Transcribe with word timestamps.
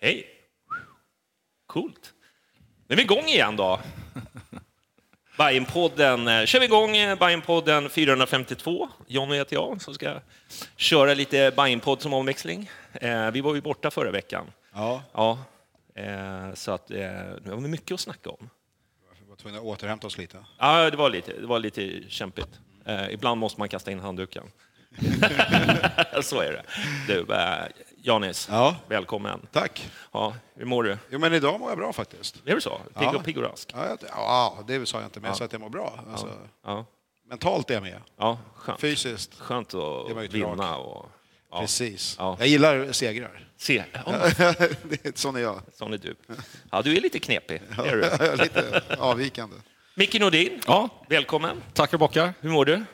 Hej! 0.00 0.26
Coolt. 1.66 2.12
Nu 2.88 2.92
är 2.92 2.96
vi 2.96 3.02
igång 3.02 3.24
igen 3.24 3.56
då. 3.56 3.80
Bajenpodden, 5.38 6.28
eh, 6.28 6.44
kör 6.44 6.60
vi 6.60 6.64
igång 6.66 6.96
eh, 6.96 7.18
Bajenpodden 7.18 7.90
452. 7.90 8.88
Jonny 9.06 9.36
heter 9.36 9.54
jag 9.56 9.82
som 9.82 9.94
ska 9.94 10.20
köra 10.76 11.14
lite 11.14 11.52
Bajenpodd 11.56 12.02
som 12.02 12.12
omväxling. 12.14 12.70
Eh, 12.92 13.30
Vi 13.30 13.40
var 13.40 13.54
ju 13.54 13.60
borta 13.60 13.90
förra 13.90 14.10
veckan. 14.10 14.46
Ja, 14.74 15.02
Ja, 15.12 15.38
eh, 15.96 16.54
så 16.54 16.72
att 16.72 16.90
eh, 16.90 16.96
nu 17.44 17.50
har 17.50 17.56
vi 17.56 17.68
mycket 17.68 17.94
att 17.94 18.00
snacka 18.00 18.30
om. 18.30 18.50
vi 19.20 19.28
var 19.28 19.36
tvungna 19.36 19.58
att 19.58 19.64
återhämta 19.64 20.06
oss 20.06 20.18
lite. 20.18 20.44
Ja, 20.58 20.90
det 20.90 20.96
var 20.96 21.10
lite, 21.10 21.32
det 21.40 21.46
var 21.46 21.58
lite 21.58 22.02
kämpigt. 22.10 22.48
Eh, 22.84 23.10
ibland 23.10 23.40
måste 23.40 23.60
man 23.60 23.68
kasta 23.68 23.90
in 23.90 24.00
handduken. 24.00 24.44
Så 26.22 26.40
är 26.40 26.52
det. 26.52 26.62
Du, 27.06 27.34
eh, 27.34 27.64
Janis, 28.02 28.48
Ja. 28.50 28.76
välkommen. 28.88 29.46
Tack. 29.52 29.90
Ja, 30.12 30.34
hur 30.54 30.64
mår 30.64 30.82
du? 30.82 30.98
Jo, 31.10 31.18
men 31.18 31.32
idag 31.32 31.60
mår 31.60 31.68
jag 31.70 31.78
bra 31.78 31.92
faktiskt. 31.92 32.36
Är 32.46 32.54
det 32.54 32.60
så? 32.60 32.70
Pigg 32.94 33.02
Ja. 33.02 33.16
och, 33.16 33.24
pigg 33.24 33.36
och 33.38 33.44
rask? 33.44 33.70
Ja, 33.74 33.96
ja 34.08 34.58
det 34.66 34.86
sa 34.86 34.98
jag 34.98 35.06
inte, 35.06 35.20
men 35.20 35.28
jag 35.28 35.36
sa 35.36 35.44
att 35.44 35.52
jag 35.52 35.60
mår 35.60 35.68
bra. 35.68 36.04
Alltså, 36.10 36.28
mentalt 37.28 37.70
är 37.70 37.74
jag 37.74 37.82
med. 37.82 38.00
ja 38.16 38.38
skönt. 38.54 38.80
Fysiskt, 38.80 39.40
Skönt 39.40 39.68
Det 39.68 39.76
var 39.78 40.24
att 40.24 40.32
vinna. 40.34 40.76
Och, 40.76 41.10
ja. 41.50 41.60
precis. 41.60 42.16
Ja. 42.18 42.36
Jag 42.38 42.48
gillar 42.48 42.92
segrar. 42.92 43.42
Se, 43.58 43.84
ja, 43.92 44.12
är 45.02 45.18
sån 45.18 45.36
är 45.36 45.40
jag. 45.40 45.62
sån 45.74 45.92
är 45.92 45.98
du. 45.98 46.14
Ja, 46.70 46.82
du 46.82 46.96
är 46.96 47.00
lite 47.00 47.18
knepig. 47.18 47.62
Du. 47.76 48.00
Lite 48.36 48.82
avvikande. 48.98 49.56
Micke 49.98 50.20
Nordin, 50.20 50.60
Ja, 50.66 50.88
välkommen. 51.08 51.62
tackar 51.72 51.98
bockar. 51.98 52.32
Hur 52.40 52.50
mår 52.50 52.64
du? 52.64 52.84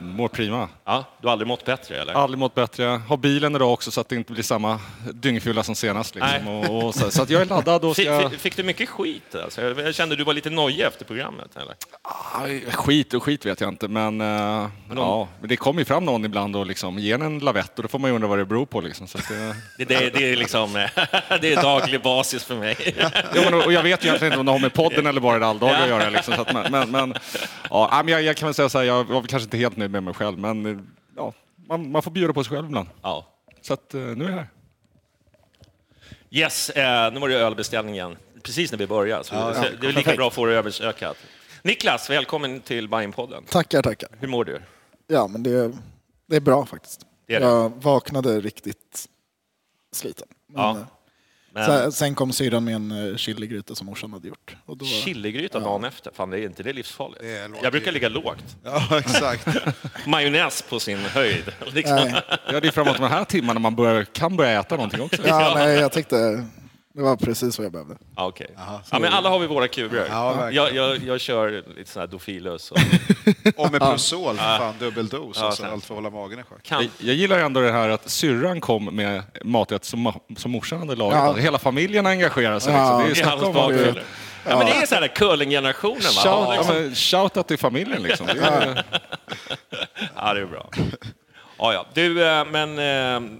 Mår 0.00 0.28
prima. 0.28 0.68
Ja, 0.84 1.04
du 1.20 1.26
har 1.26 1.32
aldrig 1.32 1.48
mått 1.48 1.64
bättre, 1.64 2.00
eller? 2.00 2.12
Aldrig 2.14 2.38
mått 2.38 2.54
bättre. 2.54 2.84
Har 2.84 3.16
bilen 3.16 3.54
idag 3.56 3.72
också 3.72 3.90
så 3.90 4.00
att 4.00 4.08
det 4.08 4.16
inte 4.16 4.32
blir 4.32 4.42
samma 4.42 4.80
dyngfylla 5.12 5.62
som 5.62 5.74
senast. 5.74 6.14
Liksom. 6.14 6.30
Nej. 6.44 6.68
Och, 6.70 6.84
och 6.86 6.94
så, 6.94 7.10
så 7.10 7.22
att 7.22 7.30
jag 7.30 7.42
är 7.42 7.46
laddad 7.46 7.84
och 7.84 7.96
Fick, 7.96 8.06
ska... 8.06 8.30
fick, 8.30 8.40
fick 8.40 8.56
du 8.56 8.62
mycket 8.62 8.88
skit? 8.88 9.34
Alltså? 9.34 9.62
Jag 9.62 9.78
jag 9.80 9.94
kände 9.94 10.12
att 10.12 10.18
du 10.18 10.24
var 10.24 10.34
lite 10.34 10.50
nojig 10.50 10.80
efter 10.80 11.04
programmet. 11.04 11.56
Eller? 11.56 11.74
Aj, 12.42 12.64
Skit 12.70 13.14
och 13.14 13.22
skit 13.22 13.46
vet 13.46 13.60
jag 13.60 13.68
inte, 13.68 13.88
men, 13.88 14.20
eh, 14.20 14.68
ja, 14.96 15.28
men 15.40 15.48
det 15.48 15.56
kommer 15.56 15.80
ju 15.80 15.84
fram 15.84 16.04
någon 16.04 16.24
ibland 16.24 16.56
och 16.56 16.66
liksom 16.66 16.98
ger 16.98 17.22
en 17.22 17.38
lavett 17.38 17.76
och 17.76 17.82
då 17.82 17.88
får 17.88 17.98
man 17.98 18.10
ju 18.10 18.14
undra 18.14 18.28
vad 18.28 18.38
det 18.38 18.44
beror 18.44 18.66
på. 18.66 18.80
Liksom. 18.80 19.06
Så 19.06 19.18
att 19.18 19.28
det, 19.28 19.34
Det, 19.78 19.84
det, 19.84 20.10
det, 20.10 20.32
är 20.32 20.36
liksom, 20.36 20.72
det 21.40 21.52
är 21.52 21.62
daglig 21.62 22.02
basis 22.02 22.44
för 22.44 22.56
mig. 22.56 22.94
ja, 22.98 23.10
men, 23.34 23.54
och 23.54 23.72
jag 23.72 23.82
vet 23.82 24.04
ju 24.04 24.06
egentligen 24.08 24.32
inte 24.32 24.40
om 24.40 24.46
det 24.46 24.52
har 24.52 24.58
med 24.58 24.72
podden 24.74 25.06
eller 25.10 25.20
bara 25.20 25.38
det 25.38 25.46
alldagliga 25.46 25.82
att 25.82 25.88
göra. 25.88 26.10
Liksom, 26.10 26.34
så 26.34 26.45
att, 26.46 26.54
men, 26.54 26.70
men, 26.72 26.90
men, 26.90 27.14
ja, 27.70 28.04
jag, 28.06 28.22
jag 28.22 28.36
kan 28.36 28.46
väl 28.46 28.54
säga 28.54 28.68
så 28.68 28.78
här, 28.78 28.84
jag 28.84 29.04
var 29.04 29.22
kanske 29.22 29.44
inte 29.44 29.56
helt 29.56 29.76
nöjd 29.76 29.90
med 29.90 30.02
mig 30.02 30.14
själv, 30.14 30.38
men 30.38 30.66
eh, 30.66 30.78
ja, 31.16 31.32
man, 31.68 31.90
man 31.90 32.02
får 32.02 32.10
bjuda 32.10 32.32
på 32.32 32.44
sig 32.44 32.56
själv 32.56 32.66
ibland. 32.66 32.88
Ja. 33.02 33.26
Så 33.60 33.74
att, 33.74 33.94
eh, 33.94 34.00
nu 34.00 34.24
är 34.24 34.28
jag 34.28 34.36
här. 34.36 34.48
Yes, 36.30 36.70
eh, 36.70 37.12
nu 37.12 37.20
var 37.20 37.28
det 37.28 37.34
ölbeställningen 37.34 38.16
precis 38.42 38.70
när 38.72 38.78
vi 38.78 38.86
började. 38.86 39.24
Så 39.24 39.30
så 39.54 39.64
det 39.80 39.86
är 39.86 39.92
lika 39.92 40.16
bra 40.16 40.28
att 40.28 40.34
få 40.34 40.46
det 40.46 40.54
översökat. 40.54 41.16
Niklas, 41.62 42.10
välkommen 42.10 42.60
till 42.60 42.88
Bajenpodden. 42.88 43.44
Tackar, 43.44 43.82
tackar. 43.82 44.08
Hur 44.20 44.28
mår 44.28 44.44
du? 44.44 44.60
Ja, 45.06 45.26
men 45.28 45.42
det, 45.42 45.72
det 46.26 46.36
är 46.36 46.40
bra 46.40 46.66
faktiskt. 46.66 47.06
Det 47.26 47.34
är 47.34 47.40
det. 47.40 47.46
Jag 47.46 47.72
vaknade 47.82 48.40
riktigt 48.40 49.06
sliten. 49.92 50.28
Men, 50.46 50.62
Ja, 50.62 50.70
eh, 50.70 50.84
Men 51.56 51.66
sen, 51.66 51.92
sen 51.92 52.14
kom 52.14 52.32
syrran 52.32 52.64
med 52.64 52.74
en 52.74 53.10
eh, 53.10 53.16
chiligryta 53.16 53.74
som 53.74 53.86
morsan 53.86 54.12
hade 54.12 54.28
gjort. 54.28 54.56
Och 54.66 54.76
då, 54.76 54.84
chiligryta 54.84 55.60
dagen 55.60 55.84
efter, 55.84 56.10
fan 56.14 56.30
det 56.30 56.40
är 56.40 56.42
inte 56.44 56.62
det 56.62 56.72
livsfarligt? 56.72 57.20
Det 57.20 57.50
Jag 57.62 57.72
brukar 57.72 57.92
ligga 57.92 58.08
lågt. 58.08 58.44
Ja, 58.64 58.98
exakt. 58.98 59.46
Majonnäs 60.06 60.62
på 60.62 60.80
sin 60.80 60.98
höjd. 60.98 61.52
Liksom. 61.72 61.96
nej, 61.96 62.14
Ja, 62.52 62.60
det 62.60 62.68
är 62.68 62.72
framåt 62.72 62.96
de 62.98 63.08
här 63.08 63.24
timmarna 63.24 63.60
man 63.60 63.74
börjar, 63.76 64.04
kan 64.04 64.36
börja 64.36 64.60
äta 64.60 64.76
någonting 64.76 65.00
också. 65.00 65.22
ja, 65.26 65.52
nej, 65.54 65.78
jag 65.78 65.92
tyckte 65.92 66.46
det 66.96 67.02
var 67.02 67.16
precis 67.16 67.58
vad 67.58 67.64
jag 67.64 67.72
behövde. 67.72 67.96
Ja, 68.16 68.26
okej. 68.26 68.50
ja, 68.90 68.98
men 68.98 69.12
alla 69.12 69.28
har 69.30 69.38
vi 69.38 69.46
våra 69.46 69.68
kurer. 69.68 70.06
Ja, 70.10 70.50
jag, 70.50 70.74
jag, 70.74 70.98
jag 70.98 71.20
kör 71.20 71.64
lite 71.76 71.90
sån 71.90 72.00
här 72.00 72.06
Dofilus. 72.06 72.70
Och 72.70 72.78
Och 73.56 73.72
med 73.72 73.80
Prosol, 73.80 74.36
för 74.36 74.58
fan, 74.58 74.74
dubbeldos. 74.78 75.42
Alltså, 75.42 75.62
sant. 75.62 75.72
allt 75.72 75.84
för 75.84 75.94
att 75.94 75.98
hålla 75.98 76.10
magen 76.10 76.38
i 76.38 76.42
schack. 76.42 76.70
Jag, 76.70 76.88
jag 76.98 77.14
gillar 77.14 77.38
ändå 77.38 77.60
det 77.60 77.72
här 77.72 77.88
att 77.88 78.10
syrran 78.10 78.60
kom 78.60 78.84
med 78.84 79.22
maträtt 79.44 79.84
som, 79.84 80.12
som 80.36 80.50
morsan 80.50 80.78
hade 80.78 80.96
lagat. 80.96 81.18
Ja. 81.18 81.22
Alltså, 81.22 81.42
Hela 81.42 81.58
familjen 81.58 82.06
engagerar 82.06 82.58
sig. 82.58 82.72
Ja. 82.72 83.02
Liksom. 83.08 83.14
Det 83.14 83.20
är 83.20 83.30
hans 83.30 83.40
snacka 83.40 83.46
om 83.46 83.54
bakgrund. 83.54 83.98
Ja, 84.48 84.56
men 84.58 84.66
det 84.66 84.72
är 84.72 84.86
så 84.86 84.94
här 84.94 85.08
curlinggenerationen. 85.08 86.00
Shout, 86.00 86.24
Ja, 86.24 86.54
ja, 86.54 86.60
liksom. 86.60 86.74
men 86.82 86.94
shout 86.94 87.36
out 87.36 87.48
till 87.48 87.58
familjen 87.58 88.02
liksom. 88.02 88.26
Det 88.26 88.32
är, 88.40 88.84
Ja, 90.16 90.34
det 90.34 90.40
är 90.40 90.46
bra. 90.46 90.70
Ja, 91.58 91.72
ja. 91.72 91.86
Du, 91.94 92.26
eh, 92.28 92.44
men 92.44 92.78
eh, 92.78 93.30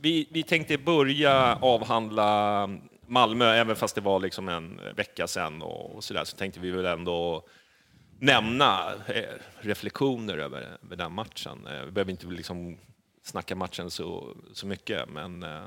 vi, 0.00 0.28
vi 0.32 0.42
tänkte 0.42 0.78
börja 0.78 1.58
avhandla 1.60 2.68
Malmö, 3.10 3.44
även 3.54 3.76
fast 3.76 3.94
det 3.94 4.00
var 4.00 4.20
liksom 4.20 4.48
en 4.48 4.80
vecka 4.96 5.26
sedan 5.26 5.62
och, 5.62 5.94
och 5.96 6.04
så 6.04 6.24
tänkte 6.24 6.60
vi 6.60 6.70
väl 6.70 6.84
ändå 6.84 7.44
nämna 8.18 8.92
eh, 9.06 9.22
reflektioner 9.60 10.38
över, 10.38 10.78
över 10.84 10.96
den 10.96 11.12
matchen. 11.12 11.66
Eh, 11.66 11.84
Vi 11.84 11.90
behöver 11.90 12.10
inte 12.10 12.26
liksom 12.26 12.78
snacka 13.22 13.56
matchen 13.56 13.90
så, 13.90 14.36
så 14.52 14.66
mycket, 14.66 15.08
men 15.08 15.42
eh, 15.42 15.62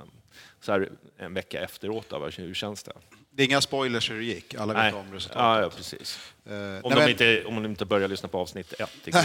så 0.62 0.72
här 0.72 0.92
en 1.18 1.34
vecka 1.34 1.62
efteråt, 1.62 2.10
då, 2.10 2.30
hur 2.38 2.54
känns 2.54 2.84
det? 2.84 2.94
Det 3.36 3.44
är 3.44 3.48
inga 3.48 3.62
spoilers 3.62 4.12
hur 4.12 4.18
det 4.18 4.24
gick. 4.26 4.56
Alla 4.56 4.74
vet 4.74 4.94
Nej. 4.94 4.94
om 4.94 5.14
resultatet. 5.14 5.64
ja, 5.64 5.70
precis. 5.78 6.34
Eh, 6.46 6.52
Om, 6.54 6.60
nej, 6.60 6.82
de 6.84 6.96
men- 6.96 7.10
inte, 7.10 7.44
om 7.46 7.56
de 7.64 7.66
inte 7.70 7.86
börjar 7.86 8.08
lyssna 8.08 8.30
på 8.30 8.40
avsnitt 8.40 8.74
ett 8.74 8.90
igår. 9.08 9.22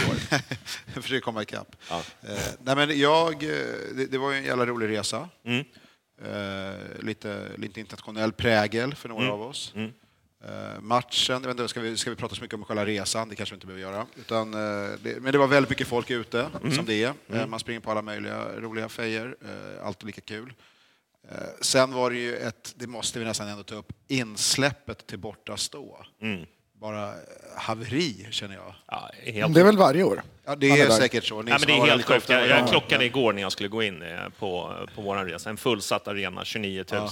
Försöker 1.01 1.19
komma 1.21 1.41
ikapp. 1.41 1.75
Ja. 1.89 2.03
Eh, 2.23 2.37
nej, 2.63 2.75
men 2.75 2.99
jag, 2.99 3.39
det, 3.95 4.11
det 4.11 4.17
var 4.17 4.31
ju 4.31 4.37
en 4.37 4.43
jävla 4.43 4.65
rolig 4.65 4.89
resa. 4.97 5.29
Mm. 5.43 5.65
Eh, 6.25 7.03
lite, 7.03 7.49
lite 7.57 7.79
internationell 7.79 8.31
prägel 8.31 8.95
för 8.95 9.09
några 9.09 9.23
Mm. 9.23 9.33
av 9.33 9.41
oss. 9.41 9.73
Mm. 9.75 9.91
Eh, 10.43 10.81
matchen, 10.81 11.33
jag 11.33 11.39
vet 11.39 11.49
inte, 11.49 11.67
ska, 11.67 11.79
vi, 11.79 11.97
ska 11.97 12.09
vi 12.09 12.15
prata 12.15 12.35
så 12.35 12.41
mycket 12.41 12.53
om 12.55 12.63
själva 12.65 12.85
resan? 12.85 13.29
Det 13.29 13.35
kanske 13.35 13.53
vi 13.53 13.57
inte 13.57 13.67
behöver 13.67 13.81
göra. 13.81 14.05
Utan, 14.19 14.53
eh, 14.53 14.89
det, 15.03 15.21
men 15.21 15.31
det 15.31 15.37
var 15.37 15.47
väldigt 15.47 15.69
mycket 15.69 15.87
folk 15.87 16.09
ute, 16.11 16.49
Mm. 16.61 16.71
som 16.75 16.85
det 16.85 17.03
är. 17.03 17.13
Eh, 17.29 17.47
man 17.47 17.59
springer 17.59 17.79
på 17.79 17.91
alla 17.91 18.01
möjliga 18.01 18.45
roliga 18.57 18.89
fejer, 18.89 19.35
eh, 19.41 19.85
alltid 19.87 20.05
lika 20.05 20.21
kul. 20.21 20.53
Eh, 21.29 21.37
sen 21.61 21.93
var 21.93 22.09
det 22.11 22.17
ju 22.17 22.35
ett, 22.35 22.73
det 22.77 22.87
måste 22.87 23.19
vi 23.19 23.25
nästan 23.25 23.47
ändå 23.47 23.63
ta 23.63 23.75
upp, 23.75 23.91
insläppet 24.07 25.07
till 25.07 25.19
borta 25.19 25.57
stå. 25.57 26.05
Bara 26.79 27.07
eh, 27.07 27.13
haveri, 27.57 28.27
känner 28.31 28.55
jag. 28.55 28.73
Ja, 28.87 29.09
helt 29.23 29.53
Det 29.53 29.59
är 29.59 29.65
väl 29.65 29.77
varje 29.77 30.03
år? 30.03 30.21
Ja, 30.45 30.55
det 30.55 30.69
är 30.69 30.85
är 30.85 30.89
säkert 30.89 31.23
så. 31.23 31.41
Ni 31.41 31.51
Nej, 31.51 31.59
men 31.59 31.67
det 31.67 31.73
är 31.73 31.85
helt 31.91 32.05
sjukt. 32.05 32.29
Jag, 32.29 32.47
jag 32.47 32.67
klockade 32.67 33.05
igår 33.05 33.33
när 33.33 33.41
jag 33.41 33.51
skulle 33.51 33.69
gå 33.69 33.83
in 33.83 34.01
eh, 34.01 34.29
på, 34.39 34.75
på 34.95 35.01
vår 35.01 35.25
resa. 35.25 35.49
En 35.49 35.57
fullsatt 35.57 36.07
arena, 36.07 36.45
29 36.45 36.85
000. 36.91 37.07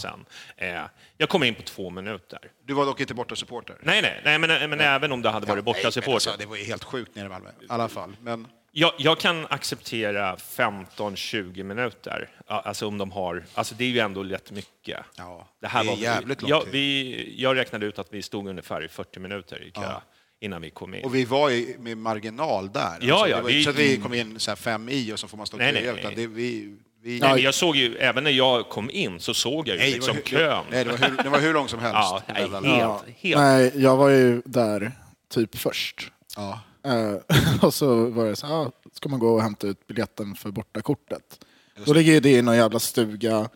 Eh, 0.58 0.82
Jag 1.18 1.30
kom 1.30 1.44
in 1.44 1.56
på 1.56 1.62
två 1.62 1.90
minuter. 1.90 2.40
Du 2.66 2.74
var 2.74 2.86
dock 2.86 3.00
inte 3.00 3.14
borta 3.14 3.36
supporter. 3.36 3.76
Nej, 3.82 4.02
nej, 4.02 4.22
nej 4.24 4.40
men, 4.40 4.70
men 4.70 4.80
även 4.80 5.12
om 5.12 5.22
det 5.22 5.30
hade 5.30 5.46
varit 5.48 5.64
borta 5.64 5.78
Nej, 5.78 5.86
men 5.86 5.92
supporter. 5.92 6.14
alltså, 6.14 6.36
Det 6.40 6.46
var 6.46 6.56
ju 6.56 6.64
helt 6.64 6.84
sjukt 6.84 7.16
nere 7.16 7.26
i 7.26 7.30
Malmö. 7.30 7.50
I 7.50 7.66
alla 7.70 7.88
fall. 7.88 8.16
Men 8.22 8.48
Jag, 8.80 8.92
jag 8.98 9.20
kan 9.20 9.46
acceptera 9.50 10.36
15-20 10.36 11.64
minuter. 11.64 12.30
Ja, 12.48 12.62
Alltså 12.66 12.88
om 12.88 12.98
de 12.98 13.12
har... 13.12 13.44
Alltså 13.54 13.76
det 13.76 13.84
är 13.84 13.90
ju 13.90 14.00
ändå 14.00 14.24
rätt 14.24 14.52
mycket. 14.52 15.00
Ja, 15.16 15.48
det 15.62 15.68
här 15.68 15.84
det 15.84 15.90
är 15.90 15.96
var, 15.96 16.02
jävligt 16.04 16.42
lång 16.42 16.50
jag, 16.50 16.64
tid. 16.64 16.72
vi, 16.72 17.34
jag 17.38 17.56
räknade 17.56 17.86
ut 17.86 18.00
att 18.00 18.08
vi 18.14 18.22
stod 18.22 18.48
ungefär 18.48 18.86
i 18.86 18.88
40 18.88 19.20
minuter 19.20 19.64
i 19.64 19.72
kö 19.72 19.82
Ja. 19.82 20.02
innan 20.40 20.62
vi 20.62 20.70
kom 20.70 20.94
in. 20.94 21.04
Och 21.06 21.16
vi 21.16 21.26
var 21.26 21.52
i, 21.52 21.76
med 21.80 21.98
marginal 21.98 22.72
där. 22.72 22.82
Alltså, 22.82 23.08
Ja, 23.08 23.28
ja, 23.28 23.36
det 23.38 23.42
var 23.42 23.50
vi- 23.50 23.64
så 23.64 23.70
att 23.70 23.76
vi 23.76 23.98
kom 23.98 24.14
in 24.14 24.40
så 24.40 24.52
här 24.52 24.56
fem 24.56 24.90
i 24.90 25.14
och 25.14 25.20
så 25.20 25.28
får 25.28 25.38
man 25.38 25.48
stå 25.48 25.58
Nej, 25.58 25.74
kö, 25.74 25.80
nej, 25.92 26.00
utan 26.00 26.14
nej. 26.14 26.16
det, 26.16 26.28
vi, 26.34 26.78
vi, 27.04 27.20
Nej, 27.20 27.44
jag 27.44 27.54
såg 27.54 27.76
ju, 27.76 27.98
även 27.98 28.24
när 28.24 28.32
jag 28.32 28.70
kom 28.70 28.90
in 28.90 29.20
så 29.20 29.34
såg 29.34 29.68
jag 29.68 29.76
ju 29.76 29.82
Nej, 29.82 29.92
liksom 29.94 30.16
hur- 30.16 30.22
kön. 30.24 30.66
Nej, 30.72 30.84
det 30.86 30.92
var, 30.92 30.98
hur, 31.10 31.24
det 31.24 31.30
var 31.30 31.40
hur 31.40 31.54
långt 31.54 31.70
som 31.70 31.80
helst. 31.86 31.96
Ja, 31.96 32.22
nej, 32.28 32.42
helt, 32.42 32.66
Ja. 32.66 33.02
helt. 33.22 33.38
Nej, 33.42 33.72
jag 33.76 33.98
var 33.98 34.10
ju 34.10 34.42
där 34.46 34.92
typ 35.34 35.58
först. 35.58 36.12
Ja. 36.36 36.60
Eh, 36.88 37.16
och 37.62 37.74
så 37.74 38.10
var 38.10 38.26
det 38.26 38.36
så 38.36 38.48
ah, 38.48 38.72
ska 38.94 39.10
man 39.10 39.20
gå 39.20 39.34
och 39.36 39.42
hämta 39.42 39.68
ut 39.68 39.88
biljetten 39.88 40.36
för 40.36 40.52
bortakortet. 40.52 41.40
Då 41.86 41.94
ligger 41.94 42.14
ju 42.14 42.20
det 42.20 42.32
i 42.32 42.42
någon 42.42 42.56
jävla 42.56 42.80
stuga 42.80 43.50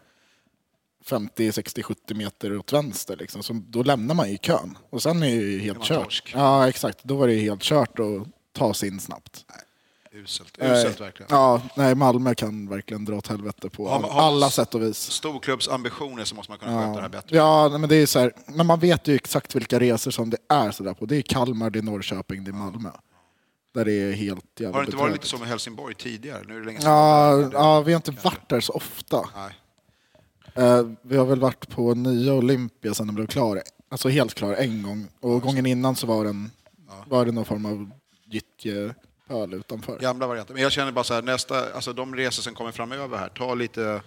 50, 1.05 1.51
60, 1.51 1.83
70 1.83 2.13
meter 2.13 2.57
åt 2.57 2.73
vänster. 2.73 3.17
Liksom. 3.17 3.43
Så 3.43 3.53
då 3.67 3.83
lämnar 3.83 4.15
man 4.15 4.31
ju 4.31 4.37
kön. 4.37 4.77
Och 4.89 5.01
sen 5.03 5.23
är 5.23 5.27
det 5.27 5.31
ju 5.51 5.59
helt 5.59 5.83
kört. 5.83 6.03
torsk. 6.03 6.31
Ja, 6.35 6.69
exakt. 6.69 7.03
Då 7.03 7.15
var 7.15 7.27
det 7.27 7.33
ju 7.33 7.41
helt 7.41 7.61
kört 7.61 7.99
att 7.99 8.27
ta 8.53 8.73
sig 8.73 8.89
in 8.89 8.99
snabbt. 8.99 9.45
Uselt, 10.13 10.57
uselt 10.61 10.99
Eh, 10.99 11.05
verkligen. 11.05 11.27
Ja, 11.29 11.61
nej, 11.75 11.95
Malmö 11.95 12.35
kan 12.35 12.67
verkligen 12.69 13.05
dra 13.05 13.15
åt 13.15 13.27
helvete 13.27 13.69
på 13.69 13.89
Har 13.89 13.99
man- 13.99 14.11
alla 14.11 14.49
sätt 14.49 14.75
och 14.75 14.81
vis. 14.81 14.97
Storklubbsambitioner 15.11 16.25
så 16.25 16.35
måste 16.35 16.51
man 16.51 16.59
kunna 16.59 16.79
sköta 16.79 16.95
det 16.95 17.01
här 17.01 17.09
bättre. 17.09 17.35
Ja, 17.37 17.67
nej, 17.69 17.79
men 17.79 17.89
det 17.89 17.95
är 17.95 18.05
så 18.05 18.19
här, 18.19 18.33
men 18.45 18.65
man 18.65 18.79
vet 18.79 19.07
ju 19.07 19.15
exakt 19.15 19.55
vilka 19.55 19.79
resor 19.79 20.11
som 20.11 20.29
det 20.29 20.37
är 20.49 20.71
så 20.71 20.83
där 20.83 20.93
på. 20.93 21.05
Det 21.05 21.15
är 21.15 21.21
Kalmar, 21.21 21.69
det 21.69 21.79
är 21.79 21.83
Norrköping, 21.83 22.43
det 22.43 22.51
är 22.51 22.53
Malmö. 22.53 22.89
Där 23.73 23.85
det 23.85 23.91
är 23.91 24.13
helt 24.13 24.59
jävla 24.59 24.77
Har 24.77 24.81
det 24.81 24.85
inte 24.85 24.97
varit 24.97 25.13
lite 25.13 25.27
så 25.27 25.37
med 25.37 25.47
Helsingborg 25.47 25.95
tidigare? 25.95 26.43
Nu 26.47 26.55
är 26.55 26.59
det 26.59 26.65
länge 26.65 26.81
sedan. 26.81 26.91
Ja, 26.91 27.49
ja, 27.53 27.81
vi 27.81 27.93
har 27.93 27.97
inte 27.97 28.11
varit 28.11 28.49
där 28.49 28.59
så 28.59 28.73
ofta. 28.73 29.29
Nej. 29.35 29.55
Eh, 30.55 30.85
vi 31.01 31.17
har 31.17 31.25
väl 31.25 31.39
varit 31.39 31.69
på 31.69 31.93
nya 31.93 32.33
Olympia 32.33 32.93
sen 32.93 33.07
den 33.07 33.15
blev 33.15 33.27
klar. 33.27 33.61
Alltså 33.89 34.09
helt 34.09 34.33
klar 34.33 34.53
en 34.53 34.83
gång. 34.83 35.07
Och 35.19 35.41
gången 35.41 35.65
innan 35.65 35.95
så 35.95 36.07
var, 36.07 36.25
den, 36.25 36.51
var 37.05 37.25
det 37.25 37.31
någon 37.31 37.45
form 37.45 37.65
av 37.65 37.91
gyttjepöl 38.25 39.53
utanför. 39.53 39.99
Gamla 39.99 40.27
varianter. 40.27 40.53
Men 40.53 40.63
jag 40.63 40.71
känner 40.71 40.91
bara 40.91 41.03
så 41.03 41.13
här, 41.13 41.21
nästa, 41.21 41.73
alltså 41.73 41.93
de 41.93 42.15
resor 42.15 42.43
som 42.43 42.53
kommer 42.53 42.71
framöver 42.71 43.17
här, 43.17 43.29
ta 43.29 43.53
lite, 43.53 44.01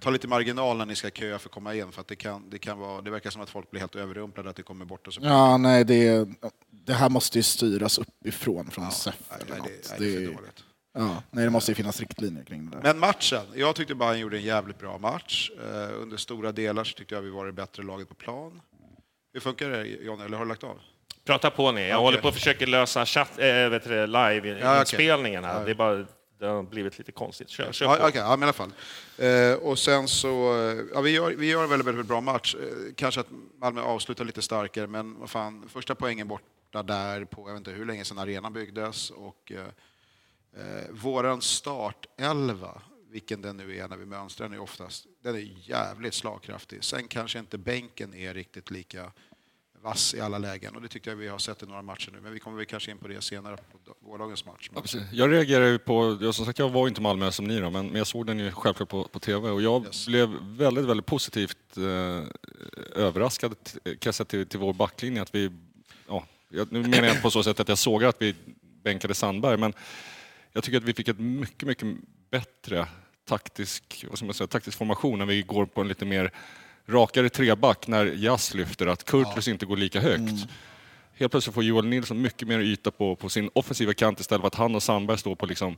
ta 0.00 0.10
lite 0.10 0.28
marginal 0.28 0.76
när 0.76 0.86
ni 0.86 0.96
ska 0.96 1.10
köa 1.10 1.38
för 1.38 1.48
att 1.48 1.54
komma 1.54 1.74
in. 1.74 1.92
För 1.92 2.00
att 2.00 2.08
det, 2.08 2.16
kan, 2.16 2.50
det, 2.50 2.58
kan 2.58 2.78
vara, 2.78 3.02
det 3.02 3.10
verkar 3.10 3.30
som 3.30 3.42
att 3.42 3.50
folk 3.50 3.70
blir 3.70 3.80
helt 3.80 3.94
överrumplade 3.94 4.50
att 4.50 4.56
det 4.56 4.62
kommer 4.62 4.84
bort. 4.84 5.06
Och 5.06 5.14
så. 5.14 5.20
Ja, 5.24 5.56
nej, 5.56 5.84
det, 5.84 6.28
det 6.70 6.92
här 6.92 7.08
måste 7.08 7.38
ju 7.38 7.42
styras 7.42 7.98
uppifrån 7.98 8.70
från 8.70 8.90
SEF 8.90 9.14
nej, 9.30 9.38
eller 9.40 9.50
nej, 9.50 9.58
något. 9.58 9.68
det, 9.68 10.00
nej, 10.00 10.10
det 10.10 10.16
är 10.16 10.26
för 10.26 10.34
dåligt. 10.34 10.64
ja, 10.94 11.22
nej, 11.30 11.44
det 11.44 11.50
måste 11.50 11.70
ju 11.70 11.74
finnas 11.74 12.00
riktlinjer 12.00 12.44
kring 12.44 12.70
det 12.70 12.76
där. 12.76 12.82
Men 12.82 12.98
matchen, 12.98 13.42
jag 13.54 13.76
tyckte 13.76 13.94
Bayern 13.94 14.18
gjorde 14.18 14.36
en 14.36 14.42
jävligt 14.42 14.78
bra 14.78 14.98
match. 14.98 15.50
Eh, 15.58 16.02
under 16.02 16.16
stora 16.16 16.52
delar 16.52 16.84
så 16.84 16.94
tyckte 16.96 17.14
jag 17.14 17.22
vi 17.22 17.30
var 17.30 17.46
det 17.46 17.52
bättre 17.52 17.82
laget 17.82 18.08
på 18.08 18.14
plan. 18.14 18.60
Hur 19.32 19.40
funkar 19.40 19.70
det 19.70 19.86
John, 19.86 20.20
eller 20.20 20.36
har 20.36 20.44
du 20.44 20.48
lagt 20.48 20.64
av? 20.64 20.78
Prata 21.24 21.50
på 21.50 21.72
ni. 21.72 21.80
Jag 21.80 21.88
Okej. 21.88 22.04
håller 22.04 22.18
på 22.18 22.28
att 22.28 22.34
försöka 22.34 22.66
lösa 22.66 23.06
chatt, 23.06 23.38
äh, 23.38 23.44
vet 23.44 23.84
du, 23.84 23.90
det, 23.90 24.06
live-inspelningen 24.06 25.44
här. 25.44 25.58
Ja. 25.58 25.64
Det, 25.64 25.70
är 25.70 25.74
bara, 25.74 26.06
det 26.38 26.46
har 26.46 26.62
blivit 26.62 26.98
lite 26.98 27.12
konstigt. 27.12 27.48
Kör, 27.48 27.72
kör 27.72 27.86
Ja, 27.86 28.08
okej, 28.08 28.20
ja, 28.20 28.36
men 28.36 28.40
i 28.40 28.42
alla 28.42 28.52
fall. 28.52 28.72
Eh, 29.18 29.54
och 29.54 29.78
sen 29.78 30.08
så, 30.08 30.62
eh, 30.62 30.84
ja, 30.94 31.00
vi 31.00 31.10
gör, 31.10 31.30
vi 31.30 31.46
gör 31.46 31.62
en 31.62 31.70
väldigt, 31.70 31.86
väldigt 31.86 32.06
bra 32.06 32.20
match. 32.20 32.54
Eh, 32.54 32.94
kanske 32.96 33.20
att 33.20 33.26
Malmö 33.58 33.80
avslutar 33.80 34.24
lite 34.24 34.42
starkare, 34.42 34.86
men 34.86 35.18
vad 35.18 35.30
fan, 35.30 35.68
första 35.68 35.94
poängen 35.94 36.28
borta 36.28 36.82
där 36.82 37.24
på, 37.24 37.48
jag 37.48 37.52
vet 37.52 37.58
inte 37.58 37.70
hur 37.70 37.86
länge 37.86 38.04
sedan 38.04 38.18
arenan 38.18 38.52
byggdes. 38.52 39.10
Och 39.10 39.52
eh, 39.52 39.66
eh, 40.56 40.90
våran 40.90 41.42
startelva, 41.42 42.82
vilken 43.10 43.42
den 43.42 43.56
nu 43.56 43.76
är 43.76 43.88
när 43.88 43.96
vi 43.96 44.06
mönstrar, 44.06 44.48
den 44.48 44.58
är 44.58 44.62
oftast, 44.62 45.06
den 45.22 45.34
är 45.34 45.68
jävligt 45.68 46.14
slagkraftig. 46.14 46.84
Sen 46.84 47.08
kanske 47.08 47.38
inte 47.38 47.58
bänken 47.58 48.14
är 48.14 48.34
riktigt 48.34 48.70
lika 48.70 49.12
vass 49.86 50.14
i 50.14 50.20
alla 50.20 50.38
lägen 50.38 50.76
och 50.76 50.82
det 50.82 50.88
tyckte 50.88 51.10
jag 51.10 51.16
vi 51.16 51.28
har 51.28 51.38
sett 51.38 51.62
i 51.62 51.66
några 51.66 51.82
matcher 51.82 52.10
nu, 52.12 52.20
men 52.20 52.32
vi 52.32 52.38
kommer 52.38 52.56
väl 52.56 52.66
kanske 52.66 52.90
in 52.90 52.98
på 52.98 53.08
det 53.08 53.20
senare 53.22 53.56
på 53.56 53.94
gårdagens 54.00 54.44
match. 54.44 54.70
Ja, 54.74 54.80
precis. 54.80 55.02
Jag 55.12 55.32
reagerar 55.32 55.66
ju 55.66 55.78
på, 55.78 56.18
jag, 56.20 56.34
som 56.34 56.46
sagt 56.46 56.58
jag 56.58 56.68
var 56.68 56.88
inte 56.88 57.00
Malmö 57.00 57.30
som 57.32 57.44
ni 57.44 57.60
då, 57.60 57.70
men, 57.70 57.86
men 57.86 57.96
jag 57.96 58.06
såg 58.06 58.26
den 58.26 58.38
ju 58.38 58.52
självklart 58.52 58.88
på, 58.88 59.04
på 59.04 59.18
TV 59.18 59.50
och 59.50 59.62
jag 59.62 59.84
Yes. 59.86 60.06
blev 60.06 60.28
väldigt, 60.42 60.84
väldigt 60.84 61.06
positivt 61.06 61.76
eh, 61.76 62.24
överraskad 62.94 63.54
kan 63.98 64.12
jag 64.18 64.28
till, 64.28 64.46
till 64.46 64.60
vår 64.60 64.72
backlinje. 64.72 65.22
Att 65.22 65.34
vi, 65.34 65.50
ja, 66.08 66.24
jag, 66.48 66.72
nu 66.72 66.82
menar 66.82 67.08
jag 67.08 67.22
på 67.22 67.30
så 67.30 67.42
sätt 67.42 67.60
att 67.60 67.68
jag 67.68 67.78
såg 67.78 68.04
att 68.04 68.22
vi 68.22 68.34
bänkade 68.82 69.14
Sandberg, 69.14 69.56
men 69.56 69.72
jag 70.52 70.64
tycker 70.64 70.78
att 70.78 70.84
vi 70.84 70.94
fick 70.94 71.08
ett 71.08 71.18
mycket, 71.18 71.68
mycket 71.68 71.88
bättre 72.30 72.86
taktisk, 73.24 74.04
vad 74.08 74.18
ska 74.18 74.26
man 74.26 74.34
säga, 74.34 74.46
taktisk 74.46 74.78
formation 74.78 75.18
när 75.18 75.26
vi 75.26 75.42
går 75.42 75.66
på 75.66 75.80
en 75.80 75.88
lite 75.88 76.04
mer 76.04 76.32
rakare 76.86 77.28
treback 77.28 77.86
när 77.86 78.06
Jas 78.06 78.54
lyfter, 78.54 78.86
att 78.86 79.04
Kurtulus 79.04 79.48
inte 79.48 79.66
går 79.66 79.76
lika 79.76 80.00
högt. 80.00 80.46
Helt 81.14 81.30
plötsligt 81.32 81.54
får 81.54 81.64
Joel 81.64 81.86
Nilsson 81.86 82.22
mycket 82.22 82.48
mer 82.48 82.58
yta 82.58 82.90
på, 82.90 83.16
på 83.16 83.28
sin 83.28 83.50
offensiva 83.52 83.94
kant 83.94 84.20
istället 84.20 84.40
för 84.40 84.46
att 84.46 84.54
han 84.54 84.74
och 84.74 84.82
Sandberg 84.82 85.18
står 85.18 85.34
på 85.34 85.46
liksom 85.46 85.76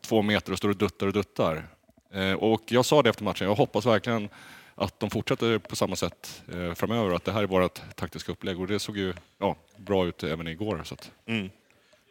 två 0.00 0.22
meter 0.22 0.52
och 0.52 0.58
står 0.58 0.68
och 0.68 0.76
duttar 0.76 1.06
och 1.06 1.12
duttar. 1.12 1.68
Eh, 2.12 2.32
och 2.32 2.62
jag 2.66 2.84
sa 2.84 3.02
det 3.02 3.10
efter 3.10 3.24
matchen, 3.24 3.46
jag 3.46 3.54
hoppas 3.54 3.86
verkligen 3.86 4.28
att 4.74 5.00
de 5.00 5.10
fortsätter 5.10 5.58
på 5.58 5.76
samma 5.76 5.96
sätt 5.96 6.42
eh, 6.52 6.74
framöver, 6.74 7.14
att 7.14 7.24
det 7.24 7.32
här 7.32 7.42
är 7.42 7.46
vårt 7.46 7.80
taktiska 7.94 8.32
upplägg 8.32 8.60
och 8.60 8.66
det 8.66 8.78
såg 8.78 8.96
ju 8.98 9.14
ja, 9.38 9.56
bra 9.76 10.06
ut 10.06 10.22
även 10.22 10.46
igår. 10.48 10.82
Så 10.84 10.94
att, 10.94 11.10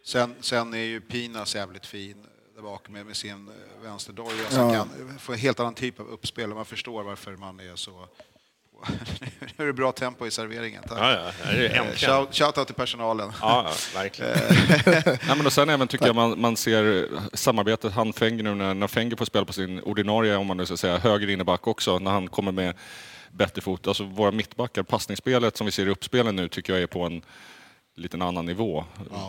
Sen, 0.04 0.36
sen 0.42 0.74
är 0.74 0.78
ju 0.78 1.02
Pinas 1.02 1.56
jävligt 1.56 1.86
fin 1.86 2.26
där 2.56 2.62
bak 2.62 2.90
med, 2.90 3.06
med 3.06 3.16
sin 3.16 3.48
eh, 3.48 3.84
vänsterdoja 3.84 4.50
som 4.50 4.70
Ja. 4.70 4.74
kan 4.74 5.20
få 5.20 5.34
en 5.34 5.40
helt 5.40 5.60
annan 5.60 5.74
typ 5.74 6.00
av 6.00 6.08
uppspel 6.08 6.50
och 6.50 6.56
man 6.56 6.66
förstår 6.66 7.04
varför 7.04 7.36
man 7.36 7.60
är 7.60 7.76
så... 7.76 8.08
nu 9.58 9.64
är 9.64 9.66
det 9.68 9.74
bra 9.74 9.92
tempo 9.92 10.28
i 10.28 10.32
serveringen. 10.32 10.84
Tack. 10.88 10.98
Ja, 11.00 11.12
ja, 11.12 11.32
det 11.52 11.66
är 11.66 11.70
Eh, 11.70 11.78
äntligen. 11.88 12.16
Shout, 12.16 12.36
shout 12.36 12.58
out 12.58 12.68
till 12.68 12.76
personalen. 12.76 13.32
Ja, 13.42 13.66
ja, 13.94 14.00
verkligen. 14.00 14.32
Nej, 15.28 15.38
men 15.38 15.46
och 15.46 15.54
sen 15.54 15.70
även 15.70 15.88
tycker 15.88 16.06
jag 16.06 16.16
man, 16.16 16.42
man 16.42 16.58
ser 16.58 17.08
samarbetet, 17.34 17.94
han 17.94 18.14
Fenger 18.14 18.44
nu 18.44 18.56
när, 18.56 18.74
när 18.74 18.88
Fenger 18.88 19.16
får 19.16 19.26
spela 19.26 19.46
på 19.46 19.54
sin 19.54 19.80
ordinarie, 19.84 20.36
om 20.36 20.48
man 20.48 20.58
nu 20.58 20.66
ska 20.66 20.78
säga, 20.78 20.98
höger 20.98 21.30
inneback 21.30 21.68
också, 21.68 22.00
när 22.00 22.12
han 22.12 22.28
kommer 22.28 22.52
med 22.52 22.74
bättre 23.32 23.62
fot. 23.62 23.88
Alltså 23.88 24.04
våra 24.04 24.32
mittbackar, 24.32 24.84
passningsspelet 24.84 25.58
som 25.58 25.66
vi 25.66 25.72
ser 25.72 25.86
i 25.86 25.90
uppspelen 25.90 26.36
nu 26.36 26.48
tycker 26.48 26.74
jag 26.74 26.82
är 26.82 26.88
på 26.88 27.04
en 27.04 27.22
liten 27.96 28.22
annan 28.22 28.46
nivå. 28.46 28.86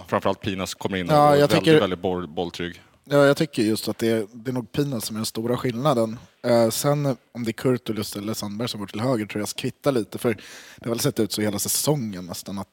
Framförallt 0.08 0.40
Pinas 0.40 0.74
kommer 0.74 0.96
in 0.98 1.10
och 1.10 1.14
Ja, 1.16 1.26
är 1.28 1.30
jag 1.30 1.38
väldigt, 1.48 1.58
tycker- 1.64 1.80
väldigt 1.80 1.98
boll, 1.98 2.28
bolltrygg. 2.28 2.82
Ja, 3.12 3.26
jag 3.26 3.36
tycker 3.36 3.62
just 3.62 3.88
att 3.88 3.98
det 3.98 4.08
är, 4.08 4.26
det 4.32 4.50
är 4.50 4.52
nog 4.52 4.72
Pina 4.72 5.00
som 5.00 5.16
är 5.16 5.18
den 5.18 5.26
stora 5.26 5.56
skillnaden. 5.56 6.18
Eh, 6.42 6.70
sen 6.70 7.16
om 7.32 7.44
det 7.44 7.50
är 7.50 7.52
Kurtulus 7.52 8.16
eller 8.16 8.34
Sandberg 8.34 8.68
som 8.68 8.80
går 8.80 8.86
till 8.86 9.00
höger 9.00 9.26
tror 9.26 9.40
jag 9.40 9.48
kvittar 9.48 9.92
lite. 9.92 10.18
För 10.18 10.34
det 10.76 10.84
har 10.84 10.90
väl 10.90 11.00
sett 11.00 11.20
ut 11.20 11.32
så 11.32 11.42
hela 11.42 11.58
säsongen 11.58 12.26
nästan 12.26 12.58
att, 12.58 12.68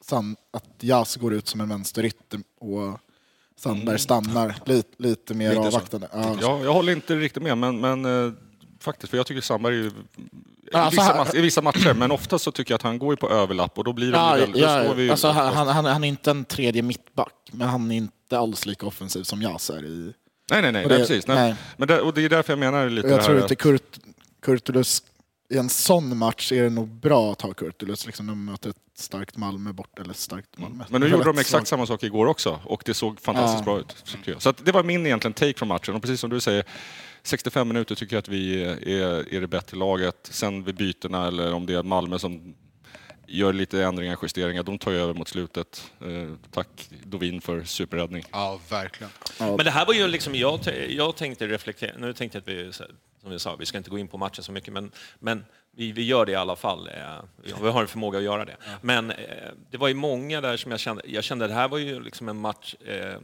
San, 0.00 0.36
att 0.50 0.64
Jas 0.80 1.16
går 1.16 1.34
ut 1.34 1.48
som 1.48 1.60
en 1.60 1.68
vänsterytter 1.68 2.40
och 2.60 2.98
Sandberg 3.56 3.98
stannar 3.98 4.54
lite, 4.64 4.88
lite 4.96 5.34
mer 5.34 5.48
Lite 5.48 5.60
avvaktande. 5.60 6.08
Ja. 6.12 6.36
Jag, 6.40 6.64
jag 6.64 6.72
håller 6.72 6.92
inte 6.92 7.16
riktigt 7.16 7.42
med, 7.42 7.58
men, 7.58 7.80
men 7.80 8.04
eh, 8.04 8.32
faktiskt, 8.80 9.10
för 9.10 9.16
jag 9.16 9.26
tycker 9.26 9.40
Sandberg 9.40 9.78
är 9.78 9.82
ju 9.82 9.90
Alltså, 10.74 11.00
vissa, 11.00 11.14
han- 11.14 11.36
i 11.36 11.40
vissa 11.40 11.62
matcher, 11.62 11.94
men 11.94 12.10
ofta 12.10 12.38
så 12.38 12.52
tycker 12.52 12.72
jag 12.72 12.76
att 12.76 12.82
han 12.82 12.98
går 12.98 13.16
på 13.16 13.30
överlapp 13.30 13.78
och 13.78 13.84
då 13.84 13.92
blir 13.92 14.12
det 14.12 14.18
Ja, 14.18 14.34
väldigt... 14.34 14.62
ja, 14.62 14.92
vi, 14.92 15.10
alltså, 15.10 15.28
han, 15.28 15.54
han, 15.54 15.68
han 15.68 15.84
han 15.84 16.04
är 16.04 16.08
inte 16.08 16.30
en 16.30 16.44
tredje 16.44 16.82
mittback, 16.82 17.34
men 17.52 17.68
han 17.68 17.90
är 17.90 17.96
inte 17.96 18.38
alls 18.38 18.66
lika 18.66 18.86
offensiv 18.86 19.22
som 19.22 19.42
Jas 19.42 19.70
är 19.70 19.84
i... 19.84 20.12
nej, 20.50 20.62
nej, 20.62 20.72
nej, 20.72 20.82
det- 20.82 20.88
nej, 20.88 20.98
precis. 20.98 21.26
Nej. 21.26 21.36
nej. 21.36 21.54
Men 21.76 21.88
det, 21.88 22.00
och 22.00 22.14
det 22.14 22.24
är 22.24 22.28
därför 22.28 22.52
jag 22.52 22.58
menar 22.58 22.88
lite 22.90 23.08
jag 23.08 23.18
det 23.18 23.22
tror 23.24 23.34
här 23.34 23.42
inte 23.42 23.52
att- 23.54 23.58
Kurt, 23.58 23.98
Kurtulus, 24.42 25.02
i 25.52 25.56
en 25.58 25.68
sån 25.68 26.16
match 26.18 26.52
är 26.52 26.62
det 26.62 26.70
nog 26.70 26.88
bra 26.88 27.32
att 27.32 27.42
ha 27.42 27.52
Kurtulus 27.54 28.06
liksom, 28.06 28.26
man 28.26 28.44
möter 28.44 28.70
ett 28.70 28.76
starkt 28.98 29.36
Malmö 29.36 29.72
bort, 29.72 29.98
eller 29.98 30.14
starkt 30.14 30.58
Malmö. 30.58 30.84
Men 30.88 31.00
nu 31.00 31.08
gjorde 31.08 31.24
de 31.24 31.38
exakt 31.38 31.68
samma 31.68 31.86
sak 31.86 32.02
igår 32.02 32.26
också 32.26 32.60
och 32.64 32.82
det 32.86 32.94
såg 32.94 33.20
fantastiskt 33.20 33.66
Ja. 33.66 33.72
bra 33.72 33.80
ut. 33.80 34.42
Så 34.42 34.52
det 34.64 34.72
var 34.72 34.82
min 34.82 35.06
egentligen 35.06 35.32
take 35.34 35.54
från 35.58 35.68
matchen 35.68 35.94
och 35.94 36.02
precis 36.02 36.20
som 36.20 36.30
du 36.30 36.40
säger 36.40 36.64
65 37.22 37.68
minuter 37.68 37.94
tycker 37.94 38.16
jag 38.16 38.18
att 38.18 38.28
vi 38.28 38.62
är, 38.64 39.34
är 39.34 39.40
det 39.40 39.46
bättre 39.46 39.76
laget. 39.76 40.16
Sen 40.22 40.64
vid 40.64 40.74
bytena 40.74 41.26
eller 41.26 41.52
om 41.52 41.66
det 41.66 41.74
är 41.74 41.82
Malmö 41.82 42.18
som 42.18 42.54
gör 43.26 43.52
lite 43.52 43.84
ändringar, 43.84 44.18
justeringar, 44.22 44.62
de 44.62 44.78
tar 44.78 44.90
ju 44.90 44.98
över 44.98 45.14
mot 45.14 45.28
slutet. 45.28 45.92
Eh, 46.00 46.34
tack 46.50 46.90
Dovin 47.04 47.40
för 47.40 47.64
superräddning. 47.64 48.24
Ja, 48.32 48.60
verkligen. 48.70 49.10
Men 49.38 49.56
det 49.56 49.70
här 49.70 49.86
var 49.86 49.94
ju 49.94 50.08
liksom, 50.08 50.34
jag, 50.34 50.60
jag 50.88 51.16
tänkte 51.16 51.46
reflektera, 51.46 51.92
nu 51.98 52.12
tänkte 52.12 52.38
jag 52.38 52.42
att 52.42 52.48
vi 52.48 52.72
som 53.22 53.30
vi 53.30 53.38
sa, 53.38 53.56
vi 53.56 53.66
ska 53.66 53.78
inte 53.78 53.90
gå 53.90 53.98
in 53.98 54.08
på 54.08 54.18
matchen 54.18 54.44
så 54.44 54.52
mycket, 54.52 54.72
men, 54.72 54.90
men 55.18 55.44
vi, 55.70 55.92
vi 55.92 56.02
gör 56.02 56.26
det 56.26 56.32
i 56.32 56.36
alla 56.36 56.56
fall. 56.56 56.88
Eh, 56.88 57.52
vi 57.62 57.68
har 57.68 57.80
en 57.80 57.88
förmåga 57.88 58.18
att 58.18 58.24
göra 58.24 58.44
det. 58.44 58.56
Men 58.80 59.10
eh, 59.10 59.16
det 59.70 59.78
var 59.78 59.88
ju 59.88 59.94
många 59.94 60.40
där 60.40 60.56
som 60.56 60.70
jag 60.70 60.80
kände, 60.80 61.02
jag 61.06 61.24
kände 61.24 61.44
att 61.44 61.50
det 61.50 61.54
här 61.54 61.68
var 61.68 61.78
ju 61.78 62.00
liksom 62.00 62.28
en 62.28 62.36
match 62.36 62.74
eh, 62.74 63.16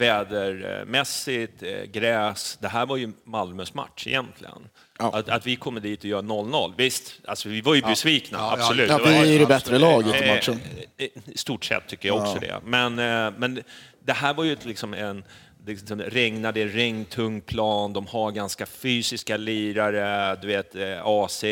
vädermässigt, 0.00 1.62
eh, 1.62 1.82
gräs. 1.84 2.58
Det 2.60 2.68
här 2.68 2.86
var 2.86 2.96
ju 2.96 3.12
Malmös 3.24 3.74
match 3.74 4.06
egentligen. 4.06 4.68
Ja. 4.98 5.10
Att, 5.14 5.28
att 5.28 5.46
vi 5.46 5.56
kommer 5.56 5.80
dit 5.80 5.98
och 6.00 6.04
gör 6.04 6.22
0-0. 6.22 6.74
Visst, 6.76 7.12
alltså, 7.24 7.48
vi 7.48 7.60
var 7.60 7.74
ju 7.74 7.80
besvikna, 7.82 8.38
Ja, 8.38 8.52
absolut. 8.52 8.88
Ja, 8.90 8.98
Det 8.98 9.04
vi 9.10 9.16
är 9.16 9.24
ju 9.24 9.38
det 9.38 9.46
bättre 9.46 9.78
laget 9.78 10.22
i 10.22 10.24
Eh, 10.28 10.34
matchen. 10.34 10.60
eh, 10.98 11.06
I 11.26 11.38
stort 11.38 11.64
sett 11.64 11.86
tycker 11.88 12.08
jag 12.08 12.16
också 12.18 12.38
det. 12.38 12.60
Men, 12.64 12.94
men 13.38 13.62
det 14.04 14.12
här 14.12 14.34
var 14.34 14.44
ju 14.44 14.56
liksom 14.62 14.94
en... 14.94 15.24
Det 15.64 15.72
liksom 15.72 16.02
regnade, 16.02 16.66
regntung 16.66 17.40
plan, 17.40 17.92
de 17.92 18.06
har 18.06 18.30
ganska 18.30 18.66
fysiska 18.66 19.36
lirare, 19.36 20.36
du 20.42 20.46
vet 20.46 20.74
AC, 21.04 21.44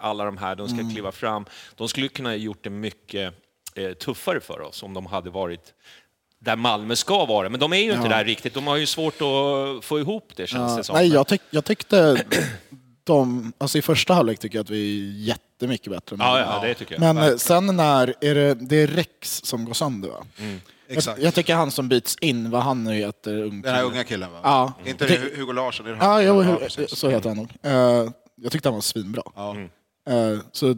alla 0.00 0.24
de 0.24 0.36
här, 0.38 0.54
de 0.56 0.68
ska 0.68 0.78
Mm. 0.80 0.92
kliva 0.92 1.12
fram. 1.12 1.44
De 1.76 1.88
skulle 1.88 2.08
kunna 2.08 2.28
ha 2.28 2.36
gjort 2.36 2.64
det 2.64 2.70
mycket 2.70 3.34
tuffare 4.00 4.40
för 4.40 4.60
oss 4.60 4.82
om 4.82 4.94
de 4.94 5.06
hade 5.06 5.30
varit 5.30 5.74
där 6.40 6.56
Malmö 6.56 6.96
ska 6.96 7.24
vara, 7.26 7.48
men 7.48 7.60
de 7.60 7.72
är 7.72 7.76
ju 7.76 7.92
inte 7.92 8.08
där 8.08 8.24
riktigt. 8.24 8.54
De 8.54 8.66
har 8.66 8.76
ju 8.76 8.86
svårt 8.86 9.14
att 9.14 9.84
få 9.84 9.98
ihop 9.98 10.32
det 10.36 10.46
känns 10.46 10.70
Ja, 10.72 10.76
det 10.76 10.84
som. 10.84 10.96
nej, 10.96 11.08
jag, 11.08 11.26
tyck, 11.26 11.40
jag 11.50 11.64
tyckte 11.64 12.24
de, 13.04 13.52
alltså 13.58 13.78
i 13.78 13.82
första 13.82 14.14
halvlek 14.14 14.38
tycker 14.38 14.58
jag 14.58 14.64
att 14.64 14.70
vi 14.70 15.08
är 15.08 15.12
jättemycket 15.28 15.92
bättre. 15.92 16.16
Ja, 16.18 16.38
ja, 16.40 16.68
det 16.68 16.74
tycker 16.74 16.94
jag. 16.94 17.00
Men 17.14 17.18
eh, 17.30 17.36
sen 17.36 17.66
när, 17.76 18.14
är 18.20 18.34
det, 18.34 18.54
det 18.54 18.76
är 18.76 18.86
Rex 18.86 19.40
som 19.44 19.64
går 19.64 19.74
sönder 19.74 20.08
va? 20.08 20.26
Exakt. 20.88 21.18
Jag, 21.18 21.26
jag 21.26 21.34
tycker 21.34 21.54
han 21.54 21.70
som 21.70 21.88
byts 21.88 22.16
in, 22.20 22.50
vad 22.50 22.62
han 22.62 22.84
nu 22.84 22.94
heter, 22.94 23.42
ung 23.42 23.62
Den 23.62 23.74
här 23.74 23.84
unga 23.84 24.04
killen 24.04 24.32
va? 24.32 24.40
Ja. 24.42 24.72
Inte 24.84 25.06
Det- 25.06 25.14
Hu- 25.18 25.36
Hugo 25.38 25.52
Larsson? 25.52 25.86
Är 25.86 25.90
det 25.90 25.96
han? 25.96 26.24
Ja, 26.24 26.44
jo, 26.44 26.56
precis. 26.56 26.98
så 26.98 27.08
heter 27.08 27.28
han 27.30 27.36
nog. 27.36 27.50
Eh, 27.62 28.10
jag 28.42 28.52
tyckte 28.52 28.68
han 28.68 28.74
var 28.74 28.80
svinbra. 28.82 29.22
Ja. 29.34 29.56
Eh, 30.08 30.38
så 30.52 30.74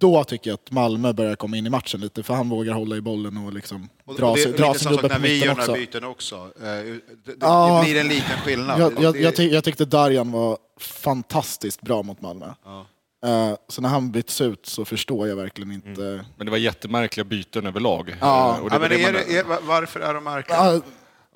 då 0.00 0.24
tycker 0.24 0.50
jag 0.50 0.54
att 0.54 0.70
Malmö 0.70 1.12
börjar 1.12 1.36
komma 1.36 1.56
in 1.56 1.66
i 1.66 1.70
matchen 1.70 2.00
lite, 2.00 2.22
för 2.22 2.34
han 2.34 2.48
vågar 2.48 2.72
hålla 2.72 2.96
i 2.96 3.00
bollen 3.00 3.36
och 3.36 3.52
liksom 3.52 3.88
Och- 4.04 4.14
dra, 4.16 4.30
och 4.30 4.36
det 4.36 4.42
sig, 4.42 4.52
dra 4.52 4.74
samma 4.74 4.96
gubbe 4.96 5.08
på 5.08 5.14
när 5.14 5.20
vi 5.20 5.28
mitten 5.34 5.48
gör 5.48 5.54
några 5.54 5.62
också. 5.62 5.72
byten 5.74 6.04
också. 6.04 6.34
Eh, 6.36 6.62
Det, 6.62 7.00
det, 7.24 7.34
Ja. 7.40 7.78
det 7.84 7.90
blir 7.90 8.00
en 8.00 8.08
liten 8.08 8.38
skillnad. 8.44 8.80
Jag, 8.80 8.92
jag, 9.02 9.16
jag, 9.20 9.36
tyck, 9.36 9.52
jag 9.52 9.64
tyckte 9.64 9.84
Darjan 9.84 10.32
var 10.32 10.58
fantastiskt 10.80 11.80
bra 11.82 12.02
mot 12.02 12.20
Malmö. 12.20 12.46
Eh, 13.24 13.54
så 13.68 13.82
när 13.82 13.88
han 13.88 14.10
byts 14.12 14.40
ut 14.40 14.66
så 14.66 14.84
förstår 14.84 15.28
jag 15.28 15.36
verkligen 15.36 15.72
inte... 15.72 16.24
Men 16.36 16.46
det 16.46 16.50
var 16.50 16.58
jättemärkliga 16.58 17.24
byten 17.24 17.66
överlag. 17.66 18.16
Ja. 18.20 18.54
Eh, 18.56 18.62
och 18.62 18.70
det 18.70 18.76
Ja, 18.76 18.78
var 18.80 18.88
men 18.88 18.98
det 18.98 19.04
är 19.04 19.12
det, 19.12 19.36
är, 19.38 19.44
va- 19.44 19.58
varför 19.62 20.00
är 20.00 20.14
de 20.14 20.24
märkliga? 20.24 20.80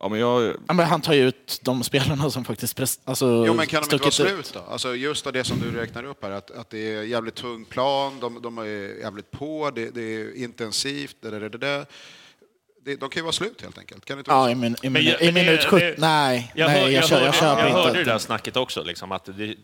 Ja, 0.01 0.09
men 0.09 0.21
jag, 0.21 0.57
Ja, 0.69 0.75
men 0.75 0.87
han 0.87 1.01
tar 1.01 1.13
ju 1.13 1.29
ut 1.29 1.61
de 1.63 1.83
spelarna 1.85 2.31
som 2.31 2.45
faktiskt 2.45 2.77
prest, 2.77 3.01
alltså, 3.05 3.45
Jo, 3.47 3.55
men 3.55 3.67
kan 3.67 3.83
de 3.83 3.85
inte 3.95 3.97
vara 3.97 4.11
slut 4.11 4.51
då? 4.55 4.61
Alltså 4.61 4.95
just 4.95 5.27
av 5.27 5.33
det 5.33 5.45
som 5.45 5.61
du 5.61 5.71
räknar 5.71 6.05
upp 6.05 6.23
här, 6.25 6.31
att, 6.31 6.51
att 6.51 6.71
det 6.71 6.95
är 6.95 7.03
jävligt 7.03 7.35
tung 7.35 7.65
plan, 7.65 8.21
de, 8.21 8.43
de 8.43 8.59
är 8.59 9.01
jävligt 9.01 9.31
på, 9.31 9.71
det, 9.75 9.91
det 9.91 10.03
är 10.03 10.37
intensivt, 10.37 11.17
det, 11.21 11.31
det, 11.31 11.49
det, 11.49 11.59
det. 11.59 11.87
Det, 12.85 12.97
de 12.97 13.09
kan 13.11 13.21
ju 13.21 13.23
vara 13.23 13.33
slut 13.33 13.63
helt 13.63 13.79
enkelt. 13.79 14.05
Kan 14.05 14.19
inte 14.19 14.31
Ja, 14.31 14.51
i, 14.51 14.55
min, 14.55 14.77
i, 14.83 14.91
min, 14.91 15.05
jag- 15.05 15.23
i 15.23 15.33
minut 15.33 15.65
70. 15.65 15.85
det- 15.85 15.95
Nej, 15.99 16.53
Jag, 16.55 16.67
nej 16.67 16.77
hör, 16.81 16.89
jag, 16.89 16.93
jag, 16.93 17.09
kör, 17.09 17.17
hörde, 17.17 17.27
jag 17.27 17.35
köper 17.35 17.59
jag 17.61 17.69
inte. 17.69 17.81
hörde 17.81 17.99
det 17.99 18.05
där 18.05 18.19
snacket 18.19 18.57
också, 18.57 18.83
liksom, 18.83 19.13
att 19.13 19.25
det, 19.25 19.33
det, 19.33 19.55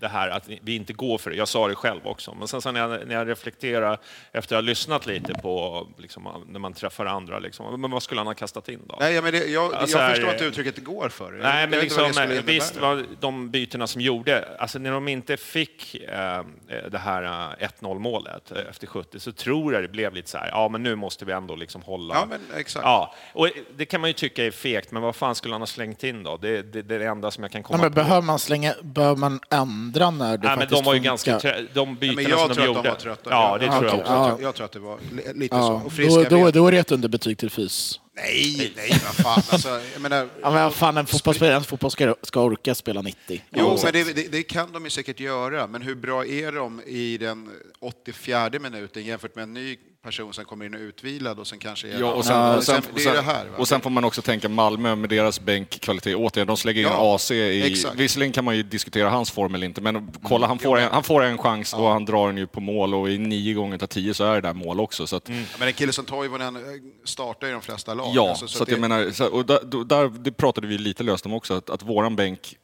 det 0.00 0.08
här 0.08 0.28
att 0.28 0.48
vi 0.62 0.74
inte 0.76 0.92
går 0.92 1.18
för 1.18 1.30
det. 1.30 1.36
Jag 1.36 1.48
sa 1.48 1.68
det 1.68 1.74
själv 1.74 2.00
också. 2.06 2.34
Men 2.34 2.48
sen 2.48 2.60
så 2.62 2.72
när, 2.72 2.80
jag, 2.80 3.06
när 3.08 3.14
jag 3.14 3.28
reflekterar 3.28 3.98
efter 4.32 4.56
att 4.56 4.62
ha 4.62 4.66
lyssnat 4.68 5.06
lite 5.06 5.34
på 5.34 5.86
liksom, 5.98 6.44
när 6.48 6.60
man 6.60 6.72
träffar 6.72 7.06
andra, 7.06 7.38
liksom, 7.38 7.80
men 7.80 7.90
vad 7.90 8.02
skulle 8.02 8.20
han 8.20 8.26
ha 8.26 8.34
kastat 8.34 8.68
in 8.68 8.80
då? 8.88 8.96
Nej, 9.00 9.22
men 9.22 9.32
det, 9.32 9.38
jag, 9.46 9.74
Alltså, 9.74 9.98
jag 9.98 10.04
här- 10.04 10.14
förstår 10.14 10.32
inte 10.32 10.44
uttrycket 10.44 10.74
det 10.76 10.80
går 10.82 11.08
för. 11.08 11.32
Jag- 11.32 11.42
Nej, 11.42 11.60
jag 11.60 11.70
men 11.70 11.78
vad 11.78 11.82
liksom, 11.84 12.04
det 12.08 12.12
skulle 12.14 12.40
visst 12.40 12.76
var 12.76 13.04
de 13.20 13.50
bytena 13.50 13.86
som 13.86 14.00
gjorde, 14.00 14.48
alltså 14.58 14.78
när 14.78 14.90
de 14.92 15.08
inte 15.08 15.36
fick 15.36 15.94
eh, 15.94 16.42
det 16.90 16.98
här 16.98 17.22
eh, 17.60 17.66
1-0 17.80 17.98
målet 17.98 18.52
efter 18.70 18.86
70 18.86 19.20
så 19.20 19.32
tror 19.32 19.72
jag 19.74 19.82
det 19.82 19.88
blev 19.88 20.14
lite 20.14 20.30
så 20.30 20.38
här, 20.38 20.48
ja 20.48 20.68
men 20.68 20.82
nu 20.82 20.94
måste 20.94 21.24
vi 21.24 21.32
ändå 21.32 21.56
liksom 21.56 21.82
hålla. 21.82 22.14
Ja, 22.14 22.26
men 22.30 22.40
exakt. 22.70 22.84
Ja, 22.84 23.14
och 23.32 23.48
det 23.76 23.84
kan 23.84 24.00
man 24.00 24.10
ju 24.10 24.14
tycka 24.14 24.44
är 24.46 24.50
fegt, 24.50 24.90
men 24.92 25.02
vad 25.02 25.16
fan 25.16 25.34
skulle 25.34 25.54
han 25.54 25.62
ha 25.62 25.66
slängt 25.66 26.04
in 26.04 26.22
då? 26.22 26.36
Det, 26.36 26.62
det, 26.62 26.82
det 26.82 26.94
är 26.94 26.98
det 26.98 27.06
enda 27.06 27.30
som 27.30 27.44
jag 27.44 27.52
kan 27.52 27.62
komma 27.62 27.78
men 27.82 27.90
på. 27.90 27.94
behöver 27.94 28.22
man 28.22 28.38
slänga, 28.38 28.74
behöver 28.82 29.16
man 29.16 29.40
ändra 29.50 30.10
när 30.10 30.36
det 30.36 30.46
Nej, 30.46 30.56
men 30.56 30.58
faktiskt 30.58 30.82
de 30.82 30.86
var 30.86 30.94
ju 30.94 31.00
ganska 31.00 31.38
trä- 31.38 31.66
de 31.74 31.94
bytena 31.96 32.22
men 32.22 32.30
jag 32.30 32.38
som 32.38 32.48
de 32.48 32.54
tror 32.54 32.62
att 32.64 32.68
gjorde. 32.76 32.82
de 32.82 32.88
var 32.88 32.96
trötta. 32.96 33.30
Ja, 33.30 33.58
det 33.58 33.64
jag, 33.66 33.74
tror 33.78 33.84
jag 33.86 33.94
jag, 33.94 34.00
också. 34.00 34.12
Ja. 34.12 34.38
jag 34.42 34.54
tror 34.54 34.64
att 34.64 34.72
det 34.72 34.78
var 34.78 34.98
li- 35.12 35.32
lite 35.34 35.56
Ja, 35.56 35.62
så. 35.62 35.72
Och 35.74 35.82
då, 35.84 35.90
friska 35.90 36.28
då, 36.30 36.50
då 36.50 36.66
är 36.66 36.72
det 36.72 36.78
ett 36.78 36.92
underbetyg 36.92 37.38
till 37.38 37.50
fys. 37.50 38.00
Nej, 38.16 38.72
nej, 38.76 38.90
vad 39.04 39.14
fan. 39.14 39.42
Alltså, 39.52 39.68
jag 39.92 40.02
menar, 40.02 40.28
Ja, 40.42 40.50
men 40.50 40.62
vad 40.62 40.74
fan, 40.74 40.96
en 40.96 41.06
fotbollsspelare 41.06 41.56
en 41.56 41.64
fotbollsspelare 41.64 42.14
ska 42.22 42.40
orka 42.42 42.74
spela 42.74 43.02
90. 43.02 43.42
Jo, 43.50 43.78
men 43.84 43.92
det, 43.92 44.12
det, 44.16 44.32
det 44.32 44.42
kan 44.42 44.72
de 44.72 44.84
ju 44.84 44.90
säkert 44.90 45.20
göra, 45.20 45.66
men 45.66 45.82
hur 45.82 45.94
bra 45.94 46.26
är 46.26 46.52
de 46.52 46.80
i 46.86 47.18
den 47.18 47.50
84 47.80 48.50
minuten 48.60 49.04
jämfört 49.04 49.34
med 49.34 49.42
en 49.42 49.54
ny 49.54 49.76
person 50.02 50.32
som 50.34 50.44
kommer 50.44 50.64
in 50.66 50.74
och 50.74 50.80
utvilad 50.80 51.38
och 51.38 51.46
sen 51.46 51.58
kanske 51.58 51.88
är... 51.88 52.00
Ja, 52.00 52.12
och 52.12 52.24
sen, 52.24 52.36
Ja, 52.36 52.56
och 52.56 52.64
sen, 52.64 52.82
det 52.94 53.04
är 53.06 53.14
det 53.14 53.20
här. 53.22 53.46
Va? 53.46 53.56
och 53.58 53.68
sen 53.68 53.80
får 53.80 53.90
man 53.90 54.04
också 54.04 54.22
tänka 54.22 54.48
Malmö 54.48 54.94
med 54.94 55.10
deras 55.10 55.40
bänkkvalitet. 55.40 56.16
Återigen, 56.16 56.46
de 56.46 56.56
slänger 56.56 56.80
in 56.80 56.86
Ja, 56.86 57.14
AC 57.14 57.30
i... 57.30 57.72
exakt. 57.72 57.94
Visserligen 57.96 58.32
kan 58.32 58.44
man 58.44 58.56
ju 58.56 58.62
diskutera 58.62 59.10
hans 59.10 59.30
form 59.30 59.54
eller 59.54 59.66
inte, 59.66 59.80
men 59.80 60.12
kolla, 60.22 60.46
han 60.46 60.58
får, 60.58 60.78
en, 60.78 60.92
han 60.92 61.02
får 61.02 61.22
en 61.22 61.38
chans 61.38 61.74
och 61.74 61.88
han 61.88 62.04
drar 62.04 62.26
den 62.26 62.36
ju 62.36 62.46
på 62.46 62.60
mål 62.60 62.94
och 62.94 63.10
i 63.10 63.18
nio 63.18 63.54
gånger 63.54 63.82
av 63.82 63.86
tio 63.86 64.14
så 64.14 64.24
är 64.24 64.34
det 64.34 64.40
där 64.40 64.52
mål 64.54 64.80
också. 64.80 65.06
Så 65.06 65.16
att, 65.16 65.28
Ja, 65.28 65.34
Men 65.58 65.68
en 65.68 65.74
kille 65.74 65.92
som 65.92 66.04
Toivonen 66.04 66.56
eh, 66.56 66.62
startar 67.04 67.46
i 67.48 67.50
de 67.50 67.62
flesta 67.62 67.94
lag. 67.94 68.10
Ja, 68.14 68.28
Alltså, 68.30 68.48
så, 68.48 68.62
att 68.62 68.66
det- 68.68 68.72
jag 68.72 68.80
menar, 68.80 69.10
så, 69.10 69.26
och 69.26 69.46
där, 69.46 69.84
där, 69.84 70.08
det 70.08 70.32
pratade 70.32 70.66
vi 70.66 70.78
lite 70.78 71.02
löst 71.02 71.26
om 71.26 71.32
också, 71.34 71.54
att, 71.54 71.70
att 71.70 71.82
våran 71.82 72.16
bänk, 72.16 72.56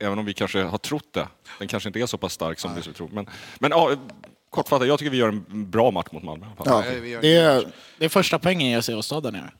även 0.00 0.18
om 0.18 0.24
vi 0.24 0.34
kanske 0.34 0.62
har 0.62 0.78
trott 0.78 1.08
det, 1.12 1.28
den 1.58 1.68
kanske 1.68 1.88
inte 1.88 2.00
är 2.00 2.06
så 2.06 2.18
pass 2.18 2.32
stark 2.32 2.58
som 2.58 2.74
vi 2.74 2.82
tror. 2.82 3.08
Men, 3.12 3.26
men 3.58 3.70
ja, 3.70 3.90
kortfattat, 4.52 4.88
jag 4.88 4.98
tycker 4.98 5.10
vi 5.10 5.16
gör 5.16 5.28
en 5.28 5.70
bra 5.70 5.90
match 5.90 6.08
mot 6.12 6.22
Malmö. 6.22 6.46
Ja, 6.64 6.84
det, 7.20 7.36
är, 7.36 7.64
det 7.98 8.04
är 8.04 8.08
första 8.08 8.38
poängen 8.38 8.70
jag 8.70 8.84
ser 8.84 8.96
oss 8.96 9.08
ta 9.08 9.20
där 9.20 9.32
nere. 9.32 9.50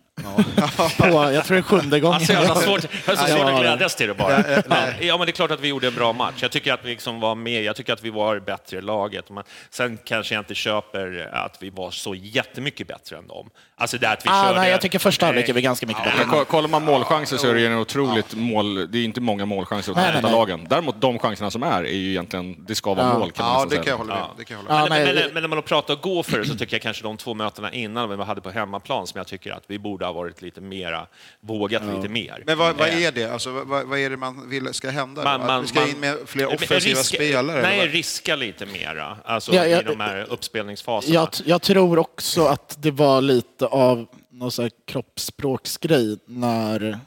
På, 0.98 1.32
jag 1.32 1.44
tror 1.44 1.54
det 1.54 1.60
är 1.60 1.62
sjunde 1.62 2.00
gången. 2.00 2.14
Alltså, 2.16 2.32
jag 2.32 2.40
har 2.40 2.60
svårt, 2.60 2.84
jag 3.06 3.16
har 3.16 3.26
så 3.26 3.32
svårt 3.32 3.44
att 3.46 3.52
ja. 3.52 3.60
glädjas 3.60 3.96
till 3.96 4.08
det 4.08 4.14
bara. 4.14 4.44
Ja, 4.50 4.86
ja, 5.00 5.18
men 5.18 5.26
det 5.26 5.30
är 5.30 5.32
klart 5.32 5.50
att 5.50 5.60
vi 5.60 5.68
gjorde 5.68 5.86
en 5.86 5.94
bra 5.94 6.12
match. 6.12 6.34
Jag 6.38 6.50
tycker 6.50 6.72
att 6.72 6.84
vi 6.84 6.90
liksom 6.90 7.20
var 7.20 7.34
med. 7.34 7.62
Jag 7.64 7.76
tycker 7.76 7.92
att 7.92 8.02
vi 8.02 8.10
var 8.10 8.38
bättre 8.40 8.78
i 8.78 8.80
laget. 8.80 9.30
Men 9.30 9.44
sen 9.70 9.98
kanske 10.04 10.34
jag 10.34 10.40
inte 10.42 10.54
köper 10.54 11.30
att 11.32 11.56
vi 11.60 11.70
var 11.70 11.90
så 11.90 12.14
jättemycket 12.14 12.86
bättre 12.88 13.16
än 13.16 13.26
dem. 13.26 13.50
Alltså 13.76 13.98
det 13.98 14.10
att 14.10 14.24
vi 14.26 14.30
ah, 14.32 14.44
körde... 14.44 14.60
nej, 14.60 14.70
jag 14.70 14.80
tycker 14.80 14.98
första 14.98 15.26
halvlek 15.26 15.48
är 15.48 15.52
vi 15.52 15.62
ganska 15.62 15.86
mycket 15.86 16.02
Men 16.04 16.16
bättre. 16.16 16.30
ko- 16.38 16.44
kollar 16.44 16.68
man 16.68 16.84
målchanser 16.84 17.36
så 17.36 17.48
är 17.48 17.54
det 17.54 17.60
ju 17.60 17.66
en 17.66 17.78
otroligt 17.78 18.34
mål... 18.34 18.90
Det 18.92 18.98
är 18.98 19.04
inte 19.04 19.20
många 19.20 19.46
målchanser 19.46 19.92
åt 19.92 19.96
Nej, 19.96 20.10
nej, 20.12 20.22
båda 20.22 20.28
nej. 20.28 20.38
lagen. 20.38 20.66
Däremot 20.70 21.00
de 21.00 21.18
chanserna 21.18 21.50
som 21.50 21.62
är, 21.62 21.84
är 21.84 21.94
ju 21.94 22.10
egentligen... 22.10 22.64
Det 22.66 22.74
ska 22.74 22.94
vara 22.94 23.06
Ja. 23.06 23.18
mål 23.18 23.30
kan 23.32 23.46
man 23.46 23.54
Ja, 23.58 23.64
det 23.64 23.70
säga. 23.70 23.82
kan 23.82 23.90
jag 23.90 23.98
hålla 23.98 24.14
med 24.14 24.24
det 24.38 24.44
kan 24.44 24.54
jag 24.56 24.62
hålla 24.62 24.74
med. 24.74 24.84
Ja, 24.84 25.04
men, 25.04 25.14
nej, 25.14 25.24
men, 25.24 25.34
men 25.34 25.42
när 25.42 25.48
man 25.48 25.62
pratar 25.62 25.94
att 25.94 26.02
gå 26.02 26.22
för 26.22 26.38
det 26.38 26.44
så 26.44 26.54
tycker 26.54 26.74
jag 26.74 26.82
kanske 26.82 27.02
de 27.02 27.16
två 27.16 27.34
mötena 27.34 27.72
innan 27.72 28.18
vi 28.18 28.24
hade 28.24 28.40
på 28.40 28.50
hemmaplan 28.50 29.06
som 29.06 29.18
jag 29.18 29.26
tycker 29.26 29.52
att 29.52 29.64
vi 29.66 29.78
borde 29.78 30.04
ha 30.06 30.11
varit 30.12 30.42
lite 30.42 30.60
mera, 30.60 31.06
vågat 31.40 31.82
lite 31.96 32.08
mer. 32.08 32.42
Men 32.46 32.58
vad, 32.58 32.76
vad 32.76 32.88
Eh, 32.88 33.04
är 33.04 33.12
det? 33.12 33.24
Alltså, 33.32 33.50
vad, 33.64 33.86
vad 33.86 33.98
är 33.98 34.10
det 34.10 34.16
man 34.16 34.48
vill 34.50 34.74
ska 34.74 34.90
hända? 34.90 35.24
Man- 35.24 35.40
man- 35.40 35.50
att 35.50 35.62
vi 35.64 35.68
ska 35.68 35.80
man- 35.80 35.88
in 35.88 36.00
med 36.00 36.18
fler 36.26 36.46
offensiva 36.46 37.00
riska- 37.00 37.16
spelare? 37.16 37.62
Nej, 37.62 37.88
riska 37.88 38.36
lite 38.36 38.66
mera, 38.66 39.16
alltså 39.24 39.54
Ja, 39.54 39.66
ja, 39.66 39.80
i 39.80 39.84
de 39.84 40.00
här 40.00 40.26
uppspelningsfaserna. 40.30 41.14
Jag, 41.14 41.28
jag 41.44 41.62
tror 41.62 41.98
också 41.98 42.44
att 42.44 42.76
det 42.82 42.90
var 42.90 43.20
lite 43.20 43.66
av 43.66 44.06
någon 44.30 44.52
så 44.52 44.62
här 44.62 44.70
kroppsspråksgrej 44.86 46.18
när, 46.26 46.98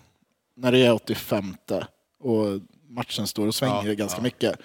när 0.57 0.71
det 0.71 0.79
är 0.85 0.93
85 0.93 1.55
och 2.23 2.45
matchen 2.89 3.27
står 3.27 3.47
och 3.47 3.55
svänger 3.55 3.83
Ja, 3.87 3.93
ganska 3.93 4.17
ja. 4.19 4.23
mycket. 4.23 4.59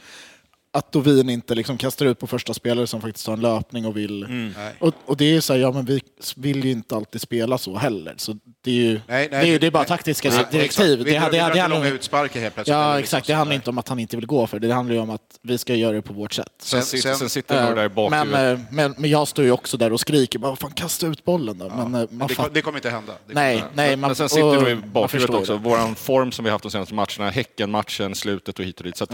Att 0.72 0.92
Dovin 0.92 1.30
inte 1.30 1.54
liksom 1.54 1.78
kastar 1.78 2.06
ut 2.06 2.18
på 2.18 2.26
första 2.26 2.54
spelare 2.54 2.86
som 2.86 3.00
faktiskt 3.00 3.26
har 3.26 3.34
en 3.34 3.40
löpning 3.40 3.86
och 3.86 3.96
vill... 3.96 4.26
Nej. 4.56 4.74
Och, 4.78 4.94
och 5.06 5.16
det 5.16 5.36
är 5.36 5.40
så 5.40 5.52
här, 5.52 5.60
ja 5.60 5.72
men 5.72 5.84
vi 5.84 6.00
vill 6.36 6.64
ju 6.64 6.70
inte 6.70 6.96
alltid 6.96 7.20
spela 7.20 7.58
så 7.58 7.76
heller. 7.76 8.14
Så 8.16 8.36
det 8.64 8.70
är 8.70 8.74
ju 8.74 8.90
Nej, 8.92 9.00
nej, 9.06 9.28
det, 9.30 9.36
är, 9.36 9.44
ju- 9.44 9.58
det 9.58 9.66
är 9.66 9.70
bara 9.70 9.78
nej. 9.78 9.88
taktiska 9.88 10.28
Ja, 10.28 10.34
direktiv. 10.34 10.60
exakt. 10.60 10.88
Vi 10.88 10.94
Det, 10.96 11.18
drar- 11.18 11.30
vi 11.30 11.38
drar 11.38 11.50
det 11.54 11.68
långa 11.68 11.88
utsparkar 11.88 12.40
helt 12.40 12.54
plötsligt. 12.54 12.74
Ja, 12.76 12.88
liksom 12.96 13.02
exakt. 13.02 13.26
Det 13.26 13.26
sådär. 13.26 13.36
handlar 13.36 13.54
inte 13.54 13.70
om 13.70 13.78
att 13.78 13.88
han 13.88 13.98
inte 13.98 14.16
vill 14.16 14.26
gå 14.26 14.46
för 14.46 14.58
det. 14.58 14.68
Det 14.68 14.74
handlar 14.74 14.94
ju 14.94 15.00
om 15.00 15.10
att 15.10 15.20
vi 15.42 15.58
ska 15.58 15.74
göra 15.74 15.92
det 15.92 16.02
på 16.02 16.12
vårt 16.12 16.32
sätt. 16.32 16.46
Sen, 16.62 16.82
Sen- 16.82 16.86
sitter, 16.86 17.08
sen- 17.08 17.18
sen 17.18 17.30
sitter 17.30 17.62
några 17.62 17.74
där 17.74 17.82
i 17.82 17.84
Eh, 17.84 17.90
men, 17.90 17.94
bakhuvudet. 17.94 18.58
eh, 18.58 18.64
men, 18.74 18.94
men 18.98 19.10
jag 19.10 19.28
står 19.28 19.44
ju 19.44 19.50
också 19.50 19.76
där 19.76 19.92
och 19.92 20.00
skriker 20.00 20.38
bara, 20.38 20.56
fan 20.56 20.70
kasta 20.72 21.06
ut 21.06 21.24
bollen 21.24 21.58
då. 21.58 21.68
Men, 21.68 21.78
eh, 21.78 21.84
man 21.86 22.08
Men 22.10 22.28
det, 22.28 22.34
kom- 22.34 22.46
det 22.52 22.62
kommer 22.62 22.78
inte 22.78 22.90
hända. 22.90 23.12
Det 23.26 23.34
Nej, 23.34 23.54
inte 23.54 23.66
hända. 23.66 23.82
nej. 23.82 23.96
Man, 23.96 24.08
Men 24.08 24.14
sen 24.14 24.28
sitter 24.28 24.46
och- 24.46 24.54
nog 24.62 24.68
i 24.70 24.74
bakhuvudet 24.76 25.34
också, 25.36 25.52
det. 25.52 25.58
våran 25.58 25.94
form 25.94 26.32
som 26.32 26.44
vi 26.44 26.50
haft 26.50 26.62
de 26.62 26.70
senaste 26.70 26.94
matcherna, 26.94 27.30
Häcken-matchen, 27.30 28.14
slutet 28.14 28.58
och 28.58 28.64
hit 28.64 28.78
och 28.80 28.84
dit. 28.86 28.96
Så 28.96 29.06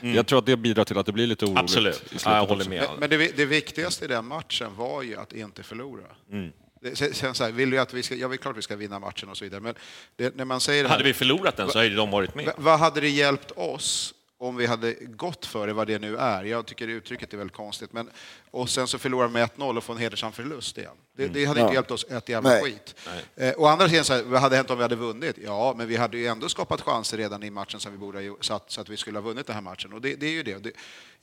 jag 0.00 0.26
tror 0.26 0.38
att 0.38 0.46
det 0.46 0.56
bidrar 0.56 0.84
till 0.84 0.95
att 1.00 1.06
det 1.06 1.12
blir 1.12 1.26
lite 1.26 1.44
oroligt. 1.44 1.58
Absolut, 1.60 2.02
ja, 2.24 2.36
jag 2.36 2.46
håller 2.46 2.68
med. 2.68 2.84
Men, 2.90 2.98
men 3.00 3.10
det, 3.10 3.36
det 3.36 3.44
viktigaste 3.44 4.04
i 4.04 4.08
den 4.08 4.26
matchen 4.26 4.76
var 4.76 5.02
ju 5.02 5.16
att 5.16 5.32
inte 5.32 5.62
förlora. 5.62 6.02
Mm. 6.32 6.52
Det, 6.80 6.96
sen, 6.96 7.14
sen 7.14 7.34
så 7.34 7.44
här, 7.44 7.52
vill 7.52 7.72
jag 7.72 7.82
att 7.82 7.94
vi 7.94 8.02
ska, 8.02 8.14
ja, 8.14 8.28
det 8.28 8.34
är 8.34 8.36
klart 8.36 8.56
vi 8.56 8.62
ska 8.62 8.76
vinna 8.76 8.98
matchen 8.98 9.28
och 9.28 9.36
så 9.36 9.44
vidare, 9.44 9.60
men 9.60 9.74
det, 10.16 10.36
när 10.36 10.44
man 10.44 10.60
säger 10.60 10.82
det 10.82 10.88
här, 10.88 10.96
Hade 10.96 11.04
vi 11.08 11.14
förlorat 11.14 11.56
den 11.56 11.68
så 11.70 11.78
hade 11.78 11.94
de 11.94 12.10
varit 12.10 12.34
med. 12.34 12.46
Va- 12.46 12.52
Vad 12.56 12.78
hade 12.78 13.00
det 13.00 13.08
hjälpt 13.08 13.50
oss 13.50 14.14
om 14.38 14.56
vi 14.56 14.66
hade 14.66 14.92
gått 14.94 15.46
för 15.46 15.66
det, 15.66 15.72
vad 15.72 15.86
det 15.86 15.98
nu 15.98 16.16
är. 16.16 16.44
Jag 16.44 16.66
tycker 16.66 16.88
uttrycket 16.88 17.32
är 17.32 17.36
väldigt 17.38 17.56
konstigt. 17.56 17.92
Men, 17.92 18.10
och 18.50 18.70
sen 18.70 18.86
så 18.86 18.98
förlorar 18.98 19.28
med 19.28 19.48
1-0 19.50 19.76
och 19.76 19.84
får 19.84 19.92
en 19.94 19.98
hedersam 20.00 20.32
förlust 20.32 20.78
igen. 20.78 20.92
Det, 21.16 21.28
det 21.28 21.44
hade 21.44 21.60
inte 21.60 21.70
Ja. 21.70 21.74
hjälpt 21.74 21.90
oss 21.90 22.04
ett 22.10 22.28
jävla 22.28 22.50
Nej. 22.50 22.62
skit. 22.62 22.94
Eh, 23.36 23.52
å 23.56 23.66
andra 23.66 23.88
sidan, 23.88 24.04
så 24.04 24.12
här, 24.14 24.22
vad 24.22 24.40
hade 24.40 24.56
hänt 24.56 24.70
om 24.70 24.76
vi 24.76 24.82
hade 24.82 24.96
vunnit? 24.96 25.36
Ja, 25.44 25.74
men 25.76 25.88
vi 25.88 25.96
hade 25.96 26.18
ju 26.18 26.26
ändå 26.26 26.48
skapat 26.48 26.80
chanser 26.80 27.16
redan 27.16 27.42
i 27.42 27.50
matchen 27.50 27.80
som 27.80 27.92
vi 27.92 27.98
borde 27.98 28.18
ha 28.18 28.22
gjort, 28.22 28.44
så 28.44 28.54
att, 28.54 28.70
så 28.70 28.80
att 28.80 28.88
vi 28.88 28.96
skulle 28.96 29.18
ha 29.18 29.22
vunnit 29.22 29.46
den 29.46 29.54
här 29.54 29.62
matchen. 29.62 29.92
Och 29.92 30.00
det, 30.00 30.14
det 30.14 30.26
är 30.26 30.30
ju 30.30 30.42
det. 30.42 30.58
det. 30.58 30.72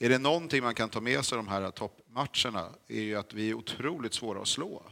Är 0.06 0.10
det 0.10 0.18
någonting 0.18 0.64
man 0.64 0.76
kan 0.76 0.90
ta 0.90 1.00
med 1.02 1.26
sig 1.26 1.36
de 1.36 1.48
här 1.48 1.72
toppmatcherna 1.72 2.70
är 2.88 3.02
ju 3.02 3.16
att 3.16 3.34
vi 3.34 3.50
är 3.50 3.54
otroligt 3.54 4.14
svåra 4.14 4.42
att 4.42 4.48
slå. 4.48 4.84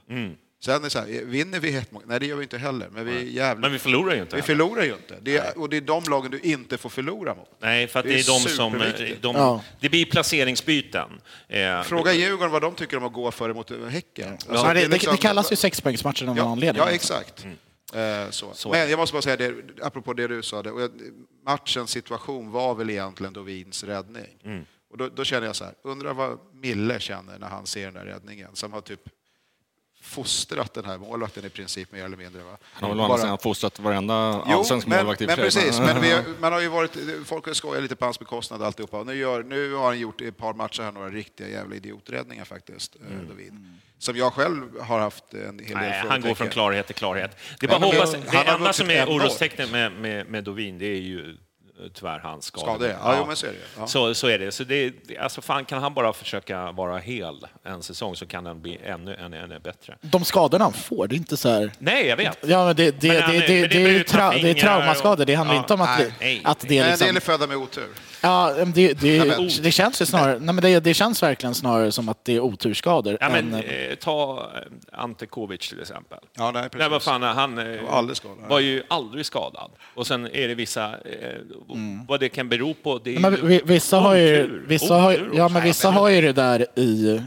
Sen 0.65 0.75
är 0.75 0.79
det 0.79 0.89
så 0.89 0.99
här, 0.99 1.07
vinner 1.25 1.59
vi 1.59 1.81
mål? 1.89 2.03
Nej, 2.05 2.19
det 2.19 2.25
gör 2.25 2.35
vi 2.35 2.43
inte 2.43 2.57
heller. 2.57 2.89
Men 2.91 3.05
vi 3.05 3.15
är 3.17 3.21
jävligt... 3.21 3.61
Men 3.61 3.71
vi 3.71 3.79
förlorar 3.79 4.15
ju 4.15 4.21
inte. 4.21 4.35
Vi 4.35 4.41
förlorar 4.41 4.83
ju 4.83 4.93
inte. 4.93 5.17
Det 5.21 5.37
är, 5.37 5.57
och 5.59 5.69
det 5.69 5.77
är 5.77 5.81
de 5.81 6.03
lagen 6.09 6.31
du 6.31 6.39
inte 6.39 6.77
får 6.77 6.89
förlora 6.89 7.35
mot. 7.35 7.49
Nej, 7.59 7.87
för 7.87 7.99
att 7.99 8.05
Det 8.05 8.09
det 8.11 8.15
är 8.15 8.19
är, 8.19 8.43
de 8.43 8.49
som... 8.49 8.71
superviktigt. 8.71 9.21
De, 9.21 9.35
Ja. 9.35 9.63
Det 9.79 9.89
blir 9.89 10.05
placeringsbyten. 10.05 11.09
Eh, 11.47 11.81
Fråga 11.83 12.13
Djurgården 12.13 12.51
vad 12.51 12.61
de 12.61 12.75
tycker 12.75 12.97
om 12.97 13.03
att 13.03 13.13
gå 13.13 13.31
före 13.31 13.53
mot 13.53 13.71
Häcken. 13.89 14.31
Alltså, 14.33 14.53
Ja, 14.53 14.73
det, 14.73 14.81
är 14.81 14.87
liksom- 14.87 15.11
det, 15.11 15.17
det 15.17 15.21
kallas 15.21 15.51
ju 15.51 15.55
sexpoängsmatchen 15.55 16.29
av 16.29 16.35
någon 16.35 16.45
Ja, 16.45 16.51
anledning. 16.51 16.83
ja 16.85 16.89
exakt. 16.91 17.45
Eh, 17.93 18.29
så. 18.29 18.53
Så. 18.53 18.69
Men 18.71 18.89
jag 18.89 18.97
måste 18.99 19.13
bara 19.13 19.21
säga 19.21 19.37
det, 19.37 19.53
apropå 19.81 20.13
det 20.13 20.27
du 20.27 20.43
sa, 20.43 20.63
det, 20.63 20.89
matchens 21.45 21.89
situation 21.91 22.51
var 22.51 22.75
väl 22.75 22.89
egentligen 22.89 23.33
Dovins 23.33 23.83
räddning. 23.83 24.65
Och 24.91 24.97
då, 24.97 25.09
då 25.09 25.23
känner 25.23 25.47
jag 25.47 25.55
så 25.55 25.63
här, 25.63 25.73
undrar 25.83 26.13
vad 26.13 26.37
Mille 26.53 26.99
känner 26.99 27.39
när 27.39 27.47
han 27.47 27.65
ser 27.67 27.85
den 27.85 27.93
där 27.93 28.05
räddningen, 28.05 28.49
som 28.53 28.73
har 28.73 28.81
typ 28.81 28.99
fostrat 30.01 30.73
den 30.73 30.85
här 30.85 30.97
målvakten 30.97 31.45
i 31.45 31.49
princip 31.49 31.91
mer 31.91 32.05
eller 32.05 32.17
mindre. 32.17 32.43
Va? 32.43 32.57
Han 32.63 32.89
har 32.89 32.97
väl 32.97 33.07
Bara- 33.07 33.17
sidan 33.17 33.37
fostrat 33.37 33.79
varenda 33.79 34.13
allsvensk 34.13 34.87
men, 34.87 34.97
målvakt 34.97 35.21
i 35.21 35.25
men 35.27 35.35
sig. 35.35 35.43
precis. 35.45 35.79
Men 35.79 36.01
vi, 36.01 36.11
har- 36.11 36.23
man 36.39 36.53
har 36.53 36.59
ju 36.59 36.67
varit, 36.67 36.97
folk 37.25 37.45
har 37.45 37.53
skojat 37.53 37.83
lite 37.83 37.95
på 37.95 38.05
hans 38.05 38.19
bekostnad 38.19 38.61
och 38.61 38.67
alltihopa. 38.67 38.99
Och 38.99 39.05
nu, 39.05 39.15
gör, 39.15 39.43
nu 39.43 39.73
har 39.73 39.85
han 39.85 39.99
gjort 39.99 40.21
i 40.21 40.27
ett 40.27 40.37
par 40.37 40.53
matcher 40.53 40.83
här 40.83 40.91
några 40.91 41.09
riktiga 41.09 41.47
jävla 41.47 41.75
idioträddningar 41.75 42.45
faktiskt, 42.45 42.95
mm. 42.95 43.27
Dovin. 43.27 43.79
Som 43.97 44.15
jag 44.15 44.33
själv 44.33 44.81
har 44.81 44.99
haft 44.99 45.33
en 45.33 45.39
hel 45.39 45.67
del 45.67 45.77
Nej, 45.77 46.05
han 46.09 46.21
går 46.21 46.35
från 46.35 46.49
klarhet 46.49 46.85
till 46.85 46.95
klarhet. 46.95 47.37
Det 47.59 47.65
är 47.65 47.67
bara 47.67 47.79
men 47.79 47.89
hoppas, 47.89 48.11
det 48.11 48.37
enda 48.37 48.73
som 48.73 48.89
är 48.89 49.05
orostecknet 49.05 49.71
med, 49.71 49.91
med, 49.91 50.29
med 50.29 50.43
Dovin, 50.43 50.77
det 50.77 50.85
är 50.85 51.01
ju 51.01 51.37
tyvärr 51.93 52.19
hans 52.19 52.45
skador. 52.45 52.67
Skador, 52.67 52.87
ja. 52.87 52.95
Ja, 53.03 53.15
jo, 53.19 53.25
men 53.25 53.35
så 53.35 53.45
är 53.45 53.51
det. 53.51 53.57
Ja. 53.77 53.87
Så, 53.87 54.13
så 54.15 54.27
är 54.27 54.39
det. 54.39 54.51
Så 54.51 54.63
det, 54.63 54.89
det- 55.07 55.17
alltså 55.17 55.41
fan, 55.41 55.65
kan 55.65 55.81
han 55.83 55.93
bara 55.93 56.13
försöka 56.13 56.71
vara 56.71 56.97
hel 56.97 57.47
en 57.63 57.83
säsong 57.83 58.15
så 58.15 58.25
kan 58.25 58.43
den 58.43 58.61
bli 58.61 58.79
ännu, 58.85 59.15
ännu, 59.15 59.37
ännu 59.37 59.59
bättre. 59.59 59.97
De 60.01 60.25
skadorna 60.25 60.63
han 60.65 60.73
får, 60.73 61.07
det 61.07 61.15
är 61.15 61.17
inte 61.17 61.37
så 61.37 61.49
här... 61.49 61.71
Nej, 61.79 62.07
jag 62.07 62.17
vet. 62.17 62.37
Ja, 62.41 62.65
men 62.65 62.75
det, 62.75 62.91
det, 63.01 63.07
Men 63.07 63.17
det, 63.17 63.21
han- 63.23 63.33
det, 63.33 63.39
det, 63.47 63.67
det 63.67 63.67
det, 63.67 63.99
är 63.99 64.03
tra, 64.03 64.31
det 64.31 64.49
är 64.49 64.53
traumaskador. 64.53 65.25
Det 65.25 65.33
handlar 65.35 65.55
ja, 65.55 65.61
inte 65.61 65.73
om 65.73 65.81
att, 65.81 65.99
nej, 65.99 66.07
det, 66.19 66.25
nej. 66.25 66.41
att 66.43 66.59
det 66.59 66.77
är 66.77 66.83
en 66.83 66.89
liksom... 66.89 67.07
del 67.07 67.15
är 67.15 67.21
födda 67.21 67.47
med 67.47 67.57
otur. 67.57 67.87
Ja, 68.21 68.53
det, 68.73 68.93
det, 68.93 69.37
det 69.63 69.71
känns 69.71 70.01
ju 70.01 70.05
snarare... 70.05 70.39
Nej, 70.39 70.55
men 70.55 70.61
det, 70.63 70.79
det 70.79 70.93
känns 70.93 71.23
verkligen 71.23 71.55
snarare 71.55 71.91
som 71.91 72.09
att 72.09 72.25
det 72.25 72.35
är 72.35 72.39
oturskador. 72.39 73.17
Ja, 73.21 73.29
men, 73.29 73.53
än, 73.53 73.63
eh, 73.63 73.95
ta 73.95 74.49
eh, 74.55 74.99
Ante 75.01 75.25
Kovic 75.25 75.69
till 75.69 75.81
exempel. 75.81 76.19
Ja, 76.37 76.51
nej. 76.51 76.69
Nej, 76.77 76.89
vad 76.89 77.03
fan, 77.03 77.21
han 77.23 77.57
eh, 77.57 77.81
var 77.83 77.89
aldrig 77.97 78.17
skadad. 78.17 78.37
var 78.49 78.59
ju 78.59 78.83
aldrig 78.87 79.25
skadad. 79.25 79.71
Och 79.95 80.07
sen 80.07 80.27
är 80.33 80.47
det 80.47 80.55
vissa... 80.55 80.85
Eh, 80.89 81.37
Vad 82.07 82.19
det 82.19 82.29
kan 82.29 82.49
bero 82.49 82.73
på, 82.73 82.97
det 83.03 83.15
är 83.15 83.19
men 83.19 83.33
ju 83.35 83.41
vi- 83.41 83.61
vissa 83.65 83.97
har 83.99 84.15
ju, 84.15 84.63
vissa 84.67 84.93
har, 84.95 85.13
Otur 85.13 85.31
ja, 85.33 85.47
men 85.49 85.63
vissa 85.63 85.89
har 85.91 86.09
ju 86.09 86.21
det 86.21 86.33
där 86.33 86.65
i 86.79 87.21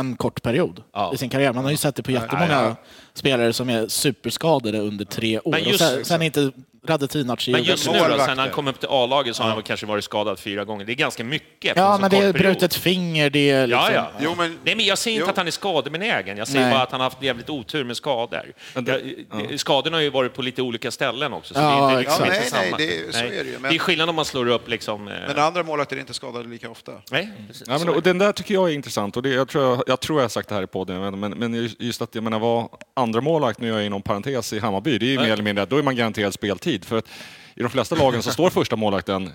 en 0.00 0.16
kort 0.16 0.42
period 0.42 0.82
Ja. 0.92 1.10
i 1.14 1.16
sin 1.16 1.30
karriär. 1.30 1.52
Man 1.52 1.64
har 1.64 1.70
ju 1.70 1.76
sett 1.76 1.94
det 1.96 2.02
på 2.02 2.10
jättemånga 2.10 2.52
Ja, 2.52 2.64
ja. 2.64 2.76
spelare 3.14 3.52
som 3.52 3.70
är 3.70 3.88
superskadade 3.88 4.78
under 4.78 5.04
tre 5.04 5.38
år. 5.38 5.50
Men 5.50 5.60
och 5.60 5.66
just- 5.66 5.78
sen, 5.84 6.04
sen 6.04 6.22
inte 6.22 6.50
Radetinac 6.86 7.48
Men 7.48 7.62
just 7.62 7.86
nu 7.92 7.98
då, 7.98 8.18
sen 8.18 8.38
han 8.38 8.50
kom 8.50 8.68
upp 8.68 8.80
till 8.80 8.88
A-laget 8.90 9.36
så 9.36 9.42
har 9.42 9.50
han 9.50 9.62
kanske 9.62 9.86
varit 9.86 10.04
skadad 10.04 10.38
fyra 10.38 10.64
gånger. 10.64 10.84
Det 10.84 10.92
är 10.92 10.94
ganska 10.94 11.24
mycket. 11.24 11.76
Ja, 11.76 11.94
en 11.94 12.00
men 12.00 12.10
det 12.10 12.16
är 12.16 12.32
brutet 12.32 12.74
finger, 12.74 13.30
det 13.30 13.50
är 13.50 13.66
liksom... 13.66 13.84
Ja, 13.84 13.92
ja. 13.92 14.10
Jo, 14.20 14.34
men- 14.36 14.58
Nej, 14.64 14.74
men 14.76 14.84
jag 14.86 14.98
säger 14.98 15.14
inte 15.16 15.26
Jo. 15.26 15.30
att 15.30 15.36
han 15.36 15.46
är 15.46 15.50
skadebenägen. 15.50 16.36
Jag 16.38 16.48
säger 16.48 16.60
Nej. 16.64 16.72
bara 16.74 16.82
att 16.82 16.90
han 16.90 17.00
har 17.00 17.06
haft 17.10 17.22
jävligt 17.22 17.50
otur 17.50 17.84
med 17.84 17.96
skador. 17.96 18.52
Jag- 18.74 19.60
Skadorna 19.60 19.96
har 19.96 20.02
ju 20.02 20.10
varit 20.10 20.34
på 20.34 20.42
lite 20.42 20.62
olika 20.62 20.90
ställen 20.90 21.32
också. 21.32 21.54
Så 21.54 21.60
Ja, 21.60 21.66
det 21.66 21.74
är 21.76 21.88
inte 21.90 22.00
liksom 22.00 22.24
inte 22.24 22.38
nej, 22.38 22.50
samma. 22.50 22.62
nej, 22.62 22.72
det 22.78 22.98
är- 23.08 23.12
så 23.12 23.18
är 23.18 23.44
det 23.44 23.50
ju, 23.50 23.58
men- 23.58 23.70
det 23.70 23.76
är 23.76 23.78
skillnad 23.78 24.08
om 24.08 24.16
man 24.16 24.24
slår 24.24 24.48
upp 24.48 24.68
liksom... 24.68 25.08
eh, 25.08 25.14
Men 25.28 25.38
andra 25.38 25.62
målvakter 25.62 25.96
är 25.96 26.00
inte 26.00 26.14
skadade 26.14 26.48
lika 26.48 26.70
ofta. 26.70 26.92
Nej, 27.10 27.30
precis. 27.48 27.64
Ja, 27.68 27.78
men, 27.78 27.88
och 27.88 27.94
det. 27.94 28.00
den 28.00 28.18
där 28.18 28.32
tycker 28.32 28.54
jag 28.54 28.70
är 28.70 28.74
intressant 28.74 29.16
och 29.16 29.22
det, 29.22 29.28
jag, 29.28 29.48
tror 29.48 29.64
jag, 29.64 29.82
jag 29.86 30.00
tror 30.00 30.18
jag 30.18 30.24
har 30.24 30.28
sagt 30.28 30.48
det 30.48 30.54
här 30.54 30.62
i 30.62 30.66
podden, 30.66 31.20
men, 31.20 31.30
men 31.30 31.70
just 31.78 32.02
att 32.02 32.14
jag 32.14 32.24
menar 32.24 32.38
vad 32.38 32.68
andra 32.94 33.20
målvakt, 33.20 33.60
nu 33.60 33.70
är 33.72 33.76
jag 33.76 33.86
inom 33.86 34.02
parentes 34.02 34.52
i 34.52 34.58
Hammarby, 34.58 34.98
det 34.98 35.06
är 35.06 35.10
ju 35.10 35.18
mer 35.18 35.30
eller 35.32 35.42
mindre 35.42 35.62
att 35.62 35.70
då 35.70 35.78
är 35.78 35.82
man 35.82 35.96
garanterad 35.96 36.34
speltid. 36.34 36.73
För 36.82 36.98
att 36.98 37.08
i 37.54 37.62
de 37.62 37.68
flesta 37.70 37.94
lagen 37.94 38.22
så 38.22 38.30
står 38.30 38.50
första 38.60 38.76
målvakten 38.76 39.30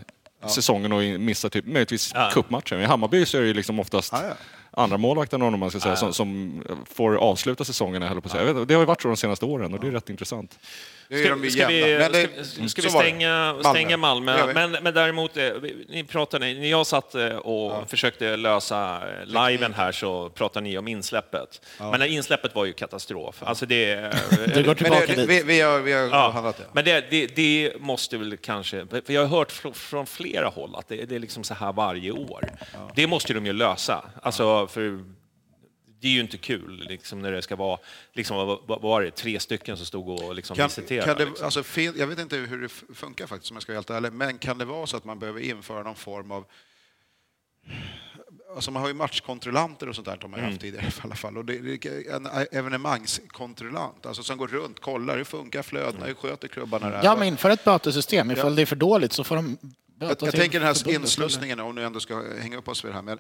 säsongen 0.48 0.92
och 0.94 1.02
missar 1.20 1.50
typ, 1.50 1.66
möjligtvis 1.66 2.12
Ja. 2.16 2.30
cupmatchen. 2.34 2.82
I 2.82 2.86
Hammarby 2.86 3.26
så 3.26 3.38
är 3.38 3.42
det 3.42 3.54
liksom 3.54 3.80
oftast 3.80 4.14
Ja, 4.14 4.22
ja. 4.28 4.34
andra 4.72 4.98
målvakten 4.98 5.42
om 5.42 5.60
man 5.60 5.70
ska 5.70 5.80
säga, 5.80 5.96
som, 5.96 6.14
som 6.14 6.64
får 6.86 7.16
avsluta 7.16 7.64
säsongen. 7.64 8.02
Jag 8.02 8.10
på 8.22 8.28
att 8.28 8.32
säga. 8.32 8.54
Det 8.54 8.74
har 8.74 8.82
ju 8.82 8.86
varit 8.86 9.02
så 9.02 9.08
de 9.08 9.18
senaste 9.18 9.46
åren 9.46 9.74
och 9.74 9.80
det 9.80 9.88
är 9.88 9.92
rätt 9.92 10.10
intressant. 10.10 10.60
Det 11.10 11.16
är 11.16 11.20
Ska, 11.24 11.30
de 11.30 11.44
ju 11.44 11.52
ska, 11.52 11.68
vi, 11.68 11.80
jämna. 11.80 12.00
Men 12.00 12.12
det- 12.12 12.46
ska, 12.46 12.68
ska 12.68 12.82
vi 12.82 12.88
det. 12.88 12.92
stänga 12.94 13.30
Malmö. 13.54 13.64
stänga 13.70 13.98
Malmö? 13.98 14.38
Det 14.38 14.48
vi. 14.48 14.54
Men, 14.54 14.72
men 14.72 14.94
däremot, 14.94 15.38
eh, 15.38 15.44
vi- 15.62 15.86
ni 15.90 16.04
pratade, 16.04 16.46
när 16.54 16.70
jag 16.70 16.88
satt 16.88 17.16
eh, 17.16 17.36
och 17.36 17.90
försökte 17.90 18.38
lösa 18.38 19.02
eh, 19.22 19.50
liven 19.50 19.74
här 19.74 19.92
så 19.92 20.30
pratade 20.30 20.64
ni 20.64 20.78
om 20.78 20.88
insläppet. 20.88 21.62
Men 21.80 22.00
det 22.00 22.08
insläppet 22.10 22.56
var 22.56 22.66
ju 22.66 22.74
katastrof. 22.74 23.36
Alltså 23.44 23.66
det... 23.66 23.96
Du 24.54 24.64
går 24.64 24.66
Men 24.66 24.76
tillbaka 24.76 25.06
det, 25.08 25.16
dit. 25.16 25.30
vi, 25.30 25.44
vi 25.44 25.62
har, 25.62 25.80
vi 25.80 25.94
har 25.94 26.02
Ja, 26.08 26.30
handlat 26.30 26.58
det. 26.58 26.64
men 26.74 26.86
det, 26.86 27.06
det, 27.10 27.28
det 27.36 27.74
måste 27.80 28.18
väl 28.18 28.38
kanske... 28.38 28.86
För 28.88 29.14
jag 29.14 29.22
har 29.26 29.38
hört 29.38 29.52
fr- 29.52 29.74
från 29.74 30.06
flera 30.06 30.48
håll 30.48 30.76
att 30.76 30.88
det, 30.88 31.06
det 31.06 31.16
är 31.16 31.20
liksom 31.20 31.44
så 31.44 31.54
här 31.54 31.74
varje 31.74 32.12
år. 32.12 32.50
Det 32.96 33.08
måste 33.08 33.34
de 33.34 33.46
ju 33.46 33.54
lösa. 33.54 34.06
Alltså, 34.22 34.68
för 34.68 35.04
det 36.02 36.08
är 36.08 36.12
ju 36.12 36.20
inte 36.20 36.38
kul 36.38 36.86
liksom, 36.90 37.20
när 37.22 37.32
det 37.32 37.42
ska 37.42 37.56
vara, 37.56 37.80
liksom, 38.14 38.38
vad, 38.38 38.60
vad 38.68 38.82
var 38.82 39.02
det, 39.02 39.12
tre 39.12 39.40
stycken 39.40 39.78
som 39.78 39.86
stod 39.86 40.24
och 40.24 40.36
liksom, 40.36 40.56
Kan, 40.56 40.68
visiterade. 40.68 41.06
kan 41.06 41.18
det, 41.18 41.26
liksom. 41.26 41.46
alltså, 41.46 41.64
fin, 41.64 41.94
jag 41.98 42.08
vet 42.08 42.20
inte 42.20 42.36
hur 42.38 42.62
det 42.62 42.70
funkar 42.96 43.28
faktiskt, 43.28 43.52
om 43.52 43.56
jag 43.56 43.62
ska 43.64 43.72
vara 43.72 43.78
helt 43.78 43.90
ärlig, 43.90 44.14
men 44.14 44.38
kan 44.38 44.58
det 44.58 44.66
vara 44.66 44.88
så 44.88 44.98
att 44.98 45.06
man 45.06 45.20
behöver 45.20 45.40
införa 45.42 45.84
någon 45.84 45.96
form 45.96 46.32
av 46.32 46.46
Alltså 48.56 48.72
man 48.72 48.82
har 48.82 48.88
ju 48.90 48.94
matchkontrollanter 48.96 49.90
och 49.90 49.96
sånt 49.96 50.08
där, 50.08 50.18
de 50.22 50.34
har 50.34 50.40
Mm. 50.40 50.52
haft 50.52 50.62
tidigare 50.62 50.86
i 50.88 50.92
alla 51.02 51.16
fall. 51.16 51.38
Och 51.38 51.46
det 51.46 51.54
är 51.56 52.12
en 52.16 52.28
evenemangskontrollant, 52.52 54.06
alltså 54.06 54.24
som 54.24 54.38
går 54.38 54.48
runt, 54.48 54.80
kollar 54.80 55.18
hur 55.18 55.24
funkar 55.24 55.62
flödena, 55.62 56.06
hur 56.06 56.14
sköter 56.14 56.48
klubbarna 56.48 56.90
det 56.90 56.98
här? 56.98 57.04
Ja, 57.04 57.16
men 57.16 57.28
inför 57.28 57.50
ett 57.50 57.64
bötesystem. 57.64 58.32
Ifall 58.32 58.56
det 58.56 58.62
är 58.62 58.66
för 58.66 58.76
dåligt 58.76 59.14
så 59.14 59.24
får 59.24 59.36
de 59.36 59.58
Jag, 60.00 60.10
jag 60.22 60.32
tänker 60.32 60.60
den 60.60 60.68
här 60.68 60.90
inslussningen, 60.90 61.60
om 61.60 61.76
nu 61.76 61.84
ändå 61.86 62.00
ska 62.00 62.24
hänga 62.42 62.58
upp 62.58 62.68
oss 62.68 62.84
vid 62.86 62.92
det 62.92 62.96
här, 62.96 63.02
men 63.02 63.20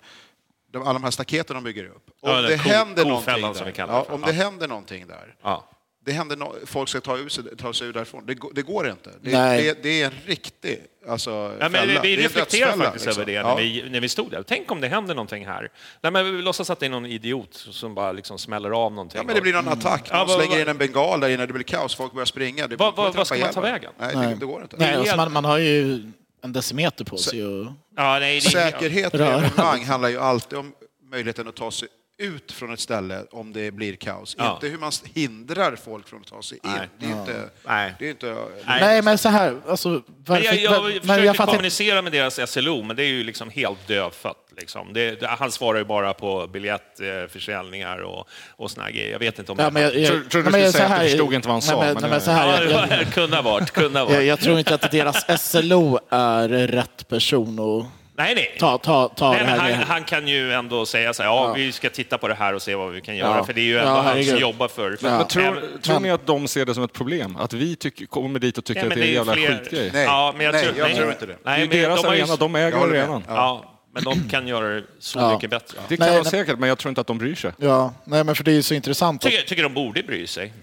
de, 0.71 0.81
alla 0.83 0.93
de 0.93 1.03
här 1.03 1.11
staketen 1.11 1.53
de 1.55 1.63
bygger 1.63 1.85
upp. 1.85 2.09
Om 2.21 2.29
Ja, 2.31 2.41
det 2.41 2.55
händer 2.55 3.03
kofällan 3.03 3.41
någonting 3.41 3.57
som 3.57 3.65
vi 3.65 3.71
där, 3.71 3.87
ja, 3.87 4.05
om 4.09 4.21
Ja. 4.21 4.27
det 4.27 4.33
händer 4.33 4.67
någonting 4.67 5.07
där, 5.07 5.35
Ja. 5.43 5.69
det 6.05 6.11
händer 6.11 6.37
no 6.37 6.55
folk 6.65 6.89
ska 6.89 7.01
ta, 7.01 7.17
ut 7.17 7.31
sig, 7.31 7.43
ta 7.57 7.73
sig 7.73 7.87
ur 7.87 7.93
därifrån. 7.93 8.25
Det, 8.25 8.33
går- 8.35 8.51
det 8.53 8.61
går 8.61 8.89
inte. 8.89 9.09
Det, 9.21 9.31
Nej. 9.31 9.63
det, 9.63 9.83
det 9.83 10.01
är 10.01 10.05
en 10.05 10.13
riktig 10.25 10.79
alltså, 11.07 11.31
Ja, 11.31 11.69
men 11.69 11.71
fälla. 11.71 12.01
vi 12.01 12.15
en 12.15 12.21
reflekterar 12.21 12.77
faktiskt 12.77 13.05
liksom. 13.05 13.21
över 13.21 13.31
det 13.31 13.37
Ja. 13.37 13.47
när, 13.47 13.55
vi, 13.61 13.89
när 13.89 13.99
vi 13.99 14.09
stod 14.09 14.31
där. 14.31 14.43
Tänk 14.43 14.71
om 14.71 14.81
det 14.81 14.87
händer 14.87 15.15
någonting 15.15 15.45
här. 15.45 15.69
Nej, 16.01 16.11
men 16.11 16.35
vi 16.35 16.41
låtsas 16.41 16.69
att 16.69 16.79
det 16.79 16.85
är 16.85 16.89
någon 16.89 17.05
idiot 17.05 17.53
som 17.53 17.95
bara 17.95 18.11
liksom 18.11 18.37
smäller 18.37 18.69
av 18.71 18.91
någonting. 18.91 19.17
Ja, 19.17 19.23
men 19.23 19.35
det 19.35 19.41
blir 19.41 19.53
någon 19.53 19.67
attack. 19.67 20.07
Ja, 20.11 20.17
Någon 20.17 20.27
vad- 20.27 20.35
slänger 20.37 20.51
vad- 20.51 20.61
in 20.61 20.67
en 20.67 20.77
bengal 20.77 21.19
där 21.19 21.29
inne, 21.29 21.45
det 21.45 21.53
blir 21.53 21.63
kaos, 21.63 21.95
folk 21.95 22.13
börjar 22.13 22.25
springa. 22.25 22.67
Det 22.67 22.75
vad- 22.75 22.95
vad 22.95 23.27
ska 23.27 23.37
man 23.37 23.53
ta 23.53 23.61
vägen? 23.61 23.91
varandra. 23.97 24.19
Nej, 24.21 24.29
det, 24.29 24.35
det 24.39 24.45
går 24.45 24.61
inte. 24.61 24.75
Nej, 24.79 24.93
alltså 24.95 25.15
man, 25.15 25.31
man 25.33 25.45
har 25.45 25.57
ju 25.57 26.11
en 26.43 26.53
decimeter 26.53 27.05
på 27.05 27.17
sig. 27.17 27.45
Och... 27.45 27.65
Ja, 27.95 28.19
nej, 28.19 28.35
det, 28.39 28.49
Säkerhet 28.49 29.13
Rörande. 29.13 29.47
evenemang 29.47 29.85
handlar 29.85 30.09
ju 30.09 30.19
alltid 30.19 30.57
om 30.59 30.73
möjligheten 31.11 31.47
att 31.47 31.55
ta 31.55 31.71
sig 31.71 31.87
ut 32.17 32.51
från 32.51 32.73
ett 32.73 32.79
ställe 32.79 33.25
om 33.31 33.53
det 33.53 33.71
blir 33.71 33.95
kaos. 33.95 34.35
Ja. 34.39 34.53
Inte 34.53 34.67
hur 34.67 34.77
man 34.77 34.91
hindrar 35.13 35.75
folk 35.75 36.07
från 36.07 36.21
att 36.21 36.27
ta 36.27 36.41
sig 36.41 36.59
in. 36.63 36.71
Nej. 36.71 36.87
Det 36.99 37.05
är 37.05 37.19
inte... 37.19 37.49
Nej. 37.67 37.93
Det 37.99 38.05
är 38.05 38.09
inte 38.09 38.25
Nej. 38.65 38.81
Nej, 38.81 39.01
men 39.01 39.17
så 39.17 39.29
här, 39.29 39.57
alltså... 39.67 39.89
Men 39.89 40.03
Varför, 40.25 40.43
jag, 40.45 40.55
jag, 40.55 40.83
men 40.83 41.01
försökte 41.01 41.23
jag 41.25 41.35
fattar 41.35 41.43
inte- 41.43 41.57
kommunicera 41.57 42.01
med 42.01 42.11
deras 42.11 42.51
SLO, 42.51 42.83
men 42.83 42.95
det 42.95 43.03
är 43.03 43.07
ju 43.07 43.23
liksom 43.23 43.49
helt 43.49 43.87
dödfött. 43.87 44.48
Liksom. 44.59 44.93
Det, 44.93 45.19
det, 45.19 45.27
han 45.27 45.51
svarar 45.51 45.79
ju 45.79 45.85
bara 45.85 46.13
på 46.13 46.47
biljettförsäljningar 46.47 47.97
och, 47.97 48.27
och 48.55 48.71
såna 48.71 48.83
här 48.85 48.91
grejer. 48.91 49.11
Jag 49.11 49.19
vet 49.19 49.39
inte 49.39 49.51
om 49.51 49.57
Ja, 49.59 49.65
det 49.65 49.71
men 49.71 49.83
jag, 49.83 49.95
jag, 49.95 50.07
Tror- 50.07 50.21
tror 50.29 50.43
du 50.43 50.49
nej, 50.51 50.61
men 50.61 50.71
skulle 50.71 50.71
säga 50.71 50.87
så 50.87 50.93
att 50.93 50.99
du 50.99 51.03
här- 51.03 51.09
förstod 51.09 51.33
inte 51.33 51.47
vad 51.47 51.53
han 51.53 51.61
nej, 51.61 51.69
sa, 51.69 51.77
Men, 51.79 51.85
men 51.85 51.93
nej, 51.93 52.03
det- 52.03 52.09
men 52.09 52.21
så 52.21 52.31
här, 52.31 52.63
Ja, 52.71 52.87
jag, 52.89 52.99
jag, 53.01 53.13
kunde 53.13 53.35
ha 53.35 53.43
varit. 53.43 53.71
Kunde 53.71 53.99
ha 53.99 54.05
varit. 54.09 54.25
jag 54.27 54.39
tror 54.39 54.59
inte 54.59 54.73
att 54.75 54.91
deras 54.91 55.41
SLO 55.51 55.99
är 56.09 56.47
rätt 56.49 57.07
person 57.07 57.59
att 57.59 57.85
Nej, 58.17 58.35
nej. 58.35 58.55
ta, 58.59 58.77
ta, 58.77 59.07
ta 59.09 59.29
Nej, 59.31 59.39
det 59.39 59.45
men 59.45 59.59
här 59.59 59.73
han, 59.73 59.83
han 59.87 60.03
kan 60.03 60.27
ju 60.27 60.53
ändå 60.53 60.85
säga 60.85 61.13
så 61.13 61.23
här, 61.23 61.29
ja, 61.29 61.47
Ja. 61.47 61.53
vi 61.53 61.71
ska 61.71 61.89
titta 61.89 62.17
på 62.17 62.27
det 62.27 62.33
här 62.33 62.53
och 62.53 62.61
se 62.61 62.75
vad 62.75 62.91
vi 62.91 63.01
kan 63.01 63.15
göra, 63.15 63.37
Ja. 63.37 63.43
för 63.43 63.53
det 63.53 63.61
är 63.61 63.63
ju 63.63 63.77
ändå 63.79 63.91
Ja, 63.91 64.01
han 64.01 64.23
som 64.23 64.37
jobbar 64.37 64.67
för... 64.67 64.97
Men 65.01 65.17
Men 65.17 65.27
tror, 65.27 65.43
tror 65.81 65.93
men- 65.93 66.03
ni 66.03 66.11
att 66.11 66.25
de 66.27 66.47
ser 66.47 66.65
det 66.65 66.73
som 66.73 66.83
ett 66.83 66.93
problem? 66.93 67.35
Att 67.35 67.53
vi 67.53 67.75
tycker, 67.75 68.05
kommer 68.05 68.39
dit 68.39 68.57
och 68.57 68.65
tycker 68.65 68.79
Ja, 68.81 68.85
att 68.85 68.89
men 68.89 68.97
det 68.99 69.05
är 69.05 69.07
en 69.07 69.13
jävla 69.13 69.33
fler- 69.33 69.57
skitgrej? 69.57 69.89
Nej. 69.93 70.03
Ja, 70.03 70.33
men 70.37 70.45
jag 70.45 70.53
Nej, 70.53 70.63
tror, 70.63 70.77
jag 70.77 70.95
tror 70.95 71.09
inte 71.09 71.25
det. 71.25 71.33
Det 71.43 71.49
är 71.49 71.51
Nej, 71.51 71.61
ju 71.61 71.67
men 71.67 71.77
deras 71.77 72.01
de 72.01 72.07
har 72.07 72.15
ju- 72.15 72.21
arena, 72.21 72.35
de 72.35 72.55
äger 72.55 72.77
arenan. 72.77 73.23
Ja, 73.27 73.75
men 73.93 74.03
de 74.03 74.29
kan 74.29 74.47
göra 74.47 74.67
det 74.67 74.83
så 74.99 75.19
Ja. 75.19 75.33
mycket 75.33 75.49
bättre. 75.49 75.77
Det 75.87 75.97
kan 75.97 76.07
Nej, 76.07 76.15
de 76.17 76.21
men- 76.23 76.31
säkert, 76.31 76.59
men 76.59 76.69
jag 76.69 76.77
tror 76.77 76.89
inte 76.89 77.01
att 77.01 77.07
de 77.07 77.17
bryr 77.17 77.35
sig. 77.35 77.51
Ja, 77.57 77.93
nej, 78.03 78.23
men 78.23 78.35
för 78.35 78.43
det 78.43 78.51
är 78.51 78.55
ju 78.55 78.63
så 78.63 78.73
intressant. 78.73 79.25
Att, 79.25 79.31
Tycker, 79.31 79.43
tycker 79.47 79.63
de 79.63 79.73
borde 79.73 80.03
bry 80.03 80.27
sig. 80.27 80.53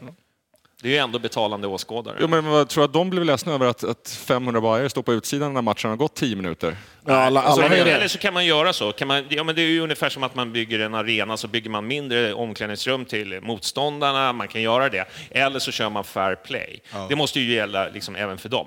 Det 0.83 0.89
är 0.89 0.93
ju 0.93 0.99
ändå 0.99 1.19
betalande 1.19 1.67
åskådare. 1.67 2.17
Jo, 2.21 2.29
men 2.29 2.45
vad 2.45 2.69
tror 2.69 2.85
att 2.85 2.93
de 2.93 3.11
blev 3.11 3.25
ledsna 3.25 3.53
över 3.53 3.67
att, 3.67 3.85
att 3.85 4.09
500 4.27 4.61
bajare 4.61 4.91
står 4.91 5.03
på 5.03 5.13
utsidan 5.13 5.55
när 5.55 5.63
matchen 5.63 5.91
har 5.91 5.97
gått 5.97 6.15
10 6.15 6.37
minuter? 6.37 6.77
Ja, 7.07 7.15
alla, 7.15 7.43
Alltså, 7.43 7.63
alla 7.65 7.75
ju 7.77 7.81
eller, 7.83 7.93
eller 7.97 8.09
så 8.09 8.19
kan 8.19 8.35
man 8.35 8.47
göra 8.47 8.73
så. 8.73 8.93
Kan 8.93 9.09
man, 9.09 9.25
ja, 9.29 9.45
men 9.45 9.55
det 9.55 9.63
är 9.63 9.67
ju 9.67 9.81
ungefär 9.81 10.09
som 10.09 10.23
att 10.23 10.35
man 10.35 10.53
bygger 10.53 10.79
en 10.79 10.95
arena, 10.95 11.37
så 11.37 11.49
bygger 11.49 11.71
man 11.71 11.87
mindre 11.87 12.35
omklädningsrum 12.35 13.05
till 13.05 13.41
motståndarna. 13.43 14.33
Man 14.33 14.49
kan 14.49 14.63
göra 14.63 14.89
det. 14.89 15.05
Eller 15.31 15.59
så 15.59 15.73
kör 15.73 15.91
man 15.91 16.05
fair 16.05 16.35
play. 16.35 16.81
Det 17.09 17.17
måste 17.17 17.41
ju 17.41 17.55
gälla 17.55 17.89
liksom 17.89 18.17
även 18.17 18.39
för 18.39 18.49
dem. 18.49 18.67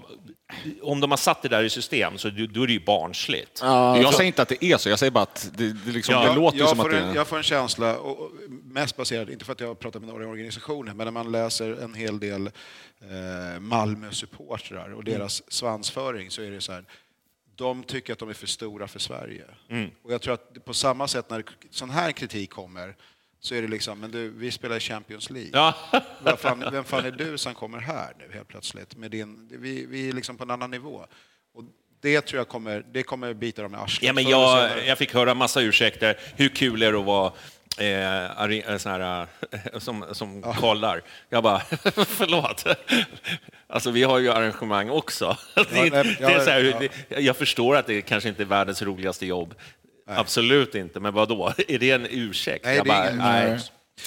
Om 0.81 0.99
de 0.99 1.11
har 1.11 1.17
satt 1.17 1.41
det 1.41 1.49
där 1.49 1.63
i 1.63 1.69
system, 1.69 2.17
så 2.17 2.29
då 2.29 2.63
är 2.63 2.67
det 2.67 2.73
ju 2.73 2.85
barnsligt. 2.85 3.59
jag 3.61 4.13
säger 4.13 4.27
inte 4.27 4.41
att 4.41 4.49
det 4.49 4.65
är 4.65 4.77
så, 4.77 4.89
jag 4.89 4.99
säger 4.99 5.11
bara 5.11 5.23
att 5.23 5.51
det, 5.57 5.73
det, 5.73 5.91
liksom, 5.91 6.13
Ja, 6.13 6.29
det 6.29 6.35
låter 6.35 6.65
som 6.65 6.79
att 6.79 6.89
det 6.89 6.99
en, 6.99 7.09
är... 7.09 7.15
jag 7.15 7.27
får 7.27 7.37
en 7.37 7.43
känsla, 7.43 7.97
och, 7.97 8.19
och 8.19 8.31
mest 8.63 8.97
baserad, 8.97 9.29
inte 9.29 9.45
för 9.45 9.53
att 9.53 9.59
jag 9.59 9.67
har 9.67 9.75
pratat 9.75 10.01
med 10.01 10.09
några 10.09 10.27
organisationer, 10.27 10.93
men 10.93 11.05
när 11.05 11.11
man 11.11 11.31
läser 11.31 11.83
en 11.83 11.93
hel 11.93 12.19
del 12.19 12.47
eh, 12.47 13.59
Malmö-supportrar 13.59 14.93
och 14.93 15.03
deras 15.03 15.51
svansföring 15.51 16.31
så 16.31 16.41
är 16.41 16.51
det 16.51 16.61
så 16.61 16.71
här, 16.71 16.85
de 17.55 17.83
tycker 17.83 18.13
att 18.13 18.19
de 18.19 18.29
är 18.29 18.33
för 18.33 18.47
stora 18.47 18.87
för 18.87 18.99
Sverige. 18.99 19.45
Och 20.03 20.13
jag 20.13 20.21
tror 20.21 20.33
att 20.33 20.65
på 20.65 20.73
samma 20.73 21.07
sätt 21.07 21.29
när 21.29 21.43
sån 21.69 21.89
här 21.89 22.11
kritik 22.11 22.49
kommer 22.49 22.95
så 23.41 23.55
är 23.55 23.61
det 23.61 23.67
liksom, 23.67 23.99
men 23.99 24.11
du, 24.11 24.29
vi 24.29 24.51
spelar 24.51 24.79
Champions 24.79 25.29
League. 25.29 25.49
Ja. 25.53 25.73
Vad 26.21 26.39
fan, 26.39 26.65
vem 26.71 26.83
fan 26.83 27.05
är 27.05 27.11
du 27.11 27.37
som 27.37 27.53
kommer 27.53 27.79
här 27.79 28.13
nu 28.19 28.33
helt 28.33 28.47
plötsligt? 28.47 28.95
Med 28.95 29.11
din, 29.11 29.49
vi, 29.51 29.85
vi 29.85 30.09
är 30.09 30.13
liksom 30.13 30.37
på 30.37 30.43
en 30.43 30.51
annan 30.51 30.71
nivå. 30.71 31.05
Och 31.53 31.63
det 32.01 32.21
tror 32.21 32.37
jag 32.37 32.47
kommer, 32.47 32.85
det 32.91 33.03
kommer 33.03 33.33
bita 33.33 33.61
dem 33.61 33.73
i 33.73 33.77
arslet. 33.77 34.03
Ja, 34.03 34.13
men 34.13 34.23
jag, 34.23 34.69
jag 34.87 34.97
fick 34.97 35.13
höra 35.13 35.33
massa 35.33 35.61
ursäkter. 35.61 36.19
Hur 36.35 36.49
kul 36.49 36.83
är 36.83 36.91
det 36.91 36.99
att 36.99 37.05
vara 37.05 37.31
eh, 37.77 38.41
are- 38.41 38.77
sån 38.77 38.91
här, 38.91 39.27
eh, 39.51 39.79
som, 39.79 40.05
som 40.11 40.41
kollar? 40.41 41.01
Jag 41.29 41.43
bara, 41.43 41.59
förlåt. 42.07 42.65
Alltså, 43.67 43.91
vi 43.91 44.03
har 44.03 44.19
ju 44.19 44.31
arrangemang 44.31 44.89
också. 44.89 45.37
Det, 45.55 45.67
nej, 45.71 45.89
det 45.89 46.23
är 46.23 46.39
så 46.39 46.49
här, 46.49 46.89
ja. 47.09 47.19
jag 47.19 47.37
förstår 47.37 47.75
att 47.75 47.87
det 47.87 48.01
kanske 48.01 48.29
inte 48.29 48.43
är 48.43 48.45
världens 48.45 48.81
roligaste 48.81 49.25
jobb. 49.25 49.55
Absolut 50.17 50.75
inte, 50.75 50.99
men 50.99 51.13
vad 51.13 51.29
då? 51.29 51.53
Är 51.67 51.79
det 51.79 51.91
en 51.91 52.07
ursäkt? 52.09 52.65
Nej, 52.65 52.75
jag 52.75 52.85
det 52.85 52.91
är 52.91 53.15
bara, 53.17 53.45
ingen 53.45 53.59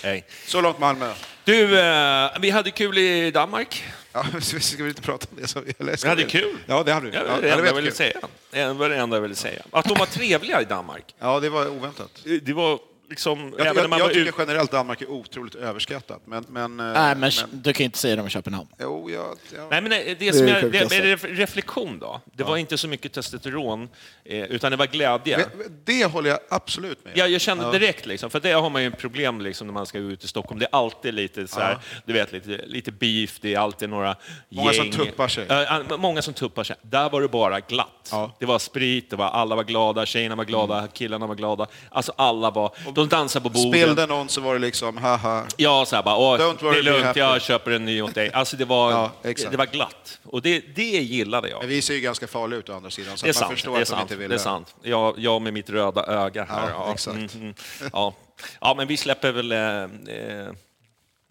nej. 0.02 0.24
Så 0.46 0.60
långt 0.60 0.78
Malmö. 0.78 1.12
Du, 1.44 1.78
eh, 1.80 2.30
vi 2.40 2.50
hade 2.50 2.70
kul 2.70 2.98
i 2.98 3.30
Danmark. 3.30 3.84
Ja, 4.12 4.24
ska 4.40 4.82
vi 4.82 4.88
inte 4.88 5.02
prata 5.02 5.26
om 5.30 5.36
det? 5.40 5.48
Så, 5.48 5.62
eller 5.78 5.96
ska 5.96 6.06
Vi 6.06 6.10
hade 6.10 6.24
vi? 6.24 6.30
kul. 6.30 6.56
Ja, 6.66 6.82
det 6.82 6.92
hade 6.92 7.10
vi. 7.10 7.16
Ja, 7.16 7.22
det 7.22 7.40
det 7.40 7.50
enda 7.50 7.56
var 7.56 7.66
jag 7.66 7.74
ville 7.74 7.92
säga. 7.92 8.20
Det 8.50 8.72
var 8.72 8.88
det 8.88 8.96
enda 8.96 9.16
jag 9.16 9.22
ville 9.22 9.34
säga. 9.34 9.62
Att 9.70 9.84
de 9.84 9.98
var 9.98 10.06
trevliga 10.06 10.60
i 10.60 10.64
Danmark. 10.64 11.14
Ja, 11.18 11.40
det 11.40 11.48
var 11.48 11.68
oväntat. 11.68 12.10
Det 12.42 12.52
var 12.52 12.78
liksom... 13.12 13.55
Jag, 13.59 13.66
även 13.66 13.75
när 13.77 13.83
jag, 13.83 13.90
man 13.90 13.98
jag 13.98 14.09
tycker 14.12 14.29
ut- 14.29 14.35
generellt 14.38 14.70
Danmark 14.70 15.03
är 15.03 15.11
otroligt 15.11 15.55
överskattat. 15.55 16.20
Men, 16.25 16.44
men, 16.48 16.81
eh, 16.81 16.87
Nej, 16.92 17.14
men 17.16 17.31
du 17.53 17.72
kan 17.72 17.79
ju 17.79 17.85
inte 17.85 17.98
säga 17.98 18.16
det 18.16 18.22
om 18.22 18.29
Köpenhamn. 18.29 18.68
Jo, 18.81 19.11
jag, 19.11 19.37
jag, 19.55 19.70
Nej, 19.70 19.81
men 19.83 19.90
det, 19.90 20.14
det 20.18 20.29
är 20.29 20.33
som 20.33 20.48
jag, 20.48 20.61
sjukt 20.61 20.72
det, 20.90 21.01
det, 21.03 21.16
det, 21.16 21.29
reflektion 21.29 21.98
då. 21.98 22.20
Det 22.35 22.44
var 22.44 22.57
inte 22.57 22.79
så 22.79 22.88
mycket 22.88 23.12
testosteron, 23.12 23.88
eh, 24.25 24.42
utan 24.42 24.70
det 24.70 24.77
var 24.77 24.87
glädje. 24.87 25.46
det 25.85 26.05
håller 26.05 26.31
jag 26.31 26.38
absolut 26.51 27.05
med 27.05 27.12
Ja, 27.16 27.27
jag 27.27 27.40
kände 27.40 27.72
direkt, 27.72 28.07
liksom, 28.07 28.31
för 28.31 28.40
det 28.40 28.53
har 28.53 28.70
man 28.70 28.83
ju 28.83 28.90
problem 28.90 29.40
liksom, 29.40 29.66
när 29.66 29.75
man 29.75 29.87
ska 29.87 29.98
ut 29.98 30.25
i 30.25 30.29
Stockholm. 30.29 30.59
Det 30.61 30.66
är 30.72 30.77
alltid 30.77 31.14
lite, 31.14 31.48
så 31.48 31.61
här, 31.61 31.79
du 32.05 32.12
vet, 32.12 32.33
lite, 32.33 32.61
lite 32.66 32.92
beef, 32.92 33.38
det 33.40 33.55
är 33.55 33.59
alltid 33.59 33.88
några 33.88 34.16
Många 34.48 34.72
som 34.72 34.85
gäng. 34.85 34.92
tuppar 34.92 35.29
sig. 35.29 35.46
Ja, 35.48 35.83
ja, 35.88 35.96
många 35.96 36.22
som 36.22 36.35
tuppar 36.35 36.64
sig. 36.64 36.77
Där 36.83 37.11
var 37.11 37.20
det 37.22 37.29
bara 37.29 37.61
glatt. 37.61 38.09
Ja. 38.11 38.37
Det 38.38 38.46
var 38.46 38.59
sprit, 38.59 39.11
det 39.11 39.16
var, 39.16 39.27
alla 39.27 39.55
var 39.57 39.64
glada, 39.64 40.07
tjejerna 40.07 40.35
var 40.35 40.44
glada, 40.44 40.79
Mm. 40.79 40.88
killarna 40.92 41.27
var 41.27 41.35
glada. 41.35 41.66
Alltså 41.90 42.12
alla 42.16 42.51
var... 42.51 42.72
De 43.02 43.16
dansade 43.16 43.42
på 43.42 43.48
borden. 43.48 43.72
Spillde 43.72 44.06
någon 44.06 44.28
så 44.28 44.40
var 44.40 44.54
det 44.54 44.60
liksom, 44.60 44.96
haha. 44.96 45.46
Ja, 45.56 45.84
så 45.86 45.96
här 45.96 46.02
bara, 46.02 46.16
Åh, 46.16 46.38
Don't 46.38 46.62
worry, 46.62 46.72
det 46.74 46.78
är 46.78 46.82
lugnt, 46.82 47.04
happy." 47.04 47.20
jag 47.20 47.42
köper 47.42 47.70
en 47.70 47.84
ny 47.84 48.02
åt 48.02 48.14
dig. 48.14 48.32
Alltså 48.32 48.56
det 48.56 48.64
var, 48.64 48.90
Ja, 48.90 49.12
det 49.22 49.56
var 49.56 49.66
glatt. 49.66 50.20
Och 50.24 50.42
det, 50.42 50.60
det 50.60 50.82
gillade 50.82 51.48
jag. 51.48 51.60
Men 51.60 51.68
vi 51.68 51.82
ser 51.82 51.94
ju 51.94 52.00
ganska 52.00 52.26
farliga 52.26 52.58
ut 52.58 52.68
å 52.68 52.72
andra 52.74 52.90
sidan, 52.90 53.16
så 53.16 53.26
Det 53.26 53.28
är 53.28 53.30
att 53.30 53.36
man 53.36 53.40
sant. 53.40 53.52
förstår 53.52 53.72
Det 53.72 53.78
är 53.78 53.82
att 53.82 53.88
de 53.88 53.90
sant. 53.90 54.02
inte 54.02 54.16
vill 54.16 54.28
Det 54.28 54.36
är 54.36 54.38
sant. 54.38 54.74
Jag, 54.82 55.18
jag 55.18 55.42
med 55.42 55.52
mitt 55.52 55.70
röda 55.70 56.06
öga 56.06 56.44
här. 56.44 56.70
Ja, 56.70 56.92
exakt. 56.92 57.16
mm, 57.16 57.28
mm. 57.34 57.54
ja. 57.92 58.14
ja, 58.60 58.74
men 58.76 58.88
vi 58.88 58.96
släpper 58.96 59.32
väl, 59.32 59.52
eh, 59.52 59.82
eh, 60.16 60.52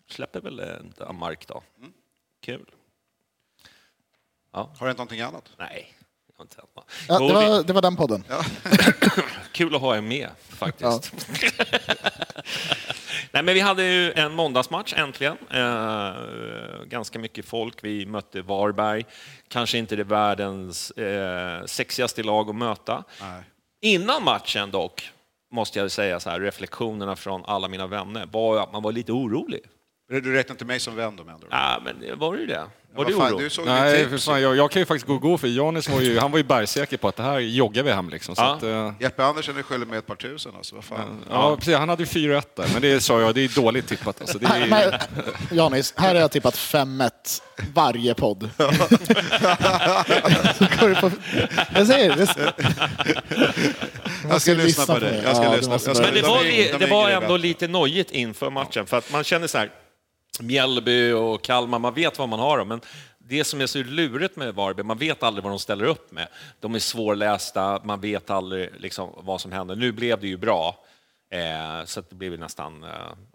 släpper 0.09 0.41
väl 0.41 0.59
eh, 0.59 0.65
då. 1.47 1.63
Mm. 1.79 1.91
Kul. 2.45 2.65
Har 4.51 4.69
det 4.79 4.85
hänt 4.85 4.97
någonting 4.97 5.21
annat? 5.21 5.49
Nej, 5.57 5.93
Ja, 7.07 7.19
det, 7.19 7.33
var, 7.33 7.63
det 7.63 7.73
var 7.73 7.81
den 7.81 7.95
podden. 7.95 8.23
Kul 9.51 9.75
att 9.75 9.81
ha 9.81 9.97
er 9.97 10.01
med 10.01 10.29
faktiskt. 10.49 11.13
Nej, 13.31 13.43
men 13.43 13.53
vi 13.53 13.59
hade 13.59 13.83
ju 13.83 14.11
en 14.11 14.33
måndagsmatch 14.33 14.93
äntligen. 14.97 15.37
Eh, 15.49 16.13
ganska 16.85 17.19
mycket 17.19 17.45
folk. 17.45 17.83
Vi 17.83 18.05
mötte 18.05 18.41
Varberg. 18.41 19.05
Kanske 19.47 19.77
inte 19.77 19.95
det 19.95 20.03
världens 20.03 20.91
eh, 20.91 21.65
sexigaste 21.65 22.23
lag 22.23 22.49
att 22.49 22.55
möta. 22.55 23.03
Nej. 23.21 23.43
Innan 23.81 24.23
matchen 24.23 24.71
dock, 24.71 25.11
måste 25.51 25.79
jag 25.79 25.91
säga 25.91 26.19
så 26.19 26.29
här, 26.29 26.39
reflektionerna 26.39 27.15
från 27.15 27.45
alla 27.45 27.67
mina 27.67 27.87
vänner 27.87 28.25
var 28.31 28.63
att 28.63 28.73
man 28.73 28.83
var 28.83 28.91
lite 28.91 29.11
orolig. 29.11 29.61
Du 30.09 30.33
räknar 30.33 30.53
inte 30.53 30.65
mig 30.65 30.79
som 30.79 30.95
vän 30.95 31.15
då 31.15 31.23
med 31.23 31.33
andra? 31.33 31.47
Ja, 31.51 31.81
men 31.83 32.19
var 32.19 32.35
du 32.35 32.45
det? 32.45 32.67
Var 32.95 33.05
du 33.05 33.13
orolig? 33.13 33.39
Du 33.45 33.49
såg 33.49 33.65
Nej, 33.65 33.99
ju 33.99 34.09
för 34.09 34.17
fan, 34.17 34.41
jag, 34.41 34.55
jag 34.55 34.71
kan 34.71 34.81
ju 34.81 34.85
faktiskt 34.85 35.07
gå 35.07 35.13
och 35.13 35.21
gå 35.21 35.37
för 35.37 35.47
Janis 35.47 35.89
var 35.89 36.01
ju, 36.01 36.19
han 36.19 36.31
var 36.31 36.37
ju 36.37 36.43
bergsäker 36.43 36.97
på 36.97 37.07
att 37.07 37.15
det 37.15 37.23
här 37.23 37.39
joggar 37.39 37.83
vi 37.83 37.91
hem 37.91 38.09
liksom. 38.09 38.35
Så 38.35 38.41
Ja. 38.41 38.55
att, 38.55 38.63
eh, 38.63 38.91
Jeppe 38.99 39.23
Andersen 39.25 39.57
är 39.57 39.63
skyldig 39.63 39.87
med 39.87 39.97
ett 39.99 40.07
par 40.07 40.15
tusen 40.15 40.51
alltså, 40.57 40.75
vad 40.75 40.83
fan. 40.83 41.21
ja, 41.29 41.55
precis, 41.55 41.75
han 41.75 41.89
hade 41.89 42.03
ju 42.03 42.07
4-1 42.07 42.41
där, 42.55 42.65
men 42.73 42.81
det 42.81 43.01
sa 43.01 43.21
jag, 43.21 43.35
det 43.35 43.41
är 43.41 43.55
dåligt 43.61 43.87
tippat. 43.87 44.21
Alltså. 44.21 44.37
Är, 44.37 44.67
men, 44.69 44.93
Janis, 45.57 45.93
här 45.97 46.15
har 46.15 46.21
jag 46.21 46.31
tippat 46.31 46.55
5-1 46.55 47.09
varje 47.73 48.13
podd. 48.13 48.49
På- 51.01 51.11
jag 51.75 51.87
säger 51.87 52.15
det. 52.15 52.53
Jag 54.29 54.41
ska 54.41 54.53
lyssna 54.53 54.93
på 54.93 54.99
dig. 54.99 55.21
Jag 55.23 55.35
ska 55.35 55.45
Ja, 55.45 55.55
lyssna. 55.55 55.79
Men 56.01 56.13
det 56.13 56.21
de 56.21 56.27
var, 56.27 56.79
det 56.79 56.85
var 56.87 57.09
ändå 57.09 57.37
lite 57.37 57.67
nojigt 57.67 58.11
inför 58.11 58.49
matchen, 58.49 58.85
för 58.85 58.97
att 58.97 59.11
man 59.11 59.23
känner 59.23 59.47
så 59.47 59.57
här, 59.57 59.69
Mjällby 60.39 61.11
och 61.11 61.41
Kalmar, 61.43 61.79
man 61.79 61.93
vet 61.93 62.19
vad 62.19 62.29
man 62.29 62.39
har 62.39 62.57
dem, 62.57 62.67
men 62.67 62.81
det 63.17 63.43
som 63.43 63.61
är 63.61 63.65
så 63.65 63.83
lurigt 63.83 64.35
med 64.35 64.55
Varberg, 64.55 64.85
man 64.85 64.97
vet 64.97 65.23
aldrig 65.23 65.43
vad 65.43 65.51
de 65.51 65.59
ställer 65.59 65.85
upp 65.85 66.11
med. 66.11 66.27
De 66.59 66.75
är 66.75 66.79
svårlästa, 66.79 67.81
man 67.83 68.01
vet 68.01 68.29
aldrig 68.29 68.69
liksom 68.79 69.09
vad 69.17 69.41
som 69.41 69.51
händer. 69.51 69.75
Nu 69.75 69.91
blev 69.91 70.19
det 70.19 70.27
ju 70.27 70.37
bra, 70.37 70.85
eh, 71.29 71.85
så 71.85 71.99
att 71.99 72.09
det 72.09 72.15
blev 72.15 72.31
ju 72.31 72.37
nästan, 72.37 72.83
eh, 72.83 72.89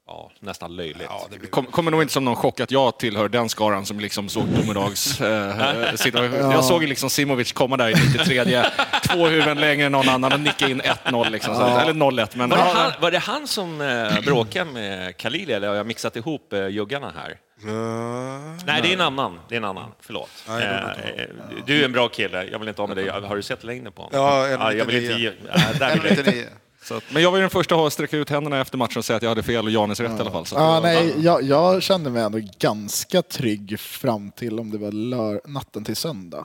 ja, 0.07 0.31
nästan 0.40 0.77
löjligt. 0.77 1.07
Ja, 1.09 1.27
det 1.31 1.38
blir... 1.38 1.51
kom, 1.51 1.66
kommer 1.66 1.90
nog 1.90 2.03
inte 2.03 2.12
som 2.12 2.25
någon 2.25 2.37
chock 2.37 2.61
att 2.61 2.71
jag 2.71 2.99
tillhör 2.99 3.29
den 3.29 3.49
skaran 3.49 3.87
som 3.87 4.01
liksom 4.01 4.29
såg 4.29 4.47
domedags 4.47 5.21
eh, 5.21 5.95
situation. 5.95 6.51
Jag 6.51 6.64
såg 6.64 6.83
liksom 6.83 7.11
Simovic 7.11 7.53
komma 7.53 7.77
där 7.77 7.88
i 7.88 7.95
93 7.95 8.62
två 9.03 9.27
huvuden 9.27 9.61
längre 9.61 9.87
än 9.87 9.92
någon 9.92 10.09
annan 10.09 10.33
och 10.33 10.40
nicka 10.40 10.69
in 10.69 10.83
1-0 10.83 11.31
liksom. 11.31 11.55
Så, 11.55 11.66
eller 11.79 11.92
0-1. 11.92 12.29
Men 12.35 12.51
Var 12.51 12.57
det, 12.57 12.62
han, 12.62 12.92
var 13.01 13.11
det 13.11 13.19
han 13.19 13.49
som 13.49 13.81
eh, 13.81 14.21
bråkade 14.21 14.71
med 14.71 15.16
Khalili, 15.16 15.53
eller 15.53 15.69
har 15.69 15.75
jag 15.75 15.87
mixat 15.87 16.16
ihop 16.16 16.53
eh, 16.53 16.66
juggarna 16.66 17.12
här? 17.16 17.38
Nej, 18.66 18.83
det 18.83 18.88
är 18.88 18.92
en 18.92 19.01
annan. 19.01 19.40
Det 19.49 19.55
är 19.55 19.57
en 19.57 19.64
annan. 19.64 19.90
Förlåt. 20.01 20.31
Nej, 20.49 20.83
var 20.83 20.97
Eh, 21.16 21.27
du 21.66 21.81
är 21.81 21.85
en 21.85 21.92
bra 21.92 22.09
kille. 22.09 22.45
Jag 22.45 22.59
vill 22.59 22.69
inte 22.69 22.83
ha 22.83 22.87
med 22.87 22.97
dig. 22.97 23.09
Har 23.09 23.37
du 23.37 23.42
sett 23.42 23.64
längden 23.64 23.92
på 23.92 24.03
honom? 24.03 24.21
Ja, 24.21 24.47
en 24.47 24.79
jag 24.79 24.85
vill 24.85 24.97
inte 24.97 25.14
99. 25.14 25.33
ge... 25.45 25.51
Äh, 25.51 25.79
där 25.79 26.01
vill 26.01 26.47
jag 26.90 26.96
inte. 26.99 27.07
1,99. 27.07 27.07
Så 27.07 27.09
att, 27.09 27.12
men 27.12 27.22
jag 27.22 27.31
var 27.31 27.38
ju 27.38 27.40
den 27.40 27.51
första 27.51 27.75
att 27.75 27.92
sträcka 27.92 28.16
ut 28.16 28.31
händerna 28.31 28.61
efter 28.61 28.79
matchen 28.79 28.99
och 28.99 29.05
säga 29.05 29.16
att 29.16 29.22
jag 29.22 29.31
hade 29.31 29.42
fel 29.42 29.64
och 29.64 29.70
Janis 29.70 30.01
rätt 30.01 30.18
i 30.18 30.20
alla 30.20 30.31
fall. 30.31 30.44
Ja, 30.53 30.81
nej, 30.83 31.14
jag, 31.18 31.42
jag 31.42 31.83
kände 31.83 32.11
mig 32.11 32.22
ändå 32.22 32.40
ganska 32.59 33.22
trygg 33.22 33.81
fram 33.81 34.31
till 34.31 34.61
om 34.61 34.70
det 34.70 34.79
var 34.79 34.92
lör, 34.92 35.40
natten 35.44 35.85
till 35.85 35.96
söndag. 35.96 36.44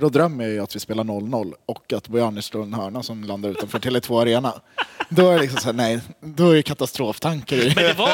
Då 0.00 0.08
drömmer 0.08 0.44
jag 0.44 0.52
ju 0.52 0.60
att 0.62 0.76
vi 0.76 0.80
spelar 0.80 1.04
0-0 1.04 1.52
och 1.66 1.92
att 1.92 2.08
Bojanis 2.08 2.44
slår 2.44 2.62
en 2.62 2.74
hörna 2.74 3.02
som 3.02 3.24
landar 3.24 3.48
utanför 3.50 3.78
Tele2 3.78 4.22
Arena. 4.22 4.52
Då 5.08 5.30
är 5.30 5.34
det 5.34 5.40
liksom 5.40 5.60
så 5.60 5.66
här, 5.66 5.72
nej, 5.72 6.00
då 6.20 6.50
är 6.50 6.54
det 6.54 6.62
katastroftankar 6.62 7.56
i. 7.56 7.72
Men 7.76 7.84
det 7.84 7.92
var... 7.92 8.10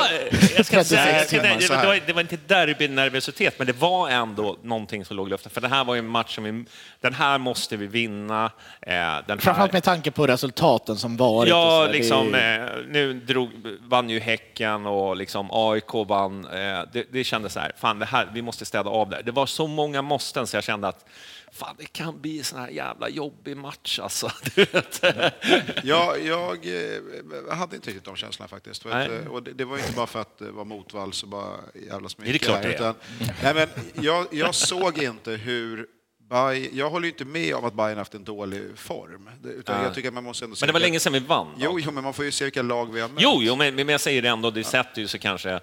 Jag 0.56 0.66
ska 0.66 0.84
säga, 0.84 1.02
36 1.04 1.32
nej, 1.42 1.58
timmar, 1.58 1.80
det, 1.80 1.86
var, 1.86 2.00
det 2.06 2.12
var 2.12 2.20
inte 2.20 2.36
derbynervositet, 2.46 3.58
men 3.58 3.66
det 3.66 3.72
var 3.72 4.08
ändå 4.10 4.56
någonting 4.62 5.04
som 5.04 5.16
låg 5.16 5.26
i 5.26 5.30
luften. 5.30 5.50
För 5.50 5.60
det 5.60 5.68
här 5.68 5.84
var 5.84 5.94
ju 5.94 5.98
en 5.98 6.08
match 6.08 6.34
som 6.34 6.44
vi... 6.44 6.64
Den 7.00 7.14
här 7.14 7.38
måste 7.38 7.76
vi 7.76 7.86
vinna. 7.86 8.44
Eh, 8.44 8.50
Den 8.90 8.94
här, 8.94 9.36
Framförallt 9.36 9.72
med 9.72 9.82
tanke 9.84 10.10
på 10.10 10.26
resultaten 10.26 10.96
som 10.96 11.16
varit. 11.16 11.52
och 11.52 11.58
så 11.58 11.64
Ja, 11.66 11.80
där. 11.80 11.86
Det 11.86 11.92
liksom, 11.98 12.34
eh, 12.34 12.86
nu 12.88 13.14
drog, 13.14 13.50
vann 13.88 14.10
ju 14.10 14.20
Häcken 14.20 14.86
och 14.86 15.16
liksom 15.16 15.48
AIK 15.52 15.94
vann. 16.08 16.44
Eh, 16.44 16.50
det, 16.92 17.12
det 17.12 17.24
kändes 17.24 17.52
så 17.52 17.60
här, 17.60 17.72
fan 17.76 17.98
det 17.98 18.06
här, 18.06 18.28
vi 18.32 18.42
måste 18.42 18.64
städa 18.64 18.90
av 18.90 19.10
det. 19.10 19.22
Det 19.24 19.32
var 19.32 19.46
så 19.46 19.66
många 19.66 20.02
måsten 20.02 20.46
så 20.46 20.56
jag 20.56 20.64
kände 20.64 20.88
att 20.88 21.04
fan 21.52 21.74
det 21.78 21.86
kan 21.86 22.20
bli 22.20 22.38
en 22.38 22.44
sån 22.44 22.58
här 22.60 22.68
jävla 22.68 23.08
jobbig 23.08 23.56
match 23.56 23.98
alltså. 23.98 24.32
Du 24.54 24.64
vet. 24.64 25.02
Jag, 25.84 26.24
jag 26.24 26.66
eh, 26.66 27.56
hade 27.56 27.76
inte 27.76 27.88
riktigt 27.90 28.04
de 28.04 28.16
känslorna 28.16 28.48
faktiskt. 28.48 28.86
Eh, 28.86 29.26
och 29.30 29.42
det, 29.42 29.52
det 29.52 29.64
var 29.64 29.78
inte 29.78 29.92
bara 29.92 30.06
för 30.06 30.20
att 30.20 30.38
det 30.38 30.50
var 30.50 30.64
motvalls 30.64 31.22
och 31.22 31.28
bara 31.28 31.56
jävlas 31.88 32.18
mycket. 32.18 32.32
Det 32.42 32.46
är 32.46 32.48
klart 32.48 32.62
det 32.62 32.68
är. 32.68 32.74
utan, 32.74 32.94
nej, 33.42 33.54
men 33.54 33.68
jag, 34.04 34.26
jag 34.30 34.54
såg 34.54 34.98
inte 34.98 35.30
hur 35.30 35.86
Bay, 36.30 36.70
jag 36.72 36.90
håller 36.90 37.06
ju 37.06 37.12
inte 37.12 37.24
med 37.24 37.54
om 37.54 37.64
att 37.64 37.74
Bayern 37.74 37.98
haft 37.98 38.14
en 38.14 38.24
dålig 38.24 38.78
form. 38.78 39.30
Det- 39.42 39.48
Utan 39.48 39.82
jag 39.84 39.94
tycker 39.94 40.10
man 40.10 40.24
måste 40.24 40.44
ändå 40.44 40.56
se 40.56 40.62
Men 40.62 40.68
det 40.68 40.72
var 40.72 40.80
länge 40.80 41.00
sedan 41.00 41.12
vi 41.12 41.18
vann. 41.18 41.54
Jo, 41.58 41.80
jo, 41.80 41.90
men 41.90 42.04
man 42.04 42.14
får 42.14 42.24
ju 42.24 42.30
se 42.30 42.44
vilka 42.44 42.62
lag 42.62 42.92
vi 42.92 43.00
har 43.00 43.08
mött. 43.08 43.22
Jo, 43.22 43.38
jo 43.42 43.56
men, 43.56 43.74
men 43.74 43.88
jag 43.88 44.00
säger 44.00 44.22
det 44.22 44.28
ändå, 44.28 44.50
det 44.50 44.64
sätter 44.64 45.00
ju 45.00 45.08
sig 45.08 45.20
kanske... 45.20 45.60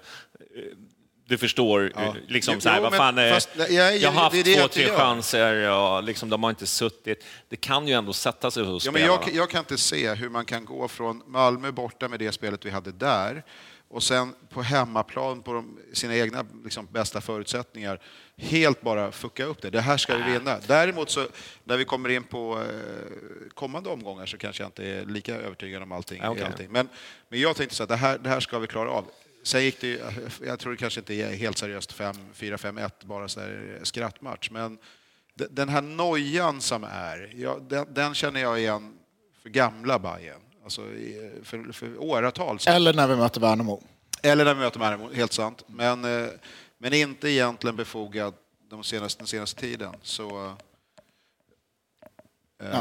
eh, 1.26 1.28
du 1.28 1.38
förstår, 1.38 1.92
Ja. 1.96 2.14
liksom 2.28 2.54
Jo, 2.54 2.60
så 2.60 2.68
här, 2.68 2.76
jo, 2.76 2.82
vad 2.82 2.92
men 2.92 2.98
fan, 2.98 3.18
eh, 3.18 3.32
fast 3.34 3.48
jag 3.56 3.70
är- 3.72 3.92
jag 4.02 4.10
har 4.10 4.22
haft 4.22 4.32
det 4.36 4.42
det 4.42 4.54
två, 4.54 4.60
jag 4.60 4.70
tre 4.72 4.88
chanser 4.88 5.70
och 5.70 6.02
liksom, 6.02 6.28
de 6.30 6.42
har 6.42 6.50
inte 6.50 6.66
suttit. 6.66 7.24
Det 7.48 7.56
kan 7.56 7.88
ju 7.88 7.94
ändå 7.94 8.12
sätta 8.12 8.50
sig 8.50 8.64
hos 8.64 8.84
Ja, 8.86 8.92
men 8.92 9.02
jag, 9.02 9.28
jag 9.32 9.50
kan 9.50 9.58
inte 9.58 9.78
se 9.78 10.14
hur 10.14 10.28
man 10.28 10.44
kan 10.44 10.64
gå 10.64 10.88
från 10.88 11.22
Malmö 11.26 11.70
borta 11.72 12.08
med 12.08 12.18
det 12.18 12.32
spelet 12.32 12.64
vi 12.66 12.70
hade 12.70 12.92
där 12.92 13.42
och 13.88 14.02
sen 14.02 14.34
på 14.50 14.62
hemmaplan 14.62 15.42
på 15.42 15.52
de, 15.52 15.78
sina 15.92 16.16
egna 16.16 16.46
liksom, 16.64 16.88
bästa 16.92 17.20
förutsättningar 17.20 18.00
helt 18.36 18.80
bara 18.82 19.12
fucka 19.12 19.44
upp 19.44 19.62
det. 19.62 19.70
Det 19.70 19.80
här 19.80 19.96
ska 19.96 20.16
vi 20.16 20.32
vinna. 20.32 20.58
Däremot 20.66 21.10
så 21.10 21.26
när 21.64 21.76
vi 21.76 21.84
kommer 21.84 22.08
in 22.08 22.22
på 22.24 22.58
eh, 22.62 23.48
kommande 23.54 23.88
omgångar 23.90 24.26
så 24.26 24.38
kanske 24.38 24.62
jag 24.62 24.68
inte 24.68 24.84
är 24.86 25.04
lika 25.04 25.34
övertygad 25.34 25.82
om 25.82 25.92
allting. 25.92 26.22
Okej. 26.24 26.44
allting. 26.44 26.68
Men, 26.70 26.88
men 27.28 27.40
jag 27.40 27.56
tänkte 27.56 27.76
så 27.76 27.82
att 27.82 27.88
det 27.88 27.96
här, 27.96 28.18
det 28.18 28.28
här 28.28 28.40
ska 28.40 28.58
vi 28.58 28.66
klara 28.66 28.90
av. 28.90 29.04
Sen 29.46 29.62
gick 29.64 29.80
det 29.80 30.00
jag 30.44 30.58
tror 30.58 30.72
det 30.72 30.78
kanske 30.78 31.00
inte 31.00 31.14
är 31.14 31.30
helt 31.36 31.58
seriöst 31.58 31.94
4-5-1, 31.98 32.90
bara 33.06 33.28
så 33.28 33.40
skrattmatch. 33.82 34.50
Men 34.50 34.78
de- 35.34 35.46
den 35.50 35.68
här 35.68 35.80
nojan 35.82 36.60
som 36.60 36.84
är, 36.84 37.32
ja, 37.36 37.58
den, 37.68 37.94
den 37.94 38.14
känner 38.14 38.40
jag 38.40 38.58
igen 38.58 38.98
för 39.42 39.48
gamla 39.48 39.98
Bayern. 39.98 40.40
Alltså 40.64 40.80
för, 41.42 41.72
för 41.72 41.98
åratal 42.02 42.58
sedan. 42.58 42.74
Eller 42.74 42.94
när 42.94 43.08
vi 43.08 43.16
möter 43.16 43.40
Värnamo. 43.40 43.82
Eller 44.22 44.44
när 44.44 44.54
vi 44.54 44.60
möter 44.60 44.80
Värnamo, 44.80 45.12
helt 45.12 45.32
sant. 45.32 45.62
Men, 45.66 46.04
eh, 46.04 46.28
men 46.78 46.92
inte 46.92 47.28
egentligen 47.30 47.76
befogad 47.76 48.34
de 48.70 48.84
senaste, 48.84 49.20
den 49.20 49.26
senaste 49.26 49.60
tiden. 49.60 49.94
Så, 50.02 50.56
eh, 52.62 52.80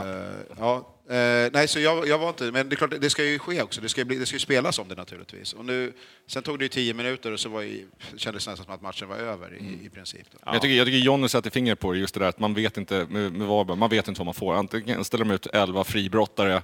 Ja. 0.58 0.95
Ja. 1.08 1.14
eh, 1.16 1.50
nej, 1.54 1.68
så 1.68 1.80
jag, 1.80 2.08
jag 2.08 2.18
var 2.18 2.30
inte... 2.30 2.52
Men 2.52 2.70
det 2.70 2.74
är 2.74 2.78
klart, 2.78 2.94
det 3.02 3.10
ska 3.10 3.24
ju 3.24 3.40
ske 3.40 3.62
också. 3.62 3.82
Det 3.82 3.90
ska, 3.90 4.02
ju 4.02 4.06
bli, 4.06 4.16
det 4.18 4.26
ska 4.26 4.36
ju 4.36 4.40
spelas 4.40 4.80
om 4.80 4.88
det 4.88 4.96
naturligtvis. 4.96 5.54
Och 5.54 5.66
nu, 5.66 5.94
sen 6.28 6.44
tog 6.44 6.60
det 6.60 6.66
ju 6.66 6.70
tio 6.70 6.94
minuter 6.94 7.32
och 7.32 7.40
så 7.40 7.50
var 7.50 7.62
ju, 7.62 7.88
kändes 8.18 8.46
det 8.46 8.52
nästan 8.52 8.66
som 8.66 8.76
att 8.76 8.82
matchen 8.82 9.08
var 9.08 9.16
över 9.16 9.54
i, 9.54 9.86
i 9.86 9.90
princip. 9.90 10.26
Då. 10.32 10.38
Men 10.46 10.54
Jag 10.54 10.62
tycker, 10.62 10.76
jag 10.76 10.88
tycker 10.88 10.98
Jonny 11.00 11.28
sätter 11.30 11.50
fingret 11.50 11.80
på 11.80 11.92
det, 11.94 12.00
just 12.00 12.14
det 12.14 12.20
där 12.20 12.28
att 12.28 12.40
man 12.40 12.54
vet 12.54 12.78
inte 12.78 13.08
med, 13.10 13.32
med 13.32 13.48
Varberg, 13.48 13.78
man 13.78 13.90
vet 13.90 14.08
inte 14.08 14.20
vad 14.20 14.26
man 14.26 14.34
får. 14.34 14.54
Antingen 14.56 15.06
ställer 15.06 15.26
de 15.26 15.34
ut 15.34 15.48
11 15.54 15.84
fribrottare, 15.84 16.62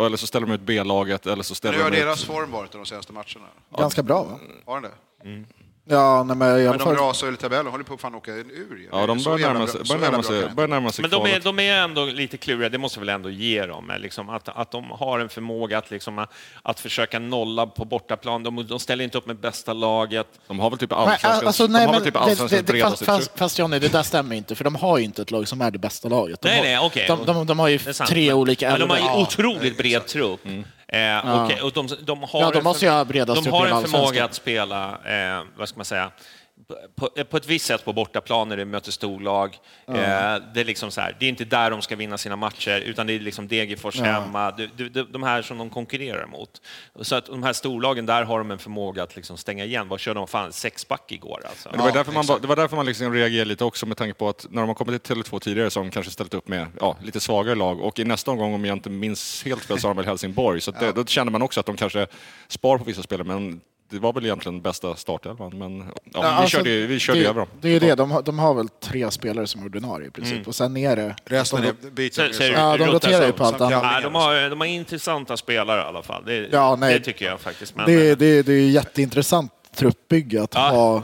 eller 0.00 0.16
så 0.16 0.26
ställer 0.26 0.46
de 0.46 0.52
ut 0.52 0.60
B-laget, 0.60 1.26
eller 1.26 1.42
så 1.42 1.54
ställer 1.54 1.76
hur 1.76 1.84
har 1.84 1.90
de 1.90 1.96
ut... 1.96 2.02
deras 2.02 2.24
form 2.24 2.50
varit 2.50 2.72
de 2.72 2.86
senaste 2.86 3.12
matcherna? 3.12 3.46
Ganska 3.78 4.02
bra 4.02 4.22
va? 4.22 4.40
Har 4.64 4.80
den 4.80 4.90
det? 4.90 5.44
Ja, 5.90 6.22
nej, 6.22 6.36
men 6.36 6.48
i 6.60 6.66
alla 6.66 6.76
Men 6.84 6.94
de 6.94 6.96
rasar 6.96 7.26
ju 7.26 7.32
i 7.32 7.36
tabellen, 7.36 7.66
håller 7.66 7.84
på 7.84 7.94
att 7.94 8.00
fan 8.00 8.14
åka 8.14 8.32
ur. 8.32 8.88
Ja, 8.92 9.06
de 9.06 9.22
börjar 9.22 9.54
närma 9.54 9.66
sig, 9.66 9.80
jävla 9.84 10.10
närma 10.10 10.22
sig, 10.22 10.68
närma 10.68 10.92
sig 10.92 11.02
Men 11.02 11.10
de 11.10 11.26
är, 11.26 11.40
de 11.40 11.58
är 11.58 11.74
ändå 11.74 12.04
lite 12.04 12.36
kluriga, 12.36 12.68
det 12.68 12.78
måste 12.78 13.00
väl 13.00 13.08
ändå 13.08 13.30
ge 13.30 13.66
dem. 13.66 13.90
eh, 13.90 13.98
Liksom, 13.98 14.28
att, 14.30 14.48
att 14.48 14.70
de 14.70 14.90
har 14.90 15.18
en 15.18 15.28
förmåga 15.28 15.78
att, 15.78 15.90
liksom, 15.90 16.26
att 16.62 16.80
försöka 16.80 17.18
nolla 17.18 17.66
på 17.66 17.84
bortaplan. 17.84 18.42
De, 18.42 18.66
de 18.66 18.78
ställer 18.78 19.04
inte 19.04 19.18
upp 19.18 19.26
med 19.26 19.36
bästa 19.36 19.72
laget. 19.72 20.26
De 20.48 20.60
har 20.60 20.70
väl 20.70 20.78
typ 20.78 20.92
allsvenskans, 20.92 21.42
alltså, 21.42 21.66
de 21.66 21.72
nej, 21.72 21.86
har 21.86 21.92
väl 21.92 22.00
men 22.02 22.12
typ 22.12 22.16
allsvenskans 22.22 22.66
bredaste 22.66 23.04
fast, 23.04 23.38
fast 23.38 23.58
Johnny, 23.58 23.78
det 23.78 23.92
där 23.92 24.02
stämmer 24.02 24.36
inte, 24.36 24.54
för 24.54 24.64
de 24.64 24.74
har 24.74 24.98
ju 24.98 25.04
inte 25.04 25.22
ett 25.22 25.30
lag 25.30 25.48
som 25.48 25.60
är 25.60 25.70
det 25.70 25.78
bästa 25.78 26.08
laget. 26.08 26.40
De 26.40 26.48
Nej, 26.48 26.56
har, 26.58 26.64
nej, 26.64 26.78
okej. 26.78 27.04
de, 27.08 27.24
de, 27.26 27.46
de 27.46 27.58
har 27.58 27.68
ju 27.68 27.78
tre 28.08 28.32
olika 28.32 28.70
Men 28.70 28.80
de 28.80 28.90
har 28.90 28.98
ju 28.98 29.22
otroligt 29.22 29.76
bred 29.76 30.06
trupp. 30.06 30.40
Eh, 30.92 31.44
okej, 31.44 31.60
och 31.62 31.72
de, 31.72 31.88
de 32.02 32.22
har 32.22 32.40
Ja, 32.40 32.50
de 32.50 32.64
måste 32.64 32.84
ju 32.84 32.90
ha 32.90 33.04
bredast 33.04 33.44
De 33.44 33.50
har 33.50 33.66
en 33.66 33.82
förmåga 33.82 34.24
att 34.24 34.34
spela, 34.34 34.84
eh, 34.90 35.44
vad 35.56 35.68
ska 35.68 35.76
man 35.78 35.84
säga, 35.84 36.10
på, 36.94 37.08
på 37.30 37.36
ett 37.36 37.46
visst 37.46 37.66
sätt 37.66 37.84
på 37.84 37.92
bortaplan 37.92 38.48
när 38.48 38.56
de 38.56 38.64
möter 38.64 38.92
storlag. 38.92 39.58
Eh, 39.88 39.94
det, 39.94 40.60
är 40.60 40.64
liksom 40.64 40.90
så 40.90 41.00
här, 41.00 41.16
det 41.20 41.26
är 41.26 41.28
inte 41.28 41.44
där 41.44 41.70
de 41.70 41.82
ska 41.82 41.96
vinna 41.96 42.18
sina 42.18 42.36
matcher, 42.36 42.80
utan 42.80 43.06
det 43.06 43.12
är 43.12 43.20
liksom 43.20 43.48
Degerfors 43.48 44.00
hemma, 44.00 44.50
de, 44.50 44.68
de, 44.76 44.88
de, 44.88 45.02
de 45.12 45.22
här 45.22 45.42
som 45.42 45.58
de 45.58 45.70
konkurrerar 45.70 46.26
mot. 46.26 46.62
Så 47.00 47.14
att 47.14 47.26
de 47.26 47.42
här 47.42 47.52
storlagen, 47.52 48.06
där 48.06 48.24
har 48.24 48.38
de 48.38 48.50
en 48.50 48.58
förmåga 48.58 49.02
att 49.02 49.16
liksom 49.16 49.36
stänga 49.36 49.64
igen. 49.64 49.88
Vad 49.88 50.00
körde 50.00 50.20
de? 50.20 50.28
Fan, 50.28 50.52
sexback 50.52 51.12
igår 51.12 51.42
alltså. 51.48 51.68
Men 51.68 51.78
det, 51.78 51.84
var 51.84 51.92
därför 51.92 52.12
man, 52.12 52.26
det 52.40 52.46
var 52.46 52.56
därför 52.56 52.76
man 52.76 52.86
liksom 52.86 53.12
reagerade 53.12 53.48
lite 53.48 53.64
också 53.64 53.86
med 53.86 53.96
tanke 53.96 54.14
på 54.14 54.28
att 54.28 54.46
när 54.50 54.62
de 54.62 54.68
har 54.68 54.74
kommit 54.74 55.02
till 55.02 55.16
Tele2 55.16 55.38
tidigare 55.38 55.70
så 55.70 55.80
har 55.80 55.84
de 55.84 55.90
kanske 55.90 56.12
ställt 56.12 56.34
upp 56.34 56.48
med 56.48 56.66
ja, 56.80 56.96
lite 57.02 57.20
svagare 57.20 57.54
lag 57.54 57.80
och 57.80 57.98
i 57.98 58.04
nästa 58.04 58.30
omgång, 58.30 58.54
om 58.54 58.64
jag 58.64 58.76
inte 58.76 58.90
minns 58.90 59.44
helt 59.44 59.64
fel, 59.64 59.80
så 59.80 59.88
har 59.88 59.94
de 59.94 59.96
väl 59.96 60.06
Helsingborg. 60.06 60.60
Så 60.60 60.70
det, 60.70 60.92
då 60.92 61.04
känner 61.04 61.32
man 61.32 61.42
också 61.42 61.60
att 61.60 61.66
de 61.66 61.76
kanske 61.76 62.06
spar 62.48 62.78
på 62.78 62.84
vissa 62.84 63.02
spelare, 63.02 63.28
men 63.28 63.60
det 63.90 63.98
var 63.98 64.12
väl 64.12 64.24
egentligen 64.24 64.62
bästa 64.62 64.96
startelvan. 64.96 65.58
Men 65.58 65.78
ja, 65.78 65.84
Ja, 66.04 66.20
vi 66.20 66.26
alltså, 66.26 66.56
körde 66.56 66.86
vi 66.86 66.98
körde 66.98 67.20
det, 67.20 67.26
över 67.26 67.40
dem. 67.40 67.48
det 67.60 67.68
är 67.68 67.72
ju 67.72 67.78
det, 67.78 67.94
de 67.94 68.10
har, 68.10 68.22
de 68.22 68.38
har 68.38 68.54
väl 68.54 68.68
tre 68.68 69.10
spelare 69.10 69.46
som 69.46 69.64
ordinarie 69.64 70.06
i 70.08 70.10
princip, 70.10 70.48
och 70.48 70.54
sen 70.54 70.76
är 70.76 70.96
det... 70.96 71.16
Resten 71.24 71.62
de, 71.62 71.68
är 71.68 71.90
byten. 71.90 72.30
Ja, 72.52 72.76
de 72.76 72.84
roterar 72.86 73.26
ju 73.26 73.32
på 73.32 73.44
allt 73.44 73.60
annat. 73.60 73.82
Nej, 73.82 74.02
de, 74.02 74.14
har, 74.14 74.50
de 74.50 74.60
har 74.60 74.66
intressanta 74.66 75.36
spelare 75.36 75.80
i 75.80 75.84
alla 75.84 76.02
fall. 76.02 76.22
Det, 76.26 76.48
Ja, 76.52 76.76
nej. 76.76 76.94
det 76.98 77.04
tycker 77.04 77.24
jag 77.26 77.40
faktiskt. 77.40 77.76
Men, 77.76 77.86
det, 77.86 78.14
det, 78.14 78.42
det 78.42 78.52
är 78.52 78.56
ju 78.60 78.70
jätteintressant 78.70 79.52
truppbygge 79.76 80.42
att 80.42 80.54
Ja. 80.54 80.60
ha 80.68 81.02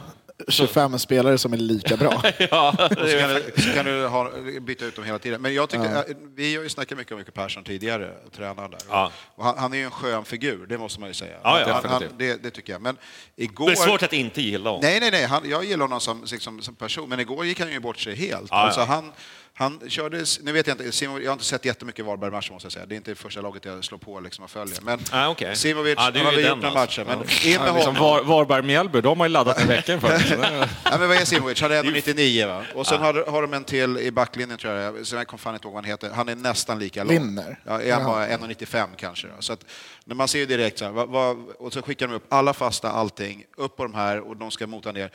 25 0.48 0.98
spelare 0.98 1.38
som 1.38 1.52
är 1.52 1.56
lika 1.56 1.96
bra. 1.96 2.22
ja, 2.38 2.74
så 2.78 3.18
kan 3.18 3.28
du, 3.28 3.52
så 3.62 3.72
kan 3.74 3.84
du 3.84 4.06
ha, 4.06 4.30
byta 4.60 4.84
ut 4.84 4.96
dem 4.96 5.04
hela 5.04 5.18
tiden. 5.18 5.42
Men 5.42 5.54
jag 5.54 5.68
tyckte, 5.68 5.88
äh, 5.88 6.16
vi 6.34 6.56
har 6.56 6.62
ju 6.62 6.68
snackat 6.68 6.98
mycket 6.98 7.12
om 7.12 7.18
Micke 7.18 7.34
Persson 7.34 7.64
tidigare, 7.64 8.14
tränaren 8.36 8.70
där. 8.70 8.80
Ja. 8.88 9.12
Och 9.34 9.44
han, 9.44 9.58
han 9.58 9.72
är 9.72 9.76
ju 9.76 9.84
en 9.84 9.90
skön 9.90 10.24
figur, 10.24 10.66
det 10.66 10.78
måste 10.78 11.00
man 11.00 11.08
ju 11.08 11.14
säga. 11.14 11.36
Ja, 11.42 11.60
ja, 11.60 11.80
han, 11.82 11.90
han, 11.90 12.02
det, 12.18 12.42
det 12.42 12.50
tycker 12.50 12.72
jag. 12.72 12.82
Men 12.82 12.96
igår... 13.36 13.66
det 13.66 13.72
är 13.72 13.76
svårt 13.76 14.02
att 14.02 14.12
inte 14.12 14.42
gilla 14.42 14.70
honom. 14.70 14.80
Nej, 14.82 15.00
nej, 15.00 15.10
nej. 15.10 15.24
Han, 15.24 15.50
jag 15.50 15.64
gillar 15.64 15.84
honom 15.84 16.00
som, 16.00 16.24
liksom, 16.30 16.62
som 16.62 16.74
person, 16.74 17.08
men 17.08 17.20
igår 17.20 17.46
gick 17.46 17.60
han 17.60 17.72
ju 17.72 17.80
bort 17.80 17.98
sig 17.98 18.14
helt. 18.14 18.48
Ja, 18.50 18.56
alltså, 18.56 18.80
ja. 18.80 18.86
han, 18.86 19.12
han 19.58 19.80
körde, 19.88 20.24
nu 20.42 20.52
vet 20.52 20.66
jag 20.66 20.74
inte, 20.80 20.92
Simo, 20.92 21.18
jag 21.18 21.26
har 21.30 21.32
inte 21.32 21.44
sett 21.44 21.64
jättemycket 21.64 22.04
Varberg-matcher 22.04 22.52
måste 22.52 22.66
jag 22.66 22.72
säga. 22.72 22.86
Det 22.86 22.94
är 22.94 22.96
inte 22.96 23.14
första 23.14 23.40
laget 23.40 23.64
jag 23.64 23.84
slår 23.84 23.98
på 23.98 24.20
liksom, 24.20 24.44
och 24.44 24.50
följer. 24.50 24.80
Men 24.82 25.00
Ah, 25.12 25.28
okej. 25.28 25.56
Simovic, 25.56 25.94
Ja, 25.96 26.08
är 26.08 26.12
han 26.16 26.26
har 26.26 26.32
gjort 26.32 26.62
några 26.62 26.80
alltså. 26.80 27.04
matcher, 27.04 27.04
men 27.44 27.52
in 27.52 27.60
med 27.62 27.74
Liksom. 27.74 27.94
Var, 27.94 28.22
Varberg-Mjällby, 28.22 29.00
de 29.00 29.20
har 29.20 29.26
ju 29.26 29.32
laddat 29.32 29.60
en 29.60 29.68
vecka 29.68 29.92
inför. 29.94 30.18
Så 30.18 30.36
det- 30.40 30.68
Ja, 30.84 30.98
men 30.98 31.08
vad 31.08 31.16
är 31.16 31.24
Simovic? 31.24 31.60
Han 31.60 31.72
är 31.72 31.82
1,99 31.82 32.46
va? 32.46 32.64
Och 32.74 32.86
sen 32.86 33.00
har, 33.00 33.14
har 33.30 33.42
de 33.42 33.54
en 33.54 33.64
till 33.64 33.98
i 33.98 34.10
backlinjen 34.10 34.58
tror 34.58 34.74
jag, 34.74 35.06
sen 35.06 35.18
jag 35.18 35.26
kommer 35.26 35.38
fan 35.38 35.54
inte 35.54 35.66
ihåg 35.66 35.74
vad 35.74 35.84
han 35.84 35.90
heter. 35.90 36.10
Han 36.10 36.28
är 36.28 36.36
nästan 36.36 36.78
lika 36.78 37.04
lång. 37.04 37.12
Linner? 37.12 37.60
Ja, 37.64 37.82
är 37.82 37.92
han 37.92 38.04
bara 38.04 38.28
1,95 38.28 38.86
kanske. 38.96 39.26
Då. 39.28 39.34
Så 39.40 39.52
att, 39.52 39.64
när 40.04 40.14
man 40.14 40.28
ser 40.28 40.38
ju 40.38 40.46
direkt 40.46 40.78
så 40.78 40.84
här, 40.84 40.92
vad, 40.92 41.08
vad, 41.08 41.36
och 41.58 41.72
så 41.72 41.82
skickar 41.82 42.08
de 42.08 42.14
upp 42.14 42.24
alla 42.28 42.52
fasta, 42.54 42.90
allting, 42.90 43.44
upp 43.56 43.76
på 43.76 43.82
de 43.82 43.94
här 43.94 44.20
och 44.20 44.36
de 44.36 44.50
ska 44.50 44.66
mota 44.66 44.92
ner. 44.92 45.10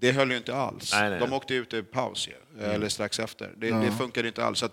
Det 0.00 0.12
höll 0.12 0.30
ju 0.30 0.36
inte 0.36 0.54
alls. 0.56 0.92
Nej, 0.92 1.10
nej. 1.10 1.18
De 1.20 1.32
åkte 1.32 1.54
ut 1.54 1.74
i 1.74 1.82
paus 1.82 2.28
ju, 2.28 2.64
eller 2.64 2.88
strax 2.88 3.18
efter. 3.20 3.52
Det, 3.56 3.70
det 3.70 3.90
funkade 3.98 4.28
inte 4.28 4.44
alls. 4.44 4.58
Så 4.58 4.66
att, 4.66 4.72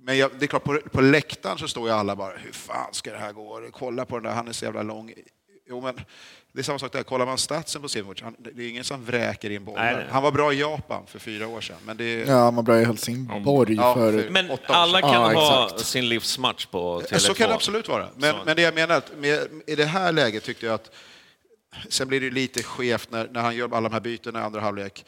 men 0.00 0.18
jag, 0.18 0.30
det 0.38 0.44
är 0.44 0.46
klart, 0.46 0.64
på, 0.64 0.80
på 0.92 1.00
läktaren 1.00 1.58
så 1.58 1.68
står 1.68 1.88
ju 1.88 1.94
alla 1.94 2.16
bara, 2.16 2.36
hur 2.36 2.52
fan 2.52 2.94
ska 2.94 3.10
det 3.12 3.18
här 3.18 3.32
gå? 3.32 3.60
Kolla 3.72 4.04
på 4.04 4.16
den 4.16 4.24
där, 4.24 4.30
han 4.30 4.48
är 4.48 4.52
så 4.52 4.64
jävla 4.64 4.82
lång. 4.82 5.12
Jo, 5.70 5.80
men 5.80 5.94
det 6.52 6.58
är 6.58 6.62
samma 6.62 6.78
sak 6.78 6.92
där. 6.92 7.02
Kollar 7.02 7.26
man 7.26 7.38
statsen 7.38 7.82
på 7.82 7.88
Simovic, 7.88 8.22
han, 8.22 8.36
det 8.38 8.62
är 8.64 8.68
ingen 8.68 8.84
som 8.84 9.04
vräker 9.04 9.50
in 9.50 9.64
bollar. 9.64 10.08
Han 10.10 10.22
var 10.22 10.32
bra 10.32 10.52
i 10.52 10.60
Japan 10.60 11.02
för 11.06 11.18
fyra 11.18 11.46
år 11.48 11.60
sedan. 11.60 11.76
Men 11.84 11.96
det, 11.96 12.12
Ja, 12.28 12.34
man 12.44 12.54
var 12.54 12.62
bra 12.62 12.80
i 12.80 12.84
Helsingborg 12.84 13.74
Ja, 13.74 13.94
för... 13.94 14.12
för- 14.22 14.30
Men 14.30 14.50
Åtta 14.50 14.72
år 14.72 14.76
alla 14.76 15.00
kan 15.00 15.10
Ja, 15.12 15.32
ha 15.32 15.64
exakt. 15.66 15.86
sin 15.86 16.08
livsmatch 16.08 16.66
på 16.66 17.00
Tele2. 17.02 17.18
så 17.18 17.34
kan 17.34 17.48
det 17.48 17.54
absolut 17.54 17.88
vara. 17.88 18.08
Men, 18.16 18.36
men 18.46 18.56
det 18.56 18.62
jag 18.62 18.74
menar, 18.74 18.96
att 18.96 19.16
med, 19.18 19.40
i 19.66 19.74
det 19.74 19.84
här 19.84 20.12
läget 20.12 20.44
tyckte 20.44 20.66
jag 20.66 20.74
att 20.74 20.90
Sen 21.88 22.08
blir 22.08 22.20
det 22.20 22.30
lite 22.30 22.62
skevt 22.62 23.10
när, 23.10 23.28
när 23.28 23.40
han 23.40 23.56
gör 23.56 23.74
alla 23.74 23.88
de 23.88 23.94
här 23.94 24.00
bytena 24.00 24.40
i 24.40 24.42
andra 24.42 24.60
halvlek. 24.60 25.04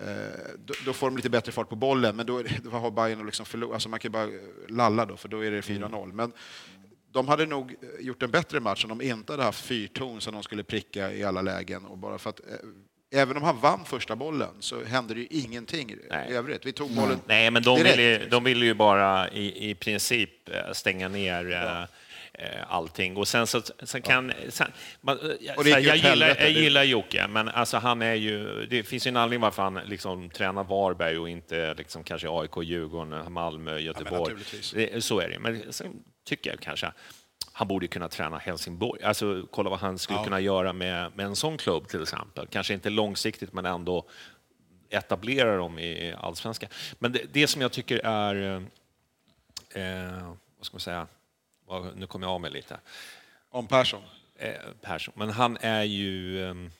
Eh, 0.00 0.06
då, 0.64 0.74
då 0.86 0.92
får 0.92 1.06
de 1.10 1.16
lite 1.16 1.30
bättre 1.30 1.52
fart 1.52 1.68
på 1.68 1.76
bollen, 1.76 2.16
men 2.16 2.26
då, 2.26 2.42
då 2.64 2.70
har 2.70 2.90
Bayern 2.90 3.26
liksom 3.26 3.46
förlorat. 3.46 3.74
Alltså 3.74 3.88
man 3.88 4.00
kan 4.00 4.08
ju 4.08 4.12
bara 4.12 4.28
lalla 4.68 5.06
då, 5.06 5.16
för 5.16 5.28
då 5.28 5.44
är 5.44 5.50
det 5.50 5.60
4-0. 5.60 6.12
Men 6.12 6.32
de 7.12 7.28
hade 7.28 7.46
nog 7.46 7.70
eh, 7.70 8.06
gjort 8.06 8.22
en 8.22 8.30
bättre 8.30 8.60
match 8.60 8.84
om 8.84 8.88
de 8.88 9.00
inte 9.00 9.32
hade 9.32 9.42
haft 9.42 9.64
fyrton 9.64 10.20
som 10.20 10.34
de 10.34 10.42
skulle 10.42 10.64
pricka 10.64 11.12
i 11.12 11.24
alla 11.24 11.42
lägen. 11.42 11.84
Och 11.84 11.98
bara 11.98 12.18
för 12.18 12.30
att, 12.30 12.40
eh, 12.40 13.20
även 13.20 13.36
om 13.36 13.42
han 13.42 13.60
vann 13.60 13.84
första 13.84 14.16
bollen 14.16 14.54
så 14.60 14.84
hände 14.84 15.14
det 15.14 15.20
ju 15.20 15.26
ingenting 15.30 15.96
Nej. 16.10 16.30
i 16.30 16.34
övrigt. 16.34 16.66
Vi 16.66 16.72
tog 16.72 16.90
bollen 16.90 17.18
Nej, 17.26 17.50
men 17.50 17.62
de 17.62 17.78
direkt, 17.78 17.98
vill, 17.98 18.04
ju, 18.04 18.12
liksom. 18.12 18.30
de 18.30 18.44
vill 18.44 18.62
ju 18.62 18.74
bara 18.74 19.30
i, 19.30 19.70
i 19.70 19.74
princip 19.74 20.48
eh, 20.48 20.72
stänga 20.72 21.08
ner 21.08 21.52
eh, 21.52 21.82
eh, 21.82 21.86
allting. 22.68 23.16
Och 23.16 23.28
sen 23.28 23.46
så 23.46 23.62
sen 23.82 24.02
kan... 24.02 24.32
Sen, 24.48 24.72
man, 25.00 25.18
eh, 25.18 25.24
jag, 25.40 25.40
jag, 25.40 25.58
åt 25.58 26.04
gillar, 26.04 26.36
jag 26.40 26.50
gillar 26.50 26.82
Jocke, 26.82 27.26
men 27.28 27.48
alltså 27.48 27.76
han 27.76 28.02
är 28.02 28.14
ju... 28.14 28.66
Det 28.66 28.82
finns 28.82 29.06
ju 29.06 29.08
en 29.08 29.16
anledning 29.16 29.40
varför 29.40 29.62
han 29.62 29.80
liksom 29.86 30.30
tränar 30.30 30.64
Varberg 30.64 31.18
och 31.18 31.28
inte 31.28 31.74
liksom 31.74 32.04
kanske 32.04 32.28
AIK, 32.30 32.56
Djurgården, 32.62 33.32
Malmö, 33.32 33.78
Göteborg. 33.78 34.34
det, 34.74 35.04
så 35.04 35.20
är 35.20 35.28
det. 35.28 35.38
Men 35.38 35.72
sen 35.72 35.92
tycker 36.24 36.50
jag 36.50 36.60
kanske 36.60 36.92
han 37.52 37.68
borde 37.68 37.86
kunna 37.86 38.08
träna 38.08 38.38
Helsingborg. 38.38 39.02
Alltså, 39.02 39.46
kolla 39.50 39.70
vad 39.70 39.78
han 39.78 39.98
skulle 39.98 40.24
kunna 40.24 40.40
göra 40.40 40.72
med, 40.72 41.16
med 41.16 41.26
en 41.26 41.36
sån 41.36 41.58
klubb 41.58 41.88
till 41.88 42.02
exempel. 42.02 42.46
Kanske 42.46 42.74
inte 42.74 42.90
långsiktigt, 42.90 43.52
men 43.52 43.66
ändå 43.66 44.08
etablera 44.90 45.56
dem 45.56 45.78
i 45.78 46.14
allsvenskan. 46.18 46.70
Men 46.98 47.12
det, 47.12 47.22
det 47.32 47.46
som 47.46 47.62
jag 47.62 47.72
tycker 47.72 47.98
är... 47.98 48.62
Eh, 49.74 49.82
eh, 49.82 50.34
vad 50.56 50.66
ska 50.66 50.74
man 50.74 50.80
säga? 50.80 51.06
Nu 51.80 52.06
kommer 52.06 52.26
jag 52.26 52.34
av 52.34 52.40
mig 52.40 52.50
lite. 52.50 52.80
Om 53.50 53.66
Persson. 53.66 54.02
Eh, 54.38 54.50
Persson. 54.82 55.14
Men 55.16 55.30
han 55.30 55.56
är 55.60 55.82
ju... 55.82 56.44
ehm, 56.50 56.70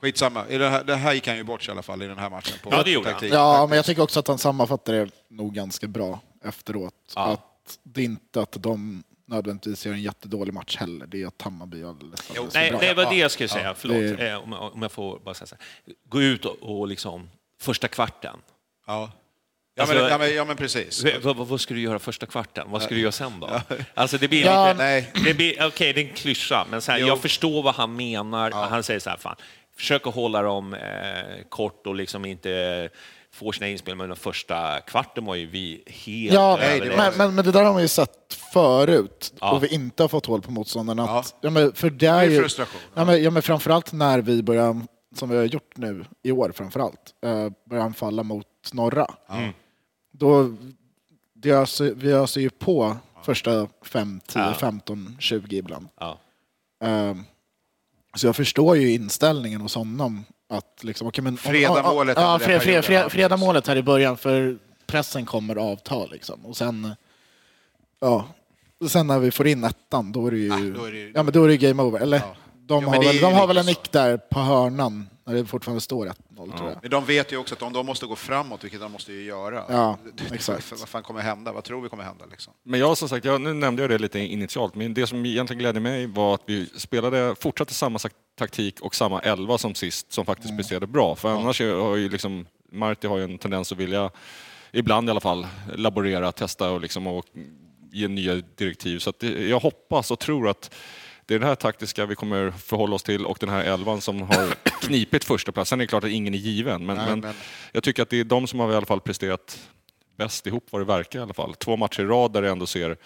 Skitsamma. 0.00 0.48
I 0.48 0.58
det, 0.58 0.68
här, 0.68 0.84
det 0.84 0.94
här 0.96 1.12
gick 1.14 1.26
han 1.26 1.36
ju 1.36 1.44
bort 1.44 1.68
i 1.68 1.70
alla 1.70 1.82
fall 1.82 2.02
i 2.02 2.06
den 2.06 2.18
här 2.18 2.30
matchen. 2.30 2.58
På 2.62 2.68
Ja, 2.72 2.82
det 2.82 2.90
gjorde 2.90 3.06
han. 3.06 3.14
taktik. 3.14 3.32
Ja, 3.34 3.66
men 3.68 3.76
jag 3.76 3.84
tycker 3.84 4.02
också 4.02 4.20
att 4.20 4.28
han 4.28 4.38
sammanfattar 4.38 4.92
det 4.92 5.10
nog 5.28 5.54
ganska 5.54 5.86
bra 5.86 6.20
efteråt. 6.44 6.94
Ja. 7.14 7.26
Att 7.32 7.78
det 7.82 8.00
är 8.00 8.04
inte 8.04 8.40
att 8.42 8.52
de 8.60 9.04
nödvändigtvis 9.24 9.86
gör 9.86 9.92
en 9.92 10.02
jättedålig 10.02 10.54
match 10.54 10.76
heller. 10.76 11.06
Det 11.06 11.22
är 11.22 11.26
att 11.26 11.42
Hammarby 11.42 11.82
är 11.82 11.86
alldeles, 11.88 12.32
Nej, 12.54 12.70
bra. 12.70 12.80
det 12.80 12.94
var 12.94 13.04
det 13.10 13.16
jag 13.16 13.30
skulle 13.30 13.48
säga. 13.48 13.74
Förlåt, 13.74 14.18
det- 14.18 14.30
eh, 14.30 14.36
om, 14.42 14.52
jag- 14.52 14.72
om 14.74 14.82
jag 14.82 14.92
får 14.92 15.18
bara 15.18 15.34
säga 15.34 15.46
så 15.46 15.54
här. 15.60 15.94
Gå 16.08 16.22
ut 16.22 16.44
och, 16.44 16.56
och 16.80 16.88
liksom, 16.88 17.30
första 17.60 17.88
kvarten. 17.88 18.36
Ja. 18.86 19.12
Ja, 19.78 19.82
Alltså- 19.82 19.94
men, 19.96 20.08
ja, 20.10 20.18
men, 20.18 20.34
ja, 20.34 20.44
men 20.44 20.56
precis. 20.56 21.04
Vad, 21.24 21.36
vad, 21.36 21.46
vad 21.46 21.60
ska 21.60 21.74
du 21.74 21.80
göra 21.80 21.98
första 21.98 22.26
kvarten? 22.26 22.66
Vad 22.70 22.82
ska 22.82 22.94
du 22.94 23.00
göra 23.00 23.12
sen 23.12 23.40
då? 23.40 23.50
Alltså 23.94 24.18
det 24.18 24.28
blir 24.28 24.44
Ja, 24.44 24.66
lite... 24.68 24.78
nej. 24.84 25.12
Det 25.24 25.34
blir, 25.34 25.66
okej, 25.66 25.92
det 25.92 26.00
är 26.00 26.08
en 26.08 26.14
klyscha, 26.14 26.66
men 26.70 26.82
så 26.82 26.92
här, 26.92 26.98
jag 26.98 27.18
förstår 27.20 27.62
vad 27.62 27.74
han 27.74 27.96
menar. 27.96 28.50
Han 28.50 28.82
säger 28.82 29.00
så 29.00 29.10
här, 29.10 29.16
fan, 29.16 29.36
försök 29.76 30.06
att 30.06 30.14
hålla 30.14 30.42
dem 30.42 30.74
eh, 30.74 30.80
kort 31.48 31.86
och 31.86 31.94
liksom 31.94 32.24
inte 32.24 32.88
få 33.32 33.52
sina 33.52 33.68
inspel, 33.68 33.94
men 33.96 34.08
den 34.08 34.16
första 34.16 34.80
kvarten 34.80 35.24
var 35.24 35.34
ju 35.34 35.46
vi 35.46 35.82
helt 35.86 36.34
Ja, 36.34 36.56
Nej, 36.60 36.80
det 36.80 36.96
men, 36.96 37.12
men, 37.16 37.34
men 37.34 37.44
det 37.44 37.52
där 37.52 37.64
har 37.64 37.72
man 37.72 37.82
ju 37.82 37.88
sett 37.88 38.34
förut 38.52 39.32
Ja. 39.40 39.52
och 39.52 39.64
vi 39.64 39.68
inte 39.68 40.02
har 40.02 40.08
fått 40.08 40.26
hål 40.26 40.42
på 40.42 40.50
motståndarna. 40.50 41.02
Ja. 41.02 41.24
Ja. 41.40 41.50
men 41.50 41.72
för 41.72 41.90
det 41.90 42.06
är 42.06 42.12
Det 42.20 42.26
är 42.26 42.30
ju, 42.30 42.40
frustration. 42.40 42.80
Ja, 42.94 43.04
men, 43.04 43.22
ja, 43.22 43.30
men 43.30 43.42
framförallt 43.42 43.92
när 43.92 44.18
vi 44.18 44.42
börjar, 44.42 44.80
som 45.16 45.28
vi 45.28 45.36
har 45.36 45.44
gjort 45.44 45.76
nu 45.76 46.04
i 46.22 46.32
år 46.32 46.52
framförallt, 46.54 47.14
eh, 47.24 47.48
börjar 47.70 47.84
anfalla 47.84 48.22
mot 48.22 48.46
norra. 48.72 49.06
Då, 50.18 50.56
det 51.34 51.50
öser, 51.50 51.92
vi 51.96 52.12
öser 52.12 52.40
ju 52.40 52.50
på 52.50 52.96
första 53.22 53.68
5, 53.82 54.20
10, 54.26 54.42
Ja. 54.42 54.54
15, 54.54 55.16
20 55.20 55.56
ibland. 55.56 55.88
Ja. 56.00 56.18
Eh, 56.84 57.14
så 58.16 58.26
jag 58.26 58.36
förstår 58.36 58.76
ju 58.76 58.92
inställningen 58.92 59.60
hos 59.60 59.74
honom. 59.74 60.24
Att 60.48 60.84
liksom, 60.84 61.06
okay, 61.06 61.22
men, 61.22 61.36
Fredamålet 61.36 62.16
Ja, 62.16 62.38
fred, 62.38 62.62
fred, 62.62 62.84
fred, 62.84 63.12
fredamålet 63.12 63.66
här 63.66 63.76
i 63.76 63.82
början, 63.82 64.16
för 64.16 64.58
pressen 64.86 65.26
kommer 65.26 65.56
avta 65.56 66.06
liksom. 66.06 66.46
Och 66.46 66.56
sen, 66.56 66.94
ja, 68.00 68.28
och 68.80 68.90
sen 68.90 69.06
när 69.06 69.18
vi 69.18 69.30
får 69.30 69.46
in 69.46 69.64
ettan, 69.64 70.12
då 70.12 70.26
är 70.26 70.30
det 70.30 70.36
ju, 70.38 70.52
Ah, 70.52 70.78
då 70.78 70.84
är 70.84 70.92
det 70.92 70.98
ju- 70.98 71.12
ja, 71.14 71.22
men 71.22 71.32
då 71.32 71.44
är 71.44 71.48
det 71.48 71.56
game 71.56 71.82
over. 71.82 72.00
Eller, 72.00 72.18
Ja. 72.18 72.34
de, 72.66 72.82
Jo, 72.84 72.90
har 72.90 73.02
väl, 73.04 73.18
de 73.20 73.32
har 73.34 73.46
väl 73.46 73.56
en 73.58 73.66
lite 73.66 73.80
nick 73.80 73.92
där 73.92 74.16
på 74.16 74.40
hörnan, 74.40 75.08
när 75.26 75.34
det 75.34 75.46
fortfarande 75.46 75.80
står 75.80 76.06
1-0 76.06 76.56
tror 76.56 76.70
jag. 76.70 76.78
Men 76.82 76.90
de 76.90 77.04
vet 77.04 77.32
ju 77.32 77.36
också 77.36 77.54
att 77.54 77.62
om 77.62 77.72
de 77.72 77.86
måste 77.86 78.06
gå 78.06 78.16
framåt, 78.16 78.64
vilket 78.64 78.80
de 78.80 78.92
måste 78.92 79.12
ju 79.12 79.22
göra, 79.24 79.64
Ja, 79.68 79.98
exakt. 80.32 80.72
vad 80.80 80.88
fan 80.88 81.02
kommer 81.02 81.20
hända? 81.20 81.52
Vad 81.52 81.64
tror 81.64 81.80
vi 81.82 81.88
kommer 81.88 82.04
hända? 82.04 82.24
Liksom? 82.30 82.52
Men 82.62 82.80
jag 82.80 82.98
som 82.98 83.08
sagt, 83.08 83.24
jag, 83.24 83.40
nu 83.40 83.52
nämnde 83.52 83.82
jag 83.82 83.90
det 83.90 83.98
lite 83.98 84.18
initialt, 84.18 84.74
men 84.74 84.94
det 84.94 85.06
som 85.06 85.26
egentligen 85.26 85.58
glädde 85.58 85.80
mig 85.80 86.06
var 86.06 86.34
att 86.34 86.42
vi 86.46 86.66
spelade, 86.76 87.34
fortsatte 87.40 87.74
samma 87.74 87.98
taktik 88.38 88.80
och 88.80 88.94
samma 88.94 89.20
elva 89.20 89.58
som 89.58 89.74
sist, 89.74 90.12
som 90.12 90.24
faktiskt 90.26 90.48
Mm. 90.50 90.56
presterade 90.58 90.86
bra. 90.86 91.16
För 91.16 91.28
annars 91.28 91.60
har 91.60 91.96
ju 91.96 92.08
liksom, 92.08 92.46
Marti 92.72 93.06
har 93.06 93.18
ju 93.18 93.24
en 93.24 93.38
tendens 93.38 93.72
att 93.72 93.78
vilja, 93.78 94.10
ibland 94.72 95.08
i 95.08 95.10
alla 95.10 95.20
fall, 95.20 95.46
laborera, 95.74 96.32
testa 96.32 96.70
och, 96.70 96.80
liksom, 96.80 97.06
och 97.06 97.24
ge 97.92 98.08
nya 98.08 98.34
direktiv. 98.34 98.98
Så 98.98 99.10
att 99.10 99.18
det, 99.18 99.48
jag 99.48 99.60
hoppas 99.60 100.10
och 100.10 100.18
tror 100.18 100.48
att 100.48 100.74
det 101.26 101.34
är 101.34 101.38
det 101.38 101.46
här 101.46 101.54
taktiska 101.54 102.06
vi 102.06 102.14
kommer 102.14 102.50
förhålla 102.50 102.94
oss 102.94 103.02
till 103.02 103.26
och 103.26 103.36
den 103.40 103.48
här 103.48 103.64
elvan 103.64 104.00
som 104.00 104.22
har 104.22 104.54
knipit 104.80 105.24
första 105.24 105.52
plats. 105.52 105.70
Sen 105.70 105.80
är 105.80 105.84
det 105.84 105.88
klart 105.88 106.04
att 106.04 106.10
ingen 106.10 106.34
är 106.34 106.38
given, 106.38 106.86
men, 106.86 106.96
Nej, 106.96 107.06
men 107.08 107.20
men- 107.20 107.34
jag 107.72 107.82
tycker 107.82 108.02
att 108.02 108.10
det 108.10 108.20
är 108.20 108.24
de 108.24 108.46
som 108.46 108.60
har 108.60 108.72
i 108.72 108.74
alla 108.76 108.86
fall 108.86 109.00
presterat 109.00 109.68
bäst 110.18 110.46
ihop 110.46 110.66
vad 110.70 110.80
det 110.80 110.84
verkar 110.84 111.18
i 111.18 111.22
alla 111.22 111.34
fall. 111.34 111.54
Två 111.54 111.76
matcher 111.76 112.00
i 112.00 112.04
rad 112.04 112.32
där 112.32 112.42
det 112.42 112.50
ändå 112.50 112.66
ser 112.66 112.96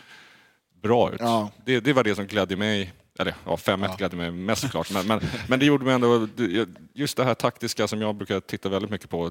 bra 0.82 1.12
ut. 1.12 1.20
Ja. 1.20 1.50
Det, 1.64 1.80
det 1.80 1.92
var 1.92 2.04
det 2.04 2.14
som 2.14 2.26
glädde 2.26 2.56
mig. 2.56 2.92
Eller 3.18 3.34
ja, 3.46 3.56
5-1 3.56 3.96
glädde 3.98 4.16
mig 4.16 4.30
mest 4.30 4.62
såklart. 4.62 4.90
Men, 4.92 5.06
men, 5.06 5.20
men 5.48 5.58
det 5.58 5.66
gjorde 5.66 5.84
mig 5.84 5.94
ändå, 5.94 6.28
just 6.94 7.16
det 7.16 7.24
här 7.24 7.34
taktiska 7.34 7.88
som 7.88 8.00
jag 8.02 8.14
brukar 8.14 8.40
titta 8.40 8.68
väldigt 8.68 8.90
mycket 8.90 9.10
på, 9.10 9.30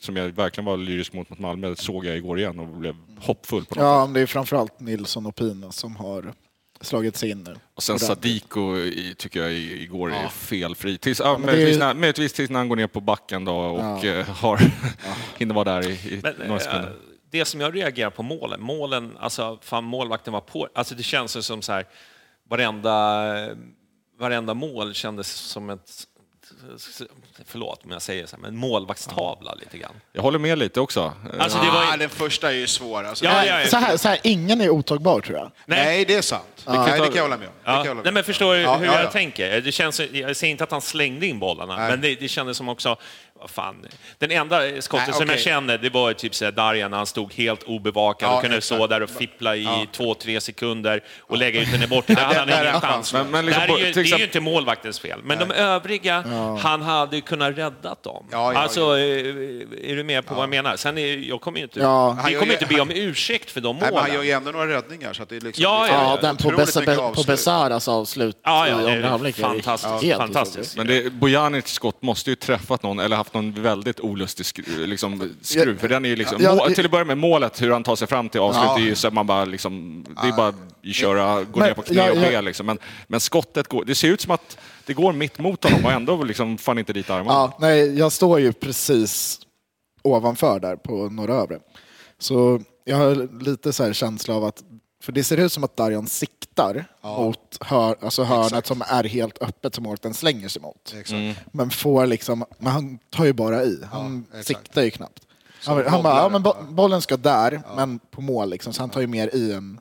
som 0.00 0.16
jag 0.16 0.28
verkligen 0.28 0.64
var 0.64 0.76
lyrisk 0.76 1.12
mot 1.12 1.30
mot 1.30 1.38
Malmö, 1.38 1.76
såg 1.76 2.04
jag 2.06 2.16
igår 2.16 2.38
igen 2.38 2.58
och 2.58 2.66
blev 2.66 2.96
hoppfull 3.20 3.64
på 3.64 3.74
något 3.74 3.82
Ja, 3.84 4.06
sätt. 4.06 4.14
det 4.14 4.20
är 4.20 4.26
framförallt 4.26 4.80
Nilsson 4.80 5.26
och 5.26 5.34
Pina 5.36 5.72
som 5.72 5.96
har 5.96 6.34
slagit 6.80 7.16
sig 7.16 7.30
in 7.30 7.42
nu. 7.44 7.56
Och 7.74 7.82
sen. 7.82 7.98
Sadiko 7.98 8.74
tycker 9.16 9.40
jag 9.42 9.52
i- 9.52 9.82
igår 9.82 10.12
är 10.12 10.28
felfri. 10.28 10.98
Tills, 10.98 11.20
ja, 11.20 11.38
men 11.38 11.46
det 11.46 11.52
är 11.52 11.56
möjligtvis, 11.56 11.74
ju- 11.76 11.78
när, 11.78 11.94
möjligtvis 11.94 12.32
tills 12.32 12.50
när 12.50 12.58
han 12.58 12.68
går 12.68 12.76
ner 12.76 12.86
på 12.86 13.00
backen 13.00 13.44
då 13.44 13.56
och 13.56 14.04
eh, 14.04 14.26
har, 14.26 14.60
hinner 15.38 15.54
vara 15.54 15.64
där 15.64 15.88
i, 15.88 15.92
i 15.92 16.20
Men, 16.22 16.34
några 16.38 16.52
eh, 16.54 16.58
sekunder. 16.58 16.92
det 17.30 17.44
som 17.44 17.60
jag 17.60 17.76
reagerar 17.76 18.10
på 18.10 18.22
målen, 18.22 18.60
målen, 18.62 19.16
alltså 19.20 19.58
fan 19.62 19.84
målvakten 19.84 20.32
var 20.32 20.40
på, 20.40 20.68
alltså 20.74 20.94
det 20.94 21.02
känns 21.02 21.46
som 21.46 21.62
så 21.62 21.72
här, 21.72 21.86
varenda, 22.48 23.24
varenda 24.18 24.54
mål 24.54 24.94
kändes 24.94 25.28
som 25.32 25.70
ett, 25.70 25.90
förlåt 27.46 27.84
om 27.84 27.90
jag 27.90 28.02
säger 28.02 28.26
så 28.26 28.36
här, 28.36 28.42
men 28.42 28.56
målvaktstavla 28.56 29.54
lite 29.54 29.78
grann. 29.78 29.92
Jag 30.12 30.22
håller 30.22 30.38
med 30.38 30.58
lite 30.58 30.80
också. 30.80 31.12
Alltså 31.38 31.58
det 31.58 31.66
var 31.70 31.82
Ah, 31.82 31.92
ju, 31.92 31.98
den 31.98 32.10
första 32.10 32.48
är 32.50 32.54
ju 32.54 32.66
svår. 32.66 33.04
Alltså. 33.04 33.24
Ja, 33.24 33.32
Nej, 33.32 33.48
ja, 33.48 33.60
ja. 33.60 33.66
Så 33.66 33.76
här, 33.76 33.96
så 33.96 34.08
här, 34.08 34.18
ingen 34.22 34.60
är 34.60 34.68
otagbar 34.70 35.20
tror 35.20 35.38
jag. 35.38 35.50
Nej, 35.66 36.04
det 36.04 36.14
är 36.14 36.22
sant. 36.22 36.44
Det 36.56 36.62
kan, 36.64 36.84
nej, 36.84 37.00
det 37.00 37.06
kan 37.06 37.14
jag 37.14 37.22
hålla 37.22 37.36
med 37.36 37.48
om. 37.48 37.54
Ja. 37.64 37.76
hålla 37.76 37.94
med 37.94 38.04
Nej, 38.04 38.12
men 38.12 38.24
förstår 38.24 38.54
du 38.54 38.60
Ja, 38.60 38.76
hur 38.76 38.86
ja, 38.86 38.94
jag 38.94 39.04
ja. 39.04 39.10
tänker? 39.10 39.60
Det 39.60 39.72
känns, 39.72 40.00
jag 40.00 40.36
säger 40.36 40.50
inte 40.50 40.64
att 40.64 40.70
han 40.70 40.80
slängde 40.80 41.26
in 41.26 41.38
bollarna, 41.38 41.76
Nej. 41.76 41.90
men 41.90 42.00
det, 42.00 42.14
det 42.14 42.28
kändes 42.28 42.56
som 42.56 42.68
också... 42.68 42.96
Vad 43.40 43.50
fan. 43.50 43.86
Den 44.18 44.30
enda 44.30 44.60
skottet 44.82 45.06
Nej, 45.06 45.16
som 45.16 45.26
jag 45.26 45.34
okej. 45.34 45.42
känner, 45.44 45.78
det 45.78 45.90
var 45.90 46.12
typ 46.12 46.34
så 46.34 46.44
här 46.44 46.52
Darjan 46.52 46.90
när 46.90 46.96
han 46.98 47.06
stod 47.06 47.32
helt 47.34 47.62
obevakad 47.62 48.28
Ja, 48.28 48.34
och 48.36 48.40
kunde 48.42 48.56
exakt. 48.56 48.74
stå 48.80 48.86
där 48.86 49.02
och 49.02 49.10
fippla 49.10 49.56
i 49.56 49.62
Ja. 49.64 49.86
två, 49.92 50.14
tre 50.14 50.40
sekunder 50.40 51.04
och 51.20 51.36
lägga 51.38 51.60
ut 51.62 51.72
den 51.72 51.82
i 51.82 51.86
bort. 51.86 52.06
Där 52.06 52.14
hade 52.14 52.38
han 52.38 52.48
ingen 52.48 52.66
han 52.66 52.80
chans. 52.80 53.12
Men- 53.12 53.30
men 53.30 53.46
liksom 53.46 53.62
är 53.62 53.68
ju, 53.78 53.92
det 53.92 54.00
är 54.00 54.18
ju 54.18 54.24
inte 54.24 54.40
målvaktens 54.40 55.00
fel, 55.00 55.20
men 55.24 55.38
de 55.38 55.50
övriga, 55.50 56.24
han 56.62 56.82
hade 56.82 57.16
ju 57.16 57.22
kunnat 57.22 57.58
räddat 57.58 58.02
dem. 58.02 58.26
Ja, 58.30 58.52
ja, 58.52 58.58
alltså, 58.58 58.80
ja. 58.80 58.98
är 58.98 59.96
du 59.96 60.02
med 60.04 60.26
på 60.26 60.34
vad 60.34 60.42
jag 60.42 60.50
menar? 60.50 60.76
Sen 60.76 60.98
är, 60.98 61.16
jag 61.16 61.40
kommer 61.40 61.58
ju 61.58 61.64
inte, 61.64 61.80
Ja. 61.80 62.18
vi 62.26 62.34
kommer 62.34 62.46
ju- 62.46 62.52
inte 62.52 62.66
be 62.66 62.80
om 62.80 62.90
ursäkt 62.90 63.50
för 63.50 63.60
de 63.60 63.76
Nej, 63.76 63.84
men 63.90 63.94
han 63.94 64.02
målen. 64.04 64.14
gör 64.14 64.22
ju 64.22 64.30
ändå 64.30 64.50
några 64.50 64.66
räddningar. 64.76 65.12
Så 65.12 65.22
att 65.22 65.28
det 65.28 65.36
är 65.36 65.40
liksom, 65.40 65.62
Ja, 65.62 65.82
det 65.84 65.88
är 65.90 65.94
ja, 65.94 66.18
Ja, 66.22 66.28
den 66.28 66.36
på, 66.36 66.50
mycket 66.50 66.96
på. 67.14 67.22
Besaras 67.26 67.88
avslut 67.88 68.36
Ja, 68.44 68.68
ja, 68.68 68.80
i 68.80 68.84
det 68.84 68.90
är 68.90 68.96
andra 68.96 69.08
halvlek 69.08 69.38
är 69.38 70.16
fantastiskt. 70.16 70.76
Men 70.76 70.86
det, 70.86 71.12
Bojanics 71.12 71.72
skott 71.72 72.02
måste 72.02 72.30
ju 72.30 72.36
träffat 72.36 72.82
någon, 72.82 72.98
eller 72.98 73.16
haft 73.16 73.27
någon 73.34 73.62
väldigt 73.62 74.00
olustig 74.00 74.46
skruv. 74.46 74.86
Liksom, 74.88 75.30
skruv 75.42 75.78
för 75.78 75.88
den 75.88 76.04
är 76.04 76.16
liksom, 76.16 76.36
Ja, 76.40 76.54
må, 76.54 76.66
det- 76.68 76.74
till 76.74 76.84
att 76.84 76.90
börja 76.90 77.04
med 77.04 77.18
målet, 77.18 77.62
hur 77.62 77.70
han 77.70 77.82
tar 77.84 77.96
sig 77.96 78.08
fram 78.08 78.28
till 78.28 78.40
avslut, 78.40 78.64
Ja. 78.66 78.74
det 78.76 78.82
är 78.82 78.86
ju 78.86 78.94
så 78.94 79.08
att 79.08 79.14
man 79.14 79.26
bara 79.26 79.44
liksom, 79.44 80.04
det 80.22 80.28
är 80.28 80.32
bara 80.36 80.48
att 80.48 80.94
köra, 80.94 81.44
gå 81.44 81.60
ner 81.60 81.74
på 81.74 81.82
knä 81.82 82.10
och 82.10 82.16
be 82.16 82.42
liksom. 82.42 82.66
Men, 82.66 82.78
men 83.06 83.20
skottet 83.20 83.68
går, 83.68 83.84
det 83.84 83.94
ser 83.94 84.08
ut 84.08 84.20
som 84.20 84.30
att 84.30 84.58
det 84.86 84.92
går 84.94 85.12
mitt 85.12 85.38
mot 85.38 85.64
honom 85.64 85.84
och 85.84 85.92
ändå 85.92 86.22
liksom 86.22 86.58
får 86.58 86.72
han 86.72 86.78
inte 86.78 86.92
dit 86.92 87.10
armarna. 87.10 87.30
Ja, 87.30 87.56
nej, 87.60 87.98
jag 87.98 88.12
står 88.12 88.40
ju 88.40 88.52
precis 88.52 89.40
ovanför 90.02 90.60
där 90.60 90.76
på 90.76 91.08
norra 91.10 91.34
övre. 91.34 91.58
Så 92.18 92.60
jag 92.84 92.96
har 92.96 93.42
lite 93.44 93.72
så 93.72 93.84
här 93.84 93.92
känsla 93.92 94.34
av 94.34 94.44
att, 94.44 94.62
för 95.08 95.12
det 95.12 95.24
ser 95.24 95.36
ut 95.36 95.52
som 95.52 95.64
att 95.64 95.76
Darjan 95.76 96.06
siktar 96.06 96.84
mot 97.02 97.58
hör, 97.60 97.96
alltså 98.00 98.22
hörnet 98.22 98.66
som 98.66 98.82
är 98.86 99.04
helt 99.04 99.42
öppet 99.42 99.74
som 99.74 99.84
målvakten 99.84 100.14
slänger 100.14 100.48
sig 100.48 100.62
mot. 100.62 100.94
Exakt. 100.98 101.40
Men 101.52 101.70
får 101.70 102.06
liksom, 102.06 102.44
men 102.58 102.72
han 102.72 102.98
tar 103.10 103.24
ju 103.24 103.32
bara 103.32 103.62
i, 103.62 103.82
han 103.92 104.26
exakt. 104.30 104.46
siktar 104.46 104.82
ju 104.82 104.90
knappt. 104.90 105.22
Så 105.60 105.70
Han, 105.70 105.86
han 105.86 106.02
bara, 106.02 106.16
ja, 106.16 106.28
men 106.28 106.42
bo, 106.42 106.52
bollen 106.68 107.02
ska 107.02 107.16
där, 107.16 107.62
men 107.76 107.98
på 107.98 108.20
mål 108.20 108.50
liksom, 108.50 108.72
så 108.72 108.82
han 108.82 108.90
tar 108.90 109.00
ju 109.00 109.06
mer 109.06 109.34
i 109.34 109.52
än 109.52 109.80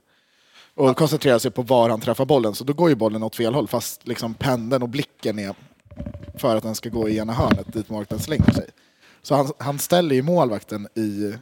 och 0.76 0.98
koncentrerar 0.98 1.40
sig 1.40 1.52
på 1.52 1.62
var 1.62 1.90
han 1.90 2.02
träffar 2.02 2.26
bollen. 2.26 2.56
Så 2.56 2.64
då 2.64 2.74
går 2.74 2.90
ju 2.90 2.96
bollen 2.96 3.24
åt 3.24 3.36
fel 3.36 3.54
håll, 3.54 3.68
fast 3.68 4.08
liksom 4.08 4.34
pendeln 4.34 4.84
och 4.84 4.90
blicken 4.90 5.40
är 5.40 5.56
för 6.38 6.56
att 6.56 6.64
den 6.64 6.76
ska 6.76 6.90
gå 6.90 7.10
i 7.10 7.18
ena 7.18 7.34
hörnet 7.34 7.74
dit 7.74 7.90
målvakten 7.90 8.20
slänger 8.20 8.52
sig. 8.52 8.70
Så 9.22 9.36
han, 9.36 9.52
han 9.58 9.80
ställer 9.80 10.16
ju 10.16 10.22
målvakten 10.22 10.88
i 10.96 11.34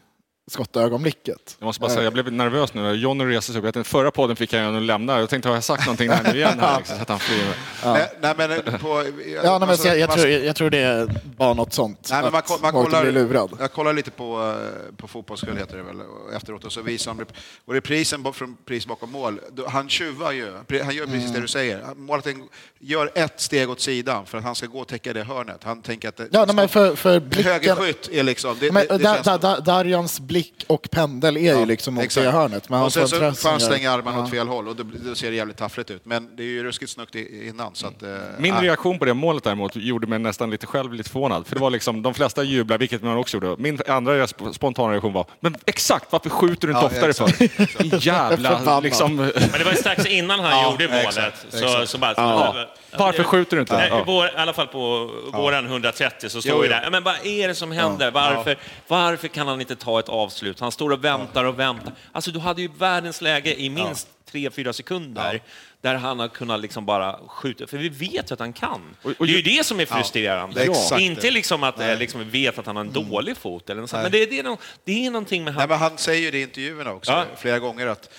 skottögonblicket. 0.52 1.56
Jag 1.60 1.66
måste 1.66 1.80
bara 1.82 1.90
säga, 1.92 2.04
jag 2.04 2.14
blev 2.14 2.32
nervös 2.34 2.74
nu 2.74 2.92
Johnny 2.94 3.26
reste 3.26 3.52
sig 3.52 3.60
upp. 3.62 3.74
Tänkte, 3.74 3.84
Förra 3.92 4.12
podden 4.12 4.36
fick 4.36 4.54
jag 4.54 4.74
ju 4.74 4.80
lämna. 4.80 5.20
Jag 5.20 5.30
tänkte, 5.30 5.50
har 5.50 5.56
jag 5.56 5.64
sagt 5.64 5.86
någonting 5.86 6.08
där 6.08 6.24
nu 6.24 6.38
igen? 6.40 6.60
Här, 6.60 6.78
liksom, 6.78 6.96
så 6.96 7.02
att 7.02 7.10
han 7.10 7.20
flyr. 7.20 7.46
Nej, 7.86 8.12
nej, 8.22 8.34
men 8.38 8.52
eh, 8.52 8.58
på... 8.58 8.88
Ja, 8.88 9.42
nej, 9.44 9.60
men 9.60 9.70
alltså, 9.70 9.76
så 9.84 9.88
jag, 9.88 9.98
jag, 10.00 10.08
man- 10.08 10.18
tror, 10.18 10.30
jag 10.30 10.56
tror 10.56 10.70
det 10.70 11.08
var 11.38 11.54
något 11.56 11.74
sånt. 11.74 12.08
Nej, 12.12 12.22
men 12.24 12.32
man, 12.32 12.42
man 12.50 12.60
målvakten 12.74 12.84
kollar, 12.84 13.02
blir 13.02 13.12
lurad. 13.12 13.50
Jag 13.60 13.72
kollar 13.72 13.94
lite 13.94 14.12
på, 14.12 14.56
eh, 14.90 14.96
på 14.98 15.08
fotbollskväll 15.08 15.58
heter 15.58 15.78
det 15.78 15.84
väl, 15.84 16.02
och 16.02 16.34
efteråt 16.34 16.64
och 16.66 16.72
så 16.72 16.82
visar 16.82 17.14
rep- 17.14 17.34
och 17.66 17.74
reprisen 17.74 18.34
från 18.34 18.58
pris 18.66 18.88
bakom 18.88 19.12
mål. 19.12 19.40
Han 19.68 19.90
tjuvar 19.90 20.32
ju, 20.32 20.54
han 20.84 20.96
gör 20.96 21.06
precis 21.06 21.32
det 21.34 21.40
du 21.42 21.48
säger. 21.48 21.82
Han- 21.86 22.00
Målvakten 22.00 22.44
gör 22.80 23.12
ett 23.16 23.42
steg 23.42 23.70
åt 23.70 23.82
sidan 23.82 24.26
för 24.26 24.38
att 24.38 24.44
han 24.44 24.56
ska 24.56 24.68
gå 24.68 24.80
och 24.80 24.88
täcka 24.88 25.14
det 25.14 25.24
hörnet. 25.24 25.64
Han 25.64 25.82
tänker 25.82 26.10
att 26.10 26.18
det, 26.18 26.28
Ja, 26.32 26.46
nej, 26.46 26.56
men 26.56 26.70
för, 26.70 26.96
för 26.96 27.20
blicken... 27.20 27.52
högerskytt 27.52 28.10
är 28.12 28.24
liksom... 28.24 28.58
Det, 28.60 28.72
Men, 28.72 28.88
det, 28.88 28.98
det 28.98 29.04
da, 29.04 29.24
som- 29.24 29.40
da, 29.40 29.60
Darjans 29.60 30.20
blick 30.20 30.35
och 30.68 30.88
pendel 30.92 31.38
är 31.38 31.42
ju 31.42 31.48
Ja, 31.48 31.66
liksom 31.66 31.94
mot 31.94 32.04
exakt. 32.04 32.26
det 32.26 32.32
hörnet. 32.32 32.70
Men 32.70 32.82
och 32.82 32.94
sen 32.94 33.08
så 33.08 33.16
får 33.34 33.50
han 33.50 33.60
slänga 33.60 33.84
gör- 33.84 33.98
armarna 33.98 34.18
ja. 34.18 34.24
åt 34.24 34.30
fel 34.30 34.48
håll 34.48 34.68
och 34.68 34.76
då, 34.76 35.16
ser 35.16 35.30
det 35.30 35.36
jävligt 35.36 35.58
taffligt 35.58 35.92
ut. 35.92 36.06
Men 36.06 36.36
det 36.36 36.44
är 36.44 36.48
ju 36.48 36.64
ruskigt 36.64 36.92
snyggt 36.92 37.16
innan. 37.16 37.76
Så 37.76 37.88
att, 37.88 38.04
eh, 38.04 38.10
Min 38.38 38.54
ah. 38.54 38.62
reaktion 38.62 39.00
på 39.00 39.06
det 39.06 39.14
målet 39.14 39.44
däremot 39.44 39.76
gjorde 39.76 40.08
mig 40.08 40.20
nästan 40.20 40.50
lite 40.50 40.66
själv 40.68 40.94
lite 40.94 41.10
förvånad. 41.10 41.48
För 41.48 41.56
det 41.56 41.62
var 41.62 41.70
liksom, 41.70 42.02
de 42.02 42.14
flesta 42.14 42.44
jublar, 42.44 42.78
vilket 42.78 43.04
man 43.04 43.18
också 43.18 43.38
gjorde. 43.38 43.56
Min 43.62 43.80
andra 43.88 44.28
spontana 44.54 44.92
reaktion 44.94 45.14
var, 45.14 45.26
men 45.40 45.56
exakt, 45.66 46.06
varför 46.12 46.30
skjuter 46.30 46.68
du 46.68 46.74
inte 46.74 46.86
Ja, 46.86 46.88
oftare 46.88 47.10
exakt. 47.10 47.38
för? 47.72 48.08
Jävla, 48.08 48.50
Förbannad. 48.58 48.84
liksom, 48.84 49.16
Men 49.16 49.32
det 49.58 49.64
var 49.64 49.72
ju 49.72 49.78
strax 49.78 50.06
innan 50.06 50.40
han 50.40 50.52
Ja, 50.52 50.72
gjorde 50.72 50.88
målet. 50.88 51.06
exakt, 51.06 51.46
så, 51.50 51.58
exakt. 51.66 51.90
så 51.90 51.98
bara, 51.98 52.14
Ja. 52.18 52.56
Varför 52.98 53.24
skjuter 53.24 53.56
du 53.58 53.62
inte? 53.62 53.78
Nej, 53.78 54.04
vår, 54.06 54.26
I 54.26 54.30
alla 54.36 54.54
fall 54.54 54.68
på 54.68 55.12
våran 55.34 55.66
130 55.66 56.30
så 56.30 56.42
står 56.42 56.52
Jo, 56.52 56.58
ju 56.64 56.70
jo. 56.70 56.70
där, 56.70 56.90
men 56.92 57.04
vad 57.04 57.16
är 57.26 57.48
det 57.48 57.56
som 57.56 57.72
händer? 57.72 58.12
Varför, 58.12 58.56
varför 58.88 59.28
kan 59.28 59.48
han 59.48 59.62
inte 59.62 59.76
ta 59.76 60.00
ett 60.00 60.10
avslut. 60.26 60.60
Han 60.60 60.72
står 60.72 60.90
och 60.90 61.04
väntar 61.04 61.44
och 61.44 61.60
väntar. 61.60 61.94
Alltså, 62.12 62.32
du 62.32 62.40
hade 62.40 62.62
ju 62.62 62.68
världens 62.78 63.22
läge 63.22 63.60
i 63.62 63.70
minst 63.70 64.08
tre, 64.32 64.50
fyra 64.50 64.74
sekunder 64.74 65.42
där 65.82 65.96
han 65.96 66.20
har 66.20 66.28
kunnat 66.28 66.60
liksom 66.60 66.86
bara 66.86 67.20
skjuta. 67.28 67.68
För 67.68 67.78
vi 67.78 67.90
vet 67.90 68.32
ju 68.32 68.34
att 68.34 68.40
han 68.40 68.54
kan. 68.54 68.82
och 69.04 69.28
det 69.28 69.34
är 69.34 69.38
ju 69.38 69.42
det 69.58 69.66
som 69.66 69.80
är 69.80 69.86
frustrerande. 69.86 70.66
Ja, 70.66 71.00
Inte 71.00 71.32
liksom 71.32 71.64
att 71.64 71.80
eh, 71.80 71.98
liksom, 71.98 72.20
vi 72.30 72.44
vet 72.44 72.60
att 72.60 72.66
han 72.66 72.76
har 72.76 72.84
en 72.84 72.94
dålig 72.94 73.38
fot. 73.38 73.70
Eller 73.70 73.82
något. 73.82 73.92
Men 73.92 74.12
det, 74.12 74.26
det, 74.26 74.40
är 74.40 74.44
no, 74.44 74.58
det 74.84 75.06
är 75.06 75.12
någonting 75.12 75.44
med 75.44 75.54
Nej, 75.54 75.60
han. 75.60 75.70
men 75.70 75.80
han 75.80 75.98
säger 75.98 76.22
ju 76.22 76.32
det 76.32 76.38
i 76.38 76.42
intervjuerna 76.42 76.92
också, 76.92 77.12
Ja. 77.12 77.26
flera 77.38 77.60
gånger, 77.60 77.88
att 77.88 78.10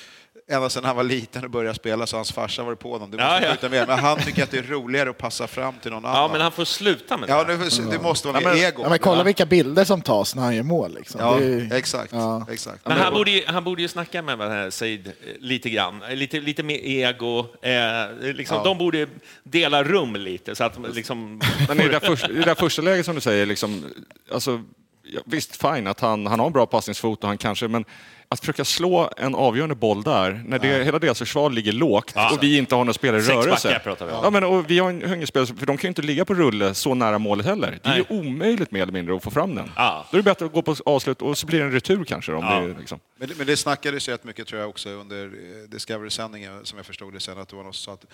ända 0.48 0.70
sedan 0.70 0.84
han 0.84 0.96
var 0.96 1.04
liten 1.04 1.44
och 1.44 1.50
började 1.50 1.74
spela 1.74 2.06
så 2.06 2.16
hans 2.16 2.32
farsa 2.32 2.62
varit 2.62 2.78
på 2.78 2.92
honom. 2.92 3.10
Du 3.10 3.16
måste 3.16 3.46
Ja, 3.46 3.56
ja. 3.62 3.68
mer. 3.68 3.86
Men 3.86 3.98
han 3.98 4.18
tycker 4.18 4.42
att 4.42 4.50
det 4.50 4.58
är 4.58 4.62
roligare 4.62 5.10
att 5.10 5.18
passa 5.18 5.46
fram 5.46 5.74
till 5.82 5.90
någon 5.90 6.04
annan. 6.04 6.16
Ja, 6.22 6.28
men 6.32 6.40
han 6.40 6.52
får 6.52 6.64
sluta 6.64 7.16
med 7.16 7.28
det. 7.28 7.32
Ja, 7.32 7.44
det, 7.44 7.90
det 7.90 8.02
måste 8.02 8.28
vara 8.28 8.40
Ja, 8.42 8.48
men, 8.48 8.58
ego. 8.58 8.82
ja, 8.82 8.88
men 8.88 8.98
kolla 8.98 9.22
vilka 9.24 9.46
bilder 9.46 9.84
som 9.84 10.02
tas 10.02 10.34
när 10.34 10.42
han 10.42 10.56
gör 10.56 10.62
mål. 10.62 10.94
Liksom. 10.94 11.20
Ja, 11.20 11.34
Det 11.36 11.44
är 11.44 11.48
ju- 11.48 11.70
exakt. 11.74 12.12
Ja. 12.12 12.46
exakt. 12.50 12.86
Men 12.86 12.98
han 12.98 13.14
borde, 13.14 13.30
ju, 13.30 13.42
han 13.46 13.64
borde 13.64 13.82
ju 13.82 13.88
snacka 13.88 14.22
med 14.22 14.38
vad 14.38 14.48
här 14.48 14.70
Said 14.70 15.06
eh, 15.06 15.12
lite 15.40 15.70
grann, 15.70 16.02
Eh, 16.02 16.16
lite, 16.16 16.40
lite 16.40 16.62
mer 16.62 16.78
ego. 16.82 17.46
Eh, 17.62 18.34
liksom, 18.34 18.64
De 18.64 18.78
borde 18.78 19.06
dela 19.44 19.84
rum 19.84 20.16
lite. 20.16 20.54
Så 20.54 20.64
att, 20.64 20.78
liksom, 20.94 21.40
Men 21.68 21.80
i 21.80 21.82
det, 21.82 21.88
där 21.88 22.00
första, 22.00 22.28
i 22.30 22.42
det 22.42 22.54
första 22.54 22.82
läget 22.82 23.06
som 23.06 23.14
du 23.14 23.20
säger, 23.20 23.46
liksom, 23.46 23.84
alltså, 24.32 24.62
ja, 25.02 25.20
visst 25.24 25.56
fine 25.56 25.86
att 25.86 26.00
han, 26.00 26.26
han 26.26 26.38
har 26.40 26.46
en 26.46 26.52
bra 26.52 26.66
passningsfot 26.66 27.22
och 27.22 27.28
han 27.28 27.38
kanske, 27.38 27.68
men 27.68 27.84
att 28.28 28.40
försöka 28.40 28.64
slå 28.64 29.10
en 29.16 29.34
avgörande 29.34 29.74
boll 29.74 30.02
där, 30.02 30.42
när 30.46 30.58
det, 30.58 30.84
hela 30.84 30.98
deras 30.98 31.18
försvar 31.18 31.50
ligger 31.50 31.72
lågt 31.72 32.14
och 32.32 32.42
vi 32.42 32.58
inte 32.58 32.74
har 32.74 32.84
några 32.84 32.92
spelare 32.94 33.20
i 33.22 33.24
rörelse. 33.24 33.80
pratar 33.84 34.06
vi 34.06 34.12
om. 34.12 34.20
Ja, 34.24 34.30
men, 34.30 34.44
och 34.44 34.70
vi 34.70 34.78
har 34.78 34.90
en 34.90 35.02
högerspelare, 35.02 35.46
för 35.46 35.66
de 35.66 35.76
kan 35.76 35.82
ju 35.82 35.88
inte 35.88 36.02
ligga 36.02 36.24
på 36.24 36.34
rulle 36.34 36.74
så 36.74 36.94
nära 36.94 37.18
målet 37.18 37.46
heller. 37.46 37.78
Det 37.82 37.88
är 37.88 37.96
ju 37.96 38.04
omöjligt 38.08 38.70
mer 38.70 38.82
eller 38.82 38.92
mindre 38.92 39.16
att 39.16 39.22
få 39.22 39.30
fram 39.30 39.54
den. 39.54 39.70
Ja. 39.76 40.06
Då 40.10 40.16
är 40.16 40.22
det 40.22 40.24
bättre 40.24 40.46
att 40.46 40.52
gå 40.52 40.62
på 40.62 40.76
avslut 40.86 41.22
och 41.22 41.38
så 41.38 41.46
blir 41.46 41.58
det 41.58 41.64
en 41.64 41.72
retur 41.72 42.04
kanske. 42.04 42.32
Om 42.32 42.44
Ja. 42.44 42.60
det, 42.60 42.78
liksom. 42.78 42.98
Men, 43.18 43.28
det- 43.28 43.34
men 43.38 43.46
det 43.46 43.56
snackades 43.56 44.08
ju 44.08 44.12
rätt 44.12 44.24
mycket 44.24 44.46
tror 44.46 44.60
jag 44.60 44.68
också 44.70 44.88
under 44.88 45.24
eh, 45.24 45.68
Discovery-sändningen 45.68 46.60
som 46.64 46.76
jag 46.78 46.86
förstod 46.86 47.12
det 47.12 47.20
sen 47.20 47.38
att 47.38 47.48
det 47.48 47.56
var 47.56 47.62
någon 47.62 47.72
som 47.74 47.84
sa 47.84 47.92
att 47.92 48.04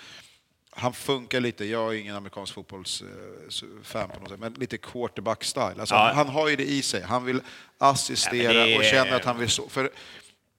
han 0.74 0.92
funkar 0.92 1.40
lite, 1.40 1.64
jag 1.64 1.94
är 1.94 1.98
ingen 1.98 2.16
amerikansk 2.16 2.54
fotbollsfan 2.54 4.08
på 4.14 4.20
något 4.20 4.28
sätt, 4.28 4.38
men 4.40 4.52
lite 4.54 4.76
quarterback-style. 4.76 5.80
Alltså, 5.80 5.94
Ja. 5.94 6.12
han, 6.14 6.28
har 6.28 6.48
ju 6.48 6.56
det 6.56 6.64
i 6.64 6.82
sig, 6.82 7.02
han 7.02 7.24
vill 7.24 7.40
assistera 7.78 8.52
Ja, 8.52 8.66
är- 8.66 8.78
och 8.78 8.84
känner 8.84 9.12
att 9.16 9.24
han 9.24 9.38
vill 9.38 9.48
så. 9.50 9.68
För, 9.68 9.90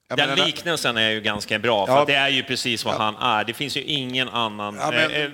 Den 0.08 0.18
menar, 0.28 0.46
liknelsen 0.46 0.96
är 0.96 1.10
ju 1.10 1.20
ganska 1.20 1.58
bra, 1.58 1.86
för 1.86 1.92
Ja. 1.94 2.04
det 2.04 2.14
är 2.14 2.28
ju 2.28 2.42
precis 2.42 2.84
vad 2.84 2.94
han 2.94 3.16
är. 3.16 3.44
Det 3.44 3.52
finns 3.52 3.76
ju 3.76 3.82
ingen 3.82 4.28
annan 4.28 4.74
Ja, 4.76 4.92
eh, 4.92 5.04
eh, 5.04 5.10
i 5.10 5.22
ja, 5.22 5.28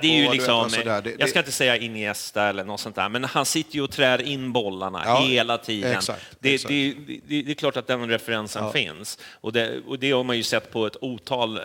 det 0.00 0.08
är 0.08 0.22
ju 0.22 0.30
liksom, 0.30 0.54
alltså 0.54 0.82
där, 0.82 1.02
det- 1.02 1.14
Jag 1.18 1.28
ska 1.28 1.38
det- 1.38 1.40
inte 1.40 1.52
säga 1.52 1.76
Iniesta 1.76 2.42
eller 2.48 2.64
något 2.64 2.80
sånt 2.80 2.96
där, 2.96 3.08
men 3.08 3.24
han 3.24 3.46
sitter 3.46 3.74
ju 3.74 3.82
och 3.82 3.90
trär 3.90 4.22
in 4.22 4.52
bollarna 4.52 5.02
Ja, 5.04 5.20
hela 5.20 5.58
tiden. 5.58 5.92
exakt, 5.92 6.36
det, 6.40 6.54
exakt. 6.54 6.68
Det, 6.68 6.94
det, 7.26 7.42
det 7.42 7.50
är 7.50 7.54
klart 7.54 7.76
att 7.76 7.86
den 7.86 8.08
referensen 8.08 8.72
finns. 8.72 9.18
Och 9.40 9.52
det, 9.52 9.80
och 9.86 9.98
det 9.98 10.10
har 10.10 10.24
man 10.24 10.36
ju 10.36 10.42
sett 10.42 10.72
på 10.72 10.86
ett 10.86 10.96
otal 11.00 11.56
eh, 11.56 11.62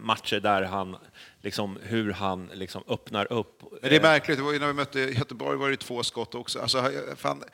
matcher 0.00 0.40
där 0.40 0.62
han, 0.62 0.96
liksom, 1.42 1.78
hur 1.82 2.12
han 2.12 2.50
liksom 2.54 2.82
öppnar 2.88 3.32
upp. 3.32 3.62
Men 3.82 3.90
det 3.90 3.96
är 3.96 4.02
märkligt, 4.02 4.38
det 4.38 4.44
var 4.44 4.52
ju 4.52 4.58
när 4.58 4.66
vi 4.66 4.72
mötte 4.72 5.00
Göteborg 5.00 5.58
var 5.58 5.70
det 5.70 5.76
två 5.76 6.02
skott 6.02 6.34
också. 6.34 6.60
Alltså, 6.60 6.90
fan, 7.16 7.44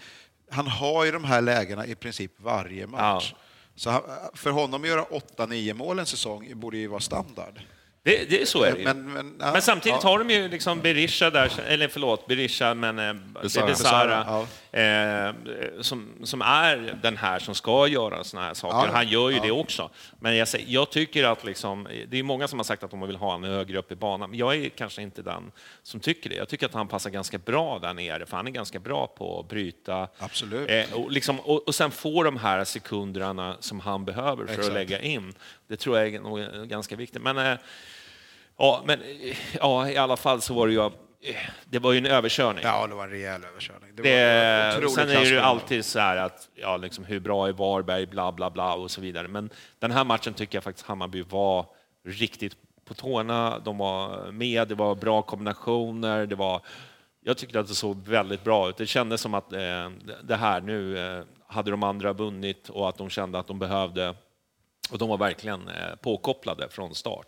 han 0.50 0.66
har 0.66 1.04
ju 1.04 1.12
de 1.12 1.24
här 1.24 1.40
lägena 1.40 1.86
i 1.86 1.94
princip 1.94 2.32
varje 2.36 2.86
match. 2.86 3.34
Så 3.78 4.02
för 4.34 4.50
honom 4.50 4.82
att 4.82 4.88
göra 4.88 5.04
8-9 5.36 5.74
mål 5.74 5.98
en 5.98 6.06
säsong 6.06 6.52
borde 6.54 6.76
ju 6.76 6.86
vara 6.86 7.00
standard. 7.00 7.60
Det, 8.02 8.30
det, 8.30 8.48
så 8.48 8.62
är 8.62 8.72
det 8.72 8.78
ju. 8.78 8.84
Men, 8.84 9.12
men, 9.12 9.36
ja, 9.40 9.52
Men 9.52 9.62
samtidigt 9.62 9.98
ja. 10.02 10.10
har 10.10 10.18
de 10.18 10.30
ju 10.30 10.48
liksom 10.48 10.80
Berisha 10.80 11.30
där, 11.30 11.52
eller 11.68 11.88
förlåt, 11.88 12.26
Berisha, 12.26 12.74
men 12.74 12.98
eh. 12.98 13.14
Besara, 13.42 13.66
Besara, 13.66 14.46
eh, 14.72 15.30
som, 15.80 16.08
som 16.22 16.42
är 16.42 16.98
den 17.02 17.16
här 17.16 17.38
som 17.38 17.54
ska 17.54 17.86
göra 17.86 18.24
såna 18.24 18.42
här 18.42 18.54
saker. 18.54 18.88
Ja, 18.88 18.92
Han 18.92 19.08
gör 19.08 19.30
ju 19.30 19.36
ja. 19.36 19.42
det 19.42 19.50
också. 19.50 19.90
Men 20.20 20.36
jag, 20.36 20.48
jag 20.66 20.90
tycker 20.90 21.24
att 21.24 21.44
liksom, 21.44 21.88
det 22.08 22.18
är 22.18 22.22
många 22.22 22.48
som 22.48 22.58
har 22.58 22.64
sagt 22.64 22.82
att 22.82 22.90
de 22.90 23.00
vill 23.00 23.16
ha 23.16 23.32
honom 23.32 23.50
högre 23.50 23.78
upp 23.78 23.92
i 23.92 23.96
banan, 23.96 24.30
men 24.30 24.38
jag 24.38 24.56
är 24.56 24.68
kanske 24.68 25.02
inte 25.02 25.22
den 25.22 25.52
som 25.82 26.00
tycker 26.00 26.30
det. 26.30 26.36
Jag 26.36 26.48
tycker 26.48 26.66
att 26.66 26.74
han 26.74 26.88
passar 26.88 27.10
ganska 27.10 27.38
bra 27.38 27.78
där 27.78 27.94
nere, 27.94 28.26
för 28.26 28.36
han 28.36 28.46
är 28.46 28.50
ganska 28.50 28.78
bra 28.78 29.06
på 29.06 29.40
att 29.40 29.48
bryta. 29.48 30.08
Absolut. 30.18 30.70
Eh, 30.70 30.94
och, 30.94 31.10
liksom, 31.10 31.40
och, 31.40 31.68
och 31.68 31.74
sen 31.74 31.90
få 31.90 32.22
de 32.22 32.36
här 32.36 32.64
sekunderna 32.64 33.56
som 33.60 33.80
han 33.80 34.04
behöver 34.04 34.46
för 34.46 34.52
Exakt. 34.52 34.68
att 34.68 34.74
lägga 34.74 35.00
in. 35.00 35.34
Det 35.68 35.76
tror 35.76 35.98
jag 35.98 36.14
är 36.14 36.64
ganska 36.64 36.96
viktigt. 36.96 37.22
Men, 37.22 37.38
eh, 37.38 37.58
Ja, 38.60 38.82
men 38.84 39.00
eh, 39.02 39.36
ja, 39.60 39.90
i 39.90 39.96
alla 39.96 40.16
fall 40.16 40.40
så 40.40 40.54
var 40.54 40.66
det 40.66 40.72
ju, 40.72 40.90
det 41.64 41.78
var 41.78 41.92
ju 41.92 41.98
en 41.98 42.06
överkörning. 42.06 42.64
Ja, 42.64 42.86
det 42.86 42.94
var 42.94 43.04
en 43.04 43.10
rejäl 43.10 43.44
överkörning. 43.44 43.90
Det 43.94 44.02
var 44.02 44.10
Det, 44.10 44.72
otrolig 44.76 44.90
sen 44.90 45.10
är 45.10 45.20
det 45.20 45.28
ju 45.28 45.38
alltid 45.38 45.84
så 45.84 45.98
här 45.98 46.16
att, 46.16 46.48
ja, 46.54 46.76
liksom, 46.76 47.04
hur 47.04 47.20
bra 47.20 47.48
är 47.48 47.52
Varberg, 47.52 48.06
bla 48.06 48.32
bla 48.32 48.50
bla 48.50 48.74
och 48.74 48.90
så 48.90 49.00
vidare. 49.00 49.28
Men 49.28 49.50
den 49.78 49.90
här 49.90 50.04
matchen 50.04 50.34
tycker 50.34 50.56
jag 50.56 50.64
faktiskt 50.64 50.86
Hammarby 50.86 51.22
var 51.22 51.66
riktigt 52.04 52.56
på 52.84 52.94
tårna. 52.94 53.58
De 53.58 53.78
var 53.78 54.32
med, 54.32 54.68
det 54.68 54.74
var 54.74 54.94
bra 54.94 55.22
kombinationer, 55.22 56.26
det 56.26 56.34
var... 56.34 56.60
Jag 57.24 57.36
tyckte 57.36 57.60
att 57.60 57.68
det 57.68 57.74
såg 57.74 58.06
väldigt 58.06 58.44
bra 58.44 58.68
ut. 58.68 58.76
Det 58.76 58.86
kändes 58.86 59.20
som 59.20 59.34
att 59.34 59.52
eh, 59.52 59.90
det 60.22 60.36
här 60.36 60.60
nu 60.60 60.98
eh, 60.98 61.24
hade 61.46 61.70
de 61.70 61.82
andra 61.82 62.12
vunnit 62.12 62.68
och 62.68 62.88
att 62.88 62.98
de 62.98 63.10
kände 63.10 63.38
att 63.38 63.46
de 63.46 63.58
behövde 63.58 64.14
och 64.90 64.98
de 64.98 65.08
var 65.08 65.18
verkligen 65.18 65.68
eh, 65.68 65.74
påkopplade 66.02 66.68
från 66.70 66.94
start. 66.94 67.26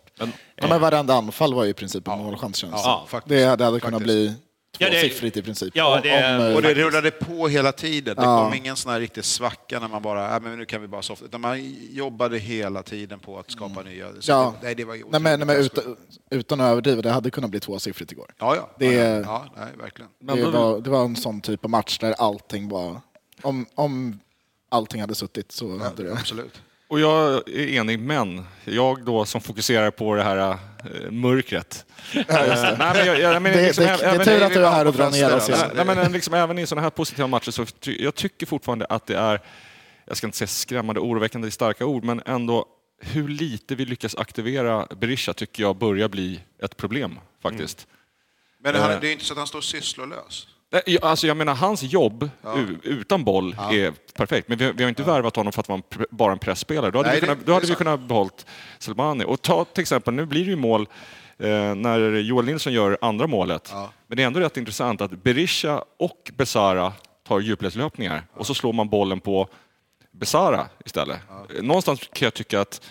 Ja, 0.55 0.67
men 0.67 0.81
varenda 0.81 1.13
anfall 1.13 1.53
var 1.53 1.63
ju 1.63 1.69
i 1.69 1.73
princip 1.73 2.07
en 2.07 2.19
målchans 2.19 2.57
känns 2.57 2.73
det 2.73 2.79
Ja, 2.79 3.05
faktiskt. 3.07 3.29
Det 3.29 3.45
hade, 3.45 3.63
hade 3.63 3.79
kunnat 3.79 4.01
Faktiskt. 4.01 4.05
bli 4.05 4.35
Ja, 4.77 4.87
tvåsiffrigt 4.87 5.37
i 5.37 5.41
princip. 5.41 5.75
Ja, 5.75 5.95
Om- 5.95 6.01
det- 6.03 6.35
om, 6.35 6.41
eh, 6.41 6.55
Och 6.55 6.61
det 6.61 6.67
Faktiskt. 6.67 6.77
rullade 6.87 7.11
på 7.11 7.47
hela 7.47 7.71
tiden. 7.71 8.15
Det 8.15 8.21
Ja. 8.23 8.43
kom 8.43 8.53
ingen 8.53 8.75
sån 8.75 8.91
här 8.91 8.99
riktig 8.99 9.25
svacka 9.25 9.79
när 9.79 9.87
man 9.87 10.01
bara, 10.01 10.35
äh, 10.35 10.41
men 10.41 10.57
nu 10.57 10.65
kan 10.65 10.81
vi 10.81 10.87
bara 10.87 11.01
softa. 11.01 11.25
Utan 11.25 11.41
man 11.41 11.75
jobbade 11.91 12.37
hela 12.37 12.83
tiden 12.83 13.19
på 13.19 13.39
att 13.39 13.51
skapa 13.51 13.81
nya. 13.81 14.07
Så 14.19 14.31
Ja. 14.31 14.53
det, 14.61 14.65
nej, 14.65 14.75
det 14.75 14.85
var 14.85 14.95
Nej, 14.95 15.21
men, 15.21 15.39
nej, 15.39 15.47
men 15.47 15.55
utan, 15.55 15.95
utan 16.31 16.61
att 16.61 16.71
överdriva, 16.71 17.01
det 17.01 17.09
hade 17.11 17.31
kunnat 17.31 17.49
bli 17.49 17.59
tvåsiffrigt 17.59 18.11
igår. 18.11 18.33
Ja, 18.39 18.55
ja. 18.55 18.69
Det- 18.79 18.85
ja, 18.93 19.03
ja. 19.03 19.19
ja 19.19 19.45
nej, 19.57 19.67
verkligen. 19.77 20.11
Men 20.19 20.37
Det 20.37 20.49
var, 20.51 20.79
det 20.81 20.89
var 20.89 21.03
en 21.05 21.15
sån 21.15 21.41
typ 21.41 21.63
av 21.65 21.69
match 21.71 21.97
där 21.99 22.11
allting 22.17 22.69
var... 22.69 23.01
Om, 23.41 23.65
om 23.75 24.19
allting 24.69 25.01
hade 25.01 25.15
suttit 25.15 25.51
så 25.51 25.77
hade 25.77 26.03
det... 26.03 26.13
Absolut. 26.13 26.61
Och 26.91 26.99
jag 26.99 27.33
är 27.49 27.67
enig, 27.67 27.99
men 27.99 28.45
jag 28.65 29.05
då 29.05 29.25
som 29.25 29.41
fokuserar 29.41 29.91
på 29.91 30.15
det 30.15 30.23
här 30.23 30.37
äh, 30.37 30.55
mörkret. 31.11 31.85
Nej, 32.13 32.25
men 32.77 33.05
jag, 33.07 33.19
jag, 33.19 33.41
men 33.41 33.53
Det- 33.53 33.65
liksom, 33.65 33.83
det- 33.85 33.97
det 33.97 34.03
är 34.05 34.13
även- 34.13 34.25
tur 34.25 34.41
att 34.43 34.53
du 34.53 34.65
är 34.65 34.71
här 34.71 34.87
och 34.87 34.93
drar 34.93 35.11
ner 35.11 35.35
oss 35.35 35.49
igen. 35.49 35.69
Nej, 35.75 35.85
men 35.85 36.11
liksom, 36.11 36.33
även 36.33 36.59
i 36.59 36.67
sådana 36.67 36.81
här 36.83 36.89
positiva 36.89 37.27
matcher 37.27 37.51
så 37.51 37.65
ty, 37.65 38.03
jag 38.03 38.15
tycker 38.15 38.45
fortfarande 38.45 38.85
att 38.85 39.05
det 39.07 39.17
är, 39.17 39.41
jag 40.05 40.17
ska 40.17 40.27
inte 40.27 40.37
säga 40.37 40.47
skrämmande, 40.47 41.01
oroväckande 41.01 41.47
i 41.47 41.51
starka 41.51 41.85
ord, 41.85 42.03
men 42.03 42.21
ändå 42.25 42.65
hur 43.01 43.27
lite 43.27 43.75
vi 43.75 43.85
lyckas 43.85 44.15
aktivera 44.15 44.87
Berisha 44.97 45.33
tycker 45.33 45.63
jag 45.63 45.75
börjar 45.77 46.07
bli 46.09 46.39
ett 46.63 46.77
problem 46.77 47.19
faktiskt. 47.41 47.87
Men 48.63 48.75
han, 48.75 48.91
Eh. 48.91 48.99
det 49.01 49.07
är 49.07 49.11
inte 49.11 49.25
så 49.25 49.33
att 49.33 49.37
han 49.37 49.47
står 49.47 49.61
sysslolös. 49.61 50.47
Jag- 50.85 51.03
Alltså 51.05 51.27
jag 51.27 51.37
menar, 51.37 51.55
hans 51.55 51.83
jobb 51.83 52.29
u- 52.55 52.77
utan 52.83 53.23
boll 53.23 53.55
är 53.71 53.93
perfekt, 54.13 54.47
men 54.47 54.57
vi, 54.57 54.65
har- 54.65 54.73
vi 54.73 54.83
har 54.83 54.89
inte 54.89 55.03
värvat 55.03 55.35
honom 55.35 55.53
för 55.53 55.59
att 55.59 55.67
vara 55.69 55.81
en, 55.99 56.05
bara 56.11 56.31
en 56.31 56.39
pressspelare. 56.39 56.91
Då 56.91 56.99
hade 56.99 57.09
Nej, 57.09 57.19
vi 57.21 57.27
kunnat, 57.27 57.45
då 57.45 57.53
hade 57.53 57.61
vi 57.61 57.67
sant. 57.67 57.77
kunnat 57.77 57.99
behållit 57.99 58.45
Selmani. 58.79 59.23
Och 59.27 59.41
ta 59.41 59.65
till 59.65 59.81
exempel, 59.81 60.13
nu 60.13 60.25
blir 60.25 60.43
det 60.45 60.49
ju 60.49 60.55
mål 60.55 60.81
eh, 61.39 61.75
när 61.75 61.99
Joel 62.19 62.45
Nilsson 62.45 62.73
gör 62.73 62.97
andra 63.01 63.27
målet. 63.27 63.69
Ja. 63.73 63.89
Men 64.07 64.15
det 64.17 64.23
är 64.23 64.27
ändå 64.27 64.39
rätt 64.39 64.57
intressant 64.57 65.01
att 65.01 65.11
Berisha 65.23 65.83
och 65.99 66.31
Besara 66.37 66.93
tar 67.27 67.39
djupledslöpningar 67.39 68.23
och 68.33 68.47
så 68.47 68.53
slår 68.53 68.73
man 68.73 68.89
bollen 68.89 69.19
på 69.19 69.47
Besara 70.11 70.67
istället. 70.85 71.17
Eh, 71.57 71.63
Någonstans 71.63 71.99
kan 72.13 72.25
jag 72.25 72.33
tycka 72.33 72.61
att 72.61 72.81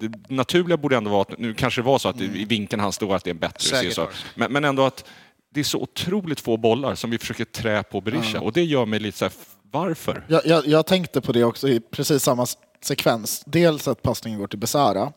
det 0.00 0.12
naturliga 0.28 0.76
borde 0.76 0.96
ändå 0.96 1.10
vara 1.10 1.22
att, 1.22 1.38
nu 1.38 1.54
kanske 1.54 1.80
det 1.80 1.86
var 1.86 1.98
så 1.98 2.08
att 2.08 2.20
i 2.20 2.44
vinkeln 2.44 2.80
han 2.82 2.92
står 2.92 3.14
att 3.16 3.24
det 3.24 3.30
är 3.30 3.34
bättre. 3.34 3.60
Säkert 3.68 3.94
så. 3.94 4.08
Men, 4.34 4.52
men 4.52 4.64
ändå 4.64 4.82
att 4.84 5.04
det 5.50 5.60
är 5.60 5.64
så 5.64 5.78
otroligt 5.78 6.40
få 6.40 6.56
bollar 6.56 6.94
som 6.94 7.10
vi 7.10 7.18
försöker 7.18 7.44
trä 7.44 7.82
på 7.82 8.00
Berisha 8.00 8.40
och 8.40 8.52
det 8.52 8.64
gör 8.64 8.86
mig 8.86 9.00
lite 9.00 9.18
så 9.18 9.24
här, 9.24 9.32
varför? 9.70 10.24
Jag, 10.28 10.46
jag, 10.46 10.66
jag 10.66 10.86
tänkte 10.86 11.20
på 11.20 11.32
det 11.32 11.44
också 11.44 11.68
i 11.68 11.80
precis 11.80 12.22
samma 12.22 12.46
sekvens. 12.82 13.42
Dels 13.46 13.88
att 13.88 14.02
passningen 14.02 14.40
går 14.40 14.46
till 14.46 14.58
Besara, 14.58 15.12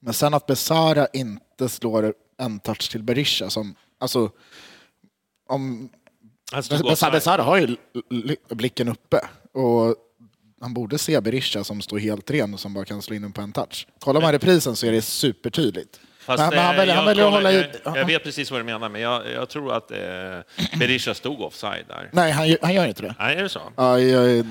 men 0.00 0.14
sen 0.14 0.34
att 0.34 0.46
Besara 0.46 1.06
inte 1.12 1.68
slår 1.68 2.14
en 2.38 2.60
touch 2.60 2.90
till 2.90 3.02
Berisha 3.02 3.50
som, 3.50 3.74
alltså, 4.00 4.30
om 5.48 5.88
Besara. 6.68 7.10
Besara 7.10 7.42
har 7.42 7.58
ju 7.58 7.76
blicken 8.48 8.88
uppe 8.88 9.20
och 9.52 9.96
han 10.60 10.74
borde 10.74 10.98
se 10.98 11.20
Berisha 11.20 11.64
som 11.64 11.82
står 11.82 11.98
helt 11.98 12.30
ren 12.30 12.54
och 12.54 12.60
som 12.60 12.74
bara 12.74 12.84
kan 12.84 13.02
slå 13.02 13.16
in 13.16 13.22
den 13.22 13.32
på 13.32 13.40
en 13.40 13.52
touch. 13.52 13.86
Kollar 13.98 14.20
man 14.20 14.32
reprisen 14.32 14.76
så 14.76 14.86
är 14.86 14.92
det 14.92 15.02
supertydligt. 15.02 16.00
Fast, 16.26 16.50
men, 16.50 16.58
han 16.58 16.76
väljer, 16.76 16.94
han 16.94 17.04
jag 17.04 17.08
väljer 17.08 17.26
att 17.26 17.32
hålla 17.32 17.52
i... 17.52 17.66
Jag, 17.84 17.96
jag 17.96 18.04
vet 18.06 18.24
precis 18.24 18.50
vad 18.50 18.60
du 18.60 18.64
menar, 18.64 18.88
men 18.88 19.00
jag, 19.00 19.22
jag 19.34 19.48
tror 19.48 19.72
att 19.72 19.90
eh, 19.90 19.98
Berisha 20.78 21.14
stod 21.14 21.40
offside 21.40 21.84
där. 21.88 22.08
Nej, 22.12 22.32
han, 22.32 22.48
gör- 22.48 22.58
han 22.62 22.74
gör 22.74 22.86
inte 22.86 23.02
det. 23.02 23.14
Nej, 23.18 23.36
är 23.36 23.42
det 23.42 23.48
så? 23.48 23.60
Ja, 23.76 23.98
jag, 24.00 24.44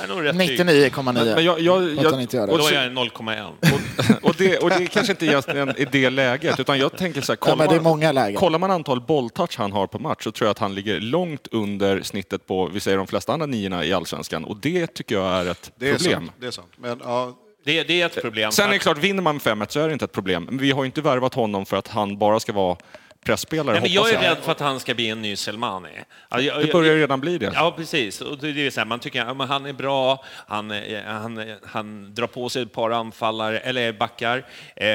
är 0.00 0.08
nog 0.08 0.24
rätt 0.24 0.36
blyg. 0.36 0.60
99,9. 0.60 1.02
Men, 1.02 1.14
men 1.14 1.44
jag, 1.44 1.60
jag, 1.60 1.82
Att 1.98 2.02
jag, 2.02 2.10
han 2.10 2.20
inte 2.20 2.36
gör 2.36 2.46
det. 2.46 2.52
och 2.52 2.58
Då 2.58 2.66
är 2.68 2.72
jag 2.82 2.92
0,1. 2.92 4.18
och, 4.22 4.34
det, 4.38 4.58
och 4.58 4.70
det 4.70 4.86
kanske 4.86 5.12
inte 5.12 5.26
egentligen 5.26 5.74
i 5.76 5.84
det 5.84 6.10
läget, 6.10 6.60
utan 6.60 6.78
jag 6.78 6.96
tänker 6.96 7.20
så 7.20 7.32
här, 7.32 7.38
Ja, 7.40 7.44
kollar, 7.44 7.56
men 7.56 7.68
det 7.68 7.74
är 7.74 7.80
man, 7.80 7.90
många 7.92 8.12
lägen. 8.12 8.40
kollar 8.40 8.58
man 8.58 8.70
antal 8.70 9.00
bolltouch 9.00 9.58
han 9.58 9.72
har 9.72 9.86
på 9.86 9.98
match 9.98 10.24
så 10.24 10.32
tror 10.32 10.46
jag 10.46 10.50
att 10.50 10.58
han 10.58 10.74
ligger 10.74 11.00
långt 11.00 11.46
under 11.50 12.02
snittet 12.02 12.46
på, 12.46 12.66
vi 12.66 12.80
säger 12.80 12.96
de 12.98 13.06
flesta 13.06 13.32
andra 13.32 13.46
niorna 13.46 13.84
i 13.84 13.92
Allsvenskan. 13.92 14.44
Och 14.44 14.56
det 14.56 14.86
tycker 14.86 15.14
jag 15.14 15.32
är 15.32 15.50
ett 15.50 15.72
Det 15.76 15.88
är 15.90 15.94
problem. 15.94 16.20
sant. 16.26 16.32
Det 16.40 16.46
är 16.46 16.50
sant. 16.50 16.72
Men, 16.76 17.00
ja, 17.04 17.32
det, 17.64 17.82
det 17.82 18.02
är 18.02 18.06
ett 18.06 18.22
problem. 18.22 18.52
Sen 18.52 18.68
är 18.68 18.72
det 18.72 18.78
klart, 18.78 18.98
vinner 18.98 19.22
man 19.22 19.34
med 19.34 19.42
5-1 19.42 19.66
så 19.68 19.80
är 19.80 19.86
det 19.86 19.92
inte 19.92 20.04
ett 20.04 20.12
problem. 20.12 20.44
Men 20.44 20.58
vi 20.58 20.70
har 20.70 20.82
ju 20.82 20.86
inte 20.86 21.00
värvat 21.00 21.34
honom 21.34 21.66
för 21.66 21.76
att 21.76 21.88
han 21.88 22.18
bara 22.18 22.40
ska 22.40 22.52
vara 22.52 22.76
pressspelare, 23.24 23.72
Nej, 23.74 23.82
men 23.82 23.92
jag 23.92 24.10
är 24.10 24.20
rädd 24.20 24.38
för 24.42 24.52
att 24.52 24.60
han 24.60 24.80
ska 24.80 24.94
bli 24.94 25.08
en 25.08 25.22
ny 25.22 25.36
Selmani. 25.36 25.88
Alltså, 26.28 26.46
jag- 26.46 26.66
Det 26.66 26.72
börjar 26.72 26.94
ju 26.94 27.00
redan 27.00 27.20
bli 27.20 27.38
det. 27.38 27.52
Ja, 27.54 27.74
precis. 27.76 28.20
Och 28.20 28.38
det 28.38 28.66
är 28.66 28.70
så 28.70 28.80
här, 28.80 28.84
man 28.86 29.00
tycker 29.00 29.24
att 29.24 29.36
ja, 29.38 29.44
han 29.44 29.66
är 29.66 29.72
bra, 29.72 30.24
han, 30.46 30.70
eh, 30.70 31.02
han, 31.06 31.38
eh, 31.38 31.54
han 31.66 32.14
drar 32.14 32.26
på 32.26 32.48
sig 32.48 32.62
ett 32.62 32.72
par 32.72 32.90
anfallare, 32.90 33.58
eller 33.58 33.92
backar, 33.92 34.46
eh, 34.76 34.86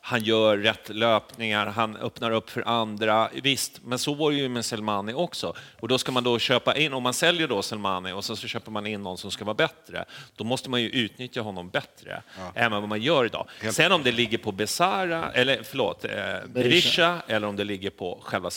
han 0.00 0.22
gör 0.22 0.56
rätt 0.56 0.88
löpningar, 0.88 1.66
han 1.66 1.96
öppnar 1.96 2.30
upp 2.30 2.50
för 2.50 2.68
andra. 2.68 3.28
Visst, 3.42 3.80
men 3.84 3.98
så 3.98 4.14
var 4.14 4.30
det 4.30 4.36
ju 4.36 4.48
med 4.48 4.64
Selmani 4.64 5.12
också. 5.14 5.54
Och 5.80 5.88
då 5.88 5.98
ska 5.98 6.12
man 6.12 6.24
då 6.24 6.38
köpa 6.38 6.76
in, 6.76 6.92
om 6.92 7.02
man 7.02 7.14
säljer 7.14 7.48
då 7.48 7.62
Selmani 7.62 8.12
och 8.12 8.24
så, 8.24 8.36
så 8.36 8.46
köper 8.48 8.70
man 8.70 8.86
in 8.86 9.02
någon 9.02 9.18
som 9.18 9.30
ska 9.30 9.44
vara 9.44 9.54
bättre, 9.54 10.04
då 10.36 10.44
måste 10.44 10.70
man 10.70 10.82
ju 10.82 10.88
utnyttja 10.88 11.40
honom 11.40 11.68
bättre 11.70 12.22
än 12.54 12.70
vad 12.72 12.88
man 12.88 13.02
gör 13.02 13.24
idag. 13.24 13.46
Sen 13.70 13.92
om 13.92 14.02
det 14.02 14.12
ligger 14.12 14.38
på 14.38 14.52
Besara, 14.52 15.30
eller 15.32 15.60
förlåt, 15.62 16.04
eh, 16.04 16.10
Berisha, 16.46 17.16
eller 17.28 17.45
om 17.46 17.56
det 17.56 17.64
ligger 17.64 17.90
på 17.90 18.20
själva 18.24 18.50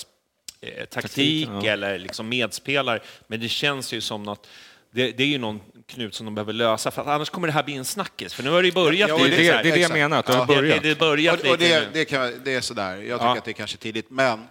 eh, 0.61 0.85
taktik 0.85 1.49
eller 1.63 1.99
liksom 1.99 2.29
medspelare. 2.29 2.99
Men 3.27 3.39
det 3.39 3.49
känns 3.49 3.93
ju 3.93 4.01
som 4.01 4.23
något 4.23 4.47
det, 4.91 5.11
det 5.11 5.23
är 5.23 5.27
ju 5.27 5.37
någon 5.37 5.61
knut 5.87 6.15
som 6.15 6.25
de 6.25 6.35
behöver 6.35 6.53
lösa, 6.53 6.91
för 6.91 7.01
att 7.01 7.07
annars 7.07 7.29
kommer 7.29 7.47
det 7.47 7.53
här 7.53 7.63
bli 7.63 7.73
en 7.75 7.85
snackis. 7.85 8.33
För 8.33 8.43
nu 8.43 8.49
har 8.49 8.61
det 8.61 8.67
ju 8.67 8.73
börjat 8.73 9.09
Ja, 9.09 9.17
Det 9.17 9.23
är 9.25 9.29
det- 9.29 9.69
är 9.69 9.73
det 9.73 9.79
jag 9.79 9.91
menar, 9.91 10.19
att 10.19 10.25
det 10.25 10.33
har 10.33 10.47
det, 10.47 10.55
börjat. 10.55 10.83
det, 10.83 10.89
det 10.89 10.99
börjat 10.99 11.41
och, 11.43 11.49
och 11.51 11.57
det, 11.57 11.87
det, 11.93 12.05
kan, 12.05 12.41
det 12.43 12.53
är 12.55 12.61
sådär. 12.61 12.95
Jag 12.95 13.01
tycker 13.19 13.25
Ja. 13.25 13.37
att 13.37 13.45
det 13.45 13.51
är 13.51 13.53
kanske 13.53 13.77
tidigt. 13.77 14.09
Men 14.09 14.47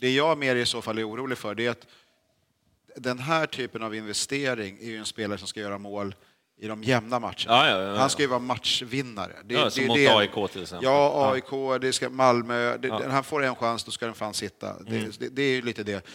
det 0.00 0.10
jag 0.10 0.38
mer 0.38 0.56
i 0.56 0.66
så 0.66 0.82
fall 0.82 0.98
är 0.98 1.08
orolig 1.10 1.38
för 1.38 1.54
det 1.54 1.66
är 1.66 1.70
att 1.70 1.86
den 2.96 3.18
här 3.18 3.46
typen 3.46 3.82
av 3.82 3.94
investering 3.94 4.78
är 4.80 4.86
ju 4.86 4.96
en 4.98 5.06
spelare 5.06 5.38
som 5.38 5.48
ska 5.48 5.60
göra 5.60 5.78
mål 5.78 6.14
i 6.60 6.66
de 6.66 6.82
jämna 6.82 7.18
matcherna. 7.18 7.34
Ja, 7.46 7.68
ja, 7.68 7.82
ja. 7.82 7.96
Han 7.96 8.10
ska 8.10 8.22
ju 8.22 8.28
vara 8.28 8.38
matchvinnare. 8.40 9.32
Det, 9.44 9.54
Ja, 9.54 9.64
det, 9.64 9.70
som 9.70 9.82
det, 9.82 9.88
mot 9.88 9.96
det- 9.96 10.08
AIK 10.16 10.52
till 10.52 10.62
exempel. 10.62 10.84
Ja, 10.84 11.32
AIK, 11.32 11.80
det 11.80 11.92
ska 11.92 12.10
Malmö. 12.10 12.76
Det, 12.76 12.88
den- 12.88 13.10
Han 13.10 13.24
får 13.24 13.44
en 13.44 13.54
chans, 13.54 13.84
då 13.84 13.90
ska 13.90 14.06
den 14.06 14.14
fan 14.14 14.34
sitta. 14.34 14.66
Det, 14.82 14.96
Mm. 14.96 15.10
det 15.32 15.42
är 15.42 15.50
ju 15.54 15.62
lite 15.62 15.82
det. 15.82 16.06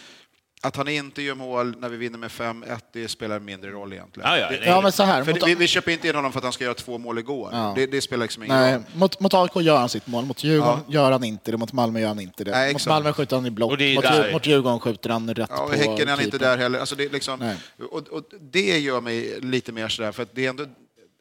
Att 0.60 0.76
han 0.76 0.88
inte 0.88 1.22
gör 1.22 1.34
mål 1.34 1.76
när 1.78 1.88
vi 1.88 1.96
vinner 1.96 2.18
med 2.18 2.30
5-1, 2.30 2.80
det 2.92 3.08
spelar 3.08 3.40
mindre 3.40 3.70
roll 3.70 3.92
egentligen. 3.92 4.30
Ja, 4.30 4.38
ja, 4.38 4.48
det. 4.48 4.66
Ja, 4.66 4.80
men 4.80 4.92
så 4.92 5.02
här. 5.02 5.24
för 5.24 5.32
Mot, 5.32 5.48
vi, 5.48 5.54
vi 5.54 5.66
köper 5.66 5.92
inte 5.92 6.08
in 6.08 6.14
honom 6.14 6.32
för 6.32 6.38
att 6.38 6.44
han 6.44 6.52
ska 6.52 6.64
göra 6.64 6.74
två 6.74 6.98
mål 6.98 7.18
igår. 7.18 7.50
Ja. 7.52 7.72
Det, 7.76 7.86
det 7.86 8.00
spelar 8.00 8.24
liksom 8.24 8.42
ingen 8.42 8.56
nej, 8.56 8.74
roll. 8.74 8.82
mot, 8.94 9.20
mot 9.20 9.34
AIK 9.34 9.56
gör 9.56 9.76
han 9.76 9.88
sitt 9.88 10.06
mål, 10.06 10.24
mot 10.24 10.44
Djurgården 10.44 10.80
gör 10.88 11.12
han 11.12 11.24
inte 11.24 11.50
det, 11.50 11.56
mot 11.56 11.72
Malmö 11.72 12.00
gör 12.00 12.08
han 12.08 12.20
inte 12.20 12.44
det. 12.44 12.50
Nej, 12.50 12.72
mot. 12.72 12.86
Malmö 12.86 13.12
skjuter 13.12 13.36
han 13.36 13.46
i 13.46 13.50
block, 13.50 13.70
mot, 13.70 13.78
där- 13.78 14.32
mot 14.32 14.46
Djurgården 14.46 14.80
skjuter 14.80 15.10
han 15.10 15.34
rätt 15.34 15.50
Ja, 15.50 15.56
på 15.56 15.62
och 15.62 15.74
Häcken 15.74 16.08
är 16.08 16.12
han 16.12 16.20
inte 16.20 16.38
där 16.38 16.58
heller. 16.58 16.78
Alltså 16.78 16.96
det, 16.96 17.12
liksom, 17.12 17.54
och, 17.90 18.08
och 18.08 18.22
det 18.40 18.78
gör 18.78 19.00
mig 19.00 19.40
lite 19.40 19.72
mer 19.72 19.88
sådär, 19.88 20.12
för 20.12 20.22
att 20.22 20.34
det 20.34 20.44
är 20.46 20.50
ändå... 20.50 20.64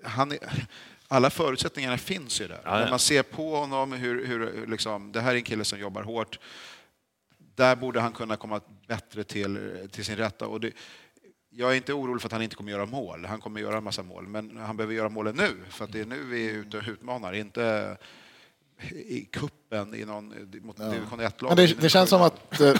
Han 0.03 0.31
är, 0.31 0.37
alla 1.07 1.29
förutsättningarna 1.29 1.97
finns 1.97 2.41
ju 2.41 2.47
där. 2.47 2.59
Ja, 2.63 2.71
ja. 2.71 2.79
När 2.79 2.89
man 2.89 2.99
ser 2.99 3.23
på 3.23 3.55
honom, 3.55 3.91
hur, 3.93 4.27
hur, 4.27 4.39
hur 4.39 4.67
liksom, 4.67 5.11
det 5.11 5.21
här 5.21 5.31
är 5.31 5.35
en 5.35 5.43
kille 5.43 5.63
som 5.63 5.79
jobbar 5.79 6.03
hårt. 6.03 6.39
Där 7.55 7.75
borde 7.75 7.99
han 8.01 8.11
kunna 8.11 8.35
komma 8.35 8.61
bättre 8.87 9.23
till, 9.23 9.87
till 9.91 10.05
sin 10.05 10.15
rätta. 10.15 10.47
Och 10.47 10.59
det, 10.59 10.71
jag 11.49 11.71
är 11.71 11.75
inte 11.75 11.93
orolig 11.93 12.21
för 12.21 12.27
att 12.27 12.31
han 12.31 12.41
inte 12.41 12.55
kommer 12.55 12.71
göra 12.71 12.85
mål. 12.85 13.25
Han 13.25 13.41
kommer 13.41 13.61
göra 13.61 13.77
en 13.77 13.83
massa 13.83 14.03
mål. 14.03 14.27
Men 14.27 14.57
han 14.57 14.77
behöver 14.77 14.93
göra 14.93 15.09
målen 15.09 15.35
nu, 15.35 15.51
för 15.69 15.87
det 15.87 15.99
är 15.99 16.05
nu 16.05 16.23
vi 16.23 16.49
är 16.49 16.53
ute 16.53 16.77
och 16.77 16.83
utmanar. 16.87 17.33
Inte 17.33 17.97
i 18.91 19.25
kuppen 19.31 19.95
i 19.95 20.05
någon 20.05 20.27
mot 20.61 20.77
division 20.77 21.21
1-lag. 21.21 21.49
Men 21.49 21.57
det, 21.57 21.81
det 21.81 21.89
känns 21.89 22.09
som 22.09 22.21
att... 22.21 22.61
Eh. 22.61 22.75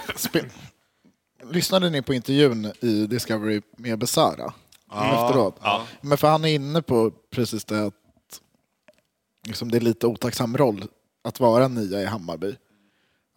Lyssnade 1.51 1.89
ni 1.89 2.01
på 2.01 2.13
intervjun 2.13 2.71
i 2.79 3.07
Discovery 3.07 3.61
med 3.77 3.99
Besara? 3.99 4.53
Efteråt? 4.91 5.57
Ja. 5.61 5.87
Men 6.01 6.17
för 6.17 6.27
han 6.27 6.45
är 6.45 6.49
inne 6.49 6.81
på 6.81 7.11
precis 7.29 7.65
det 7.65 7.85
att 7.85 7.93
liksom 9.43 9.71
det 9.71 9.77
är 9.77 9.81
lite 9.81 10.07
otacksam 10.07 10.57
roll 10.57 10.85
att 11.23 11.39
vara 11.39 11.67
nia 11.67 12.01
i 12.01 12.05
Hammarby. 12.05 12.55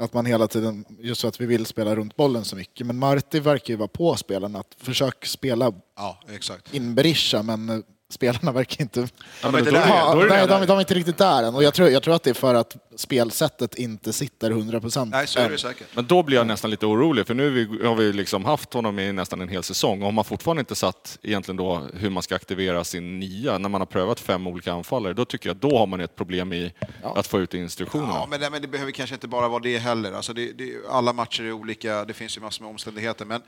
Att 0.01 0.13
man 0.15 0.27
hela 0.27 0.49
tiden, 0.49 0.85
just 1.01 1.21
så 1.21 1.29
att 1.29 1.41
vi 1.41 1.47
vill 1.47 1.67
spela 1.67 1.97
runt 1.97 2.17
bollen 2.17 2.45
så 2.45 2.57
mycket. 2.57 2.87
Men 2.87 2.99
Marti 2.99 3.41
verkar 3.41 3.75
ju 3.75 3.77
vara 3.77 3.89
på 3.89 4.17
spelarna 4.17 4.59
att 4.59 4.77
försöka 4.79 5.27
spela 5.27 5.73
Ja, 5.97 6.19
exakt. 6.31 6.75
in 6.75 6.95
Berisha, 6.95 7.43
men 7.43 7.83
spelarna 8.13 8.53
verkar 8.53 8.83
inte... 8.83 9.09
De 9.43 9.55
är 9.55 9.59
inte 9.59 9.71
där 9.71 9.89
Ja, 9.89 10.47
de, 10.47 10.67
de 10.67 10.79
är 10.79 10.95
riktigt 10.95 11.19
där 11.19 11.43
än. 11.43 11.55
Och 11.55 11.63
jag 11.63 11.75
tror, 11.75 11.89
jag 11.89 12.03
tror 12.03 12.15
att 12.15 12.23
det 12.23 12.31
är 12.31 12.35
för 12.35 12.55
att 12.55 12.77
spelsättet 12.97 13.75
inte 13.75 14.13
sitter 14.13 14.51
100 14.51 14.81
procent. 14.81 15.11
Nej, 15.11 15.27
så 15.27 15.39
är 15.41 15.51
det 15.51 15.59
säkert. 15.59 15.87
Men 15.97 16.07
då 16.07 16.23
blir 16.23 16.37
jag 16.37 16.47
nästan 16.47 16.71
lite 16.71 16.87
orolig, 16.87 17.27
för 17.27 17.35
nu 17.35 17.67
har 17.87 17.95
vi- 17.95 18.13
liksom 18.13 18.45
haft 18.45 18.75
honom 18.75 18.99
i 18.99 19.13
nästan 19.13 19.41
en 19.41 19.49
hel 19.49 19.63
säsong. 19.63 19.99
Och 20.01 20.05
har 20.05 20.13
man 20.13 20.25
fortfarande 20.25 20.61
inte 20.61 20.75
satt 20.75 21.19
egentligen 21.23 21.57
då 21.57 21.87
hur 21.95 22.11
man 22.11 22.23
ska 22.23 22.37
aktivera 22.37 22.85
sin 22.85 23.19
nia, 23.21 23.59
när 23.59 23.69
man 23.69 23.81
har 23.81 23.87
prövat 23.87 24.21
fem 24.21 24.47
olika 24.47 24.73
anfallare, 24.73 25.13
då 25.13 25.25
tycker 25.25 25.49
jag 25.49 25.55
att 25.55 25.61
då 25.63 25.79
har 25.79 25.87
man 25.87 26.01
ett 26.01 26.17
problem 26.17 26.53
i 26.53 26.73
att 27.03 27.27
få 27.27 27.41
ut 27.41 27.55
instruktionerna. 27.55 28.13
Ja, 28.15 28.27
men 28.31 28.41
det, 28.41 28.51
men 28.51 28.63
det 28.63 28.69
behöver 28.69 28.93
kanske 28.93 29.15
inte 29.15 29.29
bara 29.29 29.49
vara 29.49 29.61
det 29.63 29.79
heller. 29.79 30.13
Alltså 30.13 30.33
det, 30.33 30.53
det, 30.53 30.73
alla 30.91 31.13
matcher 31.13 31.43
är 31.45 31.53
olika, 31.53 32.05
det 32.05 32.15
finns 32.15 32.37
ju 32.37 32.41
massor 32.41 32.63
med 32.65 32.71
omständigheter. 32.71 33.25
Men 33.25 33.43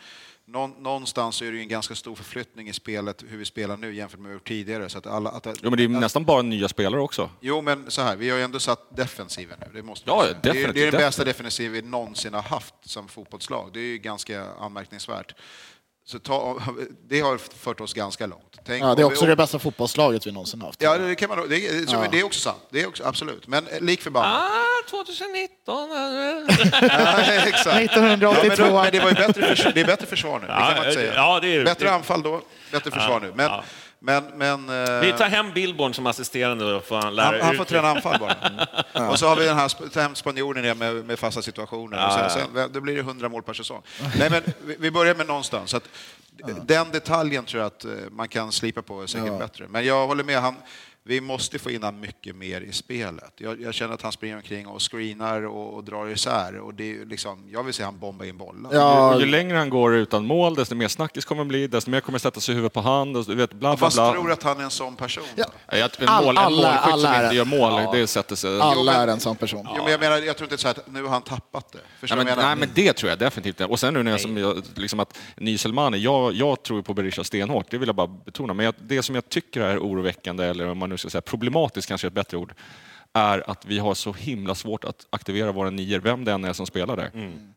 någon, 0.46 0.70
någonstans 0.82 1.42
är 1.42 1.46
det 1.46 1.52
ju 1.56 1.60
en 1.62 1.68
ganska 1.68 1.94
stor 1.94 2.14
förflyttning 2.14 2.68
i 2.68 2.72
spelet, 2.72 3.24
hur 3.28 3.38
vi 3.38 3.44
spelar 3.44 3.76
nu 3.76 3.94
jämfört 3.94 4.20
med 4.20 4.32
hur 4.32 4.38
tidigare. 4.50 4.88
Så 4.88 4.98
att 4.98 5.06
alla, 5.06 5.30
att, 5.30 5.46
Jo, 5.46 5.70
men 5.70 5.76
det 5.76 5.84
är 5.84 5.88
nästan 5.88 6.24
bara 6.24 6.42
nya 6.42 6.68
spelare 6.68 7.00
också. 7.00 7.30
Jo, 7.40 7.60
men 7.62 7.90
så 7.90 8.02
här, 8.02 8.16
vi 8.16 8.30
har 8.30 8.36
ju 8.38 8.42
ändå 8.44 8.58
satt 8.60 8.96
defensiven 8.96 9.58
nu. 9.60 9.66
Det, 9.74 9.82
måste 9.82 10.10
Ja, 10.10 10.24
det, 10.42 10.48
är, 10.48 10.54
det 10.54 10.58
är 10.58 10.62
den 10.62 11.00
bästa 11.00 11.24
definitivt. 11.24 11.26
defensiv 11.26 11.70
vi 11.72 11.82
någonsin 11.82 12.34
har 12.34 12.42
haft 12.42 12.74
som 12.82 13.08
fotbollslag. 13.08 13.70
Det 13.72 13.80
är 13.80 13.84
ju 13.84 13.98
ganska 13.98 14.44
anmärkningsvärt. 14.60 15.34
Så 16.06 16.18
ta, 16.18 16.60
det 17.08 17.20
har 17.20 17.38
fört 17.38 17.80
oss 17.80 17.94
ganska 17.94 18.26
långt. 18.26 18.56
Tänk 18.66 18.82
Ja, 18.84 18.94
det 18.94 19.02
är 19.02 19.04
om 19.04 19.10
vi- 19.10 19.16
också 19.16 19.26
det 19.26 19.36
bästa 19.36 19.58
fotbollslaget 19.58 20.26
vi 20.26 20.32
någonsin 20.32 20.60
haft. 20.62 20.82
Ja, 20.82 20.98
det 20.98 21.14
kan 21.14 21.28
man 21.28 21.48
det, 21.48 21.56
är- 21.68 21.86
så, 21.86 21.94
Ja. 21.96 22.06
det 22.12 22.20
är 22.20 22.24
också 22.24 22.40
sant. 22.40 22.62
Det 22.70 22.80
är 22.82 22.86
också, 22.88 23.04
absolut. 23.04 23.46
Men 23.46 23.66
eh, 23.68 23.80
lik 23.80 24.02
förbannat. 24.02 24.42
Ah, 24.42 24.90
2019. 24.90 25.88
Ja, 26.82 27.20
exakt. 27.46 27.66
Ja, 27.66 27.72
men, 27.74 27.84
1982. 27.84 28.64
då, 28.64 28.82
men 28.82 28.92
det, 28.92 29.00
var 29.00 29.08
ju 29.08 29.14
bättre 29.14 29.42
förs- 29.56 29.74
det 29.74 29.80
är 29.80 29.84
bättre 29.84 30.06
försvar 30.06 30.38
nu, 30.40 30.46
det 30.46 30.52
kan 30.52 30.60
Ja, 30.62 30.74
man 30.76 30.76
inte 30.84 30.92
säga. 31.00 31.14
ja, 31.14 31.40
det 31.40 31.56
är- 31.56 31.64
bättre 31.64 31.84
det- 31.86 31.92
anfall 31.94 32.22
då, 32.22 32.40
bättre 32.72 32.90
försvar 32.90 33.20
nu. 33.20 33.32
Men, 33.36 33.46
ja. 33.46 33.64
Men, 34.02 34.24
men, 34.34 34.68
eh, 34.68 35.00
Vi 35.00 35.12
tar 35.12 35.28
hem 35.28 35.52
Billborn 35.52 35.94
som 35.94 36.06
assisterande 36.06 36.72
då, 36.72 36.80
får 36.80 36.96
han 36.96 37.14
lära 37.14 37.26
han, 37.26 37.40
han 37.40 37.56
får 37.56 37.64
träna 37.64 37.88
anfall 37.88 38.18
bara. 38.20 38.36
Och 39.10 39.18
så 39.18 39.26
har 39.26 39.36
vi 39.36 39.44
den 39.44 39.56
här 39.56 39.88
ta 39.88 40.00
hem 40.00 40.14
spanjoren 40.14 40.64
igen 40.64 40.78
med, 40.78 41.04
med 41.04 41.18
fasta 41.18 41.42
situationer. 41.42 42.06
och 42.06 42.12
sen, 42.12 42.30
sen, 42.54 42.72
då 42.72 42.80
blir 42.80 42.94
det 42.94 43.00
100 43.00 43.28
mål 43.28 43.42
per 43.42 43.52
säsong. 43.52 43.82
Nej, 44.18 44.30
men 44.30 44.42
vi, 44.78 44.90
börjar 44.90 45.14
med 45.14 45.26
någonstans. 45.26 45.70
Så 45.70 45.76
att, 45.76 45.88
Den 46.62 46.90
detaljen 46.90 47.44
tror 47.44 47.62
jag 47.62 47.66
att 47.66 47.84
eh, 47.84 47.90
man 48.10 48.28
kan 48.28 48.52
slipa 48.52 48.82
på 48.82 49.06
säkert 49.06 49.38
bättre. 49.38 49.68
Men 49.68 49.84
jag 49.84 50.06
håller 50.06 50.24
med. 50.24 50.40
Han, 50.40 50.54
vi 51.10 51.20
måste 51.20 51.58
få 51.58 51.70
in 51.70 51.82
han 51.82 52.00
mycket 52.00 52.36
mer 52.36 52.60
i 52.60 52.72
spelet. 52.72 53.32
Jag, 53.36 53.60
jag 53.60 53.74
känner 53.74 53.94
att 53.94 54.02
han 54.02 54.12
springer 54.12 54.36
omkring 54.36 54.66
och 54.66 54.90
screenar 54.90 55.46
och, 55.46 55.74
och 55.74 55.84
drar 55.84 56.08
isär. 56.08 56.58
Och 56.58 56.74
det 56.74 56.82
är 56.84 56.86
ju 56.88 57.04
liksom, 57.04 57.44
jag 57.52 57.62
vill 57.62 57.74
se 57.74 57.82
han 57.82 57.98
bomba 57.98 58.24
in 58.24 58.36
bollar. 58.36 58.70
Ja, 58.74 59.14
Och 59.14 59.20
ju 59.20 59.26
längre 59.26 59.56
han 59.56 59.70
går 59.70 59.94
utan 59.94 60.26
mål, 60.26 60.54
desto 60.54 60.74
mer 60.74 60.88
snackis 60.88 61.24
kommer 61.24 61.42
det 61.44 61.48
bli, 61.48 61.66
desto 61.66 61.90
mer 61.90 62.00
kommer 62.00 62.18
sätta 62.18 62.40
sig 62.40 62.52
i 62.52 62.54
huvudet 62.56 62.72
på 62.72 62.80
hand. 62.80 63.16
Och, 63.16 63.24
du 63.24 63.34
vet, 63.34 63.50
bla, 63.50 63.58
bla, 63.58 63.76
Fast 63.76 63.96
bla. 63.96 64.12
tror 64.12 64.32
att 64.32 64.42
han 64.42 64.60
är 64.60 64.64
en 64.64 64.70
sån 64.70 64.96
person? 64.96 65.24
Ja, 65.36 65.44
jag- 65.70 65.90
En, 65.98 66.08
All- 66.08 66.24
mål, 66.24 66.36
en 66.36 66.42
alla- 66.44 66.56
målskytt 66.72 66.92
alla 66.92 67.02
som 67.08 67.12
är 67.20 67.24
inte 67.24 67.36
gör 67.36 67.44
mål, 67.44 67.92
det 67.92 68.06
sätter 68.06 68.36
sig... 68.36 68.60
alla 68.60 68.92
men- 68.92 69.08
är 69.08 69.12
en 69.12 69.20
sån 69.20 69.36
person. 69.36 69.66
Jo, 69.76 69.82
men 69.82 69.90
jag 69.92 70.00
menar, 70.00 70.18
jag 70.18 70.36
tror 70.36 70.46
inte 70.52 70.58
så 70.62 70.68
att 70.68 70.90
nu 70.92 71.02
har 71.02 71.10
han 71.10 71.22
tappat 71.22 71.72
det. 71.72 71.78
Förstår 72.00 72.16
Nej 72.16 72.24
men, 72.24 72.38
nej, 72.38 72.56
men 72.56 72.68
det 72.74 72.92
tror 72.92 73.10
jag 73.10 73.18
definitivt 73.18 73.60
inte. 73.60 73.64
Och 73.72 73.80
sen 73.80 73.94
nu 73.94 74.02
när 74.02 74.10
jag, 74.10 74.20
som 74.20 74.36
jag, 74.36 74.62
liksom 74.74 75.00
att 75.00 75.18
Ny 75.36 75.58
Selmani, 75.58 75.98
jag, 75.98 76.32
jag 76.34 76.62
tror 76.62 76.82
på 76.82 76.94
Berisha 76.94 77.24
stenhårt, 77.24 77.70
det 77.70 77.78
vill 77.78 77.86
jag 77.88 77.96
bara 77.96 78.06
betona. 78.06 78.54
Men 78.54 78.64
jag, 78.64 78.74
det 78.82 79.02
som 79.02 79.14
jag 79.14 79.28
tycker 79.28 79.60
är 79.60 79.78
oroväckande, 79.78 80.44
eller 80.44 80.68
om 80.68 80.78
man 80.78 80.90
nu 80.90 80.96
ska 81.00 81.10
säga 81.10 81.22
problematiskt 81.22 81.88
kanske 81.88 82.06
är 82.06 82.08
ett 82.08 82.14
bättre 82.14 82.36
ord, 82.36 82.52
är 83.12 83.50
att 83.50 83.66
vi 83.66 83.78
har 83.78 83.94
så 83.94 84.12
himla 84.12 84.54
svårt 84.54 84.84
att 84.84 85.06
aktivera 85.10 85.52
våra 85.52 85.70
nior, 85.70 85.98
vem 86.00 86.24
det 86.24 86.32
än 86.32 86.44
är 86.44 86.52
som 86.52 86.66
spelar 86.66 86.96
där. 86.96 87.10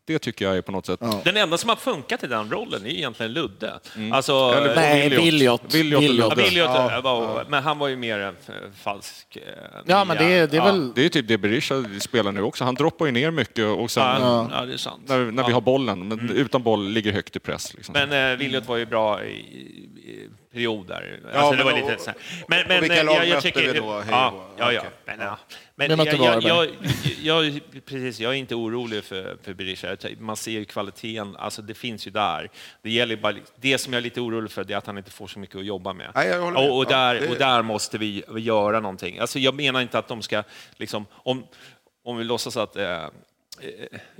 Det 0.06 0.18
tycker 0.18 0.44
jag 0.44 0.56
är 0.56 0.62
på 0.62 0.72
något 0.72 0.86
sätt... 0.86 1.00
Den 1.24 1.36
enda 1.36 1.58
som 1.58 1.68
har 1.68 1.76
funkat 1.76 2.24
i 2.24 2.26
den 2.26 2.50
rollen 2.50 2.86
är 2.86 2.90
egentligen 2.90 3.32
Ludde. 3.32 3.80
Alltså, 4.12 4.32
Eller 4.56 4.74
Nej, 4.76 5.08
Williot. 5.08 5.74
Williot. 5.74 5.74
Williot. 6.04 6.32
Ja. 6.36 6.44
Williot, 6.44 6.70
Ja. 6.74 7.00
var, 7.04 7.44
men 7.48 7.62
han 7.62 7.78
var 7.78 7.88
ju 7.88 7.96
mer 7.96 8.18
en 8.18 8.36
falsk... 8.82 9.36
eh, 9.36 9.42
Ja, 9.86 10.04
men 10.04 10.16
det, 10.16 10.24
är- 10.24 10.46
det 10.46 10.56
är 10.56 10.58
ja. 10.58 10.64
väl... 10.64 10.92
Det 10.94 11.04
är 11.04 11.08
typ 11.08 11.28
det 11.28 11.38
Berisha 11.38 11.84
spelar 12.00 12.32
nu 12.32 12.42
också. 12.42 12.64
Han 12.64 12.74
droppar 12.74 13.06
ju 13.06 13.12
ner 13.12 13.30
mycket 13.30 13.64
och 13.66 13.90
sen 13.90 14.02
Ja, 14.02 14.48
ja, 14.52 14.64
det 14.64 14.72
är 14.72 14.76
sant. 14.76 15.02
när, 15.06 15.18
när 15.30 15.46
vi 15.46 15.52
har 15.52 15.60
bollen, 15.60 16.08
men 16.08 16.30
utan 16.30 16.62
boll 16.62 16.88
ligger 16.88 17.12
högt 17.12 17.36
i 17.36 17.38
press. 17.38 17.74
Liksom. 17.74 17.92
Men 17.92 18.32
eh, 18.32 18.38
Williot 18.38 18.68
var 18.68 18.76
ju 18.76 18.86
bra 18.86 19.24
i, 19.24 19.30
i 19.30 20.28
perioder. 20.54 21.20
Ja, 21.22 21.38
alltså, 21.38 21.50
det 21.50 21.64
men 21.64 21.82
var 21.82 21.90
lite 21.90 22.02
så 22.02 22.10
här. 22.10 22.18
Men, 22.48 22.68
men 22.68 22.80
vilka 22.80 23.02
lag 23.02 23.14
jag, 23.14 23.26
jag 23.26 23.34
mötte 23.34 23.50
tycker, 23.50 23.72
vi 23.72 23.78
då? 23.78 24.02
Ja, 24.10 24.46
ja, 24.58 24.72
ja. 24.72 24.82
Men, 25.04 25.20
ja. 25.20 25.38
Men 25.74 25.96
mötte 25.96 26.16
jag, 26.16 26.42
jag, 26.42 26.68
jag, 27.22 27.44
jag, 27.44 27.60
precis, 27.84 28.20
jag 28.20 28.32
är 28.32 28.36
inte 28.36 28.54
orolig 28.54 29.04
för, 29.04 29.36
för 29.42 29.54
Berisha. 29.54 29.96
Man 30.18 30.36
ser 30.36 30.50
ju 30.50 30.64
kvaliteten, 30.64 31.36
alltså 31.36 31.62
det 31.62 31.74
finns 31.74 32.06
ju 32.06 32.10
där. 32.10 32.50
Det, 32.82 32.90
gäller 32.90 33.16
bara, 33.16 33.34
det 33.56 33.78
som 33.78 33.92
jag 33.92 34.00
är 34.00 34.02
lite 34.02 34.20
orolig 34.20 34.50
för 34.50 34.64
det 34.64 34.74
är 34.74 34.78
att 34.78 34.86
han 34.86 34.98
inte 34.98 35.10
får 35.10 35.26
så 35.26 35.38
mycket 35.38 35.56
att 35.56 35.64
jobba 35.64 35.92
med. 35.92 36.10
Nej, 36.14 36.38
och, 36.38 36.78
och, 36.78 36.86
där, 36.86 37.30
och 37.30 37.36
där 37.36 37.62
måste 37.62 37.98
vi 37.98 38.24
göra 38.36 38.80
någonting. 38.80 39.18
Alltså, 39.18 39.38
jag 39.38 39.54
menar 39.54 39.80
inte 39.80 39.98
att 39.98 40.08
de 40.08 40.22
ska, 40.22 40.42
liksom, 40.76 41.06
om, 41.12 41.44
om 42.04 42.16
vi 42.16 42.24
låtsas 42.24 42.56
att 42.56 42.76
eh, 42.76 43.06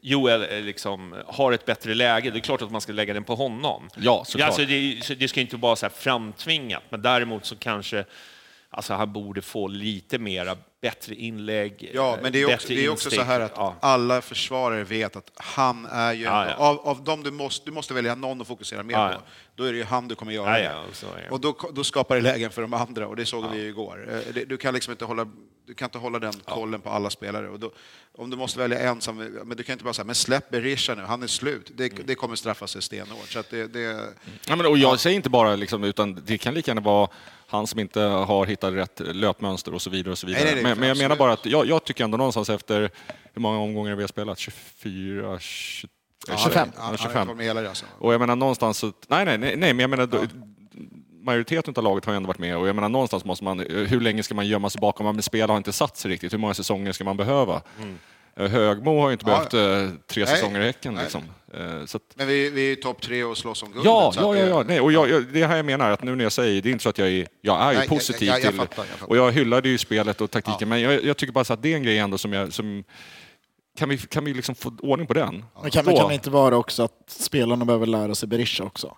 Joel 0.02 0.42
eh, 0.42 0.60
liksom 0.60 1.22
har 1.26 1.52
ett 1.52 1.66
bättre 1.66 1.94
läge, 1.94 2.30
det 2.30 2.38
är 2.38 2.40
klart 2.40 2.62
att 2.62 2.70
man 2.70 2.80
ska 2.80 2.92
lägga 2.92 3.14
den 3.14 3.24
på 3.24 3.34
honom. 3.34 3.88
Ja, 3.96 4.24
såklart. 4.26 4.46
alltså, 4.46 4.64
det, 4.64 5.14
det 5.18 5.28
ska 5.28 5.40
inte 5.40 5.56
vara 5.56 5.76
så 5.76 5.86
här 5.86 5.92
framtvingat, 5.96 6.82
men 6.88 7.02
däremot 7.02 7.44
så 7.44 7.56
kanske 7.56 8.04
alltså, 8.70 8.94
han 8.94 9.12
borde 9.12 9.42
få 9.42 9.68
lite 9.68 10.18
mera 10.18 10.56
bättre 10.88 11.14
inlägg. 11.14 11.90
Ja, 11.94 12.14
eh, 12.16 12.22
men 12.22 12.32
det 12.32 12.38
är 12.42 12.44
också, 12.44 12.56
bättre 12.56 12.74
det 12.74 12.84
är 12.84 12.88
också 12.88 13.10
så 13.10 13.22
här 13.22 13.40
att 13.40 13.52
Ja. 13.56 13.76
alla 13.80 14.22
försvarare 14.22 14.84
vet 14.84 15.16
att 15.16 15.30
han 15.36 15.86
är 15.86 16.12
ju... 16.12 16.24
Ja, 16.24 16.46
ja. 16.48 16.54
Av, 16.54 16.78
av 16.88 17.04
dem 17.04 17.22
du 17.22 17.30
måste, 17.30 17.66
du 17.66 17.72
måste 17.72 17.94
välja 17.94 18.14
någon 18.14 18.40
att 18.40 18.46
fokusera 18.46 18.82
mer 18.82 18.94
på, 19.12 19.22
då 19.56 19.64
är 19.64 19.72
det 19.72 19.78
ju 19.78 19.84
han 19.84 20.08
du 20.08 20.14
kommer 20.14 20.32
göra 20.32 20.60
Ja, 20.60 20.64
ja, 20.72 20.82
så. 20.92 21.06
Och 21.30 21.40
då, 21.40 21.56
då 21.72 21.84
skapar 21.84 22.16
det 22.16 22.22
lägen 22.22 22.50
för 22.50 22.62
de 22.62 22.74
andra, 22.74 23.06
och 23.08 23.16
det 23.16 23.26
såg 23.26 23.44
vi 23.52 23.58
ju 23.62 23.68
igår. 23.68 24.08
Eh, 24.36 24.42
Du 24.46 24.56
kan 24.56 24.74
liksom 24.74 24.90
inte 24.90 25.04
hålla, 25.04 25.26
du 25.66 25.74
kan 25.74 25.86
inte 25.86 25.98
hålla 25.98 26.18
den 26.18 26.32
kollen 26.44 26.80
på 26.80 26.90
alla 26.90 27.10
spelare. 27.10 27.48
Och 27.48 27.60
då, 27.60 27.72
om 28.18 28.30
du 28.30 28.36
måste 28.36 28.58
välja 28.58 28.78
en 28.80 29.00
som... 29.00 29.16
Men 29.44 29.56
du 29.56 29.62
kan 29.62 29.72
inte 29.72 29.84
bara 29.84 29.94
säga, 29.94 30.04
men 30.04 30.14
släpp 30.14 30.50
Berisha 30.50 30.94
nu, 30.94 31.02
han 31.02 31.22
är 31.22 31.26
slut. 31.26 31.70
Det, 31.74 31.92
Mm. 31.92 32.02
det 32.06 32.14
kommer 32.14 32.36
straffa 32.36 32.66
sig 32.66 32.82
stenhårt. 32.82 33.28
Så 33.32 33.42
det, 33.50 33.66
det, 33.66 34.08
Ja, 34.48 34.56
men, 34.56 34.66
och 34.66 34.78
jag 34.78 35.00
säger 35.00 35.16
inte 35.16 35.30
bara, 35.30 35.56
liksom, 35.56 35.84
utan 35.84 36.22
det 36.26 36.38
kan 36.38 36.54
lika 36.54 36.70
gärna 36.70 36.80
vara 36.80 37.08
han 37.54 37.66
som 37.66 37.80
inte 37.80 38.00
har 38.00 38.46
hittat 38.46 38.74
rätt 38.74 39.00
löpmönster 39.00 39.74
och 39.74 39.82
så 39.82 39.90
vidare. 39.90 40.12
Och 40.12 40.18
så 40.18 40.26
vidare. 40.26 40.44
Nej, 40.44 40.54
nej, 40.54 40.62
men, 40.62 40.78
men 40.78 40.88
jag 40.88 40.98
menar 40.98 41.16
bara 41.16 41.32
att 41.32 41.46
jag, 41.46 41.66
jag 41.66 41.84
tycker 41.84 42.04
ändå 42.04 42.16
någonstans 42.16 42.50
efter 42.50 42.90
hur 43.32 43.40
många 43.40 43.58
omgångar 43.58 43.94
vi 43.94 44.02
har 44.02 44.08
spelat, 44.08 44.38
24, 44.38 45.38
20, 45.38 45.88
ja, 46.28 46.36
25. 46.36 46.68
Han, 46.76 46.86
han, 46.86 46.96
25. 46.96 47.16
han 47.16 47.26
kom 47.26 47.36
med 47.36 47.46
hela 47.46 47.62
resan. 47.62 47.88
Och 47.98 48.14
jag 48.14 48.20
menar 48.20 48.36
någonstans, 48.36 48.84
nej, 49.08 49.24
nej, 49.24 49.38
nej, 49.38 49.56
men 49.56 49.78
jag 49.78 49.90
menar, 49.90 50.06
då, 50.06 50.18
majoriteten 51.24 51.74
av 51.76 51.84
laget 51.84 52.04
har 52.04 52.14
ändå 52.14 52.26
varit 52.26 52.38
med 52.38 52.56
och 52.56 52.68
jag 52.68 52.74
menar 52.76 52.88
någonstans 52.88 53.24
måste 53.24 53.44
man, 53.44 53.58
hur 53.58 54.00
länge 54.00 54.22
ska 54.22 54.34
man 54.34 54.46
gömma 54.46 54.70
sig 54.70 54.80
bakom, 54.80 55.06
om 55.06 55.22
spel 55.22 55.50
har 55.50 55.56
inte 55.56 55.72
satt 55.72 55.96
sig 55.96 56.10
riktigt, 56.10 56.32
hur 56.32 56.38
många 56.38 56.54
säsonger 56.54 56.92
ska 56.92 57.04
man 57.04 57.16
behöva? 57.16 57.62
Eh, 57.80 57.86
Högmo 58.36 59.00
har 59.00 59.08
ju 59.08 59.12
inte 59.12 59.24
Ja. 59.30 59.46
behövt 59.50 59.54
eh, 59.54 59.96
tre 60.06 60.24
Nej. 60.24 60.34
säsonger 60.34 60.60
i 60.60 60.64
Häcken 60.64 60.94
liksom. 60.94 61.22
Eh, 61.54 61.84
Så 61.86 61.96
att, 61.96 62.02
Men 62.14 62.26
vi, 62.26 62.50
vi 62.50 62.72
är 62.72 62.76
topp 62.76 63.00
tre 63.02 63.24
och 63.24 63.38
slåss 63.38 63.62
om 63.62 63.68
guldet. 63.68 63.84
Ja, 63.84 64.12
ja, 64.16 64.36
ja, 64.36 64.42
det- 64.44 64.48
ja. 64.48 64.62
Nej, 64.66 64.80
och 64.80 64.92
jag, 64.92 65.10
jag, 65.10 65.24
det 65.32 65.46
här 65.46 65.56
jag 65.56 65.66
menar, 65.66 65.90
att 65.90 66.02
nu 66.02 66.16
när 66.16 66.24
jag 66.24 66.32
säger, 66.32 66.62
det 66.62 66.68
är 66.68 66.72
inte 66.72 66.82
så 66.82 66.88
att 66.88 66.98
jag 66.98 67.08
är, 67.08 67.26
jag 67.40 67.60
är 67.62 67.70
ju 67.70 67.76
Nej, 67.78 67.86
jag- 67.90 67.98
positiv 67.98 68.28
jag- 68.28 68.36
jag 68.40 68.42
till, 68.50 68.58
fattar, 68.60 68.82
jag 68.82 68.86
fattar. 68.86 69.08
och 69.10 69.16
jag 69.16 69.32
hyllade 69.32 69.68
ju 69.68 69.78
spelet 69.78 70.20
och 70.20 70.30
taktiken, 70.30 70.68
men 70.68 70.80
jag, 70.80 71.04
jag 71.04 71.16
tycker 71.16 71.32
bara 71.32 71.44
så 71.44 71.52
att 71.52 71.62
det 71.62 71.72
är 71.72 71.76
en 71.76 71.82
grej 71.82 71.98
ändå 71.98 72.18
som 72.18 72.32
jag, 72.32 72.52
som, 72.52 72.84
kan 73.78 73.88
vi, 73.88 73.98
kan 73.98 74.24
vi 74.24 74.34
liksom 74.34 74.54
få 74.54 74.72
ordning 74.82 75.06
på 75.06 75.14
den? 75.14 75.44
Men 75.62 75.70
kan, 75.70 75.84
men 75.84 75.96
kan 75.96 76.08
det 76.08 76.14
inte 76.14 76.30
vara 76.30 76.56
också 76.56 76.82
att 76.82 76.92
spelarna 77.06 77.64
behöver 77.64 77.86
lära 77.86 78.14
sig 78.14 78.28
Berisha 78.28 78.64
också? 78.64 78.96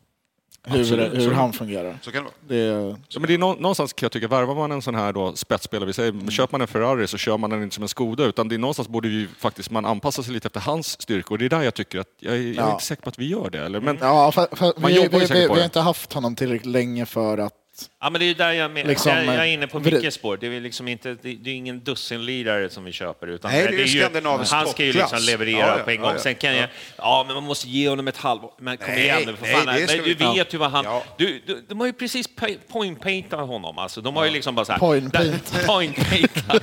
Hur, 0.69 0.79
hur 1.15 1.21
så- 1.29 1.35
han 1.35 1.53
fungerar. 1.53 1.99
Så 2.03 2.11
kan 2.13 2.25
det 2.25 2.31
vara. 2.31 2.35
Det 2.49 2.57
är, 2.77 2.97
Ja, 3.09 3.21
men 3.21 3.29
det 3.29 3.35
är 3.35 3.39
nå- 3.39 3.55
någonstans 3.55 3.93
kan 3.93 4.05
jag 4.07 4.13
tycka, 4.13 4.29
värvar 4.29 4.55
man 4.55 4.73
en 4.73 4.83
sån 4.83 4.95
här 4.95 5.13
då 5.13 5.37
spetsspelare, 5.37 5.87
vi 5.87 5.93
säger, 5.93 6.11
Mm. 6.13 6.31
köper 6.31 6.53
man 6.53 6.61
en 6.61 6.67
Ferrari 6.69 7.07
så 7.07 7.17
kör 7.19 7.39
man 7.39 7.51
den 7.51 7.63
inte 7.63 7.75
som 7.75 7.83
en 7.83 7.89
Skoda, 7.89 8.25
utan 8.25 8.49
det 8.49 8.55
är 8.55 8.59
någonstans 8.59 8.89
borde 8.89 9.09
ju 9.09 9.29
faktiskt 9.39 9.71
man 9.71 9.85
anpassa 9.85 10.23
sig 10.23 10.33
lite 10.35 10.47
efter 10.47 10.61
hans 10.61 11.03
styrkor. 11.03 11.35
Och 11.35 11.39
det 11.39 11.45
är 11.45 11.49
där 11.49 11.63
jag 11.63 11.75
tycker 11.75 11.99
att, 11.99 12.09
jag 12.19 12.35
är, 12.35 12.39
jag 12.39 12.47
är 12.49 12.55
Ja. 12.55 12.73
inte 12.73 12.85
säker 12.85 13.03
på 13.03 13.09
att 13.09 13.19
vi 13.19 13.29
gör 13.29 13.51
det. 13.51 13.59
Eller? 13.61 13.81
Men, 13.81 13.99
ja, 14.01 14.33
för, 14.33 14.47
för, 14.57 14.73
Man 14.81 14.91
vi, 14.91 14.97
jobbar 14.97 15.19
ju 15.19 15.27
vi, 15.27 15.35
vi, 15.41 15.47
på 15.47 15.53
vi 15.55 15.59
det. 15.59 15.61
har 15.61 15.65
inte 15.65 15.81
haft 15.81 16.13
honom 16.13 16.35
tillräckligt 16.37 16.73
länge 16.73 17.07
för 17.07 17.39
att... 17.39 17.53
Ja, 18.01 18.11
men 18.11 18.19
det 18.19 18.25
är 18.25 18.29
ju 18.29 18.35
där 18.35 18.53
jag, 18.53 18.71
men, 18.71 18.87
Liksom, 18.87 19.13
jag, 19.17 19.25
jag 19.25 19.35
är 19.37 19.45
inne 19.45 19.67
på 19.67 19.81
Mickes 19.81 20.15
spår. 20.15 20.37
Det 20.41 20.47
är, 20.47 20.61
liksom 20.61 20.89
inte, 20.89 21.09
det, 21.23 21.35
det 21.35 21.51
är 21.51 21.55
ingen 21.55 21.81
dussinlirare 21.85 22.71
som 22.71 22.85
vi 22.85 22.93
köper. 22.93 23.27
Utan 23.27 23.51
Nej, 23.53 23.67
det 23.71 23.83
är 23.83 23.87
ju 23.87 24.01
skandinavisk 24.01 24.53
Han 24.53 24.67
ska 24.67 24.85
ju 24.85 24.93
liksom 24.93 25.19
leverera 25.23 25.59
Ja, 25.59 25.79
ja, 25.79 25.85
på 25.85 25.91
en 25.91 26.01
gång. 26.01 26.13
ja. 26.13 26.19
Sen 26.19 26.35
kan 26.35 26.57
jag, 26.57 26.69
ja, 26.97 27.25
men 27.27 27.35
man 27.35 27.45
måste 27.45 27.69
ge 27.69 27.89
honom 27.89 28.09
ett 28.09 28.17
halvår. 28.17 28.51
Men 28.59 28.77
kom 28.77 28.87
Nej, 28.89 29.03
igen 29.05 29.23
nu, 29.27 29.37
för 29.37 29.47
fan. 29.47 29.67
det 29.67 29.87
ska 29.89 29.97
Nej, 29.97 30.05
vi- 30.05 30.15
du 30.15 30.33
vet 30.35 30.55
ju 30.55 30.59
vad 30.59 30.71
han... 30.71 31.01
Du, 31.19 31.43
du, 31.47 31.65
de 31.69 31.81
har 31.81 31.87
ju 31.87 31.93
precis 31.93 32.27
pa- 32.37 32.47
point-paintat 32.73 33.47
honom. 33.47 33.79
Alltså. 33.79 34.01
De 34.01 34.17
har 34.17 34.25
ju 34.25 34.31
liksom 34.31 34.55
bara 34.55 34.65
så 34.65 34.73
här... 34.73 34.79
Point 34.79 35.13
där- 35.13 35.21
paint. 35.21 35.53
Point-paintat. 35.67 36.63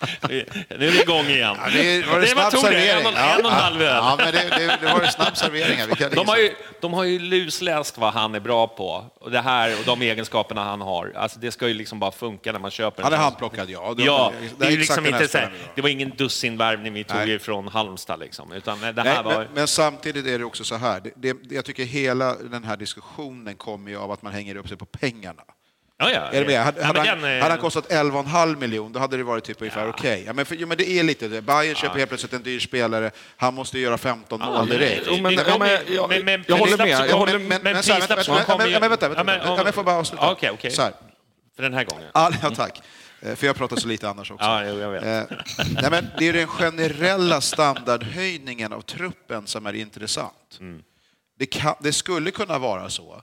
nu 0.28 0.46
är 0.68 0.76
det 0.78 1.02
igång 1.02 1.26
igen. 1.26 1.56
Ja, 1.64 1.70
det 1.72 2.06
var 2.06 2.14
det, 2.14 2.20
det 2.20 2.26
snabb 2.26 2.44
var 2.44 2.50
Tore, 2.50 2.60
servering. 2.62 3.00
en 3.00 3.06
och, 3.06 3.18
en 3.18 3.44
och 3.44 3.50
en 3.50 3.56
halv 3.56 3.82
öl. 3.82 3.96
Ja, 3.96 4.14
men 4.18 4.32
det, 4.32 4.48
det, 4.58 4.78
det 4.80 4.92
var 4.92 5.00
en 5.00 5.10
snabb 5.12 5.36
servering. 5.36 5.78
De 6.14 6.28
har, 6.28 6.36
ju, 6.36 6.54
de 6.80 6.92
har 6.92 7.04
ju 7.04 7.18
lusläst 7.18 7.98
vad 7.98 8.12
han 8.14 8.34
är 8.34 8.40
bra 8.40 8.66
på, 8.66 9.04
och 9.20 9.30
det 9.30 9.40
här 9.40 9.78
och 9.78 9.84
de 9.86 10.02
egenskaperna 10.02 10.64
han 10.64 10.80
har. 10.80 11.12
Alltså 11.16 11.38
det 11.38 11.50
ska 11.52 11.68
ju 11.68 11.74
liksom 11.74 11.98
bara 12.00 12.10
funka 12.12 12.52
när 12.52 12.58
man 12.58 12.70
köper 12.70 13.02
Han 13.02 13.12
är 13.12 13.16
handplockad, 13.16 13.70
ja. 13.70 13.94
Det- 13.96 14.02
Ja, 14.02 14.32
det 14.58 14.66
är 14.66 14.70
det, 14.70 14.76
liksom 14.76 15.06
inte 15.06 15.28
så 15.28 15.38
det 15.74 15.82
var 15.82 15.88
ingen 15.88 16.10
dussinvärvning 16.10 16.92
vi 16.92 17.04
tog 17.04 17.16
Nej. 17.16 17.34
ifrån 17.34 17.68
Halmstad, 17.68 18.20
liksom, 18.20 18.52
utan 18.52 18.80
det 18.80 18.86
här 18.86 18.94
Nej, 19.04 19.22
var... 19.24 19.38
men, 19.38 19.46
men 19.54 19.66
samtidigt 19.68 20.26
är 20.26 20.38
det 20.38 20.44
också 20.44 20.64
så 20.64 20.76
här. 20.76 21.00
Det, 21.00 21.12
det, 21.16 21.54
jag 21.54 21.64
tycker 21.64 21.84
hela 21.84 22.34
den 22.34 22.64
här 22.64 22.76
diskussionen 22.76 23.56
kommer 23.56 23.90
ju 23.90 23.98
av 23.98 24.12
att 24.12 24.22
man 24.22 24.32
hänger 24.32 24.56
upp 24.56 24.68
sig 24.68 24.76
på 24.76 24.86
pengarna. 24.86 25.42
Ja, 26.00 26.10
ja, 26.10 26.20
Är 26.20 26.40
du 26.40 26.46
med? 26.46 26.64
Hade, 26.64 26.80
Ja, 26.80 26.86
hade, 26.86 27.00
han, 27.00 27.22
hade 27.22 27.40
han 27.44 27.58
kostat 27.58 27.88
11,5 27.90 28.56
miljoner, 28.56 28.94
då 28.94 29.00
hade 29.00 29.16
det 29.16 29.22
varit 29.24 29.44
typ 29.44 29.60
ungefär 29.60 29.88
okej. 29.88 30.22
Ja, 30.26 30.32
men, 30.32 30.46
för- 30.46 30.54
jo, 30.56 30.66
men 30.68 30.76
det 30.76 30.90
är 30.90 31.02
lite 31.02 31.28
det. 31.28 31.42
Bayern 31.42 31.74
köper 31.74 31.98
helt 31.98 32.08
plötsligt 32.10 32.32
en 32.32 32.42
dyr 32.42 32.60
spelare, 32.60 33.10
han 33.36 33.54
måste 33.54 33.78
göra 33.78 33.98
15 33.98 34.40
mål 34.40 34.68
direkt. 34.68 35.06
Ja, 35.06 35.12
jag- 35.12 36.56
håller 36.56 36.78
med, 36.78 37.10
jag 37.10 37.16
håller- 37.16 37.38
men- 37.38 37.74
prislapp 37.74 38.28
vänta, 38.28 38.44
kommer 38.44 38.64
men, 39.24 39.40
Ja, 39.46 39.56
Ja, 39.56 39.62
jag 39.64 39.74
får 39.74 39.84
bara 39.84 39.96
avsluta. 39.96 40.24
Ja, 40.24 40.32
Okej, 40.32 40.50
okej. 40.50 40.70
För 41.56 41.62
den 41.62 41.74
här 41.74 41.84
gången. 41.84 42.10
Ja, 42.14 42.30
tack. 42.56 42.82
Eh, 43.22 43.34
För 43.34 43.46
jag 43.46 43.56
pratar 43.56 43.76
så 43.76 43.88
lite 43.88 44.08
annars 44.08 44.30
också. 44.30 44.46
Ja, 44.46 44.64
jag 44.64 44.90
vet. 44.90 45.04
Eh, 45.04 45.36
nej, 45.82 45.90
men 45.90 46.06
det 46.18 46.28
är 46.28 46.32
den 46.32 46.46
generella 46.46 47.40
standardhöjningen 47.40 48.72
av 48.72 48.80
truppen 48.80 49.46
som 49.46 49.66
är 49.66 49.72
intressant. 49.72 50.56
Mm. 50.60 50.82
Det, 51.38 51.46
kan, 51.46 51.74
det 51.80 51.92
skulle 51.92 52.30
kunna 52.30 52.58
vara 52.58 52.90
så 52.90 53.22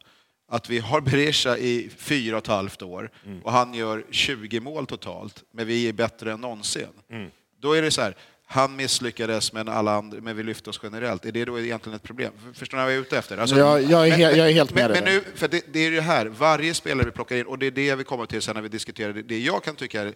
att 0.49 0.69
vi 0.69 0.79
har 0.79 1.01
Berisha 1.01 1.57
i 1.57 1.89
fyra 1.97 2.35
och 2.37 2.43
ett 2.43 2.47
halvt 2.47 2.81
år 2.81 3.11
Mm. 3.25 3.41
och 3.41 3.51
han 3.51 3.73
gör 3.73 4.05
20 4.11 4.59
mål 4.59 4.85
totalt, 4.87 5.43
men 5.53 5.67
vi 5.67 5.89
är 5.89 5.93
bättre 5.93 6.31
än 6.31 6.41
någonsin. 6.41 6.87
Mm. 7.11 7.31
Då 7.61 7.73
är 7.73 7.81
det 7.81 7.91
så 7.91 8.01
här, 8.01 8.15
han 8.45 8.75
misslyckades 8.75 9.53
men, 9.53 9.67
alla 9.67 9.91
andra, 9.91 10.21
men 10.21 10.35
vi 10.37 10.43
lyfte 10.43 10.69
oss 10.69 10.79
generellt. 10.83 11.25
Är 11.25 11.31
det 11.31 11.45
då 11.45 11.59
egentligen 11.59 11.95
ett 11.95 12.03
problem? 12.03 12.33
Förstår 12.53 12.77
ni 12.77 12.83
vad 12.83 12.91
jag 12.91 12.97
är 12.97 13.01
ute 13.01 13.17
efter? 13.17 13.37
Alltså, 13.37 13.57
Jag- 13.57 13.81
jag 13.83 14.07
är 14.07 14.11
he- 14.11 14.35
jag 14.37 14.49
är 14.49 14.53
helt 14.53 14.73
med 14.73 14.83
men, 14.83 14.91
dig 14.91 15.01
men 15.03 15.13
nu, 15.13 15.37
för 15.37 15.47
det, 15.47 15.73
det 15.73 15.79
är 15.79 15.91
ju 15.91 15.99
här, 16.01 16.25
varje 16.25 16.73
spelare 16.73 17.05
vi 17.05 17.11
plockar 17.11 17.35
in, 17.35 17.45
och 17.45 17.59
det 17.59 17.65
är 17.65 17.71
det 17.71 17.95
vi 17.95 18.03
kommer 18.03 18.25
till 18.25 18.41
sen 18.41 18.55
när 18.55 18.61
vi 18.61 18.69
diskuterar 18.69 19.13
det, 19.13 19.21
det 19.21 19.39
jag 19.39 19.63
kan 19.63 19.75
tycka 19.75 20.01
är- 20.01 20.13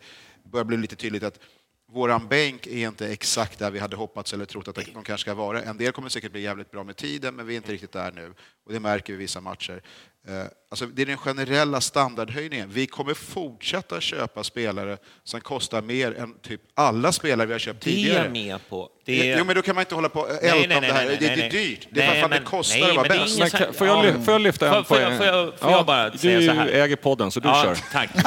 börjar 0.51 0.65
bli 0.65 0.77
lite 0.77 0.95
tydligt 0.95 1.23
att 1.23 1.39
våran 1.91 2.27
bänk 2.27 2.67
är 2.67 2.87
inte 2.87 3.07
exakt 3.07 3.59
där 3.59 3.71
vi 3.71 3.79
hade 3.79 3.95
hoppats 3.95 4.33
eller 4.33 4.45
trott 4.45 4.67
att 4.67 4.75
de 4.75 4.83
kanske 5.03 5.17
ska 5.17 5.33
vara. 5.33 5.61
En 5.63 5.77
del 5.77 5.91
kommer 5.91 6.09
säkert 6.09 6.31
bli 6.31 6.41
jävligt 6.41 6.71
bra 6.71 6.83
med 6.83 6.95
tiden, 6.95 7.35
men 7.35 7.45
vi 7.47 7.53
är 7.53 7.57
inte 7.57 7.71
riktigt 7.71 7.91
där 7.91 8.11
nu. 8.11 8.33
Och 8.65 8.73
det 8.73 8.79
märker 8.79 9.13
vi 9.13 9.19
i 9.19 9.21
vissa 9.21 9.41
matcher. 9.41 9.81
Eh, 10.25 10.49
Alltså, 10.71 10.85
det 10.85 11.01
är 11.01 11.05
den 11.05 11.17
generella 11.17 11.81
standardhöjningen. 11.81 12.69
Vi 12.73 12.87
kommer 12.87 13.13
fortsätta 13.13 14.01
köpa 14.01 14.43
spelare 14.43 14.97
som 15.23 15.41
kostar 15.41 15.81
mer 15.81 16.17
än 16.19 16.33
typ 16.41 16.61
alla 16.75 17.11
spelare 17.11 17.47
vi 17.47 17.53
har 17.53 17.59
köpt 17.59 17.81
Det 17.83 17.89
är 17.89 17.93
tidigare. 17.95 18.23
jag 18.23 18.31
med 18.31 18.69
på. 18.69 18.89
Det 19.05 19.31
är... 19.31 19.37
Jo, 19.39 19.45
men 19.45 19.55
då 19.55 19.61
kan 19.61 19.75
man 19.75 19.81
inte 19.81 19.95
hålla 19.95 20.09
på 20.09 20.19
och 20.19 20.27
Nej, 20.41 20.51
älta 20.51 20.67
nej, 20.67 20.77
om 20.77 20.81
nej, 20.81 20.89
det 20.91 20.93
här. 20.97 21.05
nej, 21.05 21.17
det, 21.19 21.27
nej, 21.27 21.35
det 21.35 21.43
är 21.43 21.51
nej. 21.51 21.67
dyrt. 21.69 21.87
Det 21.91 22.01
är 22.01 22.07
Nej, 22.07 22.21
för 22.21 22.29
men- 22.29 22.39
det 22.39 22.45
kostar 22.45 22.79
nej, 22.79 22.89
att 22.89 22.95
vara 22.95 23.07
det 23.07 23.13
är 23.15 23.19
bäst. 23.19 23.37
ingen 23.37 23.49
kan, 23.49 23.73
får, 23.73 23.87
jag, 23.87 24.05
ja. 24.05 24.13
får 24.25 24.33
jag 24.33 24.41
lyfta 24.41 24.67
en 24.67 24.73
Får- 24.73 24.83
får 24.83 24.99
jag- 24.99 25.07
poäng? 25.07 25.17
får 25.17 25.27
jag- 25.27 25.59
får 25.59 25.71
jag 25.71 25.85
bara 25.85 26.17
säga 26.17 26.39
du 26.39 26.45
så 26.47 26.53
här? 26.53 26.67
äger 26.67 26.95
podden, 26.95 27.31
så 27.31 27.39
du 27.39 27.47
Ja, 27.49 27.63
kör. 27.63 27.77
tack. 27.91 28.09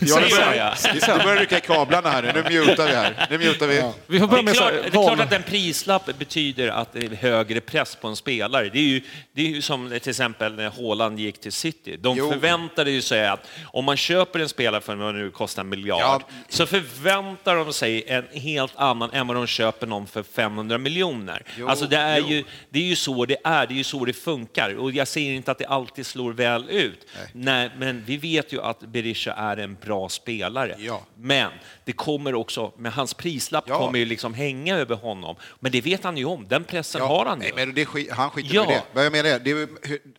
Ja, 0.00 0.20
nu 0.20 0.26
gör 0.28 0.30
börjar, 0.46 0.54
jag. 0.54 0.94
nu 1.18 1.24
börjar 1.24 1.40
rycka 1.40 1.58
i 1.58 1.60
kablarna 1.60 2.10
här. 2.10 2.22
Nu 2.50 2.60
mutar 2.66 2.86
vi 2.86 2.94
här. 2.94 3.26
Nu 3.30 3.38
mutar 3.38 3.66
vi. 3.66 3.82
Vi 4.06 4.18
får 4.20 4.26
Det 4.26 4.30
börja 4.30 4.40
är, 4.40 4.44
med 4.44 4.54
så 4.56 4.60
klart, 4.62 4.72
här, 4.72 4.80
det 4.82 4.86
är 4.88 4.90
klart 5.16 5.20
att 5.20 5.32
en 5.32 5.42
prislapp 5.42 6.18
betyder 6.18 6.68
att 6.68 6.92
det 6.92 6.98
är 6.98 7.10
högre 7.10 7.60
press 7.60 7.96
på 7.96 8.08
en 8.08 8.16
spelare. 8.16 8.68
Det 8.72 8.78
är 8.78 8.82
ju, 8.82 9.00
det 9.32 9.42
är 9.42 9.46
ju 9.46 9.62
som 9.62 9.88
till 10.02 10.10
exempel 10.10 10.33
när 10.38 10.70
Haaland 10.70 11.18
gick 11.20 11.40
till 11.40 11.52
City. 11.52 11.96
De 11.96 12.16
Jo. 12.16 12.30
förväntade 12.32 12.90
ju 12.90 13.02
sig 13.02 13.26
att 13.28 13.46
om 13.66 13.84
man 13.84 13.96
köper 13.96 14.38
en 14.40 14.48
spelare 14.48 14.80
för 14.80 14.96
vad 14.96 15.14
nu 15.14 15.30
kostar 15.30 15.62
en 15.62 15.68
miljard, 15.68 16.00
Ja. 16.00 16.20
så 16.48 16.66
förväntar 16.66 17.56
de 17.56 17.72
sig 17.72 18.04
en 18.06 18.24
helt 18.32 18.72
annan 18.76 19.10
än 19.10 19.26
vad 19.26 19.36
de 19.36 19.46
köper 19.46 19.86
någon 19.86 20.06
för 20.06 20.22
500 20.22 20.78
miljoner. 20.78 21.42
Jo, 21.58 21.68
Alltså 21.68 21.86
det 21.86 21.96
är, 21.96 22.18
jo. 22.18 22.26
ju, 22.28 22.44
det 22.70 22.78
är 22.78 22.82
ju 22.84 22.96
så 22.96 23.24
det 23.26 23.36
är, 23.44 23.66
det 23.66 23.74
är 23.74 23.76
ju 23.76 23.84
så 23.84 24.04
det 24.04 24.12
funkar. 24.12 24.74
Och 24.76 24.92
jag 24.92 25.08
säger 25.08 25.32
inte 25.34 25.50
att 25.50 25.58
det 25.58 25.66
alltid 25.66 26.06
slår 26.06 26.32
väl 26.32 26.66
ut. 26.70 27.06
Nej. 27.32 27.70
men 27.78 28.04
vi 28.06 28.16
vet 28.16 28.52
ju 28.52 28.62
att 28.62 28.80
Berisha 28.80 29.32
är 29.32 29.56
en 29.56 29.74
bra 29.74 30.08
spelare. 30.08 30.74
Ja. 30.78 31.02
Men 31.16 31.50
det 31.84 31.92
kommer 31.92 32.34
också, 32.34 32.72
med 32.78 32.92
hans 32.92 33.14
prislapp 33.14 33.64
Ja. 33.68 33.78
kommer 33.78 33.98
ju 33.98 34.04
liksom 34.04 34.34
hänga 34.34 34.76
över 34.76 34.96
honom. 34.96 35.36
Men 35.60 35.72
det 35.72 35.80
vet 35.80 36.04
han 36.04 36.16
ju 36.16 36.24
om, 36.24 36.48
den 36.48 36.64
pressen 36.64 37.00
har 37.00 37.26
han 37.26 37.40
ju. 37.42 37.52
Nej, 37.54 37.66
men 37.66 37.74
det, 37.74 38.10
han 38.12 38.30
skiter 38.30 38.54
Ja. 38.54 38.64
i 38.64 38.66
det. 38.66 38.82
Vad 38.92 39.04
jag 39.04 39.12
menar 39.12 39.38
det 39.38 39.50
är, 39.50 39.68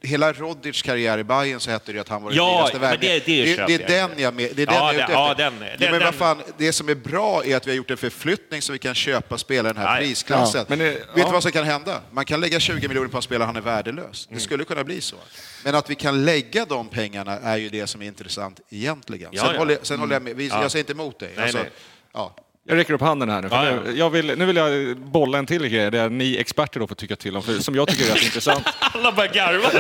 hela 0.05 0.33
Rodics 0.33 0.81
karriär 0.81 1.17
i 1.17 1.23
Bayern 1.23 1.59
så 1.59 1.71
hette 1.71 1.91
det 1.91 1.95
ju 1.95 1.99
att 2.01 2.09
han 2.09 2.23
var 2.23 2.29
den 2.29 2.37
Ja, 2.37 2.57
dyraste 2.57 2.79
värvningen. 2.79 3.21
det- 3.25 3.25
det 3.25 3.55
det, 3.55 3.77
det 3.87 3.93
är 3.93 3.99
jag. 3.99 4.09
den 4.09 4.19
jag 4.23 4.33
med, 4.33 4.51
det 4.55 4.61
är 4.61 4.65
den 4.65 4.75
Ja, 4.75 4.93
jag 4.93 5.01
är 5.01 5.03
ute 5.03 5.11
ja, 5.13 5.33
den- 5.37 5.53
ja, 5.61 5.67
den- 5.79 5.79
men 5.79 5.91
vad 5.91 6.01
den- 6.01 6.13
fan, 6.13 6.41
det 6.57 6.73
som 6.73 6.89
är 6.89 6.95
bra 6.95 7.45
är 7.45 7.55
att 7.57 7.67
vi 7.67 7.71
har 7.71 7.75
gjort 7.77 7.91
en 7.91 7.97
förflyttning 7.97 8.61
så 8.61 8.73
vi 8.73 8.79
kan 8.79 8.95
köpa 8.95 9.37
spelare 9.37 9.71
i 9.71 9.73
den 9.73 9.83
här 9.83 9.91
Nej. 9.93 9.99
prisklassen. 10.07 10.59
Ja, 10.59 10.65
men 10.69 10.79
det- 10.79 10.85
Vet 10.93 11.07
ja. 11.15 11.25
du 11.25 11.31
vad 11.31 11.43
som 11.43 11.51
kan 11.51 11.63
hända? 11.63 12.01
Man 12.11 12.25
kan 12.25 12.39
lägga 12.41 12.59
20 12.59 12.87
miljoner 12.87 13.09
på 13.09 13.17
en 13.17 13.23
spelare 13.23 13.45
han 13.45 13.55
är 13.55 13.61
värdelös. 13.61 14.25
Mm. 14.27 14.37
Det 14.37 14.43
skulle 14.43 14.63
kunna 14.63 14.83
bli 14.83 15.01
så. 15.01 15.15
Men 15.63 15.75
att 15.75 15.89
vi 15.89 15.95
kan 15.95 16.25
lägga 16.25 16.65
de 16.65 16.87
pengarna 16.89 17.39
är 17.39 17.57
ju 17.57 17.69
det 17.69 17.87
som 17.87 18.01
är 18.01 18.05
intressant 18.07 18.59
egentligen. 18.69 19.29
Ja, 19.33 19.41
sen, 19.43 19.51
ja. 19.53 19.57
Håller, 19.59 19.73
jag- 19.73 19.85
sen 19.85 19.99
håller 19.99 20.13
jag 20.15 20.21
med. 20.23 20.35
Vi, 20.35 20.47
Ja. 20.47 20.61
Jag 20.61 20.71
säger 20.71 20.83
inte 20.83 20.91
emot 20.93 21.19
dig. 21.19 21.33
Nej, 21.37 21.51
nej. 21.53 21.69
Ja. 22.13 22.35
Jag 22.67 22.77
räcker 22.77 22.93
upp 22.93 23.01
handen 23.01 23.29
här 23.29 23.41
nu. 23.41 23.47
Ja, 23.51 23.65
ja. 23.65 23.79
nu, 23.85 23.91
jag 23.97 24.09
vill, 24.09 24.37
nu 24.37 24.45
vill 24.45 24.55
jag 24.55 24.97
bolla 24.97 25.37
en 25.37 25.45
till 25.45 25.67
grej 25.67 25.91
där 25.91 26.09
ni 26.09 26.37
experter 26.37 26.79
då 26.79 26.87
får 26.87 26.95
tycka 26.95 27.15
till 27.15 27.35
om, 27.35 27.43
för, 27.43 27.53
som 27.53 27.75
jag 27.75 27.87
tycker 27.87 28.05
är 28.05 28.13
rätt 28.13 28.23
intressant. 28.25 28.67
Alla 28.79 29.11
börjar 29.11 29.33
garva. 29.33 29.71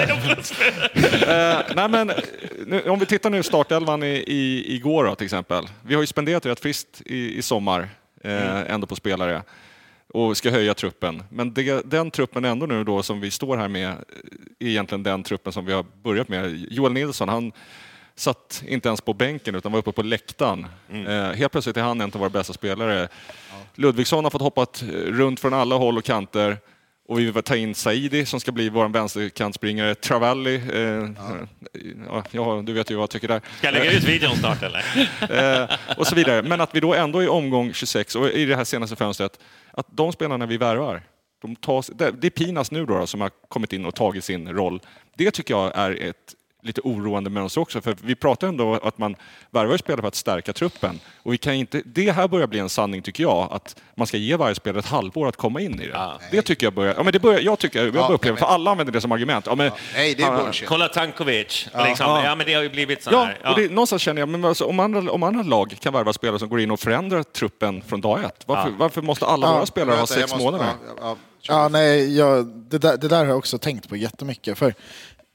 Eh, 1.25 1.61
nej 1.75 1.89
men, 1.89 2.11
nu, 2.65 2.81
om 2.81 2.99
vi 2.99 3.05
tittar 3.05 3.29
nu 3.29 3.43
startelvan 3.43 4.03
i, 4.03 4.23
i, 4.27 4.75
igår 4.75 5.05
då, 5.05 5.15
till 5.15 5.25
exempel. 5.25 5.67
Vi 5.81 5.95
har 5.95 6.01
ju 6.01 6.07
spenderat 6.07 6.45
rätt 6.45 6.59
friskt 6.59 7.01
i, 7.05 7.37
i 7.37 7.41
sommar, 7.41 7.89
eh, 8.23 8.71
ändå 8.71 8.87
på 8.87 8.95
spelare, 8.95 9.41
och 10.07 10.37
ska 10.37 10.49
höja 10.49 10.73
truppen. 10.73 11.23
Men 11.29 11.53
det, 11.53 11.91
den 11.91 12.11
truppen 12.11 12.45
ändå 12.45 12.65
nu 12.65 12.83
då 12.83 13.03
som 13.03 13.21
vi 13.21 13.31
står 13.31 13.57
här 13.57 13.67
med, 13.67 13.89
är 14.59 14.67
egentligen 14.67 15.03
den 15.03 15.23
truppen 15.23 15.53
som 15.53 15.65
vi 15.65 15.73
har 15.73 15.85
börjat 16.03 16.27
med. 16.27 16.65
Joel 16.69 16.93
Nilsson, 16.93 17.29
han 17.29 17.51
satt 18.15 18.63
inte 18.67 18.89
ens 18.89 19.01
på 19.01 19.13
bänken 19.13 19.55
utan 19.55 19.71
var 19.71 19.79
uppe 19.79 19.91
på 19.91 20.03
läktaren. 20.03 20.67
Eh, 20.91 21.31
helt 21.31 21.51
plötsligt 21.51 21.77
är 21.77 21.81
han 21.81 22.01
en 22.01 22.11
av 22.13 22.19
våra 22.19 22.29
bästa 22.29 22.53
spelare. 22.53 23.07
Ludvigsson 23.75 24.23
har 24.23 24.31
fått 24.31 24.41
hoppat 24.41 24.83
runt 25.07 25.39
från 25.39 25.53
alla 25.53 25.75
håll 25.75 25.97
och 25.97 26.03
kanter. 26.03 26.57
Och 27.07 27.19
vi 27.19 27.31
vill 27.31 27.43
ta 27.43 27.55
in 27.55 27.75
Saidi 27.75 28.25
som 28.25 28.39
ska 28.39 28.51
bli 28.51 28.69
vår 28.69 28.87
vänsterkantspringare. 28.87 29.95
Travalli, 29.95 30.55
eh, 30.55 31.09
ja. 32.07 32.23
Ja, 32.31 32.63
du 32.65 32.73
vet 32.73 32.91
ju 32.91 32.95
vad 32.95 33.03
jag 33.03 33.09
tycker 33.09 33.27
där. 33.27 33.41
Ska 33.57 33.67
jag 33.67 33.73
lägga 33.73 33.91
ut 33.91 34.03
videon 34.03 34.35
snart 34.35 34.63
eller? 34.63 34.85
Eh, 35.65 35.69
och 35.97 36.07
så 36.07 36.15
vidare. 36.15 36.41
Men 36.41 36.61
att 36.61 36.75
vi 36.75 36.79
då 36.79 36.93
ändå 36.93 37.23
i 37.23 37.27
omgång 37.27 37.73
26 37.73 38.15
och 38.15 38.29
i 38.29 38.45
det 38.45 38.55
här 38.55 38.63
senaste 38.63 38.95
fönstret, 38.95 39.39
att 39.71 39.87
de 39.91 40.11
spelarna 40.11 40.45
vi 40.45 40.57
värvar, 40.57 41.01
de 41.41 41.55
tas, 41.55 41.91
det 41.95 42.27
är 42.27 42.29
Pinas 42.29 42.71
nu 42.71 42.85
då, 42.85 43.07
som 43.07 43.21
har 43.21 43.31
kommit 43.47 43.73
in 43.73 43.85
och 43.85 43.95
tagit 43.95 44.23
sin 44.23 44.53
roll. 44.53 44.81
Det 45.17 45.31
tycker 45.31 45.53
jag 45.53 45.71
är 45.75 46.03
ett 46.03 46.35
lite 46.65 46.81
oroande 46.83 47.29
mönster 47.29 47.61
också, 47.61 47.81
för 47.81 47.95
vi 48.01 48.15
pratar 48.15 48.47
ändå 48.47 48.63
om 48.63 48.79
att 48.83 48.97
man 48.97 49.15
värvar 49.51 49.77
spelare 49.77 50.01
för 50.01 50.07
att 50.07 50.15
stärka 50.15 50.53
truppen. 50.53 50.99
Och 51.23 51.33
vi 51.33 51.37
kan 51.37 51.53
inte, 51.53 51.81
det 51.85 52.11
här 52.11 52.27
börjar 52.27 52.47
bli 52.47 52.59
en 52.59 52.69
sanning, 52.69 53.01
tycker 53.01 53.23
jag, 53.23 53.47
att 53.51 53.75
man 53.95 54.07
ska 54.07 54.17
ge 54.17 54.35
varje 54.35 54.55
spelare 54.55 54.79
ett 54.79 54.85
halvår 54.85 55.27
att 55.27 55.35
komma 55.35 55.61
in 55.61 55.81
i 55.81 55.87
det. 55.87 56.11
Det 56.31 56.41
tycker 56.41 56.65
jag 56.65 56.73
börjar, 56.73 56.93
ja, 56.97 57.03
men 57.03 57.13
det 57.13 57.19
börjar, 57.19 57.39
jag 57.39 57.59
tycker, 57.59 57.83
jag 57.83 57.93
börjar 57.93 58.07
Ja, 58.09 58.13
uppleva, 58.13 58.37
för 58.37 58.45
alla 58.45 58.71
använder 58.71 58.93
det 58.93 59.01
som 59.01 59.11
argument. 59.11 59.45
Ja, 59.47 59.55
men, 59.55 59.71
Nej, 59.95 60.15
det 60.15 60.23
är 60.23 60.37
bullshit. 60.43 60.67
Kolla 60.67 60.87
Tankovic. 60.87 61.67
Ja. 61.73 61.85
Liksom. 61.85 62.05
Ja. 62.09 62.23
ja, 62.23 62.35
men 62.35 62.45
det 62.45 62.53
har 62.53 62.63
ju 62.63 62.69
blivit 62.69 63.03
så 63.03 63.09
Ja, 63.11 63.23
här. 63.23 63.51
och 63.53 63.59
det, 63.61 63.69
någonstans 63.71 64.01
känner 64.01 64.21
jag, 64.21 64.29
men 64.29 64.45
alltså, 64.45 64.65
om, 64.65 64.79
andra, 64.79 65.11
om 65.11 65.23
andra 65.23 65.43
lag 65.43 65.75
kan 65.79 65.93
värva 65.93 66.13
spelare 66.13 66.39
som 66.39 66.49
går 66.49 66.59
in 66.59 66.71
och 66.71 66.79
förändrar 66.79 67.23
truppen 67.23 67.81
från 67.87 68.01
dag 68.01 68.23
ett, 68.23 68.43
varför, 68.45 68.69
varför 68.71 69.01
måste 69.01 69.25
alla 69.25 69.47
Ja, 69.47 69.53
våra 69.53 69.65
spelare 69.65 69.95
ha 69.99 70.07
sex 70.07 70.21
måste- 70.21 70.37
månader? 70.45 70.65
ja, 70.87 70.93
ja, 71.01 71.15
Ja, 71.47 71.67
nej, 71.67 72.17
jag, 72.17 72.45
det, 72.47 72.77
där, 72.77 72.97
det 72.97 73.07
där 73.07 73.17
har 73.17 73.25
jag 73.25 73.37
också 73.37 73.57
tänkt 73.57 73.89
på 73.89 73.95
jättemycket. 73.95 74.57
För 74.57 74.73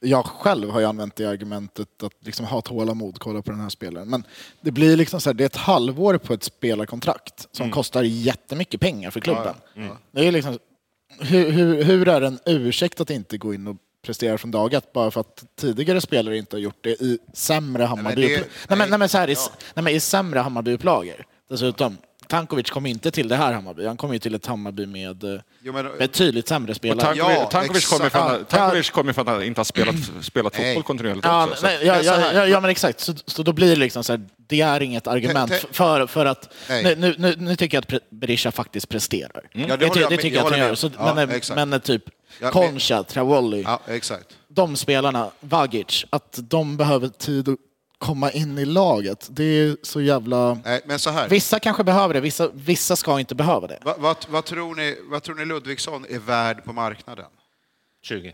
jag 0.00 0.26
själv 0.26 0.70
har 0.70 0.80
ju 0.80 0.86
använt 0.86 1.16
det 1.16 1.24
argumentet 1.26 2.02
att 2.02 2.12
liksom 2.20 2.46
ha 2.46 2.60
tålamod, 2.60 3.18
kolla 3.18 3.42
på 3.42 3.50
den 3.50 3.60
här 3.60 3.68
spelaren. 3.68 4.08
Men 4.08 4.24
det 4.60 4.70
blir 4.70 4.96
liksom 4.96 5.20
så 5.20 5.30
här, 5.30 5.34
det 5.34 5.44
är 5.44 5.46
ett 5.46 5.56
halvår 5.56 6.18
på 6.18 6.34
ett 6.34 6.42
spelarkontrakt 6.44 7.48
som 7.52 7.70
kostar 7.70 8.02
jättemycket 8.02 8.80
pengar 8.80 9.10
för 9.10 9.20
klubben. 9.20 9.54
Det 10.12 10.26
är 10.28 10.32
liksom, 10.32 10.58
hur, 11.20 11.50
hur, 11.50 11.84
hur 11.84 12.08
är 12.08 12.20
en 12.22 12.38
ursäkt 12.46 13.00
att 13.00 13.10
inte 13.10 13.38
gå 13.38 13.54
in 13.54 13.66
och 13.66 13.76
prestera 14.02 14.38
från 14.38 14.50
dag 14.50 14.74
ett 14.74 14.92
bara 14.92 15.10
för 15.10 15.20
att 15.20 15.44
tidigare 15.56 16.00
spelare 16.00 16.36
inte 16.38 16.56
har 16.56 16.60
gjort 16.60 16.78
det 16.84 16.90
i 17.02 17.18
sämre 17.34 17.82
Hammarby... 17.84 18.22
det- 18.28 18.48
Nej, 18.68 18.78
men, 18.78 18.90
nej, 18.90 18.98
men 18.98 19.08
så 19.08 19.18
här, 19.18 19.28
i, 19.30 19.32
ja. 19.32 19.38
nej, 19.74 19.82
men 19.84 19.92
i 19.94 20.00
sämre 20.00 20.38
Hammarby-upplagor. 20.40 21.24
Dessutom, 21.50 21.96
Tankovic 22.30 22.70
kom 22.70 22.86
inte 22.86 23.10
till 23.10 23.28
det 23.28 23.36
här 23.36 23.52
Hammarby, 23.52 23.86
han 23.86 23.96
kom 23.96 24.12
ju 24.12 24.18
till 24.18 24.34
ett 24.34 24.46
Hammarby 24.46 24.86
med 24.86 25.24
eh, 25.24 25.40
Jo, 25.62 25.72
men- 25.72 25.98
betydligt 25.98 26.48
sämre 26.48 26.74
spelare. 26.74 27.00
Tankovic, 27.06 27.36
Ja, 27.38 27.44
Tankovic 27.50 27.86
kommer 27.88 28.06
exakt. 28.06 28.28
från, 28.36 28.44
Tankovic 28.44 28.90
kommer 28.90 29.12
från 29.12 29.28
att 29.28 29.42
inte 29.42 29.60
ha 29.60 29.64
spelat, 29.64 29.94
spelat 30.22 30.56
fotboll 30.56 30.82
kontinuerligt 30.82 31.24
Ja, 31.26 31.46
också. 31.46 31.66
Men 31.66 31.86
ja, 31.86 32.02
ja, 32.02 32.46
ja, 32.46 32.60
men 32.60 32.70
exakt. 32.70 33.00
Så, 33.00 33.14
så 33.26 33.42
då 33.42 33.52
blir 33.52 33.70
det 33.70 33.76
liksom 33.76 34.04
så 34.04 34.12
här, 34.12 34.22
det 34.36 34.60
är 34.60 34.82
inget 34.82 35.06
argument 35.06 35.52
för, 35.72 36.06
för 36.06 36.26
att... 36.26 36.48
Nej. 36.68 36.82
Nu, 36.84 36.94
nu, 36.96 37.14
nu, 37.18 37.34
nu 37.38 37.56
tycker 37.56 37.76
jag 37.76 37.96
att 37.96 38.10
Berisha 38.10 38.50
faktiskt 38.52 38.88
presterar. 38.88 39.42
Ja, 39.52 39.66
det 39.66 39.76
det, 39.76 39.84
jag 39.84 39.94
det 39.96 40.10
med- 40.10 40.18
tycker 40.20 40.36
jag 40.36 40.44
jag 40.44 40.46
att 40.46 40.50
han 40.58 40.68
gör. 40.68 40.74
Så, 40.74 40.90
Ja, 40.98 41.14
men, 41.14 41.30
exakt. 41.30 41.68
men 41.68 41.80
typ 41.80 42.02
Ja, 42.40 42.50
Concha, 42.50 43.02
Travolli, 43.02 43.62
Ja, 43.62 43.80
exakt. 43.86 44.26
de 44.48 44.76
spelarna, 44.76 45.30
Vagic, 45.40 46.04
att 46.10 46.38
de 46.42 46.76
behöver 46.76 47.08
tid 47.08 47.48
komma 48.00 48.30
in 48.30 48.58
i 48.58 48.64
laget. 48.64 49.28
Det 49.30 49.44
är 49.44 49.76
så 49.82 50.00
jävla... 50.00 50.60
Nej, 50.64 50.80
men 50.84 50.98
så 50.98 51.10
här. 51.10 51.28
Vissa 51.28 51.58
kanske 51.60 51.84
behöver 51.84 52.14
det, 52.14 52.20
vissa, 52.20 52.48
vissa 52.54 52.96
ska 52.96 53.20
inte 53.20 53.34
behöva 53.34 53.66
det. 53.66 53.78
Vad, 53.82 54.00
vad, 54.00 54.16
vad, 54.28 54.44
tror 54.44 54.74
ni, 54.74 54.96
vad 55.02 55.22
tror 55.22 55.34
ni 55.34 55.44
Ludvigsson 55.44 56.06
är 56.08 56.18
värd 56.18 56.64
på 56.64 56.72
marknaden? 56.72 57.26
20. 58.02 58.32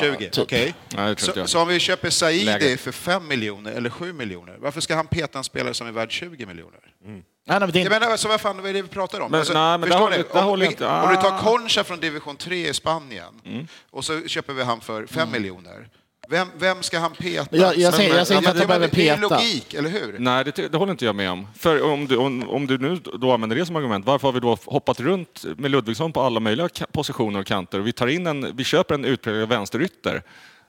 20? 0.00 0.30
typ. 0.30 0.38
Okej. 0.42 0.74
Inte 1.08 1.22
Så, 1.22 1.46
så 1.46 1.60
om 1.62 1.68
vi 1.68 1.78
köper 1.78 2.10
Saidi 2.10 2.76
för 2.76 2.92
5 2.92 3.28
miljoner 3.28 3.72
eller 3.72 3.90
7 3.90 4.12
miljoner, 4.12 4.56
varför 4.60 4.80
ska 4.80 4.94
han 4.96 5.06
peta 5.06 5.38
en 5.38 5.44
spelare 5.44 5.74
som 5.74 5.86
är 5.86 5.92
värd 5.92 6.10
20 6.10 6.46
miljoner? 6.46 6.80
Nej, 7.04 7.22
nej, 7.46 7.60
men 7.60 7.70
det 7.70 7.78
är 7.80 7.82
Jag 7.84 7.90
menar, 7.90 8.10
alltså, 8.10 8.28
vad 8.28 8.40
fan 8.40 8.56
vad 8.56 8.66
är 8.70 8.72
det 8.72 8.82
vi 8.82 8.88
pratar 8.88 9.20
om? 9.20 9.30
Men- 9.30 9.38
alltså, 9.40 9.54
nej, 9.54 9.78
men 9.78 9.88
förstår 9.88 9.98
håller- 9.98 10.16
ni? 10.18 10.24
där 10.32 10.44
om, 10.46 10.60
vi- 10.60 10.66
inte- 10.66 10.86
om 10.86 11.08
du 11.10 11.16
tar 11.16 11.32
ah. 11.32 11.38
Concha 11.38 11.84
från 11.84 12.00
division 12.00 12.36
3 12.36 12.68
i 12.68 12.74
Spanien 12.74 13.40
Mm. 13.44 13.66
och 13.90 14.04
så 14.04 14.20
köper 14.26 14.52
vi 14.52 14.62
han 14.62 14.80
för 14.80 15.06
5 15.06 15.30
miljoner. 15.30 15.88
Vem, 16.28 16.48
vem 16.58 16.82
ska 16.82 16.98
han 16.98 17.12
peta? 17.12 17.56
Jag- 17.56 17.76
jag 17.76 17.94
säger- 17.94 18.16
jag 18.16 18.26
säger 18.26 18.38
inte 18.38 18.50
att 18.50 18.56
men 18.56 18.66
behöver 18.66 18.88
Det 18.92 19.08
är 19.08 19.16
peta. 19.16 19.28
logik, 19.36 19.74
eller 19.74 19.88
hur? 19.90 20.16
Nej, 20.18 20.44
det, 20.44 20.68
det 20.72 20.78
håller 20.78 20.92
inte 20.92 21.04
jag 21.04 21.14
med 21.14 21.30
om. 21.30 21.46
För 21.58 21.82
om 21.82 22.06
du, 22.06 22.16
om, 22.16 22.48
om 22.50 22.66
du 22.66 22.78
nu 22.78 22.96
då 23.14 23.32
använder 23.32 23.56
det 23.56 23.66
som 23.66 23.76
argument, 23.76 24.06
varför 24.06 24.28
har 24.28 24.32
vi 24.32 24.40
då 24.40 24.58
hoppat 24.64 25.00
runt 25.00 25.44
med 25.56 25.70
Ludvigsson 25.70 26.12
på 26.12 26.20
alla 26.20 26.40
möjliga 26.40 26.68
positioner 26.92 27.40
och 27.40 27.46
kanter? 27.46 27.78
Vi, 27.78 27.92
tar 27.92 28.06
in 28.06 28.26
en, 28.26 28.56
vi 28.56 28.64
köper 28.64 28.94
en 28.94 29.04
utpräglad 29.04 29.48
vänsterytter 29.48 30.22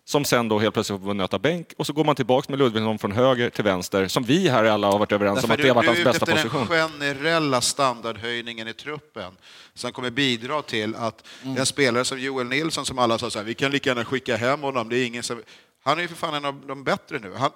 som 0.08 0.26
sen 0.26 0.50
då 0.50 0.60
helt 0.60 0.74
plötsligt 0.74 1.04
får 1.04 1.14
nöta 1.14 1.40
bänk 1.40 1.74
och 1.78 1.88
så 1.88 1.94
går 1.94 2.04
man 2.04 2.16
tillbaks 2.16 2.50
med 2.50 2.60
Ludvigsson 2.60 3.00
från 3.00 3.12
höger 3.12 3.50
till 3.50 3.64
vänster, 3.64 4.08
som 4.08 4.24
vi 4.24 4.50
här 4.50 4.64
alla 4.64 4.88
har 4.88 5.00
varit 5.00 5.12
överens 5.12 5.44
om 5.44 5.50
Därför 5.50 5.54
att 5.54 5.62
det 5.62 5.68
har 5.68 5.76
varit 5.76 5.86
du, 5.86 5.90
hans 5.90 5.98
du 5.98 6.02
är 6.02 6.36
bästa 6.36 6.48
position. 6.50 6.68
den 6.70 7.00
generella 7.00 7.62
standardhöjningen 7.62 8.68
i 8.68 8.74
truppen 8.74 9.38
som 9.74 9.92
kommer 9.92 10.10
bidra 10.10 10.62
till 10.62 10.96
att 10.96 11.24
en 11.44 11.66
spelare 11.66 12.06
som 12.06 12.20
Joel 12.20 12.48
Nilsson, 12.48 12.86
som 12.86 13.00
alla 13.00 13.18
sa 13.18 13.30
så 13.30 13.40
här, 13.40 13.46
vi 13.46 13.54
kan 13.54 13.72
lika 13.72 13.90
gärna 13.90 14.06
skicka 14.06 14.36
hem 14.36 14.62
honom, 14.62 14.90
det 14.90 14.98
är 14.98 15.06
ingen 15.06 15.24
som... 15.24 15.44
Han 15.84 15.98
är 15.98 16.02
ju 16.02 16.08
för 16.08 16.16
fan 16.16 16.34
en 16.34 16.46
av 16.46 16.66
de 16.68 16.84
bättre 16.84 17.20
nu. 17.20 17.34
Han, 17.34 17.52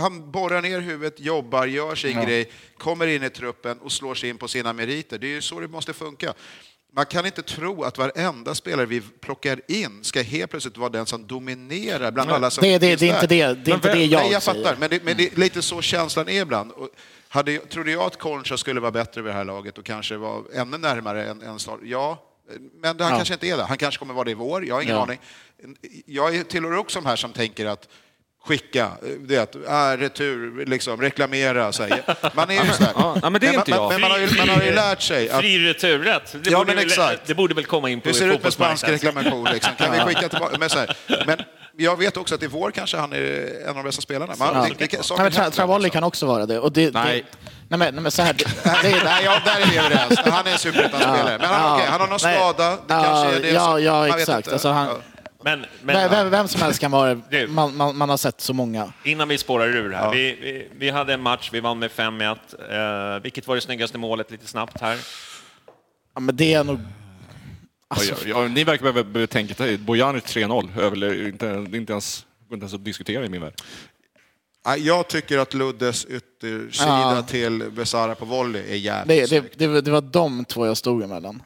han 0.00 0.30
borrar 0.30 0.62
ner 0.62 0.80
huvudet, 0.80 1.20
jobbar, 1.20 1.66
gör 1.66 1.94
sin 1.94 2.22
grej, 2.22 2.52
kommer 2.78 3.06
in 3.06 3.22
i 3.22 3.30
truppen 3.30 3.78
och 3.78 3.92
slår 3.92 4.14
sig 4.14 4.28
in 4.28 4.38
på 4.38 4.48
sina 4.48 4.72
meriter. 4.72 5.18
Det 5.18 5.26
är 5.26 5.34
ju 5.34 5.42
så 5.42 5.60
det 5.60 5.68
måste 5.68 5.92
funka. 5.92 6.34
Man 6.96 7.06
kan 7.06 7.26
inte 7.26 7.42
tro 7.42 7.82
att 7.84 7.98
varenda 7.98 8.54
spelare 8.54 8.86
vi 8.86 9.00
plockar 9.00 9.60
in 9.68 10.04
ska 10.04 10.22
helt 10.22 10.50
plötsligt 10.50 10.76
vara 10.76 10.88
den 10.88 11.06
som 11.06 11.26
dominerar 11.26 12.10
bland 12.10 12.30
alla 12.30 12.50
som 12.50 12.62
det, 12.62 12.78
det, 12.78 12.98
finns 12.98 13.00
det 13.00 13.06
är 13.06 13.12
där. 13.12 13.14
inte 13.22 13.26
det, 13.26 13.64
det, 13.64 13.70
är 13.70 13.74
inte 13.74 13.92
det 13.94 14.04
jag, 14.04 14.20
Nej, 14.22 14.32
jag 14.32 14.42
säger. 14.42 14.64
fattar, 14.64 14.76
men 14.80 14.90
det, 14.90 15.04
men 15.04 15.16
det 15.16 15.32
är 15.32 15.36
lite 15.40 15.62
så 15.62 15.82
känslan 15.82 16.28
är 16.28 16.42
ibland. 16.42 16.72
Och 16.72 16.88
hade, 17.28 17.58
trodde 17.58 17.90
jag 17.90 18.02
att 18.02 18.18
Concha 18.18 18.56
skulle 18.56 18.80
vara 18.80 18.90
bättre 18.90 19.22
vid 19.22 19.30
det 19.32 19.36
här 19.36 19.44
laget 19.44 19.78
och 19.78 19.84
kanske 19.84 20.16
vara 20.16 20.42
ännu 20.54 20.78
närmare 20.78 21.24
en, 21.30 21.42
en 21.42 21.58
start? 21.58 21.80
Ja, 21.82 22.22
men 22.80 23.00
han 23.00 23.10
Ja. 23.10 23.16
kanske 23.16 23.34
inte 23.34 23.46
är 23.48 23.56
det. 23.56 23.64
Han 23.64 23.78
kanske 23.78 23.98
kommer 23.98 24.14
vara 24.14 24.24
det 24.24 24.30
i 24.30 24.34
vår, 24.34 24.66
jag 24.66 24.74
har 24.74 24.82
ingen 24.82 24.94
Ja. 24.96 25.02
aning. 25.02 25.18
Jag 26.06 26.36
är- 26.36 26.42
tillhör 26.44 26.76
också 26.76 27.00
de 27.00 27.06
här 27.06 27.16
som 27.16 27.32
tänker 27.32 27.66
att 27.66 27.88
skicka, 28.46 28.90
det, 29.20 29.54
äh, 29.68 29.96
retur, 29.98 30.64
liksom, 30.66 31.00
reklamera. 31.00 31.72
Så 31.72 31.82
här. 31.82 32.02
Man 32.34 32.50
är 32.50 32.54
ju 32.64 32.72
sådär. 32.72 32.92
Ja, 32.96 33.16
ja, 33.22 33.30
men 33.30 33.40
det 33.40 33.46
är 33.46 33.50
man, 33.52 33.58
inte 33.60 33.70
jag. 33.70 33.92
Men 33.92 34.00
man 34.00 34.10
har 34.10 34.18
ju, 34.18 34.28
man 34.38 34.48
har 34.48 34.62
ju 34.62 34.74
lärt 34.74 35.02
sig 35.02 35.30
att 35.30 35.40
Fri 35.40 35.58
returrätt. 35.68 36.36
Det, 36.44 36.50
Ja, 36.50 36.58
borde 36.58 36.66
men 36.68 36.76
väl, 36.76 36.86
exakt. 36.86 37.20
det 37.26 37.34
borde 37.34 37.54
väl 37.54 37.64
komma 37.64 37.90
in 37.90 38.00
på 38.00 38.08
hur 38.08 38.14
ser 38.14 38.26
det 38.28 38.34
ut 38.34 38.42
med 38.42 38.52
spansk 38.52 38.88
reklamation? 38.88 39.44
Liksom? 39.52 39.72
Kan 39.78 39.92
vi 39.92 39.98
skicka 39.98 40.28
tillbaka? 40.28 40.56
Men, 40.58 40.70
så 40.70 40.78
här, 40.78 40.96
men 41.26 41.38
jag 41.76 41.98
vet 41.98 42.16
också 42.16 42.34
att 42.34 42.42
i 42.42 42.46
vår 42.46 42.70
kanske 42.70 42.96
han 42.96 43.12
är 43.12 43.50
en 43.62 43.68
av 43.68 43.74
de 43.74 43.82
bästa 43.82 44.02
spelarna. 44.02 44.34
Man, 44.38 44.48
Ja. 44.54 44.66
det, 44.78 44.86
det, 44.86 44.92
Nej, 45.10 45.18
men 45.18 45.32
Tra- 45.32 45.50
Travolli 45.50 45.90
kan 45.90 46.04
också 46.04 46.26
vara 46.26 46.46
det. 46.46 46.58
Och 46.58 46.72
det, 46.72 46.94
Nej. 46.94 47.24
Det, 47.30 47.48
nej, 47.68 47.78
men, 47.78 47.94
nej, 47.94 48.02
men 48.02 48.12
så 48.12 48.22
här, 48.22 48.32
det, 48.32 48.44
Nej, 48.82 49.00
nej, 49.04 49.24
ja, 49.24 49.40
där 49.44 49.60
är 49.60 49.66
vi 49.70 49.78
överens. 49.78 50.18
Han 50.24 50.46
är 50.46 50.52
en 50.52 50.58
superettan-spelare. 50.58 51.38
Men 51.38 51.48
han, 51.48 51.74
okej, 51.74 51.86
han 51.90 52.00
har 52.00 52.08
någon 52.08 52.18
Nej. 52.22 52.36
skada. 52.36 52.70
Det 52.70 52.76
Ja, 52.88 53.02
kanske 53.04 53.36
är 53.38 53.42
det 53.42 53.50
ja, 53.50 53.60
som, 53.72 53.82
ja, 53.84 53.92
man 54.08 54.18
exakt. 54.18 54.38
inte. 54.38 54.52
Alltså, 54.52 54.68
han- 54.68 54.86
Ja. 54.86 54.96
Men, 55.46 55.60
men 55.82 55.96
vem, 55.96 56.10
vem, 56.10 56.30
vem 56.30 56.48
som 56.48 56.62
helst 56.62 56.80
kan 56.80 56.90
vara 56.90 57.14
man, 57.48 57.76
man, 57.76 57.96
man 57.96 58.08
har 58.08 58.16
sett 58.16 58.40
så 58.40 58.52
många. 58.52 58.92
innan 59.04 59.28
vi 59.28 59.38
spårar 59.38 59.66
ur 59.68 59.92
här. 59.92 60.04
Ja. 60.04 60.10
Vi, 60.10 60.38
vi, 60.40 60.68
vi 60.78 60.90
hade 60.90 61.14
en 61.14 61.20
match, 61.22 61.50
vi 61.52 61.60
vann 61.60 61.78
med 61.78 61.90
5-1. 61.90 63.16
Eh, 63.16 63.22
vilket 63.22 63.46
var 63.46 63.54
det 63.54 63.60
snyggaste 63.60 63.98
målet, 63.98 64.30
lite 64.30 64.46
snabbt 64.46 64.80
här? 64.80 64.98
Ja, 66.14 66.20
men 66.20 66.36
det 66.36 66.54
är 66.54 66.64
nog... 66.64 66.78
Ja, 67.88 67.96
ja, 68.10 68.14
ja, 68.26 68.48
ni 68.48 68.64
verkar 68.64 68.92
behöva 68.92 69.26
tänka. 69.26 69.78
Bojanic 69.78 70.24
3-0, 70.24 70.80
över, 70.80 71.26
inte, 71.28 71.66
inte 71.76 71.92
ens, 71.92 72.26
går 72.48 72.54
inte 72.56 72.64
ens 72.64 72.74
att 72.74 72.84
diskutera 72.84 73.24
i 73.24 73.28
min 73.28 73.40
värld. 73.40 73.54
Jag 74.78 75.08
tycker 75.08 75.38
att 75.38 75.54
Luddes 75.54 76.04
yttersida 76.04 76.86
Ja. 77.16 77.22
till 77.22 77.70
Besara 77.70 78.14
på 78.14 78.24
volley 78.24 78.72
är 78.72 78.76
jävligt 78.76 79.30
Det, 79.30 79.40
det, 79.40 79.58
det, 79.58 79.66
var- 79.66 79.82
det 79.82 79.90
var 79.90 80.00
de 80.00 80.44
två 80.44 80.66
jag 80.66 80.76
stod 80.76 81.02
emellan. 81.02 81.42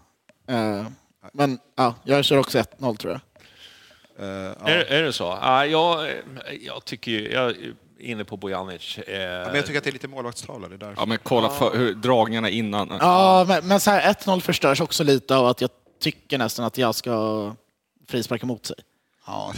Eh, 0.49 0.87
men 1.33 1.59
ja, 1.77 1.95
jag 2.05 2.25
kör 2.25 2.37
också 2.39 2.59
1-0 2.59 2.97
tror 2.97 3.13
jag. 3.13 3.21
Eh, 4.21 4.27
ja. 4.27 4.69
Är, 4.69 4.85
är 4.85 5.03
det 5.03 5.13
så? 5.13 5.39
Ja, 5.43 5.67
jag, 5.67 6.09
jag 6.61 6.85
tycker 6.85 7.11
ju, 7.11 7.33
jag 7.33 7.51
är 7.51 7.75
inne 7.99 8.25
på 8.25 8.37
Bojanic. 8.37 8.99
Eh, 8.99 9.19
Men 9.47 9.55
jag 9.55 9.67
tycker 9.67 9.79
att 9.79 9.85
det 9.85 9.91
är 9.91 9.93
lite 9.93 10.09
målvaktstavla, 10.09 10.69
det. 10.69 10.95
Ja, 10.97 11.07
men 11.07 11.19
kolla 11.23 11.49
för, 11.49 11.79
hur, 11.79 11.95
dragningarna 11.95 12.51
innan. 12.51 12.97
Ja, 13.01 13.45
men, 13.49 13.69
men 13.69 13.81
så 13.81 13.91
här 13.91 14.13
1-0 14.13 14.41
förstörs 14.41 14.81
också 14.81 15.05
lite 15.05 15.37
av 15.37 15.47
att 15.47 15.61
jag 15.61 15.71
tycker 16.01 16.39
nästan 16.39 16.65
att 16.65 16.79
jag 16.79 16.95
ska 16.95 17.55
frisparka 18.09 18.47
mot 18.47 18.67
sig. 18.67 18.77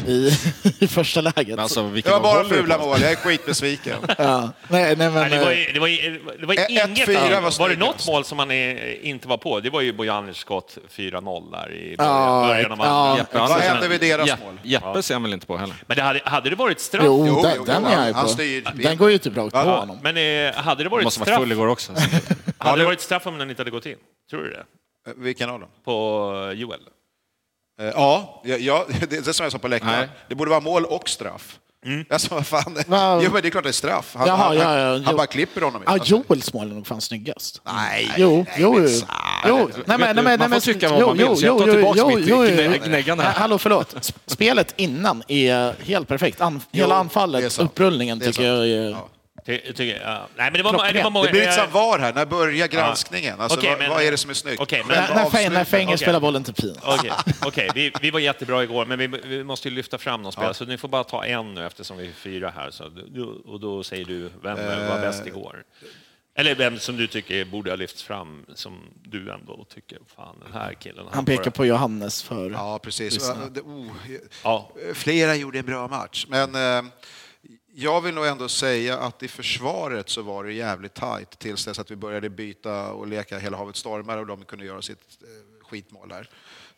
I, 0.07 0.31
I 0.79 0.89
första 0.89 1.21
läget. 1.21 1.49
Men 1.49 1.59
alltså, 1.59 1.89
Det 1.91 2.07
var 2.11 2.21
bara 2.21 2.45
fula 2.45 2.79
mål, 2.79 3.01
jag 3.01 3.13
är 3.13 3.17
skitbesviken. 3.17 3.97
ja. 4.19 4.51
nej, 4.69 4.97
nej, 4.97 5.11
men, 5.11 5.15
Nej, 5.15 5.31
det 5.31 5.39
var, 5.45 5.51
eh, 5.53 5.59
ju- 5.67 5.73
det 5.73 5.81
var, 5.81 5.87
ju- 5.89 6.21
det 6.41 6.47
var 6.47 6.55
inget 6.71 7.09
1-4 7.09 7.17
annat. 7.37 7.43
var 7.59 7.59
Var 7.59 7.69
det 7.69 7.77
något 7.77 8.07
mål 8.07 8.25
som 8.25 8.37
man 8.37 8.51
eh, 8.51 9.09
inte 9.09 9.29
var 9.29 9.37
på? 9.37 9.61
Det 9.61 9.71
var 9.71 9.81
ju 9.81 9.93
Bojanic 9.93 10.37
skott 10.37 10.79
4-0 10.97 11.51
där 11.53 11.73
i 11.73 11.95
Ja, 11.99 12.45
början 12.49 12.73
av 12.73 12.79
ja. 12.79 12.85
andra. 12.85 13.19
Jeppe, 13.19 13.39
Vad 13.39 13.51
han- 13.51 13.61
hände 13.61 13.89
vid 13.89 14.01
deras 14.01 14.29
Jeppe- 14.29 14.45
mål? 14.45 14.59
Jeppe 14.63 15.03
ser 15.03 15.15
han 15.15 15.23
väl 15.23 15.33
inte 15.33 15.47
på 15.47 15.57
heller? 15.57 15.77
Men 15.87 15.97
det 15.97 16.03
hade, 16.03 16.21
hade 16.25 16.51
det 16.51 16.57
varit 16.57 16.81
straff? 16.81 17.03
jo, 17.07 17.27
Jo, 17.27 17.43
den, 17.43 17.53
jo, 17.57 17.65
den 17.65 17.85
är 17.85 18.07
jag 18.07 18.15
han 18.15 18.25
på. 18.25 18.31
styr 18.31 18.65
Den 18.75 18.97
går 18.97 19.11
ju 19.11 19.19
typ 19.19 19.37
rakt 19.37 19.53
på 19.53 19.59
Ja, 19.59 19.79
honom. 19.81 19.99
Men 20.03 20.17
eh, 20.17 20.55
hade 20.55 20.83
det 20.83 20.89
varit 20.89 21.05
Måste 21.05 21.21
varit 21.21 21.29
straff? 21.29 21.39
full 21.41 21.53
igår 21.53 21.67
också. 21.67 21.93
Hade 22.59 22.79
det 22.79 22.85
varit 22.85 23.01
straff 23.01 23.27
om 23.27 23.39
den 23.39 23.51
inte 23.51 23.61
hade 23.61 23.71
gått 23.71 23.87
in? 23.87 23.97
Tror 24.31 24.43
du 24.43 24.51
det? 24.51 24.65
Eh, 25.11 25.15
Vilken 25.17 25.51
av 25.51 25.61
dem? 25.61 25.69
På 25.85 26.49
eh, 26.53 26.59
Joel? 26.59 26.81
Eh, 27.81 27.87
Ja, 27.95 28.43
ja, 28.45 28.87
det 29.09 29.17
är 29.17 29.23
det 29.23 29.35
som 29.35 29.45
jag 29.45 29.53
sa 29.53 29.59
på 29.59 29.69
läktaren. 29.69 30.09
Det 30.29 30.35
borde 30.35 30.51
vara 30.51 30.61
mål 30.61 30.85
och 30.85 31.09
straff. 31.09 31.59
Alltså 32.11 32.35
vad 32.35 32.47
fan. 32.47 32.77
Va? 32.87 33.21
Jo, 33.23 33.31
men 33.33 33.43
det 33.43 33.49
är 33.49 33.51
klart 33.51 33.65
det 33.65 33.71
är 33.71 33.73
straff. 33.73 34.15
Han, 34.19 34.29
Jaha, 34.29 34.37
han, 34.37 34.57
ja, 34.57 34.79
ja, 34.79 34.93
han 34.93 35.05
jo. 35.11 35.17
bara 35.17 35.27
klipper 35.27 35.61
honom. 35.61 35.83
Ja, 35.87 35.93
Alltså, 35.93 36.23
Joels 36.29 36.53
mål 36.55 36.71
är 36.71 36.75
nog 36.75 36.87
fan 36.87 37.01
snyggast. 37.01 37.61
Nej, 37.67 38.11
Jo, 38.17 38.37
nej, 38.37 38.57
jo, 38.59 38.73
men 38.75 38.83
jo. 38.89 38.99
jo. 39.49 39.57
Nej, 39.75 39.99
men, 39.99 39.99
nej, 39.99 40.15
men, 40.15 40.25
nej, 40.25 40.39
man 40.39 40.51
får 40.51 40.61
tycka 40.61 40.89
vad 40.89 41.01
man 41.01 41.17
vill, 41.17 41.27
jo, 41.27 41.37
så 41.37 41.47
jag 41.47 41.59
tar 41.59 41.67
jo, 41.67 41.73
tillbaks 41.73 41.99
jo, 41.99 42.09
mitt 42.09 42.27
jo, 42.29 42.45
jo. 42.45 42.79
gnäggande. 42.85 43.25
Nej, 43.25 43.33
Hallå, 43.37 43.59
förlåt. 43.59 44.13
Spelet 44.27 44.75
innan 44.77 45.23
är 45.29 45.75
helt 45.85 46.09
perfekt. 46.09 46.41
An, 46.41 46.61
hela 46.73 46.95
anfallet, 46.95 47.59
upprullningen 47.59 48.21
tycker 48.21 48.43
jag 48.43 48.69
är... 48.69 48.91
Ja. 48.91 49.09
Ty, 49.47 49.59
tycker, 49.59 50.01
ja. 50.01 50.29
Nej, 50.37 50.51
men 50.51 50.53
det 50.53 50.63
var, 50.63 50.93
det 50.93 51.03
var 51.03 51.11
många... 51.11 51.27
Det 51.27 51.33
blir 51.33 51.41
lite 51.41 51.53
eh, 51.55 51.65
som 51.65 51.73
VAR 51.73 51.99
här, 51.99 52.13
när 52.13 52.27
börjar 52.27 52.69
granskningen? 52.69 53.41
Alltså, 53.41 53.59
Okej, 53.59 53.71
vad, 53.71 53.79
men- 53.79 53.91
vad 53.91 54.03
är 54.03 54.11
det 54.11 54.17
som 54.17 54.31
är 54.31 54.35
snyggt? 54.35 54.61
okej, 54.61 54.83
men- 54.89 54.97
När, 54.97 55.15
när, 55.15 55.25
Fäng- 55.31 55.51
när 55.53 55.65
Fenger 55.65 55.87
Okej. 55.87 55.99
spelar 55.99 56.21
bollen 56.21 56.45
till 56.45 56.55
pin. 56.55 56.77
Okej, 56.83 57.13
okej. 57.47 57.71
vi, 57.75 57.93
vi 58.01 58.11
var 58.11 58.21
jättebra 58.21 58.63
igår, 58.63 58.87
men 58.87 58.99
vi, 58.99 59.07
vi 59.07 59.45
måste 59.45 59.69
ju 59.69 59.75
lyfta 59.75 59.99
fram 59.99 60.23
någon 60.23 60.33
spelare, 60.33 60.55
så 60.55 60.65
ni 60.65 60.79
får 60.79 60.89
bara 60.89 61.05
ta 61.05 61.25
en 61.25 61.55
nu 61.55 61.67
eftersom 61.67 61.97
vi 61.97 62.09
är 62.09 62.13
fyra 62.13 62.53
här. 62.57 62.71
Så, 62.71 62.85
och 63.45 63.61
då 63.61 63.83
säger 63.85 64.05
du 64.05 64.31
vem 64.43 64.57
var 64.89 65.01
bäst 65.01 65.27
igår? 65.27 65.65
Eller 66.35 66.55
vem 66.55 66.79
som 66.79 66.97
du 66.97 67.07
tycker 67.07 67.45
borde 67.45 67.71
ha 67.71 67.77
lyfts 67.77 68.03
fram, 68.03 68.45
som 68.55 68.81
du 69.05 69.33
ändå 69.33 69.67
tycker, 69.75 69.99
fan 70.17 70.37
den 70.45 70.53
här 70.53 70.75
killen. 70.75 71.07
Han 71.13 71.25
pekar 71.25 71.51
på 71.51 71.67
Johannes 71.67 72.23
för... 72.23 72.51
Ja, 72.51 72.79
precis. 72.79 73.31
Oh, 73.31 73.87
Ja. 74.43 74.71
flera 74.95 75.35
gjorde 75.35 75.59
en 75.59 75.67
bra 75.67 75.89
match, 75.89 76.27
men 76.29 76.55
eh, 76.55 76.91
jag 77.75 78.01
vill 78.01 78.15
nog 78.15 78.27
ändå 78.27 78.49
säga 78.49 78.99
att 78.99 79.23
i 79.23 79.29
försvaret 79.29 80.09
så 80.09 80.23
var 80.23 80.45
det 80.45 80.53
jävligt 80.53 80.95
tajt 80.95 81.39
tills 81.39 81.65
dess 81.65 81.79
att 81.79 81.91
vi 81.91 81.97
började 81.97 82.31
byta 82.31 82.93
och 82.93 83.07
leka 83.07 83.39
Hela 83.39 83.57
havet 83.57 83.77
stormar 83.77 84.19
och 84.19 84.27
de 84.27 84.45
kunde 84.45 84.65
göra 84.65 84.83
sitt 84.83 85.19
eh, 85.23 85.67
skitmål 85.67 86.09
där. 86.09 86.31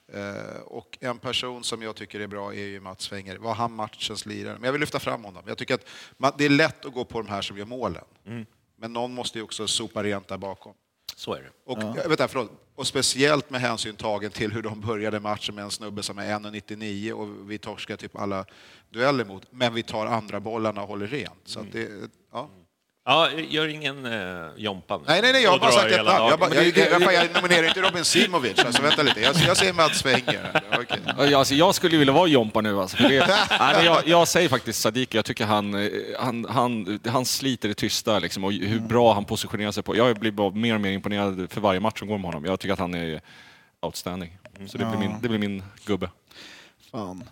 Eh, 0.08 0.60
och 0.60 0.98
en 1.00 1.18
person 1.18 1.64
som 1.64 1.82
jag 1.82 1.96
tycker 1.96 2.20
är 2.20 2.26
bra 2.26 2.54
är 2.54 2.66
ju 2.66 2.80
Mats 2.80 3.12
Wenger. 3.12 3.36
Var 3.36 3.54
han 3.54 3.72
matchens 3.72 4.26
lirare? 4.26 4.54
Men 4.54 4.64
jag 4.64 4.72
vill 4.72 4.80
lyfta 4.80 5.00
fram 5.00 5.24
honom. 5.24 5.42
Jag 5.46 5.58
tycker 5.58 5.74
att 5.74 6.38
det 6.38 6.44
är 6.44 6.48
lätt 6.48 6.84
att 6.84 6.92
gå 6.92 7.04
på 7.04 7.22
de 7.22 7.28
här 7.28 7.42
som 7.42 7.58
gör 7.58 7.66
målen. 7.66 8.04
Men 8.76 8.92
någon 8.92 9.14
måste 9.14 9.38
ju 9.38 9.44
också 9.44 9.66
sopa 9.66 10.02
rent 10.02 10.28
där 10.28 10.38
bakom. 10.38 10.74
Så 11.16 11.34
är 11.34 11.42
det. 11.42 11.50
Och, 11.64 11.78
ja. 11.82 12.08
vänta, 12.08 12.28
förlåt. 12.28 12.50
och 12.74 12.86
speciellt 12.86 13.50
med 13.50 13.60
hänsyn 13.60 13.96
tagen 13.96 14.30
till 14.30 14.52
hur 14.52 14.62
de 14.62 14.80
började 14.80 15.20
matchen 15.20 15.54
med 15.54 15.64
en 15.64 15.70
snubbe 15.70 16.02
som 16.02 16.18
är 16.18 16.38
1,99 16.38 17.12
och 17.12 17.50
vi 17.50 17.58
torskar 17.58 17.96
typ 17.96 18.16
alla 18.16 18.44
dueller 18.90 19.24
mot, 19.24 19.46
men 19.50 19.74
vi 19.74 19.82
tar 19.82 20.06
andra 20.06 20.40
bollarna 20.40 20.82
och 20.82 20.88
håller 20.88 21.06
rent. 21.06 21.40
Så 21.44 21.60
att 21.60 21.72
det, 21.72 21.88
ja. 22.32 22.50
Ja, 23.06 23.30
gör 23.48 23.68
ingen 23.68 24.06
eh, 24.06 24.46
Jompa 24.56 24.96
nu. 24.98 25.04
Nej, 25.06 25.22
nej, 25.22 25.32
nej, 25.32 25.42
jag 25.42 25.50
har 25.50 25.58
bara 25.58 25.70
sagt 25.72 25.92
ett 25.92 26.04
namn. 26.04 26.26
Jag, 26.28 26.38
bara, 26.38 26.54
jag, 26.54 26.64
jag, 26.78 27.02
jag, 27.02 27.14
jag 27.14 27.34
nominerar 27.34 27.68
inte 27.68 27.80
Robin 27.80 28.04
Simovic. 28.04 28.58
Alltså, 28.58 28.82
vänta 28.82 29.02
lite, 29.02 29.20
jag, 29.20 29.36
jag 29.46 29.56
säger 29.56 29.72
Mats 29.72 30.06
Wenger. 30.06 30.62
Okej. 30.80 30.98
Ja, 31.30 31.38
Alltså, 31.38 31.54
jag 31.54 31.74
skulle 31.74 31.96
vilja 31.96 32.12
vara 32.14 32.26
Jompa 32.26 32.60
nu. 32.60 32.80
Alltså, 32.80 32.96
för 32.96 33.08
det, 33.08 33.26
nej, 33.60 33.84
jag, 33.84 34.06
jag 34.08 34.28
säger 34.28 34.48
faktiskt 34.48 34.80
Sadiki, 34.80 35.18
jag 35.18 35.24
tycker 35.24 35.44
han, 35.46 35.74
eh, 35.74 35.90
han, 36.18 36.44
han, 36.48 37.00
han 37.06 37.24
sliter 37.24 37.68
det 37.68 37.74
tysta 37.74 38.18
liksom, 38.18 38.44
och 38.44 38.52
hur 38.52 38.80
bra 38.80 39.14
han 39.14 39.24
positionerar 39.24 39.70
sig 39.72 39.82
på. 39.82 39.96
Jag 39.96 40.16
blir 40.16 40.30
bara 40.32 40.50
mer 40.50 40.74
och 40.74 40.80
mer 40.80 40.90
imponerad 40.92 41.46
för 41.52 41.60
varje 41.60 41.80
match 41.80 41.98
som 41.98 42.08
går 42.08 42.18
med 42.18 42.24
honom. 42.26 42.44
Jag 42.44 42.60
tycker 42.60 42.72
att 42.72 42.78
han 42.78 42.94
är 42.94 43.20
outstanding. 43.82 44.38
Så 44.66 44.78
det 44.78 44.84
blir 44.84 44.98
min, 44.98 45.16
det 45.22 45.28
blir 45.28 45.38
min 45.38 45.62
gubbe. 45.86 46.10
Fan. 46.90 47.24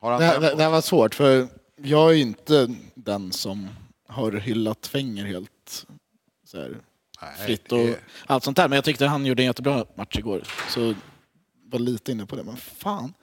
Har 0.00 0.10
han 0.10 0.20
Det, 0.20 0.26
här- 0.26 0.40
det 0.56 0.62
här 0.62 0.70
var 0.70 0.80
svårt, 0.80 1.14
för 1.14 1.48
jag 1.82 2.10
är 2.10 2.14
ju 2.14 2.20
inte 2.22 2.74
den 2.94 3.32
som 3.32 3.68
har 4.08 4.32
hyllat 4.32 4.86
Fenger 4.86 5.24
helt 5.24 5.86
så 6.46 6.58
här, 6.60 6.76
Nej, 7.22 7.46
fritt 7.46 7.68
det- 7.68 7.76
och 7.92 7.96
allt 8.26 8.44
sånt 8.44 8.56
där. 8.56 8.68
Men 8.68 8.76
jag 8.76 8.84
tyckte 8.84 9.06
han 9.06 9.26
gjorde 9.26 9.42
en 9.42 9.46
jättebra 9.46 9.84
match 9.94 10.16
igår. 10.18 10.42
Så 10.68 10.94
var 11.64 11.78
lite 11.78 12.12
inne 12.12 12.26
på 12.26 12.36
det, 12.36 12.42
men 12.44 12.56
fan. 12.56 13.14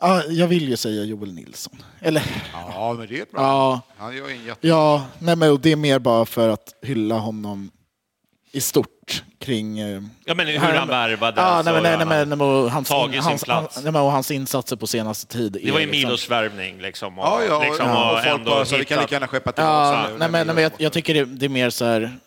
Ja, 0.00 0.24
jag 0.24 0.48
vill 0.48 0.68
ju 0.68 0.76
säga 0.76 1.04
Joel 1.04 1.32
Nilsson. 1.34 1.82
Eller, 2.00 2.22
Ja, 2.52 2.94
men 2.98 3.08
det 3.08 3.20
är 3.20 3.26
bra. 3.32 3.40
ja, 3.42 3.80
Han 3.96 4.16
gör 4.16 4.28
en 4.30 4.44
jätte... 4.44 4.68
ja 4.68 5.06
nej, 5.18 5.36
men 5.36 5.60
det 5.60 5.72
är 5.72 5.76
mer 5.76 5.98
bara 5.98 6.26
för 6.26 6.48
att 6.48 6.74
hylla 6.82 7.18
honom 7.18 7.70
i 8.52 8.60
stort 8.60 8.95
kring... 9.38 9.78
eh, 9.78 10.02
Ja, 10.24 10.34
men 10.34 10.46
hur 10.46 10.58
han 10.58 10.88
värvade. 10.88 11.40
Ja, 11.40 11.46
alltså, 11.46 11.72
nej, 11.80 11.96
nej, 11.96 12.06
nej, 12.06 12.26
nej, 12.36 12.68
hans, 12.68 12.88
tagit 12.88 13.14
sin 13.14 13.22
hans, 13.22 13.44
plats. 13.44 13.82
nej, 13.84 14.00
och 14.02 14.12
hans 14.12 14.30
insatser 14.30 14.76
på 14.76 14.86
senaste 14.86 15.26
tid. 15.36 15.52
Det 15.64 15.70
var 15.72 15.80
ju 15.80 15.86
liksom- 15.86 16.08
Milos 16.08 16.30
värvning 16.30 16.80
liksom. 16.80 17.18
Och, 17.18 17.24
Ja, 17.24 17.42
ja, 17.48 17.56
och, 17.56 17.64
liksom, 17.64 17.86
ja, 17.86 18.10
och 18.12 18.18
och 18.18 18.24
folk 18.24 18.44
bara 18.44 18.64
så 18.64 18.76
vi 18.76 18.84
kan 18.84 19.00
lika 19.00 19.14
gärna 19.14 19.28
skeppa 19.28 19.52
tillbaka 19.52 19.74
Ja, 19.74 20.08
nej, 20.18 20.30
men, 20.30 20.46
nej, 20.46 20.54
men 20.54 20.62
jag, 20.62 20.72
jag 20.78 20.92
tycker 20.92 21.14
det, 21.14 21.24
det 21.24 21.44
är 21.46 21.50
mer 21.50 21.70
så 21.70 21.84
här 21.84 22.18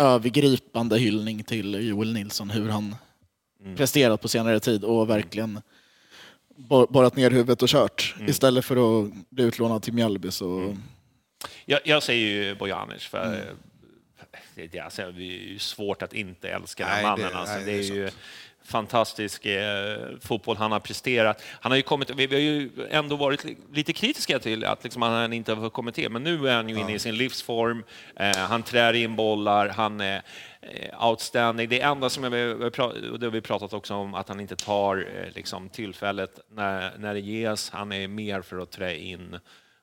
övergripande 0.00 0.98
hyllning 0.98 1.42
till 1.44 1.88
Joel 1.88 2.12
Nilsson, 2.12 2.50
hur 2.50 2.68
han 2.68 2.96
Mm. 3.64 3.76
presterat 3.76 4.20
på 4.22 4.28
senare 4.28 4.60
tid 4.60 4.84
och 4.84 5.10
verkligen 5.10 5.60
bor- 6.56 6.86
borrat 6.92 7.16
ner 7.16 7.30
huvudet 7.30 7.62
och 7.62 7.68
kört 7.68 8.14
Mm. 8.16 8.28
istället 8.30 8.64
för 8.64 8.76
att 9.04 9.10
bli 9.30 9.44
utlånad 9.44 9.82
till 9.82 9.92
Mjällby. 9.92 10.30
Så... 10.30 10.76
Jag, 11.64 11.80
jag 11.84 12.02
säger 12.02 12.26
ju 12.26 12.54
Bojanic, 12.54 13.02
för 13.02 13.24
Mm. 13.26 13.56
Det, 14.54 14.66
det, 14.66 14.78
alltså, 14.80 15.02
det 15.02 15.22
är 15.22 15.48
ju 15.52 15.58
svårt 15.58 16.02
att 16.02 16.12
inte 16.12 16.48
älska 16.48 16.86
den 16.88 17.02
mannen. 17.02 17.30
det- 17.32 17.36
alltså, 17.38 17.54
nej, 17.54 17.64
det 17.64 17.70
det 17.72 17.76
är 17.88 17.92
är 17.92 17.94
ju 17.96 18.10
fantastisk 18.64 19.46
eh, 19.46 19.98
fotboll 20.20 20.56
han 20.56 20.72
har 20.72 20.80
presterat. 20.80 21.42
Han 21.60 21.72
har 21.72 21.76
ju 21.76 21.82
kommit, 21.82 22.10
vi, 22.10 22.26
vi 22.26 22.34
har 22.34 22.40
ju 22.42 22.70
ändå 22.90 23.16
varit 23.16 23.44
li- 23.44 23.56
lite 23.72 23.92
kritiska 23.92 24.38
till 24.38 24.64
att 24.64 24.84
liksom, 24.84 25.02
han 25.02 25.32
inte 25.32 25.54
har 25.54 25.70
kommit 25.70 25.94
till, 25.94 26.10
men 26.10 26.22
nu 26.22 26.48
är 26.48 26.54
han 26.56 26.68
ju 26.68 26.74
inne 26.80 26.94
i 26.94 26.98
sin 26.98 27.16
livsform. 27.16 27.84
Eh, 28.16 28.36
han 28.36 28.62
trär 28.62 28.92
in 28.92 29.16
bollar, 29.16 29.68
han 29.68 30.00
är 30.00 30.22
eh, 30.60 31.08
outstanding. 31.08 31.68
Det 31.68 31.80
enda 31.80 32.10
som 32.10 32.24
jag, 32.24 32.32
och 33.12 33.18
det 33.20 33.26
har 33.26 33.30
vi 33.30 33.40
pratat 33.40 33.72
också 33.72 33.94
om, 33.94 34.14
att 34.14 34.28
han 34.28 34.40
inte 34.40 34.56
tar 34.56 34.96
eh, 34.96 35.32
liksom, 35.34 35.68
tillfället 35.68 36.40
när, 36.50 36.92
när 36.98 37.14
det 37.14 37.20
ges. 37.20 37.70
Han 37.70 37.92
är 37.92 38.08
mer 38.08 38.42
för 38.42 38.58
att 38.58 38.70
trä 38.70 38.96
in 38.98 39.38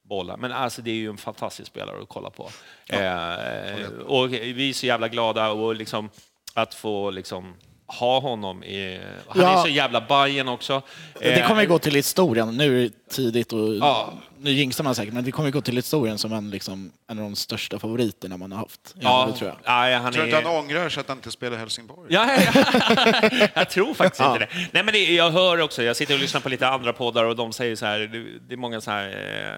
bollar. 0.09 0.37
Men 0.37 0.51
alltså 0.51 0.81
det 0.81 0.91
är 0.91 0.95
ju 0.95 1.09
en 1.09 1.17
fantastisk 1.17 1.67
spelare 1.71 2.01
att 2.01 2.09
kolla 2.09 2.29
på. 2.29 2.49
Eh, 2.89 3.89
och 4.05 4.33
vi 4.33 4.69
är 4.69 4.73
så 4.73 4.85
jävla 4.85 5.07
glada 5.07 5.49
och 5.51 5.75
liksom 5.75 6.09
att 6.53 6.73
få 6.73 7.09
liksom 7.11 7.53
ha 7.87 8.19
honom 8.19 8.63
i... 8.63 8.99
Han 9.27 9.41
Ja. 9.41 9.59
är 9.59 9.63
så 9.63 9.69
jävla 9.69 10.01
Bajen 10.01 10.47
också. 10.47 10.81
Det 11.19 11.39
Eh, 11.39 11.47
kommer 11.47 11.61
ju 11.61 11.67
gå 11.67 11.79
till 11.79 11.95
historien. 11.95 12.57
Nu 12.57 12.79
är 12.79 12.83
det 12.83 13.09
tidigt 13.09 13.53
och 13.53 13.75
Ja. 13.75 14.13
Nu 14.41 14.51
jinxar 14.51 14.83
man 14.83 14.95
säkert, 14.95 15.13
men 15.13 15.23
det 15.23 15.31
kommer 15.31 15.47
ju 15.49 15.53
gå 15.53 15.61
till 15.61 15.75
historien 15.75 16.17
som 16.17 16.33
en, 16.33 16.49
liksom, 16.49 16.91
en 17.07 17.17
av 17.17 17.23
de 17.23 17.35
största 17.35 17.79
favoriterna 17.79 18.37
man 18.37 18.51
har 18.51 18.59
haft. 18.59 18.95
Ja, 18.99 19.29
det 19.31 19.37
tror 19.37 19.49
jag. 19.49 19.57
Nej, 19.65 19.95
han 19.95 20.13
Tror 20.13 20.23
du 20.25 20.31
är... 20.31 20.37
inte 20.37 20.49
han 20.49 20.57
ångrar 20.59 20.89
sig 20.89 21.01
att 21.01 21.07
han 21.07 21.17
inte 21.17 21.31
spelar 21.31 21.57
i 21.57 21.59
Helsingborg? 21.59 22.13
Ja, 22.13 22.29
ja. 22.53 23.47
jag 23.53 23.69
tror 23.69 23.93
faktiskt 23.93 24.21
inte 24.23 24.39
det. 24.39 24.47
Nej, 24.71 24.83
men 24.83 24.93
det, 24.93 25.13
jag 25.13 25.31
hör 25.31 25.61
också, 25.61 25.83
jag 25.83 25.95
sitter 25.95 26.13
och 26.13 26.19
lyssnar 26.19 26.41
på 26.41 26.49
lite 26.49 26.67
andra 26.67 26.93
poddar 26.93 27.23
och 27.25 27.35
de 27.35 27.53
säger 27.53 27.75
så 27.75 27.85
här, 27.85 27.99
det, 27.99 28.39
det 28.47 28.53
är 28.53 28.57
många 28.57 28.81
så 28.81 28.91
här 28.91 29.07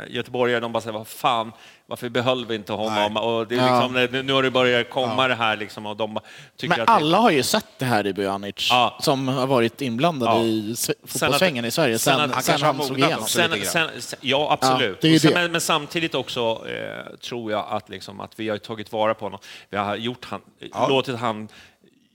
eh, 0.07 0.15
göteborgare, 0.15 0.59
de 0.59 0.71
bara 0.71 0.81
säger, 0.81 0.97
vad 0.97 1.07
fan, 1.07 1.51
varför 1.87 2.09
behöll 2.09 2.45
vi 2.45 2.55
inte 2.55 2.73
honom? 2.73 3.17
Och 3.17 3.47
det 3.47 3.55
är 3.55 3.59
Ja. 3.67 3.87
liksom, 3.87 4.09
nu, 4.11 4.23
nu 4.23 4.33
har 4.33 4.43
det 4.43 4.51
börjat 4.51 4.89
komma 4.89 5.27
det 5.27 5.35
här 5.35 5.57
liksom, 5.57 5.85
och 5.85 5.97
de 5.97 6.19
tycker 6.57 6.69
Men 6.77 6.81
att... 6.81 6.89
alla 6.89 7.17
har 7.17 7.31
ju 7.31 7.43
sett 7.43 7.65
det 7.77 7.85
här 7.85 8.07
i 8.07 8.13
Bojanic, 8.13 8.67
Ja. 8.69 8.97
som 9.01 9.27
har 9.27 9.47
varit 9.47 9.81
inblandade 9.81 10.31
Ja. 10.31 10.43
i 10.43 10.75
fotbollssvängen 11.07 11.65
i 11.65 11.71
Sverige 11.71 11.99
sen 11.99 12.17
sen, 12.19 12.31
att- 12.31 12.45
sen, 12.45 12.61
han 12.61 12.75
han 12.75 12.85
slog 12.85 12.99
igenom. 12.99 13.25
sen, 13.27 13.51
sen, 13.65 13.89
ja, 14.21 14.47
absolut. 14.51 14.70
Ja, 14.79 15.09
ju 15.09 15.15
Och 15.15 15.21
sen. 15.21 15.33
Men, 15.33 15.51
men 15.51 15.61
samtidigt 15.61 16.15
också 16.15 16.67
eh, 16.67 17.15
tror 17.15 17.51
jag 17.51 17.65
att, 17.69 17.89
liksom, 17.89 18.19
att 18.19 18.39
vi 18.39 18.49
har 18.49 18.57
tagit 18.57 18.91
vara 18.91 19.13
på 19.13 19.25
honom. 19.25 19.39
Vi 19.69 19.77
har 19.77 19.95
gjort 19.95 20.25
han, 20.25 20.41
låtit 20.89 21.15
han 21.15 21.47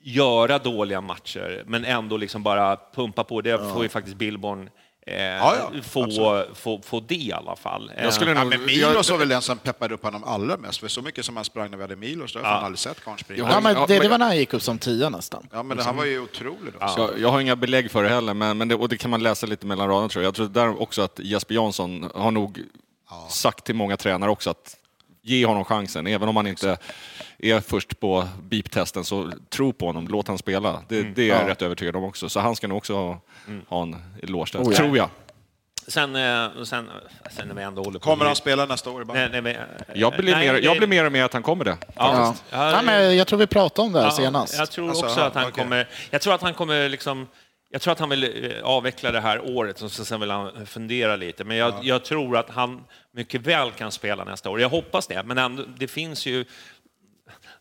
göra 0.03 0.59
dåliga 0.59 1.01
matcher, 1.01 1.63
men 1.67 1.85
ändå 1.85 2.17
liksom 2.17 2.43
bara 2.43 2.79
pumpa 2.95 3.25
på. 3.25 3.41
Det 3.41 3.59
får 3.59 3.83
ju 3.83 3.89
faktiskt 3.89 4.17
Billborn 4.17 4.71
eh, 5.07 5.23
ja, 5.23 5.71
få, 5.83 6.05
absolut. 6.05 6.57
få, 6.59 6.81
få 6.83 7.01
det 7.01 7.15
i 7.15 7.33
alla 7.33 7.57
fall. 7.57 7.93
Jag 7.97 8.13
skulle 8.15 8.31
Eh, 8.31 8.37
Ja, 8.37 8.45
nog... 8.45 8.51
men 8.51 8.67
Milos 8.67 9.11
var 9.11 9.19
väl 9.19 9.29
den 9.29 9.43
som 9.43 9.59
peppade 9.59 9.95
upp 9.95 10.03
honom 10.03 10.25
allra 10.25 10.57
mest, 10.57 10.81
för 10.81 10.89
så 10.89 11.03
mycket 11.03 11.25
som 11.25 11.37
han 11.37 11.45
sprang 11.45 11.71
när 11.71 11.77
vi 11.77 11.83
hade 11.85 11.97
Milos, 11.97 12.33
det 12.33 12.39
har 12.39 12.47
jag 12.47 12.65
aldrig 12.65 12.79
sett 12.79 13.05
karln 13.05 13.19
springa. 13.19 13.43
Ja, 13.43 13.49
Ja, 13.51 13.61
men 13.61 13.75
Ja, 13.75 13.87
det, 13.89 13.99
det 13.99 14.09
var 14.09 14.19
när 14.19 14.27
han 14.27 14.37
gick 14.37 14.55
upp 14.55 14.63
som 14.63 14.79
tia 14.79 15.09
nästan. 15.09 15.49
Ja, 15.53 15.63
men 15.63 15.79
han 15.79 15.97
var 15.97 16.05
ju 16.05 16.21
otrolig 16.21 16.73
då. 16.73 16.93
Jag, 16.97 17.19
jag 17.19 17.29
har 17.31 17.41
inga 17.41 17.57
belägg 17.57 17.91
för 17.91 18.03
det 18.03 18.09
heller, 18.09 18.35
men, 18.35 18.59
men 18.59 18.69
det, 18.69 18.75
och 18.75 18.89
det 18.89 18.97
kan 18.97 19.11
man 19.11 19.23
läsa 19.23 19.47
lite 19.47 19.67
mellan 19.67 19.89
raderna 19.89 20.09
tror 20.09 20.23
jag. 20.23 20.29
Jag 20.29 20.35
tror 20.35 20.49
där 20.49 20.83
också 20.83 21.03
att 21.03 21.19
Jesper 21.23 21.55
Jansson 21.55 22.11
har 22.15 22.31
nog 22.31 22.61
sagt 23.29 23.65
till 23.65 23.75
många 23.75 23.97
tränare 23.97 24.31
också 24.31 24.51
att 24.51 24.76
ge 25.27 25.47
honom 25.47 25.65
chansen, 25.65 26.07
även 26.07 26.29
om 26.29 26.37
han 26.37 26.47
inte 26.47 26.79
är 27.39 27.61
först 27.61 28.01
på 28.01 28.29
beep-testen, 28.51 29.05
så 29.05 29.33
tro 29.51 29.73
på 29.73 29.87
honom, 29.87 30.09
låt 30.09 30.29
han 30.29 30.39
spela. 30.39 30.83
Det, 30.89 31.03
det 31.03 31.31
är 31.31 31.39
jag 31.41 31.49
rätt 31.51 31.63
övertygad 31.63 31.97
om 31.97 32.05
också. 32.05 32.29
Så 32.29 32.41
han 32.41 32.57
ska 32.57 32.69
nog 32.69 32.79
också 32.79 32.95
ha, 32.95 33.21
ha 33.69 33.83
en 33.83 33.97
eloge 34.23 34.49
där, 34.53 34.61
Oh, 34.61 34.73
ja. 34.73 34.77
tror 34.77 34.97
jag. 34.97 35.09
Sen, 35.89 36.17
eh, 36.17 36.49
sen, 36.65 36.91
sen 37.31 37.49
när 37.49 37.55
vi 37.55 37.63
ändå 37.63 37.83
håller 37.83 37.99
på... 37.99 38.05
Kommer 38.05 38.25
han 38.25 38.37
spela 38.37 38.67
nästa 38.67 38.91
år 38.91 39.03
i 39.03 39.05
Nej, 39.05 39.29
nej, 39.33 39.43
men- 39.43 39.57
Jag 39.95 40.13
blir, 40.13 40.35
nej, 40.35 40.53
mer, 40.53 40.61
jag 40.61 40.77
blir 40.77 40.89
mer 40.89 41.05
och 41.07 41.13
mer 41.13 41.25
att 41.25 41.33
han 41.33 41.43
kommer 41.43 41.65
det. 41.65 41.77
Ja. 41.95 42.35
Ja, 42.51 42.71
Ja, 42.73 42.83
men 42.83 43.17
jag 43.17 43.27
tror 43.27 43.39
vi 43.39 43.47
pratade 43.47 43.87
om 43.87 43.93
det 43.93 43.99
här 44.01 44.07
Ja, 44.07 44.11
senast. 44.11 44.59
Jag 44.59 44.71
tror 44.71 44.89
Alltså, 44.89 45.07
också 45.07 45.21
ja, 45.21 45.27
att 45.27 45.35
han 45.35 45.45
okej. 45.49 45.63
kommer... 45.65 45.89
Jag 46.11 46.21
tror 46.21 46.35
att 46.35 46.43
han 46.43 46.55
kommer 46.55 46.89
liksom... 46.89 47.27
Jag 47.77 47.83
tror 47.83 47.93
att 47.93 47.99
han 47.99 48.09
vill 48.09 48.45
eh, 48.45 48.63
avveckla 48.63 49.13
det 49.13 49.21
här 49.21 49.41
året 49.41 49.83
och 49.83 49.91
sen 49.91 50.21
vill 50.21 50.31
han 50.31 50.67
fundera 50.67 51.17
lite. 51.17 51.45
Men 51.45 51.57
jag, 51.57 51.75
jag 51.83 52.05
tror 52.05 52.37
att 52.37 52.51
han 52.51 52.85
mycket 53.13 53.41
väl 53.41 53.71
kan 53.71 53.93
spela 53.93 54.25
nästa 54.25 54.51
år. 54.51 54.61
Jag 54.61 54.69
hoppas 54.69 55.07
det, 55.07 55.23
men 55.23 55.39
ändå, 55.39 55.63
det 55.77 55.89
finns 55.89 56.27
ju... 56.27 56.45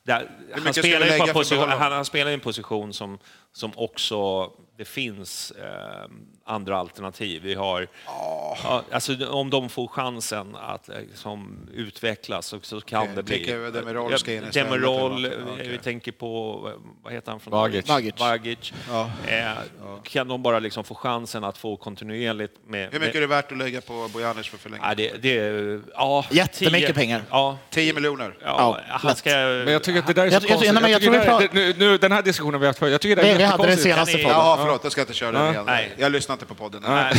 Där, 0.03 0.29
han, 0.63 0.73
spelar 0.73 1.27
ju 1.27 1.33
position, 1.33 1.69
han, 1.69 1.91
han 1.91 2.05
spelar 2.05 2.31
i 2.31 2.33
en 2.33 2.39
position 2.39 2.93
som, 2.93 3.19
som 3.51 3.71
också 3.75 4.51
det 4.77 4.85
finns 4.85 5.51
eh, 5.51 6.09
andra 6.47 6.77
alternativ. 6.77 7.41
Vi 7.43 7.53
har, 7.53 7.87
ja, 8.05 8.83
alltså, 8.91 9.27
om 9.29 9.49
de 9.49 9.69
får 9.69 9.87
chansen 9.87 10.55
att 10.55 10.89
liksom, 11.09 11.57
utvecklas 11.73 12.45
så, 12.47 12.59
så 12.61 12.81
kan 12.81 13.01
Okej, 13.01 13.11
det 13.15 13.23
bli... 13.23 13.35
tänker 13.37 13.71
Demirol 13.71 14.19
ska 14.19 14.33
in 14.33 14.43
Ja, 14.53 14.63
Demirol? 14.63 15.23
Ja, 15.23 15.29
okej. 15.53 15.67
vi 15.67 15.77
tänker 15.77 16.11
på, 16.11 16.59
vad 17.03 17.13
heter 17.13 17.31
han? 17.31 17.39
Från 17.39 17.51
Vagic. 17.51 17.87
Vagic. 17.89 18.13
Vagic. 18.19 18.73
Ja. 18.89 19.09
Eh, 19.27 19.51
Kan 20.03 20.27
de 20.27 20.43
bara 20.43 20.59
liksom 20.59 20.83
få 20.83 20.95
chansen 20.95 21.43
att 21.43 21.57
få 21.57 21.77
kontinuerligt 21.77 22.53
med... 22.67 22.89
Hur 22.91 22.99
mycket 22.99 23.15
är 23.15 23.19
med, 23.19 23.29
det 23.29 23.35
värt 23.35 23.51
att 23.51 23.57
lägga 23.57 23.81
på 23.81 24.09
Bojanic 24.13 24.47
för 24.47 24.57
förlängning? 24.57 24.87
ja, 24.89 24.95
det, 24.95 25.21
det, 25.21 25.81
ja, 25.93 26.25
Jättemycket 26.31 26.87
tio- 26.87 26.93
pengar. 26.93 27.21
Ja, 27.29 27.57
10 27.69 27.93
miljoner? 27.93 28.35
ja, 28.41 28.79
Ja, 28.87 28.97
han 28.99 29.15
ska... 29.15 29.29
Men 29.29 29.73
jag 29.73 29.83
tycker 29.83 29.99
att 29.99 30.07
det 30.07 30.13
där 30.13 30.25
är 30.25 30.29
så 30.29 30.33
Jag- 30.35 30.41
jag- 30.43 30.49
konstigt. 30.49 30.73
jag 30.73 30.83
tycker 30.85 30.99
tror 30.99 31.11
vi 31.11 31.17
det 31.17 31.23
där- 31.25 31.39
pra- 31.39 31.49
det- 31.53 31.77
nu, 31.79 31.87
nu, 31.91 31.97
den 31.97 32.11
här 32.11 32.21
diskussionen 32.21 32.59
vi 32.59 32.65
har 32.65 32.69
haft 32.69 32.79
förut, 32.79 32.91
jag 32.91 33.01
tycker 33.01 33.15
det 33.15 33.21
är 33.21 33.25
Vi, 33.25 33.37
vi 33.37 33.43
hade 33.43 33.63
jättekonstigt. 33.63 33.83
senaste 33.95 34.17
podden. 34.17 34.29
Jaha, 34.37 34.57
förlåt, 34.57 34.79
jag 34.83 34.91
ska 34.91 35.01
inte 35.01 35.13
köra 35.13 35.31
den 35.31 35.51
igen. 35.51 35.63
Nej. 35.65 35.91
Jag 35.97 36.11
lyssnar 36.11 36.34
inte 36.35 36.45
på 36.45 36.55
podden. 36.55 36.83
Nej. 36.87 37.13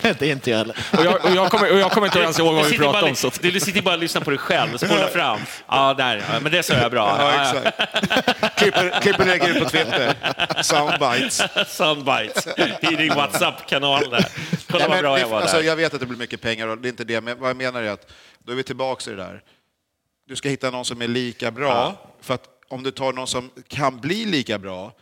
det 0.00 0.22
är 0.22 0.32
inte 0.32 0.50
jag 0.50 0.58
heller. 0.58 0.76
Och 0.98 1.04
jag, 1.04 1.24
och 1.24 1.30
jag, 1.30 1.50
kommer, 1.50 1.72
och 1.72 1.78
jag 1.78 1.90
kommer 1.92 2.06
inte 2.06 2.18
ens 2.18 2.38
ihåg 2.38 2.52
Du 2.52 2.54
vad 2.56 2.64
vi 2.64 2.70
sitter, 2.70 2.84
pratade 2.84 3.02
bara, 3.02 3.10
om. 3.10 3.16
Så. 3.16 3.30
du 3.40 3.60
sitter 3.60 3.82
bara 3.82 3.94
och 3.94 4.00
lyssnar 4.00 4.22
på 4.22 4.30
dig 4.30 4.38
själv 4.38 4.74
och 4.74 4.80
spolar 4.80 5.08
fram. 5.08 5.40
Ja, 5.68 5.94
där 5.94 6.24
ja. 6.32 6.40
Men 6.40 6.52
det 6.52 6.62
sa 6.62 6.74
jag 6.74 6.90
bra. 6.90 7.16
Ja, 7.18 7.32
Ja, 7.34 7.52
ja. 7.64 7.70
exakt. 7.70 8.58
Klipper, 8.58 9.00
klipper 9.02 9.24
lägger 9.24 9.48
ut 9.48 9.62
på 9.64 9.68
Twitter. 9.70 10.14
Soundbites. 10.62 11.42
Soundbites 11.68 12.46
i 12.92 12.96
din 12.96 13.14
WhatsApp-kanal 13.14 14.10
där. 14.10 14.26
Kolla 14.70 14.84
Ja, 14.84 14.88
vad 14.88 14.90
men 14.90 15.02
bra 15.02 15.14
det- 15.14 15.20
jag 15.20 15.28
var 15.28 15.40
alltså, 15.40 15.56
där. 15.56 15.64
jag 15.64 15.76
vet 15.76 15.94
att 15.94 16.00
det 16.00 16.06
blir 16.06 16.18
mycket 16.18 16.40
pengar 16.40 16.68
och 16.68 16.78
det 16.78 16.88
är 16.88 16.90
inte 16.90 17.04
det, 17.04 17.20
men 17.20 17.38
vad 17.40 17.50
jag 17.50 17.56
menar 17.56 17.82
är 17.82 17.90
att 17.90 18.12
då 18.38 18.52
är 18.52 18.56
vi 18.56 18.62
tillbaka 18.62 19.10
i 19.10 19.14
det 19.14 19.22
där. 19.22 19.40
Du 20.28 20.36
ska 20.36 20.48
hitta 20.48 20.70
någon 20.70 20.84
som 20.84 21.02
är 21.02 21.08
lika 21.08 21.50
bra, 21.50 21.94
för 22.22 22.34
att 22.34 22.42
om 22.68 22.82
du 22.82 22.90
tar 22.90 23.12
någon 23.12 23.26
som 23.26 23.50
kan 23.68 24.00
bli 24.00 24.24
lika 24.24 24.58
bra, 24.58 24.92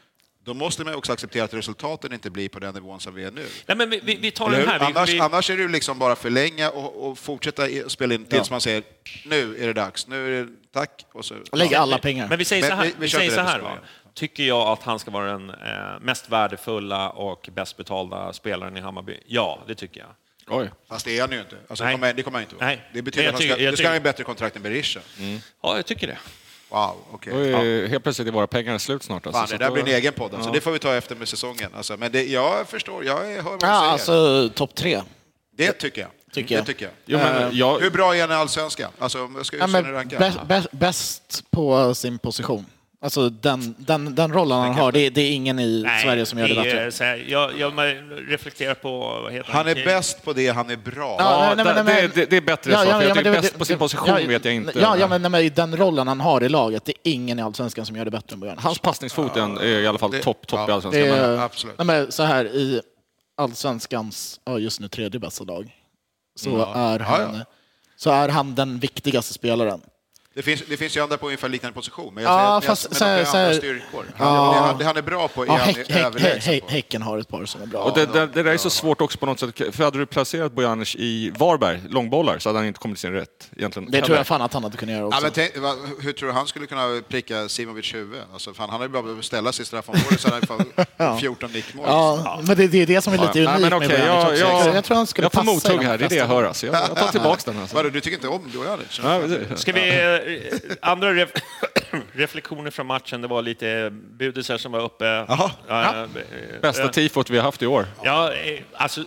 då 0.45 0.55
måste 0.55 0.85
man 0.85 0.95
också 0.95 1.13
acceptera 1.13 1.45
att 1.45 1.55
resultaten 1.55 2.13
inte 2.13 2.31
blir 2.31 2.49
på 2.49 2.59
den 2.59 2.75
nivån 2.75 3.01
som 3.01 3.15
vi 3.15 3.25
är 3.25 3.31
nu. 3.31 3.47
Nej, 3.67 3.77
men 3.77 3.91
vi, 3.91 4.01
vi, 4.05 4.17
vi 4.17 4.31
tar 4.31 4.51
den 4.51 4.69
här. 4.69 4.81
Annars, 4.81 5.11
vi, 5.11 5.21
annars 5.21 5.51
är 5.51 5.57
det 5.57 5.63
ju 5.63 5.69
liksom 5.69 5.99
bara 5.99 6.17
förlänga 6.17 6.71
och, 6.71 7.11
och 7.11 7.19
fortsätta 7.19 7.63
spela 7.89 8.15
in 8.15 8.25
tills 8.25 8.51
man 8.51 8.61
säger 8.61 8.83
nu 9.25 9.57
är 9.63 9.67
det 9.67 9.73
dags, 9.73 10.07
nu 10.07 10.39
är 10.41 10.45
det 10.45 10.51
tack. 10.73 11.07
Och 11.13 11.25
så, 11.25 11.35
Lägg 11.53 11.75
alla 11.75 11.99
pengar. 11.99 12.29
Men 12.29 12.39
vi 12.39 12.45
säger 12.45 12.63
Men 12.63 12.71
så 12.71 12.77
här, 12.77 12.85
vi- 12.85 12.91
vi, 12.91 12.97
vi 12.99 13.09
kör 13.09 13.19
säger 13.19 13.31
så 13.31 13.41
här. 13.41 13.81
Tycker 14.15 14.43
jag 14.45 14.69
att 14.69 14.83
han 14.83 14.99
ska 14.99 15.11
vara 15.11 15.33
den 15.33 15.51
eh, 15.51 15.57
mest 16.01 16.29
värdefulla 16.29 17.11
och 17.11 17.49
bäst 17.53 17.77
betalda 17.77 18.33
spelaren 18.33 18.77
i 18.77 18.81
Hammarby? 18.81 19.21
Ja, 19.27 19.63
det 19.67 19.75
tycker 19.75 20.01
jag. 20.01 20.09
Oj. 20.47 20.71
Fast 20.89 21.05
det 21.05 21.19
är 21.19 21.21
han 21.21 21.33
ju 21.33 21.41
inte. 21.41 21.57
Alltså, 21.69 21.85
Nej. 21.85 22.15
det, 22.17 22.23
kommer, 22.23 22.39
han 22.39 22.43
inte 22.43 22.55
vara. 22.55 22.67
Nej. 22.67 22.81
Det 22.93 23.03
betyder 23.03 23.25
jag 23.25 23.35
att 23.35 23.41
han 23.41 23.49
ska, 23.49 23.57
ska 23.77 23.89
ha 23.89 23.95
tycker- 23.95 24.01
bättre 24.01 24.25
kontrakt 24.25 24.57
än 24.57 24.63
Berisha. 24.63 25.01
Ja, 25.63 25.77
jag 25.77 25.87
tycker 25.87 26.07
det. 26.07 26.19
Wow, 26.69 26.97
okej. 27.13 27.33
Då 27.33 27.39
är 27.39 27.87
helt 27.89 28.03
plötsligt 28.03 28.29
är 28.29 28.33
våra 28.33 28.47
pengar 28.47 28.79
slut 28.79 29.03
snart. 29.03 29.27
Alltså, 29.27 29.39
Fan, 29.41 29.49
så 29.49 29.53
det 29.55 29.59
där 29.59 29.67
då- 29.69 29.73
blir 29.75 29.83
en 29.89 29.89
egen 29.99 30.13
podd. 30.13 30.35
Alltså. 30.35 30.51
Det 30.51 30.61
får 30.61 30.71
vi 30.73 30.79
ta 30.79 30.95
efter 30.95 31.17
med 31.17 31.29
säsongen. 31.29 31.71
Alltså, 31.77 31.97
men 31.97 32.13
det, 32.13 32.25
jag 32.25 32.69
förstår, 32.69 33.05
jag 33.05 33.17
hör 33.17 33.43
vad 33.43 33.61
du 33.61 33.67
Ja, 33.67 33.81
säger. 33.81 33.93
alltså 33.93 34.49
topp 34.55 34.75
tre. 34.75 35.03
det 35.57 35.73
tycker 35.73 36.01
jag. 36.01 36.11
Tycker 36.33 36.55
jag. 36.55 36.65
Det 36.65 36.67
tycker 36.67 36.85
jag. 36.85 36.93
Jo, 37.07 37.19
men 37.19 37.57
jag, 37.57 37.79
Hur 37.81 37.91
bra 37.91 38.17
är 38.17 38.21
han 38.21 38.31
i 38.31 38.35
Allsvenskan? 38.35 38.91
Alltså, 38.99 39.19
jag 39.19 39.47
Ja, 39.53 39.57
ja, 39.59 39.67
men 39.67 40.47
bäst, 40.49 40.69
bäst 40.73 41.45
på 41.51 41.95
sin 41.95 42.19
position. 42.19 42.67
Alltså 43.05 43.31
den, 43.31 43.75
den, 43.79 44.15
den 44.15 44.33
rollen 44.33 44.59
han 44.59 44.75
har, 44.75 44.93
det, 44.93 45.01
är- 45.07 45.11
det 45.11 45.21
är 45.21 45.31
ingen 45.33 45.59
i 45.59 45.87
Sverige 46.03 46.27
som 46.27 46.39
gör 46.39 46.49
det 46.49 46.55
är, 46.55 46.65
bättre. 46.65 46.93
så 46.93 47.05
här, 47.05 47.25
jag, 47.29 47.59
jag 47.59 47.73
reflekterar 48.29 48.75
på... 48.75 48.99
Vad 48.99 49.33
heter 49.33 49.53
Han 49.53 49.69
är 49.69 49.75
bäst 49.75 50.25
på 50.25 50.33
det 50.33 50.49
han 50.49 50.71
är 50.71 50.77
bra. 50.77 51.17
Ja, 51.19 51.47
Ja, 51.49 51.55
nej, 51.55 51.65
men- 51.65 51.77
det- 51.77 51.83
nej, 51.83 52.11
det- 52.15 52.27
det 52.31 52.37
är 52.37 52.41
bättre 52.41 52.73
så, 52.73 52.79
för 52.79 53.03
jag 53.03 53.17
tycker 53.17 53.33
bäst 53.33 53.59
på 53.59 53.65
sin 53.65 53.79
position 53.79 54.29
vet 54.29 54.45
jag 54.45 54.55
inte. 54.55 54.79
Ja, 54.81 54.97
ja 54.99 55.09
men 55.09 55.23
nej, 55.23 55.31
men 55.31 55.51
den 55.55 55.77
rollen 55.77 56.09
han 56.09 56.21
har 56.21 56.43
i 56.45 56.49
laget, 56.49 56.85
det 56.85 56.93
är 56.93 57.13
ingen 57.13 57.39
i 57.39 57.43
Allsvenskan 57.43 57.87
som 57.87 57.97
gör 57.97 58.05
det 58.05 58.11
bättre 58.11 58.35
än 58.35 58.41
Bojanic. 58.41 58.65
Hans 58.65 58.79
passningsfot 58.79 59.37
är 59.37 59.63
är 59.63 59.81
i 59.81 59.87
alla 59.87 59.99
fall 59.99 60.11
det- 60.11 60.23
topp 60.23 60.47
top 60.47 60.59
i 60.59 60.63
ja, 60.69 60.75
Allsvenskan. 60.75 61.03
Det 61.03 61.11
men- 61.11 61.31
är, 61.31 61.39
absolut. 61.39 61.79
Nej, 61.79 61.87
men 61.87 62.13
så 62.13 62.23
här, 62.23 62.45
i 62.45 62.81
Allsvenskans, 63.37 64.41
ja, 64.45 64.59
just 64.59 64.81
nu 64.81 64.89
tredje 64.89 65.21
bästa 65.21 65.45
lag, 65.45 65.71
så, 66.41 66.57
är 66.75 66.99
Ja, 66.99 67.05
han, 67.05 67.35
ja. 67.39 67.45
så 67.97 68.11
är 68.11 68.29
han 68.29 68.55
den 68.55 68.79
viktigaste 68.79 69.35
spelaren. 69.35 69.81
Det 70.37 70.43
finns, 70.43 70.63
det 70.69 70.77
finns 70.77 70.97
ju 70.97 71.01
andra 71.03 71.17
på 71.17 71.27
ungefär 71.27 71.49
liknande 71.49 71.75
position, 71.75 72.15
men 72.15 72.25
jag 72.25 72.33
Ja, 72.33 72.61
säger, 72.61 72.71
fast 72.71 73.01
men 73.01 73.09
här- 73.09 73.19
de 73.19 73.25
så 73.27 73.37
andra 73.37 73.55
styrkor. 73.55 74.05
Han, 74.17 74.35
Ja. 74.35 74.53
det, 74.53 74.85
han, 74.85 74.87
han 74.87 74.97
är 74.97 75.03
bra 75.03 75.29
på 75.29 75.43
är 75.43 75.47
Ja, 75.47 75.53
han 75.53 75.61
häck, 75.61 75.77
häck, 75.91 76.05
överlägsen 76.05 76.53
häck, 76.55 76.63
på. 76.67 76.71
häcken 76.71 77.03
har 77.03 77.19
ett 77.19 77.29
par 77.29 77.45
som 77.45 77.63
är 77.63 77.67
bra. 77.67 77.81
Och 77.81 77.99
det, 77.99 78.07
det, 78.07 78.27
det 78.27 78.43
där 78.43 78.53
är 78.53 78.57
så 78.57 78.71
svårt 78.71 79.01
också 79.01 79.19
på 79.19 79.27
något 79.27 79.41
sätt, 79.41 79.77
för 79.77 79.85
hade 79.85 79.99
du 79.99 80.07
placerat 80.07 80.53
Bojanic 80.53 80.97
i 80.99 81.31
Varberg, 81.37 81.81
långbollar, 81.89 82.39
så 82.39 82.49
hade 82.49 82.59
han 82.59 82.67
inte 82.67 82.81
kommit 82.81 82.97
till 82.97 83.01
sin 83.03 83.13
rätt. 83.13 83.51
Egentligen. 83.57 83.91
det 83.91 84.03
tror 84.03 84.17
jag 84.17 84.27
fan 84.27 84.43
att 84.43 84.53
han 84.53 84.63
hade 84.63 84.77
kunnat 84.77 84.95
göra 84.95 85.07
också. 85.07 85.17
Ja, 85.19 85.23
men 85.23 85.31
tänk, 85.33 85.57
va, 85.59 85.75
hur 86.01 86.13
tror 86.13 86.27
du 86.29 86.33
han 86.35 86.47
skulle 86.47 86.67
kunna 86.67 87.01
pricka 87.09 87.49
Simovic 87.49 87.95
huvud? 87.95 88.21
Alltså, 88.33 88.55
fan, 88.55 88.71
han 88.71 88.81
har 88.81 88.87
ju 88.87 88.93
bara 88.93 89.03
behövt 89.03 89.25
ställa 89.25 89.53
sig 89.53 89.63
i 89.63 89.67
straffområdet 89.67 90.21
så 90.21 90.29
hade 90.31 90.47
han 90.49 90.65
fan 90.99 91.21
14 91.21 91.53
nickmål. 91.53 91.85
Ja, 91.89 92.41
men 92.47 92.57
det, 92.57 92.67
det 92.67 92.83
är 92.83 92.87
det 92.87 93.01
som 93.03 93.13
är 93.13 93.19
lite 93.19 93.41
Ja, 93.41 93.51
unikt 93.51 93.61
men 93.71 93.79
med 93.81 93.89
Bojanic 93.91 94.07
jag, 94.07 94.23
också. 94.31 94.37
jag, 94.67 94.77
jag 94.77 94.85
tror 94.85 94.97
han 94.97 95.07
skulle 95.07 95.25
jag 95.25 95.33
får 95.33 95.41
passa 95.41 95.53
mothugg 95.71 95.87
här, 95.87 95.99
det 95.99 96.05
är 96.05 96.09
det 96.09 96.15
jag 96.17 96.27
hör. 96.27 96.45
Alltså. 96.45 96.67
Jag, 96.67 96.75
jag 96.75 96.97
tar 96.97 97.09
tillbaka 97.13 97.41
den. 97.45 97.61
Alltså. 97.61 97.77
Vadå, 97.77 97.89
du 97.89 98.01
tycker 98.01 98.17
inte 98.17 98.29
om 98.29 98.51
Bojanic? 98.55 98.87
Ska 99.61 99.73
vi... 99.73 100.21
eh, 100.27 100.59
Andra 100.81 101.15
ref, 101.15 101.31
reflektioner 102.13 102.71
från 102.71 102.87
matchen, 102.87 103.23
det 103.23 103.29
var 103.29 103.43
lite 103.43 103.91
budisar 103.93 104.59
som 104.59 104.73
var 104.73 104.81
uppe. 104.81 105.05
Jaha. 105.05 105.51
Ja, 105.69 106.03
eh, 106.03 106.61
Bästa 106.63 106.83
eh, 106.83 106.91
tifot 106.91 107.31
vi 107.31 107.37
har 107.37 107.45
haft 107.45 107.63
i 107.63 107.67
år. 107.67 107.87
Ja, 108.03 108.33
eh, 108.33 108.61
alltså 108.73 109.05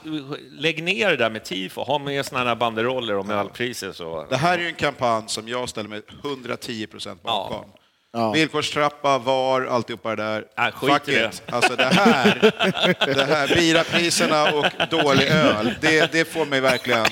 lägg 0.51 0.83
ner 0.83 1.09
det 1.09 1.17
där 1.17 1.29
med 1.29 1.43
tifo. 1.43 1.81
Ha 1.81 1.99
med 1.99 2.25
såna 2.25 2.43
här 2.43 2.55
banderoller 2.55 3.15
och 3.15 3.29
ölpriser 3.29 3.91
så... 3.91 4.25
Det 4.29 4.37
här 4.37 4.57
är 4.57 4.61
ju 4.61 4.67
en 4.67 4.75
kampanj 4.75 5.23
som 5.27 5.47
jag 5.47 5.69
ställer 5.69 5.89
mig 5.89 6.01
110 6.23 6.87
procent 6.87 7.23
bakom. 7.23 7.65
Ja. 8.13 8.31
Villkorstrappa, 8.31 9.17
VAR, 9.17 9.65
alltihopa 9.65 10.15
det 10.15 10.23
där. 10.23 10.71
Skit 10.71 10.91
Fuck 10.93 11.07
i 11.07 11.11
det. 11.11 11.25
it. 11.25 11.43
Alltså 11.45 11.75
det 11.75 11.83
här, 11.83 12.53
det 13.15 13.25
här 13.25 13.47
birapriserna 13.47 14.51
och 14.51 14.65
dålig 14.89 15.27
öl, 15.27 15.73
det, 15.81 16.11
det 16.11 16.25
får 16.25 16.45
mig 16.45 16.61
verkligen... 16.61 17.05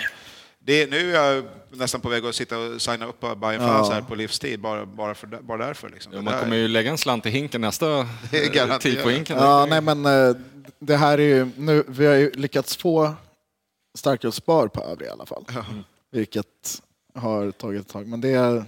Det, 0.60 0.89
nu 0.89 1.16
är 1.16 1.34
jag 1.34 1.43
nästan 1.78 2.01
på 2.01 2.09
väg 2.09 2.26
att 2.26 2.36
sitta 2.36 2.57
och 2.57 2.82
signa 2.82 3.05
upp 3.05 3.19
på 3.19 3.36
Bayern 3.36 3.61
Fans 3.61 3.89
här 3.89 4.01
på 4.01 4.15
livstid, 4.15 4.59
bara, 4.59 4.86
bara, 4.86 5.15
för, 5.15 5.28
bara 5.28 5.65
därför. 5.65 5.89
Liksom. 5.89 6.13
Ja, 6.13 6.21
man 6.21 6.34
där- 6.34 6.41
kommer 6.41 6.55
ju 6.55 6.67
lägga 6.67 6.91
en 6.91 6.97
slant 6.97 7.26
i 7.26 7.30
hinken 7.30 7.61
nästa 7.61 7.88
är 8.32 8.53
garanterat. 8.53 8.82
tifohinken. 8.82 9.38
Ja, 9.38 9.65
nej 9.69 9.82
men 9.82 10.05
eh, 10.05 10.36
det 10.80 10.95
här 10.97 11.17
är 11.17 11.23
ju, 11.36 11.47
nu, 11.57 11.84
vi 11.88 12.05
har 12.05 12.13
ju 12.15 12.32
lyckats 12.32 12.78
få 12.78 13.13
starkare 13.97 14.32
spar 14.32 14.67
på 14.67 14.84
övriga 14.84 15.09
i 15.09 15.13
alla 15.13 15.26
fall. 15.26 15.45
Vilket 16.11 16.82
har 17.15 17.51
tagit 17.51 17.82
ett 17.82 17.88
tag. 17.88 18.07
Men 18.07 18.21
det 18.21 18.30
är... 18.30 18.65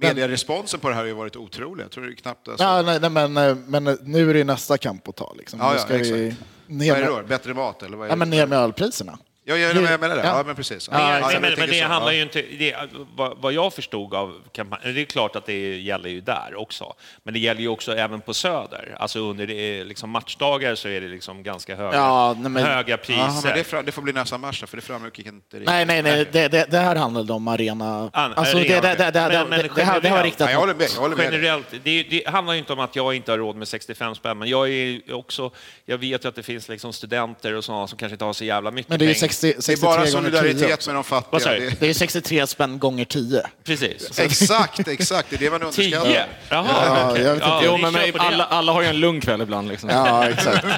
Medieresponsen 0.00 0.80
på 0.80 0.88
det 0.88 0.94
här 0.94 1.02
har 1.02 1.06
ju 1.08 1.12
varit 1.14 1.36
otrolig. 1.36 1.84
Jag 1.84 1.90
tror 1.90 2.04
det 2.04 2.12
är 2.12 2.14
knappt... 2.14 2.48
Alltså, 2.48 2.64
Ja, 2.64 2.82
nej, 2.82 3.00
nej, 3.00 3.10
men, 3.10 3.36
eh, 3.36 3.56
men 3.66 3.98
nu 4.02 4.30
är 4.30 4.34
det 4.34 4.44
nästa 4.44 4.78
kamp 4.78 5.08
att 5.08 5.16
ta. 5.16 5.34
Liksom. 5.38 5.58
Ja, 5.60 5.74
ja, 5.74 5.80
ska 5.80 5.94
vi 5.96 6.26
exakt. 6.28 6.42
ner 6.66 6.90
vad 6.92 7.00
är 7.00 7.06
det 7.06 7.22
då? 7.22 7.26
Bättre 7.28 7.54
mat 7.54 7.82
eller 7.82 7.96
vad 7.96 8.06
är 8.06 8.10
ja, 8.10 8.14
det? 8.14 8.18
men 8.18 8.30
ner 8.30 8.46
med 8.46 8.58
ölpriserna. 8.58 9.18
Ja, 9.44 9.56
jag, 9.56 9.76
jag 9.76 10.00
menar 10.00 10.16
det. 10.16 10.22
Ja. 10.24 10.36
Ja, 10.38 10.42
men 10.46 10.56
precis. 10.56 10.90
Men, 10.90 11.00
Ja, 11.00 11.06
men, 11.32 11.42
men, 11.42 11.54
tänker 11.54 11.66
det 11.66 11.78
så. 11.78 11.84
handlar 11.84 12.12
Ja. 12.12 12.16
ju 12.16 12.22
inte... 12.22 12.42
Det, 12.58 12.76
vad, 13.16 13.38
vad 13.38 13.52
jag 13.52 13.74
förstod 13.74 14.14
av 14.14 14.40
kampanjen, 14.52 14.94
det 14.94 15.00
är 15.00 15.04
klart 15.04 15.36
att 15.36 15.46
det 15.46 15.76
gäller 15.80 16.08
ju 16.10 16.20
där 16.20 16.54
också, 16.56 16.94
men 17.22 17.34
det 17.34 17.40
gäller 17.40 17.60
ju 17.60 17.68
också 17.68 17.96
även 17.96 18.20
på 18.20 18.34
Söder. 18.34 18.96
Alltså 18.98 19.18
under 19.18 19.46
det, 19.46 19.84
liksom 19.84 20.10
matchdagar 20.10 20.74
så 20.74 20.88
är 20.88 21.00
det 21.00 21.08
liksom 21.08 21.42
ganska 21.42 21.76
höga, 21.76 21.96
Ja, 21.96 22.36
nej, 22.38 22.50
men- 22.50 22.64
höga 22.64 22.96
priser. 22.96 23.20
Ja, 23.22 23.40
men 23.44 23.54
det, 23.56 23.64
fra- 23.64 23.82
det 23.82 23.92
får 23.92 24.02
bli 24.02 24.12
nästa 24.12 24.38
match 24.38 24.64
för 24.66 24.76
det 24.76 24.82
framgick 24.82 25.18
inte 25.18 25.28
riktigt. 25.56 25.66
Nej, 25.66 25.84
nej, 25.86 26.02
nej. 26.02 26.26
Det, 26.32 26.48
det, 26.48 26.70
det 26.70 26.78
här 26.78 26.96
handlade 26.96 27.32
om 27.32 27.48
arena... 27.48 28.10
An- 28.12 28.32
Alltså, 28.36 28.56
det, 28.56 28.62
det, 28.64 28.80
det, 28.80 28.94
det, 28.96 29.10
det, 29.10 29.28
Men- 29.28 29.48
men 29.48 29.58
det, 29.62 29.70
det, 29.76 29.82
här- 29.84 30.00
det 30.00 30.08
har 30.08 30.22
riktat 30.22 30.46
Ja, 30.48 30.52
jag 30.52 30.60
håller 30.60 30.74
med. 30.74 30.88
Jag 30.94 31.00
håller 31.00 31.16
med. 31.16 31.32
Generellt, 31.32 31.66
det, 31.84 32.02
det 32.02 32.26
handlar 32.28 32.52
ju 32.52 32.58
inte 32.58 32.72
om 32.72 32.78
att 32.80 32.96
jag 32.96 33.14
inte 33.14 33.30
har 33.30 33.38
råd 33.38 33.56
med 33.56 33.68
65 33.68 34.14
spänn, 34.14 34.38
men 34.38 34.48
jag 34.48 34.70
är 34.70 35.14
också... 35.14 35.50
Jag 35.84 35.98
vet 35.98 36.24
ju 36.24 36.28
att 36.28 36.34
det 36.34 36.42
finns 36.42 36.68
liksom 36.68 36.92
studenter 36.92 37.54
och 37.54 37.64
sådana 37.64 37.86
som 37.86 37.98
kanske 37.98 38.14
inte 38.14 38.24
har 38.24 38.32
så 38.32 38.44
jävla 38.44 38.70
mycket 38.70 38.88
Men 38.88 38.94
är 38.96 38.98
pengar. 38.98 39.14
60, 39.32 39.46
Det 39.46 39.58
är 39.58 39.62
63 39.62 39.86
bara 39.88 39.96
gånger 39.96 40.06
10 40.06 40.12
solidaritet 40.12 40.86
med 40.86 40.94
de 40.94 41.04
fattiga. 41.04 41.70
Det- 41.80 41.88
är 41.90 41.94
63 41.94 42.46
spänn 42.46 42.78
gånger 42.78 43.04
10. 43.04 43.42
Precis. 43.64 44.18
Exakt, 44.18 44.88
exakt. 44.88 45.30
Det 45.30 45.36
är 45.36 45.38
det 45.38 45.50
man 45.50 45.62
underskattar. 45.62 46.06
10? 46.06 46.24
Jaha. 46.48 46.66
Ja, 46.68 47.18
jag 47.18 47.24
vet 47.24 47.34
inte. 47.34 47.60
Jo, 47.64 47.76
men 47.76 48.20
alla, 48.20 48.44
alla 48.44 48.72
har 48.72 48.82
ju 48.82 48.88
en 48.88 49.00
lugn 49.00 49.20
kväll 49.20 49.40
ibland. 49.40 49.68
Liksom. 49.68 49.88
Ja, 49.90 50.28
exakt. 50.28 50.66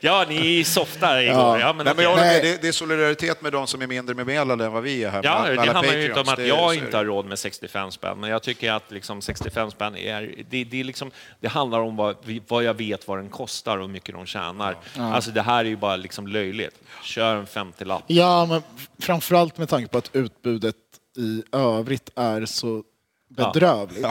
Ja, 0.00 0.24
ni 0.28 0.64
softar 0.64 1.18
igår. 1.18 1.60
Ja, 1.60 1.72
men 1.72 1.84
Nej, 1.86 1.94
men 1.96 2.04
jag. 2.04 2.16
Nej. 2.16 2.40
Det, 2.42 2.62
det 2.62 2.68
är 2.68 2.72
solidaritet 2.72 3.42
med 3.42 3.52
de 3.52 3.66
som 3.66 3.82
är 3.82 3.86
mindre 3.86 4.14
bemedlade 4.14 4.64
än 4.64 4.72
vad 4.72 4.82
vi 4.82 5.04
är 5.04 5.10
här. 5.10 5.20
Ja, 5.24 5.42
med 5.42 5.56
det 5.58 5.72
handlar 5.72 5.94
ju 5.94 6.06
inte 6.06 6.20
om 6.20 6.28
att 6.28 6.46
jag 6.46 6.74
inte 6.74 6.96
har 6.96 7.04
råd 7.04 7.26
med 7.26 7.38
65 7.38 7.90
spänn, 7.90 8.20
men 8.20 8.30
jag 8.30 8.42
tycker 8.42 8.72
att 8.72 8.90
liksom 8.90 9.22
65 9.22 9.70
spänn 9.70 9.96
är... 9.96 10.34
Det, 10.50 10.64
det, 10.64 10.80
är 10.80 10.84
liksom, 10.84 11.10
det 11.40 11.48
handlar 11.48 11.78
om 11.80 11.96
vad, 11.96 12.16
vad 12.48 12.64
jag 12.64 12.74
vet 12.74 13.08
vad 13.08 13.18
den 13.18 13.28
kostar 13.28 13.76
och 13.76 13.82
hur 13.86 13.92
mycket 13.92 14.14
de 14.14 14.26
tjänar. 14.26 14.76
Alltså 14.98 15.30
det 15.30 15.42
här 15.42 15.58
är 15.58 15.68
ju 15.68 15.76
bara 15.76 15.96
liksom 15.96 16.26
löjligt. 16.28 16.74
Kör 17.02 17.36
en 17.36 17.46
50-lapp. 17.46 18.02
Ja, 18.06 18.46
men 18.46 18.62
framförallt 18.98 19.58
med 19.58 19.68
tanke 19.68 19.88
på 19.88 19.98
att 19.98 20.10
utbudet 20.12 20.76
i 21.16 21.42
övrigt 21.52 22.10
är 22.14 22.46
så 22.46 22.82
bedrövligt. 23.28 24.06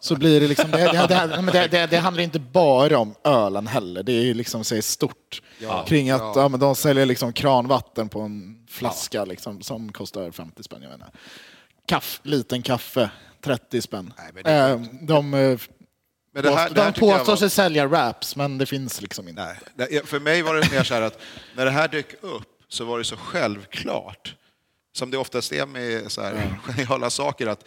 Så 0.00 0.16
blir 0.16 0.40
det 0.40 0.48
liksom, 0.48 0.70
det, 0.70 0.78
det, 0.78 1.06
det, 1.06 1.50
det, 1.52 1.68
det, 1.68 1.86
det 1.86 1.96
handlar 1.96 2.22
inte 2.22 2.38
bara 2.38 2.98
om 2.98 3.14
ölen 3.24 3.66
heller. 3.66 4.02
Det 4.02 4.12
är 4.12 4.22
ju 4.22 4.34
liksom 4.34 4.64
så 4.64 4.82
stort 4.82 5.42
kring 5.86 6.10
att 6.10 6.36
ja. 6.36 6.48
men 6.48 6.60
de 6.60 6.74
säljer 6.74 7.06
liksom 7.06 7.32
kranvatten 7.32 8.08
på 8.08 8.20
en 8.20 8.66
flaska 8.70 9.24
liksom, 9.24 9.62
som 9.62 9.92
kostar 9.92 10.30
50 10.30 10.62
spänn. 10.62 10.82
Jag 10.82 10.94
inte. 10.94 11.10
Kaff, 11.86 12.20
liten 12.22 12.62
kaffe, 12.62 13.10
30 13.44 13.82
spänn. 13.82 14.14
Nej, 14.18 14.30
men 14.34 14.42
det 14.42 14.50
är 14.50 14.74
Eh, 14.74 14.80
de 15.02 15.34
eh, 15.34 15.58
Men 16.32 16.42
det 16.42 16.50
här- 16.50 16.56
påstår- 16.56 16.74
det 16.74 16.82
här 16.82 16.92
de 16.92 17.00
påstår 17.00 17.32
var- 17.32 17.36
sig 17.36 17.50
sälja 17.50 17.86
wraps, 17.86 18.36
men 18.36 18.58
det 18.58 18.66
finns 18.66 19.00
liksom 19.00 19.28
inte. 19.28 19.56
Nej, 19.74 20.00
för 20.04 20.20
mig 20.20 20.42
var 20.42 20.54
det 20.54 20.70
mer 20.72 20.82
så 20.84 20.94
här 20.94 21.02
att 21.02 21.18
när 21.56 21.64
det 21.64 21.70
här 21.70 21.88
dök 21.88 22.14
upp 22.20 22.48
så 22.68 22.84
var 22.84 22.98
det 22.98 23.04
så 23.04 23.16
självklart, 23.16 24.34
som 24.96 25.10
det 25.10 25.18
oftast 25.18 25.52
är 25.52 25.66
med 25.66 26.12
så 26.12 26.22
här 26.22 26.58
geniala 26.66 27.10
saker, 27.10 27.46
att 27.46 27.64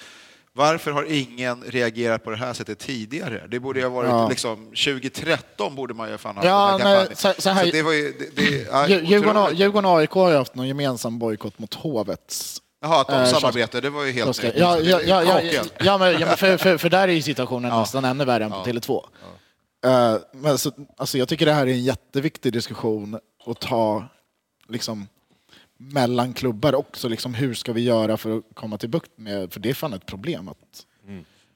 varför 0.56 0.92
har 0.92 1.04
ingen 1.04 1.64
reagerat 1.64 2.24
på 2.24 2.30
det 2.30 2.38
här 2.38 2.54
sättet 2.54 2.80
tidigare? 2.80 3.48
Det 3.50 3.60
borde 3.60 3.80
ju 3.80 3.86
ha 3.86 3.92
varit 3.96 4.10
Ja. 4.10 4.30
liksom, 4.30 4.66
2013 4.76 5.76
borde 5.76 5.94
man 5.94 6.10
ju 6.10 6.18
fan 6.18 6.38
ha 6.38 6.46
Ja, 6.46 6.66
haft 6.70 6.78
den 6.84 6.88
här 6.88 6.96
nej, 6.98 7.08
kampanjen. 7.08 7.36
så- 7.36 7.42
så 7.42 7.50
här- 7.50 7.72
det 7.72 7.82
var 7.82 7.92
ju, 7.94 8.12
det, 8.36 8.36
det. 8.36 9.04
Djurgården 9.54 9.86
och 9.86 9.98
AIK 10.00 10.12
har 10.12 10.30
ju 10.30 10.36
haft 10.38 10.56
någon 10.56 10.68
gemensam 10.68 11.20
bojkott 11.20 11.60
mot 11.60 11.74
Hovets. 11.74 12.62
Jaha, 12.84 13.02
att 13.02 13.08
de 13.08 13.14
Eh, 13.14 13.26
samarbetade, 13.26 13.82
det 13.82 13.90
var 13.90 14.04
ju 14.04 14.12
helt 14.12 14.44
nytt. 14.44 14.54
Ja, 14.58 14.80
ja, 14.80 15.02
ja, 15.02 15.24
ja, 15.24 15.64
ja, 15.80 15.98
men, 15.98 16.14
ja, 16.20 16.28
men 16.28 16.38
för, 16.38 16.58
för, 16.58 16.78
för 16.78 16.90
där 16.90 17.08
är 17.08 17.12
ju 17.12 17.22
situationen 17.22 17.80
nästan 17.80 18.06
ännu 18.06 18.26
värre 18.26 18.44
än 18.44 18.52
på 18.52 18.58
Tele2. 18.58 19.06
Eh, 19.86 20.16
men 20.32 20.58
så, 20.58 20.72
alltså, 20.98 21.18
jag 21.18 21.28
tycker 21.28 21.46
det 21.46 21.54
här 21.54 21.68
är 21.68 21.72
en 21.72 21.84
jätteviktig 21.84 22.54
diskussion 22.54 23.20
att 23.46 23.60
ta 23.60 24.06
liksom, 24.70 25.08
mellan 25.78 26.34
klubbar 26.34 26.76
också. 26.76 27.08
Liksom, 27.08 27.34
hur 27.34 27.54
ska 27.54 27.74
vi 27.74 27.82
göra 27.82 28.18
för 28.18 28.38
att 28.38 28.44
komma 28.54 28.78
till 28.78 28.90
bukt 28.90 29.12
med, 29.16 29.54
för 29.54 29.60
det 29.60 29.70
är 29.70 29.74
fan 29.74 29.94
ett 29.94 30.06
problem. 30.06 30.50
Att, 30.50 30.86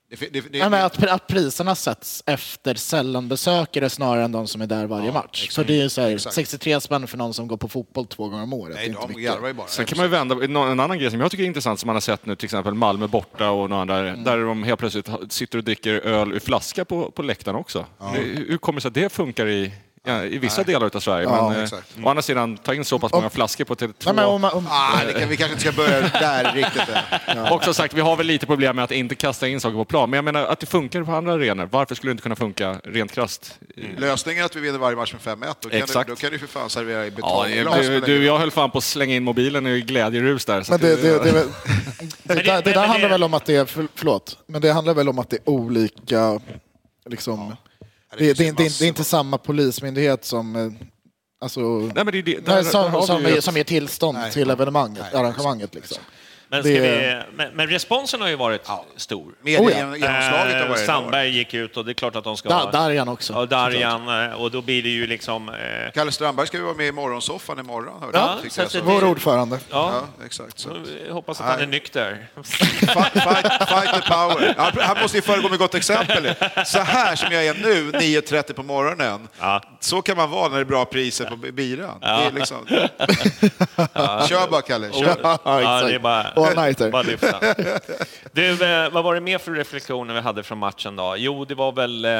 Det, 0.09 0.33
det, 0.33 0.41
det, 0.51 0.57
ja, 0.57 0.69
men 0.69 0.85
att, 0.85 1.03
att 1.03 1.27
priserna 1.27 1.75
sätts 1.75 2.23
efter 2.25 2.75
sällanbesökare 2.75 3.89
snarare 3.89 4.23
än 4.23 4.31
de 4.31 4.47
som 4.47 4.61
är 4.61 4.67
där 4.67 4.85
varje 4.85 5.11
match. 5.11 5.47
Så 5.49 5.63
det 5.63 5.81
är 5.81 5.89
så 5.89 6.01
här, 6.01 6.11
exakt. 6.11 6.35
63 6.35 6.81
spänn 6.81 7.07
för 7.07 7.17
någon 7.17 7.33
som 7.33 7.47
går 7.47 7.57
på 7.57 7.67
fotboll 7.67 8.07
två 8.07 8.27
gånger 8.29 8.43
om 8.43 8.53
året. 8.53 8.75
det 8.75 8.81
är 8.81 8.81
nej, 8.81 8.87
inte 8.87 9.01
de 9.01 9.07
mycket. 9.07 9.23
garvar 9.23 9.47
ju 9.47 9.53
bara. 9.53 9.67
Sen 9.67 9.85
kan 9.85 9.97
man 9.97 10.05
ju 10.05 10.09
vända, 10.09 10.43
en 10.43 10.79
annan 10.79 10.99
grej 10.99 11.11
som 11.11 11.19
jag 11.19 11.31
tycker 11.31 11.43
är 11.43 11.47
intressant 11.47 11.79
som 11.79 11.87
man 11.87 11.95
har 11.95 12.01
sett 12.01 12.25
nu, 12.25 12.35
till 12.35 12.45
exempel 12.45 12.73
Malmö 12.73 13.07
borta 13.07 13.49
och 13.49 13.69
några 13.69 13.81
andra, 13.81 14.15
där 14.15 14.45
de 14.45 14.63
helt 14.63 14.79
plötsligt 14.79 15.09
sitter 15.29 15.57
och 15.57 15.63
dricker 15.63 15.93
öl 15.93 16.33
ur 16.33 16.39
flaska 16.39 16.85
på, 16.85 17.11
på 17.11 17.21
läktaren 17.21 17.57
också. 17.57 17.85
Det, 18.13 18.19
hur 18.19 18.57
kommer 18.57 18.77
det 18.77 18.81
sig 18.81 18.89
att 18.89 18.93
det 18.93 19.09
funkar 19.09 19.47
i, 19.47 19.71
ja, 20.07 20.23
i 20.23 20.37
vissa 20.37 20.63
delar 20.63 20.89
av 20.95 20.99
Sverige? 20.99 21.23
Ja, 21.23 21.49
men, 21.49 21.57
eh, 21.57 21.63
exakt. 21.63 21.87
å 22.03 22.09
andra 22.09 22.21
sidan, 22.21 22.57
ta 22.57 22.73
in 22.73 22.85
så 22.85 22.99
pass 22.99 23.11
många 23.11 23.29
flaskor 23.29 23.65
på 23.65 23.75
Tele2. 23.75 23.93
Nej, 24.05 24.13
men 24.15 24.25
om, 24.25 24.43
om, 24.43 24.67
Ah, 24.69 24.99
det 25.07 25.13
kan, 25.19 25.29
vi 25.29 25.37
kanske 25.37 25.53
inte 25.53 25.61
ska 25.61 25.71
börja 25.71 25.99
där 26.01 26.51
riktigt 26.53 26.81
än. 27.27 27.45
Och 27.53 27.63
som 27.63 27.73
sagt, 27.73 27.93
vi 27.93 28.01
har 28.01 28.15
väl 28.15 28.25
lite 28.27 28.45
problem 28.45 28.75
med 28.75 28.83
att 28.85 28.91
inte 28.91 29.15
kasta 29.15 29.47
in 29.47 29.59
saker 29.61 29.75
på 29.77 29.85
plan, 29.85 30.09
men 30.09 30.17
jag 30.17 30.25
menar 30.25 30.43
att 30.45 30.59
det 30.59 30.65
funkar 30.65 31.03
på 31.03 31.11
andra 31.11 31.33
arenor. 31.33 31.69
Varför 31.71 31.95
skulle 31.95 32.09
det 32.09 32.11
inte 32.11 32.23
kunna 32.23 32.35
funka 32.35 32.75
rent 32.83 33.11
krasst? 33.11 33.59
Lösningen 33.97 34.41
är 34.41 34.45
att 34.45 34.55
vi 34.55 34.59
vinner 34.59 34.79
varje 34.79 34.95
match 34.97 35.13
med 35.13 35.37
5-1. 35.37 35.53
Då 35.61 35.69
kan, 35.69 35.79
Exakt. 35.79 36.07
du, 36.07 36.13
då 36.15 36.19
kan 36.19 36.31
du 36.31 36.39
för 36.39 36.47
fan 36.47 36.69
servera 36.69 37.05
i 37.05 37.09
Ja, 37.09 37.15
betongglas. 37.15 37.77
du, 37.87 37.99
du, 37.99 38.25
jag 38.25 38.37
höll 38.37 38.51
fan 38.51 38.71
på 38.71 38.77
att 38.77 38.83
slänga 38.83 39.15
in 39.15 39.23
mobilen 39.23 39.67
i 39.67 39.81
glädjerus 39.81 40.45
där. 40.45 40.63
så 40.63 40.71
Men 40.71 40.79
det, 40.81 40.95
det, 40.95 41.11
det, 41.23 41.31
det, 41.31 41.43
det, 42.23 42.33
det- 42.33 42.61
där- 42.73 42.87
handlar 42.87 43.09
väl 43.09 43.23
om 43.23 43.33
att 43.33 43.45
det 43.45 43.55
är, 43.55 43.65
för, 43.65 43.87
förlåt, 43.95 44.37
men 44.47 44.61
det 44.61 44.71
handlar 44.73 44.93
väl 44.93 45.09
om 45.09 45.19
att 45.19 45.29
det 45.29 45.35
är 45.35 45.49
olika, 45.49 46.39
liksom, 47.09 47.55
det, 48.17 48.33
det, 48.33 48.57
det, 48.57 48.79
det, 48.79 48.81
är 48.81 48.87
inte 48.87 49.03
samma 49.03 49.37
polismyndighet 49.37 50.25
som, 50.25 50.55
eh, 50.55 50.71
alltså, 51.41 51.59
Nej, 51.59 51.91
men 51.95 52.05
det, 52.05 52.17
är 52.17 52.23
det, 52.23 52.45
där, 52.45 52.53
nej, 52.53 52.63
där 52.63 52.71
som, 52.71 53.01
som, 53.01 53.21
ger, 53.21 53.41
som 53.41 53.63
tillstånd 53.63 54.17
Nej. 54.17 54.31
till 54.31 54.49
evenemanget, 54.49 55.05
Nej, 55.13 55.21
arrangemanget. 55.21 55.75
Liksom. 55.75 55.97
Men, 56.49 56.63
ska 56.63 56.71
Det- 56.71 56.79
vi, 56.79 57.21
men, 57.35 57.49
men 57.53 57.67
responsen 57.67 58.21
har 58.21 58.27
ju 58.27 58.35
varit 58.35 58.67
stor. 58.95 59.33
Mediegenomslaget 59.41 60.03
har 60.03 60.45
Eh, 60.45 60.53
varit 60.53 60.61
enormt. 60.63 60.79
Sandberg 60.79 61.29
gick 61.29 61.53
ut 61.53 61.77
och 61.77 61.85
det 61.85 61.91
är 61.91 61.93
klart 61.93 62.15
att 62.15 62.23
de 62.23 62.37
ska 62.37 62.49
Da, 62.49 62.55
ha... 62.55 62.71
Darjan 62.71 63.09
också. 63.09 63.33
och 63.33 63.47
Darjan, 63.47 64.23
eh, 64.31 64.41
och 64.41 64.51
då 64.51 64.61
blir 64.61 64.83
det 64.83 64.89
ju 64.89 65.07
liksom... 65.07 65.49
Eh, 65.49 65.55
Kalle 65.93 66.11
Strandberg 66.11 66.47
ska 66.47 66.57
ju 66.57 66.63
vara 66.63 66.73
med 66.75 66.87
i 66.87 66.91
morgonsoffan 66.91 67.59
imorgon. 67.59 68.01
Hörde 68.01 68.17
Ja, 68.17 68.35
jag, 68.43 68.51
så 68.51 68.61
jag 68.61 68.71
så. 68.71 68.77
det- 68.77 68.83
Vår 68.83 69.03
ordförande. 69.03 69.59
ja, 69.69 69.91
Ja, 70.19 70.25
exakt. 70.25 70.59
Så. 70.59 70.69
jag 71.07 71.13
hoppas 71.13 71.39
att 71.41 71.45
han 71.45 71.55
är 71.55 71.59
Nej. 71.59 71.67
nykter. 71.67 72.27
Fight, 72.43 73.11
fight, 73.13 73.69
fight 73.69 73.93
the 73.93 74.01
power. 74.13 74.55
Han, 74.81 74.97
måste 75.01 75.17
ju 75.17 75.21
föregå 75.21 75.49
med 75.49 75.59
gott 75.59 75.75
exempel. 75.75 76.33
Så 76.65 76.79
här 76.79 77.15
som 77.15 77.31
jag 77.31 77.45
är 77.45 77.53
nu, 77.53 77.91
9.30 77.91 78.53
på 78.53 78.63
morgonen, 78.63 79.27
Ja. 79.39 79.61
så 79.79 80.01
kan 80.01 80.17
man 80.17 80.29
vara 80.31 80.47
när 80.49 80.55
det 80.55 80.61
är 80.61 80.65
bra 80.65 80.85
priser 80.85 81.25
på 81.25 81.35
biran. 81.35 81.97
Det 82.01 82.07
är 82.07 82.31
liksom... 82.31 82.65
Kör 84.27 84.47
bara, 84.51 84.61
Kalle. 84.61 84.91
Kör. 84.91 85.15
Ja, 85.23 85.39
Ja, 85.45 85.81
det 85.87 85.93
är 85.95 85.99
bara, 85.99 86.33
All-nighter. 86.45 86.91
bara 86.91 87.01
lyfta. 87.01 87.39
Du, 88.31 88.49
eh, 88.65 88.89
vad 88.91 89.03
var 89.03 89.15
det 89.15 89.21
mer 89.21 89.37
för 89.37 89.51
reflektioner 89.51 90.13
vi 90.13 90.19
hade 90.19 90.43
från 90.43 90.57
matchen 90.57 90.95
då? 90.95 91.15
Jo, 91.17 91.45
det 91.45 91.55
var 91.55 91.71
väl 91.71 92.05
eh, 92.05 92.11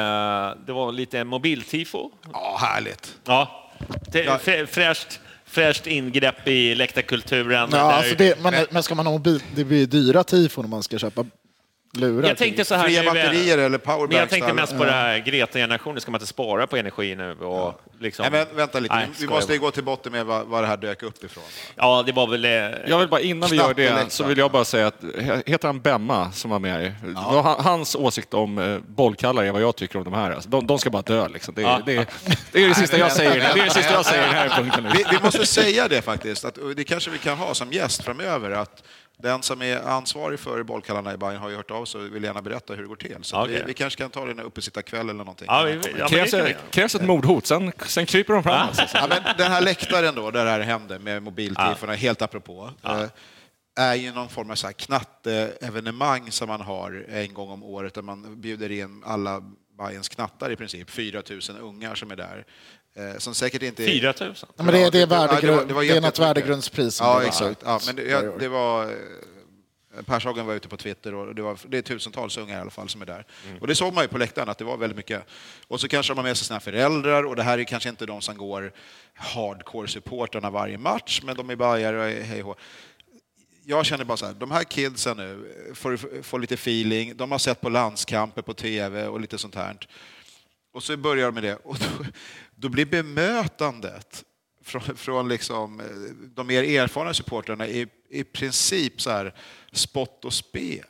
det 0.66 0.72
var 0.72 0.92
lite 0.92 1.24
mobiltifo. 1.24 2.10
Ja, 2.32 2.58
härligt. 2.60 3.14
Ja, 3.24 3.70
det, 4.12 4.22
frä- 4.26 4.66
fräscht, 4.66 5.20
fräscht 5.46 5.86
ingrepp 5.86 6.48
i 6.48 6.74
läktarkulturen. 6.74 7.68
Ja, 7.72 7.78
alltså 7.92 8.14
det, 8.14 8.42
men, 8.42 8.54
men 8.70 8.82
ska 8.82 8.94
man 8.94 9.06
ha 9.06 9.12
mobil, 9.12 9.42
det 9.54 9.64
blir 9.64 9.86
dyra 9.86 10.24
tifon 10.24 10.64
om 10.64 10.70
man 10.70 10.82
ska 10.82 10.98
köpa 10.98 11.24
lurar. 11.98 12.28
jag 12.28 12.36
tänkte 12.36 12.64
så 12.64 12.74
här 12.74 12.84
Fria 12.84 13.00
nu, 13.00 13.06
batterier 13.06 13.58
eller 13.58 13.68
Men 13.68 13.80
powerbanks. 13.80 14.16
jag 14.16 14.28
tänkte 14.30 14.52
mest 14.52 14.78
på 14.78 14.84
det 14.84 14.92
här 14.92 15.18
Greta-generationen, 15.18 16.00
ska 16.00 16.10
man 16.10 16.18
inte 16.20 16.26
spara 16.26 16.66
på 16.66 16.76
energi 16.76 17.14
nu? 17.16 17.32
Och 17.32 17.80
liksom, 18.00 18.26
Nej, 18.32 18.46
men 18.48 18.56
vänta 18.56 18.80
lite, 18.80 18.94
Nej, 18.94 19.08
vi 19.20 19.26
måste 19.26 19.52
ju 19.52 19.58
gå 19.58 19.70
till 19.70 19.84
botten 19.84 20.12
med 20.12 20.26
var, 20.26 20.44
var 20.44 20.62
det 20.62 20.68
här 20.68 20.76
dök 20.76 21.02
upp 21.02 21.24
ifrån. 21.24 21.44
Ja, 21.74 22.02
det 22.06 22.12
var 22.12 22.26
väl... 22.26 22.44
eh, 22.44 22.50
Jag 22.86 22.98
vill 22.98 23.08
bara 23.08 23.20
innan 23.20 23.50
vi 23.50 23.56
gör 23.56 23.74
det 23.74 24.04
så 24.08 24.24
vill 24.24 24.38
jag 24.38 24.50
bara 24.50 24.64
säga 24.64 24.86
att, 24.86 25.02
he- 25.02 25.42
heter 25.46 25.68
han 25.68 25.80
Bemma 25.80 26.32
som 26.32 26.50
var 26.50 26.58
med? 26.58 26.94
Han- 27.16 27.64
Hans 27.64 27.94
åsikt 27.96 28.34
om 28.34 28.58
eh, 28.58 28.78
bollkallar 28.88 29.44
är 29.44 29.52
vad 29.52 29.62
jag 29.62 29.76
tycker 29.76 29.98
om 29.98 30.04
de 30.04 30.12
här. 30.14 30.30
Alltså, 30.30 30.48
de, 30.50 30.66
de 30.66 30.78
ska 30.78 30.90
bara 30.90 31.02
dö 31.02 31.28
liksom. 31.28 31.54
Det, 31.54 31.62
Ja. 31.62 31.80
det, 31.86 32.06
det 32.52 32.64
är 32.64 32.68
det 32.68 32.74
sista 32.74 32.98
jag 32.98 33.12
säger. 33.12 33.34
Det 33.54 33.60
är 33.60 33.64
det 33.64 33.70
sista 33.70 33.92
jag 33.92 34.06
säger 34.06 34.22
här 34.26 34.48
punkten 34.48 34.84
nu. 34.84 34.90
Vi, 34.94 35.04
vi 35.10 35.18
måste 35.22 35.46
säga 35.46 35.88
det 35.88 36.02
faktiskt, 36.02 36.44
att, 36.44 36.58
det 36.76 36.84
kanske 36.84 37.10
vi 37.10 37.18
kan 37.18 37.38
ha 37.38 37.54
som 37.54 37.72
gäst 37.72 38.04
framöver, 38.04 38.50
att 38.50 38.82
den 39.22 39.42
som 39.42 39.62
är 39.62 39.76
ansvarig 39.76 40.40
för 40.40 40.62
bollkallarna 40.62 41.14
i 41.14 41.16
Bayern 41.16 41.36
har 41.36 41.50
ju 41.50 41.56
hört 41.56 41.70
av 41.70 41.84
sig 41.84 42.00
och 42.00 42.14
vill 42.14 42.24
gärna 42.24 42.42
berätta 42.42 42.74
hur 42.74 42.82
det 42.82 42.88
går 42.88 42.96
till. 42.96 43.16
Så 43.20 43.42
Okej. 43.42 43.54
vi, 43.54 43.62
vi 43.66 43.74
kanske 43.74 44.02
kan 44.02 44.10
ta 44.10 44.24
det 44.24 44.34
när 44.34 44.42
uppe 44.42 44.62
sitta 44.62 44.82
kväll 44.82 45.00
eller 45.00 45.18
någonting. 45.18 45.46
Ja, 45.50 45.62
vi, 45.62 45.72
ja, 45.72 45.78
men 45.84 45.94
det 45.94 46.30
Krävs, 46.30 46.56
krävs 46.70 46.94
ett 46.94 47.02
mordhot, 47.02 47.46
sen, 47.46 47.72
sen 47.86 48.06
kryper 48.06 48.34
de 48.34 48.42
fram. 48.42 48.68
Alltså. 48.68 48.86
Ja, 48.94 49.06
men 49.08 49.22
den 49.38 49.52
här 49.52 49.60
läktaren 49.60 50.14
då, 50.14 50.30
där 50.30 50.44
det 50.44 50.50
här 50.50 50.60
hände 50.60 50.98
med 50.98 51.22
mobiltiforna, 51.22 51.94
helt 51.94 52.22
apropå, 52.22 52.70
eh, 52.84 53.04
är 53.78 53.94
ju 53.94 54.12
någon 54.12 54.28
form 54.28 54.50
av 54.50 54.54
så 54.54 54.66
här 54.66 54.74
knatteevenemang 54.74 56.30
som 56.30 56.48
man 56.48 56.60
har 56.60 57.06
en 57.08 57.34
gång 57.34 57.50
om 57.50 57.62
året 57.62 57.94
där 57.94 58.02
man 58.02 58.40
bjuder 58.40 58.70
in 58.70 59.02
alla 59.06 59.42
Bayerns 59.78 60.08
knattar 60.08 60.50
i 60.50 60.56
princip, 60.56 60.90
4 60.90 61.22
000 61.30 61.40
ungar 61.60 61.94
som 61.94 62.10
är 62.10 62.16
där. 62.16 62.44
Eh, 62.98 63.18
Som 63.18 63.34
säkert 63.34 63.62
inte... 63.62 63.84
4 63.84 64.14
000? 64.20 64.34
Ja, 64.40 64.46
men 64.56 64.66
det, 64.66 64.82
är- 64.82 64.90
det 64.90 64.98
är, 64.98 65.00
Ja, 65.00 65.06
det 65.06 65.16
var- 65.16 65.28
värdegrund, 65.28 65.68
det 65.68 65.74
var 65.74 65.82
det 65.82 65.90
är 65.96 66.00
något 66.00 66.18
värdegrundspris. 66.18 67.00
Ja, 67.00 67.22
exakt. 67.24 67.60
Ja, 67.64 67.80
men 67.86 67.96
det, 67.96 68.02
ja, 68.02 68.22
det 68.38 68.48
var... 68.48 68.82
eh, 68.84 68.90
Pershagen 70.06 70.46
var 70.46 70.54
ute 70.54 70.68
på 70.68 70.76
Twitter 70.76 71.14
och 71.14 71.34
det, 71.34 71.42
var, 71.42 71.58
det 71.68 71.78
är 71.78 71.82
tusentals 71.82 72.36
unga 72.38 72.58
i 72.58 72.60
alla 72.60 72.70
fall 72.70 72.88
som 72.88 73.02
är 73.02 73.06
där. 73.06 73.26
Och 73.60 73.66
det 73.66 73.74
såg 73.74 73.94
man 73.94 74.04
ju 74.04 74.08
på 74.08 74.18
läktaren 74.18 74.48
att 74.48 74.58
det 74.58 74.64
var 74.64 74.76
väldigt 74.76 74.96
mycket. 74.96 75.22
Och 75.68 75.80
så 75.80 75.88
kanske 75.88 76.10
de 76.12 76.16
har 76.18 76.24
med 76.24 76.36
sig 76.36 76.46
sina 76.46 76.60
föräldrar 76.60 77.24
och 77.26 77.36
det 77.36 77.42
här 77.42 77.58
är 77.58 77.64
kanske 77.64 77.88
inte 77.88 78.06
de 78.06 78.20
som 78.20 78.36
går 78.36 78.72
hardcore-supportrarna 79.14 80.50
varje 80.50 80.78
match, 80.78 81.20
men 81.24 81.36
de 81.36 81.50
är 81.50 81.56
bajare 81.56 81.98
och 81.98 82.24
hej 82.26 82.42
och 82.42 82.46
hå. 82.48 82.54
Jag 83.64 83.86
känner 83.86 84.04
bara 84.04 84.16
så 84.16 84.26
här, 84.26 84.34
de 84.34 84.50
här 84.50 84.64
kidsen 84.64 85.16
nu 85.16 85.54
får, 85.74 86.22
får 86.22 86.38
lite 86.38 86.54
feeling, 86.54 87.16
de 87.16 87.30
har 87.30 87.38
sett 87.38 87.60
på 87.60 87.68
landskamper 87.68 88.42
på 88.42 88.54
TV 88.54 89.06
och 89.06 89.20
lite 89.20 89.38
sånt 89.38 89.54
här. 89.54 89.76
Och 90.72 90.82
så 90.82 90.96
börjar 90.96 91.26
de 91.26 91.34
med 91.34 91.42
det. 91.42 91.56
Och 91.56 91.78
då, 91.78 92.04
då 92.54 92.68
blir 92.68 92.86
bemötandet 92.86 94.24
från, 94.62 94.82
från 94.82 95.28
liksom, 95.28 95.80
eh, 95.80 95.86
de 96.34 96.46
mer 96.46 96.62
erfarna 96.62 97.14
supportrarna 97.14 97.68
i, 97.68 97.86
i 98.10 98.24
princip 98.24 99.00
så 99.00 99.10
här 99.10 99.34
spott 99.72 100.24
och 100.24 100.32
spe. 100.32 100.84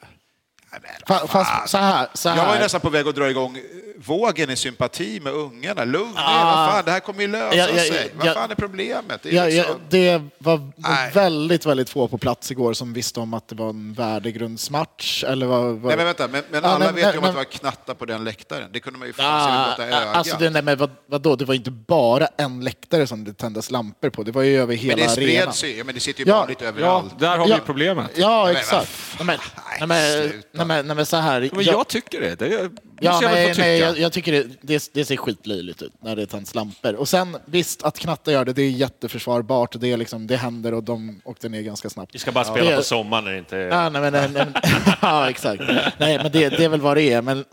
Nej, 0.82 1.18
Fast 1.28 1.70
så 1.70 1.78
här, 1.78 2.08
så 2.14 2.28
jag 2.28 2.36
var 2.36 2.44
ju 2.44 2.50
här. 2.50 2.60
nästan 2.60 2.80
på 2.80 2.90
väg 2.90 3.08
att 3.08 3.14
dra 3.14 3.30
igång 3.30 3.58
vågen 4.06 4.50
i 4.50 4.56
sympati 4.56 5.20
med 5.20 5.32
ungarna. 5.32 5.84
Lugn 5.84 6.12
Ah. 6.16 6.44
vad 6.44 6.70
fan, 6.74 6.84
det 6.84 6.90
här 6.90 7.00
kommer 7.00 7.20
ju 7.22 7.28
lösa 7.28 7.56
Ja, 7.56 7.68
ja, 7.68 7.76
sig. 7.82 8.12
ja, 8.18 8.24
vad 8.24 8.34
fan 8.34 8.50
är 8.50 8.54
problemet? 8.54 9.20
Det 9.22 9.28
är 9.28 9.32
Ja, 9.34 9.48
ja, 9.48 9.62
liksom... 9.62 9.80
det 9.88 10.22
var 10.38 10.70
Nej. 10.76 11.10
väldigt, 11.14 11.66
väldigt 11.66 11.90
få 11.90 12.08
på 12.08 12.18
plats 12.18 12.50
igår 12.50 12.72
som 12.72 12.92
visste 12.92 13.20
om 13.20 13.34
att 13.34 13.48
det 13.48 13.54
var 13.54 13.68
en 13.70 13.94
värdegrundsmatch. 13.94 15.24
Eller 15.24 15.46
vad, 15.46 15.62
vad... 15.64 15.82
Nej, 15.82 15.96
men 15.96 16.06
vänta, 16.06 16.28
men, 16.28 16.42
men 16.50 16.64
alla 16.64 16.78
men- 16.78 16.94
vet 16.94 17.04
ju 17.04 17.08
om 17.08 17.14
men- 17.14 17.24
att 17.24 17.34
det 17.34 17.36
var 17.36 17.44
knatta 17.44 17.94
på 17.94 18.04
den 18.04 18.24
läktaren. 18.24 18.70
Det 18.72 18.80
kunde 18.80 18.98
man 18.98 19.08
ju 19.08 19.12
fan 19.14 19.44
se 19.48 19.52
med 19.56 19.66
blotta 19.66 19.96
ögat. 20.02 20.16
alltså 20.16 20.36
det, 20.38 20.50
nej, 20.50 20.62
men 20.62 20.78
vad, 20.78 20.90
vadå? 21.06 21.36
det 21.36 21.44
var 21.44 21.54
inte 21.54 21.70
bara 21.70 22.26
en 22.36 22.60
läktare 22.64 23.06
som 23.06 23.24
det 23.24 23.32
tändes 23.32 23.70
lampor 23.70 24.10
på, 24.10 24.22
det 24.22 24.32
var 24.32 24.42
ju 24.42 24.60
över 24.60 24.74
hela 24.74 24.96
men 24.96 25.06
det 25.06 25.12
arenan. 25.12 25.52
spreds 25.52 25.64
ju, 25.64 25.76
ja, 25.78 25.84
men 25.84 25.94
det 25.94 26.00
sitter 26.00 26.24
ju 26.24 26.28
Ja, 26.30 26.46
Ja, 26.60 26.66
överallt. 26.66 27.18
där 27.18 27.38
har 27.38 27.48
Ja. 27.48 27.54
vi 27.54 27.60
problemet. 27.66 28.10
Ja, 28.14 28.50
exakt. 28.52 28.90
Nej, 29.18 29.26
men, 29.26 29.38
nej, 29.78 29.88
men, 29.88 30.32
nej, 30.52 30.66
men, 30.68 30.86
nej, 30.86 30.96
men 30.96 31.06
så 31.06 31.16
här. 31.16 31.50
Men 31.52 31.64
jag 31.64 31.88
tycker 31.88 32.20
det. 32.20 32.34
det 32.38 32.46
är, 32.46 32.70
Ja, 33.00 33.18
jag 33.22 33.32
nej, 33.32 33.54
nej, 33.58 33.78
jag, 33.78 33.98
jag 33.98 34.12
tycker 34.12 34.32
det, 34.32 34.46
det, 34.60 34.90
det 34.94 35.04
ser 35.04 35.16
skitlöjligt 35.16 35.82
ut 35.82 35.92
när 36.02 36.16
det 36.16 36.26
tänds 36.26 36.54
lampor. 36.54 36.94
Och 36.94 37.08
sen 37.08 37.36
visst, 37.44 37.82
att 37.82 37.98
Knatta 37.98 38.32
gör 38.32 38.44
det, 38.44 38.52
det 38.52 38.62
är 38.62 38.70
jätteförsvarbart. 38.70 39.80
Det, 39.80 39.92
är 39.92 39.96
liksom, 39.96 40.26
det 40.26 40.36
händer 40.36 40.74
och 40.74 40.82
de 40.84 41.20
åkte 41.24 41.48
ner 41.48 41.62
ganska 41.62 41.90
snabbt. 41.90 42.14
Vi 42.14 42.18
ska 42.18 42.32
bara 42.32 42.44
spela 42.44 42.70
Det- 42.70 42.76
på 42.76 42.82
sommaren 42.82 43.24
när 43.24 43.32
det 43.32 43.38
inte 43.38 43.56
är... 43.56 43.68
Ja, 43.68 43.88
nej, 43.88 44.02
men, 44.02 44.12
nej, 44.12 44.28
nej, 44.34 44.46
men, 44.54 44.62
ja, 45.02 45.30
exakt. 45.30 45.62
Nej, 45.98 46.18
men 46.22 46.32
det, 46.32 46.48
det 46.48 46.64
är 46.64 46.68
väl 46.68 46.80
vad 46.80 46.96
det 46.96 47.02
är. 47.12 47.22
Men 47.22 47.44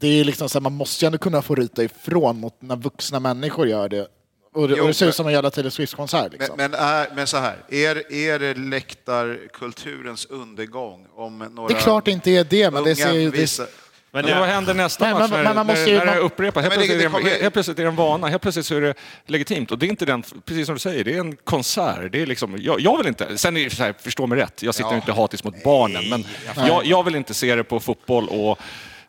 det 0.00 0.08
är 0.20 0.24
liksom 0.24 0.48
så 0.48 0.58
här, 0.58 0.60
man 0.62 0.72
måste 0.72 1.04
ju 1.04 1.06
ändå 1.06 1.18
kunna 1.18 1.42
få 1.42 1.54
ryta 1.54 1.82
ifrån 1.84 2.40
mot 2.40 2.62
när 2.62 2.76
vuxna 2.76 3.20
människor 3.20 3.68
gör 3.68 3.88
det. 3.88 4.06
Och 4.54 4.68
det, 4.68 4.74
Jo, 4.76 4.82
och 4.82 4.88
det 4.88 4.94
ser 4.94 5.06
ut 5.08 5.14
som 5.14 5.26
en 5.26 5.32
jävla 5.32 5.50
Taylor 5.50 5.70
Swift-konsert. 5.70 6.32
Liksom. 6.32 6.56
Men, 6.56 6.70
men, 6.70 6.80
är, 6.80 7.06
men 7.16 7.26
så 7.26 7.36
här, 7.36 7.56
är, 7.68 8.12
är 8.12 8.38
det 8.38 8.54
läktarkulturens 8.54 10.26
undergång 10.26 11.06
om 11.14 11.38
några 11.38 11.68
det 11.68 11.74
är 11.74 11.80
klart 11.82 12.04
det 12.04 12.10
inte 12.10 12.30
är 12.30 12.44
det, 12.44 12.70
men 12.70 12.84
det 12.84 12.96
ser 12.96 13.12
ju... 13.12 13.30
Visar- 13.30 13.66
Men 14.10 14.24
Men 14.24 14.38
vad 14.38 14.48
händer 14.48 14.74
nästa 14.74 15.04
Nej, 15.04 15.14
match 15.14 15.30
men- 15.30 15.30
när, 15.30 15.44
men 15.44 15.54
man 15.56 15.66
måste 15.66 15.90
ju- 15.90 15.98
när 15.98 16.06
det 16.06 16.12
man- 16.12 16.20
upprepas? 16.20 16.62
Helt, 16.62 16.74
plötsligt 16.74 16.98
det 16.98 17.04
är 17.04 17.08
det, 17.08 17.12
kommer- 17.14 17.30
helt 17.42 17.52
plötsligt 17.54 17.78
är 17.78 17.82
det 17.82 17.88
en 17.88 17.96
vana, 17.96 18.26
helt 18.28 18.42
plötsligt 18.42 18.66
så 18.66 18.74
är 18.76 18.80
det 18.80 18.94
legitimt. 19.26 19.70
Och 19.72 19.78
det 19.78 19.86
är 19.86 19.90
inte 19.90 20.04
den, 20.06 20.22
precis 20.44 20.66
som 20.66 20.74
du 20.74 20.78
säger, 20.78 21.04
det 21.04 21.14
är 21.14 21.20
en 21.20 21.36
konsert. 21.36 22.12
Det 22.12 22.22
är 22.22 22.26
liksom, 22.26 22.56
jag, 22.60 22.80
jag 22.80 22.98
vill 22.98 23.06
inte, 23.06 23.38
sen 23.38 23.56
är 23.56 23.64
det 23.64 23.70
så 23.70 23.82
här, 23.82 23.94
förstå 23.98 24.26
mig 24.26 24.38
rätt, 24.38 24.62
jag 24.62 24.74
sitter 24.74 24.90
Ja. 24.90 24.96
inte 24.96 25.12
hatiskt 25.12 25.44
mot 25.44 25.64
barnen, 25.64 26.08
men 26.10 26.24
jag, 26.66 26.86
jag 26.86 27.02
vill 27.04 27.14
inte 27.14 27.34
se 27.34 27.54
det 27.54 27.64
på 27.64 27.80
fotboll 27.80 28.28
och... 28.28 28.58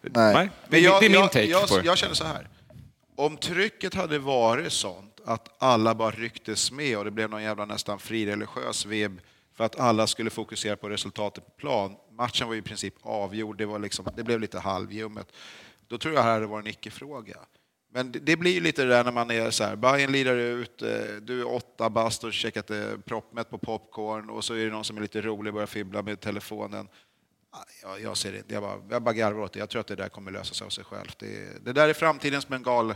Nej. 0.02 0.34
Nej, 0.34 0.46
det, 0.46 0.50
Men 0.70 0.84
jag, 0.84 1.02
det 1.02 1.06
är 1.06 1.10
min 1.10 1.20
jag, 1.20 1.32
take 1.32 1.46
jag, 1.46 1.68
på 1.70 1.78
det. 1.78 1.86
jag 1.86 1.98
känner 1.98 2.14
så 2.14 2.24
här. 2.26 2.48
Om 3.18 3.38
trycket 3.38 3.94
hade 3.94 4.20
varit 4.20 4.72
sånt 4.74 5.15
att 5.26 5.50
alla 5.58 5.96
bara 5.96 6.12
rycktes 6.12 6.72
med 6.72 6.98
och 6.98 7.06
det 7.06 7.12
blev 7.12 7.30
någon 7.30 7.44
jävla 7.44 7.66
nästan 7.66 8.00
frireligiös 8.00 8.86
vibb 8.86 9.22
för 9.54 9.64
att 9.64 9.80
alla 9.80 10.08
skulle 10.08 10.30
fokusera 10.30 10.76
på 10.76 10.90
resultatet 10.90 11.46
på 11.46 11.52
plan. 11.52 11.96
Matchen 12.12 12.48
var 12.48 12.54
ju 12.54 12.60
i 12.60 12.64
princip 12.64 12.94
avgjord, 13.02 13.58
det, 13.58 13.66
var 13.66 13.80
liksom, 13.80 14.08
det 14.16 14.24
blev 14.24 14.40
lite 14.40 14.60
halvljummet. 14.60 15.28
Då 15.88 15.98
tror 15.98 16.14
jag 16.14 16.24
det 16.24 16.28
här 16.28 16.34
hade 16.34 16.46
varit 16.46 16.66
en 16.66 16.72
icke-fråga. 16.72 17.38
Men 17.92 18.12
det, 18.12 18.20
det 18.20 18.38
blir 18.38 18.54
ju 18.54 18.60
lite 18.60 18.84
det 18.84 18.90
där 18.90 19.04
när 19.04 19.12
man 19.12 19.32
är 19.32 19.52
så 19.52 19.64
här, 19.64 19.76
Bayern 19.76 20.12
lirar 20.12 20.36
ut, 20.36 20.82
eh, 20.82 20.90
du 21.22 21.40
är 21.40 21.54
åtta 21.54 21.90
bast 21.90 22.24
och 22.24 22.34
käkat 22.34 22.72
eh, 22.72 22.98
proppmätt 23.06 23.50
på 23.50 23.58
popcorn 23.58 24.30
och 24.30 24.44
så 24.44 24.54
är 24.54 24.66
det 24.66 24.72
någon 24.72 24.84
som 24.84 24.98
är 24.98 25.02
lite 25.02 25.22
rolig 25.22 25.50
och 25.50 25.54
börjar 25.54 25.68
fibbla 25.68 26.02
med 26.02 26.20
telefonen. 26.20 26.88
Ah, 27.52 27.64
jag, 27.82 28.02
jag 28.02 28.18
ser 28.18 28.32
det 28.32 28.54
jag 28.54 28.64
bara, 28.64 28.82
jag 28.90 29.02
bara 29.02 29.14
garvar 29.14 29.42
åt 29.42 29.54
det. 29.54 29.60
Jag 29.60 29.70
tror 29.70 29.80
att 29.80 29.88
det 29.88 29.96
där 29.96 30.10
kommer 30.10 30.32
lösa 30.32 30.54
sig 30.54 30.66
av 30.66 30.70
sig 30.70 30.84
självt. 30.84 31.20
Det, 31.20 31.66
det 31.66 31.74
där 31.74 31.90
är 31.90 31.94
framtidens 31.94 32.48
bengal 32.48 32.94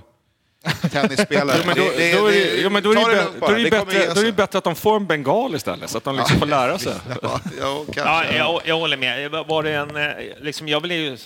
tennisspelare. 0.91 1.57
Jo, 1.59 1.63
men 1.67 1.75
då, 1.77 1.83
Det- 1.83 1.97
det- 1.97 2.17
då 2.19 2.27
är 2.27 2.31
det- 2.31 2.39
det, 2.55 2.61
jo, 2.61 2.69
men 2.69 2.83
då 2.83 2.91
är 2.91 2.95
det, 2.95 3.01
är 3.01 3.63
det, 3.63 3.69
bättre, 3.69 3.93
ge 3.99 4.05
då 4.05 4.11
är 4.11 4.15
det 4.15 4.15
sig. 4.21 4.31
bättre 4.31 4.57
att 4.57 4.63
de 4.63 4.75
får 4.75 4.95
en 4.95 5.07
bengal 5.07 5.55
istället, 5.55 5.89
så 5.89 5.97
att 5.97 6.03
de 6.03 6.15
liksom 6.15 6.39
får 6.39 6.45
lära 6.45 6.77
sig. 6.77 6.93
Ja, 7.21 7.39
ja, 7.59 7.85
kanske. 7.85 8.01
ja, 8.01 8.25
jag, 8.37 8.61
jag 8.65 8.79
håller 8.79 8.97
med. 8.97 9.31
Var 9.31 9.63
det 9.63 9.73
en, 9.75 9.95
eh, 9.95 10.11
liksom, 10.41 10.67
jag 10.67 10.81
vill 10.81 10.91
ju 10.91 11.17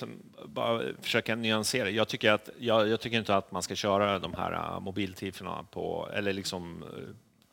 bara 0.45 0.81
försöka 1.01 1.35
nyansera. 1.35 1.89
Jag 1.89 2.07
tycker, 2.07 2.31
att, 2.31 2.49
jag, 2.59 2.87
jag 2.89 2.99
tycker 3.01 3.17
inte 3.17 3.35
att 3.35 3.51
man 3.51 3.63
ska 3.63 3.75
köra 3.75 4.19
de 4.19 4.33
här 4.33 4.53
uh, 4.53 4.79
mobiltifferna 4.79 5.65
på, 5.71 6.09
eller 6.15 6.33
liksom, 6.33 6.83
eh, 6.83 6.89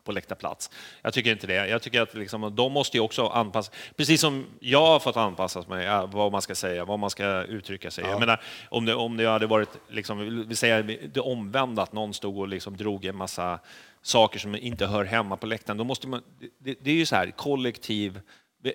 på 0.03 0.11
läktarplats. 0.11 0.69
Jag 1.01 1.13
tycker 1.13 1.31
inte 1.31 1.47
det. 1.47 1.67
Jag 1.67 1.81
tycker 1.81 2.01
att 2.01 2.13
liksom, 2.13 2.55
de 2.55 2.71
måste 2.71 2.97
ju 2.97 3.01
också 3.01 3.27
anpassa, 3.27 3.71
precis 3.95 4.21
som 4.21 4.45
jag 4.59 4.85
har 4.85 4.99
fått 4.99 5.17
anpassa 5.17 5.63
mig, 5.67 5.85
ja, 5.85 6.05
vad 6.05 6.31
man 6.31 6.41
ska 6.41 6.55
säga, 6.55 6.85
vad 6.85 6.99
man 6.99 7.09
ska 7.09 7.43
uttrycka 7.43 7.91
sig. 7.91 8.03
Jag 8.03 8.19
menar, 8.19 8.41
om 8.69 8.85
det, 8.85 8.95
om 8.95 9.17
det 9.17 9.29
hade 9.29 9.47
varit, 9.47 9.69
liksom, 9.89 10.45
vi 10.47 10.55
säger 10.55 11.09
det 11.13 11.19
omvända, 11.19 11.81
att 11.81 11.93
någon 11.93 12.13
stod 12.13 12.37
och 12.37 12.47
liksom 12.47 12.77
drog 12.77 13.05
en 13.05 13.15
massa 13.15 13.59
saker 14.01 14.39
som 14.39 14.55
inte 14.55 14.85
hör 14.85 15.05
hemma 15.05 15.37
på 15.37 15.45
läktaren, 15.45 15.77
då 15.77 15.83
måste 15.83 16.07
man, 16.07 16.21
det, 16.57 16.75
det 16.81 16.91
är 16.91 16.95
ju 16.95 17.05
så 17.05 17.15
här, 17.15 17.31
kollektiv, 17.31 18.19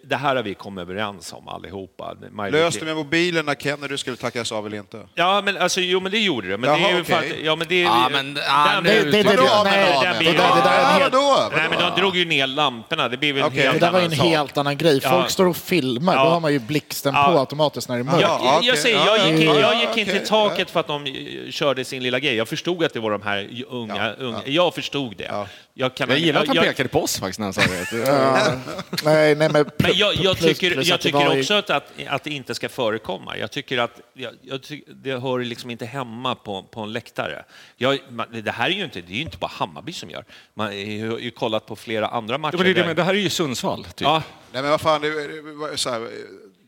det 0.04 0.16
här 0.16 0.36
har 0.36 0.42
vi 0.42 0.54
kommit 0.54 0.82
överens 0.82 1.32
om 1.32 1.48
allihopa. 1.48 2.16
Löste 2.50 2.84
med 2.84 2.96
mobilen 2.96 3.46
när 3.46 3.54
Kennedy 3.54 3.96
skulle 3.96 4.16
tackas 4.16 4.52
av 4.52 4.66
eller 4.66 4.78
inte? 4.78 5.00
Ja, 5.14 5.42
men 5.44 5.56
alltså, 5.56 5.80
jo, 5.80 6.00
men 6.00 6.12
det 6.12 6.18
gjorde 6.18 6.48
det. 6.48 6.56
Men 6.58 6.70
det 6.72 6.78
Jaha, 6.80 6.90
är 6.90 6.96
ju 6.96 7.04
för 7.04 7.16
okej. 7.18 7.32
att, 7.32 7.44
ja, 7.44 7.56
men 7.56 7.66
det 7.68 7.74
är, 7.74 7.84
Ja, 7.84 8.08
men, 8.12 8.38
ah, 8.48 8.80
nu- 8.80 8.90
det, 8.90 9.10
det, 9.10 9.22
det, 9.22 9.22
Vadå, 9.22 9.42
det, 9.42 9.48
men 9.64 9.64
nej, 9.64 9.98
det, 10.02 10.08
det, 10.24 10.32
det, 10.32 10.32
det 10.32 10.42
helt, 10.68 11.12
vadå? 11.14 11.50
Men 11.70 11.80
de 11.94 12.00
drog 12.00 12.16
ju 12.16 12.24
ner 12.24 12.46
lamporna. 12.46 13.08
Det 13.08 13.16
blir 13.16 13.32
väl 13.32 13.42
helt 13.42 13.72
det 13.72 13.78
där 13.86 13.92
var 13.92 13.98
ju 14.00 14.04
en 14.04 14.10
sak. 14.16 14.26
helt 14.26 14.58
annan 14.58 14.76
grej. 14.76 15.00
Folk 15.00 15.14
Ja. 15.24 15.28
står 15.28 15.46
och 15.46 15.56
filmar, 15.56 16.14
Ja. 16.14 16.24
då 16.24 16.30
har 16.30 16.40
man 16.40 16.52
ju 16.52 16.58
blixten 16.58 17.14
Ja. 17.14 17.24
på 17.32 17.38
automatiskt 17.38 17.88
när 17.88 17.96
det 17.96 18.02
är 18.02 18.04
mörkt. 18.04 18.20
Ja. 18.22 18.40
Jag, 18.44 18.64
jag, 18.64 18.78
säger, 18.78 18.96
Ja, 19.06 19.16
jag 19.16 19.32
gick, 19.32 19.40
in, 19.40 19.46
ja, 19.54 19.60
jag 19.60 19.80
gick 19.80 19.96
in 20.08 20.14
till 20.18 20.26
taket 20.28 20.70
för 20.70 20.80
att 20.80 20.86
de 20.86 21.06
eh, 21.06 21.50
körde 21.50 21.84
sin 21.84 22.02
lilla 22.02 22.18
grej. 22.18 22.34
Jag 22.34 22.48
förstod 22.48 22.84
att 22.84 22.92
det 22.92 23.00
var 23.00 23.10
de 23.10 23.22
här 23.22 23.48
unga. 23.68 24.12
unga. 24.12 24.40
Jag 24.44 24.74
förstod 24.74 25.16
det. 25.16 25.46
Jag, 25.78 25.94
kan, 25.94 26.08
Jag 26.08 26.18
gillar 26.18 26.40
att 26.40 26.46
han 26.46 26.56
jag, 26.56 26.64
pekade 26.64 26.88
på 26.88 27.02
oss 27.02 27.18
faktiskt 27.20 27.38
när 27.38 27.46
han 27.46 27.52
sa 27.52 27.60
det. 27.60 27.96
Ja. 28.06 28.52
Nej, 29.04 29.34
nej, 29.34 29.48
men, 29.52 29.52
Men 29.78 29.90
jag, 29.94 30.14
jag 30.14 30.36
plus- 30.36 30.58
tycker, 30.58 30.70
plus 30.74 30.88
jag 30.88 30.94
att 30.94 31.00
det 31.00 31.08
tycker 31.08 31.26
var 31.26 31.38
också 31.38 31.54
att, 31.54 31.70
att, 31.70 31.92
att 32.08 32.24
det 32.24 32.30
inte 32.30 32.54
ska 32.54 32.68
förekomma. 32.68 33.36
Jag 33.36 33.50
tycker 33.50 33.78
att 33.78 34.00
jag, 34.12 34.34
jag 34.42 34.62
tyck, 34.62 34.84
det 34.88 35.16
hör 35.22 35.38
liksom 35.38 35.70
inte 35.70 35.86
hemma 35.86 36.34
på, 36.34 36.62
på 36.62 36.80
en 36.80 36.92
läktare. 36.92 37.44
Jag, 37.76 37.98
man, 38.10 38.26
det 38.44 38.50
här 38.50 38.70
är 38.70 38.74
ju 38.74 38.84
inte, 38.84 39.00
det 39.00 39.12
är 39.12 39.16
ju 39.16 39.22
inte 39.22 39.38
bara 39.38 39.50
Hammarby 39.54 39.92
som 39.92 40.10
gör. 40.10 40.24
Man 40.54 40.66
har 40.66 40.72
ju, 40.72 41.30
kollat 41.30 41.66
på 41.66 41.76
flera 41.76 42.06
andra 42.08 42.38
matcher. 42.38 42.54
Ja, 42.54 42.58
men 42.58 42.64
det, 42.64 42.70
är 42.70 42.74
det, 42.74 42.80
där- 42.80 42.86
men 42.86 42.96
det 42.96 43.02
här 43.02 43.14
är 43.14 43.18
ju 43.18 43.30
Sundsvall. 43.30 43.84
Typ. 43.84 44.00
ja, 44.00 44.22
Nej 44.52 44.62
men 44.62 44.70
vad 44.70 44.80
fan, 44.80 45.00
det, 45.02 45.08
det 45.70 45.76
så 45.76 45.90
här, 45.90 46.08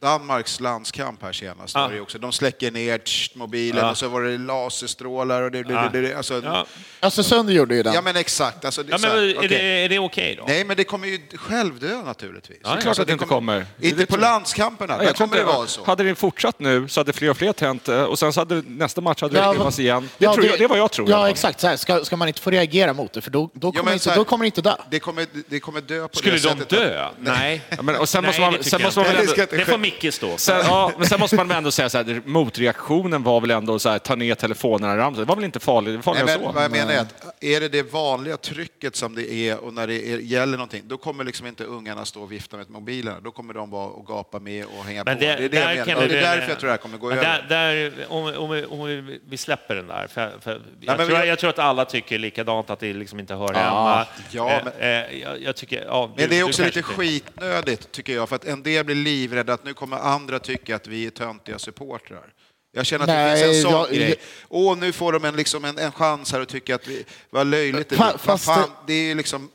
Danmarks 0.00 0.60
landskamp 0.60 1.22
här 1.22 1.32
senast 1.32 1.74
Ja. 1.74 1.80
var 1.86 1.94
det 1.94 2.00
också. 2.00 2.18
De 2.18 2.32
släcker 2.32 2.70
ner 2.70 2.98
tsch, 2.98 3.30
mobilen 3.34 3.84
Ja. 3.84 3.90
och 3.90 3.96
så 3.98 4.08
var 4.08 4.22
det 4.22 4.38
laserstrålar 4.38 5.42
och 5.42 5.50
det... 5.50 5.62
det, 5.62 5.90
det, 5.92 6.00
det 6.00 6.14
alltså, 6.14 6.40
ja. 6.44 6.66
Östersund 7.02 7.50
gjorde 7.50 7.74
ju 7.74 7.82
den. 7.82 7.92
Ja 7.94 8.02
men 8.02 8.16
exakt. 8.16 8.64
Alltså, 8.64 8.82
det, 8.82 8.90
ja, 8.92 8.98
men 9.00 9.10
här, 9.10 9.18
är, 9.18 9.36
okej. 9.38 9.48
det, 9.48 9.58
är 9.84 9.88
det 9.88 9.98
okej 9.98 10.34
då? 10.38 10.44
Nej 10.48 10.64
men 10.64 10.76
det 10.76 10.84
kommer 10.84 11.06
ju 11.08 11.18
självdö 11.34 12.02
naturligtvis. 12.02 12.58
Ja, 12.62 12.70
det 12.70 12.76
är 12.76 12.80
klart 12.80 12.98
att 12.98 13.06
det 13.06 13.12
inte 13.12 13.24
kommer. 13.24 13.66
Inte 13.80 13.96
Det 13.96 14.06
på 14.06 14.16
landskamperna, 14.16 14.96
Ja, 14.98 15.04
där 15.04 15.12
kommer 15.12 15.36
det 15.36 15.44
vara 15.44 15.66
så. 15.66 15.84
Hade 15.84 16.02
det 16.04 16.14
fortsatt 16.14 16.58
nu 16.58 16.88
så 16.88 17.00
hade 17.00 17.12
fler 17.12 17.30
och 17.30 17.36
fler 17.36 17.52
tänt 17.52 17.88
eh, 17.88 18.02
och 18.02 18.18
sen 18.18 18.32
så 18.32 18.40
hade 18.40 18.62
nästa 18.66 19.00
match 19.00 19.22
hade 19.22 19.34
det 19.34 19.40
Ja, 19.40 19.50
upprepats 19.50 19.78
igen. 19.78 20.08
Det, 20.18 20.24
ja, 20.24 20.34
tror 20.34 20.46
jag, 20.46 20.58
det 20.58 20.64
är 20.64 20.68
vad 20.68 20.78
jag 20.78 20.90
tror. 20.90 21.10
Ja, 21.10 21.28
exakt. 21.28 21.60
Så 21.60 21.66
här, 21.66 21.76
ska, 21.76 22.04
ska 22.04 22.16
man 22.16 22.28
inte 22.28 22.40
få 22.40 22.50
reagera 22.50 22.92
mot 22.92 23.12
det, 23.12 23.20
för 23.20 23.30
då, 23.30 23.50
då, 23.52 23.72
kommer, 23.72 23.84
men 23.84 23.94
inte, 23.94 24.14
då 24.14 24.24
kommer 24.24 24.42
det 24.44 24.46
inte 24.46 24.62
dö. 24.62 24.74
Det 24.90 25.00
kommer, 25.00 25.26
det 25.48 25.60
kommer 25.60 25.80
dö 25.80 26.08
på 26.08 26.16
Skulle 26.16 26.34
det 26.36 26.42
de 26.42 26.48
sättet. 26.48 26.68
dö? 26.68 27.04
Att, 27.04 27.12
Nej. 27.20 27.62
Ja, 27.68 27.82
men, 27.82 27.96
och 27.96 28.08
sen 28.08 28.22
Nej, 28.22 28.28
måste 28.28 28.40
man, 28.40 28.52
det 28.52 28.64
sen 28.64 28.82
måste 28.82 29.00
väl 29.00 29.16
Det 29.16 29.42
ändå, 29.42 29.56
Det 29.56 29.64
Micke 29.88 30.14
stå. 30.14 30.36
Sen, 30.36 30.60
ja, 30.64 30.92
men 30.98 31.08
sen 31.08 31.20
måste 31.20 31.36
man 31.36 31.50
ändå 31.50 31.70
säga 31.70 31.88
så 31.88 31.98
här, 31.98 32.22
motreaktionen 32.24 33.22
var 33.22 33.40
väl 33.40 33.50
ändå 33.50 33.78
så 33.78 33.88
här, 33.88 33.98
ta 33.98 34.14
ner 34.14 34.34
telefonerna 34.34 34.94
i 34.94 34.96
ramsen. 34.96 35.20
Det 35.24 35.28
var 35.28 35.34
väl 35.36 35.44
inte 35.44 35.60
farligt, 35.60 35.94
Nej, 35.94 36.02
farligare 36.02 36.30
än 36.32 36.40
men 36.40 36.48
så? 36.48 36.54
vad 36.54 36.64
jag 36.64 36.70
menar 36.70 36.92
är 36.92 36.98
att 36.98 37.14
är 37.44 37.60
det 37.60 37.68
det 37.68 37.82
vanliga 37.92 38.36
trycket 38.36 38.96
som 38.96 39.14
det 39.14 39.32
är 39.32 39.58
och 39.64 39.74
när 39.74 39.86
det 39.86 39.94
är, 40.12 40.18
gäller 40.18 40.52
någonting, 40.58 40.82
då 40.86 40.96
kommer 40.96 41.24
liksom 41.24 41.46
inte 41.46 41.64
ungarna 41.64 42.04
stå 42.04 42.22
och 42.22 42.32
vifta 42.32 42.56
med 42.56 42.70
mobilerna. 42.70 43.20
Då 43.20 43.30
kommer 43.30 43.54
de 43.54 43.70
vara 43.70 43.86
och 43.88 44.06
gapa 44.06 44.38
med 44.38 44.64
och 44.78 44.84
hänga 44.84 45.04
Men 45.04 45.16
på. 45.16 45.20
det, 45.24 45.36
det 45.36 45.44
är 45.44 45.48
det 45.48 45.74
jag 45.74 45.86
menar. 45.86 46.02
Och 46.02 46.08
det 46.08 46.18
är 46.18 46.22
därför 46.36 46.48
jag 46.48 46.58
tror 46.60 46.66
det 46.68 46.72
här 46.72 46.76
kommer 46.78 46.98
gå 46.98 47.08
men 47.08 47.18
över. 47.18 47.44
där, 47.48 47.74
där, 47.74 48.06
om, 48.08 48.24
om, 48.36 48.50
vi- 48.50 48.64
om 48.64 48.84
vi- 48.86 49.20
vi 49.28 49.36
släpper 49.36 49.74
den 49.74 49.86
där. 49.86 50.06
För, 50.14 50.32
för 50.40 50.50
jag, 50.80 50.98
men 50.98 51.06
tror, 51.08 51.18
vi- 51.18 51.28
jag 51.28 51.38
tror 51.38 51.50
att 51.50 51.58
alla 51.58 51.84
tycker 51.84 52.18
likadant, 52.18 52.70
att 52.70 52.80
det 52.80 52.92
liksom 52.92 53.20
inte 53.20 53.34
hör 53.34 53.54
hemma. 53.54 54.06
ja, 54.30 54.50
Eh, 54.52 54.64
men- 54.64 54.72
eh, 55.12 55.18
jag, 55.22 55.42
jag 55.42 55.56
tycker, 55.56 55.84
ja, 55.86 56.06
Men 56.16 56.24
du- 56.24 56.30
det 56.34 56.38
är 56.38 56.44
också 56.44 56.64
lite 56.64 56.82
skitnödigt, 56.82 57.92
tycker 57.92 58.14
jag, 58.14 58.28
för 58.28 58.36
att 58.36 58.44
en 58.44 58.62
del 58.62 58.84
blir 58.84 58.94
livrädda 58.96 59.52
att 59.52 59.64
nu 59.64 59.74
kommer 59.78 59.96
andra 59.96 60.38
tycka 60.38 60.76
att 60.76 60.86
vi 60.86 61.06
är 61.06 61.10
töntiga 61.10 61.58
supportrar. 61.58 62.32
Jag 62.72 62.86
känner 62.86 63.02
att 63.04 63.08
Nej, 63.08 63.40
det 63.40 63.44
finns 63.46 63.56
en 63.56 63.62
sån 63.62 63.72
jag- 63.72 63.90
grej. 63.90 64.14
Åh, 64.48 64.76
nu 64.78 64.92
får 64.92 65.12
de 65.12 65.24
en, 65.24 65.36
liksom 65.36 65.64
en, 65.64 65.78
en 65.78 65.92
chans 65.92 66.32
här 66.32 66.40
och 66.40 66.48
tycker 66.48 66.74
att 66.74 66.86
vi, 66.88 67.04
vad 67.30 67.46
löjligt 67.46 67.88
det 67.88 67.96
Fa- 67.96 68.18
fast 68.18 68.44
fan, 68.44 68.60
det- 68.86 68.92
det 68.92 68.92
är 68.92 69.02
ju 69.08 69.14
liksom 69.14 69.42
uh, 69.42 69.48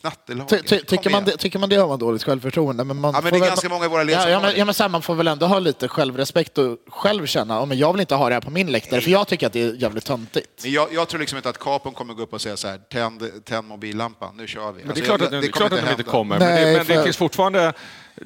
knattelag. 0.00 0.48
Ty, 0.48 0.62
ty, 0.62 0.80
tycker, 0.80 1.10
man 1.10 1.24
det, 1.24 1.36
tycker 1.36 1.58
man 1.58 1.68
det 1.68 1.76
har 1.76 1.88
man 1.88 1.98
dåligt 1.98 2.24
självförtroende? 2.24 2.84
Men 2.84 3.00
man 3.00 3.14
Ja, 3.14 3.20
men 3.20 3.32
det 3.32 3.36
är 3.38 3.40
väl- 3.40 3.48
ganska 3.48 3.68
många 3.68 3.84
i 3.84 3.88
våra 3.88 4.04
ja, 4.04 4.28
ja, 4.30 4.40
men, 4.40 4.50
det. 4.52 4.58
ja, 4.58 4.64
men 4.64 4.74
här, 4.78 4.88
Man 4.88 5.02
får 5.02 5.14
väl 5.14 5.28
ändå 5.28 5.46
ha 5.46 5.58
lite 5.58 5.88
självrespekt 5.88 6.58
och 6.58 6.78
själv 6.88 7.26
känna 7.26 7.58
att 7.60 7.76
jag 7.78 7.92
vill 7.92 8.00
inte 8.00 8.14
ha 8.14 8.28
det 8.28 8.34
här 8.34 8.40
på 8.40 8.50
min 8.50 8.72
läktare, 8.72 9.00
för 9.00 9.10
jag 9.10 9.28
tycker 9.28 9.46
att 9.46 9.52
det 9.52 9.62
är 9.62 9.72
jävligt 9.74 10.04
töntigt. 10.04 10.62
Men 10.62 10.72
jag, 10.72 10.88
jag 10.92 11.08
tror 11.08 11.20
liksom 11.20 11.36
inte 11.36 11.48
att 11.48 11.58
Capon 11.58 11.92
kommer 11.94 12.14
gå 12.14 12.22
upp 12.22 12.32
och 12.32 12.40
säga 12.40 12.56
så 12.56 12.68
här, 12.68 12.78
tänd, 12.78 13.44
tänd 13.44 13.68
mobillampan, 13.68 14.36
nu 14.36 14.46
kör 14.46 14.72
vi. 14.72 14.84
Men 14.84 14.94
det 14.94 15.00
är 15.00 15.02
Alltså, 15.02 15.04
klart 15.04 15.20
jag- 15.20 15.26
att, 15.36 15.42
det 15.42 15.48
är 15.48 15.52
klart 15.52 15.72
att 15.72 15.84
de 15.84 15.90
inte 15.90 16.02
kommer, 16.02 16.38
men, 16.38 16.48
Nej, 16.48 16.64
det, 16.64 16.70
men 16.78 16.86
det 16.86 16.94
för- 16.94 17.04
finns 17.04 17.16
fortfarande 17.16 17.72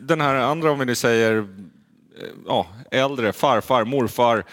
den 0.01 0.21
här 0.21 0.35
andra, 0.35 0.71
om 0.71 0.79
vi 0.79 0.85
nu 0.85 0.95
säger 0.95 1.37
eh, 1.39 2.27
ja, 2.47 2.67
äldre, 2.91 3.33
farfar, 3.33 3.85
morfar. 3.85 4.45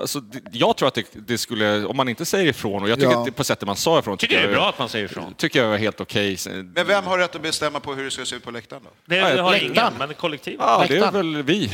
Alltså, 0.00 0.20
jag 0.52 0.76
tror 0.76 0.88
att 0.88 0.94
det, 0.94 1.06
det 1.12 1.38
skulle, 1.38 1.84
om 1.84 1.96
man 1.96 2.08
inte 2.08 2.24
säger 2.24 2.46
ifrån, 2.46 2.82
och 2.82 2.88
jag 2.88 2.98
tycker 2.98 3.10
Ja. 3.12 3.18
att 3.18 3.26
det, 3.26 3.32
på 3.32 3.44
sättet 3.44 3.66
man 3.66 3.76
sa 3.76 3.98
ifrån, 3.98 4.18
Tycker 4.18 4.36
det 4.36 4.42
är 4.42 4.44
jag, 4.46 4.52
bra 4.54 4.68
att 4.68 4.78
man 4.78 4.88
säger 4.88 5.04
ifrån. 5.04 5.34
tycker 5.34 5.62
jag 5.62 5.68
var 5.68 5.76
helt 5.76 6.00
okej. 6.00 6.36
Men 6.46 6.86
vem 6.86 7.04
har 7.04 7.18
rätt 7.18 7.34
att 7.34 7.42
bestämma 7.42 7.80
på 7.80 7.94
hur 7.94 8.04
det 8.04 8.10
ska 8.10 8.24
se 8.24 8.36
ut 8.36 8.44
på 8.44 8.50
läktaren 8.50 8.82
då? 8.84 8.90
Det, 9.04 9.16
det 9.16 9.40
har 9.42 9.50
läktaren. 9.52 9.72
ingen, 9.72 9.92
men 10.08 10.14
kollektivet. 10.14 10.60
Ja, 10.62 10.84
det 10.88 10.94
är 10.96 11.00
läktaren. 11.00 11.32
väl 11.34 11.42
vi. 11.42 11.70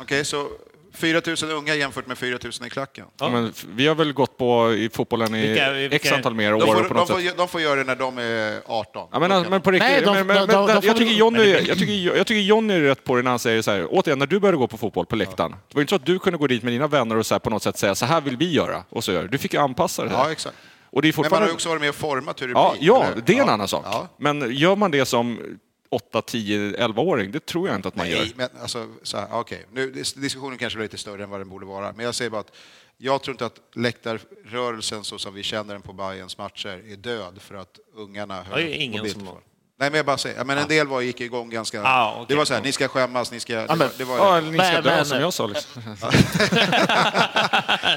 Okej, 0.00 0.24
så 0.24 0.46
4 0.94 1.20
000 1.42 1.50
unga 1.50 1.74
jämfört 1.74 2.06
med 2.06 2.18
4 2.18 2.38
000 2.44 2.52
i 2.66 2.70
klacken. 2.70 3.04
Men 3.20 3.48
f- 3.56 3.64
vi 3.74 3.86
har 3.86 3.94
väl 3.94 4.12
gått 4.12 4.38
på 4.38 4.72
i 4.74 4.90
fotbollen 4.92 5.34
i 5.34 5.46
Vilka- 5.46 5.72
vilka- 5.72 5.96
x 5.96 6.12
antal 6.12 6.34
mer 6.34 6.54
år 6.54 6.60
De 6.60 6.66
får, 6.66 6.74
på 6.74 6.82
de, 6.82 6.94
något 6.94 7.08
får, 7.10 7.20
sätt. 7.20 7.36
de 7.36 7.48
får 7.48 7.60
göra 7.60 7.76
det 7.76 7.84
när 7.84 7.96
de 7.96 8.18
är 8.18 8.60
18. 8.66 9.08
Ja, 9.12 9.18
men, 9.18 9.50
men 9.50 9.60
på 9.60 9.70
riktigt, 9.70 10.04
de- 10.04 10.14
men, 10.14 10.26
men, 10.26 10.36
de- 10.36 10.46
de- 10.52 10.66
men, 10.66 10.80
de 10.80 10.86
jag, 10.86 10.96
tycker 10.96 11.12
Johnny, 11.14 11.44
jag, 11.68 11.78
tycker, 11.78 12.16
jag 12.16 12.26
tycker 12.26 12.40
Johnny 12.40 12.74
är 12.74 12.80
rätt 12.80 13.04
på 13.04 13.16
det 13.16 13.22
när 13.22 13.30
han 13.30 13.38
säger 13.38 13.62
så 13.62 13.70
här, 13.70 13.86
återigen, 13.90 14.18
när 14.18 14.26
du 14.26 14.40
började 14.40 14.56
gå 14.58 14.68
på 14.68 14.76
fotboll 14.78 15.06
på 15.06 15.16
läktaren, 15.16 15.50
det 15.50 15.74
var 15.74 15.80
inte 15.80 15.90
så 15.90 15.96
att 15.96 16.06
du 16.06 16.18
kunde 16.18 16.38
gå 16.38 16.46
dit 16.46 16.62
med 16.62 16.72
dina 16.72 16.86
vänner 16.86 17.16
och 17.16 17.26
så 17.26 17.34
här, 17.34 17.38
på 17.38 17.50
något 17.50 17.62
sätt 17.62 17.78
säga 17.78 17.94
så 17.94 18.06
här 18.06 18.20
vill 18.20 18.36
vi 18.36 18.52
göra, 18.52 18.84
och 18.90 19.04
så 19.04 19.12
gör 19.12 19.22
du. 19.22 19.28
Du 19.28 19.38
fick 19.38 19.54
ju 19.54 19.60
anpassa 19.60 20.04
det 20.04 20.10
här. 20.10 20.16
Ja, 20.24 20.32
exakt. 20.32 20.56
Och 20.92 21.02
det 21.02 21.08
är 21.08 21.12
Men 21.12 21.16
man 21.16 21.24
har 21.24 21.24
fortfarande... 21.24 21.48
ju 21.48 21.54
också 21.54 21.68
varit 21.68 21.80
med 21.80 21.88
och 21.88 21.94
format 21.94 22.42
hur 22.42 22.46
det 22.46 22.52
Ja, 22.52 22.74
blir. 22.78 22.86
ja, 22.88 23.04
eller 23.04 23.22
det 23.26 23.32
är 23.32 23.40
en 23.40 23.46
Ja. 23.46 23.52
annan 23.52 23.68
sak. 23.68 23.82
Ja. 23.86 24.08
Men 24.18 24.50
gör 24.56 24.76
man 24.76 24.90
det 24.90 25.04
som 25.04 25.38
8, 25.90 26.22
10, 26.22 26.76
11-åring, 26.76 27.30
det 27.30 27.46
tror 27.46 27.68
jag 27.68 27.76
inte 27.76 27.88
att 27.88 27.96
man 27.96 28.10
gör. 28.10 28.18
Nej, 28.18 28.32
men 28.36 28.48
alltså, 28.60 28.88
så 29.02 29.16
här, 29.16 29.28
okej. 29.32 29.66
Nu, 29.72 29.90
dis- 29.92 30.18
diskussionen 30.20 30.58
kanske 30.58 30.78
är 30.78 30.82
lite 30.82 30.98
större 30.98 31.22
än 31.24 31.30
vad 31.30 31.40
den 31.40 31.48
borde 31.48 31.66
vara, 31.66 31.92
men 31.96 32.04
jag 32.04 32.14
säger 32.14 32.30
bara 32.30 32.40
att 32.40 32.52
jag 32.96 33.22
tror 33.22 33.34
inte 33.34 33.46
att 33.46 33.60
läktarrörelsen 33.74 35.04
så 35.04 35.18
som 35.18 35.34
vi 35.34 35.42
känner 35.42 35.72
den 35.74 35.82
på 35.82 35.92
Bayerns 35.92 36.38
matcher 36.38 36.82
är 36.92 36.96
död 36.96 37.42
för 37.42 37.54
att 37.54 37.78
ungarna 37.94 38.44
Det 38.54 38.62
är 38.62 38.66
ingen 38.68 38.98
mobiltelefon. 38.98 39.20
som 39.20 39.26
har- 39.26 39.42
Nej, 39.80 39.90
men 39.90 39.96
jag 39.96 40.06
bara 40.06 40.18
säger, 40.18 40.44
men 40.44 40.58
en 40.58 40.68
del 40.68 40.86
var, 40.88 41.00
gick 41.00 41.20
igång 41.20 41.50
ganska... 41.50 41.82
Ah, 41.82 42.12
okej. 42.12 42.24
Det 42.28 42.34
var 42.34 42.44
så 42.44 42.54
här, 42.54 42.60
ni 42.60 42.72
ska 42.72 42.88
skämmas, 42.88 43.32
ni 43.32 43.40
ska... 43.40 43.54
Det 43.56 43.66
men- 43.68 43.78
var, 43.78 43.88
det 43.98 44.04
var, 44.04 44.16
Ja, 44.16 44.40
ni 44.40 44.58
ska 44.58 44.80
dö 44.80 45.04
som 45.04 45.20
jag 45.20 45.32
sa. 45.32 45.46
Liksom. 45.46 45.82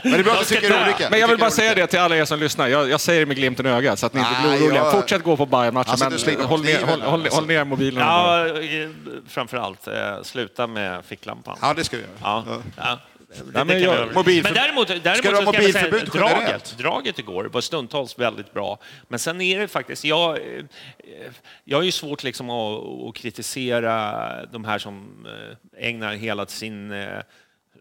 men 0.03 0.11
det 0.11 0.19
är 0.19 0.23
bra 0.23 0.33
att 0.33 0.39
du 0.39 0.45
tycker 0.55 0.83
olika. 0.83 1.09
Men 1.09 1.19
jag 1.19 1.27
Vi 1.27 1.33
vill 1.33 1.39
bara 1.39 1.51
säga 1.51 1.75
det 1.75 1.87
till 1.87 1.99
alla 1.99 2.17
er 2.17 2.25
som 2.25 2.39
lyssnar. 2.39 2.67
Jag, 2.67 2.89
jag 2.89 3.01
säger 3.01 3.19
det 3.19 3.25
med 3.25 3.37
glimten 3.37 3.65
i 3.65 3.69
ögat 3.69 3.99
så 3.99 4.05
att 4.05 4.13
ni 4.13 4.19
inte 4.19 4.31
blir 4.41 4.51
oroliga. 4.51 4.83
jag- 4.83 4.91
Fortsätt 4.91 5.23
gå 5.23 5.37
på 5.37 5.43
och 5.43 5.49
sliter 6.19 6.37
men 6.37 6.45
håll 6.47 6.61
ner, 6.63 6.77
kniven 6.77 6.89
håll, 6.89 7.01
håll, 7.01 7.21
alltså. 7.21 7.35
håll 7.35 7.47
ner 7.47 7.63
mobilen. 7.63 8.07
Ja, 8.07 8.47
framförallt, 9.27 9.87
eh, 9.87 9.93
sluta 10.23 10.67
med 10.67 11.05
ficklampan. 11.05 11.57
Ja, 11.61 11.73
det 11.73 11.83
ska 11.83 11.97
vi 11.97 12.03
göra. 12.03 12.11
Ja. 12.23 12.43
ja. 12.77 12.99
Det, 13.53 13.65
men 13.65 13.81
jag- 13.83 14.13
mobilför- 14.13 14.43
men 14.43 14.53
däremot, 14.53 14.87
däremot 14.87 15.17
Ska 15.17 15.31
vara 15.31 15.53
ska 15.53 15.61
jag 15.63 15.71
säga, 15.73 15.85
mobilförbud 15.85 16.09
draget, 16.21 16.37
generellt? 16.39 16.77
draget 16.77 17.19
igår 17.19 17.43
var 17.45 17.61
stundtals 17.61 18.19
väldigt 18.19 18.53
bra. 18.53 18.79
Men 19.07 19.19
sen 19.19 19.41
är 19.41 19.59
det 19.59 19.67
faktiskt, 19.67 20.03
jag, 20.03 20.37
eh, 20.37 20.63
jag 21.63 21.77
har 21.77 21.83
ju 21.83 21.91
svårt 21.91 22.23
liksom 22.23 22.49
att, 22.49 22.83
att 23.09 23.15
kritisera 23.15 24.45
de 24.45 24.65
här 24.65 24.77
som 24.79 25.25
eh, 25.77 25.87
ägnar 25.89 26.13
hela 26.13 26.45
sin 26.45 26.91
eh, 26.91 27.07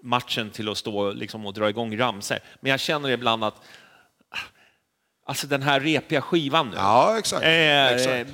matchen 0.02 0.50
till 0.50 0.68
att 0.68 0.78
stå 0.78 1.12
liksom 1.12 1.46
och 1.46 1.52
dra 1.54 1.68
igång 1.68 1.98
ramsor. 1.98 2.38
Men 2.60 2.70
jag 2.70 2.80
känner 2.80 3.08
ibland 3.10 3.44
att 3.44 3.54
Alltså 5.24 5.46
den 5.46 5.62
här 5.62 5.80
repiga 5.80 6.20
skivan 6.22 6.68
nu. 6.70 6.76
Ja, 6.76 7.18
exakt. 7.18 7.42
Eh, 7.44 7.86
exakt. 7.86 8.30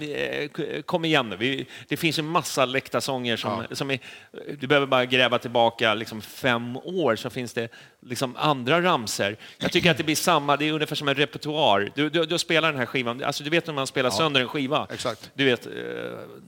eh, 0.58 0.82
Kom 0.82 1.04
igen 1.04 1.28
nu. 1.30 1.36
Vi, 1.36 1.66
det 1.88 1.96
finns 1.96 2.18
en 2.18 2.26
massa 2.26 2.64
läktarsånger 2.64 3.36
som, 3.36 3.64
som 3.70 3.90
är, 3.90 3.98
du 4.60 4.66
behöver 4.66 4.86
bara 4.86 5.04
gräva 5.04 5.38
tillbaka 5.38 5.94
liksom 5.94 6.20
fem 6.20 6.76
år 6.76 7.16
så 7.16 7.30
finns 7.30 7.52
det 7.54 7.68
liksom 8.06 8.36
andra 8.36 8.82
ramser. 8.82 9.36
Jag 9.58 9.72
tycker 9.72 9.90
att 9.90 9.96
det 9.96 10.04
blir 10.04 10.16
samma, 10.16 10.56
det 10.56 10.68
är 10.68 10.72
ungefär 10.72 10.96
som 10.96 11.08
en 11.08 11.14
repertoar. 11.14 11.92
Du, 11.94 12.10
du, 12.10 12.24
du 12.26 12.38
spelar 12.38 12.68
den 12.72 12.78
här 12.78 12.86
skivan, 12.86 13.24
alltså 13.24 13.44
du 13.44 13.50
vet 13.50 13.66
när 13.66 13.74
man 13.74 13.86
spelar 13.86 14.10
sönder 14.10 14.40
en 14.40 14.48
skiva. 14.48 14.86
exakt. 14.92 15.30
Du 15.34 15.44
vet, 15.44 15.66
eh, 15.66 15.72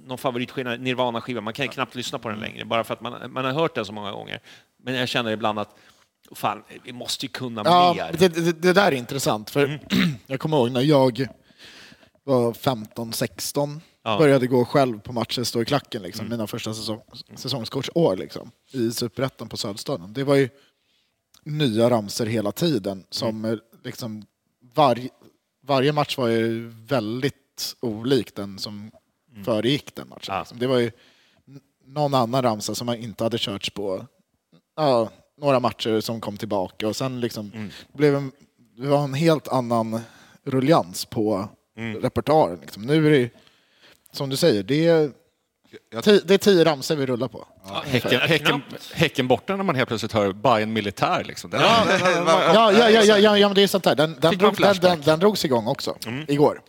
någon 0.07 0.19
favoritskiva, 0.19 0.71
Nirvana-skiva, 0.77 1.41
man 1.41 1.53
kan 1.53 1.69
knappt 1.69 1.95
lyssna 1.95 2.19
på 2.19 2.29
den 2.29 2.41
längre 2.41 2.65
bara 2.65 2.85
för 2.85 2.95
att 2.95 3.01
man, 3.01 3.33
man 3.33 3.45
har 3.45 3.53
hört 3.53 3.75
den 3.75 3.85
så 3.85 3.93
många 3.93 4.13
gånger. 4.13 4.41
Men 4.85 4.95
jag 4.95 5.09
känner 5.09 5.31
ibland 5.33 5.59
att 5.59 5.77
Fan, 6.35 6.63
vi 6.85 6.93
måste 6.93 7.27
ju 7.27 7.31
kunna 7.33 7.63
Ja, 7.65 7.95
mer. 7.97 8.17
det, 8.19 8.29
det, 8.29 8.53
det 8.63 8.73
där 8.73 8.93
är 8.93 8.97
intressant, 8.97 9.51
för 9.51 9.81
jag 10.27 10.41
kommer 10.41 10.57
ihåg 10.57 10.71
när 10.71 10.81
jag 10.81 11.27
var 12.25 12.53
15-16, 12.53 13.81
Ja. 14.03 14.19
började 14.19 14.47
gå 14.47 14.65
själv 14.65 15.01
på 15.01 15.13
matcher, 15.13 15.43
stå 15.43 15.63
i 15.63 15.65
klacken, 15.65 16.03
liksom, 16.03 16.29
mina 16.29 16.47
första 16.47 16.75
säsong, 16.75 17.01
säsongskortsår 17.37 18.17
liksom, 18.17 18.51
i 18.73 18.91
Superettan 18.91 19.49
på 19.49 19.57
Söderstaden. 19.57 20.13
Det 20.13 20.25
var 20.25 20.35
ju 20.35 20.49
nya 21.45 21.91
ramser 21.91 22.27
hela 22.27 22.53
tiden, 22.53 23.05
som 23.11 23.45
eh, 23.45 23.55
liksom 23.85 24.25
varje, 24.75 25.09
varje 25.67 25.93
match 25.93 26.19
var 26.19 26.29
ju 26.29 26.69
väldigt 26.69 27.77
olik 27.81 28.35
den 28.37 28.59
som 28.59 28.91
föregick 29.45 29.95
den 29.95 30.09
matchen. 30.09 30.35
Ja. 30.35 30.39
Liksom. 30.41 30.59
Det 30.59 30.67
var 30.67 30.79
ju 30.79 30.91
någon 31.85 32.15
annan 32.15 32.43
ramsa 32.43 32.75
som 32.75 32.87
man 32.87 32.97
inte 32.97 33.25
hade 33.25 33.39
körts 33.39 33.71
på 33.71 34.07
ja, 34.77 35.11
några 35.41 35.61
matcher 35.61 36.01
som 36.01 36.21
kom 36.21 36.37
tillbaka 36.37 36.89
och 36.89 36.97
sen 36.97 37.21
liksom 37.21 37.71
blev 37.93 38.15
en, 38.15 38.33
det 38.77 38.87
var 38.87 39.05
en 39.05 39.15
helt 39.15 39.49
annan 39.49 40.01
ruljans 40.45 41.05
på 41.05 41.49
repertoaren. 42.01 42.59
Liksom. 42.61 42.83
Nu 42.83 43.07
är 43.07 43.11
det, 43.11 43.31
som 44.13 44.29
du 44.31 44.37
säger, 44.37 44.63
det 44.63 44.87
är, 44.87 45.11
det 46.27 46.35
är 46.35 46.39
tio 46.39 46.65
ramsor 46.65 46.97
vi 46.97 47.07
rullar 47.07 47.29
på. 47.29 47.47
Häcken, 47.85 48.21
häcken, 48.21 48.63
häcken 48.93 49.29
borta 49.29 49.57
när 49.57 49.65
man 49.65 49.75
helt 49.75 49.89
plötsligt 49.89 50.13
hör 50.13 50.33
Bayern 50.33 50.73
militär. 50.73 51.25
Liksom. 51.25 51.51
Den, 51.51 51.61
Ja, 51.61 52.73
ja, 52.73 52.91
ja, 52.91 53.03
ja, 53.03 53.19
ja, 53.19 53.39
ja 53.39 53.49
men 53.49 53.55
det 53.55 53.63
är 53.63 53.67
sånt 53.67 53.85
där. 53.85 53.95
Den, 53.95 54.17
den, 54.21 54.39
drog, 54.39 54.57
den, 54.57 54.77
den, 54.81 55.01
den 55.01 55.19
drogs 55.21 55.45
igång 55.45 55.67
också, 55.67 55.97
igår. 56.29 56.63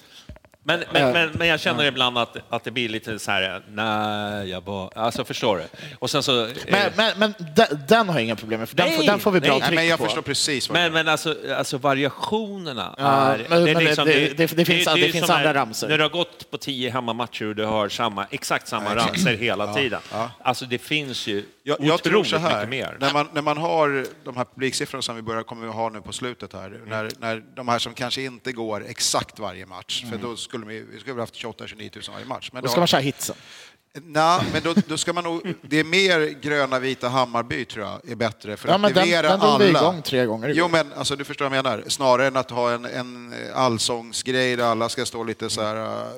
Men, 0.64 0.84
men, 0.94 1.14
men, 1.14 1.30
men 1.34 1.48
jag 1.48 1.60
känner 1.60 1.86
ibland 1.86 2.18
att, 2.18 2.38
att 2.50 2.64
det 2.64 2.72
blir 2.72 2.90
lite 2.90 3.20
så 3.20 3.32
här, 3.32 3.62
nej, 3.70 4.50
jag 4.50 4.64
bara... 4.64 4.90
Alltså, 4.96 5.24
förstår 5.26 5.58
du? 5.58 5.64
Och 6.00 6.10
sen 6.10 6.24
så... 6.24 6.46
eh, 6.46 6.52
Men, 6.70 6.92
men, 6.98 7.14
men 7.20 7.34
den, 7.56 7.68
den 7.88 8.10
har 8.10 8.16
jag 8.16 8.24
inga 8.24 8.36
problem 8.36 8.60
med, 8.60 8.70
för 8.70 8.76
den, 8.78 8.90
får, 8.92 8.98
Nej, 8.98 9.08
den 9.08 9.20
får 9.20 9.32
vi 9.32 9.40
bra 9.40 9.50
nej. 9.58 9.62
Tryck 9.62 9.76
men 9.76 9.88
jag 9.88 10.00
på. 10.00 10.06
förstår 10.06 10.22
precis 10.22 10.70
vad 10.70 10.78
Men, 10.80 10.94
men 10.94 11.08
alltså, 11.08 11.36
alltså 11.58 11.78
variationerna 11.78 12.96
Ja, 12.98 13.04
är... 13.06 13.46
men- 13.50 13.68
är 13.68 13.74
men 13.74 13.86
det- 13.86 13.96
det- 13.96 14.38
det- 14.38 14.56
det 14.56 14.66
finns- 14.66 14.86
det 14.96 15.12
finns 15.12 15.30
andra 15.30 15.48
här, 15.48 15.54
ramsor. 15.54 15.88
När 15.88 15.98
du 15.98 16.04
har 16.04 16.10
gått 16.10 16.52
på 16.52 16.58
tio 16.58 16.90
hemmamatcher 16.90 17.46
och 17.46 17.56
du 17.56 17.66
hör 17.66 17.90
samma, 17.90 18.26
exakt 18.32 18.68
samma 18.68 18.96
ramsor 18.96 19.30
hela 19.32 19.74
tiden. 19.74 20.00
Alltså 20.42 20.66
det 20.66 20.78
finns 20.78 21.28
ju 21.28 21.46
Jag, 21.64 21.78
jag 21.82 22.04
tror 22.04 22.14
otroligt 22.14 22.30
så 22.30 22.38
här, 22.38 22.66
mycket 22.68 22.70
mer. 22.90 22.98
När, 23.00 23.14
man, 23.14 23.30
när 23.34 23.42
man 23.42 23.58
har 23.58 24.06
de 24.26 24.38
här 24.38 24.46
publiksiffrorna 24.46 25.02
som 25.02 25.16
vi 25.16 25.22
börjar, 25.22 25.44
kommer 25.44 25.68
att 25.68 25.76
ha 25.76 25.90
nu 25.90 26.02
på 26.02 26.14
slutet 26.14 26.54
här, 26.54 26.68
Mm. 26.68 26.90
när, 26.90 27.10
när 27.20 27.44
de 27.56 27.68
här 27.68 27.80
som 27.80 27.94
kanske 27.94 28.22
inte 28.22 28.52
går 28.52 28.86
exakt 28.90 29.40
varje 29.40 29.66
match, 29.66 30.04
Mm. 30.04 30.20
för 30.20 30.28
då 30.28 30.36
skulle 30.52 30.66
vi, 30.66 30.82
vi 30.94 31.00
skulle 31.00 31.14
ha 31.16 31.22
haft 31.22 31.36
28-29 31.36 31.96
000 31.96 32.04
varje 32.14 32.26
match. 32.26 32.50
Men 32.54 32.62
Då 32.62 32.66
då- 32.68 32.72
ska 32.72 32.80
man 32.82 32.88
köra 32.88 33.02
hitsen. 33.02 33.36
Nej, 33.94 34.42
men 34.54 34.62
då, 34.64 34.74
då 34.88 34.98
ska 34.98 35.14
man 35.14 35.24
nog, 35.24 35.54
det 35.62 35.80
är 35.80 35.84
mer 35.84 36.20
gröna, 36.42 36.80
vita 36.80 37.10
Hammarby 37.10 37.66
tror 37.66 37.86
jag 37.86 38.10
är 38.12 38.16
bättre 38.16 38.58
för 38.58 38.70
Ja, 38.70 38.76
att 38.76 38.82
den, 38.82 38.98
aktivera 38.98 39.30
den 39.30 39.40
vi 39.40 39.46
alla. 39.46 39.80
igång 39.80 40.02
tre 40.02 40.26
gånger 40.26 40.48
igår. 40.50 40.58
Jo, 40.60 40.68
men 40.68 40.94
alltså, 40.94 41.16
du 41.16 41.24
förstår 41.24 41.50
vad 41.50 41.58
jag 41.58 41.64
menar. 41.64 41.84
Snarare 41.88 42.28
än 42.28 42.38
att 42.38 42.52
ha 42.52 42.72
en, 42.72 42.86
en 42.86 43.34
allsångsgrej 43.54 44.56
där 44.56 44.64
alla 44.66 44.90
ska 44.90 45.06
stå 45.06 45.24
lite 45.24 45.50
så 45.50 45.62
här... 45.62 45.76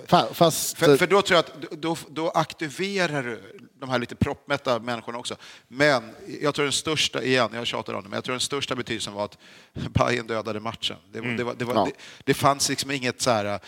Fa- 0.07 0.33
Fast, 0.33 0.77
För, 0.77 0.97
för 0.97 1.07
då 1.07 1.21
tror 1.21 1.35
jag 1.35 1.39
att 1.45 1.71
då, 1.81 1.97
då 2.09 2.29
aktiverar 2.29 3.23
du 3.23 3.41
de 3.79 3.89
här 3.89 3.99
lite 3.99 4.15
proppmätta 4.15 4.79
människorna 4.79 5.17
också. 5.17 5.35
Men 5.67 6.03
jag 6.41 6.55
tror 6.55 6.63
den 6.65 6.71
största, 6.73 7.23
igen, 7.23 7.49
jag 7.53 7.67
tjatar 7.67 7.93
om 7.93 8.03
det, 8.03 8.09
men 8.09 8.17
jag 8.17 8.23
tror 8.23 8.33
den 8.33 8.39
största 8.39 8.75
betydelsen 8.75 9.13
var 9.13 9.25
att 9.25 9.37
Bayern 9.73 10.27
dödade 10.27 10.59
matchen. 10.59 10.97
Det, 11.13 11.21
var- 11.21 11.27
det, 11.27 11.43
var, 11.43 11.53
det, 11.53 11.65
var, 11.65 11.75
Ja. 11.75 11.85
det, 11.85 11.91
det 12.23 12.33
fanns 12.33 12.69
liksom 12.69 12.91
inget 12.91 13.21
så 13.21 13.31
här... 13.31 13.59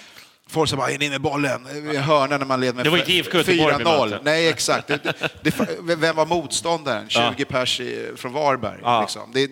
Folk 0.50 0.70
som 0.70 0.78
bara 0.78 0.92
in 0.92 1.12
med 1.12 1.22
bollen, 1.22 1.68
i 1.94 1.98
hörnan 1.98 2.40
när 2.40 2.48
man 2.48 2.62
led 2.62 2.76
med 2.76 2.86
Det 2.86 2.90
var 2.90 2.98
inte 2.98 3.14
IFK 3.14 3.38
Göteborg 3.38 3.78
vi 3.78 3.84
mötte. 3.84 4.16
4-0. 4.16 4.20
Nej, 4.24 4.48
exakt. 4.48 4.88
Det, 4.88 5.04
det, 5.04 5.18
det, 5.44 5.96
vem 5.96 6.16
var 6.16 6.26
motståndaren? 6.26 7.10
20 7.10 7.46
pers 7.46 7.80
i, 7.80 8.12
från 8.16 8.34
Varberg. 8.34 8.80
Ja. 8.84 9.02
Liksom. 9.02 9.32
Det, 9.34 9.48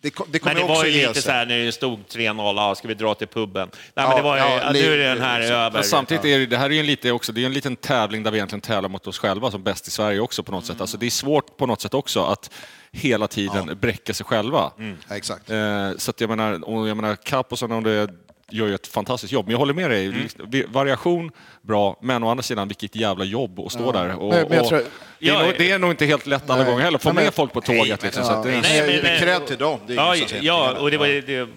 det, 0.00 0.14
det, 0.30 0.44
Men 0.44 0.56
det 0.56 0.62
var 0.62 0.84
ju 0.84 1.06
lite 1.06 1.22
så 1.22 1.30
här 1.30 1.46
när 1.46 1.58
det 1.58 1.72
stod 1.72 1.98
3-0, 2.08 2.56
ja, 2.56 2.74
ska 2.74 2.88
vi 2.88 2.94
dra 2.94 3.14
till 3.14 3.28
puben? 3.28 3.68
Nej, 3.72 3.80
Ja, 3.94 4.08
men 4.08 4.16
det 4.16 4.22
var 4.22 4.36
ju, 4.36 4.42
ja, 4.42 4.60
ja, 4.62 4.72
nu 4.72 5.02
är 5.02 5.14
den 5.14 5.20
här 5.20 5.38
liksom. 5.38 5.56
över. 5.56 5.70
Men 5.70 5.84
samtidigt 5.84 6.24
är 6.24 6.38
det, 6.38 6.46
det 6.46 6.56
här 6.56 6.66
är 6.66 6.74
ju 6.74 6.80
en, 6.80 6.86
lite 6.86 7.12
också, 7.12 7.32
det 7.32 7.42
är 7.42 7.46
en 7.46 7.52
liten 7.52 7.76
tävling 7.76 8.22
där 8.22 8.30
vi 8.30 8.36
egentligen 8.36 8.60
tävlar 8.60 8.88
mot 8.88 9.06
oss 9.06 9.18
själva 9.18 9.50
som 9.50 9.62
bäst 9.62 9.88
i 9.88 9.90
Sverige 9.90 10.20
också 10.20 10.42
på 10.42 10.52
något 10.52 10.66
sätt. 10.66 10.80
Alltså 10.80 10.96
det 10.96 11.06
är 11.06 11.10
svårt 11.10 11.56
på 11.56 11.66
något 11.66 11.80
sätt 11.80 11.94
också 11.94 12.24
att 12.24 12.50
hela 12.92 13.28
tiden 13.28 13.78
bräcka 13.80 14.14
sig 14.14 14.26
själva. 14.26 14.72
Ja, 14.78 15.16
exakt. 15.16 15.50
Eh, 15.50 15.90
så 15.96 16.10
att 16.10 16.20
jag 16.20 16.30
menar, 16.30 16.68
och 16.68 16.88
jag 16.88 16.96
menar 16.96 17.16
Kaposson 17.16 17.72
och 17.72 17.82
det 17.82 18.08
gör 18.50 18.66
ju 18.66 18.74
ett 18.74 18.86
fantastiskt 18.86 19.32
jobb. 19.32 19.46
Men 19.46 19.50
jag 19.52 19.58
håller 19.58 19.74
med 19.74 19.90
dig, 19.90 20.06
Mm. 20.06 20.72
Variation, 20.72 21.30
bra, 21.62 21.98
men 22.02 22.22
å 22.22 22.28
andra 22.30 22.42
sidan 22.42 22.68
vilket 22.68 22.96
jävla 22.96 23.24
jobb 23.24 23.60
att 23.60 23.72
stå 23.72 23.92
där. 23.92 24.14
Och, 24.14 24.28
Men- 24.28 24.42
men 24.48 24.52
jag 24.56 24.62
och, 24.62 24.68
tror- 24.68 24.78
Det 25.18 25.28
är, 25.28 25.32
Ja, 25.32 25.42
nog, 25.42 25.54
det 25.58 25.70
är 25.70 25.78
nog 25.78 25.90
inte 25.90 26.06
helt 26.06 26.26
lätt 26.26 26.50
alla 26.50 26.62
Nej. 26.62 26.70
gånger 26.72 26.84
heller 26.84 26.98
få 26.98 27.12
med 27.12 27.34
folk 27.34 27.52
på 27.52 27.60
tåget. 27.60 28.02
Liksom, 28.02 28.24
så 28.24 28.32
att 28.32 28.42
det, 28.42 28.60
Nej, 28.60 29.00
men, 29.02 29.18
cred 29.20 29.46
till 29.46 29.56
dem. 29.56 29.78
Det 29.86 29.92
är 29.92 29.96
Ja, 29.96 30.16
ja 30.40 30.78
och 30.80 30.90
det, 30.90 30.98
var, 30.98 31.06
det 31.26 31.48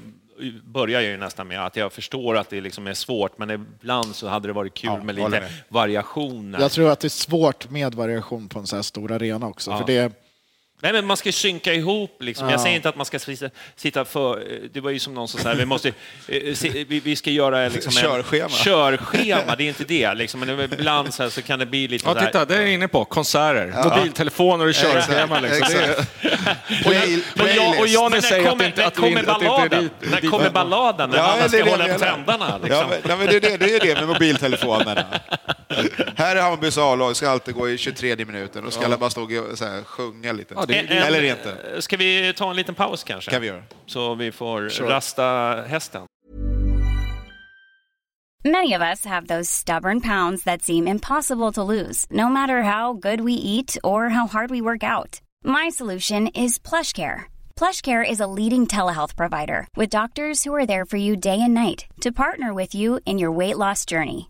börjar 0.63 1.01
ju 1.01 1.17
nästan 1.17 1.47
med 1.47 1.65
att 1.65 1.75
jag 1.75 1.93
förstår 1.93 2.37
att 2.37 2.49
det 2.49 2.61
liksom 2.61 2.87
är 2.87 2.93
svårt, 2.93 3.37
men 3.37 3.49
ibland 3.49 4.15
så 4.15 4.27
hade 4.27 4.47
det 4.47 4.53
varit 4.53 4.73
kul 4.73 4.89
Ja, 4.93 5.03
med 5.03 5.15
lite 5.15 5.43
variationer. 5.69 6.59
Jag 6.59 6.71
tror 6.71 6.89
att 6.91 6.99
det 6.99 7.07
är 7.07 7.09
svårt 7.09 7.69
med 7.69 7.95
variation 7.95 8.49
på 8.49 8.59
en 8.59 8.67
så 8.67 8.75
här 8.75 8.83
stor 8.83 9.11
arena 9.11 9.47
också. 9.47 9.71
Ja. 9.71 9.77
För 9.77 9.85
det, 9.87 10.11
Nej, 10.81 10.93
men 10.93 11.05
man 11.05 11.17
ska 11.17 11.31
synka 11.31 11.73
ihop. 11.73 12.17
Liksom. 12.19 12.49
Jag 12.49 12.53
Ja. 12.59 12.63
säger 12.63 12.75
inte 12.75 12.89
att 12.89 12.95
man 12.95 13.05
ska 13.05 13.19
sitta, 13.19 13.49
sitta 13.75 14.05
för... 14.05 14.43
Det 14.73 14.81
var 14.81 14.91
ju 14.91 14.99
som 14.99 15.13
någon 15.13 15.27
som 15.27 15.39
sa, 15.39 15.53
vi, 15.53 15.65
måste, 15.65 15.87
eh, 16.27 16.53
se, 16.53 16.69
vi, 16.87 16.99
vi 16.99 17.15
ska 17.15 17.29
göra 17.31 17.67
liksom 17.69 17.93
en 17.97 18.03
Körschema. 18.03 18.49
körschema. 18.49 19.55
Det 19.55 19.63
är 19.63 19.67
inte 19.67 19.83
det. 19.83 20.13
Liksom. 20.13 20.39
Men 20.39 20.59
ibland 20.59 21.13
så, 21.13 21.23
här, 21.23 21.29
så 21.29 21.41
kan 21.41 21.59
det 21.59 21.65
bli 21.65 21.87
lite 21.87 22.05
ja, 22.07 22.13
här- 22.19 22.25
titta, 22.25 22.45
det 22.45 22.55
är 22.55 22.61
jag 22.61 22.71
inne 22.73 22.87
på. 22.87 23.05
Konserter, 23.05 23.89
mobiltelefoner 23.89 24.67
och 24.67 24.73
körschema. 24.73 25.39
Liksom. 25.39 25.67
Play, 26.83 27.19
men 27.35 27.55
jag, 27.55 27.79
och 27.79 27.87
jag 27.87 28.11
när 28.11 28.21
säger 28.21 28.43
att 28.43 28.49
kommer, 28.49 28.63
det 28.63 28.69
inte, 28.69 28.85
att 28.85 28.97
vi 28.97 29.01
kommer 29.01 29.19
inte, 29.19 29.31
att 29.31 29.39
det 29.39 29.45
inte 29.45 29.55
är 29.55 29.69
balladen? 29.69 29.89
dit- 30.01 30.11
När 30.23 30.29
kommer 30.29 30.49
balladen? 30.49 31.09
När 31.09 31.17
Ja, 31.17 31.23
alla 31.23 31.37
det 31.37 31.43
är 31.45 31.47
ska 31.49 31.63
det 31.65 31.71
hålla 31.71 31.87
jag 31.87 31.99
på 31.99 32.05
tändarna? 32.05 32.45
Ja, 32.49 32.57
Liksom. 32.63 32.85
ja, 33.09 33.15
men 33.17 33.27
det, 33.27 33.35
är 33.35 33.41
det, 33.41 33.57
det 33.57 33.75
är 33.75 33.79
det 33.85 33.95
med 33.95 34.07
mobiltelefonerna. 34.07 35.05
Här 36.15 36.35
är 36.35 36.41
Hammarbys 36.41 36.77
A-lag, 36.77 37.15
ska 37.15 37.29
alltid 37.29 37.55
gå 37.55 37.69
i 37.69 37.77
23 37.77 38.25
minuten 38.25 38.65
och 38.65 38.73
ska 38.73 38.85
alla 38.85 38.97
bara 38.97 39.09
stå 39.09 39.23
och 39.23 39.57
så 39.57 39.65
här, 39.65 39.83
sjunga 39.83 40.31
lite. 40.31 40.53
Ja, 40.57 40.65
det- 40.65 40.79
En- 40.79 40.87
en- 40.87 41.03
Eller 41.03 41.23
inte. 41.23 41.81
Ska 41.81 41.97
vi 41.97 42.33
ta 42.37 42.49
en 42.49 42.55
liten 42.55 42.75
paus 42.75 43.03
kanske? 43.03 43.31
kan 43.31 43.41
vi 43.41 43.47
göra. 43.47 43.63
Så 43.85 44.15
vi 44.15 44.31
får 44.31 44.87
rasta 44.87 45.23
hästen. 45.67 46.01
Many 48.43 48.73
of 48.75 48.81
us 48.81 49.05
have 49.05 49.27
those 49.27 49.51
stubborn 49.51 50.01
pounds 50.01 50.43
that 50.43 50.61
seem 50.61 50.87
impossible 50.87 51.51
to 51.51 51.63
lose, 51.63 52.07
no 52.09 52.29
matter 52.29 52.61
how 52.61 52.93
good 52.93 53.19
we 53.21 53.33
eat 53.33 53.77
or 53.83 54.09
how 54.09 54.27
hard 54.27 54.51
we 54.51 54.61
work 54.61 54.83
out. 54.83 55.19
My 55.45 55.71
solution 55.71 56.27
is 56.27 56.59
PlushCare. 56.59 57.19
PlushCare 57.59 58.11
is 58.11 58.21
a 58.21 58.27
leading 58.27 58.67
telehealth 58.67 59.15
provider 59.17 59.67
with 59.75 59.89
doctors 59.97 60.45
who 60.47 60.55
are 60.55 60.65
there 60.65 60.85
for 60.85 60.97
you 60.99 61.15
day 61.17 61.39
and 61.41 61.53
night 61.53 61.85
to 62.01 62.11
partner 62.11 62.53
with 62.55 62.73
you 62.75 62.99
in 63.05 63.19
your 63.19 63.37
weight 63.37 63.57
loss 63.57 63.85
journey. 63.91 64.29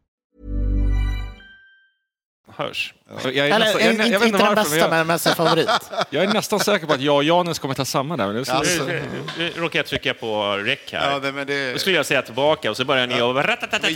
Hörs. 2.57 2.93
jag, 3.23 3.35
är 3.35 3.43
eller, 3.45 3.59
nästan, 3.59 3.81
jag, 3.81 3.91
inte, 3.91 4.03
jag, 4.03 4.07
inte 4.07 4.17
vet 4.17 4.27
inte 4.27 4.37
den 4.37 4.47
varför, 4.55 4.55
bästa, 4.55 4.89
men 4.89 4.97
jag, 4.97 5.07
men 5.07 5.07
mest 5.07 5.35
favorit. 5.35 5.69
jag 6.09 6.23
är 6.23 6.27
nästan 6.27 6.59
säker 6.59 6.85
på 6.87 6.93
att 6.93 7.01
jag 7.01 7.15
och 7.15 7.23
Janis 7.23 7.59
kommer 7.59 7.73
ta 7.75 7.85
samma 7.85 8.17
där. 8.17 8.27
Men 8.27 8.37
Alltså, 8.37 8.83
Nu, 8.83 9.03
nu 9.37 9.51
råkar 9.55 9.79
jag 9.79 9.85
trycka 9.85 10.13
på 10.13 10.55
rec 10.55 10.79
här. 10.91 11.11
ja, 11.11 11.19
det, 11.19 11.31
men 11.31 11.47
det, 11.47 11.73
Då 11.73 11.79
skulle 11.79 11.95
jag 11.95 12.05
säga 12.05 12.21
tillbaka 12.21 12.69
och 12.71 12.77
så 12.77 12.85
börjar 12.85 13.07
ni 13.07 13.21
och... 13.21 13.35
men 13.35 13.45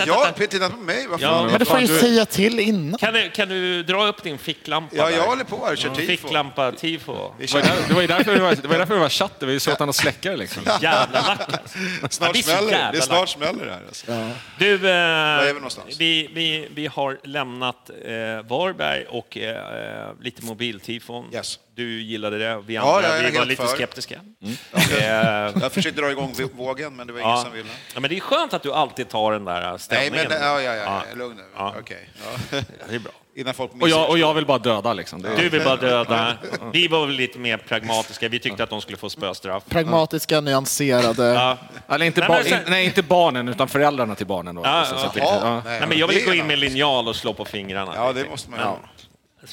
jag, 0.05 0.35
titta 0.35 0.69
på 0.69 0.77
mig. 0.77 1.07
Ja? 1.19 1.47
Men 1.51 1.59
du 1.59 1.65
får 1.65 1.79
ju 1.79 1.87
du- 1.87 1.99
säga 1.99 2.25
till 2.25 2.59
innan. 2.59 2.97
Kan 2.99 3.13
du, 3.13 3.29
kan 3.29 3.49
du 3.49 3.83
dra 3.83 4.07
upp 4.07 4.23
din 4.23 4.37
ficklampa? 4.37 4.95
Ja, 4.95 5.05
där? 5.05 5.17
jag 5.17 5.23
håller 5.23 5.43
på 5.43 5.65
här, 5.65 5.75
kör 5.75 5.89
tifo. 5.89 6.07
Ficklampa, 6.07 6.71
tifo. 6.71 7.33
Vi 7.39 7.47
Det 7.87 7.93
var 7.93 8.01
ju 8.01 8.07
därför 8.07 8.33
det 8.35 8.41
var, 8.41 8.55
det 8.55 8.67
var, 8.67 8.77
därför 8.77 8.93
det 8.93 8.99
var 8.99 9.09
chatt, 9.09 9.39
det 9.39 9.45
var 9.45 9.53
ju 9.53 9.59
så 9.59 9.71
att 9.71 9.79
han 9.79 9.93
släcka 9.93 10.31
det 10.31 10.37
liksom. 10.37 10.63
Jävla 10.81 11.21
lack 11.21 11.39
alltså. 11.39 11.77
Ja, 12.01 12.07
Snart 12.09 12.37
smäller 12.37 12.91
det. 12.91 13.01
snart 13.01 13.29
smäller 13.29 13.65
det 13.65 13.71
här. 13.71 13.81
Alltså. 13.87 14.11
Du, 14.57 14.73
eh, 14.73 15.53
vi 15.97 16.05
vi, 16.05 16.29
vi, 16.33 16.67
vi 16.75 16.87
har 16.87 17.17
lämnat 17.23 17.89
eh, 17.89 18.44
Varberg 18.47 19.05
och 19.05 19.37
eh, 19.37 20.11
lite 20.21 20.45
mobiltifon. 20.45 21.29
Yes. 21.33 21.59
Du 21.75 22.01
gillade 22.01 22.37
det, 22.37 22.61
vi 22.65 22.73
Ja, 22.73 22.95
andra 22.95 23.17
jag 23.23 23.31
vi 23.31 23.37
var 23.37 23.45
lite 23.45 23.61
för. 23.61 23.69
skeptiska. 23.75 24.21
Eh, 24.41 24.97
Jag 25.61 25.71
försökte 25.71 26.01
dra 26.01 26.11
igång 26.11 26.33
vågen, 26.53 26.95
men 26.95 27.07
det 27.07 27.13
var 27.13 27.19
ingen 27.19 27.31
ja. 27.31 27.43
som 27.43 27.51
ville. 27.53 27.69
ja, 27.93 27.99
men 27.99 28.09
det 28.09 28.15
är 28.15 28.19
skönt 28.19 28.53
att 28.53 28.63
du 28.63 28.73
alltid 28.73 29.09
tar 29.09 29.31
den 29.31 29.45
där 29.45 29.69
Nej, 29.69 29.79
ställningen. 29.79 30.25
men 30.29 30.41
ja, 30.41 30.61
ja, 30.61 30.75
ja, 30.75 30.83
Ja. 30.83 31.03
ja. 31.09 31.15
lugn 31.15 31.35
nu. 31.35 31.43
Ja. 31.55 31.75
Okej. 31.79 32.09
Ja. 32.51 32.57
Det 32.89 32.95
är 32.95 32.99
bra. 32.99 33.11
Innan 33.37 33.53
folk 33.53 33.71
Och 33.81 33.89
jag, 33.89 34.09
och 34.09 34.17
jag 34.17 34.33
vill 34.33 34.45
bara 34.45 34.57
döda 34.57 34.93
liksom. 34.93 35.21
Det, 35.21 35.35
Du 35.35 35.49
vill 35.49 35.63
bara 35.63 35.75
döda. 35.75 36.37
Vi 36.73 36.87
var 36.87 37.05
väl 37.05 37.15
lite 37.15 37.39
mer 37.39 37.57
pragmatiska. 37.57 38.29
Vi 38.29 38.39
tyckte 38.39 38.63
att 38.63 38.69
de 38.69 38.81
skulle 38.81 38.97
få 38.97 39.09
spöstraff. 39.09 39.63
Pragmatiska, 39.69 40.41
nyanserade. 40.41 41.23
Ja. 41.25 41.57
eller 41.95 42.05
inte, 42.05 42.19
Nej, 42.19 42.27
bar, 42.29 42.35
men 42.35 42.45
sen- 42.45 42.59
in, 42.59 42.65
nej, 42.71 42.85
inte 42.85 43.03
barnen, 43.03 43.47
utan 43.47 43.67
föräldrarna 43.67 44.15
till 44.15 44.27
barnen. 44.27 44.55
Då, 44.55 44.61
Ja, 44.65 44.85
så 44.85 44.95
att 44.95 45.13
det, 45.13 45.19
ja. 45.19 45.61
nej, 45.65 45.79
Nej, 45.79 45.89
men 45.89 45.97
jag 45.97 46.07
vill 46.07 46.25
gå 46.25 46.33
in 46.33 46.47
med 46.47 46.59
linjal 46.59 47.07
och 47.07 47.15
slå 47.15 47.33
på 47.33 47.45
fingrarna. 47.45 47.93
Ja, 47.95 48.13
det 48.13 48.29
måste 48.29 48.51
man 48.51 48.59
göra. 48.59 48.75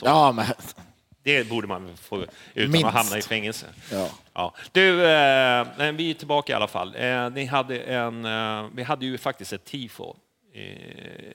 Ja, 0.03 0.33
men... 0.33 0.45
Det 1.25 1.49
borde 1.49 1.67
man 1.67 1.91
få 2.03 2.25
utan 2.55 2.71
Minst. 2.73 2.87
att 2.87 2.95
hamna 2.95 3.19
i 3.19 3.23
fängelse. 3.23 3.67
Ja. 3.93 4.09
Ja. 4.35 4.55
Du, 4.73 4.89
eh, 5.05 5.67
vi 5.93 6.11
är 6.11 6.15
tillbaka 6.15 6.53
i 6.53 6.57
alla 6.57 6.69
fall. 6.69 6.95
Eh, 6.99 7.31
ni 7.31 7.45
hade 7.47 7.79
en, 7.79 8.25
eh, 8.25 8.67
vi 8.75 8.83
hade 8.83 9.07
ju 9.07 9.19
faktiskt 9.19 9.53
ett 9.53 9.65
tifo, 9.65 10.17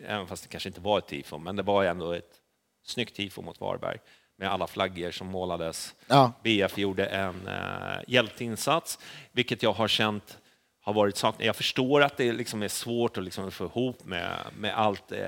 även 0.08 0.28
fast 0.28 0.44
det 0.44 0.50
kanske 0.50 0.70
inte 0.70 0.82
var 0.82 0.98
ett 0.98 1.08
tifo, 1.08 1.38
men 1.38 1.56
det 1.56 1.64
var 1.64 1.84
ändå 1.84 2.12
ett 2.12 2.32
snyggt 2.86 3.16
tifo 3.16 3.42
mot 3.42 3.60
Varberg 3.62 3.98
med 4.38 4.52
alla 4.52 4.68
flaggor 4.68 5.12
som 5.12 5.28
målades. 5.28 5.96
Ja. 6.08 6.32
BF 6.44 6.78
gjorde 6.78 7.06
en 7.06 7.48
eh, 7.48 7.98
hjälteinsats, 8.08 9.00
vilket 9.32 9.64
jag 9.64 9.74
har 9.74 9.88
känt 9.88 10.38
har 10.82 10.94
varit 10.94 11.18
saknat. 11.18 11.46
Jag 11.46 11.56
förstår 11.56 12.02
att 12.04 12.18
det 12.18 12.34
liksom 12.34 12.64
är 12.64 12.68
svårt 12.68 13.18
att 13.18 13.24
liksom 13.24 13.52
få 13.52 13.66
ihop 13.66 14.06
med, 14.06 14.38
med 14.60 14.78
allt. 14.78 15.12
Eh, 15.12 15.20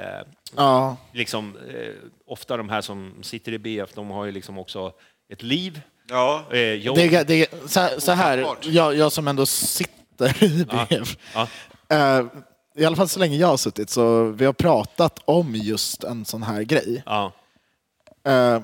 Ja. 0.55 0.97
liksom, 1.13 1.57
eh, 1.57 1.93
ofta 2.25 2.57
de 2.57 2.69
här 2.69 2.81
som 2.81 3.23
sitter 3.23 3.51
i 3.51 3.57
BF, 3.59 3.93
de 3.93 4.09
har 4.09 4.25
ju 4.25 4.31
liksom 4.31 4.57
också 4.57 4.93
ett 5.33 5.43
liv. 5.43 5.81
Ja. 6.09 6.43
Eh, 6.51 6.73
jobb. 6.73 6.95
Det, 6.97 7.27
det, 7.27 7.69
så, 7.71 7.79
här- 7.79 7.99
så 7.99 8.11
här, 8.11 8.47
jag, 8.61 8.95
jag 8.95 9.11
som 9.11 9.27
ändå 9.27 9.45
sitter 9.45 10.43
i 10.43 10.65
BF. 10.65 11.17
Ja. 11.33 11.47
Eh, 11.95 12.25
I 12.79 12.85
alla 12.85 12.95
fall 12.95 13.07
så 13.07 13.19
länge 13.19 13.37
jag 13.37 13.47
har 13.47 13.57
suttit, 13.57 13.89
så 13.89 14.23
vi 14.23 14.45
har 14.45 14.53
pratat 14.53 15.19
om 15.25 15.55
just 15.55 16.03
en 16.03 16.25
sån 16.25 16.43
här 16.43 16.61
grej. 16.63 17.03
Ja. 17.05 17.31
Eh, 18.27 18.61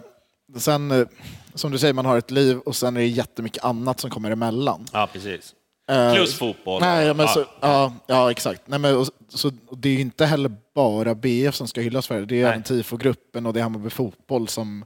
sen, 0.58 0.92
eh, 0.92 1.08
som 1.54 1.72
du 1.72 1.78
säger, 1.78 1.94
man 1.94 2.06
har 2.06 2.18
ett 2.18 2.32
liv 2.32 2.60
och 2.60 2.76
sen 2.76 2.98
är 2.98 3.02
det 3.02 3.08
jättemycket 3.08 3.64
annat 3.64 4.00
som 4.00 4.10
kommer 4.10 4.32
emellan. 4.32 4.86
ja, 4.94 5.10
precis. 5.14 5.54
Eh, 5.90 6.14
Plus 6.14 6.38
fotboll. 6.38 6.82
Nej, 6.82 7.14
men 7.14 7.26
ja. 7.26 7.34
Så, 7.34 7.46
ja, 7.62 7.94
ja, 8.08 8.32
exakt. 8.32 8.62
Nej, 8.66 8.80
men, 8.80 8.98
och, 8.98 9.08
så, 9.30 9.52
och 9.68 9.78
det 9.78 9.90
är 9.90 9.94
ju 9.94 10.00
inte 10.02 10.26
heller 10.26 10.52
bara 10.76 11.16
BF 11.16 11.56
som 11.56 11.68
ska 11.68 11.82
hyllas 11.82 12.08
för 12.08 12.20
det. 12.20 12.26
Det 12.26 12.36
är 12.36 12.44
Nej. 12.44 12.50
även 12.52 12.64
TIFO-gruppen 12.64 13.46
och 13.46 13.54
det 13.54 13.60
är 13.60 13.64
Hammarby 13.64 13.90
Fotboll 13.90 14.48
som 14.48 14.86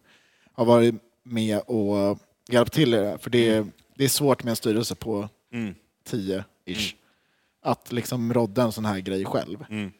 har 0.53 0.65
varit 0.65 0.95
med 1.23 1.59
och 1.59 2.19
hjälpt 2.49 2.73
till 2.73 2.93
i 2.93 2.97
det 2.97 3.05
här. 3.05 3.17
För 3.17 3.29
det 3.29 3.49
är, 3.49 3.67
det 3.95 4.03
är 4.03 4.09
svårt 4.09 4.43
med 4.43 4.49
en 4.51 4.55
styrelse 4.55 4.95
på 4.95 5.29
Mm. 5.53 5.75
10-ish. 6.09 6.93
Att 7.61 7.91
liksom 7.91 8.33
rodda 8.33 8.63
en 8.63 8.71
sån 8.71 8.85
här 8.85 8.99
grej 8.99 9.25
själv. 9.25 9.65
Mm. 9.69 9.91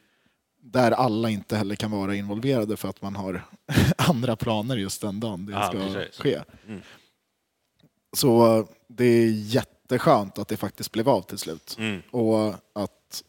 Där 0.61 0.91
alla 0.91 1.29
inte 1.29 1.57
heller 1.57 1.75
kan 1.75 1.91
vara 1.91 2.15
involverade 2.15 2.77
för 2.77 2.87
att 2.89 3.01
man 3.01 3.15
har 3.15 3.41
andra 3.97 4.35
planer 4.35 4.77
just 4.77 5.01
den 5.01 5.19
dagen 5.19 5.45
det 5.45 5.51
Ja, 5.51 5.67
ska 5.67 5.77
precis. 5.77 6.19
ske. 6.19 6.39
Mm. 6.67 6.81
Så 8.13 8.65
det 8.87 9.03
är 9.05 9.29
jätteskönt 9.31 10.37
att 10.39 10.47
det 10.47 10.57
faktiskt 10.57 10.91
blev 10.91 11.09
av 11.09 11.21
till 11.21 11.37
slut. 11.37 11.77
Och 12.11 12.47
att 12.73 13.23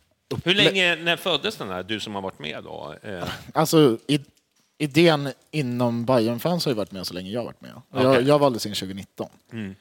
Hur 0.44 0.54
länge, 0.54 0.96
när 0.96 1.16
föddes 1.16 1.56
den 1.56 1.68
här, 1.68 1.82
du 1.82 2.00
som 2.00 2.14
har 2.14 2.22
varit 2.22 2.38
med 2.38 2.64
då? 2.64 2.94
Eh, 3.02 3.28
Alltså, 3.54 3.98
i, 4.06 4.20
idén 4.78 5.32
inom 5.50 6.04
Bayern 6.04 6.40
fans 6.40 6.64
har 6.64 6.72
ju 6.72 6.76
varit 6.76 6.92
med 6.92 7.06
så 7.06 7.14
länge 7.14 7.30
jag 7.30 7.40
har 7.40 7.44
varit 7.46 7.60
med. 7.60 7.72
Och 7.90 8.02
Jag, 8.02 8.22
jag 8.22 8.38
valdes 8.38 8.66
in 8.66 8.74
2019. 8.74 9.30
Mm. 9.52 9.74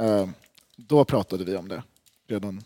Eh, 0.00 0.28
då 0.76 1.04
pratade 1.04 1.44
vi 1.44 1.56
om 1.56 1.68
det 1.68 1.82
redan 2.28 2.62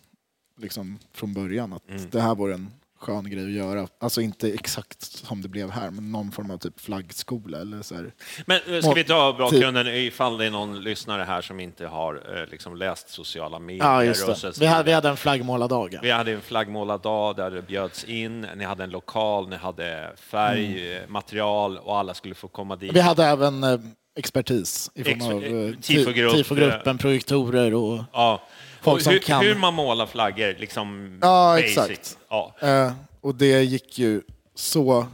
liksom 0.60 0.98
från 1.14 1.34
början, 1.34 1.72
att 1.72 1.88
Mm. 1.90 2.02
det 2.10 2.20
här 2.20 2.34
vore 2.34 2.54
en 2.54 2.70
skön 3.00 3.30
grej 3.30 3.44
att 3.44 3.50
göra. 3.50 3.88
Alltså 4.00 4.20
inte 4.20 4.52
exakt 4.52 5.02
som 5.02 5.42
det 5.42 5.48
blev 5.48 5.70
här, 5.70 5.90
men 5.90 6.12
någon 6.12 6.32
form 6.32 6.50
av 6.50 6.58
typ 6.58 6.80
flaggskola 6.80 7.60
eller 7.60 7.82
så 7.82 7.94
här. 7.94 8.12
Men 8.46 8.60
eh, 8.74 8.80
ska 8.80 8.92
vi 8.92 9.02
dra 9.02 9.30
Typ- 9.32 9.38
bakgrunden 9.38 9.86
ifall 9.86 10.38
det 10.38 10.46
är 10.46 10.50
någon 10.50 10.82
lyssnare 10.82 11.22
här 11.22 11.42
som 11.42 11.60
inte 11.60 11.86
har 11.86 12.14
eh, 12.42 12.50
liksom 12.50 12.76
läst 12.76 13.08
sociala 13.08 13.58
medier? 13.58 13.84
Ja, 13.84 14.04
just 14.04 14.28
och 14.28 14.36
så- 14.36 14.46
det. 14.46 14.58
Vi 14.60 14.66
hade, 14.66 14.82
vi 14.84 14.92
hade 14.92 15.08
en 15.08 15.16
flaggmålardag. 15.16 15.98
Vi 16.02 16.10
hade 16.10 16.32
en 16.32 16.40
flaggmålardag 16.40 17.36
där 17.36 17.50
det 17.50 17.62
bjöds 17.62 18.04
in, 18.04 18.40
ni 18.56 18.64
hade 18.64 18.84
en 18.84 18.90
lokal, 18.90 19.48
ni 19.48 19.56
hade 19.56 20.12
färg, 20.16 20.92
eh, 20.96 21.02
material 21.08 21.78
och 21.78 21.98
alla 21.98 22.14
skulle 22.14 22.34
få 22.34 22.48
komma 22.48 22.76
dit. 22.76 22.92
Vi 22.92 23.00
hade 23.00 23.24
även 23.24 23.64
eh, 23.64 23.80
expertis 24.16 24.90
i 24.94 25.04
form 25.04 25.22
av 25.36 25.44
eh, 25.44 25.52
eh, 25.52 25.74
tifogrupp, 25.80 26.32
ti- 26.32 26.36
tifogruppen, 26.36 26.98
projektorer 26.98 27.74
och... 27.74 28.04
Ja. 28.12 28.42
Folk 28.84 29.02
som 29.02 29.12
hur, 29.12 29.18
kan. 29.20 29.42
hur 29.44 29.54
man 29.54 29.74
målar 29.74 30.06
flaggor, 30.06 30.54
liksom 30.58 31.18
Ja, 31.22 31.54
basic. 31.56 31.70
exakt. 31.78 32.18
Ja. 32.28 32.54
Eh, 32.60 32.92
och 33.20 33.34
det 33.34 33.62
gick 33.62 33.98
ju 33.98 34.22
så 34.54 35.06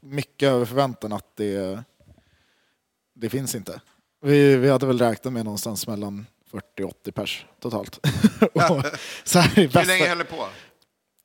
mycket 0.00 0.48
över 0.48 0.64
förväntan 0.64 1.12
att 1.12 1.36
det, 1.36 1.82
det 3.14 3.28
finns 3.30 3.54
inte. 3.54 3.80
Vi, 4.22 4.56
vi 4.56 4.70
hade 4.70 4.86
väl 4.86 4.98
räknat 4.98 5.32
med 5.32 5.44
någonstans 5.44 5.86
mellan 5.86 6.26
40 6.50 6.82
och 6.84 6.90
80 6.90 7.12
pers 7.12 7.46
totalt. 7.60 7.96
och 8.54 8.82
så 9.24 9.38
här, 9.38 9.56
Hur 9.56 9.64
bästa, 9.68 9.82
länge 9.82 10.08
höll 10.08 10.18
det 10.18 10.24
på? 10.24 10.46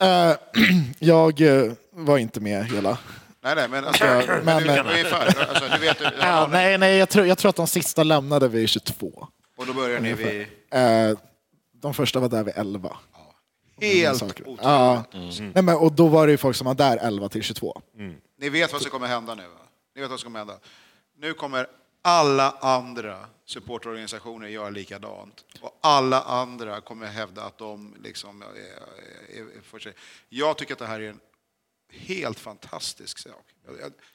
Eh, 0.05 0.35
jag 0.99 1.41
eh, 1.41 1.71
var 1.91 2.17
inte 2.17 2.39
med 2.39 2.65
hela. 2.65 2.97
Nej, 3.43 3.55
nej, 3.55 3.67
men 3.69 3.85
alltså, 3.85 4.03
Men- 4.05 4.25
men, 4.45 4.63
men- 4.63 4.87
ungefär. 4.87 5.25
Alltså, 5.49 5.65
du 5.73 5.79
vet, 5.79 5.97
ja, 6.01 6.11
Ja, 6.19 6.47
nej, 6.51 6.77
nej, 6.77 6.97
jag, 6.97 7.09
tror, 7.09 7.25
jag 7.25 7.37
tror 7.37 7.49
att 7.49 7.55
de 7.55 7.67
sista 7.67 8.03
lämnade 8.03 8.47
vid 8.47 8.69
22. 8.69 9.27
Och 9.57 9.65
då 9.65 9.73
börjar 9.73 9.99
ni 9.99 10.13
vid... 10.13 10.41
Eh, 10.71 11.17
de 11.81 11.93
första 11.93 12.19
var 12.19 12.29
där 12.29 12.43
vid 12.43 12.53
11. 12.57 12.97
Helt 13.81 14.23
otroligt. 14.23 14.59
Ja. 14.63 15.03
Nej, 15.11 15.63
men, 15.63 15.75
och 15.75 15.91
då 15.91 16.07
var 16.07 16.27
det 16.27 16.31
ju 16.31 16.37
folk 16.37 16.55
som 16.55 16.67
var 16.67 16.75
där 16.75 16.97
11 16.97 17.29
till 17.29 17.43
22. 17.43 17.81
Ni 18.37 18.49
vet 18.49 18.73
vad 18.73 18.81
som 18.81 18.91
kommer 18.91 19.07
hända 19.07 19.35
nu? 19.35 19.43
Va? 19.43 19.67
Ni 19.95 20.01
vet 20.01 20.09
vad 20.09 20.19
som 20.19 20.27
kommer 20.27 20.39
hända? 20.39 20.59
Nu 21.17 21.33
kommer 21.33 21.67
alla 22.01 22.51
andra 22.51 23.25
supportorganisationer 23.45 24.47
göra 24.47 24.69
likadant. 24.69 25.45
Och 25.61 25.79
alla 25.81 26.21
andra 26.21 26.81
kommer 26.81 27.07
hävda 27.07 27.43
att 27.43 27.57
de 27.57 27.95
liksom 28.03 28.41
är, 28.41 28.45
är, 28.45 29.41
är 29.41 29.61
för 29.63 29.79
sig. 29.79 29.93
Jag 30.29 30.57
tycker 30.57 30.73
att 30.73 30.79
det 30.79 30.85
här 30.85 30.99
är 30.99 31.09
en 31.09 31.19
helt 31.91 32.39
fantastisk 32.39 33.17
sak. 33.17 33.45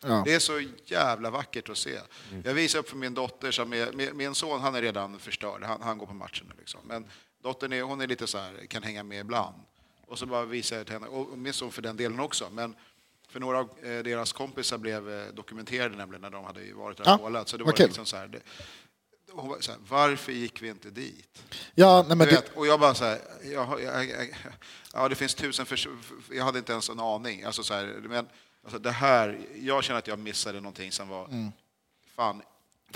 Ja. 0.00 0.22
Det 0.24 0.34
är 0.34 0.38
så 0.38 0.62
jävla 0.84 1.30
vackert 1.30 1.68
att 1.68 1.78
se. 1.78 1.98
Jag 2.44 2.54
visar 2.54 2.78
upp 2.78 2.88
för 2.88 2.96
min 2.96 3.14
dotter, 3.14 3.50
som 3.50 3.72
är, 3.72 3.92
min, 3.92 4.16
min 4.16 4.34
son 4.34 4.60
han 4.60 4.74
är 4.74 4.82
redan 4.82 5.18
förstörd, 5.18 5.62
han, 5.62 5.82
han 5.82 5.98
går 5.98 6.06
på 6.06 6.14
matchen. 6.14 6.52
Liksom. 6.58 6.80
Men 6.84 7.06
dottern 7.46 7.72
är, 7.72 7.82
hon 7.82 8.00
är 8.00 8.06
lite 8.06 8.26
så 8.26 8.38
här, 8.38 8.66
kan 8.66 8.82
hänga 8.82 9.02
med 9.02 9.20
ibland. 9.20 9.54
Och 10.06 10.18
så 10.18 10.26
bara 10.26 10.44
visar 10.44 10.76
jag 10.76 10.86
till 10.86 10.92
henne, 10.94 11.06
och 11.06 11.38
min 11.38 11.52
son 11.52 11.72
för 11.72 11.82
den 11.82 11.96
delen 11.96 12.20
också. 12.20 12.48
Men 12.52 12.76
för 13.28 13.40
några 13.40 13.58
av 13.58 13.68
eh, 13.82 14.02
deras 14.02 14.32
kompisar 14.32 14.78
blev 14.78 15.10
eh, 15.10 15.26
dokumenterade 15.34 15.96
nämligen 15.96 16.22
när 16.22 16.30
de 16.30 16.44
hade 16.44 16.72
varit 16.74 16.96
där 16.96 17.04
Ja, 17.06 17.14
och 17.14 17.20
målat. 17.20 17.48
Så 17.48 17.56
det 17.56 17.64
var 17.64 17.72
kul. 17.72 17.86
liksom 17.86 18.06
så 18.06 18.16
här, 18.16 18.28
det, 18.28 18.40
hon 19.32 19.48
var 19.48 19.60
så 19.60 19.72
här, 19.72 19.80
varför 19.88 20.32
gick 20.32 20.62
vi 20.62 20.68
inte 20.68 20.90
dit? 20.90 21.42
Ja, 21.74 22.04
nej, 22.08 22.16
men 22.16 22.26
vet, 22.26 22.56
och 22.56 22.66
jag 22.66 22.80
bara 22.80 22.94
så 22.94 23.04
här, 23.04 23.18
jag, 23.44 23.82
jag, 23.82 24.04
jag, 24.08 24.36
ja 24.92 25.08
det 25.08 25.14
finns 25.14 25.34
tusen 25.34 25.66
förs- 25.66 25.88
jag 26.30 26.44
hade 26.44 26.58
inte 26.58 26.72
ens 26.72 26.88
en 26.90 27.00
aning. 27.00 27.42
Alltså 27.42 27.62
så 27.62 27.74
här, 27.74 27.86
men 28.02 28.28
alltså 28.64 28.78
det 28.78 28.90
här, 28.90 29.40
jag 29.54 29.84
känner 29.84 29.98
att 29.98 30.06
jag 30.06 30.18
missade 30.18 30.60
någonting 30.60 30.92
som 30.92 31.08
var 31.08 31.26
fan 32.16 32.34
Mm. 32.34 32.46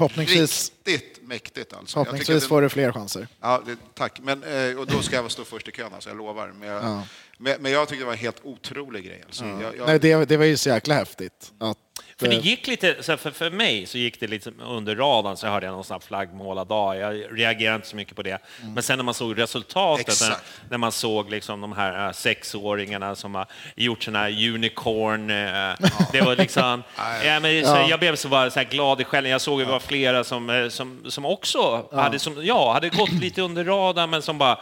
Förhoppningsvis, 0.08 0.72
riktigt 0.84 1.28
mäktigt 1.28 1.72
alltså. 1.72 1.92
Förhoppningsvis 1.94 2.42
att 2.42 2.48
får 2.48 2.62
du 2.62 2.68
fler 2.68 2.92
chanser. 2.92 3.28
Ja, 3.40 3.62
det, 3.66 3.76
tack. 3.94 4.20
Men, 4.22 4.42
eh, 4.44 4.78
och 4.78 4.86
då 4.86 5.02
ska 5.02 5.16
jag 5.16 5.30
stå 5.30 5.44
först 5.44 5.68
i 5.68 5.72
kön, 5.72 5.94
alltså, 5.94 6.10
jag 6.10 6.16
lovar. 6.16 6.52
Men 6.58 6.68
jag, 6.68 6.84
Ja. 6.84 7.02
men, 7.38 7.62
men 7.62 7.72
jag 7.72 7.88
tyckte 7.88 8.02
det 8.02 8.06
var 8.06 8.12
en 8.12 8.18
helt 8.18 8.40
otrolig 8.44 9.04
grej. 9.04 9.22
Alltså. 9.26 9.44
Jag, 9.44 9.76
jag, 9.76 9.86
Nej, 9.86 9.98
det, 9.98 10.24
det 10.24 10.36
var 10.36 10.44
ju 10.44 10.56
så 10.56 10.68
jäkla 10.68 10.94
häftigt. 10.94 11.52
Att, 11.58 11.78
För 12.20 12.28
det 12.28 12.36
eh, 12.36 12.46
gick 12.46 12.66
lite, 12.66 13.02
så 13.02 13.16
för, 13.16 13.30
för 13.30 13.50
mig 13.50 13.86
så 13.86 13.98
gick 13.98 14.20
det 14.20 14.26
lite 14.26 14.52
under 14.66 14.96
radarn, 14.96 15.36
så 15.36 15.46
hörde 15.46 15.66
jag 15.66 15.72
någon 15.72 15.84
här 15.90 15.98
flaggmålardag. 15.98 16.96
Jag 16.96 17.38
reagerade 17.38 17.76
inte 17.76 17.88
så 17.88 17.96
mycket 17.96 18.16
på 18.16 18.22
det. 18.22 18.38
Men 18.74 18.82
sen 18.82 18.98
när 18.98 19.04
man 19.04 19.14
såg 19.14 19.38
resultatet, 19.38 20.20
när, 20.20 20.36
när 20.70 20.78
man 20.78 20.92
såg 20.92 21.30
liksom 21.30 21.60
de 21.60 21.72
här 21.72 22.06
äh, 22.06 22.12
sexåringarna 22.12 23.14
som 23.14 23.34
har 23.34 23.46
gjort 23.76 24.02
såna 24.02 24.18
här 24.18 24.48
unicorn, 24.48 25.30
äh, 25.30 25.88
det 26.12 26.20
var 26.20 26.36
liksom... 26.36 26.82
ja, 27.24 27.40
men, 27.40 27.64
så, 27.64 27.86
Jag 27.90 28.00
blev 28.00 28.16
så, 28.16 28.28
bara, 28.28 28.50
så 28.50 28.62
glad 28.70 29.00
i 29.00 29.04
själen. 29.04 29.30
Jag 29.30 29.40
såg 29.40 29.60
att 29.60 29.66
det 29.66 29.72
var 29.72 29.80
flera 29.80 30.24
som, 30.24 30.50
eh, 30.50 30.68
som, 30.68 31.04
som 31.08 31.24
också 31.24 31.88
hade, 31.92 32.18
som, 32.18 32.44
ja, 32.44 32.72
hade 32.72 32.88
gått 32.88 33.12
lite 33.12 33.42
under 33.42 33.64
radarn, 33.64 34.10
men 34.10 34.22
som 34.22 34.38
bara 34.38 34.58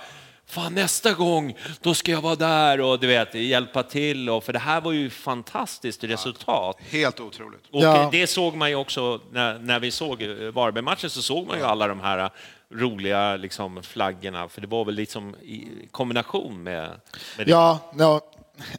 Fan, 0.48 0.74
nästa 0.74 1.12
gång, 1.12 1.56
då 1.80 1.94
ska 1.94 2.12
jag 2.12 2.20
vara 2.20 2.34
där 2.36 2.80
och 2.80 3.00
du 3.00 3.06
vet, 3.06 3.34
hjälpa 3.34 3.82
till. 3.82 4.30
Och, 4.30 4.44
för 4.44 4.52
det 4.52 4.58
här 4.58 4.80
var 4.80 4.92
ju 4.92 5.10
fantastiskt 5.10 6.04
resultat. 6.04 6.76
Helt 6.80 7.20
otroligt. 7.20 7.60
Och 7.70 7.82
Ja. 7.82 8.08
det 8.12 8.26
såg 8.26 8.54
man 8.56 8.68
ju 8.68 8.74
också 8.76 9.20
när, 9.32 9.58
när 9.58 9.80
vi 9.80 9.90
såg 9.90 10.22
eh, 10.22 10.28
Varberg-matchen 10.28 11.10
så 11.10 11.22
såg 11.22 11.46
man 11.46 11.58
ju 11.58 11.64
alla 11.64 11.86
de 11.88 12.00
här 12.00 12.30
roliga 12.74 13.36
liksom, 13.36 13.82
flaggorna, 13.82 14.48
för 14.48 14.60
det 14.60 14.66
var 14.66 14.84
väl 14.84 14.94
liksom 14.94 15.34
i 15.34 15.68
kombination 15.90 16.62
med, 16.62 16.88
med 17.36 17.46
det. 17.46 17.50
Ja, 17.50 17.92
ja, 17.98 18.20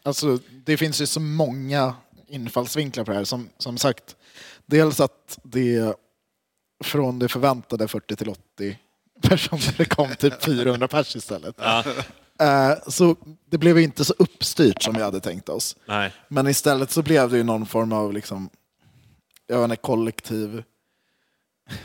alltså 0.04 0.40
det 0.52 0.78
finns 0.78 1.02
ju 1.02 1.06
så 1.06 1.20
många 1.20 1.94
infallsvinklar 2.28 3.04
på 3.04 3.12
det 3.12 3.18
här. 3.18 3.24
Som, 3.24 3.50
som 3.58 3.78
sagt, 3.78 4.16
dels 4.66 5.00
att 5.00 5.40
det 5.44 5.96
från 6.84 7.20
det 7.20 7.30
förväntade 7.30 7.88
40 7.88 8.16
till 8.16 8.30
80 8.30 8.78
personer 9.22 9.74
det 9.78 9.86
kom 9.86 10.16
typ 10.16 10.44
400 10.44 10.88
pers 10.88 11.16
istället. 11.16 11.56
Eh, 12.42 12.74
Så 12.88 13.16
det 13.50 13.58
blev 13.58 13.78
ju 13.78 13.84
inte 13.84 14.06
så 14.06 14.14
uppstyrt 14.20 14.84
som 14.84 14.94
vi 14.96 15.02
hade 15.04 15.20
tänkt 15.20 15.50
oss. 15.50 15.76
Nej. 15.86 16.14
Men 16.28 16.48
istället 16.48 16.92
så 16.92 17.02
blev 17.02 17.30
det 17.30 17.38
ju 17.38 17.44
någon 17.44 17.66
form 17.66 17.92
av 17.94 18.14
liksom, 18.14 18.50
jag 19.48 19.58
vet 19.58 19.64
inte, 19.64 19.76
kollektiv 19.76 20.64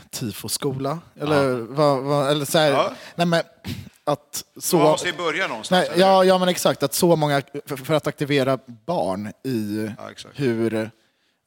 tifoskola. 0.09 0.99
Eller, 1.19 1.53
vad, 1.53 2.03
vad, 2.03 2.31
eller 2.31 2.45
så 2.45 2.57
här, 2.57 2.71
Ja. 2.71 2.91
nej 3.15 3.27
men 3.27 3.43
att 4.03 4.43
så... 4.59 4.77
Man 4.77 4.85
måste 4.87 5.07
ju 5.07 5.13
börja 5.17 5.47
någonstans. 5.47 5.87
Nej, 5.89 5.99
ja, 5.99 6.23
ja, 6.23 6.37
men 6.37 6.49
exakt. 6.49 6.83
Att 6.83 6.93
så 6.93 7.15
många, 7.15 7.41
för, 7.65 7.77
för 7.77 7.93
att 7.93 8.07
aktivera 8.07 8.59
barn 8.85 9.31
i 9.43 9.91
Ja, 9.97 10.09
hur, 10.33 10.91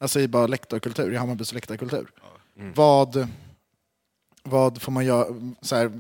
alltså 0.01 0.21
i 0.21 0.29
bara 0.29 0.47
läktarkultur, 0.47 1.13
i 1.13 1.17
Hammarbys 1.17 1.53
läktarkultur. 1.53 2.11
Vad, 2.75 3.29
vad 4.49 4.83
får 4.83 4.93
man 4.93 5.05
göra, 5.07 5.27
så 5.61 5.77
här, 5.77 5.91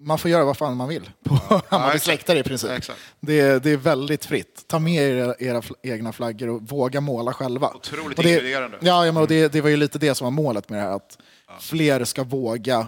man 0.00 0.18
får 0.18 0.30
göra 0.30 0.44
vad 0.44 0.56
fan 0.56 0.76
man 0.76 0.88
vill 0.88 1.10
på 1.24 1.34
Hammarbys 1.68 1.94
exakt. 1.94 2.06
läktare 2.06 2.38
i 2.38 2.42
princip. 2.42 2.70
Ja. 2.88 2.94
Det, 3.20 3.40
är- 3.40 3.60
det 3.60 3.70
är 3.70 3.76
väldigt 3.76 4.24
fritt. 4.24 4.64
Ta 4.68 4.78
med 4.78 5.02
era, 5.02 5.34
era 5.38 5.62
egna 5.82 6.12
flaggor 6.12 6.48
och 6.48 6.62
våga 6.62 7.00
måla 7.00 7.32
själva. 7.32 7.70
Otroligt 7.74 8.18
Och 8.18 8.24
det, 8.24 8.30
inkluderande. 8.32 8.78
Ja, 8.80 9.06
ja 9.06 9.12
men 9.12 9.22
och 9.22 9.28
det, 9.28 9.52
det 9.52 9.60
var 9.60 9.68
ju 9.70 9.76
lite 9.76 9.98
det 9.98 10.14
som 10.14 10.24
var 10.24 10.30
målet 10.30 10.68
med 10.68 10.78
det 10.78 10.82
här, 10.82 10.96
att 10.96 11.18
fler 11.60 12.04
ska 12.04 12.24
våga 12.24 12.86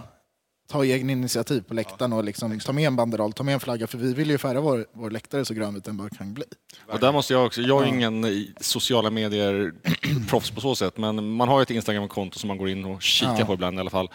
ta 0.71 0.83
egen 0.85 1.09
initiativ 1.09 1.61
på 1.67 1.73
läktaren 1.73 2.13
och 2.13 2.23
liksom 2.23 2.59
ta 2.59 2.73
med 2.73 2.87
en 2.87 2.95
banderoll, 2.95 3.33
ta 3.33 3.43
med 3.43 3.53
en 3.53 3.59
flagga, 3.59 3.87
för 3.87 3.97
vi 3.97 4.13
vill 4.13 4.29
ju 4.29 4.37
färga 4.37 4.61
vår, 4.61 4.85
vår 4.93 5.09
läktare 5.11 5.45
så 5.45 5.53
grönvit 5.53 5.83
den 5.83 5.97
bara 5.97 6.09
kan 6.09 6.33
bli. 6.33 6.43
Och 6.87 6.99
där 6.99 7.11
måste 7.11 7.33
jag 7.33 7.45
också, 7.45 7.61
jag 7.61 7.83
är 7.83 7.87
ingen 7.87 8.47
sociala 8.61 9.09
medier 9.09 9.73
proffs 10.29 10.51
på 10.51 10.61
så 10.61 10.75
sätt, 10.75 10.97
men 10.97 11.33
man 11.33 11.47
har 11.47 11.59
ju 11.59 11.63
ett 11.63 11.69
Instagram-konto 11.71 12.39
som 12.39 12.47
man 12.47 12.57
går 12.57 12.69
in 12.69 12.85
och 12.85 13.01
kikar 13.01 13.35
Ja. 13.39 13.45
på 13.45 13.53
ibland 13.53 13.77
i 13.77 13.79
alla 13.79 13.89
fall. 13.89 14.09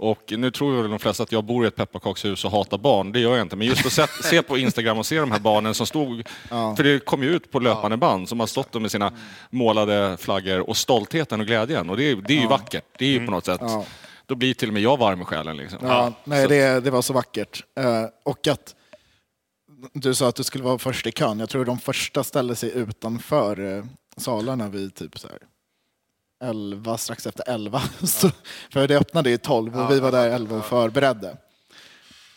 Och 0.00 0.32
nu 0.36 0.50
tror 0.50 0.82
väl 0.82 0.90
de 0.90 0.98
flesta 0.98 1.22
att 1.22 1.32
jag 1.32 1.44
bor 1.44 1.64
i 1.64 1.68
ett 1.68 1.76
pepparkakshus 1.76 2.44
och 2.44 2.50
hatar 2.50 2.78
barn, 2.78 3.12
det 3.12 3.20
gör 3.20 3.36
jag 3.36 3.40
inte. 3.44 3.56
Men 3.56 3.66
just 3.66 3.86
att 3.86 3.92
se, 3.92 4.06
se 4.22 4.42
på 4.42 4.58
Instagram 4.58 4.98
och 4.98 5.06
se 5.06 5.20
de 5.20 5.30
här 5.32 5.38
barnen 5.38 5.74
som 5.74 5.86
stod, 5.86 6.28
för 6.48 6.82
det 6.82 7.04
kom 7.04 7.22
ju 7.22 7.28
ut 7.30 7.50
på 7.50 7.58
löpande 7.60 7.96
band, 7.96 8.28
som 8.28 8.40
har 8.40 8.46
stått 8.46 8.80
med 8.82 8.90
sina 8.90 9.12
målade 9.50 10.16
flaggor 10.20 10.68
och 10.70 10.76
stoltheten 10.76 11.40
och 11.40 11.46
glädjen. 11.46 11.90
Och 11.90 11.96
det 11.96 12.10
är, 12.10 12.16
det 12.16 12.36
är 12.36 12.40
ju 12.40 12.46
vackert, 12.46 12.84
det 12.98 13.04
är 13.04 13.08
ju 13.10 13.24
på 13.26 13.30
något 13.32 13.44
sätt, 13.46 13.60
Ja. 13.60 13.84
Då 14.28 14.34
blir 14.34 14.54
till 14.54 14.68
och 14.68 14.74
med 14.74 14.82
jag 14.82 14.96
varm 14.98 15.22
i 15.22 15.24
själen. 15.24 15.56
Liksom. 15.56 15.78
Ja, 15.82 16.12
nej, 16.24 16.42
Så- 16.42 16.48
det, 16.48 16.80
det 16.80 16.90
var 16.90 17.02
så 17.02 17.12
vackert. 17.12 17.64
Eh, 17.80 18.04
och 18.22 18.46
att 18.46 18.74
du 19.92 20.14
sa 20.14 20.28
att 20.28 20.34
du 20.36 20.44
skulle 20.44 20.64
vara 20.64 20.78
först 20.78 21.06
i 21.06 21.12
kön. 21.12 21.40
Jag 21.40 21.48
tror 21.48 21.64
de 21.64 21.78
första 21.78 22.24
ställde 22.24 22.56
sig 22.56 22.70
utanför 22.70 23.76
eh, 23.76 23.84
salarna 24.16 24.68
vid 24.68 24.94
typ 24.94 25.18
så 25.18 25.28
här 25.28 25.38
11, 26.44 26.98
strax 26.98 27.26
efter 27.26 27.44
11. 27.48 27.80
Så, 28.04 28.30
för 28.70 28.88
det 28.88 28.98
öppnade 28.98 29.30
ju 29.30 29.36
12 29.36 29.80
och 29.80 29.90
vi 29.90 30.00
var 30.00 30.12
där 30.12 30.30
11 30.30 30.56
och 30.56 30.64
förberedde. 30.64 31.36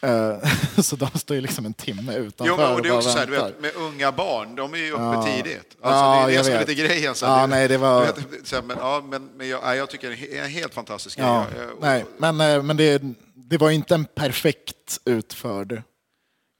Eh, 0.03 0.37
så 0.81 0.95
de 0.95 1.07
står 1.19 1.35
ju 1.35 1.41
liksom 1.41 1.65
en 1.65 1.73
timme 1.73 2.15
utanför 2.15 2.45
Jo, 2.53 2.57
men, 2.57 2.73
och 2.73 2.81
det 2.81 2.89
är 2.89 2.93
också 2.97 3.09
så 3.09 3.17
här, 3.17 3.27
vet, 3.27 3.61
med 3.61 3.71
unga 3.75 4.11
barn, 4.11 4.55
de 4.55 4.73
är 4.73 4.77
ju 4.77 4.91
uppe 4.91 5.01
Ja. 5.01 5.23
tidigt. 5.35 5.77
Ja, 5.81 5.89
Alltså, 5.89 6.03
det 6.03 6.23
är 6.23 6.27
det 6.27 6.33
jag 6.33 6.45
som 6.45 6.53
är 6.53 6.59
lite 6.59 6.73
grejen. 6.73 7.15
Så 7.15 7.25
Ja, 7.25 7.35
här, 7.35 7.47
nej, 7.47 7.67
det 7.67 7.77
var- 7.77 8.01
vet, 8.05 8.15
så 8.43 8.55
här, 8.55 8.63
men, 8.63 8.77
ja, 8.79 9.03
men, 9.09 9.29
men 9.37 9.49
jag, 9.49 9.77
jag 9.77 9.89
tycker 9.89 10.09
det 10.09 10.13
är 10.15 10.17
en 10.17 10.23
he- 10.23 10.43
en 10.43 10.49
helt 10.51 10.73
fantastisk 10.73 11.17
grej. 11.17 11.27
Ja, 11.27 11.45
jag- 11.59 11.81
nej, 11.81 12.05
men, 12.17 12.41
eh, 12.41 12.63
men 12.63 12.77
det, 12.77 13.01
det 13.35 13.57
var 13.57 13.69
inte 13.71 13.95
en 13.95 14.05
perfekt 14.05 14.99
utförd 15.05 15.81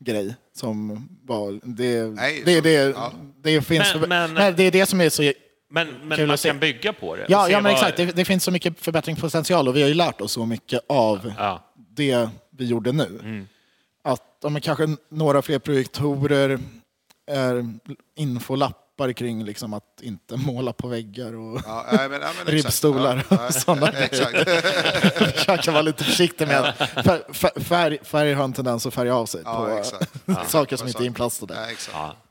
grej 0.06 0.36
som 0.56 1.08
var... 1.24 1.60
Det, 1.64 2.04
Nej, 2.04 2.42
det, 2.46 2.56
så- 2.56 2.62
det, 2.62 2.72
ja. 2.72 3.12
det 3.44 3.62
finns... 3.62 3.96
Men- 3.96 4.10
men- 4.10 4.34
nej, 4.34 4.54
det 4.58 4.64
är 4.64 4.72
det 4.72 4.86
som 4.86 5.02
är 5.02 5.10
så... 5.10 5.34
Men, 5.74 5.88
men 6.04 6.18
Kul 6.18 6.28
man 6.28 6.38
kan 6.38 6.60
bygga 6.60 6.94
på 6.94 7.16
det. 7.16 7.26
Ja, 7.30 7.50
ja 7.50 7.58
men 7.58 7.64
vad- 7.64 7.74
exakt. 7.74 7.98
Det, 7.98 8.06
det 8.06 8.26
finns 8.26 8.44
så 8.44 8.52
mycket 8.52 8.80
förbättringspotential 8.80 9.68
och 9.68 9.76
vi 9.76 9.82
har 9.82 9.90
ju 9.90 9.94
lärt 9.96 10.22
oss 10.22 10.32
så 10.32 10.46
mycket 10.46 10.82
av 10.90 11.34
Ja. 11.38 11.74
det 11.96 12.30
vi 12.62 12.68
gjorde 12.68 12.92
nu. 12.92 13.46
Att 14.04 14.38
ja, 14.42 14.60
kanske 14.62 14.88
några 15.10 15.42
fler 15.42 15.60
projektorer, 15.60 16.60
är 17.26 17.80
infolappar 19.02 19.14
kring 19.14 19.44
liksom 19.46 19.74
att 19.74 19.84
inte 20.02 20.36
måla 20.38 20.74
på 20.74 20.88
väggar 20.88 21.34
och 21.36 21.62
Ja, 21.66 21.86
nej, 21.92 22.10
men, 22.10 22.22
ja, 22.22 22.28
men 22.38 22.54
ribbstolar 22.54 23.24
Ja, 23.30 23.48
och 23.48 23.54
sådana 23.54 23.92
grejer. 23.92 25.32
Försöka 25.38 25.72
vara 25.72 25.82
lite 25.82 26.04
försiktig 26.04 26.48
med 26.48 26.74
fär, 26.78 27.34
fär, 27.34 27.60
färg, 27.64 27.98
färg 28.04 28.34
har 28.34 28.44
en 28.44 28.54
tendens 28.54 28.86
att 28.86 28.94
färga 28.94 29.16
av 29.16 29.26
sig 29.26 29.42
Ja, 29.46 29.66
på 29.66 29.78
exakt. 29.78 30.52
saker 30.52 30.78
som 30.78 30.88
inte 30.88 31.04
är 31.04 31.06
inplastade. 31.06 31.54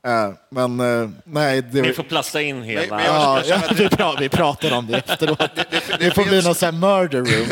Eh, 0.05 0.29
Men 0.49 0.79
eh, 0.79 1.09
nej, 1.23 1.61
det, 1.61 1.81
Ni 1.81 1.93
får 1.93 2.03
plasta 2.03 2.41
in 2.41 2.63
hela... 2.63 2.95
men 2.95 3.05
jag- 3.05 3.15
ja, 3.15 3.41
jag 3.45 3.63
att 3.63 3.71
vi, 3.79 3.89
pra, 3.89 4.15
vi 4.19 4.29
pratar 4.29 4.71
om 4.73 4.87
det 4.87 4.97
efteråt. 4.97 5.39
Det, 5.55 5.99
det 5.99 6.11
får 6.15 6.23
bli 6.25 6.41
någon 6.43 6.55
sån 6.55 6.65
här 6.65 6.79
murder 6.99 7.19
room. 7.19 7.47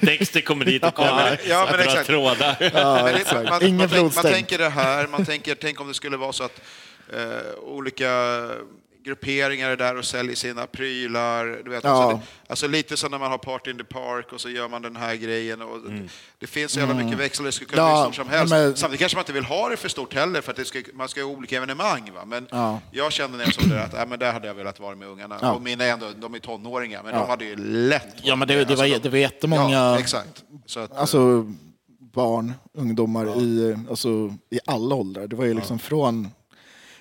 Dexter 0.00 0.40
kommer 0.40 0.64
dit 0.64 0.84
och 0.84 0.94
kommer 0.94 1.40
Ja, 1.48 1.66
men 1.70 1.80
att 1.80 1.86
exakt. 1.86 2.06
trådar. 2.06 2.56
Ja, 2.74 2.94
Men 2.94 3.04
det- 3.04 3.10
exakt. 3.20 3.48
man, 3.50 3.62
Ingen 3.62 3.76
man, 3.76 3.88
tänk, 3.88 3.90
man 3.90 4.00
blodstänk. 4.00 4.34
tänker 4.34 4.58
det 4.58 4.68
här, 4.68 5.06
man 5.06 5.24
tänker, 5.24 5.54
tänk 5.54 5.80
om 5.80 5.88
det 5.88 5.94
skulle 5.94 6.16
vara 6.16 6.32
så 6.32 6.44
att 6.44 6.53
eh, 7.12 7.58
olika 7.62 8.10
grupperingar 9.04 9.70
är 9.70 9.76
där 9.76 9.96
och 9.96 10.04
säljer 10.04 10.36
sina 10.36 10.66
prylar. 10.66 11.60
Du 11.64 11.70
vet, 11.70 11.84
Ja. 11.84 11.90
alltså, 11.90 12.16
det, 12.16 12.22
alltså 12.50 12.66
lite 12.68 12.96
som 12.96 13.10
när 13.10 13.18
man 13.18 13.30
har 13.30 13.38
Party 13.38 13.70
in 13.70 13.78
the 13.78 13.84
Park 13.84 14.32
och 14.32 14.40
så 14.40 14.48
gör 14.50 14.68
man 14.68 14.82
den 14.82 14.96
här 14.96 15.14
grejen. 15.14 15.62
Och 15.62 15.78
Det 16.38 16.46
finns 16.46 16.72
så 16.72 16.80
jävla 16.80 16.94
mycket 16.94 17.18
växlar, 17.18 17.46
det 17.46 17.52
skulle 17.52 17.70
kunna 17.70 17.82
Mm. 17.82 17.94
Ja, 17.96 18.06
bli 18.08 18.16
som 18.16 18.28
helst. 18.28 18.50
men- 18.54 18.76
Samtidigt 18.76 19.00
kanske 19.00 19.16
man 19.16 19.22
inte 19.22 19.32
vill 19.32 19.44
ha 19.44 19.68
det 19.68 19.76
för 19.76 19.88
stort 19.88 20.14
heller 20.14 20.40
för 20.40 20.50
att 20.50 20.56
det 20.56 20.64
ska, 20.64 20.82
man 20.94 21.08
ska 21.08 21.22
ha 21.22 21.28
olika 21.30 21.56
evenemang. 21.56 22.10
Va? 22.14 22.24
Men 22.24 22.46
Ja. 22.50 22.80
jag 22.90 23.12
kände 23.12 23.36
när 23.38 23.44
jag 23.44 23.54
såg 23.54 23.68
det 23.68 23.82
att 23.82 23.94
äh, 23.94 24.06
men 24.06 24.18
där 24.18 24.32
hade 24.32 24.46
jag 24.46 24.54
velat 24.54 24.80
vara 24.80 24.94
med 24.94 25.08
ungarna. 25.08 25.38
Ja. 25.42 25.52
Och 25.52 25.62
mina 25.62 25.84
är 25.84 25.92
ändå, 25.92 26.06
de 26.20 26.34
är 26.34 26.38
tonåringar, 26.38 27.02
men 27.04 27.14
de 27.14 27.28
hade 27.28 27.44
ju 27.44 27.56
lätt 27.56 28.14
Ja, 28.22 28.36
men 28.36 28.48
det, 28.48 28.64
det, 28.64 28.74
var, 28.74 28.84
Alltså, 28.84 28.98
det 29.02 29.08
var 29.08 29.18
jättemånga 29.18 29.70
Ja, 29.74 29.98
exakt. 29.98 30.44
Så 30.66 30.80
att, 30.80 30.96
alltså, 30.96 31.52
barn, 32.14 32.52
ungdomar 32.74 33.42
i, 33.42 33.76
alltså, 33.90 34.08
i 34.50 34.58
alla 34.66 34.94
åldrar. 34.94 35.26
Det 35.26 35.36
var 35.36 35.44
ju 35.44 35.54
liksom 35.54 35.78
från 35.78 36.28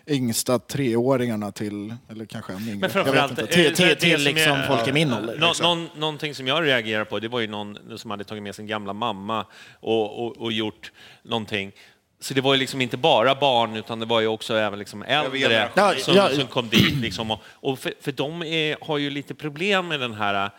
yngsta 0.08 0.60
treåringarna 0.60 1.52
till, 1.52 1.96
eller 2.10 2.26
kanske 2.26 2.54
än 2.54 2.60
yngre. 2.62 2.74
Men 2.74 2.82
Jag 2.82 2.92
framförallt, 2.92 3.32
vet 3.32 3.40
inte, 3.40 3.54
till, 3.54 3.66
eh, 3.66 3.74
till, 3.74 3.96
till 3.98 4.16
som 4.16 4.24
liksom 4.24 4.52
är- 4.52 4.68
folk 4.68 4.88
i 4.88 4.92
min 4.92 5.14
ålder. 5.14 5.38
Nå, 5.40 5.48
liksom. 5.48 5.66
någon, 5.66 5.90
någonting 6.00 6.36
som 6.36 6.48
jag 6.48 6.64
reagerar 6.66 7.06
på, 7.06 7.20
det 7.20 7.28
var 7.28 7.40
ju 7.40 7.48
någon 7.48 7.98
som 7.98 8.12
hade 8.12 8.24
tagit 8.24 8.44
med 8.44 8.56
sin 8.56 8.68
gamla 8.68 8.94
mamma 8.94 9.46
och, 9.80 10.26
och, 10.26 10.38
och 10.38 10.52
gjort 10.52 10.92
någonting. 11.24 11.72
Så 12.20 12.34
det 12.34 12.42
var 12.42 12.54
ju 12.54 12.60
liksom 12.60 12.82
inte 12.82 12.98
bara 12.98 13.36
barn, 13.36 13.76
utan 13.76 14.00
det 14.00 14.06
var 14.06 14.22
ju 14.22 14.28
också 14.28 14.56
även 14.56 14.80
liksom 14.80 15.04
äldre. 15.04 15.70
Ja, 15.76 15.94
som, 15.98 16.16
ja. 16.16 16.30
som 16.30 16.48
kom 16.48 16.70
dit. 16.70 16.96
Liksom, 17.02 17.32
och, 17.32 17.40
och 17.46 17.80
för, 17.80 17.94
för 18.02 18.12
de 18.12 18.44
är, 18.44 18.78
har 18.82 18.98
ju 18.98 19.10
lite 19.10 19.36
problem 19.36 19.88
med 19.88 20.00
den 20.00 20.14
här 20.14 20.50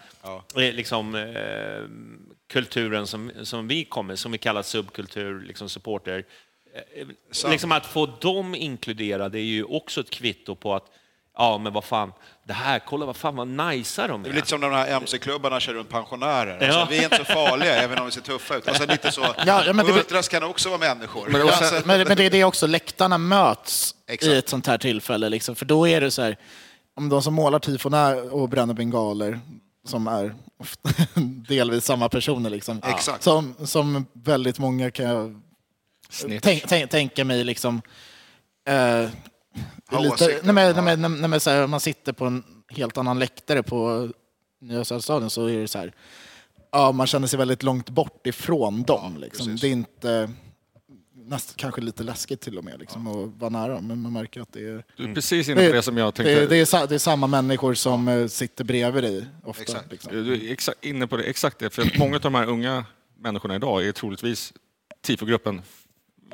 eh, 0.57 0.73
liksom, 0.75 1.15
eh, 1.15 1.23
kulturen 2.53 3.07
som, 3.07 3.31
som 3.43 3.69
vi 3.69 3.85
kommer, 3.85 4.17
som 4.17 4.33
vi 4.33 4.39
kallar 4.39 4.63
subkultur, 4.63 5.45
liksom 5.47 5.69
supporter. 5.69 6.25
Sant. 7.33 7.53
Liksom 7.53 7.73
att 7.73 7.87
få 7.87 8.07
dem 8.07 8.55
inkluderade 8.55 9.39
är 9.39 9.43
ju 9.43 9.65
också 9.65 10.01
ett 10.01 10.11
kvitto 10.11 10.55
på 10.55 10.75
att 10.75 10.85
Ja, 11.37 11.59
men 11.59 11.73
vad 11.73 11.85
fan, 11.85 12.13
det 12.47 12.53
här, 12.53 12.79
kolla 12.79 13.07
vad 13.07 13.17
fan 13.17 13.37
vad 13.37 13.49
najsa 13.49 14.07
de 14.09 14.23
Det 14.23 14.29
är. 14.29 14.31
är 14.31 14.35
lite 14.35 14.49
som 14.49 14.61
när 14.61 14.71
de 14.71 14.77
här 14.77 14.89
MC-klubbarna 14.97 15.61
kör 15.61 15.75
runt 15.75 15.89
pensionärer. 15.91 16.59
Ja. 16.61 16.67
Alltså, 16.81 16.87
vi 16.95 16.99
är 16.99 17.05
inte 17.05 17.17
så 17.17 17.25
farliga, 17.25 17.75
även 17.83 17.99
om 17.99 18.05
vi 18.07 18.13
ser 18.13 18.21
tuffa 18.21 18.57
ut. 18.57 18.69
Alltså, 18.69 18.87
lite 18.87 19.13
så. 19.13 19.21
Ja, 19.47 19.63
ja, 19.67 19.73
men 19.73 19.87
det- 19.87 19.93
ultras 19.93 20.29
kan 20.29 20.43
också 20.43 20.69
vara 20.69 20.79
människor. 20.95 21.29
Men, 21.29 21.43
Alltså, 21.43 21.83
men, 21.85 22.09
men 22.09 22.17
det 22.17 22.25
är 22.27 22.31
det 22.31 22.45
också, 22.45 22.67
läktarna 22.67 23.19
möts 23.19 23.95
Exakt. 24.09 24.33
i 24.33 24.37
ett 24.37 24.49
sånt 24.49 24.67
här 24.67 24.79
tillfälle. 24.79 25.29
Liksom. 25.29 25.55
För 25.57 25.65
då 25.67 25.89
är 25.89 26.01
det 26.01 26.11
så 26.11 26.23
här, 26.23 26.37
om 26.97 27.09
de 27.09 27.23
som 27.23 27.35
målar 27.35 27.59
tifon 27.59 27.95
är 27.95 28.35
och 28.35 28.49
bränner 28.49 28.75
bengaler, 28.75 29.41
som 29.87 30.07
är 30.07 30.35
delvis 31.49 31.85
samma 31.85 32.09
personer, 32.09 32.51
liksom. 32.51 32.81
Exakt. 32.87 33.23
Som, 33.23 33.55
som 33.65 34.07
väldigt 34.13 34.59
många 34.59 34.91
kan 34.91 35.07
jag 35.07 35.41
tänk, 36.43 36.69
tänk, 36.69 36.91
tänka 36.91 37.25
mig 37.25 37.45
liksom... 37.45 37.83
Eh, 38.69 39.09
lite, 40.03 40.41
men, 40.43 40.55
nej, 40.55 40.97
men, 40.97 41.21
nej, 41.21 41.31
men, 41.31 41.41
så 41.41 41.51
här, 41.51 41.67
man 41.67 41.81
sitter 41.81 42.13
på 42.13 42.25
en 42.25 42.45
helt 42.69 42.99
annan 42.99 43.19
läktare 43.19 43.63
på 43.63 44.11
Nya 44.61 44.85
Söderstaden 44.85 45.31
så 45.31 45.47
är 45.47 45.59
det 45.59 45.69
så 45.69 45.79
här, 45.79 45.93
ja, 46.73 46.93
man 46.93 47.07
känner 47.07 47.27
sig 47.27 47.39
väldigt 47.39 47.63
långt 47.63 47.91
bort 47.91 48.27
ifrån 48.27 48.83
dem. 48.83 49.19
Liksom. 49.19 49.57
Det 49.57 49.67
är 49.67 49.73
inte 49.73 50.31
nästan 51.27 51.55
kanske 51.57 51.81
lite 51.81 52.03
läskigt 52.03 52.41
till 52.41 52.59
och 52.59 52.65
med 52.65 52.81
liksom, 52.81 53.07
att 53.07 53.41
vara 53.41 53.51
nära 53.51 53.75
dem, 53.75 53.87
men 53.87 54.03
man 54.03 54.13
märker 54.13 54.41
att 54.41 54.53
det 54.53 54.61
är, 54.61 54.85
Du 54.97 55.11
är 55.11 55.15
precis 55.15 55.49
inne 55.49 55.69
på 55.69 55.73
det 55.73 55.83
som 55.83 55.97
jag 55.97 56.15
tänkte. 56.15 56.35
det, 56.35 56.47
det, 56.47 56.57
är, 56.57 56.87
det 56.87 56.95
är 56.95 56.99
samma 56.99 57.27
människor 57.27 57.75
som 57.75 58.09
eh, 58.09 58.27
sitter 58.27 58.65
bredvid 58.65 59.05
dig 59.05 59.27
ofta. 59.45 59.63
Exakt. 59.63 59.93
Liksom. 59.93 60.13
Du 60.13 60.35
är 60.35 60.53
exakt 60.53 60.85
inne 60.85 61.07
på 61.07 61.17
det, 61.17 61.23
exakt 61.23 61.59
det. 61.59 61.71
För 61.71 61.99
många 61.99 62.17
av 62.17 62.21
de 62.23 62.35
här 62.35 62.47
unga 62.47 62.85
människorna 63.19 63.55
idag 63.55 63.87
är 63.87 63.93
troligtvis 63.93 64.53
TIFO-gruppen. 65.03 65.63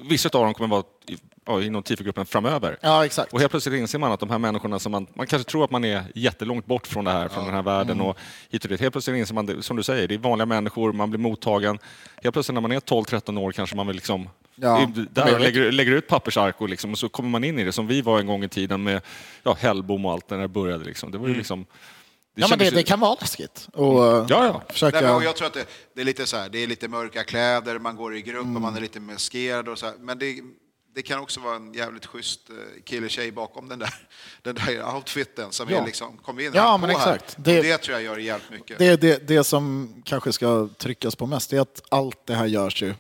Vissa 0.09 0.29
av 0.29 0.45
dem 0.45 0.55
kommer 0.55 0.69
vara 0.69 0.83
i- 1.07 1.17
ja, 1.47 1.63
inom 1.63 1.83
TIFO-gruppen 1.83 2.27
framöver. 2.27 2.79
Ja, 2.83 3.05
exakt. 3.05 3.33
Och 3.33 3.41
helt 3.41 3.51
plötsligt 3.51 3.75
inser 3.81 3.99
man 3.99 4.13
att 4.13 4.21
de 4.21 4.31
här 4.31 4.39
människorna 4.39 4.79
som 4.79 4.93
man, 4.93 5.07
man 5.15 5.27
kanske 5.27 5.51
tror 5.51 5.65
att 5.65 5.71
man 5.71 5.85
är 5.85 6.05
jättelångt 6.15 6.67
bort 6.67 6.87
från 6.87 7.05
det 7.05 7.11
här, 7.11 7.29
från 7.29 7.45
den 7.45 7.55
här 7.55 7.63
världen 7.63 7.97
Mm. 7.97 8.07
och 8.07 8.19
hit 8.51 8.65
och 8.65 8.69
dit. 8.71 8.81
Helt 8.81 8.93
plötsligt 8.93 9.17
inser 9.17 9.35
man, 9.35 9.47
det, 9.47 9.63
som 9.63 9.77
du 9.77 9.83
säger, 9.83 10.09
det 10.09 10.15
är 10.15 10.19
vanliga 10.19 10.47
människor, 10.47 10.93
man 10.93 11.11
blir 11.11 11.21
mottagen. 11.21 11.79
Helt 12.23 12.33
plötsligt 12.33 12.55
när 12.55 12.61
man 12.61 12.73
är 12.73 12.81
12-13 12.81 13.39
år 13.39 13.53
kanske 13.53 13.77
man 13.77 13.87
vill 13.87 13.97
liksom 13.97 14.29
Ja, 14.63 14.91
där 15.11 15.39
lägger, 15.39 15.73
lägger 15.73 15.93
ut 15.93 16.09
pappersark 16.09 16.61
och, 16.61 16.69
liksom, 16.69 16.93
och 16.93 16.99
så 16.99 17.09
kommer 17.09 17.29
man 17.31 17.45
in 17.45 17.59
i 17.59 17.65
det 17.65 17.73
som 17.73 17.87
vi 17.87 18.03
var 18.03 18.19
en 18.21 18.27
gång 18.27 18.45
i 18.45 18.49
tiden 18.49 18.83
med 18.83 19.01
ja, 19.43 19.57
Hellbom 19.61 20.07
och 20.07 20.13
allt 20.13 20.31
när 20.31 20.39
det 20.39 20.49
började. 20.49 20.85
Liksom. 20.85 21.11
Det 21.11 21.19
var 21.19 21.29
ju 21.29 21.35
liksom... 21.35 21.67
Det 22.41 22.45
Ja, 22.45 22.49
men 22.51 22.59
det, 22.59 22.71
det 22.71 22.83
kan 22.83 23.01
vara 23.01 23.17
läskigt. 23.21 23.69
Och, 23.73 24.07
eh, 24.07 24.27
Ja, 24.29 24.47
ja. 24.47 24.63
Försöka... 24.69 25.01
Nej, 25.01 25.11
och 25.11 25.25
jag 25.25 25.37
tror 25.37 25.47
att 25.47 25.55
det, 25.55 25.65
det 25.95 26.01
är 26.01 26.05
lite 26.05 26.27
så 26.27 26.37
här, 26.37 26.49
det 26.49 26.59
är 26.63 26.67
lite 26.67 26.89
mörka 26.89 27.25
kläder, 27.25 27.79
man 27.79 27.97
går 27.97 28.17
i 28.17 28.23
grupp 28.23 28.43
Mm. 28.43 28.57
och 28.57 28.63
man 28.63 28.77
är 28.77 28.81
lite 28.81 29.01
maskerad 29.01 29.69
och 29.69 29.79
så 29.79 29.87
här. 29.87 29.95
Men 29.99 30.19
det, 30.19 30.37
det 30.95 31.03
kan 31.03 31.21
också 31.21 31.41
vara 31.41 31.57
en 31.57 31.73
jävligt 31.75 32.07
schysst 32.07 32.51
eh, 32.51 32.83
kille-tjej 32.85 33.33
bakom 33.33 33.69
den 33.69 33.79
där, 33.79 33.95
den 34.43 34.55
där 34.55 34.95
outfiten 34.95 35.53
som 35.53 35.69
Ja. 35.71 35.77
är 35.83 35.87
liksom, 35.87 36.17
kom 36.17 36.41
in 36.41 36.51
Ja, 36.55 36.71
här, 36.71 36.79
men 36.79 36.91
på 36.93 36.99
här. 36.99 37.15
exakt. 37.15 37.35
Det, 37.39 37.63
Det- 37.63 37.79
tror 37.79 37.95
jag 37.95 38.03
gör 38.05 38.17
jävligt 38.19 38.51
mycket. 38.51 38.79
Det, 38.79 38.97
det, 39.01 39.29
det 39.29 39.45
som 39.45 39.95
kanske 40.05 40.33
ska 40.33 40.69
tryckas 40.79 41.17
på 41.17 41.27
mest 41.27 41.53
är 41.53 41.61
att 41.61 41.83
allt 41.89 42.27
det 42.27 42.35
här 42.35 42.47
görs 42.47 42.83
ju, 42.83 42.95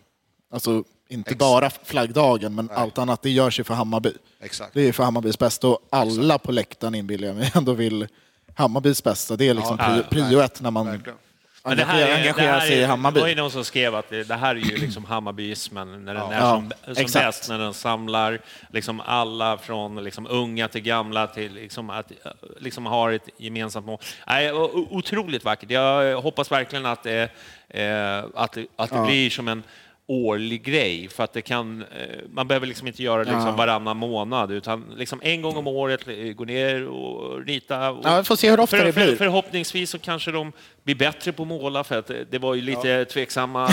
alltså 0.52 0.84
inte 1.08 1.20
Exakt. 1.30 1.38
bara 1.38 1.70
flaggdagen, 1.70 2.54
men 2.54 2.70
allt 2.70 2.98
annat, 2.98 3.22
det 3.22 3.30
görs 3.30 3.60
ju 3.60 3.64
för 3.64 3.74
Hammarby. 3.74 4.12
Exakt. 4.40 4.74
Det 4.74 4.80
är 4.88 4.92
för 4.92 5.04
Hammarbys 5.04 5.38
bästa 5.38 5.68
och 5.68 5.78
alla 5.90 6.38
på 6.38 6.52
läktaren 6.52 6.94
inbillar 6.94 7.26
jag 7.28 7.36
mig 7.36 7.52
ändå 7.54 7.72
vill 7.72 8.08
Hammarbys 8.56 9.05
bästa. 9.05 9.36
Det 9.36 9.48
är 9.48 9.55
liksom 9.55 9.77
Ja, 9.81 10.02
prio, 10.10 10.24
ja, 10.31 10.44
ett 10.44 10.60
när 10.60 10.70
man 10.70 10.86
Verkligen. 10.86 11.18
Men 11.64 11.77
det 11.77 11.85
här 11.85 12.14
engagerar, 12.14 12.28
är, 12.28 12.35
det 12.35 12.52
här 12.52 12.60
sig 12.60 12.78
i 12.78 12.82
är, 12.82 12.86
Hammarby. 12.86 13.14
Det 13.14 13.20
var 13.20 13.28
ju 13.28 13.35
någon 13.35 13.51
som 13.51 13.64
skrev 13.64 13.94
att 13.94 14.10
det, 14.10 14.24
det 14.24 14.35
här 14.35 14.56
är 14.56 14.60
ju 14.60 14.77
liksom 14.77 15.05
Hammarbyismen 15.05 16.05
när 16.05 16.14
den 16.14 16.32
är 16.32 16.39
Ja, 16.40 16.51
som, 16.51 16.72
som 16.94 17.02
exakt. 17.05 17.27
bäst, 17.27 17.48
när 17.48 17.59
den 17.59 17.74
samlar 17.74 18.39
liksom 18.72 19.01
alla 19.01 19.59
från 19.59 20.05
liksom 20.05 20.27
unga 20.27 20.68
till 20.68 20.81
gamla 20.81 21.27
till 21.27 21.55
liksom 21.55 21.90
att 21.90 22.12
liksom 22.60 22.86
har 22.86 23.12
ett 23.12 23.28
gemensamt 23.36 23.86
mål. 23.86 23.98
Nej, 24.27 24.52
otroligt 24.52 25.44
vackert. 25.44 25.70
Jag 25.70 26.20
hoppas 26.20 26.52
verkligen 26.52 26.86
att 26.86 27.02
det, 27.02 27.22
eh, 27.68 28.24
att 28.35 28.52
det, 28.52 28.66
att 28.77 28.90
det 28.90 29.06
blir 29.06 29.31
som 29.31 29.48
en 29.48 29.62
årlig 30.11 30.62
grej, 30.62 31.09
för 31.09 31.24
att 31.24 31.32
det 31.32 31.43
kan, 31.43 31.82
eh, 31.82 32.19
man 32.32 32.49
behöver 32.49 32.66
liksom 32.66 32.87
inte 32.87 33.03
göra 33.03 33.24
det 33.24 33.31
liksom 33.31 33.49
Ja. 33.49 33.57
varannan 33.57 33.97
månad, 33.97 34.51
utan 34.53 34.85
liksom 34.97 35.20
en 35.23 35.43
gång 35.43 35.57
om 35.57 35.66
året 35.66 36.09
eh, 36.09 36.15
gå 36.32 36.45
ner 36.45 36.87
och 36.89 37.47
rita. 37.47 37.91
Och 37.91 38.01
Ja, 38.05 38.19
vi 38.19 38.24
får 38.24 38.37
se 38.37 38.51
hur 38.51 38.61
ofta 38.61 38.77
för, 38.77 38.85
det 38.85 38.93
för, 38.93 39.05
blir. 39.07 39.16
Förhoppningsvis 39.16 39.91
så 39.91 39.99
kanske 39.99 40.31
de 40.31 40.53
blir 40.85 40.94
bättre 40.94 41.32
på 41.32 41.43
att 41.43 41.48
måla, 41.48 41.85
för 41.85 41.98
att 41.98 42.11
det- 42.31 42.39
var 42.39 42.55
ju 42.55 42.61
lite 42.62 43.05
tveksamma 43.05 43.69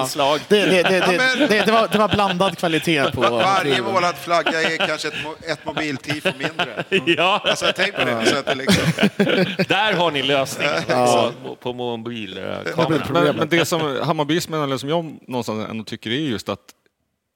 inslag. 0.00 0.40
Det, 0.48 0.66
det, 0.66 0.82
det, 0.82 1.00
det, 1.00 1.46
det, 1.48 1.66
det, 1.66 1.72
var, 1.72 1.88
det 1.92 1.98
var 1.98 2.08
blandad 2.08 2.58
kvalitet 2.58 3.10
på... 3.12 3.20
Varje 3.20 3.82
målad 3.82 4.14
flagga 4.16 4.62
är 4.62 4.86
kanske 4.86 5.08
ett, 5.08 5.14
mo- 5.14 5.52
ett 5.52 5.64
mobiltifo 5.64 6.28
mindre. 6.38 6.84
Ja, 7.16 7.40
Alltså, 7.44 7.66
tänk 7.76 7.94
på 7.94 8.04
det. 8.04 8.26
Så 8.26 8.36
att 8.36 8.46
det 8.46 8.54
liksom, 8.54 8.82
där 9.68 9.92
har 9.92 10.10
ni 10.10 10.22
lösningen 10.22 10.82
på, 10.88 11.32
på 11.60 11.72
mobilkameran. 11.72 13.04
Men, 13.12 13.36
men 13.36 13.48
det 13.48 13.64
som 13.64 13.98
Hammarbyismen, 14.02 14.62
eller 14.62 14.76
som 14.76 14.88
jag 14.88 15.16
någonstans 15.28 15.70
ändå 15.70 15.84
tycker 15.84 16.10
är 16.10 16.14
just 16.14 16.48
att 16.48 16.60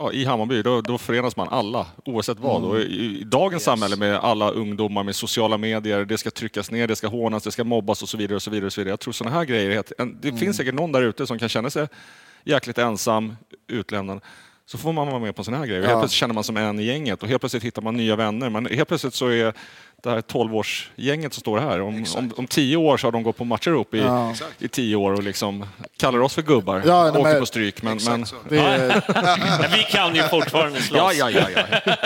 ja, 0.00 0.12
i 0.12 0.24
Hammarby, 0.24 0.62
då, 0.62 0.80
då 0.80 0.98
förenas 0.98 1.36
man 1.36 1.48
alla, 1.48 1.86
oavsett 2.04 2.38
vad. 2.38 2.64
Och 2.64 2.80
i, 2.80 3.20
I 3.20 3.24
dagens 3.24 3.62
samhälle 3.62 3.96
med 3.96 4.16
alla 4.16 4.50
ungdomar 4.50 5.02
med 5.02 5.16
sociala 5.16 5.58
medier, 5.58 6.04
det 6.04 6.18
ska 6.18 6.30
tryckas 6.30 6.70
ner, 6.70 6.86
det 6.86 6.96
ska 6.96 7.08
hånas, 7.08 7.44
det 7.44 7.52
ska 7.52 7.64
mobbas 7.64 8.02
och 8.02 8.08
så 8.08 8.16
vidare. 8.16 8.36
Och 8.36 8.42
så 8.42 8.50
vidare, 8.50 8.66
och 8.66 8.72
så 8.72 8.80
vidare. 8.80 8.92
Jag 8.92 9.00
tror 9.00 9.12
sådana 9.12 9.36
här 9.36 9.44
grejer, 9.44 9.84
det 10.20 10.32
finns 10.32 10.56
säkert 10.56 10.74
någon 10.74 10.92
där 10.92 11.02
ute 11.02 11.26
som 11.26 11.38
kan 11.38 11.48
känna 11.48 11.70
sig 11.70 11.88
jäkligt 12.44 12.78
ensam, 12.78 13.36
utlämnad. 13.68 14.20
Så 14.66 14.78
får 14.78 14.92
man 14.92 15.06
vara 15.06 15.18
med 15.18 15.36
på 15.36 15.44
såna 15.44 15.56
här 15.56 15.66
grejer. 15.66 15.82
Ja. 15.82 15.88
Helt 15.88 16.00
plötsligt 16.00 16.18
känner 16.18 16.34
man 16.34 16.44
som 16.44 16.56
en 16.56 16.80
i 16.80 16.84
gänget 16.84 17.22
och 17.22 17.28
helt 17.28 17.42
plötsligt 17.42 17.64
hittar 17.64 17.82
man 17.82 17.96
nya 17.96 18.16
vänner. 18.16 18.50
Men 18.50 18.66
helt 18.66 18.88
plötsligt 18.88 19.14
så 19.14 19.26
är 19.26 19.54
det 20.02 20.10
här 20.10 20.20
12-årsgänget 20.20 21.30
som 21.34 21.40
står 21.40 21.58
här. 21.58 21.80
Om, 21.80 22.04
om, 22.16 22.32
om 22.36 22.46
tio 22.46 22.76
år 22.76 22.96
så 22.96 23.06
har 23.06 23.12
de 23.12 23.22
gått 23.22 23.36
på 23.36 23.44
matcher 23.44 23.70
ihop 23.70 23.94
i, 23.94 23.98
Ja. 23.98 24.34
i 24.58 24.68
tio 24.68 24.96
år 24.96 25.12
och 25.12 25.22
liksom 25.22 25.66
kallar 25.96 26.18
oss 26.20 26.34
för 26.34 26.42
gubbar. 26.42 26.82
Ja, 26.86 27.02
nej, 27.02 27.10
Åker 27.10 27.22
men- 27.22 27.40
på 27.40 27.46
stryk. 27.46 27.82
Men, 27.82 27.98
men, 28.08 28.22
är, 28.22 29.02
Men 29.62 29.70
vi 29.72 29.82
kan 29.90 30.14
ju 30.14 30.22
fortfarande 30.22 30.80
slåss. 30.82 30.98
ja, 31.16 31.30
ja, 31.30 31.30
ja, 31.54 31.64
ja. 31.86 31.96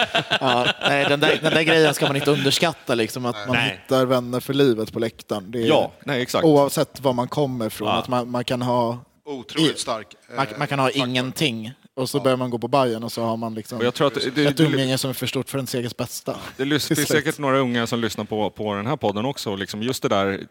ja, 0.40 0.66
nej, 0.82 1.04
den, 1.08 1.20
där, 1.20 1.38
den 1.42 1.54
där 1.54 1.62
grejen 1.62 1.94
ska 1.94 2.06
man 2.06 2.16
inte 2.16 2.30
underskatta, 2.30 2.94
liksom, 2.94 3.26
att 3.26 3.36
man 3.46 3.56
Nej. 3.56 3.80
hittar 3.82 4.06
vänner 4.06 4.40
för 4.40 4.54
livet 4.54 4.92
på 4.92 4.98
läktaren. 4.98 5.50
Det 5.50 5.62
är, 5.62 5.66
ja 5.66 5.92
nej, 6.04 6.22
exakt. 6.22 6.44
Oavsett 6.44 7.00
var 7.00 7.12
man 7.12 7.28
kommer 7.28 7.66
ifrån, 7.66 7.88
Ja. 7.88 7.94
att 7.94 8.08
man, 8.08 8.30
man 8.30 8.44
kan 8.44 8.62
ha 8.62 8.98
Otroligt 9.26 9.78
stark. 9.78 10.06
eh, 10.30 10.36
man, 10.36 10.46
man 10.58 10.66
kan 10.68 10.78
ha 10.78 10.86
faktor. 10.86 11.08
ingenting 11.08 11.72
och 11.96 12.10
så 12.10 12.20
börjar 12.20 12.36
man 12.36 12.50
gå 12.50 12.58
på 12.58 12.68
Bayern 12.68 13.02
och 13.02 13.12
så 13.12 13.22
har 13.24 13.36
man 13.36 13.54
liksom 13.54 13.80
jag 13.80 13.94
tror 13.94 14.06
att 14.06 14.14
det, 14.14 14.46
ett 14.46 14.56
det, 14.56 14.64
umgänge 14.64 14.98
som 14.98 15.10
är 15.10 15.14
för 15.14 15.26
stort 15.26 15.48
för 15.48 15.58
ens 15.58 15.74
eget 15.74 15.96
bästa. 15.96 16.36
Det 16.56 16.64
lys- 16.64 16.78
Till 16.88 16.96
finns 16.96 17.08
säkert 17.08 17.38
några 17.38 17.58
unga 17.58 17.86
som 17.86 18.00
lyssnar 18.00 18.24
på, 18.24 18.50
på 18.50 18.74
den 18.74 18.86
här 18.86 18.96
podden 18.96 19.24
också. 19.24 19.50
och 19.50 19.58
Liksom 19.58 19.82
just 19.82 20.02
det 20.02 20.08
där, 20.08 20.46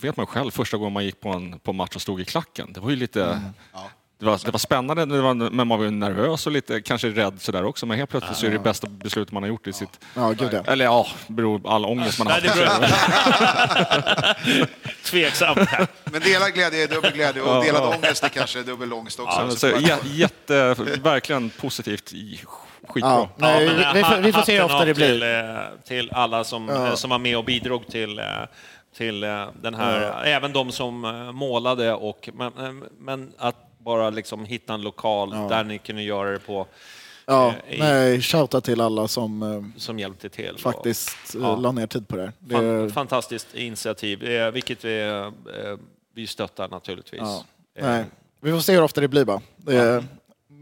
vet 0.00 0.16
man 0.16 0.26
själv, 0.26 0.50
första 0.50 0.76
gången 0.76 0.92
man 0.92 1.04
gick 1.04 1.20
på 1.20 1.28
en 1.28 1.58
på 1.58 1.72
match 1.72 1.94
och 1.96 2.02
stod 2.02 2.20
i 2.20 2.24
klacken. 2.24 2.72
Det 2.72 2.80
var 2.80 2.90
ju 2.90 2.96
lite... 2.96 3.24
Mm. 3.24 3.40
Det 4.20 4.26
var, 4.26 4.40
det 4.44 4.50
var 4.50 4.58
spännande, 4.58 5.06
det 5.06 5.20
var, 5.20 5.34
men 5.34 5.66
man 5.66 5.78
var 5.78 5.84
ju 5.84 5.90
nervös 5.90 6.46
och 6.46 6.52
lite 6.52 6.80
kanske 6.80 7.08
rädd 7.08 7.40
sådär 7.40 7.64
också. 7.64 7.86
Men 7.86 7.98
helt 7.98 8.10
plötsligt 8.10 8.36
så 8.38 8.46
är 8.46 8.50
det 8.50 8.58
bästa 8.58 8.86
beslutet 8.88 9.32
man 9.32 9.42
har 9.42 9.48
gjort 9.48 9.66
i 9.66 9.72
sitt... 9.72 10.00
Ja, 10.14 10.30
gud 10.30 10.48
ja. 10.52 10.62
Eller 10.72 10.84
ja, 10.84 11.06
beror 11.26 11.58
på 11.58 11.68
all 11.68 11.84
ångest 11.84 12.18
man 12.18 12.26
har 12.26 12.40
Nej, 12.40 12.66
haft. 12.66 14.38
Tveksamt. 15.04 15.58
Men 16.04 16.20
delad 16.20 16.52
glädje 16.54 16.82
är 16.82 16.88
dubbel 16.88 17.12
glädje 17.12 17.42
och 17.42 17.64
delad 17.64 17.94
ångest 17.94 18.24
är 18.24 18.28
kanske 18.28 18.62
dubbel 18.62 18.92
ångest 18.92 19.20
också. 19.20 19.40
Ja, 19.40 19.50
Så 19.50 19.56
så, 19.56 19.68
jä, 19.68 19.96
jätte, 20.04 20.74
verkligen 21.02 21.50
positivt, 21.50 22.12
i- 22.12 22.40
skitbra. 22.88 23.10
Ja, 23.10 23.28
nej, 23.36 23.64
Ja, 23.64 23.72
men, 23.72 23.92
vi, 23.94 23.98
vi, 23.98 24.04
får, 24.04 24.16
vi 24.16 24.32
får 24.32 24.42
se 24.42 24.56
hur 24.56 24.64
ofta 24.64 24.84
det 24.84 24.94
blir. 24.94 25.08
Till, 25.08 25.22
eh, 25.22 25.56
till 25.88 26.10
alla 26.12 26.44
som, 26.44 26.68
Ja. 26.68 26.86
eh, 26.86 26.94
som 26.94 27.10
var 27.10 27.18
med 27.18 27.36
och 27.38 27.44
bidrog 27.44 27.86
till, 27.86 28.18
eh, 28.18 28.24
till 28.96 29.20
den 29.62 29.74
här, 29.74 30.24
även 30.24 30.52
de 30.52 30.72
som 30.72 31.00
målade 31.34 31.92
och, 31.92 32.28
men, 32.34 32.84
men 33.00 33.32
att 33.38 33.56
bara 33.88 34.10
liksom 34.10 34.44
hitta 34.44 34.74
en 34.74 34.82
lokal 34.82 35.30
där 35.30 35.64
ni 35.64 35.78
kunde 35.78 36.02
göra 36.02 36.30
det 36.30 36.38
på 36.38 36.66
Ja, 37.26 37.54
eh, 37.68 37.78
nej, 37.78 38.20
shouta 38.22 38.60
till 38.60 38.80
alla 38.80 39.08
som 39.08 39.42
eh, 39.42 39.80
som 39.80 39.98
hjälpte 39.98 40.28
till. 40.28 40.54
Och- 40.54 40.60
faktiskt 40.60 41.34
eh, 41.34 41.40
Ja. 41.40 41.56
la 41.56 41.72
ner 41.72 41.86
tid 41.86 42.08
på 42.08 42.16
det. 42.16 42.32
det 42.38 42.54
Fan, 42.54 42.90
fantastiskt 42.90 43.54
initiativ, 43.54 44.18
vilket 44.52 44.84
vi, 44.84 45.00
eh, 45.02 45.76
vi 46.14 46.26
stöttar 46.26 46.68
naturligtvis. 46.68 47.20
ja, 47.20 47.44
nej. 47.80 48.04
Vi 48.40 48.52
får 48.52 48.60
se 48.60 48.72
hur 48.72 48.82
ofta 48.82 49.00
det 49.00 49.08
blir 49.08 49.24
bara. 49.24 49.40
Det, 49.56 50.04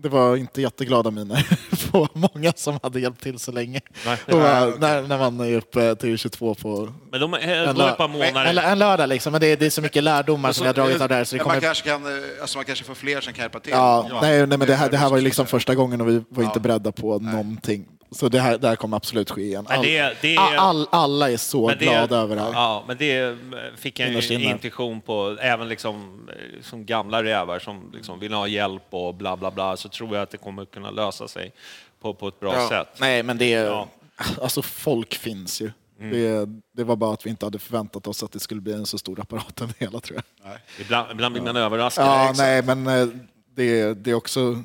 det 0.08 0.12
var 0.16 0.36
inte 0.36 0.62
jätteglada 0.62 1.10
miner 1.10 1.46
på 1.92 2.08
många 2.12 2.52
som 2.56 2.78
hade 2.82 3.00
hjälpt 3.00 3.22
till 3.22 3.38
så 3.38 3.52
länge. 3.52 3.80
Nej. 4.06 4.18
Och 4.26 4.32
bara, 4.32 4.66
när, 4.66 5.02
när 5.02 5.18
man 5.18 5.40
är 5.40 5.56
uppe 5.56 5.94
till 5.94 6.18
22 6.18 6.54
på 6.54 6.92
Men 7.10 7.20
de 7.20 7.34
eh, 7.34 7.50
en, 7.50 7.76
lö- 7.76 8.08
månader. 8.08 8.44
en, 8.50 8.58
en 8.58 8.78
lördag 8.78 9.08
liksom, 9.08 9.32
men 9.32 9.40
det, 9.40 9.46
är- 9.46 9.56
det 9.56 9.66
är 9.66 9.70
så 9.70 9.82
mycket 9.82 10.04
lärdomar 10.04 10.52
som 10.52 10.62
vi 10.64 10.66
har 10.66 10.74
dragit 10.74 11.00
av 11.00 11.08
det 11.08 11.14
här 11.14 11.24
så 11.24 11.36
det 11.36 11.40
Men 11.40 11.46
man, 11.48 11.54
kommer... 11.56 11.60
kanske 11.68 11.88
kan, 11.88 12.06
eh, 12.06 12.22
alltså 12.40 12.58
man 12.58 12.64
kanske 12.64 12.84
får 12.84 12.94
fler 12.94 13.20
som 13.20 13.32
kan 13.32 13.42
hjälpa 13.42 13.60
till. 13.60 13.72
Ja, 13.72 14.08
nej, 14.22 14.46
nej, 14.46 14.58
men 14.58 14.68
det 14.68 14.74
här, 14.74 14.90
det 14.90 14.96
här 14.96 15.08
var 15.10 15.16
ju 15.16 15.20
som 15.20 15.24
liksom 15.24 15.46
första 15.46 15.74
gången 15.74 16.00
och 16.00 16.08
vi 16.08 16.24
var 16.28 16.44
inte 16.44 16.60
beredda 16.60 16.92
på 16.92 17.18
någonting. 17.18 17.86
Så 18.10 18.28
det 18.28 18.40
här, 18.40 18.58
det 18.58 18.68
här 18.68 18.76
kommer 18.76 18.96
absolut 18.96 19.30
ske 19.30 19.40
igen. 19.42 19.66
All, 19.68 19.82
det- 19.82 20.16
det- 20.22 20.36
all, 20.36 20.56
all, 20.58 20.86
alla 20.90 21.30
är 21.30 21.36
så 21.36 21.66
glada 21.78 22.16
över 22.16 22.36
det 22.36 22.42
här. 22.42 22.52
Ja, 22.52 22.84
men 22.88 22.96
det 22.96 23.38
fick 23.76 23.98
jag 24.00 24.08
ju 24.22 24.34
intuition 24.50 25.00
på, 25.00 25.36
även 25.40 25.68
liksom, 25.68 26.28
eh, 26.28 26.62
som 26.62 26.86
gamla 26.86 27.22
rävar 27.22 27.58
som 27.58 27.90
liksom 27.94 28.20
vill 28.20 28.32
ha 28.32 28.46
hjälp 28.48 28.82
och 28.90 29.14
bla 29.14 29.36
bla 29.36 29.50
bla, 29.50 29.76
så 29.76 29.88
tror 29.88 30.14
jag 30.14 30.22
att 30.22 30.30
det 30.30 30.38
kommer 30.38 30.64
kunna 30.64 30.90
lösa 30.90 31.28
sig 31.28 31.52
på, 32.00 32.14
på 32.14 32.28
ett 32.28 32.40
bra 32.40 32.54
Ja. 32.54 32.68
sätt. 32.68 32.88
Nej, 33.00 33.22
men 33.22 33.38
det 33.38 33.52
är... 33.54 33.64
Ja. 33.64 33.88
Alltså 34.42 34.62
folk 34.62 35.14
finns 35.14 35.60
ju. 35.60 35.70
Det, 35.98 36.46
det 36.76 36.84
var 36.84 36.96
bara 36.96 37.12
att 37.14 37.26
vi 37.26 37.30
inte 37.30 37.46
hade 37.46 37.58
förväntat 37.58 38.06
oss 38.06 38.22
att 38.22 38.32
det 38.32 38.40
skulle 38.40 38.60
bli 38.60 38.72
en 38.72 38.86
så 38.86 38.98
stor 38.98 39.20
apparat 39.20 39.60
än 39.60 39.72
hela 39.78 40.00
tror 40.00 40.20
jag. 40.42 40.58
Ibland, 40.80 41.10
ibland 41.10 41.32
blir 41.32 41.42
man 41.42 41.56
överraskad. 41.56 42.06
Ja, 42.06 42.32
nej, 42.36 42.62
men 42.62 42.86
eh, 42.86 43.08
det, 43.54 43.94
det 43.94 44.10
är 44.10 44.14
också 44.14 44.62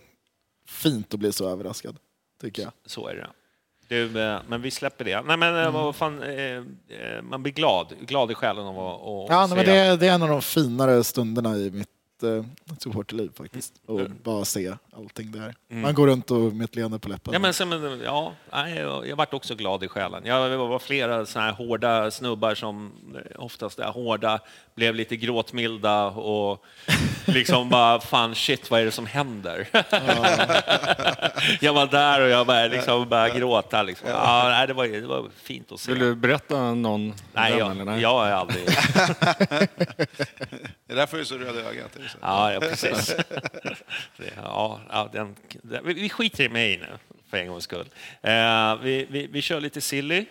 fint 0.68 1.14
att 1.14 1.20
bli 1.20 1.32
så 1.32 1.50
överraskad, 1.50 1.98
tycker 2.42 2.62
jag. 2.62 2.72
Så 2.86 3.08
är 3.08 3.16
det. 3.16 3.28
Du, 3.88 4.22
eh, 4.22 4.40
men 4.48 4.62
vi 4.62 4.72
släpper 4.72 5.06
det. 5.06 5.22
Nej, 5.22 5.38
men 5.38 5.50
Mm. 5.56 5.66
eh, 5.66 5.72
vad 5.72 5.96
fan, 5.96 6.24
eh, 6.24 6.64
man 7.22 7.44
blir 7.44 7.54
glad, 7.54 7.94
glad 8.02 8.32
i 8.32 8.36
själen 8.36 8.66
av 8.66 8.80
att 8.80 9.02
att 9.02 9.30
Ja, 9.30 9.48
se 9.48 9.56
men 9.56 9.66
det, 9.66 9.96
det 9.98 10.08
är 10.08 10.14
en 10.14 10.24
av 10.24 10.30
de 10.30 10.42
finare 10.42 11.04
stunderna 11.04 11.56
i 11.58 11.72
mitt 11.72 11.88
eh, 12.24 12.44
supporterliv 12.80 13.32
faktiskt. 13.38 13.74
Och 13.86 14.00
Mm. 14.00 14.14
bara 14.24 14.46
se 14.46 14.74
allting 14.98 15.32
där. 15.32 15.56
Man 15.68 15.94
går 15.94 16.08
runt 16.08 16.32
och 16.32 16.40
med 16.40 16.66
ett 16.66 16.76
leende 16.76 17.00
på 17.00 17.10
läppen. 17.10 17.34
Ja, 17.34 17.40
men, 17.40 17.54
sen, 17.54 17.70
men, 17.70 18.02
ja, 18.06 18.34
jag, 18.52 19.08
jag 19.08 19.16
vart 19.16 19.34
också 19.34 19.56
glad 19.56 19.84
i 19.84 19.88
själen. 19.88 20.26
Jag, 20.26 20.52
det 20.52 20.58
var 20.58 20.80
flera 20.80 21.26
såna 21.26 21.46
här 21.46 21.52
hårda 21.52 22.12
snubbar 22.12 22.56
som 22.56 22.92
eh, 23.16 23.44
oftast 23.44 23.80
är 23.80 23.92
hårda, 23.92 24.40
blev 24.76 24.96
lite 24.96 25.16
gråtmilda 25.16 26.06
och 26.06 26.66
liksom 27.26 27.70
bara, 27.70 28.00
fan 28.00 28.36
shit, 28.36 28.72
vad 28.72 28.82
är 28.82 28.86
det 28.86 28.92
som 28.92 29.06
händer? 29.06 29.68
jag 31.62 31.74
var 31.74 31.88
där 31.88 32.22
och 32.22 32.30
jag 32.30 32.48
bara, 32.48 32.68
liksom, 32.68 33.10
bara 33.10 33.30
gråta. 33.30 33.84
Liksom. 33.84 34.10
Ja, 34.10 34.44
nej, 34.50 34.68
det, 34.68 34.74
var, 34.74 34.88
det 34.88 35.08
var 35.08 35.30
fint 35.44 35.72
att 35.72 35.80
se. 35.80 35.92
Vill 35.92 36.00
du 36.02 36.16
berätta 36.16 36.74
någon 36.74 37.14
Nej, 37.34 37.58
jag, 37.58 37.72
eller 37.72 37.86
nej? 37.86 38.02
jag 38.02 38.28
är 38.28 38.32
aldrig... 38.34 38.66
Det 40.88 40.94
är 40.94 40.98
därför 40.98 41.18
du 41.18 41.22
är 41.22 41.26
så 41.26 41.38
röd 41.38 41.56
i 41.56 41.60
ögat. 41.60 41.98
Ja, 42.22 42.54
ja 42.54 42.60
precis. 42.60 43.16
Ja, 44.36 44.82
ja, 44.90 45.10
den, 45.14 45.36
den, 45.62 45.86
vi 45.86 45.94
vi 45.94 46.10
skiter 46.10 46.44
i 46.44 46.50
mig 46.50 46.78
nu, 46.78 46.88
för 47.30 47.38
en 47.38 47.48
gångs 47.48 47.64
skull. 47.64 47.90
Eh, 48.22 48.76
vi, 48.82 49.08
vi, 49.10 49.28
vi 49.28 49.42
kör 49.42 49.62
lite 49.62 49.82
silly, 49.82 50.26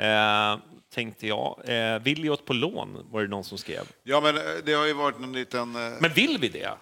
eh, 0.00 0.56
tänkte 0.94 1.26
jag. 1.26 1.60
Eh, 1.64 1.98
Williot 2.02 2.44
på 2.46 2.52
lån 2.52 3.06
var 3.10 3.22
det 3.22 3.28
någon 3.28 3.44
som 3.44 3.58
skrev. 3.58 3.88
Ja, 4.02 4.20
men 4.20 4.36
eh, 4.36 4.42
det 4.64 4.72
har 4.72 4.86
ju 4.86 4.92
varit 4.92 5.16
en 5.18 5.32
liten... 5.32 5.76
eh, 5.76 5.92
Men 6.00 6.12
vill 6.12 6.38
vi 6.40 6.48
det? 6.48 6.64
Eh, 6.64 6.74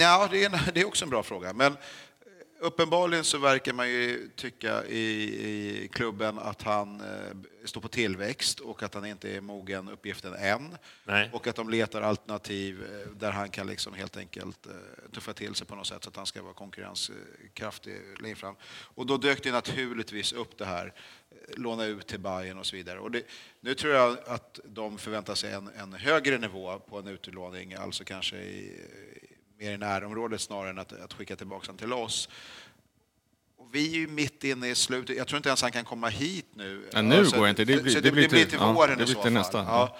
Ja, 0.00 0.28
det 0.30 0.44
är, 0.44 0.72
det 0.74 0.80
är 0.80 0.86
också 0.86 1.04
en 1.04 1.10
bra 1.10 1.22
fråga. 1.22 1.52
Men 1.52 1.72
eh, 1.72 1.78
uppenbarligen 2.58 3.24
så 3.24 3.38
verkar 3.38 3.72
man 3.72 3.90
ju 3.90 4.30
tycka 4.36 4.84
i, 4.84 5.02
i 5.04 5.88
klubben 5.92 6.38
att 6.38 6.62
han 6.62 7.00
eh, 7.00 7.36
står 7.64 7.80
på 7.80 7.88
tillväxt 7.88 8.60
och 8.60 8.82
att 8.82 8.94
han 8.94 9.06
inte 9.06 9.36
är 9.36 9.40
mogen 9.40 9.88
uppgiften 9.88 10.34
än. 10.34 10.76
Nej. 11.04 11.30
Och 11.32 11.46
att 11.46 11.56
de 11.56 11.68
letar 11.68 12.02
alternativ 12.02 12.82
eh, 12.82 13.10
där 13.10 13.30
han 13.30 13.50
kan 13.50 13.66
liksom 13.66 13.94
helt 13.94 14.16
enkelt 14.16 14.66
eh, 14.66 14.72
tuffa 15.12 15.32
till 15.32 15.54
sig 15.54 15.66
på 15.66 15.74
något 15.74 15.86
sätt 15.86 16.04
så 16.04 16.08
att 16.08 16.16
han 16.16 16.26
ska 16.26 16.42
vara 16.42 16.54
konkurrenskraftig 16.54 18.00
längre 18.20 18.36
fram. 18.36 18.54
Och 18.94 19.06
då 19.06 19.16
dök 19.16 19.42
det 19.42 19.52
naturligtvis 19.52 20.32
upp 20.32 20.58
det 20.58 20.64
här 20.64 20.94
eh, 21.30 21.58
låna 21.58 21.84
ut 21.84 22.06
till 22.06 22.20
Bayern 22.20 22.58
och 22.58 22.66
så 22.66 22.76
vidare. 22.76 22.98
Och 22.98 23.10
det, 23.10 23.22
nu 23.60 23.74
tror 23.74 23.94
jag 23.94 24.18
att 24.26 24.60
de 24.64 24.98
förväntar 24.98 25.34
sig 25.34 25.52
en, 25.52 25.70
en 25.76 25.92
högre 25.92 26.38
nivå 26.38 26.78
på 26.78 26.98
en 26.98 27.06
utlåning, 27.06 27.74
alltså 27.74 28.04
kanske 28.04 28.36
i, 28.36 28.80
mer 29.64 29.72
i 29.72 29.76
närområdet 29.78 30.40
snarare 30.40 30.70
än 30.70 30.78
att, 30.78 30.92
att 30.92 31.12
skicka 31.12 31.36
tillbaka 31.36 31.66
den 31.66 31.76
till 31.76 31.92
oss. 31.92 32.28
Och 33.56 33.74
vi 33.74 33.88
är 33.90 33.94
ju 33.98 34.06
mitt 34.08 34.44
inne 34.44 34.68
i 34.68 34.74
slutet. 34.74 35.16
Jag 35.16 35.26
tror 35.28 35.36
inte 35.36 35.48
ens 35.48 35.62
han 35.62 35.72
kan 35.72 35.84
komma 35.84 36.08
hit 36.08 36.46
nu. 36.54 36.88
Ja, 36.92 37.02
nu 37.02 37.24
går 37.30 37.42
det 37.44 37.50
inte. 37.50 37.64
Det 37.64 37.76
så- 37.76 37.82
blir- 37.82 37.92
så 37.94 38.00
det 38.00 38.12
blir 38.12 38.28
till- 38.28 38.48
till 38.50 38.58
ja, 38.60 38.72
våren 38.72 38.88
det 38.98 39.02
i 39.02 39.06
blir 39.06 39.06
så 39.06 39.12
till 39.12 39.22
fall. 39.22 39.32
nästa. 39.32 39.58
Ja. 39.58 39.98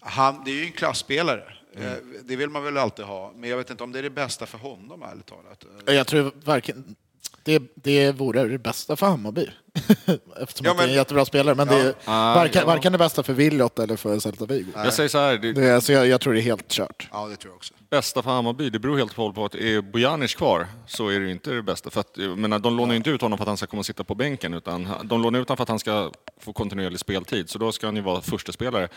Han, 0.00 0.44
det 0.44 0.50
är 0.50 0.54
ju 0.54 0.64
en 0.66 0.72
klassspelare. 0.72 1.54
Eh, 1.74 1.92
Det 2.22 2.36
vill 2.36 2.50
man 2.50 2.64
väl 2.64 2.76
alltid 2.78 3.04
ha. 3.04 3.32
Men 3.36 3.50
jag 3.50 3.56
vet 3.56 3.70
inte 3.70 3.84
om 3.84 3.92
det 3.92 3.98
är 3.98 4.02
det 4.02 4.10
bästa 4.10 4.46
för 4.46 4.58
honom, 4.58 5.02
ärligt 5.02 5.26
talat. 5.26 5.64
Jag 5.86 6.06
tror 6.06 6.32
varken... 6.44 6.96
Det, 7.44 7.62
det 7.74 8.12
vore 8.12 8.44
det 8.44 8.58
bästa 8.58 8.96
för 8.96 9.06
Hammarby. 9.06 9.46
Eftersom 10.40 10.64
Ja, 10.66 10.70
att 10.70 10.76
det 10.76 10.82
är 10.82 10.84
en 10.84 10.88
men- 10.88 10.92
jättebra 10.94 11.24
spelare. 11.24 11.54
Men 11.54 11.68
det 11.68 11.74
är 11.80 11.94
Ah, 12.04 12.34
varken, 12.34 12.60
ja. 12.60 12.66
varken 12.66 12.92
det 12.92 12.98
bästa 12.98 13.22
för 13.22 13.32
Williot 13.32 13.78
eller 13.78 13.96
för 13.96 14.18
Celta 14.18 14.46
Vigo. 14.46 14.66
Jag 14.74 14.94
säger 14.94 15.08
så 15.08 15.18
här, 15.18 15.38
det 15.38 15.52
Det 15.52 15.80
så 15.80 15.92
jag, 15.92 16.06
jag 16.06 16.20
tror 16.20 16.32
det 16.34 16.40
är 16.40 16.42
helt 16.42 16.68
kört. 16.68 17.08
Ja, 17.12 17.26
det 17.28 17.36
tror 17.36 17.50
jag 17.52 17.56
också. 17.56 17.74
bästa 17.90 18.22
för 18.22 18.30
Hammarby, 18.30 18.70
det 18.70 18.78
beror 18.78 18.96
helt 18.98 19.10
och 19.10 19.16
hållet 19.16 19.34
på 19.34 19.44
att 19.44 19.54
är 19.54 19.80
Bojanic 19.80 20.34
kvar 20.34 20.66
så 20.86 21.08
är 21.08 21.20
det 21.20 21.30
inte 21.30 21.50
det 21.50 21.62
bästa. 21.62 21.90
För 21.90 22.00
att, 22.00 22.16
menar, 22.16 22.58
de 22.58 22.76
lånar 22.76 22.92
ju 22.92 22.96
inte 22.96 23.10
ut 23.10 23.20
honom 23.20 23.38
för 23.38 23.42
att 23.44 23.48
han 23.48 23.56
ska 23.56 23.66
komma 23.66 23.80
och 23.80 23.86
sitta 23.86 24.04
på 24.04 24.14
bänken 24.14 24.54
utan 24.54 24.88
de 25.04 25.22
lånar 25.22 25.40
ut 25.40 25.48
honom 25.48 25.56
för 25.56 25.62
att 25.62 25.68
han 25.68 25.78
ska 25.78 26.10
få 26.40 26.52
kontinuerlig 26.52 26.98
speltid. 27.00 27.50
Så 27.50 27.58
då 27.58 27.72
ska 27.72 27.86
han 27.86 27.96
ju 27.96 28.02
vara 28.02 28.20
första 28.20 28.52
spelare. 28.52 28.88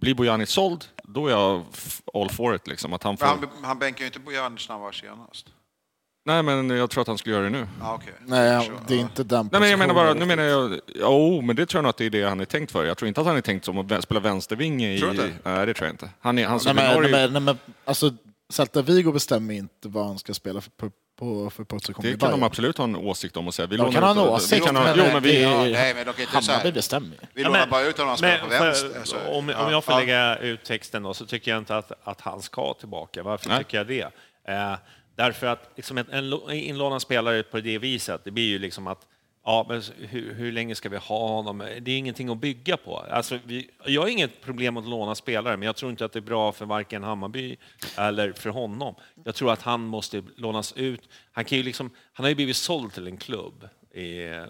Blir 0.00 0.14
Bojanic 0.14 0.50
såld, 0.50 0.84
då 1.04 1.26
är 1.26 1.30
jag 1.30 1.62
all 2.14 2.30
for 2.30 2.54
it. 2.54 2.66
Liksom. 2.66 2.92
Att 2.92 3.02
han 3.02 3.10
Men 3.10 3.18
får... 3.18 3.26
han, 3.26 3.64
han 3.64 3.78
bänkar 3.78 4.00
ju 4.00 4.06
inte 4.06 4.18
Bojanic 4.18 4.68
när 4.68 4.74
han 4.74 4.82
var 4.82 4.92
senast. 4.92 5.46
Nej, 6.26 6.42
men 6.42 6.70
jag 6.70 6.90
tror 6.90 7.02
att 7.02 7.08
han 7.08 7.18
skulle 7.18 7.34
göra 7.34 7.44
det 7.44 7.50
nu. 7.50 7.66
Ja, 7.80 7.94
okej. 7.94 8.12
Nej, 8.26 8.70
det 8.88 8.94
är 8.94 8.98
inte 8.98 9.24
den 9.24 9.48
Nej, 9.52 9.60
men 9.60 9.70
jag 9.70 9.78
menar 9.78 9.94
bara, 9.94 10.14
nu 10.14 10.24
menar 10.26 10.42
jag, 10.42 10.80
jo, 10.94 11.40
men 11.40 11.56
det 11.56 11.66
tror 11.66 11.78
jag 11.78 11.82
nog 11.82 11.90
att 11.90 11.96
det 11.96 12.04
är 12.06 12.10
det 12.10 12.22
han 12.22 12.40
är 12.40 12.44
tänkt 12.44 12.72
för. 12.72 12.84
Jag 12.84 12.96
tror 12.96 13.08
inte 13.08 13.20
att 13.20 13.26
han 13.26 13.36
är 13.36 13.40
tänkt 13.40 13.64
som 13.64 13.78
att 13.78 14.02
spela 14.04 14.20
vänstervinge 14.20 14.92
i... 14.92 14.98
Tror 14.98 15.10
du 15.10 15.14
inte? 15.14 15.30
Nej, 15.42 15.66
det 15.66 15.74
tror 15.74 15.86
jag 15.86 15.92
inte. 15.94 16.10
Han 16.20 16.38
är, 16.38 16.46
han 16.46 16.60
Nej, 16.64 16.74
men, 16.74 17.02
nej, 17.02 17.10
men, 17.10 17.32
nej, 17.32 17.42
men, 17.42 17.58
alltså, 17.84 18.10
Celta 18.48 18.82
Vigo 18.82 19.12
bestämmer 19.12 19.54
inte 19.54 19.88
vad 19.88 20.06
han 20.06 20.18
ska 20.18 20.34
spela 20.34 20.60
för, 20.60 20.70
på, 20.70 20.90
på, 21.18 21.50
för 21.50 21.64
position 21.64 22.04
det 22.04 22.18
kan 22.20 22.30
de 22.30 22.42
absolut 22.42 22.78
ha 22.78 22.84
en 22.84 22.96
åsikt 22.96 23.36
om 23.36 23.46
och 23.46 23.54
säga. 23.54 23.66
Vi 23.66 23.76
De 23.76 23.82
lånar 23.82 23.92
kan 23.92 24.02
ha 24.02 24.10
en 24.10 24.16
vi 24.16 24.22
åsikt, 24.22 24.66
kan 24.66 24.76
ha- 24.76 24.82
men, 24.84 24.94
jo, 24.98 25.04
men 25.12 25.22
vi, 25.22 25.46
Nej, 25.72 25.94
men 25.94 26.08
inte 26.08 26.22
Hammarby 26.32 26.72
bestämmer 26.72 27.08
ju. 27.08 27.26
Vi 27.34 27.44
lånar 27.44 27.58
men- 27.60 27.70
bara 27.70 27.82
ut 27.82 27.98
honom 27.98 28.16
spelar 28.16 28.38
på 28.38 28.46
Men, 28.48 28.62
vänster. 28.62 28.98
Alltså, 28.98 29.16
om, 29.28 29.48
ja, 29.48 29.66
om 29.66 29.72
jag 29.72 29.84
får 29.84 29.94
ja. 29.94 29.98
lägga 30.00 30.38
ut 30.38 30.64
texten 30.64 31.02
då, 31.02 31.14
så 31.14 31.26
tycker 31.26 31.50
jag 31.50 31.58
inte 31.58 31.76
att, 31.76 31.92
att 32.04 32.20
han 32.20 32.42
ska 32.42 32.74
tillbaka. 32.74 33.22
Varför 33.22 33.48
Nej. 33.48 33.58
tycker 33.58 33.76
jag 33.78 33.86
det? 33.86 34.02
Eh, 34.48 34.74
Därför 35.16 35.46
att 35.46 35.70
liksom 35.76 35.98
en, 35.98 36.32
inlånad 36.50 37.02
spelare 37.02 37.42
på 37.42 37.60
det 37.60 37.78
viset, 37.78 38.24
det 38.24 38.30
blir 38.30 38.48
ju 38.48 38.58
liksom 38.58 38.86
att 38.86 39.06
Ja, 39.48 39.66
men 39.68 39.82
hur, 39.98 40.34
hur 40.34 40.52
länge 40.52 40.74
ska 40.74 40.88
vi 40.88 40.96
ha 40.96 41.28
honom? 41.28 41.58
Det 41.58 41.90
är 41.90 41.98
ingenting 41.98 42.28
att 42.28 42.38
bygga 42.38 42.76
på. 42.76 42.98
Alltså, 43.10 43.38
vi, 43.44 43.70
jag 43.84 44.02
har 44.02 44.08
inget 44.08 44.40
problem 44.40 44.76
att 44.76 44.88
låna 44.88 45.14
spelare, 45.14 45.56
men 45.56 45.66
jag 45.66 45.76
tror 45.76 45.90
inte 45.90 46.04
att 46.04 46.12
det 46.12 46.18
är 46.18 46.20
bra 46.20 46.52
för 46.52 46.66
varken 46.66 47.02
Hammarby 47.02 47.56
eller 47.96 48.32
för 48.32 48.50
honom. 48.50 48.94
Jag 49.24 49.34
tror 49.34 49.52
att 49.52 49.62
han 49.62 49.80
måste 49.80 50.22
lånas 50.36 50.72
ut. 50.72 51.00
Han, 51.32 51.44
kan 51.44 51.58
ju 51.58 51.64
liksom, 51.64 51.90
han 52.12 52.24
har 52.24 52.28
ju 52.28 52.34
blivit 52.34 52.56
såld 52.56 52.92
till 52.92 53.06
en 53.06 53.16
klubb. 53.16 53.68
Eh, 53.94 54.00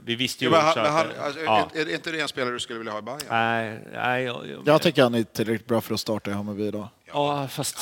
Vi 0.03 0.17
visste 0.17 0.45
ju 0.45 0.51
Jo, 0.51 0.57
men 0.57 0.65
han, 0.65 0.75
men 0.77 0.93
han, 0.93 1.07
att... 1.07 1.19
alltså, 1.19 1.41
ja. 1.41 1.71
är, 1.75 1.81
är 1.81 1.95
inte 1.95 2.13
det 2.13 2.21
en 2.21 2.29
spelare 2.29 2.53
du 2.53 2.61
skulle 2.61 2.79
vilja 2.79 2.93
ha 2.93 2.99
i 2.99 3.03
Bayern? 3.03 3.21
Nej, 3.31 3.81
nej, 3.93 4.25
jag, 4.25 4.49
jag, 4.49 4.63
Jag 4.67 4.83
tycker 4.83 5.03
han 5.03 5.15
är 5.15 5.23
tillräckligt 5.23 5.67
bra 5.67 5.81
för 5.81 5.95
att 5.95 6.01
starta 6.01 6.31
i 6.31 6.35
Hammarby 6.35 6.67
idag. 6.67 6.89
Ja, 7.17 7.49
fast... 7.49 7.79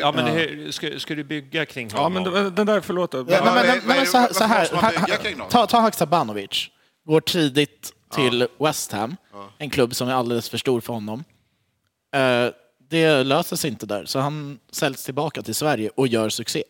Ja, 0.00 0.12
men 0.12 0.26
hur, 0.26 0.70
ska, 0.72 0.98
ska 0.98 1.14
du 1.14 1.24
bygga 1.24 1.66
kring 1.66 1.88
Ja, 1.92 1.98
honom? 2.02 2.22
men 2.22 2.32
det- 2.32 2.50
den 2.50 2.66
där, 2.66 2.80
förlåt. 2.80 3.14
Ja, 3.14 3.24
men, 3.28 3.44
men, 3.44 3.54
men, 3.54 3.66
vad 3.66 3.84
men 3.86 3.98
det- 3.98 4.06
så, 4.06 4.34
så 4.34 4.44
här, 4.44 4.60
måste 4.60 4.74
man 4.76 4.92
bygga 5.06 5.16
kring 5.16 5.38
någon? 5.38 5.48
ta, 5.48 5.66
ta 5.66 5.78
Haksabanovic, 5.80 6.68
går 7.06 7.20
tidigt 7.20 7.92
till 8.14 8.46
West 8.58 8.92
Ham, 8.92 9.16
en 9.58 9.70
klubb 9.70 9.94
som 9.94 10.08
är 10.08 10.12
alldeles 10.14 10.48
för 10.50 10.58
stor 10.58 10.80
för 10.80 10.92
honom. 10.92 11.24
Eh, 12.14 12.46
det 12.90 13.24
löser 13.24 13.56
sig 13.56 13.70
inte 13.70 13.86
där, 13.86 14.04
så 14.04 14.18
han 14.18 14.58
säljs 14.72 15.04
tillbaka 15.04 15.42
till 15.42 15.54
Sverige 15.54 15.90
och 15.94 16.06
gör 16.08 16.28
succé 16.28 16.62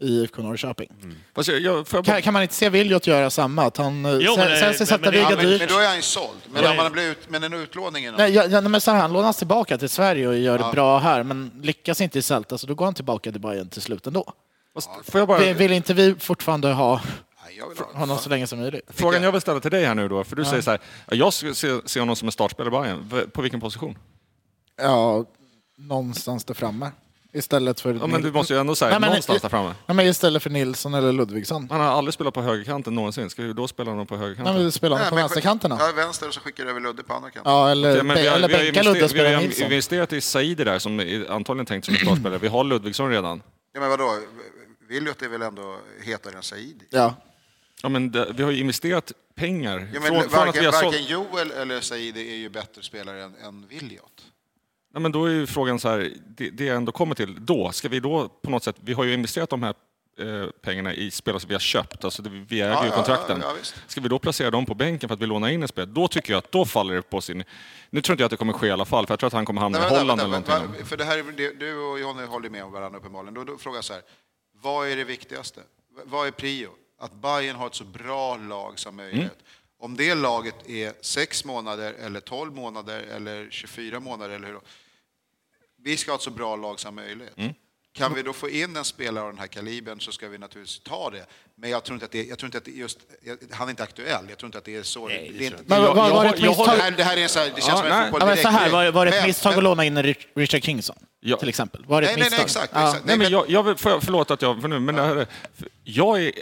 i 0.00 0.06
IFK 0.20 0.42
Norrköping. 0.42 0.88
Fast 1.34 1.48
jag, 1.48 1.60
jag, 1.60 1.86
jag 1.92 2.04
Kan, 2.04 2.22
kan 2.22 2.32
man 2.32 2.42
inte 2.42 2.54
se 2.54 2.68
Viljot 2.68 3.06
göra 3.06 3.30
samma? 3.30 3.64
Att 3.64 3.76
han 3.76 4.04
eh, 4.04 4.12
Jo, 4.12 4.34
men 4.36 4.48
det- 4.50 4.56
säljs 4.58 4.78
till 4.78 4.86
men- 5.00 5.00
men 5.12 5.14
Ja, 5.58 5.66
då 5.68 5.78
är 5.78 5.86
han 5.86 5.96
ju 5.96 6.02
såld. 6.02 6.38
Men, 6.52 6.62
Ja. 6.64 6.70
om 6.70 6.78
han 6.78 6.92
blir 6.92 7.10
ut, 7.10 7.18
men 7.28 7.44
en 7.44 7.52
utlåning 7.52 8.04
är 8.04 8.10
något. 8.10 8.18
Nej, 8.18 8.34
ja, 8.34 8.44
ja, 8.46 8.60
men 8.60 8.80
så 8.80 8.90
här, 8.90 9.00
han 9.00 9.12
lånas 9.12 9.36
tillbaka 9.36 9.78
till 9.78 9.88
Sverige 9.88 10.28
och 10.28 10.38
gör 10.38 10.58
det 10.58 10.70
bra 10.72 10.98
här, 10.98 11.22
men 11.22 11.50
lyckas 11.62 12.00
inte 12.00 12.18
i 12.18 12.22
Celta 12.22 12.58
så 12.58 12.66
då 12.66 12.74
går 12.74 12.84
han 12.84 12.94
tillbaka 12.94 13.32
till 13.32 13.40
Bayern 13.40 13.68
till 13.68 13.82
slut 13.82 14.06
ändå. 14.06 14.32
fast 14.74 14.90
får 15.02 15.20
jag 15.20 15.28
bara, 15.28 15.38
Vill, 15.38 15.54
vill 15.54 15.72
inte 15.72 15.94
vi 15.94 16.14
fortfarande 16.14 16.68
ha 16.72 17.00
Nej, 17.44 17.56
jag 17.58 17.68
vill 17.68 17.78
ha 17.78 18.00
honom 18.00 18.18
så 18.18 18.28
länge 18.28 18.46
som 18.46 18.58
möjligt? 18.60 18.84
frågan 18.88 19.22
jag 19.22 19.32
vill 19.32 19.40
ställa 19.40 19.60
till 19.60 19.70
dig 19.70 19.84
här 19.84 19.94
nu 19.94 20.08
då, 20.08 20.24
för 20.24 20.36
du 20.36 20.44
säger 20.44 20.62
så 20.62 20.70
här, 20.70 20.80
ja, 21.10 21.16
jag 21.16 21.32
ser, 21.32 21.88
ser 21.88 22.00
honom 22.00 22.16
som 22.16 22.28
en 22.28 22.32
startspelare 22.32 22.74
i 22.74 22.80
Bayern. 23.10 23.30
På 23.30 23.42
vilken 23.42 23.60
position? 23.60 23.98
Ja, 24.82 25.24
någonstans 25.78 26.44
där 26.44 26.54
framme. 26.54 26.90
Istället 27.32 27.80
för... 27.80 27.94
Ja, 27.94 28.06
men 28.06 28.22
du 28.22 28.32
måste 28.32 28.52
ju 28.54 28.60
ändå 28.60 28.74
säga 28.74 28.90
Nej, 28.90 29.00
men- 29.00 29.08
någonstans 29.08 29.42
där 29.42 29.48
framme. 29.48 29.74
Ja, 29.86 29.94
men 29.94 30.06
istället 30.06 30.42
för 30.42 30.50
Nilsson 30.50 30.94
eller 30.94 31.12
Ludvigsson. 31.12 31.68
Han 31.70 31.80
har 31.80 31.86
aldrig 31.86 32.14
spelat 32.14 32.34
på 32.34 32.42
högerkanten 32.42 32.94
någonsin. 32.94 33.30
Ska 33.30 33.42
vi 33.42 33.52
då 33.52 33.68
spela 33.68 33.90
honom 33.90 34.06
på 34.06 34.16
högerkanten? 34.16 34.44
Nej, 34.44 34.54
men 34.54 34.64
vi 34.64 34.72
spelar 34.72 34.96
honom 34.96 35.02
Nej, 35.04 35.10
på 35.10 35.14
men- 35.14 35.22
vänsterkanterna. 35.22 35.76
Ja, 35.80 35.92
vänster 35.96 36.28
och 36.28 36.34
så 36.34 36.40
skickar 36.40 36.64
du 36.64 36.70
över 36.70 36.80
Ludde 36.80 37.02
på 37.02 37.14
andra 37.14 37.30
kanten. 37.30 37.52
Ja, 37.52 37.70
eller, 37.70 37.90
Okej, 37.92 38.02
men 38.02 38.16
vi 38.16 38.26
har, 38.26 38.36
eller 38.36 38.48
vi 38.48 38.54
bänka 38.54 38.82
Ludde 38.82 38.90
och 38.90 38.96
investerat, 38.96 39.10
vi 39.12 39.18
spela 39.18 39.36
har 39.36 39.42
Nilsson. 39.42 39.64
investerat 39.64 40.12
i 40.12 40.20
Saidi 40.20 40.64
där 40.64 40.78
som 40.78 41.00
är 41.00 41.30
antagligen 41.30 41.66
tänkt 41.66 41.84
som 41.84 41.94
en 41.94 42.00
startspelare. 42.00 42.38
Vi 42.38 42.48
har 42.48 42.64
Ludvigsson 42.64 43.10
redan. 43.10 43.42
Ja, 43.74 43.80
men 43.80 43.90
vadå? 43.90 44.18
Viljot 44.88 45.22
är 45.22 45.28
väl 45.28 45.42
ändå 45.42 45.76
hetare 46.02 46.36
än 46.36 46.42
Saidi? 46.42 46.84
Ja. 46.90 47.14
Ja, 47.82 47.88
men 47.88 48.10
det, 48.10 48.26
vi 48.36 48.42
har 48.42 48.50
ju 48.50 48.60
investerat 48.60 49.12
pengar. 49.34 49.88
Ja, 49.94 50.00
men 50.00 50.08
från, 50.08 50.30
från 50.30 50.48
att 50.48 50.56
vi 50.56 50.60
varken, 50.60 50.64
har 50.64 50.72
varken 50.72 50.92
sålt, 50.92 51.10
Joel 51.10 51.50
eller 51.50 51.80
Saidi 51.80 52.32
är 52.32 52.36
ju 52.36 52.48
bättre 52.48 52.82
spelare 52.82 53.22
än, 53.24 53.34
än 53.44 53.66
Viljot. 53.68 54.22
Ja, 54.94 55.00
men 55.00 55.12
då 55.12 55.24
är 55.24 55.30
ju 55.30 55.46
frågan 55.46 55.78
så 55.80 55.88
här, 55.88 56.12
det, 56.26 56.50
det 56.50 56.64
jag 56.64 56.76
ändå 56.76 56.92
kommer 56.92 57.14
till, 57.14 57.46
då, 57.46 57.72
ska 57.72 57.88
vi 57.88 58.00
då 58.00 58.28
på 58.28 58.50
något 58.50 58.64
sätt, 58.64 58.76
vi 58.80 58.92
har 58.92 59.04
ju 59.04 59.14
investerat 59.14 59.50
de 59.50 59.62
här 59.62 59.74
eh, 60.18 60.46
pengarna 60.62 60.94
i 60.94 61.10
spelare 61.10 61.40
som 61.40 61.48
vi 61.48 61.54
har 61.54 61.60
köpt, 61.60 62.04
alltså 62.04 62.22
det, 62.22 62.30
vi 62.30 62.60
äger 62.60 62.70
Ja, 62.72 62.84
ju 62.84 62.90
kontrakten. 62.90 63.38
ja, 63.42 63.54
ja, 63.62 63.70
ska 63.86 64.00
vi 64.00 64.08
då 64.08 64.18
placera 64.18 64.50
dem 64.50 64.66
på 64.66 64.74
bänken 64.74 65.08
för 65.08 65.14
att 65.14 65.20
vi 65.22 65.26
lånar 65.26 65.48
in 65.48 65.62
en 65.62 65.68
spelare? 65.68 65.90
Då 65.90 66.08
tycker 66.08 66.32
jag 66.32 66.38
att 66.38 66.52
då 66.52 66.64
faller 66.64 66.94
det 66.94 67.02
på 67.02 67.20
sin... 67.20 67.44
Nu 67.90 68.00
tror 68.02 68.14
inte 68.14 68.22
jag 68.22 68.26
att 68.26 68.30
det 68.30 68.36
kommer 68.36 68.52
ske 68.52 68.66
i 68.66 68.70
alla 68.70 68.84
fall, 68.84 69.06
för 69.06 69.12
jag 69.12 69.18
tror 69.18 69.26
att 69.26 69.32
han 69.32 69.44
kommer 69.46 69.60
hamna 69.60 69.78
Nej, 69.78 69.86
i 69.86 69.90
vänta, 69.90 70.00
Holland 70.02 70.32
vänta, 70.32 70.52
eller 70.52 70.60
någonting. 70.64 70.86
För 70.86 70.96
det 70.96 71.04
här, 71.04 71.24
det- 71.36 71.60
du 71.60 71.78
och 71.78 72.00
Jonny 72.00 72.24
håller 72.24 72.50
med 72.50 72.64
om 72.64 72.72
varandra 72.72 72.98
uppenbarligen. 72.98 73.34
Då, 73.34 73.44
då 73.44 73.58
frågar 73.58 73.76
jag 73.76 73.84
så 73.84 73.92
här, 73.92 74.02
vad 74.62 74.88
är 74.88 74.96
det 74.96 75.04
viktigaste? 75.04 75.60
Vad 76.04 76.26
är 76.26 76.30
prio? 76.30 76.68
Att 77.00 77.12
Bayern 77.14 77.56
har 77.56 77.66
ett 77.66 77.74
så 77.74 77.84
bra 77.84 78.36
lag 78.36 78.78
som 78.78 78.96
möjligt. 78.96 79.18
Mm. 79.20 79.30
Om 79.80 79.96
det 79.96 80.14
laget 80.14 80.54
är 80.68 80.92
sex 81.00 81.44
månader, 81.44 81.94
eller 82.04 82.20
12 82.20 82.54
månader, 82.54 83.00
eller 83.16 83.46
24 83.50 84.00
månader, 84.00 84.34
eller 84.34 84.48
hur? 84.48 84.60
Vi 85.84 85.96
ska 85.96 86.10
ha 86.10 86.16
ett 86.16 86.22
så 86.22 86.30
bra 86.30 86.56
lag 86.56 86.80
som 86.80 86.94
möjligt. 86.94 87.32
Mm. 87.36 87.54
Kan 87.94 88.14
vi 88.14 88.22
då 88.22 88.32
få 88.32 88.48
in 88.50 88.76
en 88.76 88.84
spelare 88.84 89.24
av 89.24 89.30
den 89.30 89.38
här 89.38 89.46
kalibern 89.46 90.00
så 90.00 90.12
ska 90.12 90.28
vi 90.28 90.38
naturligtvis 90.38 90.80
ta 90.80 91.10
det. 91.10 91.26
Men 91.54 91.70
jag 91.70 91.84
tror 91.84 91.94
inte 91.96 92.04
att 92.06 92.12
det, 92.12 92.24
jag 92.24 92.38
tror 92.38 92.46
inte 92.46 92.58
att 92.58 92.64
det 92.64 92.70
just, 92.70 92.98
han 93.50 93.68
är 93.68 93.70
inte 93.70 93.82
aktuell. 93.82 94.24
Jag 94.28 94.38
tror 94.38 94.46
inte 94.48 94.58
att 94.58 94.64
det 94.64 94.76
är 94.76 94.82
så. 94.82 95.08
Nej, 95.08 95.30
det 95.32 95.38
det, 95.38 95.44
är 95.44 95.50
inte, 95.50 95.62
Men 95.66 95.82
jag- 95.82 95.94
var, 95.94 96.08
jag 96.08 96.14
var 96.14 96.24
det 96.24 96.30
ett 96.30 96.36
det, 96.40 96.48
misstag? 96.48 96.66
här, 96.66 96.90
det 96.90 97.04
här 97.04 97.16
är 97.16 97.22
en 97.22 97.28
så 97.28 97.38
här, 97.38 97.46
det 97.46 97.52
känns 97.52 97.68
Ja, 97.68 97.76
som 97.76 97.88
nej. 97.88 97.98
en 97.98 98.04
fotboll 98.04 98.20
Ja, 98.20 98.26
men 98.34 98.36
så 98.42 98.48
här, 98.48 98.58
direkt. 98.58 98.72
var, 98.72 98.92
var 98.92 99.06
det 99.06 99.10
ett 99.12 99.16
Men- 99.20 99.26
misstag 99.26 99.50
men- 99.50 99.58
att 99.58 99.64
låna 99.64 99.84
in 99.84 99.98
Rich- 99.98 100.26
Richard 100.34 100.62
Kingsson? 100.64 100.96
Ja. 101.20 101.36
Till 101.36 101.48
exempel? 101.48 101.84
Var 101.86 102.00
det 102.02 102.08
ett 102.08 102.18
Nej, 102.18 102.20
nej, 102.20 102.30
nej, 102.38 102.44
misstag? 102.44 102.62
exakt, 102.64 102.72
Ja. 102.82 102.88
exakt. 102.88 103.06
Nej, 103.06 103.18
men 103.18 103.30
jag, 103.30 103.50
jag 103.50 103.80
för, 103.80 104.00
förlåt 104.00 104.30
att 104.30 104.42
jag... 104.42 104.60
För 104.60 104.68
nu, 104.68 104.80
men 104.80 104.94
det 104.94 105.02
här, 105.02 105.16
är- 105.16 105.26
för 105.58 105.68
jag 105.84 106.22
är 106.24 106.32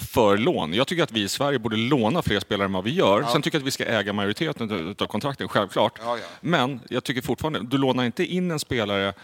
för 0.00 0.36
lån. 0.36 0.74
Jag 0.74 0.86
tycker 0.86 1.02
att 1.02 1.12
vi 1.12 1.22
i 1.22 1.28
Sverige 1.28 1.58
borde 1.58 1.76
låna 1.76 2.22
fler 2.22 2.40
spelare 2.40 2.64
än 2.64 2.72
vad 2.72 2.84
vi 2.84 2.90
gör. 2.94 3.22
Sen 3.22 3.42
tycker 3.42 3.58
jag 3.58 3.62
att 3.62 3.66
vi 3.66 3.70
ska 3.70 3.84
äga 3.84 4.12
majoriteten 4.12 4.96
av 4.98 5.06
kontrakten, 5.06 5.48
självklart. 5.48 6.00
Ja, 6.04 6.18
ja. 6.18 6.24
Men 6.40 6.80
jag 6.88 7.04
tycker 7.04 7.22
fortfarande, 7.22 7.60
du 7.62 7.78
lånar 7.78 8.04
inte 8.04 8.24
in 8.24 8.50
en 8.50 8.58
spelare 8.58 9.14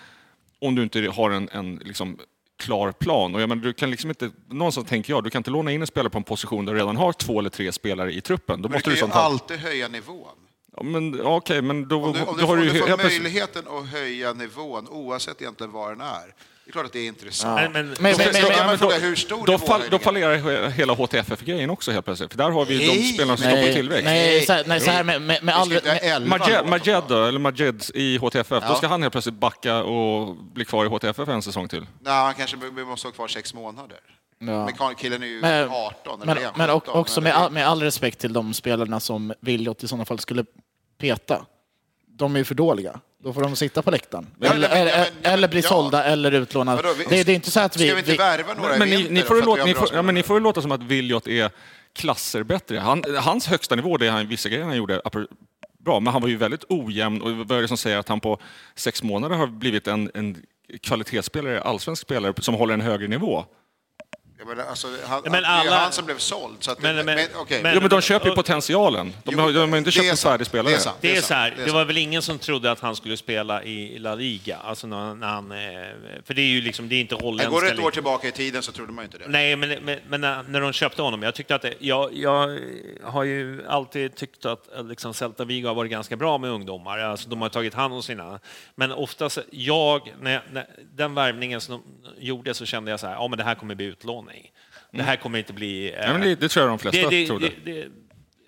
om 0.58 0.74
du 0.74 0.82
inte 0.82 1.10
har 1.16 1.30
en, 1.30 1.48
en 1.48 1.76
liksom, 1.76 2.18
klar 2.56 2.92
plan. 2.92 3.34
Och 3.34 3.40
jag 3.40 3.48
menar, 3.48 3.62
du 3.62 3.72
kan 3.72 3.90
liksom 3.90 4.10
inte, 4.10 4.30
någonstans 4.48 4.88
tänker 4.88 5.12
jag, 5.12 5.24
du 5.24 5.30
kan 5.30 5.40
inte 5.40 5.50
låna 5.50 5.72
in 5.72 5.80
en 5.80 5.86
spelare 5.86 6.10
på 6.10 6.18
en 6.18 6.24
position 6.24 6.64
där 6.64 6.72
du 6.72 6.78
redan 6.78 6.96
har 6.96 7.12
två 7.12 7.38
eller 7.38 7.50
tre 7.50 7.72
spelare 7.72 8.12
i 8.12 8.20
truppen. 8.20 8.62
Då 8.62 8.68
Men 8.68 8.70
du 8.70 8.76
måste 8.76 8.82
kan 8.82 8.90
du 8.90 8.96
ju 8.96 9.00
sånt 9.00 9.14
ha... 9.14 9.20
alltid 9.20 9.58
höja 9.58 9.88
nivån. 9.88 10.28
Ja, 10.76 10.82
men 10.82 11.14
ja, 11.14 11.36
okej, 11.36 11.62
men 11.62 11.88
då, 11.88 12.04
Om 12.04 12.12
du, 12.12 12.20
om 12.20 12.26
då 12.26 12.32
du 12.34 12.40
har 12.40 12.46
får, 12.46 12.56
du 12.56 12.62
du 12.62 12.72
ju 12.72 12.86
får 12.86 12.96
möjligheten 12.96 13.64
att 13.68 13.86
höja 13.88 14.32
nivån 14.32 14.88
oavsett 14.88 15.40
egentligen 15.42 15.72
vad 15.72 15.90
den 15.90 16.00
är. 16.00 16.34
Det 16.64 16.70
är 16.70 16.72
klart 16.72 16.86
att 16.86 16.93
det 16.93 16.98
är 16.98 17.06
intressant. 17.06 17.60
Men, 17.60 17.72
men, 17.72 17.86
Men- 17.86 17.94
Då, 18.12 18.18
men- 18.18 18.32
då 18.43 18.48
men- 18.48 18.66
men 18.66 18.78
fråga 18.78 18.98
då- 18.98 19.02
hur 19.05 19.16
stor 19.16 19.47
Då, 19.47 19.59
fall, 19.59 19.82
då 19.90 19.98
fallerar 19.98 20.36
he- 20.36 20.68
hela 20.70 20.93
HTFF-grejen 20.93 21.70
också 21.70 21.90
helt 21.90 22.05
plötsligt. 22.05 22.30
För 22.30 22.39
där 22.39 22.51
har 22.51 22.64
vi 22.64 22.74
ju 22.82 22.89
de 23.02 23.12
spelarna 23.12 23.36
som 23.36 23.44
står 23.47 23.56
på 23.56 23.62
Nej, 23.62 23.74
tillväxt. 23.74 24.05
nej, 24.05 24.47
så, 24.47 24.52
här- 24.52 24.64
nej, 24.66 24.80
så 24.80 24.90
här 24.90 25.05
med, 25.05 25.22
med, 25.22 25.43
med 25.44 25.55
all... 25.56 25.68
Majed. 25.68 26.66
Majed 26.68 27.02
då, 27.09 27.24
eller 27.24 27.39
Majed 27.39 27.82
i 27.94 28.16
HTFF, 28.18 28.47
Ja. 28.62 28.68
då 28.68 28.74
ska 28.74 28.86
han 28.86 29.02
helt 29.02 29.12
plötsligt 29.12 29.34
backa 29.34 29.76
och 29.82 30.36
bli 30.36 30.64
kvar 30.64 30.84
i 30.84 30.89
HTFF 30.89 31.28
en 31.28 31.43
säsong 31.43 31.68
till. 31.68 31.86
Nej, 32.01 32.12
han 32.14 32.34
kanske 32.34 32.56
måste 32.56 33.06
vara 33.06 33.14
kvar 33.14 33.28
sex 33.28 33.55
månader. 33.55 33.98
Ja. 34.39 34.68
Men 34.78 34.94
killen 34.94 35.22
är 35.22 35.26
ju 35.26 35.40
Men- 35.40 35.68
18 35.70 36.22
eller 36.22 36.34
men, 36.34 36.39
är 36.43 36.44
han 36.47 36.55
men 36.56 36.70
och- 36.70 36.82
17, 36.82 37.01
också 37.01 37.20
eller? 37.20 37.30
med 37.30 37.36
all, 37.39 37.52
med 37.52 37.66
all 37.68 37.82
respekt 37.82 38.18
till 38.18 38.32
de 38.32 38.55
spelarna 38.55 39.01
som 39.01 39.34
Viljot 39.40 39.82
i 39.84 39.89
sådana 39.89 40.05
fall 40.05 40.18
skulle 40.18 40.44
peta. 40.98 41.47
De 42.18 42.34
är 42.34 42.39
ju 42.39 42.44
för 42.44 42.55
dåliga. 42.55 43.01
Då 43.24 43.32
får 43.32 43.42
de 43.42 43.56
sitta 43.56 43.82
på 43.82 43.90
läktaren. 43.90 44.26
Ja, 44.40 44.50
eller, 44.52 44.68
men- 44.68 44.78
eller, 44.78 45.10
men- 45.22 45.32
eller 45.32 45.48
bli 45.48 45.60
ja. 45.60 45.68
sålda 45.68 46.04
eller 46.04 46.32
utlånade. 46.32 46.82
Vadå, 46.82 46.94
vi- 46.98 47.04
det, 47.16 47.22
det 47.24 47.32
är 47.32 47.34
inte 47.34 47.50
så 47.50 47.60
att 47.60 47.76
vi... 47.76 47.86
Ska 47.86 47.94
vi 47.94 48.00
inte 48.00 48.14
värva 48.16 48.54
några 48.54 48.78
Men 48.78 48.88
ni, 48.90 49.20
då 49.20 49.26
får 49.26 49.38
att 49.38 49.44
låta, 49.44 49.64
vi 49.64 49.70
ni, 49.70 49.74
får, 49.74 49.88
ja, 49.92 50.02
men 50.02 50.14
ni 50.14 50.22
får 50.22 50.40
låta 50.40 50.62
som 50.62 50.72
att 50.72 50.82
Viljot 50.82 51.26
är 51.26 51.50
klasser 51.92 52.42
bättre. 52.42 52.78
Han, 52.78 53.04
hans 53.18 53.46
högsta 53.46 53.74
nivå, 53.74 53.96
det 53.96 54.06
är 54.06 54.10
han, 54.10 54.28
vissa 54.28 54.48
grejer 54.48 54.64
han 54.64 54.76
gjorde 54.76 55.00
bra, 55.78 56.00
men 56.00 56.12
han 56.12 56.22
var 56.22 56.28
ju 56.28 56.36
väldigt 56.36 56.64
ojämn. 56.68 57.22
Och 57.22 57.30
vad 57.30 57.58
är 57.58 57.62
det 57.62 57.68
som 57.68 57.76
säger 57.76 57.98
att 57.98 58.08
han 58.08 58.20
på 58.20 58.38
sex 58.74 59.02
månader 59.02 59.36
har 59.36 59.46
blivit 59.46 59.86
en, 59.86 60.10
en 60.14 60.36
kvalitetsspelare, 60.80 61.62
allsvensk 61.62 62.02
spelare, 62.02 62.34
som 62.38 62.54
håller 62.54 62.74
en 62.74 62.80
högre 62.80 63.08
nivå? 63.08 63.44
Ja, 64.48 64.55
men 64.55 64.66
alltså, 64.69 64.89
han, 65.06 65.23
men 65.24 65.32
Det 65.32 65.39
är 65.39 65.43
alla- 65.43 65.77
han 65.77 65.93
som 65.93 66.05
blev 66.06 66.19
såld. 66.19 66.56
Så 66.60 66.70
att, 66.70 66.82
Men- 66.82 66.97
men, 66.97 67.06
men- 67.06 67.14
men, 67.16 67.27
okej. 67.36 67.62
men- 67.62 67.74
Jo, 67.74 67.81
men 67.81 67.90
de 67.90 68.01
köper 68.01 68.28
ju 68.28 68.35
potentialen. 68.35 69.12
De 69.24 69.31
Jo, 69.35 69.40
har, 69.40 69.52
de 69.52 69.70
har 69.70 69.78
inte 69.78 69.89
det 69.89 69.93
köpt 69.93 70.10
en 70.10 70.16
färdig 70.16 70.47
spelare. 70.47 70.73
Det 70.73 70.77
är 70.77 70.81
sant. 70.81 70.97
Det 71.01 71.10
är 71.10 71.14
sant, 71.14 71.24
så 71.27 71.35
här, 71.35 71.47
är 71.47 71.51
det 71.51 71.56
sant. 71.62 71.73
var 71.73 71.85
väl 71.85 71.98
ingen 71.98 72.23
som 72.23 72.39
trodde 72.39 72.70
att 72.70 72.81
han 72.81 72.97
skulle 72.97 73.16
spela 73.16 73.62
i 73.64 73.98
La 73.98 74.14
Liga. 74.14 74.56
Alltså 74.56 74.86
när, 74.86 75.14
när 75.14 75.27
han, 75.27 75.52
eh, 75.52 75.59
för 76.24 76.35
det 76.35 76.43
är 76.43 76.47
ju 76.47 76.60
liksom, 76.60 76.89
det 76.89 76.94
är 76.94 77.01
inte 77.01 77.14
holländska 77.14 77.51
Går 77.51 77.60
det 77.62 77.66
ett 77.66 77.73
år 77.73 77.77
ligan. 77.77 77.93
tillbaka 77.93 78.28
i 78.28 78.32
tiden 78.32 78.62
så 78.62 78.73
trodde 78.73 78.93
man 78.93 79.05
inte 79.05 79.19
det. 79.19 79.24
Nej, 79.28 79.56
men, 79.56 79.69
men, 79.85 79.98
men 80.09 80.20
när, 80.20 80.43
när 80.43 80.60
de 80.60 80.73
köpte 80.73 81.02
honom, 81.02 81.23
jag 81.23 81.35
tyckte 81.35 81.55
att 81.55 81.62
det, 81.62 81.74
jag, 81.78 82.10
jag 82.14 82.59
har 83.05 83.24
ju 83.24 83.66
alltid 83.69 84.14
tyckt 84.14 84.44
att 84.47 84.74
eh, 84.77 84.85
liksom 84.85 85.14
Celta 85.14 85.44
Vigo 85.44 85.66
har 85.69 85.74
varit 85.74 85.90
ganska 85.90 86.16
bra 86.16 86.39
med 86.39 86.51
ungdomar. 86.51 86.98
Alltså, 86.98 87.28
de 87.28 87.43
har 87.43 87.48
tagit 87.48 87.74
hand 87.74 87.94
om 87.94 88.02
sina. 88.02 88.40
Men 88.74 88.93
oftast, 88.93 89.39
jag, 89.51 90.12
när, 90.20 90.43
när 90.52 90.66
den 90.94 91.14
värvningen 91.14 91.60
som 91.60 91.82
de 92.19 92.27
gjorde 92.27 92.55
så 92.55 92.66
kände 92.66 92.90
jag 92.90 93.01
så 93.01 93.06
här, 93.06 93.14
ja 93.14 93.28
men 93.28 93.39
det 93.39 93.44
här 93.44 93.55
kommer 93.55 93.74
bli 93.74 93.86
utlåning. 93.86 94.31
Det 94.90 95.02
här 95.02 95.16
kommer 95.16 95.38
inte 95.38 95.52
bli... 95.52 95.92
eh, 95.92 96.00
Ja, 96.00 96.12
men 96.12 96.20
det, 96.20 96.34
det 96.34 96.48
tror 96.48 96.62
jag 96.62 96.70
de 96.72 96.78
flesta 96.78 97.10
det, 97.10 97.20
det, 97.20 97.26
trodde. 97.26 97.50
det, 97.64 97.72
det, 97.72 97.88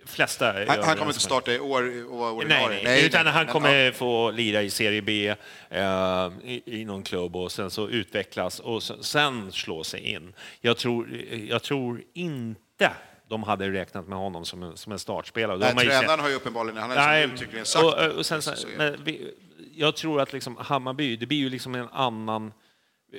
flesta 0.07 0.53
Han, 0.53 0.83
han 0.85 0.97
kommer 0.97 1.07
inte 1.11 1.21
starta 1.21 1.53
i 1.53 1.59
år 1.59 2.05
och 2.13 2.19
vara 2.19 2.31
Nej, 2.33 2.37
ordinarie. 2.39 2.81
nej, 2.85 3.07
utan 3.07 3.27
han 3.27 3.45
men- 3.45 3.53
kommer 3.53 3.93
få 3.93 4.31
lira 4.31 4.63
i 4.63 4.71
Serie 4.71 5.03
B 5.03 5.29
eh, 5.71 6.31
i, 6.45 6.63
i 6.81 6.85
någon 6.85 7.03
klubb 7.03 7.37
och 7.37 7.53
sen 7.53 7.71
så 7.71 7.89
utvecklas 7.89 8.61
och 8.61 8.83
sen, 8.83 9.03
sen 9.03 9.53
slå 9.53 9.85
sig 9.85 10.01
in. 10.01 10.33
Jag 10.61 10.77
tror, 10.77 11.09
jag 11.49 11.63
tror 11.63 12.03
inte 12.15 12.91
de 13.29 13.43
hade 13.43 13.71
räknat 13.71 14.09
med 14.09 14.19
honom 14.19 14.45
som 14.45 14.63
en, 14.63 14.77
som 14.77 14.93
en 14.93 14.99
startspelare. 14.99 15.57
De 15.57 15.61
Nej, 15.65 15.75
har 15.75 15.81
tränaren 15.83 16.09
sett- 16.09 16.21
har 16.21 16.29
ju 16.29 16.35
uppenbarligen 16.35 16.77
han 16.79 16.91
har 16.91 16.97
Nej, 16.97 17.25
uttryckligen 17.25 17.67
sagt 17.67 17.85
och, 17.85 18.07
och 18.19 18.27
sen, 18.27 18.43
men 18.77 19.05
vi, 19.05 19.35
jag 19.75 19.97
tror 19.97 20.21
att 20.21 20.33
liksom 20.33 20.57
Hammarby, 20.57 21.17
det 21.17 21.27
blir 21.27 21.39
ju 21.39 21.49
liksom 21.51 21.75
en 21.75 21.89
annan... 21.93 22.53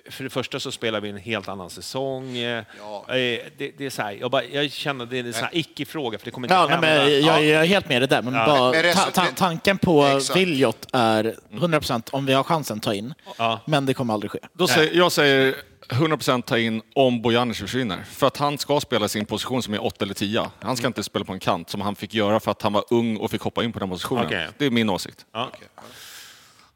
För 0.09 0.23
det 0.23 0.29
första 0.29 0.59
så 0.59 0.71
spelar 0.71 1.01
vi 1.01 1.09
en 1.09 1.17
helt 1.17 1.47
annan 1.47 1.69
säsong. 1.69 2.37
Eh, 2.37 2.63
Ja. 2.79 3.05
det, 3.07 3.41
det 3.77 3.85
är 3.85 3.89
så 3.89 4.01
här, 4.01 4.11
jag, 4.11 4.31
bara, 4.31 4.43
jag 4.43 4.71
känner 4.71 5.03
att 5.03 5.09
det 5.09 5.19
är 5.19 5.23
en 5.23 5.33
sån 5.33 5.47
icke-fråga, 5.51 6.17
för 6.17 6.25
det 6.25 6.31
kommer 6.31 6.47
inte 6.47 6.53
Ja, 6.55 6.61
nej, 6.65 6.71
hända. 6.71 6.87
men 6.87 7.21
jag, 7.25 7.45
jag 7.45 7.63
är 7.63 7.65
helt 7.65 7.89
med 7.89 8.01
det 8.01 8.07
där, 8.07 8.21
men 8.21 8.33
Ja. 8.33 8.45
bara, 8.45 8.71
Men 8.71 8.93
ta, 8.95 9.01
ta, 9.11 9.25
tanken 9.35 9.77
på 9.77 10.05
Exakt. 10.05 10.39
Viljot 10.39 10.87
är 10.93 11.35
100% 11.51 12.09
om 12.11 12.25
vi 12.25 12.33
har 12.33 12.43
chansen 12.43 12.79
ta 12.79 12.93
in, 12.93 13.13
Ja. 13.37 13.59
men 13.65 13.85
det 13.85 13.93
kommer 13.93 14.13
aldrig 14.13 14.31
ske. 14.31 14.39
Då 14.53 14.67
säger, 14.67 14.93
jag 14.97 15.11
säger 15.11 15.55
100% 15.89 16.41
ta 16.41 16.57
in 16.57 16.81
om 16.95 17.21
Bojanic 17.21 17.57
försvinner. 17.59 18.03
För 18.11 18.27
att 18.27 18.37
han 18.37 18.57
ska 18.57 18.79
spela 18.79 19.07
sin 19.07 19.25
position 19.25 19.63
som 19.63 19.73
är 19.73 19.85
8 19.85 20.05
eller 20.05 20.13
10. 20.13 20.49
Han 20.59 20.77
ska 20.77 20.87
inte 20.87 21.03
spela 21.03 21.25
på 21.25 21.33
en 21.33 21.39
kant 21.39 21.69
som 21.69 21.81
han 21.81 21.95
fick 21.95 22.13
göra 22.13 22.39
för 22.39 22.51
att 22.51 22.61
han 22.61 22.73
var 22.73 22.83
ung 22.89 23.17
och 23.17 23.31
fick 23.31 23.41
hoppa 23.41 23.63
in 23.63 23.71
på 23.73 23.79
den 23.79 23.89
positionen. 23.89 24.25
Okej. 24.25 24.47
Det 24.57 24.65
är 24.65 24.69
min 24.71 24.89
åsikt. 24.89 25.25
Ja. 25.33 25.49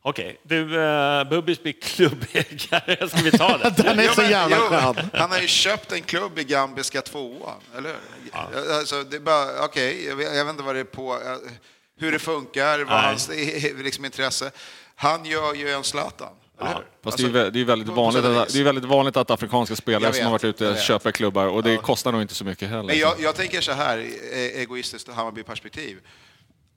Okej, 0.02 0.40
du 0.44 0.78
uh, 0.78 1.30
Bubbis 1.30 1.64
blir 1.64 1.74
klubbägare. 1.82 3.08
Ska 3.10 3.18
vi 3.22 3.32
ta 3.32 3.58
det? 3.58 3.74
Den 3.84 4.00
är 4.00 4.08
så 4.08 4.22
jävla 4.22 4.58
skön. 4.58 4.96
Han 5.14 5.32
har 5.32 5.40
ju 5.40 5.48
köpt 5.48 5.92
en 5.92 6.02
klubb 6.02 6.40
i 6.40 6.44
gambiska 6.44 7.02
tvåan, 7.02 7.60
eller 7.78 7.90
hur? 7.90 8.74
Alltså, 8.74 9.04
det 9.04 9.16
är 9.16 9.20
bara, 9.22 9.66
okej, 9.66 10.06
jag, 10.08 10.16
vet- 10.16 10.36
jag 10.36 10.46
vet 10.46 10.52
inte 10.52 10.64
vad 10.64 10.76
det 10.76 10.80
är 10.80 10.84
på, 10.84 11.14
eh, 11.14 11.52
hur 12.00 12.12
det 12.12 12.20
funkar, 12.20 12.80
vad 12.80 12.88
Nej. 12.98 13.06
hans 13.06 13.30
eh, 13.30 13.76
liksom, 13.84 14.06
intresse. 14.06 14.52
Han 14.96 15.26
gör 15.26 15.54
ju 15.54 15.70
en 15.70 15.84
Zlatan, 15.84 16.34
eller 16.60 16.70
hur? 16.74 16.86
Fast 17.04 17.18
det 17.18 17.24
är, 17.24 17.26
Alltså, 17.28 17.40
vä- 17.40 17.50
det, 17.50 17.60
är 17.62 17.66
väldigt 17.66 17.88
på- 17.88 17.96
på 17.96 18.02
vanligt 18.02 18.24
sätt 18.24 18.32
och 18.36 18.42
att, 18.42 18.48
vis. 18.48 18.54
det 18.54 18.60
är 18.60 18.64
väldigt 18.64 18.86
vanligt 18.86 19.18
att 19.18 19.32
afrikanska 19.32 19.76
spelare 19.76 20.04
Jag 20.04 20.16
som 20.16 20.26
har 20.26 20.32
vet, 20.32 20.44
varit 20.44 20.56
ute 20.56 20.72
vet. 20.72 20.82
köper 20.84 21.12
klubbar 21.12 21.46
och 21.48 21.64
det 21.64 21.78
kostar 21.78 22.12
nog 22.12 22.22
inte 22.22 22.36
så 22.36 22.46
mycket 22.46 22.70
heller. 22.70 22.84
Men 22.84 22.98
jag, 22.98 23.14
jag 23.20 23.36
tänker 23.36 23.62
så 23.62 23.72
här, 23.72 23.98
eh, 23.98 24.38
egoistiskt 24.62 25.10
Hammarby-perspektiv. 25.10 25.98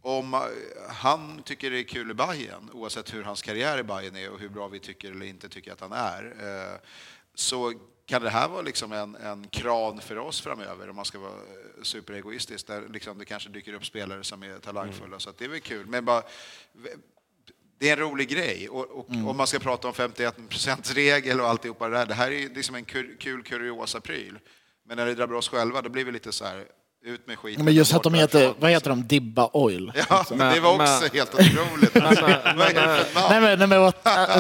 Om 0.03 0.35
eh, 0.35 0.41
han 0.89 1.43
tycker 1.43 1.71
det 1.71 1.79
är 1.79 1.85
kul 1.85 2.11
i 2.11 2.15
Bayern, 2.15 2.71
oavsett 2.73 3.15
hur 3.15 3.23
hans 3.23 3.43
karriär 3.43 3.79
i 3.79 3.83
Bayern 3.83 4.17
är 4.17 4.31
och 4.31 4.39
hur 4.39 4.49
bra 4.49 4.69
vi 4.69 4.79
tycker 4.79 5.11
eller 5.11 5.27
inte 5.27 5.49
tycker 5.49 5.73
att 5.73 5.81
han 5.81 5.93
är, 5.93 6.35
eh, 6.41 6.81
så 7.35 7.73
kan 8.07 8.23
det 8.23 8.31
här 8.31 8.49
vara 8.49 8.63
liksom 8.63 8.93
en, 8.93 9.17
en 9.17 9.49
kran 9.49 10.01
för 10.01 10.19
oss 10.19 10.41
framöver, 10.41 10.91
om 10.91 10.97
man 10.97 11.05
ska 11.05 11.19
vara 11.19 11.33
eh, 11.33 11.83
superegoistisk, 11.83 12.67
där 12.67 12.89
liksom 12.89 13.19
det 13.19 13.25
kanske 13.25 13.49
dyker 13.49 13.73
upp 13.73 13.87
spelare 13.87 14.25
som 14.25 14.43
är 14.43 14.59
talangfulla, 14.59 15.19
så 15.19 15.31
att 15.31 15.39
det 15.39 15.45
är 15.45 15.49
väl 15.49 15.61
kul. 15.61 15.87
Men 15.87 16.05
bara, 16.05 16.23
det 17.79 17.89
är 17.89 17.93
en 17.93 17.99
rolig 17.99 18.29
grej. 18.29 18.69
Och, 18.69 18.91
och 18.91 19.07
om 19.11 19.37
man 19.37 19.47
ska 19.47 19.59
prata 19.59 19.89
om 19.89 19.95
51% 19.95 20.95
regel 20.95 21.41
och 21.41 21.49
alltihopa 21.49 21.89
det 21.89 21.97
där, 21.97 22.07
det 22.07 22.15
här 22.15 22.31
är 22.31 22.49
liksom 22.49 22.75
en 22.75 22.85
kul, 22.85 23.17
kul 23.19 23.43
kuriosa-pryl. 23.43 24.39
Men 24.85 24.97
när 24.97 25.07
det 25.07 25.15
drabbar 25.15 25.35
oss 25.35 25.49
själva, 25.49 25.83
då 25.83 25.89
blir 25.89 26.05
vi 26.05 26.13
lite 26.13 26.33
så 26.33 26.45
här, 26.45 26.67
ut 27.05 27.27
med 27.27 27.39
skiten. 27.39 27.65
Men 27.65 27.75
just 27.75 27.95
att 27.95 28.03
de 28.03 28.15
heter, 28.15 28.55
vad 28.61 28.71
heter 28.71 28.91
de, 28.91 29.03
Dibba 29.07 29.51
Oil? 29.53 29.93
Ja, 30.09 30.25
Men- 30.31 30.55
det 30.55 30.61
var 30.61 30.71
också 30.75 31.01
men- 31.03 31.11
helt 31.13 31.35
otroligt. 31.35 31.95
Nej 31.95 33.41
men, 33.41 33.59
nej, 33.59 33.67
men 33.69 33.81
vad, 33.81 33.95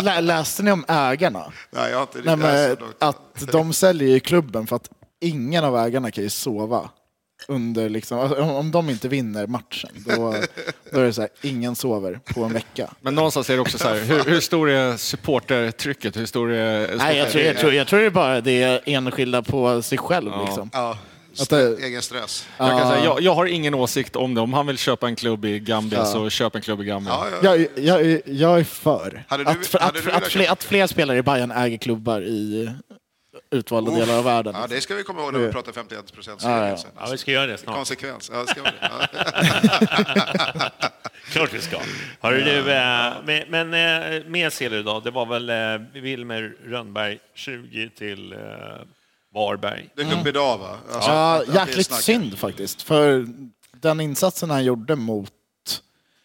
lä- 0.05 0.20
läste 0.20 0.62
ni 0.62 0.70
om 0.72 0.84
ägarna? 0.89 1.52
Nej, 1.70 1.90
jag 1.90 1.97
har 1.98 2.02
inte 2.02 2.20
Nej, 2.24 2.36
men, 2.36 2.76
att 2.98 3.44
de 3.52 3.72
säljer 3.72 4.09
ju 4.09 4.20
klubben 4.20 4.66
för 4.66 4.76
att 4.76 4.90
ingen 5.20 5.64
av 5.64 5.76
ägarna 5.78 6.10
kan 6.10 6.24
ju 6.24 6.30
sova 6.30 6.90
under 7.48 7.89
liksom, 7.89 8.18
alltså, 8.18 8.40
om- 8.43 8.70
de 8.70 8.90
inte 8.90 9.09
vinner 9.09 9.47
matchen, 9.47 9.90
då, 10.06 10.34
då 10.93 11.01
är 11.01 11.05
det 11.05 11.12
så 11.12 11.20
här, 11.20 11.30
ingen 11.43 11.76
sover 11.76 12.20
på 12.34 12.44
en 12.44 12.52
vecka. 12.52 12.90
Men 13.01 13.14
någonstans 13.14 13.51
är 13.51 13.55
det 13.55 13.60
också 13.60 13.78
så 13.78 13.89
här, 13.89 14.01
hur, 14.01 14.24
hur 14.24 14.40
stor 14.40 14.70
är 14.70 14.97
supportertrycket? 14.97 16.16
Hur 16.16 16.26
stor 16.26 16.52
är... 16.52 16.97
Nej, 16.97 17.16
jag 17.18 17.30
tror, 17.30 17.44
jag, 17.44 17.59
tror, 17.59 17.72
jag 17.74 17.86
tror 17.86 18.01
det 18.01 18.06
är 18.06 18.10
bara 18.10 18.40
det 18.40 18.62
är 18.62 18.80
enskilda 18.86 19.43
på 19.43 19.82
sig 19.82 19.98
själv. 19.98 20.30
Liksom. 20.47 20.70
Ja, 20.72 20.98
Att 21.41 21.51
det- 21.51 21.77
egen 21.85 22.03
stress. 22.03 22.49
Jag, 22.59 22.71
kan 22.81 22.91
säga, 22.91 23.05
jag, 23.05 23.21
jag 23.23 23.35
har 23.35 23.47
ingen 23.47 23.75
åsikt 23.75 24.17
om 24.17 24.35
det. 24.35 24.41
Om 24.41 24.53
han 24.53 24.67
vill 24.67 24.79
köpa 24.79 25.07
en 25.07 25.17
klubb 25.17 25.45
i 25.45 25.59
Gambia 25.59 26.05
så 26.05 26.31
köp 26.31 26.55
en 26.55 26.63
klubb 26.63 26.81
i 26.81 26.85
Gambia. 26.85 27.13
Ja, 27.13 27.27
ja. 27.43 27.57
Jag, 27.57 27.67
jag, 27.85 28.01
är- 28.07 28.23
jag 28.27 28.61
är 28.61 28.65
för 28.65 29.11
du- 29.29 29.45
att, 29.45 29.67
för, 29.67 29.79
att, 29.79 29.97
att, 30.17 30.27
fler, 30.29 30.51
att 30.53 30.65
fler 30.65 30.87
spelare 30.87 31.19
i 31.19 31.23
Bayern 31.23 31.51
äger 31.51 31.79
klubbar 31.79 32.21
i 32.21 32.71
utvalda 33.51 33.93
delar 33.95 34.19
av 34.19 34.25
världen. 34.25 34.55
Ja, 34.61 34.67
det 34.67 34.81
ska 34.81 34.95
vi 34.95 35.03
komma 35.03 35.23
ihåg 35.23 35.33
när 35.33 35.41
vi 35.41 35.53
pratar 35.53 35.73
51 35.73 36.13
procent 36.13 36.41
Ja, 36.45 36.69
ja. 36.69 36.77
Ja, 36.99 37.09
vi 37.11 37.19
ska 37.19 37.31
göra 37.33 37.47
det 37.47 37.59
snart. 37.59 37.77
Konsekvens. 37.77 38.31
Ja, 38.35 38.47
ska 38.47 38.63
vi 38.63 38.69
det? 38.81 38.91
Ja. 39.13 40.71
Klart 41.33 41.55
vi 41.55 41.61
ska. 41.61 41.79
Hörru, 42.21 42.41
du, 42.45 42.73
eh, 42.73 43.13
men, 43.25 43.43
men 43.49 43.75
eh, 43.75 44.25
med 44.27 44.53
du 44.59 44.83
då, 44.83 45.01
det 45.01 45.11
var 45.11 45.27
väl 45.27 45.51
eh, 45.51 46.03
Wilmer 46.03 46.55
Rönnberg 46.67 47.19
20 47.35 47.91
till 47.99 48.35
Varberg. 49.35 49.89
Dök 49.97 50.13
upp 50.21 50.27
idag, 50.27 50.59
va? 50.59 50.77
Alltså, 50.95 51.11
Ja, 51.11 51.35
att- 51.35 51.41
att 51.41 51.55
det 51.55 51.61
är 51.61 51.67
jäkligt 51.67 51.93
synd 51.93 52.39
faktiskt. 52.39 52.83
För 52.83 53.27
den 53.77 54.01
insatsen 54.01 54.51
han 54.51 54.65
gjorde 54.65 54.97
mot... 54.97 55.31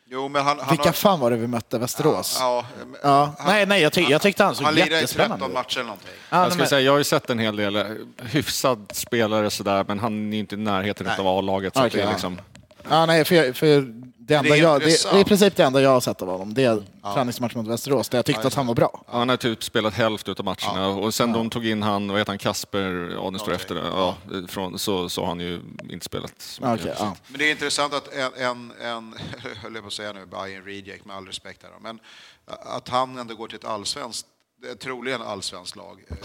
Jo, 0.10 0.28
men 0.28 0.46
han, 0.46 0.60
han 0.60 0.70
Vilka 0.70 0.84
har, 0.84 0.92
fan 0.94 1.20
var 1.20 1.32
det 1.32 1.38
vi 1.38 1.48
mötte? 1.48 1.80
Västerås? 1.80 2.38
Ja, 2.40 2.66
Ja, 3.04 3.36
men- 3.38 3.48
nej, 3.48 3.66
nej, 3.66 3.82
jag, 3.82 3.94
tyck, 3.94 4.10
jag 4.10 4.22
tyckte 4.22 4.44
han 4.44 4.56
såg 4.56 4.66
han 4.66 4.76
lirar 4.76 4.88
i 4.88 4.94
jättespännande 4.94 5.36
13 5.36 5.50
ut. 5.50 5.54
matcher 5.54 5.76
eller 5.78 5.84
någonting. 5.88 6.10
Ja, 6.30 6.44
Jag, 6.44 6.52
ska 6.52 6.60
men- 6.60 6.68
säga, 6.70 6.82
jag 6.82 6.92
har 6.92 6.98
ju 6.98 7.04
sett 7.04 7.30
en 7.30 7.40
hel 7.40 7.56
del 7.56 7.76
eh, 7.76 7.84
hyfsad 8.24 8.86
spelare 8.94 9.50
sådär, 9.50 9.86
men 9.88 10.00
han 10.00 10.34
är 10.34 10.38
inte 10.40 10.56
i 10.56 10.58
närheten 10.58 11.08
av 11.20 11.28
A-laget. 11.28 11.74
Det 11.74 11.80
är 11.80 11.98
ja. 11.98 12.10
liksom, 12.12 12.42
Ja, 12.90 13.06
nej, 13.06 13.26
för, 13.26 13.54
för 13.54 13.94
det, 14.28 14.36
enda 14.36 14.56
är 14.56 14.62
jag, 14.62 14.80
det, 14.80 14.86
det 14.86 15.18
är 15.18 15.20
i 15.20 15.24
princip 15.24 15.56
det 15.56 15.64
enda 15.64 15.82
jag 15.82 15.90
har 15.90 16.02
sett 16.02 16.22
av 16.22 16.28
honom. 16.28 16.54
Det 16.54 16.64
är 16.64 16.84
träningsmatchen 17.14 17.60
mot 17.62 17.68
Västerås, 17.68 18.10
där 18.10 18.18
jag 18.18 18.26
tyckte 18.26 18.48
att 18.48 18.54
han 18.54 18.68
var 18.68 18.76
bra. 18.76 19.04
han 19.08 19.30
har 19.30 19.38
typ 19.38 19.64
spelat 19.64 19.94
hälft 19.94 20.30
av 20.30 20.46
matcherna. 20.46 20.88
Och 20.88 21.14
sen 21.14 21.34
de 21.34 21.50
tog 21.50 21.68
in 21.68 21.84
han, 21.84 22.08
vad 22.08 22.18
heter 22.18 22.32
han, 22.32 22.38
Kasper 22.38 23.18
Adenstor 23.28 23.54
efter 23.54 23.76
det, 23.76 23.82
ja, 23.82 24.16
från, 24.48 24.80
så, 24.80 25.10
så 25.10 25.22
har 25.22 25.28
han 25.28 25.40
ju 25.40 25.62
inte 25.90 26.06
spelat 26.06 26.34
så 26.38 26.62
mycket. 26.62 26.86
Okej, 26.86 26.96
ja. 27.00 27.16
Men 27.28 27.40
det 27.40 27.46
är 27.46 27.52
intressant 27.52 27.94
att 27.94 28.14
en, 28.14 28.34
en, 28.34 28.74
en 28.82 29.16
höll 29.64 29.74
jag 29.74 29.84
på 29.84 29.88
att 29.88 29.94
säga 29.94 30.14
nu, 30.14 30.26
Bayern 30.26 30.64
reject 30.64 31.06
med 31.06 31.16
all 31.16 31.26
respekt 31.26 31.64
här, 31.64 31.72
men 31.82 32.00
att 32.46 32.90
han 32.90 33.18
ändå 33.18 33.36
går 33.36 33.48
till 33.48 33.58
ett 33.58 33.66
allsvenskt, 33.66 34.28
troligen 34.80 35.22
allsvenskt 35.22 35.76
lag, 35.76 36.04
eh, 36.10 36.18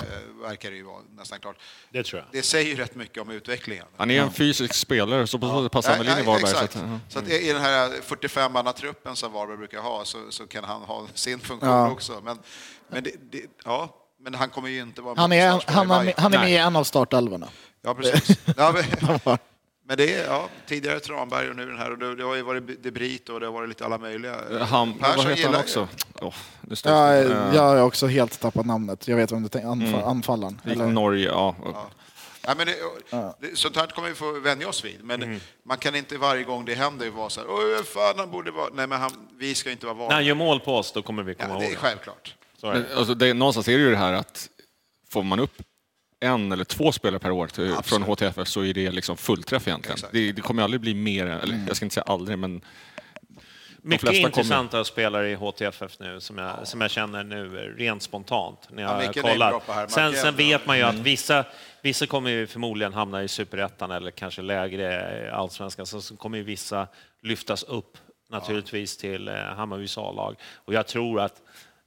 verkar 0.42 0.70
det 0.70 0.76
ju 0.76 0.82
vara 0.82 1.02
nästan 1.16 1.40
klart. 1.40 1.56
Det 1.90 2.02
tror 2.04 2.20
jag. 2.22 2.28
Det 2.32 2.42
säger 2.42 2.70
ju 2.70 2.76
rätt 2.76 2.94
mycket 2.94 3.22
om 3.22 3.30
utvecklingen. 3.30 3.86
Han 3.96 4.10
är 4.10 4.22
en 4.22 4.32
fysisk 4.32 4.74
spelare, 4.74 5.26
så 5.26 5.38
på 5.38 5.48
så 5.48 5.62
sätt 5.62 5.72
passar 5.72 5.96
han 5.96 6.06
väl 6.06 6.18
in 6.18 6.24
i 6.24 6.26
Varberg. 6.26 6.46
Så 6.46 6.56
Exakt. 6.56 6.76
att, 6.76 6.82
ja. 6.82 6.98
Så 7.08 7.18
att 7.18 7.28
i 7.28 7.52
den 7.52 7.62
här 7.62 7.90
45-manna-truppen 7.90 9.14
som 9.16 9.32
Varberg 9.32 9.56
brukar 9.56 9.80
ha 9.80 10.04
så, 10.04 10.18
så 10.30 10.46
kan 10.46 10.64
han 10.64 10.82
ha 10.82 11.06
sin 11.14 11.40
funktion 11.40 11.68
Ja. 11.70 11.90
också. 11.90 12.20
Men, 12.24 12.38
men, 12.88 13.02
det, 13.04 13.10
det, 13.32 13.42
ja, 13.64 13.96
men 14.20 14.34
han 14.34 14.48
kommer 14.50 14.68
ju 14.68 14.80
inte 14.80 15.02
vara 15.02 15.14
Han 15.20 15.32
är, 15.32 15.62
han, 15.66 15.88
Bayern. 15.88 16.14
han 16.16 16.34
är 16.34 16.38
med 16.38 16.50
i 16.52 16.56
en 16.56 16.76
av 16.76 16.84
startelvorna. 16.84 17.48
Ja, 17.82 17.94
precis. 17.94 18.38
Ja, 19.82 19.88
men, 19.88 19.96
det 19.96 20.14
är 20.14 20.26
ja, 20.26 20.48
tidigare 20.66 21.00
Tranberg 21.00 21.50
och 21.50 21.56
nu 21.56 21.66
den 21.66 21.78
här. 21.78 21.90
Och 21.90 21.98
det, 21.98 22.14
det 22.14 22.24
har 22.24 22.34
ju 22.34 22.42
varit 22.42 22.82
De 22.82 22.90
Brit 22.90 23.28
och 23.28 23.40
det 23.40 23.46
har 23.46 23.52
varit 23.52 23.68
lite 23.68 23.84
alla 23.84 23.98
möjliga. 23.98 24.36
Han, 24.60 24.94
vad 24.98 25.26
heter 25.26 25.44
han 25.44 25.54
också? 25.54 25.88
Oh, 26.20 26.34
nu 26.60 26.76
Ja, 26.84 27.14
jag 27.54 27.62
har 27.62 27.82
också 27.82 28.06
helt 28.06 28.40
tappat 28.40 28.66
namnet. 28.66 29.08
Jag 29.08 29.16
vet 29.16 29.32
vem 29.32 29.42
du 29.42 29.48
tänker, 29.48 29.68
anfall, 29.68 30.02
anfallaren. 30.02 30.60
gick 30.64 30.74
Eller? 30.74 30.86
Norge, 30.86 31.28
ja. 31.28 31.56
Ja, 32.46 32.54
men 32.56 32.66
det, 32.66 32.76
det, 33.40 33.56
sånt 33.56 33.76
här 33.76 33.86
kommer 33.86 34.08
vi 34.08 34.14
få 34.14 34.40
vänja 34.40 34.68
oss 34.68 34.84
vid. 34.84 35.04
Men 35.04 35.40
man 35.64 35.78
kan 35.78 35.94
inte 35.94 36.18
varje 36.18 36.44
gång 36.44 36.64
det 36.64 36.74
händer 36.74 37.10
vara 37.10 37.30
så 37.30 37.40
här, 37.40 37.48
Oj, 37.50 37.84
fan 37.84 38.14
han 38.16 38.30
borde 38.30 38.50
vara... 38.50 38.68
Nej, 38.74 38.86
men 38.86 39.00
han, 39.00 39.10
vi 39.38 39.54
ska 39.54 39.70
inte 39.70 39.86
vara 39.86 40.08
När 40.08 40.14
han 40.14 40.24
gör 40.24 40.34
mål 40.34 40.60
på 40.60 40.76
oss, 40.76 40.92
då 40.92 41.02
kommer 41.02 41.22
vi 41.22 41.34
komma 41.34 41.48
Ja, 41.48 41.58
det 41.58 41.64
ihåg 41.64 41.72
är 41.72 41.76
det. 41.76 41.80
självklart. 41.80 42.34
Så 42.60 42.66
är 42.66 42.74
det. 42.74 42.80
Men, 42.88 42.98
alltså, 42.98 43.14
det, 43.14 43.34
någonstans 43.34 43.68
är 43.68 43.72
det 43.72 43.84
ju 43.84 43.90
det 43.90 43.96
här 43.96 44.12
att 44.12 44.48
får 45.10 45.22
man 45.22 45.40
upp 45.40 45.62
en 46.22 46.52
eller 46.52 46.64
två 46.64 46.92
spelare 46.92 47.18
per 47.20 47.30
år 47.30 47.46
till, 47.46 47.74
från 47.82 48.02
HTFF 48.02 48.48
så 48.48 48.64
är 48.64 48.74
det 48.74 48.90
liksom 48.90 49.16
fullträff 49.16 49.68
egentligen. 49.68 49.98
Det, 50.12 50.32
det 50.32 50.40
kommer 50.42 50.62
aldrig 50.62 50.80
bli 50.80 50.94
mer, 50.94 51.26
eller 51.26 51.64
jag 51.66 51.76
ska 51.76 51.84
inte 51.86 51.94
säga 51.94 52.04
aldrig, 52.06 52.38
men 52.38 52.60
Mycket 53.84 54.00
flesta 54.00 54.16
kommer- 54.16 54.26
intressanta 54.26 54.84
spelare 54.84 55.30
i 55.30 55.34
HTFF 55.34 55.98
nu 56.00 56.20
som 56.20 56.38
jag, 56.38 56.68
som 56.68 56.80
jag 56.80 56.90
känner 56.90 57.24
nu 57.24 57.74
rent 57.78 58.02
spontant 58.02 58.68
när 58.70 58.82
Ja, 58.82 59.00
jag 59.02 59.08
mycket 59.08 59.22
kollar. 59.22 59.60
här. 59.68 59.86
Sen, 59.88 60.12
sen 60.12 60.36
vet 60.36 60.48
ja. 60.50 60.58
man 60.66 60.78
ju 60.78 60.82
att 60.84 60.94
vissa, 60.94 61.44
vissa 61.82 62.06
kommer 62.06 62.30
ju 62.30 62.46
förmodligen 62.46 62.92
hamna 62.92 63.22
i 63.22 63.28
superettan 63.28 63.90
eller 63.90 64.10
kanske 64.10 64.42
lägre 64.42 65.22
i 65.26 65.30
allsvenskan. 65.30 65.86
Så 65.86 66.00
så 66.00 66.16
kommer 66.16 66.38
ju 66.38 66.44
vissa 66.44 66.86
lyftas 67.22 67.62
upp 67.62 67.98
naturligtvis 68.30 68.96
till 68.96 69.28
eh, 69.28 69.34
Hammarbys 69.34 69.98
A-lag. 69.98 70.36
Och 70.64 70.74
jag 70.74 70.86
tror 70.86 71.20
att 71.20 71.42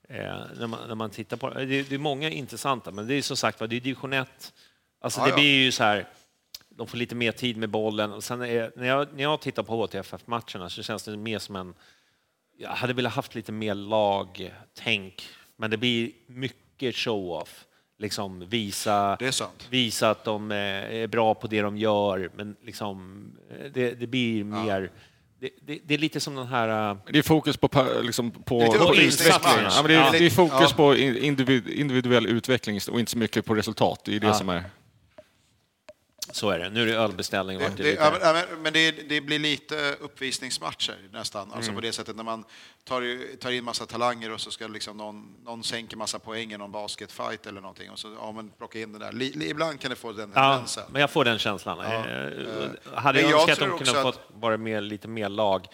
eh, 0.09 0.41
när, 0.59 0.67
man, 0.67 0.87
när 0.87 0.95
man 0.95 1.09
tittar 1.09 1.37
på 1.37 1.49
det, 1.49 1.65
det 1.65 1.95
är 1.95 1.97
många 1.97 2.29
intressanta, 2.29 2.91
men 2.91 3.07
det 3.07 3.13
är 3.15 3.21
som 3.21 3.37
sagt 3.37 3.59
var, 3.59 3.67
det 3.67 3.75
är 3.75 3.81
division 3.81 4.13
1. 4.13 4.53
Alltså 5.01 5.19
Ja, 5.19 5.25
det 5.25 5.29
ja. 5.29 5.35
blir 5.35 5.63
ju 5.63 5.71
så 5.71 5.83
här, 5.83 6.07
de 6.69 6.87
får 6.87 6.97
lite 6.97 7.15
mer 7.15 7.31
tid 7.31 7.57
med 7.57 7.69
bollen. 7.69 8.13
Och 8.13 8.23
sen 8.23 8.41
är, 8.41 8.71
när, 8.75 8.87
jag, 8.87 9.07
när 9.13 9.23
jag 9.23 9.41
tittar 9.41 9.63
på 9.63 9.85
HTFF-matcherna 9.85 10.69
så 10.69 10.83
känns 10.83 11.03
det 11.03 11.17
mer 11.17 11.39
som 11.39 11.55
en... 11.55 11.73
Jag 12.57 12.69
hade 12.69 12.93
velat 12.93 13.13
haft 13.13 13.35
lite 13.35 13.51
mer 13.51 13.75
lagtänk, 13.75 15.29
men 15.55 15.71
det 15.71 15.77
blir 15.77 16.11
mycket 16.27 16.95
show-off. 16.95 17.65
Liksom 17.97 18.49
visa, 18.49 19.17
visa 19.69 20.09
att 20.09 20.23
de 20.23 20.51
eh, 20.51 20.57
är 20.57 21.07
bra 21.07 21.35
på 21.35 21.47
det 21.47 21.61
de 21.61 21.77
gör, 21.77 22.31
men 22.35 22.55
liksom, 22.63 23.31
eh, 23.49 23.71
det, 23.71 23.91
det 23.91 24.07
blir 24.07 24.43
mer... 24.43 24.91
Det, 25.45 25.73
det, 25.73 25.79
det 25.85 25.93
är 25.93 25.97
lite 25.97 26.19
som 26.19 26.35
den 26.35 26.47
här... 26.47 26.89
eh, 26.91 26.97
det 27.11 27.19
är 27.19 27.23
fokus 27.23 27.57
på, 27.57 27.69
liksom, 28.01 28.31
på, 28.31 28.43
på 28.45 28.95
utveckling. 28.95 29.63
Ja, 29.75 29.83
det, 29.87 29.93
är, 29.93 29.97
Ja. 29.97 30.09
det 30.11 30.25
är 30.25 30.29
fokus 30.29 30.57
Ja. 30.69 30.75
på 30.75 30.95
in- 30.97 31.17
individ, 31.17 31.67
individuell 31.69 32.25
utveckling 32.27 32.79
och 32.91 32.99
inte 32.99 33.11
så 33.11 33.17
mycket 33.17 33.45
på 33.45 33.55
resultat. 33.55 34.01
Det 34.05 34.15
är 34.15 34.19
det 34.19 34.27
Ja. 34.27 34.33
som 34.33 34.49
är... 34.49 34.63
Så 36.35 36.49
är 36.49 36.59
det. 36.59 36.69
Nu 36.69 36.81
är 36.81 36.85
det 36.85 36.93
ölbeställning. 36.95 37.59
Det, 37.59 37.69
det 37.77 37.83
lite- 37.83 38.01
ja, 38.03 38.11
men, 38.11 38.65
ja, 38.65 38.71
det, 38.71 38.91
det 38.91 39.21
blir 39.21 39.39
lite 39.39 39.95
uppvisningsmatcher 39.99 40.95
nästan. 41.11 41.51
Alltså 41.51 41.71
Mm. 41.71 41.75
på 41.75 41.81
det 41.81 41.91
sättet 41.91 42.15
när 42.15 42.23
man 42.23 42.43
tar, 42.83 43.37
tar 43.37 43.51
in 43.51 43.63
massa 43.63 43.85
talanger 43.85 44.31
och 44.31 44.41
så 44.41 44.51
ska 44.51 44.67
liksom 44.67 44.97
någon, 44.97 45.35
någon 45.43 45.63
sänka 45.63 45.97
massa 45.97 46.19
poäng 46.19 46.53
i 46.53 46.57
någon 46.57 46.71
basketfight 46.71 47.45
eller 47.47 47.61
någonting 47.61 47.89
och 47.91 47.99
så 47.99 48.15
ja, 48.19 48.31
men 48.31 48.49
plocka 48.49 48.79
in 48.79 48.93
det 48.93 48.99
där. 48.99 49.11
Li, 49.11 49.31
li, 49.35 49.49
ibland 49.49 49.79
kan 49.79 49.89
det 49.89 49.95
få 49.95 50.11
den 50.11 50.31
Ja, 50.35 50.51
tendensen. 50.51 50.83
men 50.91 51.01
jag 51.01 51.09
får 51.11 51.25
den 51.25 51.39
känslan. 51.39 51.79
Eh, 51.79 51.85
hade 51.85 52.01
Men 52.11 52.71
jag 52.95 53.15
jag 53.15 53.49
önskat 53.49 53.49
att 53.51 53.59
de 53.59 53.77
kunde 53.85 53.91
att- 53.99 54.01
fått 54.15 54.19
vara 54.33 54.57
mer, 54.57 54.81
lite 54.81 55.07
mer 55.07 55.29
lag. 55.29 55.67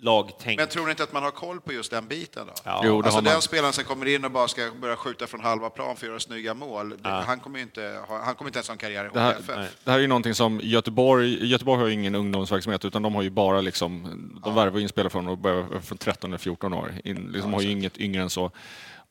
Lagtänk. 0.00 0.58
Men 0.60 0.68
tror 0.68 0.84
ni 0.84 0.90
inte 0.90 1.02
att 1.02 1.12
man 1.12 1.22
har 1.22 1.30
koll 1.30 1.60
på 1.60 1.72
just 1.72 1.90
den 1.90 2.06
biten 2.08 2.46
då? 2.46 2.52
Ja. 2.64 2.82
Jo, 2.84 2.92
det 3.02 3.06
Alltså 3.06 3.16
har 3.16 3.22
man. 3.22 3.32
den 3.32 3.42
spelaren 3.42 3.72
som 3.72 3.84
kommer 3.84 4.06
in 4.06 4.24
och 4.24 4.30
bara 4.30 4.48
ska 4.48 4.70
börja 4.80 4.96
skjuta 4.96 5.26
från 5.26 5.40
halva 5.40 5.70
plan 5.70 5.96
för 5.96 6.06
att 6.06 6.08
göra 6.10 6.20
snygga 6.20 6.54
mål, 6.54 6.94
det, 7.02 7.08
han, 7.08 7.40
kommer 7.40 7.58
ju 7.58 7.62
inte, 7.62 8.00
ha- 8.08 8.22
han 8.24 8.34
kommer 8.34 8.48
inte 8.48 8.58
ens 8.58 8.68
ha 8.68 8.72
en 8.72 8.78
karriär 8.78 9.04
i 9.04 9.08
Det 9.14 9.20
här, 9.20 9.34
HFF. 9.34 9.76
det 9.84 9.90
här 9.90 9.98
är 9.98 10.02
ju 10.02 10.06
någonting 10.08 10.34
som 10.34 10.60
Göteborg, 10.62 11.46
Göteborg 11.50 11.80
har 11.80 11.86
ju 11.88 11.92
ingen 11.94 12.14
ungdomsverksamhet 12.14 12.84
utan 12.84 13.02
de 13.02 13.14
har 13.14 13.22
ju 13.22 13.30
bara 13.30 13.60
liksom, 13.60 14.02
de 14.44 14.54
värvar 14.54 14.80
in 14.80 14.88
spelare 14.88 15.10
från, 15.10 15.28
och 15.28 15.38
börjar 15.38 15.80
från 15.80 15.98
13 15.98 16.30
eller 16.30 16.38
14 16.38 16.72
år. 16.74 16.94
In, 17.04 17.16
liksom 17.32 17.52
har 17.54 17.60
ju 17.62 17.70
inget 17.70 17.98
yngre 17.98 18.22
än 18.22 18.30
så. 18.30 18.50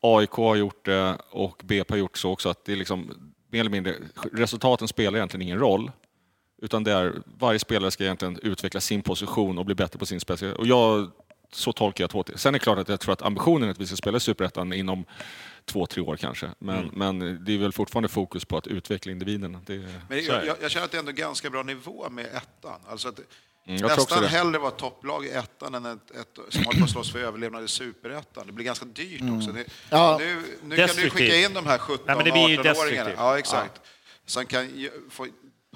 AIK 0.02 0.32
har 0.32 0.56
gjort 0.56 0.86
det 0.86 1.18
och 1.30 1.62
BP 1.64 1.94
har 1.94 1.98
gjort 1.98 2.18
så 2.18 2.32
också 2.32 2.50
att 2.50 2.66
det 2.66 2.72
är 2.72 2.76
liksom 2.76 3.12
mer 3.52 3.60
eller 3.60 3.70
mindre, 3.70 3.94
resultaten 4.34 4.88
spelar 4.88 5.18
egentligen 5.18 5.42
ingen 5.42 5.60
roll. 5.60 5.92
Utan 6.62 6.84
det 6.84 6.92
är, 6.92 7.14
varje 7.40 7.60
spelare 7.60 7.92
ska 7.92 8.04
egentligen 8.04 8.40
utveckla 8.44 8.80
sin 8.82 9.02
position 9.02 9.58
och 9.58 9.66
bli 9.66 9.76
bättre 9.76 10.00
på 10.00 10.06
sin 10.06 10.20
specialitet. 10.20 10.60
Och 10.60 10.68
jag, 10.68 11.12
så 11.52 11.74
tolkar 11.74 12.04
jag 12.04 12.10
2 12.10 12.24
Sen 12.36 12.56
är 12.56 12.60
det 12.60 12.64
klart 12.64 12.78
att 12.80 12.90
jag 12.90 13.00
tror 13.00 13.14
att 13.14 13.22
ambitionen 13.22 13.64
är 13.68 13.72
att 13.72 13.80
vi 13.82 13.88
ska 13.88 13.96
spela 13.96 14.18
i 14.18 14.20
Superettan 14.20 14.74
inom 14.74 15.06
två, 15.66 15.86
tre 15.86 16.02
år 16.04 16.16
kanske. 16.18 16.50
Men, 16.60 16.78
Mm. 16.78 17.20
men 17.20 17.46
det 17.46 17.54
är 17.54 17.58
väl 17.58 17.72
fortfarande 17.74 18.10
fokus 18.10 18.46
på 18.46 18.58
att 18.58 18.68
utveckla 18.68 19.12
individerna. 19.12 19.62
Det, 19.66 19.78
Men 20.10 20.24
jag, 20.26 20.46
jag, 20.46 20.56
jag 20.62 20.72
känner 20.72 20.86
att 20.86 20.92
det 20.92 20.98
är 20.98 21.00
ändå 21.00 21.12
ganska 21.12 21.50
bra 21.50 21.64
nivå 21.64 22.10
med 22.10 22.26
ettan. 22.26 22.80
Alltså 22.90 23.08
att 23.08 23.20
Mm, 23.70 23.82
nästan 23.82 24.22
det. 24.22 24.28
hellre 24.28 24.60
vara 24.60 24.68
ett 24.72 24.78
topplag 24.78 25.26
i 25.26 25.30
ettan 25.30 25.76
än 25.76 25.86
ett, 25.86 26.12
ett 26.12 26.40
som 26.50 26.64
håller 26.66 26.80
på 26.80 26.84
att 26.86 26.90
slåss 26.92 27.12
för 27.12 27.20
överlevnad 27.20 27.64
i 27.64 27.68
superettan. 27.68 28.48
Det 28.48 28.54
blir 28.54 28.66
ganska 28.66 28.86
dyrt 28.86 29.22
också. 29.38 29.52
Det, 29.52 29.66
Ja. 29.90 30.18
Nu, 30.20 30.42
nu 30.64 30.76
kan 30.76 30.88
du 30.96 31.10
skicka 31.10 31.36
in 31.36 31.54
de 31.54 31.66
här 31.66 31.78
17 31.78 32.04
Nej, 32.08 32.16
men 32.16 32.26
det 32.26 32.32
blir 32.32 32.48
ju 32.50 32.58
18-åringarna. 32.58 32.64
destruktivt. 32.64 33.14
Ja, 33.18 33.40
exakt. 33.40 33.82
Som 34.26 34.46
kan 34.46 34.70
ge- 34.76 34.90
få 35.10 35.28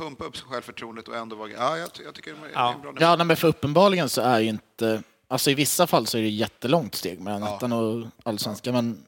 pumpa 0.03 0.25
upp 0.25 0.35
självförtroendet 0.37 1.07
och 1.07 1.15
ändå 1.15 1.35
vara... 1.35 1.49
Ja, 1.49 1.77
jag, 1.77 1.93
ty- 1.93 2.03
jag 2.03 2.13
tycker 2.15 2.31
det 2.33 2.37
är 2.47 2.51
Ja. 2.53 2.73
en 2.73 2.81
bra 2.81 2.91
nivå. 2.91 3.03
Ja, 3.05 3.23
men 3.23 3.37
för 3.37 3.47
uppenbarligen 3.47 4.09
så 4.09 4.21
är 4.21 4.39
ju 4.39 4.49
inte... 4.49 5.03
Alltså 5.27 5.51
i 5.51 5.53
vissa 5.53 5.87
fall 5.87 6.07
så 6.07 6.17
är 6.17 6.21
det 6.21 6.29
jättelångt 6.29 6.95
steg 6.95 7.19
mellan 7.21 7.41
Ja. 7.41 7.55
ettan 7.57 7.71
och 7.73 8.07
allsvenskan, 8.23 8.73
men 8.73 9.03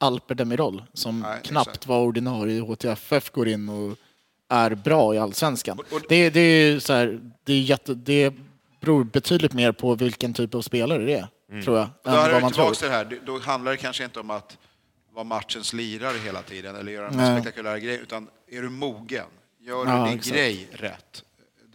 Alper 0.00 0.34
Demirol, 0.34 0.82
som 0.92 1.20
Nej, 1.20 1.40
knappt 1.44 1.68
exakt. 1.68 1.86
var 1.86 2.00
ordinarie 2.00 2.56
i 2.56 2.60
HTFF, 2.60 3.30
går 3.30 3.48
in 3.48 3.68
och 3.68 3.98
är 4.48 4.74
bra 4.74 5.14
i 5.14 5.18
allsvenskan. 5.18 5.78
Och- 5.78 5.92
och- 5.92 6.02
Det, 6.08 6.30
det 6.30 6.40
är 6.40 6.72
ju 6.72 6.80
så 6.80 6.92
här, 6.92 7.20
det, 7.44 7.52
är 7.52 7.60
jätte, 7.60 7.94
det 7.94 8.34
beror 8.80 9.04
betydligt 9.04 9.52
mer 9.52 9.72
på 9.72 9.94
vilken 9.94 10.34
typ 10.34 10.54
av 10.54 10.62
spelare 10.62 11.04
det 11.04 11.14
är, 11.14 11.28
Mm. 11.50 11.64
tror 11.64 11.78
jag, 11.78 11.88
Då 12.04 12.10
än 12.10 12.16
är 12.16 12.40
man 12.40 12.52
tror. 12.52 12.76
det 12.80 12.88
här. 12.88 13.20
Då 13.26 13.38
handlar 13.38 13.70
det 13.72 13.76
kanske 13.78 14.04
inte 14.04 14.20
om 14.20 14.30
att 14.30 14.58
vara 15.14 15.24
matchens 15.24 15.72
lirare 15.72 16.18
hela 16.24 16.42
tiden 16.42 16.76
eller 16.76 16.92
göra 16.92 17.08
en 17.08 17.16
Nej. 17.16 17.40
spektakulär 17.42 17.78
grej, 17.78 17.96
utan 18.02 18.28
är 18.50 18.62
du 18.62 18.68
mogen, 18.68 19.26
gör 19.66 19.86
Ja, 19.86 19.98
du 19.98 20.04
din 20.10 20.18
exakt. 20.18 20.34
grej 20.34 20.68
rätt. 20.72 21.22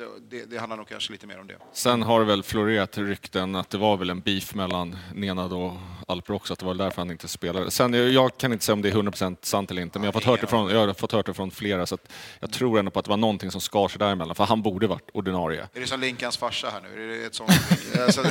Det, 0.02 0.38
det, 0.38 0.46
det 0.46 0.58
handlar 0.60 0.78
nog 0.78 0.88
kanske 0.90 1.12
lite 1.12 1.28
mer 1.28 1.40
om 1.40 1.48
det. 1.48 1.54
Sen 1.74 2.04
har 2.04 2.20
det 2.20 2.26
väl 2.26 2.44
florerat 2.44 2.98
rykten 2.98 3.56
att 3.56 3.70
det 3.70 3.78
var 3.78 3.98
väl 3.98 4.10
en 4.10 4.20
beef 4.20 4.54
mellan 4.56 4.98
Nenad 5.14 5.54
och 5.54 5.72
Alper 6.08 6.34
också, 6.34 6.54
att 6.54 6.60
det 6.60 6.66
var 6.66 6.74
därför 6.74 7.02
han 7.02 7.12
inte 7.12 7.28
spelade. 7.28 7.72
Sen, 7.72 8.14
jag- 8.14 8.38
kan 8.38 8.54
inte 8.54 8.66
säga 8.66 8.74
om 8.74 8.82
det 8.82 8.90
är 8.90 8.94
100% 8.94 9.38
sant 9.42 9.72
eller 9.72 9.82
inte, 9.82 10.00
men 10.00 10.04
jag 10.06 10.14
har 10.14 10.20
fått 10.20 10.28
hört 10.30 10.42
det 10.42 10.48
från, 10.48 10.70
jag 10.70 10.88
har 10.88 10.94
fått 10.94 11.12
hört 11.12 11.26
det 11.26 11.34
från 11.34 11.52
flera, 11.52 11.86
så 11.86 11.96
att 11.96 12.12
jag 12.40 12.52
tror 12.54 12.80
ändå 12.80 12.92
på 12.92 13.00
att 13.00 13.06
det 13.06 13.10
var 13.10 13.18
någonting 13.18 13.52
som 13.52 13.62
skar 13.62 13.88
sig 13.88 14.00
däremellan, 14.00 14.36
för 14.36 14.44
han 14.44 14.62
borde 14.62 14.88
varit 14.88 15.10
ordinarie. 15.14 15.68
Är 15.74 15.80
det 15.80 15.88
som 15.88 16.00
Linkans 16.00 16.38
farsa 16.38 16.68
här 16.70 16.82
nu? 16.82 17.04
Är 17.04 17.20
det 17.20 17.26
ett 17.26 17.36
sånt? 17.36 17.52
alltså, 18.06 18.22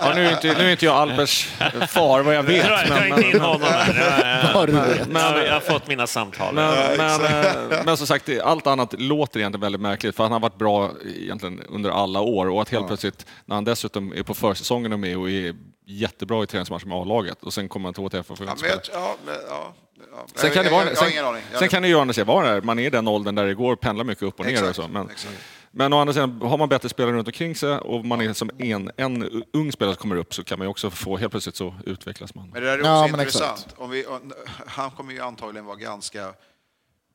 Ja, 0.00 0.12
nu, 0.14 0.26
är 0.26 0.30
inte, 0.32 0.46
nu 0.58 0.64
är 0.66 0.70
inte 0.70 0.84
jag 0.84 0.94
Alpers 0.96 1.48
far, 1.88 2.22
vad 2.22 2.34
jag 2.34 2.42
vet. 2.42 2.66
Dra, 2.66 3.06
inte 3.08 3.30
in 3.30 3.40
honom 3.40 3.62
här. 3.62 5.06
Men, 5.08 5.44
jag 5.46 5.52
har 5.52 5.60
fått 5.60 5.88
mina 5.88 6.06
samtal. 6.06 6.54
Men, 6.54 6.96
men, 6.96 7.24
eh, 7.24 7.84
men 7.84 7.96
som 7.96 8.06
sagt, 8.06 8.28
allt 8.42 8.66
annat 8.66 8.94
låter 9.00 9.40
egentligen 9.40 9.60
väldigt 9.60 9.80
märkligt, 9.80 10.16
för 10.16 10.22
han 10.28 10.39
har 10.42 10.48
varit 10.50 10.58
bra 10.58 10.90
egentligen 11.16 11.62
under 11.68 11.90
alla 11.90 12.20
år 12.20 12.48
och 12.48 12.62
att 12.62 12.68
helt 12.68 12.86
plötsligt, 12.86 13.26
när 13.44 13.54
han 13.54 13.64
dessutom 13.64 14.12
är 14.12 14.22
på 14.22 14.34
försäsongen 14.34 14.92
och 14.92 15.00
med 15.00 15.18
och 15.18 15.30
är 15.30 15.54
jättebra 15.86 16.42
i 16.42 16.46
träningsmatcher 16.46 16.86
med 16.86 16.98
A-laget 16.98 17.42
och 17.42 17.54
sen 17.54 17.68
kommer 17.68 17.86
han 17.86 17.94
till 17.94 18.02
HTF 18.04 18.30
och 18.30 18.38
får 18.38 18.46
ja, 18.46 18.52
inte 18.52 18.64
men, 18.64 18.78
ja, 18.92 19.16
ja, 19.48 19.72
ja. 20.12 20.26
Sen 20.34 20.50
kan 20.50 20.64
det 20.64 20.70
vara, 20.70 20.84
jag, 20.84 20.92
jag 20.92 21.24
har 21.24 21.32
sen. 21.34 21.42
Jag- 21.50 21.58
sen 21.58 21.68
kan 21.68 21.82
det 21.82 21.88
ju 21.88 21.94
å 21.94 22.00
andra 22.00 22.14
sidan 22.14 22.26
vara 22.26 22.50
där, 22.50 22.62
man 22.62 22.78
är 22.78 22.86
i 22.86 22.90
den 22.90 23.08
åldern 23.08 23.34
där 23.34 23.46
det 23.46 23.54
går 23.54 23.72
att 23.72 23.80
pendla 23.80 24.04
mycket 24.04 24.22
upp 24.22 24.40
och 24.40 24.46
ner 24.46 24.52
Exakt, 24.52 24.68
och 24.68 24.84
så. 24.84 24.88
Men, 24.88 25.10
exakt. 25.10 25.34
men 25.70 25.92
å 25.92 25.98
andra 26.00 26.14
sidan, 26.14 26.40
har 26.42 26.58
man 26.58 26.68
bättre 26.68 26.88
spelare 26.88 27.16
runt 27.16 27.28
omkring 27.28 27.54
sig 27.56 27.78
och 27.78 28.04
man 28.04 28.20
är 28.20 28.32
som 28.32 28.50
en, 28.58 28.90
en 28.96 29.44
ung 29.52 29.72
spelare 29.72 29.94
som 29.94 30.00
kommer 30.02 30.16
upp 30.16 30.34
så 30.34 30.44
kan 30.44 30.58
man 30.58 30.64
ju 30.66 30.70
också 30.70 30.90
få, 30.90 31.16
helt 31.16 31.30
plötsligt 31.30 31.56
så 31.56 31.74
utvecklas 31.86 32.34
man. 32.34 32.50
Men 32.50 32.62
det 32.62 32.68
där 32.68 32.74
är 32.74 32.80
också 32.80 32.88
Ja, 32.90 33.08
intressant. 33.08 33.66
Om 33.76 33.90
vi, 33.90 34.06
om, 34.06 34.32
han 34.66 34.90
kommer 34.90 35.12
ju 35.12 35.20
antagligen 35.20 35.66
vara 35.66 35.76
ganska 35.76 36.32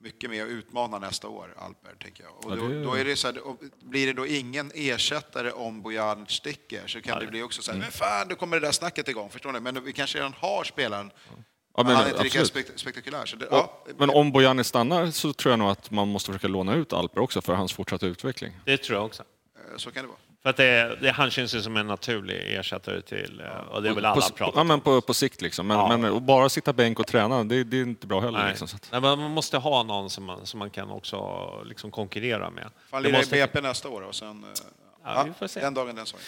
mycket 0.05 0.29
mer 0.29 0.43
att 0.43 0.49
utmana 0.49 0.99
nästa 0.99 1.27
år, 1.27 1.53
Alper, 1.57 1.91
tänker 2.03 2.23
jag. 2.23 2.45
Och 2.45 2.57
då, 2.57 2.83
då 2.83 2.93
är 2.93 3.05
det 3.05 3.15
så 3.15 3.27
här, 3.27 3.47
och 3.47 3.57
blir 3.83 4.07
det 4.07 4.13
då 4.13 4.27
ingen 4.27 4.71
ersättare 4.75 5.51
om 5.51 5.81
Bojanic 5.81 6.29
sticker 6.31 6.87
så 6.87 7.01
kan 7.01 7.19
det 7.19 7.27
bli 7.27 7.41
också 7.43 7.61
så 7.61 7.71
Mm. 7.71 7.81
här, 7.81 7.87
men 7.89 7.91
fan, 7.91 8.27
då 8.27 8.35
kommer 8.35 8.59
det 8.59 8.67
där 8.67 8.71
snacket 8.71 9.07
igång, 9.09 9.29
förstår 9.29 9.51
ni? 9.51 9.59
Men 9.59 9.83
vi 9.83 9.93
kanske 9.93 10.17
redan 10.17 10.33
har 10.33 10.63
spelaren, 10.63 11.11
Ja, 11.77 11.83
men 11.83 11.95
han 11.95 12.05
är 12.05 12.09
inte 12.09 12.23
lika 12.23 12.45
spektakulär. 12.75 13.25
Så 13.25 13.35
det, 13.35 13.45
Och, 13.47 13.55
ja, 13.57 13.83
men 13.97 14.09
om 14.09 14.31
Bojani 14.31 14.63
stannar 14.63 15.11
så 15.11 15.33
tror 15.33 15.51
jag 15.51 15.59
nog 15.59 15.69
att 15.69 15.91
man 15.91 16.07
måste 16.07 16.31
försöka 16.31 16.47
låna 16.47 16.75
ut 16.75 16.93
Alper 16.93 17.21
också 17.21 17.41
för 17.41 17.53
hans 17.53 17.73
fortsatta 17.73 18.05
utveckling. 18.05 18.53
Det 18.65 18.77
tror 18.77 18.97
jag 18.97 19.05
också. 19.05 19.23
eh, 19.55 19.77
så 19.77 19.91
kan 19.91 20.03
det 20.03 20.07
vara. 20.07 20.17
För 20.45 20.49
att 20.49 20.57
det, 20.57 20.97
det, 21.01 21.11
han 21.11 21.31
känns 21.31 21.55
ju 21.55 21.61
som 21.61 21.77
en 21.77 21.87
naturlig 21.87 22.55
ersättare 22.55 23.01
till, 23.01 23.41
eh, 23.45 23.67
och 23.73 23.81
det 23.83 23.89
är 23.89 23.93
väl 23.93 24.05
alla 24.05 24.21
på, 24.21 24.29
pratat 24.33 24.53
ja, 24.57 24.63
men 24.63 24.81
på, 24.81 25.01
på 25.01 25.13
sikt 25.13 25.41
liksom. 25.41 25.67
Men, 25.67 25.77
Ja. 25.77 25.97
men 25.97 26.25
bara 26.25 26.49
sitta 26.49 26.73
bänk 26.73 26.99
och 26.99 27.07
träna, 27.07 27.43
det, 27.43 27.63
det 27.63 27.77
är 27.77 27.81
inte 27.81 28.07
bra 28.07 28.19
heller. 28.21 28.39
Nej. 28.39 28.49
Liksom, 28.49 28.67
så 28.67 28.75
att, 28.75 28.89
Nej, 28.91 29.01
men 29.01 29.19
man 29.19 29.31
måste 29.31 29.57
ha 29.57 29.83
någon 29.83 30.09
som 30.09 30.23
man, 30.23 30.45
som 30.45 30.59
man 30.59 30.69
kan 30.69 30.89
också 30.91 31.17
liksom 31.65 31.91
konkurrera 31.91 32.49
med. 32.49 32.67
Fan, 32.89 33.03
Det 33.03 33.07
lirar 33.09 33.17
i 33.19 33.21
måste- 33.21 33.35
BP 33.35 33.61
nästa 33.61 33.89
år 33.89 34.01
och 34.01 34.15
sen... 34.15 34.43
eh, 34.43 34.49
Ja, 35.05 35.23
vi 35.27 35.33
får 35.39 35.47
se. 35.47 35.59
Den 35.59 35.73
dagen, 35.73 35.95
den 35.95 36.05
saken. 36.05 36.25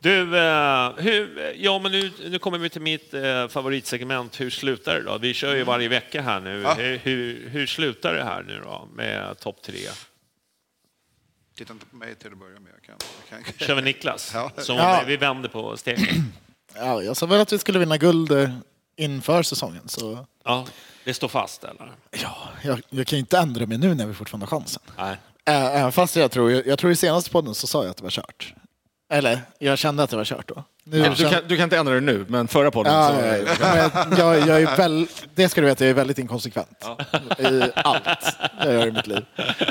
Du, 0.00 0.38
eh, 0.38 0.90
hur, 0.96 1.52
ja 1.56 1.78
men 1.78 1.92
nu, 1.92 2.10
nu 2.28 2.38
kommer 2.38 2.58
vi 2.58 2.68
till 2.68 2.82
mitt 2.82 3.14
eh, 3.14 3.48
favoritsegment, 3.48 4.40
hur 4.40 4.50
slutar 4.50 4.94
det 4.94 5.02
då? 5.02 5.18
Vi 5.18 5.34
kör 5.34 5.54
ju 5.56 5.62
varje 5.64 5.88
vecka 5.88 6.22
här 6.22 6.40
nu. 6.40 6.60
Ja. 6.62 6.74
Hur, 6.74 6.98
hur, 6.98 7.48
hur 7.48 7.66
slutar 7.66 8.14
det 8.14 8.24
här 8.24 8.42
nu 8.42 8.60
då 8.64 8.88
med 8.94 9.38
topp 9.40 9.62
tre? 9.62 9.78
Titta 11.62 11.72
inte 11.72 11.86
på 11.86 11.96
mig 11.96 12.14
till 12.14 12.32
att 12.32 12.38
börja 12.38 12.60
med. 12.60 12.72
Jag 12.74 12.82
kan, 12.82 12.94
jag 13.30 13.44
kan. 13.58 13.66
Kör 13.66 13.74
vi 13.74 13.82
Niklas? 13.82 14.30
Ja. 14.34 14.50
Som 14.58 14.76
Ja. 14.76 15.02
vi 15.06 15.16
vänder 15.16 15.48
på 15.48 15.76
steken. 15.76 16.32
Ja, 16.74 17.02
jag 17.02 17.16
sa 17.16 17.26
väl 17.26 17.40
att 17.40 17.52
vi 17.52 17.58
skulle 17.58 17.78
vinna 17.78 17.96
guld 17.96 18.32
eh, 18.32 18.50
inför 18.96 19.42
säsongen, 19.42 19.88
så 19.88 20.26
Ja, 20.44 20.66
det 21.04 21.14
står 21.14 21.28
fast 21.28 21.64
eller? 21.64 21.92
ja, 22.10 22.36
jag, 22.62 22.80
jag 22.90 23.06
kan 23.06 23.16
ju 23.16 23.20
inte 23.20 23.38
ändra 23.38 23.66
mig 23.66 23.78
nu 23.78 23.94
när 23.94 24.06
vi 24.06 24.14
fortfarande 24.14 24.46
har 24.46 24.58
chansen. 24.58 24.82
Nej. 24.98 25.16
Även 25.44 25.92
fast 25.92 26.16
jag 26.16 26.30
tror, 26.30 26.50
jag, 26.52 26.66
jag 26.66 26.78
tror 26.78 26.92
i 26.92 26.96
senaste 26.96 27.30
podden 27.30 27.54
så 27.54 27.66
sa 27.66 27.82
jag 27.82 27.90
att 27.90 27.96
det 27.96 28.02
var 28.02 28.10
kört. 28.10 28.54
Eller, 29.12 29.40
jag 29.58 29.78
kände 29.78 30.02
att 30.02 30.10
det 30.10 30.16
var 30.16 30.24
kört 30.24 30.48
då. 30.48 30.64
Nu 30.84 31.02
du, 31.08 31.16
känner- 31.16 31.30
kan, 31.30 31.40
du 31.48 31.56
kan 31.56 31.64
inte 31.64 31.76
ändra 31.78 31.94
det 31.94 32.00
nu, 32.00 32.24
men 32.28 32.48
förra 32.48 32.70
podden 32.70 32.92
Ja, 32.94 33.08
så... 33.08 33.14
ja, 33.62 33.76
ja. 33.94 34.06
Men 34.08 34.18
jag, 34.18 34.48
jag 34.48 34.62
är 34.62 34.76
väl, 34.76 35.06
det 35.34 35.48
ska 35.48 35.60
du 35.60 35.66
veta, 35.66 35.84
jag 35.84 35.90
är 35.90 35.94
väldigt 35.94 36.18
inkonsekvent 36.18 36.84
i 37.38 37.62
allt 37.74 38.36
jag 38.58 38.72
gör 38.72 38.86
i 38.86 38.92
mitt 38.92 39.06
liv. 39.06 39.24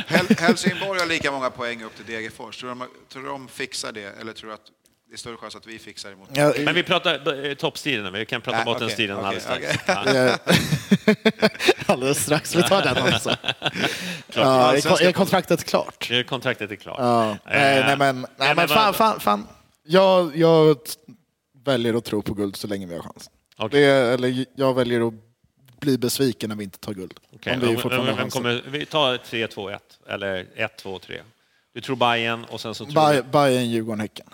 Hel- 0.07 0.35
Helsingborg 0.39 0.99
har 0.99 1.07
lika 1.07 1.31
många 1.31 1.49
poäng 1.49 1.83
upp 1.83 1.95
till 1.95 2.05
Degerfors. 2.15 2.57
Tror 2.57 2.69
du 2.69 2.75
de, 2.79 2.87
tror 3.13 3.23
du 3.23 3.29
de 3.29 3.47
fixar 3.47 3.91
det, 3.91 4.19
eller 4.21 4.33
tror 4.33 4.47
du 4.49 4.53
att 4.53 4.61
det 5.11 5.15
är 5.15 5.17
större 5.17 5.37
chans 5.37 5.55
att 5.55 5.67
vi 5.67 5.79
fixar 5.79 6.11
emot 6.11 6.29
Jag, 6.33 6.59
Men 6.63 6.75
vi 6.75 6.83
pratar 6.83 7.45
eh, 7.49 7.53
toppstriden, 7.53 8.13
vi 8.13 8.25
kan 8.25 8.41
prata 8.41 8.57
Nej, 8.57 8.65
bottenstriden 8.65 9.17
okej, 9.17 9.27
alldeles 9.27 9.47
okej, 9.49 9.77
strax. 9.83 10.09
Ja. 10.13 10.15
jag, 10.15 10.39
alldeles 11.85 12.23
strax, 12.23 12.55
vi 12.55 12.63
tar 12.63 12.81
den 12.81 13.13
också. 13.13 13.29
Ja, 14.35 14.75
är, 14.77 14.81
kon- 14.81 15.07
är 15.07 15.11
kontraktet 15.11 15.63
klart? 15.63 16.11
Är 16.11 16.23
Kontraktet 16.23 16.71
är 16.71 16.75
klart. 16.75 16.95
Ja, 16.99 17.37
nej, 17.45 17.79
Eh, 17.79 17.85
nej, 17.85 17.97
men, 17.97 18.21
nej, 18.21 18.27
men 18.37 18.55
men 18.55 18.67
fan, 18.67 18.93
fan, 18.93 19.19
fan. 19.19 19.47
Jag, 19.83 20.37
jag 20.37 20.77
väljer 21.65 21.93
att 21.93 22.05
tro 22.05 22.21
på 22.21 22.33
guld 22.33 22.55
så 22.55 22.67
länge 22.67 22.85
vi 22.87 22.95
har 22.95 23.01
chans. 23.01 23.29
Okej. 23.57 23.81
Det, 23.81 23.87
eller 23.87 24.45
jag 24.55 24.73
väljer 24.73 25.07
att 25.07 25.13
bli 25.79 25.97
besviken 25.97 26.49
när 26.49 26.55
vi 26.55 26.63
inte 26.63 26.79
tar 26.79 26.93
guld. 26.93 27.19
Okej, 27.35 27.53
Om 27.53 27.59
vi 27.59 27.67
vem- 27.67 27.77
fortfarande 27.77 28.13
vem, 28.13 28.29
kommer, 28.29 28.63
vi 28.67 28.85
tar 28.85 29.17
3-2-1, 29.17 29.77
eller 30.09 30.45
1-2-3. 30.83 31.19
Du 31.73 31.81
tror 31.81 31.95
Bayern 31.95 32.43
och 32.43 32.61
sen 32.61 32.75
så 32.75 32.85
tror 32.85 33.13
du... 33.13 33.23
Bayern, 33.23 33.65
Djurgården, 33.69 33.99
Häcken. 33.99 34.27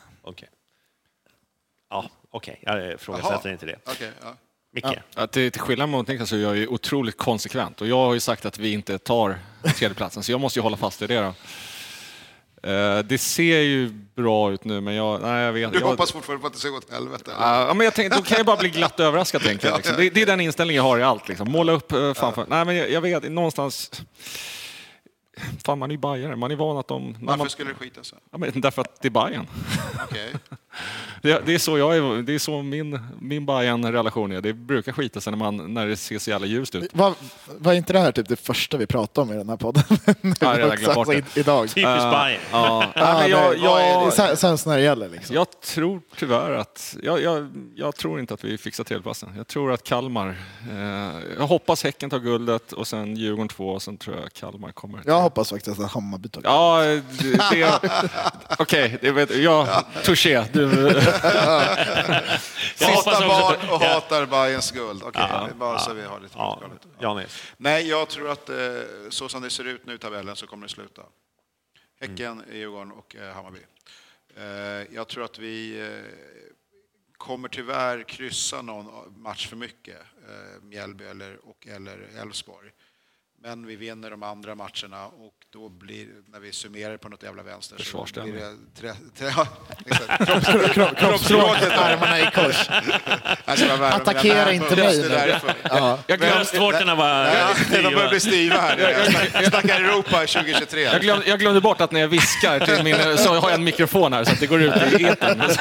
Okej. 2.38 2.60
Ja, 2.62 2.72
okej. 2.72 2.86
Jag 2.86 2.94
ifrågasätter 2.94 3.52
inte 3.52 3.66
det. 3.66 3.80
Okej, 3.86 4.12
ja. 4.22 4.36
Micke? 4.74 5.00
Att 5.16 5.32
till, 5.32 5.52
till 5.52 5.62
skillnad 5.62 5.90
mot 5.90 6.08
Niklas 6.08 6.30
så 6.30 6.36
är 6.36 6.40
jag 6.40 6.58
ju 6.58 6.68
otroligt 6.68 7.18
konsekvent 7.18 7.82
och 7.82 7.88
jag 7.88 7.96
har 7.96 8.14
ju 8.14 8.20
sagt 8.20 8.46
att 8.46 8.60
vi 8.60 8.72
inte 8.72 8.98
tar 8.98 9.40
tredjeplatsen 9.76 10.24
så 10.24 10.32
jag 10.32 10.40
måste 10.40 10.60
ju 10.60 10.64
hålla 10.64 10.78
fast 10.78 11.02
vid 11.02 11.10
det 11.10 11.20
då. 11.20 11.34
Eh, 12.70 13.00
det 13.00 13.18
ser 13.18 13.60
ju 13.60 13.90
bra 14.16 14.52
ut 14.52 14.64
nu 14.64 14.82
men 14.82 14.94
jag, 14.94 15.22
nej 15.22 15.44
jag 15.44 15.54
vet. 15.54 15.72
Du 15.72 15.80
jag, 15.80 15.88
hoppas 15.88 16.12
fortfarande 16.12 16.42
på 16.42 16.48
att 16.48 16.54
det 16.54 16.60
ska 16.60 16.70
gå 16.70 16.78
åt 16.78 16.92
helvete? 16.92 17.32
Ja, 17.40 17.74
men 17.76 17.86
jag 17.86 17.94
tänkte, 17.94 18.18
då 18.18 18.24
kan 18.24 18.38
jag 18.38 18.46
bara 18.46 18.58
bli 18.58 18.70
glatt 18.70 19.00
överraskad. 19.00 19.42
Tänker 19.42 19.68
jag, 19.68 19.78
liksom. 19.78 19.96
det, 19.98 20.10
det 20.10 20.22
är 20.22 20.26
den 20.26 20.42
inställningen 20.42 20.84
jag 20.84 20.90
har 20.90 21.00
i 21.00 21.04
allt. 21.04 21.28
Liksom. 21.28 21.52
Måla 21.52 21.72
upp 21.72 21.94
uh, 21.94 22.14
framför. 22.14 22.46
Nej, 22.50 22.66
men 22.66 22.76
jag, 22.76 22.92
jag 22.92 23.02
vet, 23.02 23.32
någonstans... 23.32 24.02
Fan, 25.66 25.80
man 25.80 25.92
är 25.92 25.94
ju 25.94 26.00
bajare. 26.00 26.36
Man 26.36 26.52
är 26.52 26.56
van 26.56 26.78
att 26.78 26.88
de... 26.88 27.18
Varför 27.22 27.38
man, 27.38 27.50
skulle 27.50 27.70
det 27.70 27.76
skita 27.76 28.04
sig? 28.04 28.18
ja, 28.32 28.38
men 28.38 28.62
därför 28.62 28.82
att 28.82 29.02
det 29.02 29.08
är 29.08 29.10
Bajen. 29.10 29.48
Okej. 30.04 30.34
Det, 31.22 31.42
det 31.46 31.54
är 31.54 31.58
så, 31.60 31.78
jag 31.78 31.98
är, 31.98 32.22
det 32.22 32.36
är 32.36 32.40
så 32.40 32.62
min, 32.62 33.00
min 33.20 33.46
Bayern-relation 33.46 34.32
är. 34.32 34.42
Det 34.42 34.54
brukar 34.54 34.92
skita 34.92 35.22
sig 35.22 35.32
när, 35.32 35.38
man, 35.38 35.74
när 35.74 35.88
det 35.88 35.96
ser 35.96 36.20
så 36.20 36.30
jävla 36.30 36.48
ljust 36.48 36.76
ut. 36.76 36.90
Var, 36.94 37.14
var 37.58 37.74
inte 37.74 37.94
det 37.94 38.00
här 38.00 38.12
typ 38.12 38.28
det 38.30 38.36
första 38.36 38.78
vi 38.78 38.86
pratade 38.86 39.28
om 39.28 39.34
i 39.34 39.38
den 39.38 39.50
här 39.50 39.58
podden? 39.58 39.84
jag 40.40 40.48
har 40.48 40.56
redan 40.56 40.78
glömt 40.78 40.96
bort 40.96 41.08
det. 41.08 41.16
Alltså, 41.16 41.40
Idag. 41.40 41.62
Typiskt 41.64 41.84
Bayern. 42.12 42.42
Ja, 42.52 42.92
jag, 43.28 43.52
det? 43.52 43.58
jag, 43.64 44.14
Sen- 44.14 44.38
Sen 44.38 44.58
när 44.66 44.78
det 44.78 44.84
gäller 44.84 45.10
liksom. 45.10 45.36
jag 45.36 45.62
tror 45.62 46.02
tyvärr 46.18 46.52
att... 46.52 46.96
Jag, 47.04 47.22
jag, 47.22 47.50
jag 47.76 47.96
tror 47.96 48.20
inte 48.20 48.34
att 48.34 48.44
vi 48.44 48.58
fixar 48.58 48.84
tredjeplatsen. 48.84 49.30
Jag 49.38 49.48
tror 49.48 49.72
att 49.72 49.84
Kalmar... 49.84 50.28
Eh, 50.72 51.22
jag 51.38 51.48
hoppas 51.48 51.84
Häcken 51.84 52.10
tar 52.10 52.20
guldet 52.20 52.72
och 52.72 52.88
sen 52.88 53.16
Djurgården 53.16 53.48
två 53.48 53.70
och 53.70 53.82
sen 53.82 53.98
tror 53.98 54.16
jag 54.16 54.34
Kalmar 54.34 54.72
kommer. 54.72 55.02
Jag 55.06 55.22
hoppas 55.22 55.50
faktiskt 55.50 55.80
att 55.80 55.92
Hammarby 55.92 56.30
tar 56.30 56.42
Ja, 56.44 56.82
det... 56.82 57.02
det 57.52 57.80
Okej, 58.60 58.98
det 59.02 59.12
vet 59.12 59.36
jag. 59.36 59.68
Touché. 60.04 60.44
Du, 60.54 60.67
Också 62.98 63.10
barn 63.10 63.70
och 63.70 63.82
hatar 63.82 64.26
Bayerns 64.26 64.72
guld. 64.72 65.04
Okej, 65.04 65.26
Ja, 65.30 65.50
bara 65.56 65.80
så 65.80 65.94
vi 65.94 66.04
har 66.04 66.20
lite 66.20 66.34
Ja. 66.38 66.62
Janis. 67.00 67.44
Nej, 67.58 67.88
jag 67.90 68.10
tror 68.10 68.30
att 68.32 68.50
eh, 68.50 68.56
så 69.10 69.30
som 69.30 69.42
det 69.42 69.50
ser 69.50 69.64
ut 69.64 69.86
nu 69.86 69.94
i 69.94 69.98
tabellen 69.98 70.36
så 70.36 70.48
kommer 70.48 70.68
det 70.68 70.74
sluta. 70.74 71.02
Häcken, 72.00 72.44
Djurgården 72.54 72.92
och 72.92 73.16
eh, 73.16 73.34
Hammarby. 73.34 73.60
Eh, 74.38 74.96
jag 74.96 75.08
tror 75.08 75.24
att 75.24 75.40
vi 75.40 75.90
kommer 77.18 77.50
tyvärr 77.50 78.04
kryssa 78.04 78.62
någon 78.62 79.22
match 79.22 79.48
för 79.48 79.56
mycket, 79.56 79.98
Mjällby 80.62 81.04
eller, 81.06 81.50
och 81.50 81.68
eller 81.68 82.08
Elfsborg. 82.22 82.70
Men 83.42 83.68
vi 83.68 83.76
vinner 83.76 84.10
de 84.10 84.24
andra 84.24 84.56
matcherna 84.56 85.06
och 85.06 85.34
då 85.54 85.70
blir, 85.70 86.08
när 86.26 86.40
vi 86.40 86.52
summerar 86.52 86.98
på 86.98 87.10
något 87.10 87.24
jävla 87.24 87.44
vänster, 87.44 87.84
så 87.84 88.06
blir 88.14 88.34
det 88.34 88.56
tre, 88.80 88.92
tre. 89.18 89.32
Kroppsspråket, 90.98 91.72
armarna 91.72 92.20
i 92.20 92.32
kors. 92.36 92.70
Vara 92.70 93.78
värre, 93.78 93.94
Attackera 93.94 94.54
inte 94.54 94.76
mig 94.76 94.98
nu. 94.98 95.40
Ja. 95.64 96.00
jag, 96.08 96.20
glöm, 96.20 96.32
Bröstvårtorna 96.32 96.96
var... 96.96 97.26
De 97.84 97.96
börjar 97.96 98.10
bli 98.10 98.20
stiva 98.20 98.56
här. 98.56 98.78
Jag 99.34 99.46
snackar 99.46 99.82
Europa 99.82 100.20
2023. 100.20 100.82
jag, 100.82 101.02
glöm, 101.02 101.22
jag 101.26 101.40
glömde 101.40 101.62
bort 101.62 101.82
att 101.82 101.92
när 101.92 102.00
jag 102.00 102.08
viskar 102.08 102.60
till 102.60 102.84
min, 102.84 103.18
så 103.18 103.30
har 103.30 103.50
jag 103.50 103.54
en 103.54 103.64
mikrofon 103.64 104.14
här 104.14 104.24
så 104.24 104.32
att 104.32 104.40
det 104.40 104.48
går 104.48 104.62
ut 104.62 105.00
i 105.00 105.04
etern. 105.04 105.44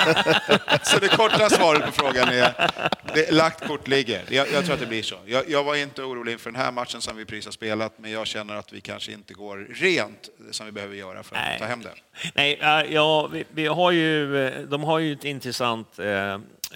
Så 0.83 0.99
det 0.99 1.09
korta 1.09 1.51
svaret 1.51 1.87
på 1.87 1.93
frågan 1.93 2.29
är, 2.29 2.71
det, 3.15 3.33
lagt 3.33 3.67
kort 3.67 3.89
ligger. 3.89 4.23
Jag, 4.29 4.47
jag 4.53 4.65
tror 4.65 4.75
att 4.75 4.81
det 4.81 4.87
blir 4.87 5.03
så. 5.03 5.17
Jag, 5.27 5.51
jag 5.51 5.65
var 5.65 5.75
inte 5.75 6.03
orolig 6.03 6.33
inför 6.33 6.51
den 6.51 6.61
här 6.61 6.73
matchen 6.73 7.01
som 7.01 7.17
vi 7.17 7.25
precis 7.25 7.45
har 7.45 7.53
spelat, 7.67 7.93
men 7.99 8.11
jag 8.11 8.27
känner 8.27 8.55
att 8.55 8.73
vi 8.73 8.81
kanske 8.81 9.13
inte 9.13 9.35
går 9.35 9.67
rent 9.75 10.29
som 10.51 10.67
vi 10.67 10.73
behöver 10.73 10.95
göra 10.97 11.23
för 11.23 11.37
att 11.37 11.43
Nej. 11.43 11.59
ta 11.59 11.65
hem 11.65 11.83
det. 11.83 11.91
Nej, 12.35 12.59
ja, 12.93 13.27
vi, 13.27 13.45
vi 13.51 13.67
har 13.67 13.91
ju, 13.91 14.47
eh, 14.47 14.61
de 14.61 14.85
har 14.85 14.99
ju 14.99 15.13
ett 15.13 15.25
intressant 15.25 15.99
eh, 15.99 16.07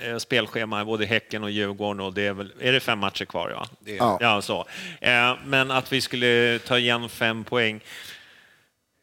eh, 0.03 0.17
spelschema, 0.19 0.85
både 0.85 1.07
Häcken 1.07 1.43
och 1.45 1.51
Djurgården, 1.51 2.01
och 2.01 2.15
det 2.15 2.27
är, 2.27 2.33
väl, 2.33 2.53
är 2.61 2.73
det 2.73 2.81
fem 2.81 2.99
matcher 2.99 3.25
kvar? 3.25 3.51
Ja, 3.51 3.67
Det 3.81 3.91
är- 3.93 3.97
Ja. 3.97 4.19
ja 4.21 4.43
så. 4.43 4.67
Eh, 5.01 5.35
men 5.45 5.71
att 5.71 5.93
vi 5.93 6.01
skulle 6.01 6.59
ta 6.59 6.79
igen 6.79 7.09
fem 7.09 7.45
poäng, 7.45 7.81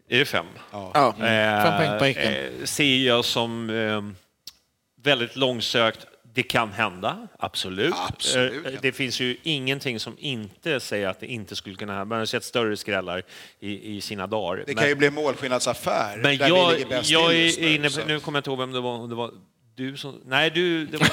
är 0.10 0.20
det 0.20 0.26
fem? 0.26 0.46
Ja. 0.72 1.16
Fem 1.20 1.78
poäng 1.78 2.00
på 2.00 2.06
Häcken. 2.06 2.34
Eh, 2.60 2.66
ser 2.66 2.98
jag 2.98 3.26
som 3.26 3.70
eh, 3.70 4.02
väldigt 5.04 5.36
långsökt. 5.36 6.06
Det 6.38 6.44
kan 6.44 6.72
hända, 6.72 7.28
absolut. 7.40 7.94
Absolut, 8.10 8.66
Eh, 8.66 8.72
ja. 8.74 8.80
Det 8.82 8.92
finns 8.92 9.20
ju 9.20 9.38
ingenting 9.44 10.00
som 10.00 10.16
inte 10.20 10.80
säger 10.80 11.08
att 11.08 11.20
det 11.20 11.26
inte 11.28 11.56
skulle 11.56 11.76
kunna 11.76 11.92
hända. 11.94 12.06
Man 12.06 12.18
har 12.20 12.26
sett 12.26 12.44
större 12.44 12.78
skrällar 12.78 13.24
i, 13.60 13.96
i 13.98 14.02
sina 14.02 14.28
dagar. 14.28 14.58
Det 14.58 14.64
Men- 14.68 14.76
kan 14.76 14.88
ju 14.90 14.96
bli 14.96 15.10
målskillnadsaffär 15.12 16.18
men 16.18 16.38
där 16.38 16.48
jag, 16.48 16.70
vi 16.70 16.74
ligger 16.76 16.90
bäst 16.90 17.10
jag 17.10 17.36
är 17.36 17.68
inne 17.76 17.90
så. 17.90 18.02
på, 18.02 18.08
nu 18.08 18.20
kommer 18.20 18.38
jag 18.38 18.40
inte 18.40 18.50
ihåg 18.50 18.60
vem 18.60 18.72
det 18.72 18.80
var, 18.80 18.92
om 18.92 19.10
det 19.10 19.16
var 19.16 19.32
du 19.76 19.98
som, 19.98 20.22
nej 20.26 20.50
du, 20.50 20.86
det 20.86 20.98
var, 20.98 21.08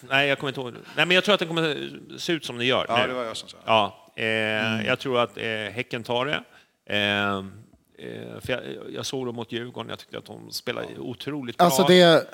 nej 0.08 0.28
jag 0.28 0.38
kommer 0.38 0.48
inte 0.48 0.60
ihåg, 0.60 0.72
nej 0.96 1.06
men 1.06 1.10
jag 1.14 1.24
tror 1.24 1.34
att 1.34 1.40
det 1.40 1.46
kommer 1.46 1.90
se 2.18 2.32
ut 2.32 2.44
som 2.44 2.58
det 2.58 2.64
gör 2.64 2.86
Ja, 2.88 3.00
nu. 3.02 3.08
det 3.08 3.14
var 3.14 3.24
jag 3.24 3.36
som 3.36 3.48
sa. 3.48 3.56
Ja, 3.64 4.12
eh, 4.16 4.86
jag 4.86 4.98
tror 4.98 5.20
att 5.20 5.36
eh, 5.36 5.44
Häcken 5.72 6.02
tar 6.02 6.26
det. 6.26 6.42
Eh, 6.90 7.36
eh, 7.36 8.40
för 8.40 8.52
jag, 8.52 8.60
jag 8.94 9.06
såg 9.06 9.26
dem 9.26 9.34
mot 9.36 9.52
Djurgården, 9.52 9.90
jag 9.90 9.98
tyckte 9.98 10.18
att 10.18 10.26
de 10.26 10.50
spelade 10.50 10.86
otroligt 10.98 11.56
bra. 11.56 11.64
Alltså 11.66 11.82
det, 11.84 12.26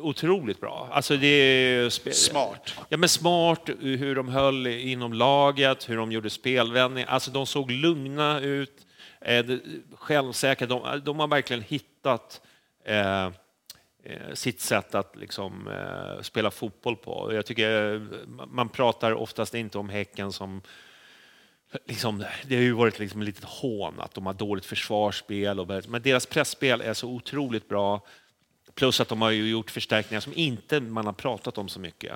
otroligt 0.00 0.60
bra. 0.60 0.88
Alltså 0.92 1.16
det 1.16 1.26
är 1.26 1.90
Smart. 2.12 2.74
Ja, 2.88 2.96
men 2.96 3.08
smart 3.08 3.70
hur 3.80 4.14
de 4.14 4.28
höll 4.28 4.66
inom 4.66 5.12
laget, 5.12 5.88
hur 5.88 5.96
de 5.96 6.12
gjorde 6.12 6.30
spelvändning. 6.30 7.04
Alltså 7.08 7.30
de 7.30 7.46
såg 7.46 7.70
lugna 7.70 8.40
ut, 8.40 8.86
eh, 9.20 9.46
självsäkra. 9.94 10.66
De, 10.66 11.00
de 11.04 11.20
har 11.20 11.28
verkligen 11.28 11.62
hittat 11.62 12.40
eh, 12.84 13.24
eh, 13.24 13.30
sitt 14.34 14.60
sätt 14.60 14.94
att 14.94 15.16
liksom, 15.16 15.68
eh, 15.68 16.22
spela 16.22 16.50
fotboll 16.50 16.96
på. 16.96 17.30
Jag 17.34 17.46
tycker 17.46 18.00
man 18.46 18.68
pratar 18.68 19.12
oftast 19.12 19.54
inte 19.54 19.78
om 19.78 19.88
Häcken 19.88 20.32
som 20.32 20.62
Liksom, 21.86 22.24
det 22.46 22.54
har 22.54 22.62
ju 22.62 22.72
varit 22.72 22.98
liksom 22.98 23.20
ett 23.20 23.26
litet 23.26 23.44
hån 23.44 24.00
att 24.00 24.14
de 24.14 24.26
har 24.26 24.34
dåligt 24.34 24.66
försvarsspel. 24.66 25.60
Och, 25.60 25.66
men 25.88 26.02
deras 26.02 26.26
pressspel 26.26 26.80
är 26.80 26.94
så 26.94 27.08
otroligt 27.08 27.68
bra. 27.68 28.06
Plus 28.78 29.00
att 29.00 29.08
de 29.08 29.22
har 29.22 29.30
ju 29.30 29.48
gjort 29.50 29.70
förstärkningar 29.70 30.20
som 30.20 30.32
inte 30.36 30.80
man 30.80 31.06
har 31.06 31.12
pratat 31.12 31.58
om 31.58 31.68
så 31.68 31.80
mycket. 31.80 32.12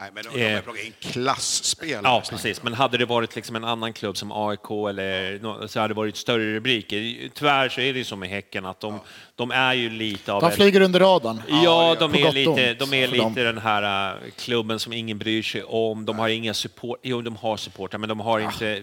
Nej, 0.00 0.10
men 0.14 0.24
de, 0.24 0.38
de 0.38 0.44
har 0.44 0.56
Eh. 0.56 0.60
plockat 0.62 0.84
in 0.84 0.92
klasspel. 1.00 2.00
Ja, 2.04 2.22
precis. 2.30 2.62
Men 2.62 2.74
hade 2.74 2.98
det 2.98 3.04
varit 3.04 3.36
liksom 3.36 3.56
en 3.56 3.64
annan 3.64 3.92
klubb 3.92 4.16
som 4.16 4.32
AIK 4.32 4.70
eller 4.88 5.66
så 5.66 5.80
hade 5.80 5.94
det 5.94 5.96
varit 5.96 6.16
större 6.16 6.54
rubriker. 6.54 7.28
Tyvärr 7.34 7.68
så 7.68 7.80
är 7.80 7.92
det 7.92 7.98
ju 7.98 8.04
så 8.04 8.16
med 8.16 8.28
Häcken 8.28 8.66
att 8.66 8.80
de, 8.80 9.00
de 9.34 9.50
är 9.50 9.74
ju 9.74 9.90
lite 9.90 10.32
av 10.32 10.42
de 10.42 10.50
flyger 10.50 10.80
under 10.80 11.00
radarn. 11.00 11.42
Ja, 11.64 11.96
de 11.98 12.14
är 12.14 12.32
lite, 12.32 12.74
de 12.74 12.94
är 12.94 13.08
lite 13.08 13.42
den 13.42 13.58
här 13.58 14.14
äh, 14.14 14.30
klubben 14.36 14.78
som 14.78 14.92
ingen 14.92 15.18
bryr 15.18 15.42
sig 15.42 15.62
om. 15.62 16.04
De 16.04 16.18
har 16.18 16.28
inga 16.28 16.54
support. 16.54 16.98
Jo, 17.02 17.22
de 17.22 17.36
har 17.36 17.56
supportrar, 17.56 17.98
men 17.98 18.08
de 18.08 18.20
har 18.20 18.40
inte, 18.40 18.82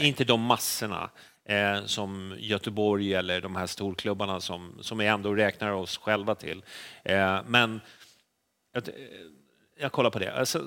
inte 0.00 0.24
de 0.24 0.40
massorna 0.40 1.10
eh, 1.46 1.84
som 1.84 2.34
Göteborg 2.38 3.14
eller 3.14 3.40
de 3.40 3.56
här 3.56 3.66
storklubbarna 3.66 4.40
som, 4.40 4.78
som 4.80 4.98
vi 4.98 5.06
ändå 5.06 5.34
räknar 5.34 5.70
oss 5.70 5.98
själva 5.98 6.34
till. 6.34 6.64
Eh, 7.04 7.38
men 7.46 7.80
jag, 8.72 8.88
eh, 8.88 8.94
jag 9.78 9.92
kollar 9.92 10.10
på 10.10 10.18
det. 10.18 10.32
Alltså, 10.32 10.64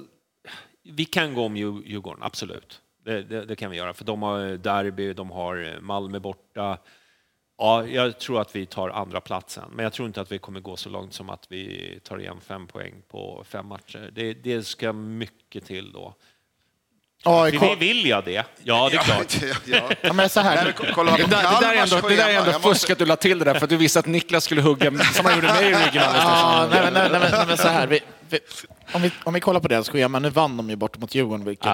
vi 0.84 1.06
kan 1.06 1.34
gå 1.34 1.46
om 1.46 1.58
Djurgården, 1.58 2.24
absolut. 2.24 2.82
Det, 3.04 3.22
det, 3.22 3.46
det 3.46 3.56
kan 3.56 3.72
vi 3.72 3.78
göra, 3.78 3.94
för 3.94 4.06
de 4.06 4.22
har 4.22 4.46
eh, 4.46 4.54
derby, 4.54 5.14
de 5.14 5.32
har 5.32 5.64
eh, 5.64 5.82
Malmö 5.82 6.20
borta. 6.20 6.78
Ja, 7.58 7.88
jag 7.88 8.20
tror 8.20 8.42
att 8.42 8.56
vi 8.56 8.66
tar 8.66 8.90
andra 8.90 9.22
platsen, 9.22 9.72
men 9.74 9.84
jag 9.84 9.94
tror 9.94 10.08
inte 10.08 10.22
att 10.22 10.32
vi 10.32 10.40
kommer 10.40 10.60
gå 10.60 10.78
så 10.78 10.90
långt 10.90 11.14
som 11.14 11.30
att 11.30 11.46
vi 11.50 12.00
tar 12.04 12.20
igen 12.20 12.42
fem 12.42 12.68
poäng 12.68 13.02
på 13.08 13.44
fem 13.48 13.68
matcher. 13.68 14.10
Det, 14.14 14.34
det 14.34 14.64
ska 14.64 14.94
mycket 14.94 15.66
till 15.66 15.92
då. 15.92 16.16
AIK, 17.24 17.62
Vi 17.62 17.76
vill 17.76 18.06
jag 18.06 18.26
det? 18.26 18.46
Ja, 18.64 18.90
det 18.92 18.98
är 18.98 19.02
klart. 19.02 19.38
Ja, 19.66 19.78
ja. 19.78 19.96
ja, 20.02 20.14
men 20.14 20.30
så 20.30 20.40
här, 20.40 20.76
kolla 20.96 21.18
Det 21.18 21.24
där, 21.24 21.30
det 21.30 21.68
där 21.68 21.74
är 21.76 21.82
ändå, 21.82 22.08
det 22.10 22.16
där 22.16 22.30
är 22.30 22.38
ändå 22.40 22.60
fusk 22.60 22.90
att 22.90 22.98
du 22.98 23.06
la 23.06 23.16
till 23.16 23.40
det 23.40 23.46
där 23.46 23.54
för 23.54 23.64
att 23.64 23.70
du 23.70 23.78
visste 23.78 24.00
att 24.00 24.06
Niklas 24.06 24.44
skulle 24.44 24.62
hugga 24.62 24.92
som 24.92 25.26
han 25.26 25.36
gjorde 25.36 25.48
mig 25.48 25.64
i 25.66 25.68
ryggen 25.68 26.04
Ja, 26.16 26.68
nej, 26.72 26.82
nej, 26.94 27.10
nej, 27.12 27.20
nej, 27.32 27.46
men 27.48 27.58
så 27.58 27.68
här. 27.68 27.88
Vi, 27.88 28.00
vi, 28.30 28.40
om, 28.94 29.02
vi, 29.02 29.12
om 29.24 29.34
vi 29.34 29.40
kollar 29.40 29.60
på 29.60 29.68
deras 29.68 29.90
schema, 29.90 30.20
nu 30.20 30.30
vann 30.30 30.58
de 30.58 30.70
ju 30.70 30.76
bort 30.76 30.98
mot 30.98 31.16
Djurgården, 31.16 31.46
vilket 31.46 31.66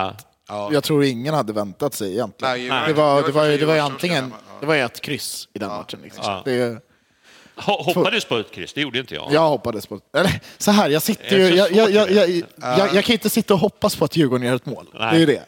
Ja. 0.47 0.69
jag 0.71 0.83
tror 0.83 1.03
ingen 1.03 1.33
hade 1.33 1.53
väntat 1.53 1.93
sig 1.93 2.11
egentligen. 2.13 2.53
Nej, 2.69 2.87
det, 2.87 2.93
var, 2.93 3.23
det, 3.23 3.31
var, 3.31 3.45
ju- 3.45 3.57
det 3.57 3.65
var 3.65 3.73
ju 3.75 3.79
Djurgården 3.79 3.85
som 3.85 3.93
antingen 3.93 4.33
ja. 4.47 4.53
det 4.59 4.65
var 4.65 4.75
ju 4.75 4.81
ett 4.81 5.01
kryss 5.01 5.47
i 5.53 5.59
den 5.59 5.69
matchen. 5.69 5.99
Liksom. 6.03 6.23
Ja. 6.23 6.41
Det, 6.45 6.77
Hoppades 7.57 8.25
på 8.25 8.37
ett 8.37 8.51
kryss, 8.51 8.73
det 8.73 8.81
gjorde 8.81 8.99
inte 8.99 9.15
jag. 9.15 9.31
jag 9.31 9.49
hoppades 9.49 9.87
på... 9.87 9.99
Eller 10.17 10.39
så 10.57 10.71
här, 10.71 10.89
jag 10.89 11.01
sitter 11.01 11.37
ju... 11.37 11.55
Jag, 11.55 11.71
jag, 11.71 12.11
jag, 12.11 12.29
jag, 12.93 13.05
kan 13.05 13.13
inte 13.13 13.29
sitta 13.29 13.53
och 13.53 13.59
hoppas 13.59 13.95
på 13.95 14.05
att 14.05 14.15
Djurgården 14.17 14.47
gör 14.47 14.55
ett 14.55 14.65
mål. 14.65 14.87
Det 14.93 15.03
är 15.03 15.17
ju 15.17 15.25
det. 15.25 15.43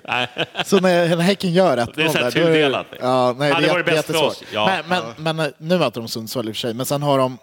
Så 0.66 0.80
när, 0.80 1.18
Häcken 1.18 1.54
gör 1.54 1.78
ett 1.78 1.90
Det 1.96 2.02
är 2.02 2.06
mål 2.06 2.14
så 2.14 2.20
här 2.24 2.32
tudelat. 2.32 2.86
Ja, 3.02 3.36
nej, 3.38 3.54
det 3.62 3.68
är 3.68 3.94
jättesvårt. 3.94 4.38
Men, 4.78 5.36
men 5.36 5.54
nu 5.58 5.78
möter 5.78 6.02
de 6.02 6.08
Sundsvall 6.08 6.48
i 6.50 6.52
och 6.52 6.56
för 6.56 6.60
sig, 6.60 6.74
men 6.74 6.86
sen 6.86 7.02
har 7.04 7.18
de 7.18 7.38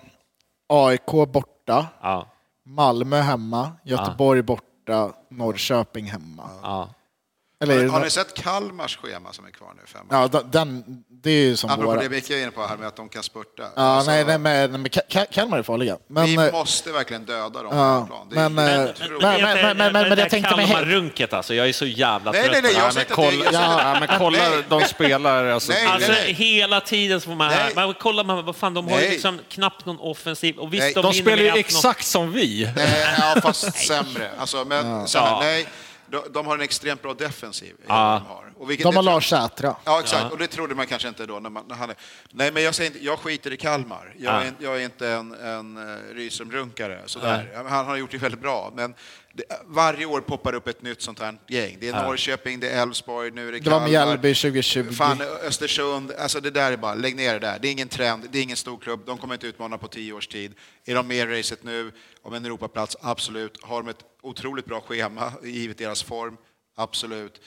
AIK 0.69 1.07
borta, 1.33 1.87
Malmö 2.67 3.21
hemma, 3.21 3.73
Göteborg 3.85 4.43
borta, 4.43 5.13
Norrköping 5.31 6.05
hemma. 6.05 6.43
Eller, 7.71 7.89
Har, 7.89 8.01
ni 8.01 8.11
sett 8.11 8.35
Kalmars 8.35 8.97
schema 8.97 9.33
som 9.33 9.45
är 9.45 9.51
kvar 9.51 9.73
nu? 9.77 9.83
Fem 9.87 10.07
Ja, 10.11 10.29
den- 10.53 10.85
det 11.23 11.31
är 11.31 11.35
ju 11.45 11.57
som 11.57 11.71
Apropå 11.71 11.91
våra... 11.91 12.01
det 12.03 12.09
Micke 12.09 12.31
är 12.31 12.43
inne 12.43 12.51
på 12.51 12.67
här 12.67 12.77
med 12.77 12.89
att 12.89 12.97
de 12.97 13.09
kan 13.09 13.23
spurta. 13.23 13.63
Ja, 13.77 13.83
Alltså, 13.83 14.11
nej, 14.11 14.25
nej, 14.25 14.39
men, 14.39 14.71
nej, 14.71 14.81
men 14.81 14.91
Ka- 14.91 15.09
Ka- 15.11 15.27
Kalmar 15.33 15.59
är 15.59 15.63
farliga. 15.63 15.97
Men, 16.09 16.25
vi 16.25 16.53
måste 16.53 16.93
verkligen 16.93 17.25
döda 17.25 17.63
dem 17.63 17.77
ja, 17.79 18.01
på 18.01 18.07
plan. 18.07 18.29
Det 18.31 18.41
är 18.41 18.49
men, 18.49 18.81
eh, 18.81 18.91
otroligt. 18.91 19.23
men- 19.23 19.41
men- 19.43 19.77
men- 19.77 19.77
men- 19.77 19.93
men 19.93 20.17
det 20.17 20.23
jag 20.23 20.31
tänkte 20.31 20.57
med 20.57 20.67
Häck- 20.67 20.85
runket 20.85 21.33
alltså, 21.33 21.55
jag 21.55 21.69
är 21.69 21.73
så 21.73 21.87
jävla 21.87 22.33
Nej, 22.33 22.43
trött 22.43 22.53
nej, 22.53 22.63
nej, 22.63 22.75
på 22.75 22.79
jag 22.81 22.95
men 22.95 23.03
att 23.03 23.09
det- 23.09 23.15
säger- 23.15 23.81
ja, 23.93 23.97
men 24.09 24.19
kolla 24.19 24.39
de 24.69 24.83
spelar. 24.85 25.45
Alltså, 25.55 25.73
Nej, 25.73 25.87
Alltså 25.87 26.13
nej, 26.13 26.21
nej. 26.25 26.33
hela 26.35 26.81
tiden 26.81 27.21
så 27.21 27.29
får 27.29 27.35
man 27.37 27.51
här, 27.51 27.65
Nej. 27.65 27.87
man 27.87 27.95
kollar 27.95 28.25
man, 28.25 28.45
vad 28.45 28.57
fan, 28.57 28.75
de 28.75 28.89
har 28.89 29.01
ju 29.01 29.11
liksom 29.11 29.41
knappt 29.49 29.87
någon 29.87 29.99
offensiv. 29.99 30.57
Och 30.59 30.75
visst, 30.75 30.95
de, 30.95 31.13
spelar 31.15 31.37
ju 31.37 31.43
med 31.45 31.53
1-0. 31.55 31.59
exakt 31.59 32.07
som 32.07 32.33
vi. 32.33 32.71
Nej, 32.77 33.07
ja, 33.21 33.41
fast 33.43 33.75
sämre. 33.87 34.31
Alltså, 34.39 34.65
men, 34.65 34.87
här, 34.87 35.41
nej, 35.41 35.67
de, 36.33 36.47
har 36.47 36.55
en 36.55 36.61
extremt 36.61 37.03
bra 37.03 37.15
defensiv. 37.15 37.75
Ja. 37.87 38.23
De 38.25 38.29
har, 38.35 38.53
och 38.59 38.71
vilket 38.71 38.85
De 38.85 38.97
har 38.97 39.03
det- 39.03 39.07
Lars 39.11 39.29
Sätra. 39.31 39.77
Ja, 39.85 40.01
exakt. 40.01 40.33
Och 40.33 40.39
det 40.39 40.47
trodde 40.47 40.75
man 40.75 40.87
kanske 40.87 41.09
inte 41.09 41.27
då. 41.27 41.41
När 41.41 41.51
man, 41.51 41.65
när 41.69 41.75
han 41.77 41.91
är... 41.91 41.97
Nej, 42.31 42.53
men 42.53 42.63
jag, 42.63 42.75
säger 42.75 42.91
inte, 42.91 43.05
jag 43.05 43.19
skiter 43.19 43.53
i 43.53 43.57
Kalmar. 43.57 44.15
Jag, 44.19 44.35
Ja. 44.35 44.43
är, 44.43 44.53
jag 44.59 44.77
är 44.77 44.85
inte 44.85 45.09
en, 45.09 45.35
en 45.35 45.77
uh, 45.79 46.15
Rydström-runkare. 46.15 47.03
Sådär. 47.07 47.65
Han 47.69 47.87
har 47.87 47.97
gjort 47.97 48.11
det 48.11 48.19
väldigt 48.19 48.41
bra. 48.41 48.73
Men 48.77 48.95
varje 49.65 50.07
år 50.07 50.21
poppar 50.21 50.55
upp 50.55 50.69
ett 50.69 50.83
nytt 50.83 51.03
sånt 51.03 51.19
här 51.19 51.39
gäng. 51.49 51.77
Det 51.81 51.89
är 51.89 52.03
Norrköping, 52.03 52.61
det 52.61 52.71
är 52.71 52.83
Elfsborg, 52.83 53.31
nu 53.31 53.49
är 53.49 53.53
det 53.53 53.59
Det 53.59 53.71
var 53.71 53.79
Kalmar. 53.79 53.89
Mjällby 53.89 54.35
2020. 54.35 54.93
Fan, 54.93 55.21
Östersund. 55.21 56.13
Alltså 56.13 56.41
det 56.41 56.51
där 56.51 56.73
är 56.73 56.77
bara, 56.77 56.95
lägg 56.95 57.17
ner 57.17 57.33
det 57.33 57.39
där. 57.39 57.59
Det 57.59 57.69
är 57.69 57.73
ingen 57.73 57.89
trend, 57.89 58.29
det 58.31 58.39
är 58.39 58.43
ingen 58.43 58.57
stor 58.57 58.79
klubb. 58.79 59.03
De 59.07 59.19
kommer 59.19 59.35
inte 59.35 59.47
utmana 59.47 59.79
på 59.79 59.89
tio 59.89 60.13
års 60.13 60.29
tid. 60.29 60.55
Är 60.85 60.95
de 60.95 61.09
med 61.09 61.17
i 61.17 61.39
racet 61.39 61.65
nu 61.65 61.93
om 62.23 62.35
en 62.35 62.45
Europaplats? 62.45 62.97
Absolut. 63.01 63.63
Har 63.63 63.83
de 63.83 63.89
ett 63.89 64.05
otroligt 64.23 64.67
bra 64.67 64.81
schema, 64.81 65.33
givet 65.43 65.79
deras 65.79 66.03
form? 66.03 66.37
Absolut. 66.77 67.41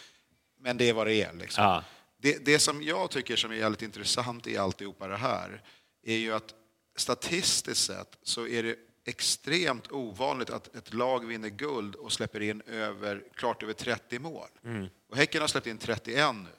Men 0.62 0.78
det 0.78 0.90
är 0.90 0.94
vad 0.94 1.08
det 1.08 1.14
är. 1.14 1.34
Liksom. 1.34 1.64
Ja. 1.64 1.84
Det, 2.22 2.46
det 2.46 2.60
som 2.60 2.84
jag 2.84 3.12
tycker 3.12 3.36
som 3.36 3.52
är 3.52 3.56
jävligt 3.56 3.82
intressant 3.82 4.48
i 4.48 4.58
alltihopa 4.58 5.08
det 5.08 5.18
här 5.18 5.62
är 6.04 6.18
ju 6.18 6.34
att 6.34 6.54
statistiskt 6.98 7.86
sett 7.86 8.18
så 8.24 8.48
är 8.48 8.64
det 8.64 8.76
extremt 9.08 9.92
ovanligt 9.92 10.50
att 10.50 10.76
ett 10.76 10.94
lag 10.94 11.26
vinner 11.26 11.50
guld 11.50 11.96
och 11.96 12.12
släpper 12.12 12.42
in 12.42 12.62
över, 12.62 13.24
klart 13.36 13.64
över 13.64 13.74
30 13.74 14.20
mål. 14.20 14.48
Mm. 14.66 14.88
Och 15.10 15.18
Häcken 15.18 15.42
har 15.42 15.48
släppt 15.48 15.68
in 15.68 15.78
31 15.78 16.36
nu. 16.36 16.50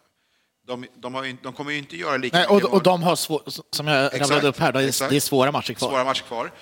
De, 0.66 0.86
de, 0.94 1.14
har 1.14 1.24
ju, 1.24 1.36
de 1.42 1.52
kommer 1.52 1.70
ju 1.70 1.78
inte 1.78 1.96
göra 1.96 2.16
lika 2.16 2.36
Nej, 2.36 2.46
mycket 2.46 2.64
och, 2.64 2.70
mål. 2.70 2.78
och 2.78 2.82
de 2.82 3.02
har, 3.02 3.16
svår, 3.16 3.42
som 3.70 3.86
jag 3.86 4.06
Exakt, 4.06 4.20
rabblade 4.20 4.48
upp 4.48 4.58
här, 4.58 4.72
det 4.72 4.80
är, 4.80 5.10
det 5.10 5.16
är 5.16 5.20
svåra 5.20 5.52
matcher 5.52 5.74
kvar. 5.74 5.88
Svåra 5.88 6.04
matcher 6.04 6.22
kvar. 6.22 6.52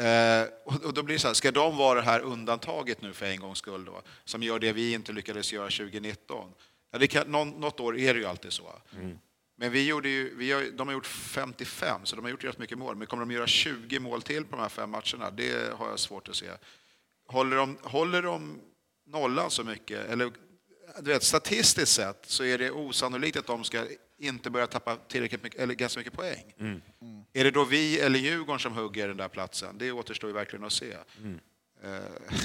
Eh, 0.00 0.48
och, 0.64 0.84
och 0.84 0.94
då 0.94 1.02
blir 1.02 1.14
det 1.14 1.20
så 1.20 1.26
här, 1.26 1.34
ska 1.34 1.50
de 1.50 1.76
vara 1.76 1.94
det 1.94 2.04
här 2.04 2.20
undantaget 2.20 3.02
nu 3.02 3.12
för 3.12 3.26
en 3.26 3.40
gångs 3.40 3.58
skull 3.58 3.84
då, 3.84 4.02
som 4.24 4.42
gör 4.42 4.58
det 4.58 4.72
vi 4.72 4.92
inte 4.92 5.12
lyckades 5.12 5.52
göra 5.52 5.70
2019? 5.70 6.50
Ja, 6.92 6.98
det 6.98 7.06
kan, 7.06 7.32
någon, 7.32 7.50
något 7.50 7.80
år 7.80 7.98
är 7.98 8.14
det 8.14 8.20
ju 8.20 8.26
alltid 8.26 8.52
så. 8.52 8.72
Men 9.60 9.72
vi 9.72 9.86
gjorde 9.86 10.08
ju, 10.08 10.34
vi 10.36 10.52
har, 10.52 10.62
de 10.62 10.88
har 10.88 10.94
gjort 10.94 11.06
55, 11.06 12.00
så 12.04 12.16
de 12.16 12.22
har 12.24 12.30
gjort 12.30 12.44
rätt 12.44 12.58
mycket 12.58 12.78
mål. 12.78 12.96
Men 12.96 13.06
kommer 13.06 13.24
de 13.26 13.30
göra 13.30 13.46
20 13.46 13.98
mål 13.98 14.22
till 14.22 14.44
på 14.44 14.56
de 14.56 14.62
här 14.62 14.68
fem 14.68 14.90
matcherna? 14.90 15.30
Det 15.30 15.74
har 15.74 15.88
jag 15.88 15.98
svårt 15.98 16.28
att 16.28 16.36
se. 16.36 16.46
Håller 17.26 17.56
de, 17.56 17.78
håller 17.82 18.22
de 18.22 18.60
nollan 19.06 19.50
så 19.50 19.64
mycket, 19.64 20.06
eller 20.06 20.32
du 21.00 21.10
vet, 21.10 21.22
statistiskt 21.22 21.92
sett 21.92 22.24
så 22.26 22.44
är 22.44 22.58
det 22.58 22.70
osannolikt 22.70 23.36
att 23.36 23.46
de 23.46 23.64
ska 23.64 23.86
inte 24.18 24.50
börja 24.50 24.66
tappa 24.66 24.96
tillräckligt 24.96 25.42
mycket, 25.42 25.60
eller 25.60 25.74
ganska 25.74 26.00
mycket 26.00 26.12
poäng. 26.12 26.54
Är 27.32 27.44
det 27.44 27.50
då 27.50 27.64
vi 27.64 28.00
eller 28.00 28.18
Djurgården 28.18 28.60
som 28.60 28.72
hugger 28.72 29.08
den 29.08 29.16
där 29.16 29.28
platsen? 29.28 29.78
Det 29.78 29.92
återstår 29.92 30.30
ju 30.30 30.34
verkligen 30.34 30.64
att 30.64 30.72
se. 30.72 30.92
Eh, 30.92 30.98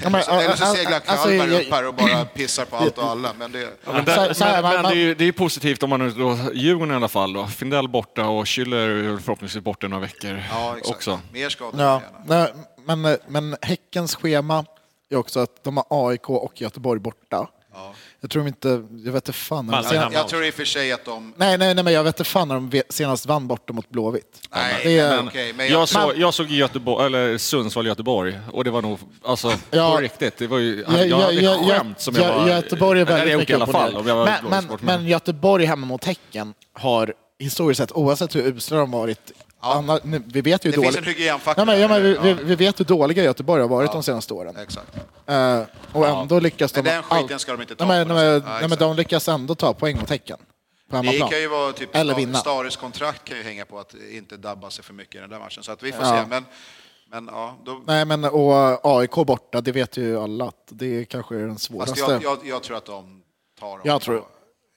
Ja, 0.04 0.10
men, 0.10 0.22
eller 0.22 0.56
så 0.56 0.64
äh, 0.64 0.74
seglar 0.74 1.02
alltså, 1.06 1.28
Kalmar 1.28 1.48
jag- 1.48 1.62
upp 1.62 1.72
här 1.72 1.88
och 1.88 1.94
bara 1.94 2.26
pissar 2.26 2.66
på 2.66 2.76
allt 2.76 2.98
och 2.98 3.04
alla. 3.04 3.34
Men 3.40 3.52
det, 3.52 3.70
Men, 3.86 4.06
där, 4.06 4.34
så 4.34 4.44
här, 4.44 4.54
men, 4.54 4.62
man- 4.64 4.74
men 4.74 4.82
man- 4.82 4.92
det 4.92 4.98
är 4.98 5.02
ju 5.02 5.16
det 5.16 5.26
är 5.26 5.32
positivt 5.32 5.84
om 5.84 5.90
man 5.90 6.00
nu 6.00 6.10
då, 6.10 6.38
Djurgården 6.54 6.94
i 6.94 6.96
alla 6.96 7.08
fall 7.08 7.34
då. 7.34 7.48
Findell 7.48 7.88
borta 7.90 8.26
och 8.28 8.46
Schüller 8.46 9.18
förhoppningsvis 9.20 9.64
borta 9.64 9.88
några 9.88 10.02
veckor 10.02 10.44
ja, 10.52 10.76
exakt. 10.78 10.96
också. 10.96 11.20
Mer 11.34 11.50
skador 11.50 11.82
Ja, 11.82 12.02
nej, 12.26 12.54
men, 12.86 13.18
men 13.28 13.56
Häckens 13.62 14.16
schema 14.16 14.66
är 15.10 15.16
också 15.18 15.40
att 15.40 15.64
de 15.64 15.78
har 15.78 15.86
AIK 16.10 16.30
och 16.30 16.62
Göteborg 16.62 17.00
borta. 17.00 17.48
Jag 18.24 18.30
tror 18.30 18.44
de 18.44 18.48
inte, 18.48 18.68
jag 19.06 19.12
vet 19.14 19.28
inte 19.28 19.34
fan. 19.34 19.66
Malmö 19.66 19.90
sen- 19.90 19.98
hemma. 19.98 20.14
Jag 20.14 20.28
tror 20.28 20.46
i 20.46 20.50
och 20.50 20.54
för 20.54 20.66
sig 20.66 20.92
att 20.92 21.06
de... 21.06 21.34
Nej, 21.38 21.58
nej, 21.58 21.76
nej, 21.76 21.84
men 21.84 21.94
jag 21.94 22.04
vet 22.04 22.20
inte 22.20 22.30
fan 22.30 22.48
när 22.48 22.56
de 22.56 22.82
senast 22.90 23.26
vann 23.26 23.48
borta 23.48 23.74
mot 23.74 23.90
Blåvitt. 23.90 24.48
Nej, 24.56 24.82
det 24.84 25.00
är, 25.00 25.16
men 25.18 25.28
okej, 25.28 25.54
men 25.54 25.68
jag, 25.68 25.82
Jag, 25.82 25.90
såg, 25.90 26.18
jag 26.18 26.34
såg 26.34 26.48
Göteborg, 26.52 27.06
eller 27.06 27.38
Sundsvall-Göteborg 27.38 28.40
och 28.52 28.64
det 28.64 28.72
var 28.72 28.82
nog, 28.82 29.00
alltså 29.26 29.54
Ja. 29.72 29.96
på 29.96 30.02
riktigt, 30.02 30.38
det 30.38 30.48
var 30.48 30.58
ju, 30.58 30.86
Ja, 30.88 30.98
jag 30.98 31.08
ja, 31.08 31.22
hade 31.26 31.34
ja, 31.42 31.58
skämt 31.68 32.00
som 32.02 32.16
jag 32.16 32.26
ja, 32.26 32.38
var... 32.40 32.50
Göteborg 32.50 33.02
är 33.02 33.06
väldigt 33.06 33.32
jag 33.32 33.38
mycket 33.40 33.52
i 33.52 33.56
alla 33.56 33.68
fall 33.68 33.96
om 33.96 34.08
jag 34.08 34.16
var 34.16 34.26
men, 34.26 34.66
men, 34.68 34.78
men 34.82 35.08
Göteborg 35.08 35.66
hemma 35.66 35.86
mot 35.86 36.04
Häcken 36.06 36.54
har 36.74 37.14
historiskt 37.40 37.78
sett, 37.78 37.92
oavsett 37.92 38.36
hur 38.36 38.42
usla 38.42 38.78
de 38.78 38.92
varit, 38.92 39.32
Anna, 39.64 40.00
vi 40.04 40.42
vet 40.42 40.66
ju 40.66 40.72
det 40.72 40.82
finns 40.82 40.96
dåliga... 40.96 40.98
en 40.98 41.04
hygienfaktor. 41.06 41.62
Ja, 41.62 41.66
men, 41.66 41.80
ja, 41.82 41.88
men 41.88 42.04
vi, 42.04 42.18
vi, 42.24 42.34
vi 42.34 42.56
vet 42.56 42.80
hur 42.80 42.86
dåliga 42.86 43.24
Göteborg 43.24 43.62
har 43.62 43.70
varit 43.70 43.92
de 43.92 44.04
senaste 44.04 44.34
åren. 44.34 44.56
Exakt. 44.58 44.96
Eh, 45.26 45.62
och 45.94 46.08
ändå 46.08 46.40
lyckas 46.40 46.72
de... 46.72 46.82
Men 46.82 46.94
den 46.94 47.04
skiten 47.04 47.40
ska 47.40 47.52
de 47.52 47.62
inte 47.62 47.76
ta 47.76 47.86
Nej, 47.86 48.06
men, 48.06 48.16
nej. 48.16 48.26
Ja, 48.26 48.42
nej, 48.60 48.70
men 48.70 48.78
de 48.78 48.96
lyckas 48.96 49.28
ändå 49.28 49.56
ta 49.56 49.74
poäng 49.74 49.98
mot 50.00 50.10
Häcken. 50.10 50.38
På 50.90 51.02
Det 51.02 51.20
kan 51.20 51.40
ju 51.42 51.48
vara 51.48 51.72
typ 51.74 51.96
Eller 51.96 52.16
vinna. 52.16 52.38
Stares 52.38 52.76
kontrakt 52.76 53.24
kan 53.24 53.38
ju 53.38 53.44
hänga 53.44 53.66
på 53.66 53.80
att 53.80 53.96
inte 54.12 54.38
dabba 54.38 54.70
sig 54.70 54.84
för 54.84 54.94
mycket 54.94 55.16
i 55.16 55.20
den 55.20 55.30
där 55.30 55.40
matchen. 55.40 55.64
Så 55.64 55.72
att 55.72 55.84
vi 55.84 55.92
får 55.92 56.06
Ja. 56.06 56.24
se. 56.24 56.30
Men, 56.30 56.46
men 57.12 57.30
ja, 57.34 57.58
då, 57.66 57.82
Nej, 57.88 58.06
men 58.06 58.24
och 58.26 58.86
AIK 59.00 59.12
borta, 59.12 59.62
det 59.62 59.72
vet 59.72 59.98
ju 59.98 60.20
alla 60.20 60.46
att 60.46 60.68
det 60.70 60.86
är 60.86 61.04
kanske 61.04 61.36
är 61.36 61.40
den 61.40 61.52
fast 61.56 61.66
svåraste. 61.66 62.00
jag, 62.00 62.24
jag, 62.24 62.38
jag 62.44 62.64
tror 62.64 62.78
att 62.78 62.86
de 62.86 63.22
tar 63.60 63.70
dem. 63.70 63.82
Jag 63.84 64.02
tror 64.02 64.24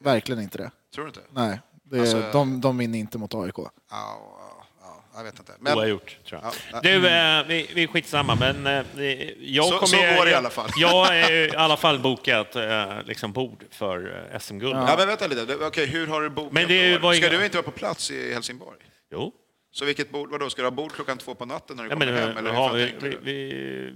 verkligen 0.05 0.43
inte 0.43 0.59
det. 0.59 0.71
Tror 0.95 1.05
du 1.05 1.09
inte? 1.09 1.21
Nej, 1.31 1.61
det, 1.83 2.01
Alltså- 2.01 2.23
de, 2.33 2.61
de 2.61 2.79
vinner 2.79 2.99
inte 2.99 3.19
mot 3.19 3.35
AIK. 3.35 3.55
Ja, 3.57 3.71
ja, 3.91 4.19
ja, 4.21 4.36
jag 5.17 5.25
vet 5.25 5.39
inte. 5.39 5.53
Men, 5.61 5.79
Oavgjort, 5.79 6.17
tror 6.29 6.41
jag. 6.43 6.53
Ja, 6.73 6.81
Du, 6.83 7.09
eh, 7.09 7.47
vi, 7.47 7.71
vi 7.75 7.83
är 7.83 7.87
skitsamma, 7.87 8.35
men 8.35 8.67
eh, 8.67 8.85
jag 9.39 9.65
Så- 9.65 9.71
kommer... 9.79 9.87
så 9.87 10.17
går 10.19 10.25
det 10.25 10.31
i 10.31 10.35
alla 10.35 10.51
fall. 10.51 10.71
Jag 10.77 11.17
är 11.17 11.33
i 11.55 11.57
alla 11.57 11.77
fall 11.77 11.99
bokat 11.99 12.57
eh, 12.57 13.03
liksom 13.05 13.33
bord 13.33 13.65
för 13.71 14.27
eh, 14.33 14.39
SM-guld. 14.39 14.77
ja, 14.77 14.95
men 14.99 15.09
vänta 15.09 15.27
lite. 15.27 15.57
Okej, 15.67 15.87
hur 15.87 16.07
har 16.07 16.23
du 16.23 16.31
bokat 16.31 16.53
Men 16.53 16.69
det 16.69 16.93
då? 16.95 16.99
var 16.99 17.15
Ska 17.15 17.27
inga- 17.29 17.39
du 17.39 17.45
inte 17.45 17.57
vara 17.57 17.65
på 17.65 17.71
plats 17.71 18.11
i 18.11 18.33
Helsingborg? 18.35 18.79
Jo. 19.13 19.33
Så 19.73 19.85
vilket 19.85 20.11
bord, 20.11 20.31
vadå, 20.31 20.51
ska 20.51 20.63
du 20.63 20.67
ha 20.67 20.71
bord 20.71 20.93
klockan 20.93 21.19
två 21.19 21.35
på 21.35 21.45
natten 21.47 21.77
när 21.77 21.85
du 21.85 21.91
Ja, 21.91 21.97
men, 21.97 22.09
kommer 22.09 22.21
hem? 22.21 22.31
eh, 22.31 22.37
Eller 22.39 22.51
hur 22.51 22.57
fan 22.57 22.77
vi, 22.77 22.87
tänkte 22.87 23.07
vi, 23.09 23.11
du? 23.11 23.19
vi, 23.23 23.93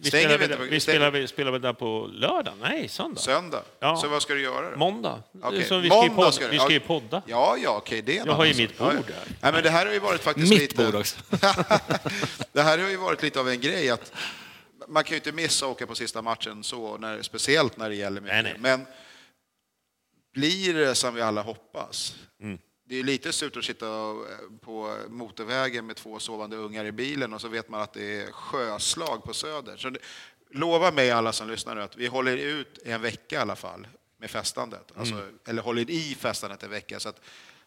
vi, 0.00 0.08
Stänger 0.08 0.24
spelar, 0.24 0.38
vi 0.38 0.38
vi, 0.38 0.44
inte 0.44 0.56
på- 0.56 0.62
vi, 0.70 0.80
stänger- 0.80 0.98
spelar, 0.98 1.10
vi 1.10 1.28
spelar 1.28 1.50
väl 1.52 1.60
där 1.60 1.72
på 1.72 2.10
lördag? 2.12 2.54
Nej, 2.60 2.88
söndag. 2.88 3.20
Söndag? 3.20 3.62
Ja. 3.80 3.96
Så 3.96 4.08
vad 4.08 4.22
ska 4.22 4.34
du 4.34 4.42
göra 4.42 4.70
då? 4.70 4.76
Måndag. 4.76 5.22
Okej, 5.42 5.64
Så 5.64 5.78
vi 5.78 5.88
ska 5.88 5.96
måndag 5.96 6.14
podd, 6.14 6.34
ska 6.34 6.44
du- 6.44 6.50
vi 6.50 6.58
ska 6.58 6.68
ju 6.70 6.74
ja. 6.74 6.80
podda. 6.86 7.22
Ja, 7.26 7.56
ja, 7.62 7.76
okej, 7.76 8.02
det 8.02 8.16
är 8.16 8.20
en 8.20 8.26
Jag 8.26 8.32
har 8.34 8.44
ju 8.44 8.54
mitt. 8.54 8.70
Ja, 8.78 8.84
bord 8.84 8.94
ja. 8.94 9.00
där. 9.06 9.36
Nej, 9.42 9.52
men 9.52 9.62
det 9.62 9.70
här 9.70 9.86
har 9.86 9.92
ju 9.92 9.98
varit 9.98 10.20
faktiskt 10.20 10.50
Mitt 10.50 10.58
lite... 10.60 10.84
bord 10.84 10.94
också. 10.94 11.16
det 12.52 12.62
här 12.62 12.78
har 12.78 12.88
ju 12.88 12.96
varit 12.96 13.22
lite 13.22 13.40
av 13.40 13.48
en 13.48 13.60
grej 13.60 13.90
att 13.90 14.12
man 14.88 15.04
kan 15.04 15.10
ju 15.10 15.16
inte 15.16 15.32
missa 15.32 15.66
att 15.66 15.72
åka 15.72 15.86
på 15.86 15.94
sista 15.94 16.22
matchen 16.22 16.64
så, 16.64 16.98
när, 16.98 17.22
speciellt 17.22 17.76
när 17.76 17.88
det 17.88 17.94
gäller 17.96 18.20
mycket. 18.20 18.34
Nej, 18.34 18.42
nej. 18.42 18.56
Men 18.58 18.86
blir 20.34 20.74
det 20.74 20.94
som 20.94 21.14
vi 21.14 21.20
alla 21.22 21.42
hoppas? 21.42 22.14
Mm. 22.42 22.58
Det 22.90 22.98
är 22.98 23.04
lite 23.04 23.32
surt 23.32 23.56
att 23.56 23.64
sitta 23.64 23.86
eh, 23.86 24.14
på 24.64 24.96
motorvägen 25.08 25.86
med 25.86 25.96
två 25.96 26.18
sovande 26.18 26.56
ungar 26.56 26.84
i 26.84 26.92
bilen 26.92 27.32
och 27.32 27.40
så 27.40 27.48
vet 27.48 27.68
man 27.68 27.80
att 27.80 27.92
det 27.92 28.20
är 28.22 28.32
sjöslag 28.32 29.24
på 29.24 29.34
Söder. 29.34 29.76
Så 29.76 29.90
det, 29.90 29.98
lova 30.50 30.90
mig 30.90 31.10
alla 31.10 31.32
som 31.32 31.50
lyssnar 31.50 31.74
nu 31.74 31.82
att 31.82 31.96
vi 31.96 32.06
håller 32.06 32.36
ut 32.36 32.78
i 32.84 32.90
en 32.90 33.02
vecka 33.02 33.36
i 33.36 33.38
alla 33.38 33.56
fall 33.56 33.86
med 34.20 34.30
festandet. 34.30 34.92
Alltså, 34.98 35.14
Mm. 35.14 35.38
Eller 35.48 35.62
håller 35.62 35.90
i 35.90 36.16
festandet 36.20 36.62
en 36.62 36.70
vecka. 36.70 37.00
Så 37.00 37.08
att 37.08 37.20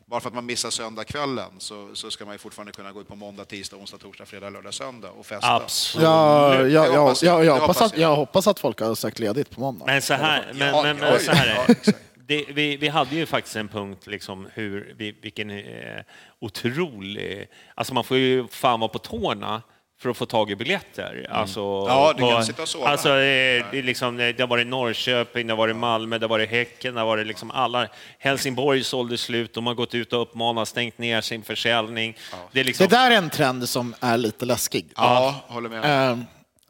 bara 0.06 0.20
för 0.20 0.28
att 0.28 0.36
man 0.36 0.46
missar 0.46 0.70
söndagskvällen 0.70 1.52
så, 1.58 1.90
så 1.94 2.12
ska 2.12 2.26
man 2.26 2.34
ju 2.34 2.38
fortfarande 2.38 2.72
kunna 2.72 2.92
gå 2.92 3.02
ut 3.02 3.08
på 3.08 3.16
måndag, 3.16 3.46
tisdag, 3.46 3.78
onsdag, 3.78 3.98
torsdag, 3.98 4.26
fredag, 4.26 4.50
lördag, 4.50 4.74
söndag 4.74 5.10
och 5.10 5.26
festa. 5.26 5.56
Absolut. 5.56 6.04
Ja, 6.04 6.68
ja, 6.68 6.88
ja, 6.88 7.00
hoppas 7.02 7.24
jag. 7.24 7.46
jag, 7.46 7.60
hoppas 7.60 7.82
att, 7.82 7.98
jag. 7.98 8.12
jag 8.12 8.16
hoppas 8.16 8.48
att 8.48 8.60
folk 8.60 8.80
har 8.80 8.96
sökt 8.96 9.20
ledigt 9.20 9.50
på 9.50 9.60
måndag. 9.60 9.86
Men 9.86 10.02
så 10.02 10.14
här, 10.14 10.54
men, 10.54 10.58
men, 10.58 10.98
ja, 10.98 11.10
men 11.12 11.20
så 11.20 11.32
här 11.32 11.48
är 11.48 11.68
det. 11.68 11.94
Det. 12.28 12.46
Vi, 12.50 12.78
vi 12.78 12.88
hade 12.88 13.16
ju 13.16 13.26
faktiskt 13.26 13.56
en 13.56 13.68
punkt, 13.68 14.08
liksom, 14.08 14.48
hur, 14.54 14.94
vi- 14.98 15.16
vilken 15.22 15.50
eh, 15.50 16.02
otrolig... 16.40 17.48
Alltså 17.76 17.94
man 17.94 18.04
får 18.04 18.18
ju 18.18 18.48
fan 18.48 18.80
vara 18.80 18.88
på 18.90 19.00
tårna 19.00 19.62
för 20.00 20.10
att 20.10 20.18
få 20.18 20.26
tag 20.26 20.52
i 20.52 20.56
biljetter. 20.56 21.28
Alltså, 21.32 21.62
Mm. 21.62 21.88
Ja, 21.88 22.14
du 22.18 22.20
kan 22.20 22.38
på- 22.38 22.44
sitta 22.44 22.62
och 22.62 22.68
sova. 22.68 22.88
Alltså, 22.88 23.10
eh, 23.20 23.66
liksom, 23.84 24.18
det 24.18 24.40
har 24.40 24.48
varit 24.48 24.68
Norrköping, 24.68 25.48
det 25.48 25.54
har 25.54 25.58
varit 25.58 25.76
Malmö, 25.76 26.18
det 26.18 26.24
har 26.24 26.30
varit 26.30 26.50
Häcken, 26.50 26.94
det 26.94 27.00
har 27.00 27.08
varit 27.08 27.28
liksom 27.28 27.52
alla. 27.52 27.88
Helsingborg 28.20 28.84
sålde 28.84 29.18
slut, 29.18 29.54
de 29.54 29.68
har 29.68 29.74
gått 29.74 29.96
ut 29.96 30.14
och 30.14 30.22
uppmanat, 30.22 30.68
stängt 30.68 30.98
ner 30.98 31.22
sin 31.22 31.44
försäljning. 31.44 32.18
Det 32.52 32.60
är 32.60 32.64
liksom, 32.64 32.88
Det 32.88 32.96
där 32.96 33.12
är 33.12 33.16
en 33.16 33.30
trend 33.30 33.70
som 33.70 33.96
är 34.00 34.18
lite 34.18 34.46
läskig. 34.46 34.92
Ja, 34.96 35.36
håller 35.48 35.70
med. 35.70 36.12
Eh, 36.12 36.18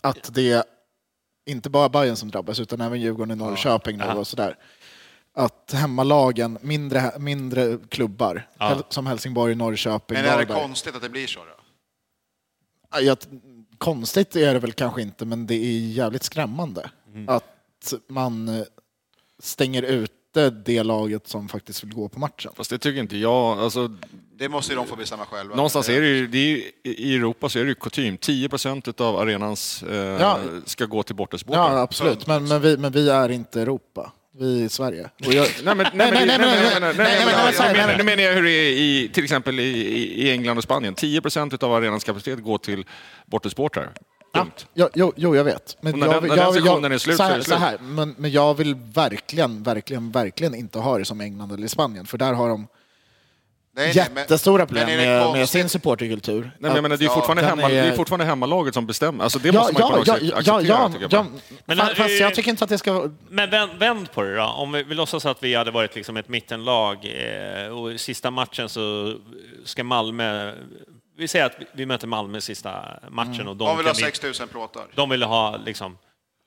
att 0.02 0.34
det 0.36 0.52
är 0.52 0.64
inte 1.46 1.70
bara 1.70 1.90
Bayern 1.90 2.16
som 2.16 2.32
drabbas 2.32 2.60
utan 2.60 2.82
även 2.82 3.02
Djurgården 3.02 3.32
i 3.32 3.36
Norrköping 3.36 3.98
nu 3.98 4.06
och 4.06 4.28
sådär. 4.28 4.56
Att 5.36 5.72
hemmalagen, 5.74 6.58
mindre, 6.62 7.12
mindre 7.20 7.78
klubbar, 7.90 8.48
Hel- 8.60 8.84
som 8.90 9.06
Helsingborg, 9.08 9.56
Norrköping, 9.56 10.16
Men 10.18 10.26
är 10.26 10.30
det 10.38 10.46
Varberg. 10.46 10.62
konstigt 10.62 10.96
att 10.96 11.02
det 11.02 11.10
blir 11.10 11.28
så? 11.28 11.40
Då? 11.40 11.46
Ja, 12.92 13.00
jag- 13.00 13.18
konstigt 13.78 14.36
är 14.36 14.54
det 14.54 14.60
väl 14.60 14.72
kanske 14.74 15.02
inte, 15.02 15.26
men 15.26 15.48
det 15.48 15.56
är 15.56 15.80
jävligt 15.80 16.24
skrämmande 16.24 16.90
Mm. 17.14 17.30
att 17.30 17.94
man 18.10 18.48
eh, 18.48 18.64
stänger 19.40 19.84
ute 19.84 20.50
det 20.50 20.84
laget 20.84 21.28
som 21.28 21.50
faktiskt 21.50 21.84
vill 21.84 21.94
gå 21.94 22.10
på 22.10 22.20
matchen. 22.20 22.52
Fast 22.56 22.70
det 22.70 22.78
tycker 22.78 23.00
inte 23.00 23.18
jag. 23.18 23.60
Alltså, 23.60 23.88
Det 24.36 24.50
måste 24.50 24.72
ju 24.74 24.78
de 24.78 24.88
få 24.88 24.96
bestämma 24.96 25.26
själva. 25.26 25.56
någonstans 25.56 25.90
är 25.90 26.02
det 26.02 26.08
ju, 26.08 26.28
det 26.28 26.38
är 26.38 26.48
ju, 26.48 26.72
i 26.84 27.16
Europa 27.16 27.50
så 27.50 27.60
är 27.60 27.64
det 27.64 27.70
ju 27.70 27.76
kutym. 27.76 28.18
10 28.18 28.50
procent 28.50 29.02
av 29.02 29.16
arenans 29.20 29.84
eh, 29.84 29.96
Ja. 29.96 30.40
ska 30.66 30.86
gå 30.86 31.04
till 31.04 31.16
bortasportrar. 31.16 31.72
Ja, 31.76 31.82
absolut, 31.82 32.28
men, 32.28 32.48
men, 32.48 32.62
vi, 32.62 32.78
men 32.78 32.92
vi 32.92 33.10
är 33.10 33.30
inte 33.30 33.62
Europa. 33.62 34.12
Vi 34.40 34.64
är 34.64 34.68
Sverige. 34.70 35.10
Jag, 35.18 35.34
Nej, 35.34 35.48
men, 35.64 35.78
nej, 35.78 35.92
nej, 35.94 36.12
nej, 36.12 36.26
nej, 36.28 36.38
nej, 36.38 36.80
nej, 36.80 36.80
nej, 36.82 36.94
men- 36.96 37.36
nej, 37.36 37.54
så 37.54 37.64
här, 37.64 37.74
nej, 37.74 37.78
nej, 37.78 37.88
nej, 37.88 37.98
Nu 37.98 38.04
menar 38.04 38.24
jag 38.24 38.34
hur 38.34 38.44
det 38.44 38.50
är 38.52 38.72
i, 38.72 39.10
till 39.14 39.24
exempel 39.24 39.60
i, 39.60 39.64
i 40.24 40.32
England 40.32 40.58
och 40.58 40.64
Spanien. 40.64 40.94
10 40.96 41.22
procent 41.22 41.64
av 41.64 41.74
arenans 41.74 42.04
kapacitet 42.04 42.44
går 42.44 42.58
till 42.58 42.86
bortasportrar. 43.26 43.94
Punkt. 44.34 44.68
Ja, 44.74 44.90
jo, 44.96 45.14
jo, 45.16 45.36
jag 45.36 45.44
vet. 45.44 45.78
Men 45.82 45.94
Och 45.94 46.00
när 46.00 46.08
den- 46.08 46.24
när 46.28 46.36
den 46.36 46.54
sektionen 46.54 46.92
är 46.92 46.98
slut 46.98 47.18
så 47.18 47.24
så 47.24 47.24
är 47.24 47.30
här, 47.30 47.38
det 47.38 47.44
så 47.44 47.50
slut. 47.50 47.60
här, 47.60 47.78
men, 47.82 48.16
men 48.18 48.32
jag 48.32 48.54
vill 48.58 48.76
verkligen, 48.76 49.64
verkligen, 49.64 50.12
verkligen 50.12 50.56
inte 50.56 50.80
ha 50.80 50.98
det 50.98 51.06
som 51.06 51.22
England 51.22 51.52
eller 51.52 51.68
Spanien, 51.68 52.06
för 52.06 52.18
där 52.18 52.34
har 52.34 52.50
de 52.50 52.68
Nej, 53.76 53.92
nej, 53.96 54.06
men- 54.14 54.22
jättestora 54.22 54.66
problem 54.66 54.86
men 54.88 54.98
med, 54.98 55.32
med 55.34 55.50
sin 55.50 55.70
supporterkultur. 55.70 56.42
Nej, 56.42 56.52
men 56.60 56.76
jag 56.76 56.82
menar, 56.82 56.98
det 56.98 57.04
är 57.04 57.08
Ja, 57.08 57.14
fortfarande, 57.14 57.42
den 57.42 57.50
hemma, 57.50 57.70
är- 57.72 57.84
det 57.84 57.90
är 57.90 57.96
fortfarande 57.96 58.26
hemmalaget 58.26 58.74
som 58.74 58.86
bestämmer. 58.86 59.24
Alltså, 59.24 59.40
det 59.40 59.48
Ja, 59.48 59.54
måste 59.54 59.74
man 59.74 59.82
ju 59.82 59.88
på 59.88 59.94
ja, 59.94 59.98
något 59.98 60.08
ja, 60.08 60.14
sätt 60.14 60.24
ja, 60.24 60.36
acceptera, 60.38 60.78
ja, 60.78 60.88
tycker 60.90 61.02
jag 61.02 61.14
ja, 61.14 61.24
bara. 61.24 61.28
Men, 61.66 61.78
fa- 61.78 61.96
fast 61.96 62.10
eh, 62.10 62.16
jag 62.16 62.36
tycker 62.36 62.50
inte 62.50 62.64
att 62.64 62.70
det 62.70 62.78
ska. 62.78 63.10
Men 63.30 63.50
vänd, 63.50 63.72
vänd 63.80 64.12
på 64.12 64.22
det 64.24 64.36
då. 64.36 64.44
Om 64.44 64.72
vi, 64.72 64.84
vi 64.84 64.96
låtsas 64.96 65.26
att 65.26 65.44
vi 65.44 65.56
hade 65.56 65.72
varit 65.72 65.96
liksom 65.96 66.18
ett 66.18 66.30
mittenlag 66.30 66.98
eh, 67.06 67.68
och 67.68 67.92
i 67.92 67.98
sista 67.98 68.32
matchen 68.32 68.70
så 68.70 69.16
ska 69.66 69.84
Malmö... 69.84 70.54
Vi 71.18 71.28
säger 71.28 71.46
att 71.46 71.56
vi- 71.74 71.86
möter 71.86 72.08
Malmö 72.08 72.38
i 72.38 72.42
sista 72.42 72.84
matchen 73.10 73.48
och 73.48 73.56
de, 73.58 73.68
De 73.68 73.78
vill 73.78 73.86
ha 73.86 73.94
kan 73.94 74.06
vi- 74.06 74.12
6 74.14 74.40
000 74.40 74.48
plåtar. 74.50 74.84
de 74.96 75.10
ville 75.10 75.26
ha 75.26 75.58
liksom... 75.66 75.98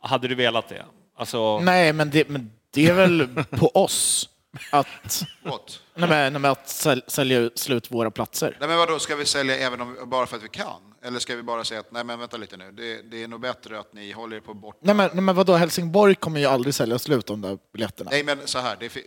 Hade 0.02 0.28
du 0.28 0.34
velat 0.34 0.68
det? 0.68 0.82
Alltså, 1.18 1.58
Nej, 1.60 1.92
men 1.92 2.10
det, 2.10 2.28
men 2.28 2.50
det 2.74 2.86
är 2.88 2.92
väl 2.94 3.28
på 3.50 3.70
oss 3.74 4.28
att, 4.70 5.22
What? 5.42 5.80
nej, 5.94 6.08
men, 6.08 6.32
nej, 6.32 6.40
men 6.40 6.44
att 6.50 6.66
säl- 6.66 7.02
sälja 7.06 7.38
ut- 7.38 7.58
slut 7.58 7.90
våra 7.90 8.10
platser. 8.10 8.56
Nej, 8.60 8.68
men 8.68 8.78
vadå, 8.78 8.98
ska 8.98 9.16
vi 9.16 9.24
sälja 9.24 9.56
även 9.58 9.80
om, 9.80 9.96
bara 10.06 10.26
för 10.26 10.36
att 10.36 10.42
vi 10.42 10.48
kan? 10.48 10.94
Eller 11.02 11.18
ska 11.18 11.36
vi 11.36 11.42
bara 11.42 11.64
säga 11.64 11.80
att 11.80 11.92
nej 11.92 12.04
men 12.04 12.18
vänta 12.18 12.36
lite 12.36 12.56
nu, 12.56 12.72
det, 12.72 13.02
det 13.02 13.22
är 13.22 13.28
nog 13.28 13.40
bättre 13.40 13.78
att 13.78 13.92
ni 13.92 14.12
håller 14.12 14.36
er 14.36 14.40
på 14.40 14.54
bort... 14.54 14.76
Nej 14.80 14.94
men, 14.94 15.10
nej, 15.12 15.22
men 15.22 15.34
vadå, 15.36 15.54
Helsingborg 15.54 16.14
kommer 16.14 16.40
ju 16.40 16.46
aldrig 16.46 16.74
sälja 16.74 16.98
slut 16.98 17.26
de 17.26 17.40
där 17.40 17.58
biljetterna. 17.72 18.10
Nej 18.10 18.24
men 18.24 18.46
så 18.46 18.58
här, 18.58 18.76
det 18.80 18.84
är, 18.84 18.88
fi- 18.90 19.06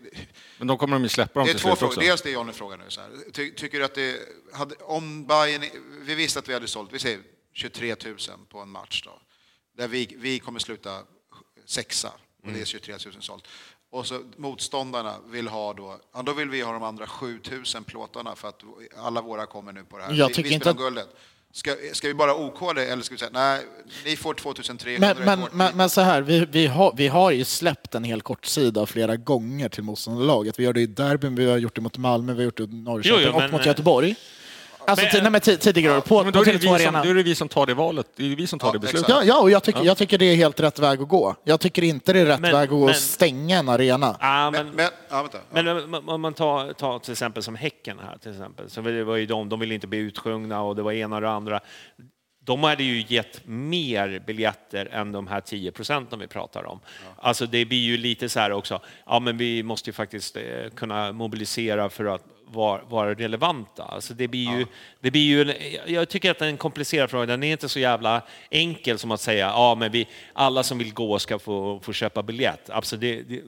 Men 0.57 0.67
då 0.67 0.77
kommer 0.77 0.95
de 0.95 1.03
ju 1.03 1.09
släppa 1.09 1.39
dem 1.39 1.45
det 1.45 1.51
är 1.51 1.53
till 1.53 1.61
två 1.61 1.69
slut 1.69 1.79
frågor. 1.79 1.91
också. 1.91 1.99
Dels 2.01 2.21
det 2.21 2.29
Johnny 2.31 2.53
frågar 2.53 2.77
nu. 2.77 2.83
Så 2.87 3.01
här. 3.01 3.09
Ty, 3.33 3.51
tycker 3.51 3.79
du 3.79 3.85
att 3.85 3.95
det... 3.95 4.15
Hade, 4.53 4.75
om 4.75 5.25
Bayern, 5.25 5.63
vi 6.01 6.15
visste 6.15 6.39
att 6.39 6.49
vi 6.49 6.53
hade 6.53 6.67
sålt, 6.67 6.93
vi 6.93 6.99
säger 6.99 7.19
23 7.53 7.95
000 8.05 8.15
på 8.49 8.59
en 8.59 8.69
match 8.69 9.01
då. 9.05 9.11
Där 9.77 9.87
vi, 9.87 10.15
vi 10.17 10.39
kommer 10.39 10.59
sluta 10.59 10.99
sexa 11.65 12.11
och 12.45 12.51
det 12.51 12.61
är 12.61 12.65
23 12.65 12.95
000 13.05 13.13
sålt. 13.19 13.47
Och 13.91 14.05
så 14.05 14.19
motståndarna 14.37 15.15
vill 15.31 15.47
ha 15.47 15.73
då, 15.73 15.95
ja, 16.13 16.21
då 16.21 16.33
vill 16.33 16.49
vi 16.49 16.61
ha 16.61 16.73
de 16.73 16.83
andra 16.83 17.07
7 17.07 17.39
000 17.75 17.83
plåtarna 17.83 18.35
för 18.35 18.47
att 18.47 18.61
alla 18.97 19.21
våra 19.21 19.45
kommer 19.45 19.73
nu 19.73 19.83
på 19.83 19.97
det 19.97 20.03
här. 20.03 20.13
Jag 20.13 20.27
vi, 20.27 20.33
tycker 20.33 20.49
vi 20.49 20.55
inte 20.55 20.63
spelar 20.63 20.87
om 20.87 20.93
guldet. 20.93 21.07
Ska, 21.51 21.75
ska 21.93 22.07
vi 22.07 22.13
bara 22.13 22.35
OK 22.35 22.75
det 22.75 22.85
eller 22.85 23.03
ska 23.03 23.15
vi 23.15 23.19
säga 23.19 23.31
nej, 23.33 23.61
ni 24.05 24.15
får 24.15 24.33
2300 24.33 25.13
Men, 25.15 25.25
men, 25.39 25.49
men, 25.51 25.77
men 25.77 25.89
så 25.89 26.01
här, 26.01 26.21
vi, 26.21 26.45
vi, 26.45 26.67
har, 26.67 26.93
vi 26.97 27.07
har 27.07 27.31
ju 27.31 27.45
släppt 27.45 27.95
en 27.95 28.03
hel 28.03 28.21
kortsida 28.21 28.85
flera 28.85 29.15
gånger 29.15 29.69
till 29.69 29.83
motståndarlaget. 29.83 30.59
Vi 30.59 30.63
gör 30.63 30.73
det 30.73 30.81
i 30.81 30.85
derbyn, 30.85 31.35
vi 31.35 31.49
har 31.49 31.57
gjort 31.57 31.75
det 31.75 31.81
mot 31.81 31.97
Malmö, 31.97 32.33
vi 32.33 32.39
har 32.39 32.45
gjort 32.45 32.57
det 32.57 32.67
mot 32.67 32.85
Norrköping 32.85 33.21
Jo, 33.23 33.31
jo, 33.31 33.37
men- 33.39 33.45
och 33.45 33.51
mot 33.51 33.65
Göteborg. 33.65 34.15
Alltså 34.85 35.05
Men- 35.13 35.23
nej, 35.23 35.31
men 35.31 35.41
ti- 35.41 35.57
tidigare 35.57 35.97
år 35.97 36.01
på, 36.01 36.23
Men 36.23 36.33
då 36.33 36.43
på 36.43 36.49
är, 36.49 36.53
det 36.53 36.59
Tele2 36.59 36.61
vi 36.61 36.67
som, 36.67 36.73
Arena. 36.75 37.03
då 37.03 37.09
är 37.09 37.13
det 37.13 37.23
vi 37.23 37.35
som 37.35 37.47
tar 37.49 37.65
det 37.65 37.73
valet. 37.73 38.07
Det 38.15 38.31
är 38.31 38.35
vi 38.35 38.47
som 38.47 38.59
tar 38.59 38.67
Ja, 38.67 38.71
det 38.73 38.79
beslutet. 38.79 39.09
Ja, 39.09 39.23
ja 39.23 39.39
och 39.41 39.51
jag 39.51 39.63
tycker, 39.63 39.83
jag 39.83 39.97
tycker 39.97 40.17
det 40.17 40.25
är 40.25 40.35
helt 40.35 40.59
rätt 40.59 40.79
väg 40.79 41.01
att 41.01 41.07
gå. 41.07 41.35
Jag 41.43 41.59
tycker 41.59 41.81
inte 41.83 42.13
det 42.13 42.19
är 42.19 42.25
rätt 42.25 42.39
Men- 42.39 42.51
väg 42.51 42.73
att 42.73 42.79
men- 42.85 42.93
stänga 42.93 43.57
en 43.59 43.69
arena. 43.69 44.17
ah, 44.19 44.51
men, 44.51 44.69
men, 44.69 44.89
ja, 45.09 45.21
vänta. 45.21 45.37
Men 45.51 45.67
om- 45.93 46.09
om 46.09 46.21
man 46.21 46.33
tar, 46.33 46.73
tar 46.73 46.99
till 46.99 47.11
exempel 47.11 47.43
som 47.43 47.55
Häcken 47.55 47.97
här 48.03 48.17
till 48.17 48.31
exempel, 48.31 48.69
så 48.69 48.81
det 48.81 49.03
var 49.03 49.15
ju 49.15 49.25
de, 49.25 49.49
de 49.49 49.59
ville 49.59 49.73
inte 49.73 49.87
bli 49.87 49.99
utsjungna 49.99 50.61
och 50.61 50.75
det 50.75 50.81
var 50.81 50.91
ena 50.91 51.15
och 51.15 51.21
det 51.21 51.29
andra. 51.29 51.59
De 52.45 52.63
hade 52.63 52.83
ju 52.83 53.05
gett 53.07 53.41
mer 53.45 54.23
biljetter 54.27 54.85
än 54.85 55.11
de 55.11 55.27
här 55.27 55.41
10 55.41 55.71
procenten 55.71 56.19
vi 56.19 56.27
pratar 56.27 56.65
om. 56.65 56.79
Alltså 57.17 57.45
det 57.45 57.65
blir 57.65 57.77
ju 57.79 57.97
lite 57.97 58.29
så 58.29 58.39
här 58.39 58.51
också, 58.51 58.81
ja 59.05 59.19
men 59.19 59.37
vi 59.37 59.63
måste 59.63 59.89
ju 59.89 59.93
faktiskt 59.93 60.35
eh, 60.37 60.41
kunna 60.75 61.11
mobilisera 61.11 61.89
för 61.89 62.05
att 62.05 62.23
vara, 62.51 62.81
vara 62.89 63.13
relevanta. 63.13 63.83
Alltså 63.83 64.13
det 64.13 64.27
blir 64.27 64.57
ju, 64.57 64.65
det 64.99 65.11
blir 65.11 65.21
ju, 65.21 65.53
jag 65.85 66.09
tycker 66.09 66.31
att 66.31 66.39
det 66.39 66.45
är 66.45 66.49
en 66.49 66.57
komplicerad 66.57 67.09
fråga, 67.09 67.25
den 67.25 67.43
är 67.43 67.51
inte 67.51 67.69
så 67.69 67.79
jävla 67.79 68.21
enkel 68.51 68.99
som 68.99 69.11
att 69.11 69.21
säga, 69.21 69.45
ja 69.47 69.75
men 69.75 69.91
vi, 69.91 70.07
alla 70.33 70.63
som 70.63 70.77
vill 70.77 70.93
gå 70.93 71.19
ska 71.19 71.39
få, 71.39 71.79
få 71.83 71.93
köpa 71.93 72.23
biljett. 72.23 72.69
Alltså 72.69 72.97
det, 72.97 73.21
det, 73.21 73.41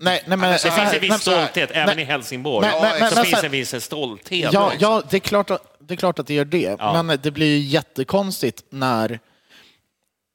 Nej, 0.00 0.22
nej, 0.26 0.38
men, 0.38 0.52
det 0.52 0.58
så 0.58 0.68
finns 0.68 0.78
här- 0.78 0.94
en 0.94 1.00
viss 1.00 1.10
nej, 1.10 1.18
stolthet, 1.18 1.70
även 1.72 1.96
nej, 1.96 2.04
i 2.04 2.06
Helsingborg. 2.06 2.66
nej, 2.68 2.80
nej, 3.00 3.10
så 3.10 3.16
men- 3.16 3.24
finns 3.24 3.44
en 3.44 3.50
viss 3.50 3.84
stolthet. 3.84 4.52
Ja, 4.52 4.72
ja 4.78 5.02
det, 5.10 5.16
är 5.16 5.20
klart 5.20 5.50
att, 5.50 5.76
det 5.78 5.94
är 5.94 5.96
klart 5.96 6.18
att 6.18 6.26
det 6.26 6.34
gör 6.34 6.44
det. 6.44 6.76
Ja. 6.78 7.02
Men 7.02 7.18
det 7.22 7.30
blir 7.30 7.46
ju 7.46 7.58
jättekonstigt 7.58 8.64
när 8.70 9.20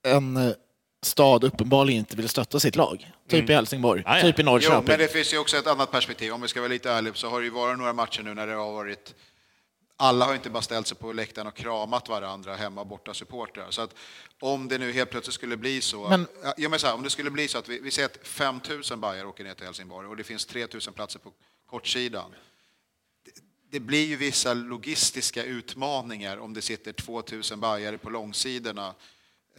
en 0.08 0.54
stad 1.02 1.44
uppenbarligen 1.44 2.00
inte 2.00 2.16
vill 2.16 2.30
stötta 2.30 2.60
sitt 2.60 2.76
lag. 2.76 3.12
Typ 3.30 3.50
i 3.50 3.54
Helsingborg, 3.54 4.04
Ja, 4.06 4.16
ja. 4.18 4.22
typ 4.24 4.40
i 4.40 4.42
Jo, 4.42 4.46
Norrköping. 4.46 4.84
men 4.88 5.00
det 5.00 5.08
finns 5.08 5.34
ju 5.34 5.38
också 5.38 5.58
ett 5.58 5.68
annat 5.68 5.92
perspektiv. 5.92 6.34
Om 6.34 6.42
vi 6.42 6.48
ska 6.48 6.60
vara 6.62 6.70
lite 6.70 6.92
ärliga 6.92 7.14
så 7.14 7.30
har 7.30 7.40
det 7.40 7.46
ju 7.46 7.52
varit 7.52 7.78
några 7.78 7.94
matcher 7.94 8.24
nu 8.24 8.34
när 8.34 8.48
det 8.48 8.54
har 8.54 8.72
varit 8.74 9.16
alla 10.00 10.26
har 10.26 10.34
inte 10.36 10.50
bara 10.50 10.62
ställt 10.62 10.88
sig 10.88 10.98
på 10.98 11.14
läktaren 11.14 11.48
och 11.48 11.56
kramat 11.56 12.10
varandra 12.10 12.56
hemma 12.56 12.82
och 12.82 12.88
borta 12.88 13.14
supportrar. 13.14 13.72
Så 13.72 13.82
att 13.82 13.96
om 14.40 14.68
det 14.68 14.78
nu 14.78 14.92
helt 14.92 15.10
plötsligt 15.10 15.34
skulle 15.34 15.58
bli 15.58 15.82
så, 15.82 16.10
Men- 16.10 16.28
ja, 16.58 16.70
men 16.70 16.80
så 16.80 16.88
här, 16.88 16.94
om 16.94 17.04
det 17.04 17.10
skulle 17.10 17.32
bli 17.32 17.48
så 17.48 17.58
att 17.58 17.70
vi, 17.70 17.80
vi 17.80 17.92
säger 17.92 18.06
att 18.10 18.28
5 18.28 18.60
000 18.90 19.00
bajer 19.00 19.26
åker 19.26 19.44
ner 19.44 19.54
till 19.54 19.66
Helsingborg 19.66 20.08
och 20.08 20.18
det 20.18 20.24
finns 20.24 20.46
3 20.46 20.68
000 20.74 20.82
platser 20.96 21.20
på 21.20 21.32
kortsidan. 21.70 22.32
Det, 23.26 23.32
det 23.72 23.80
blir 23.80 24.06
ju 24.08 24.16
vissa 24.16 24.54
logistiska 24.54 25.44
utmaningar 25.44 26.38
om 26.38 26.54
det 26.54 26.62
sitter 26.62 26.94
2 26.94 27.24
000 27.52 27.60
bajare 27.60 27.98
på 27.98 28.10
långsidorna. 28.10 28.94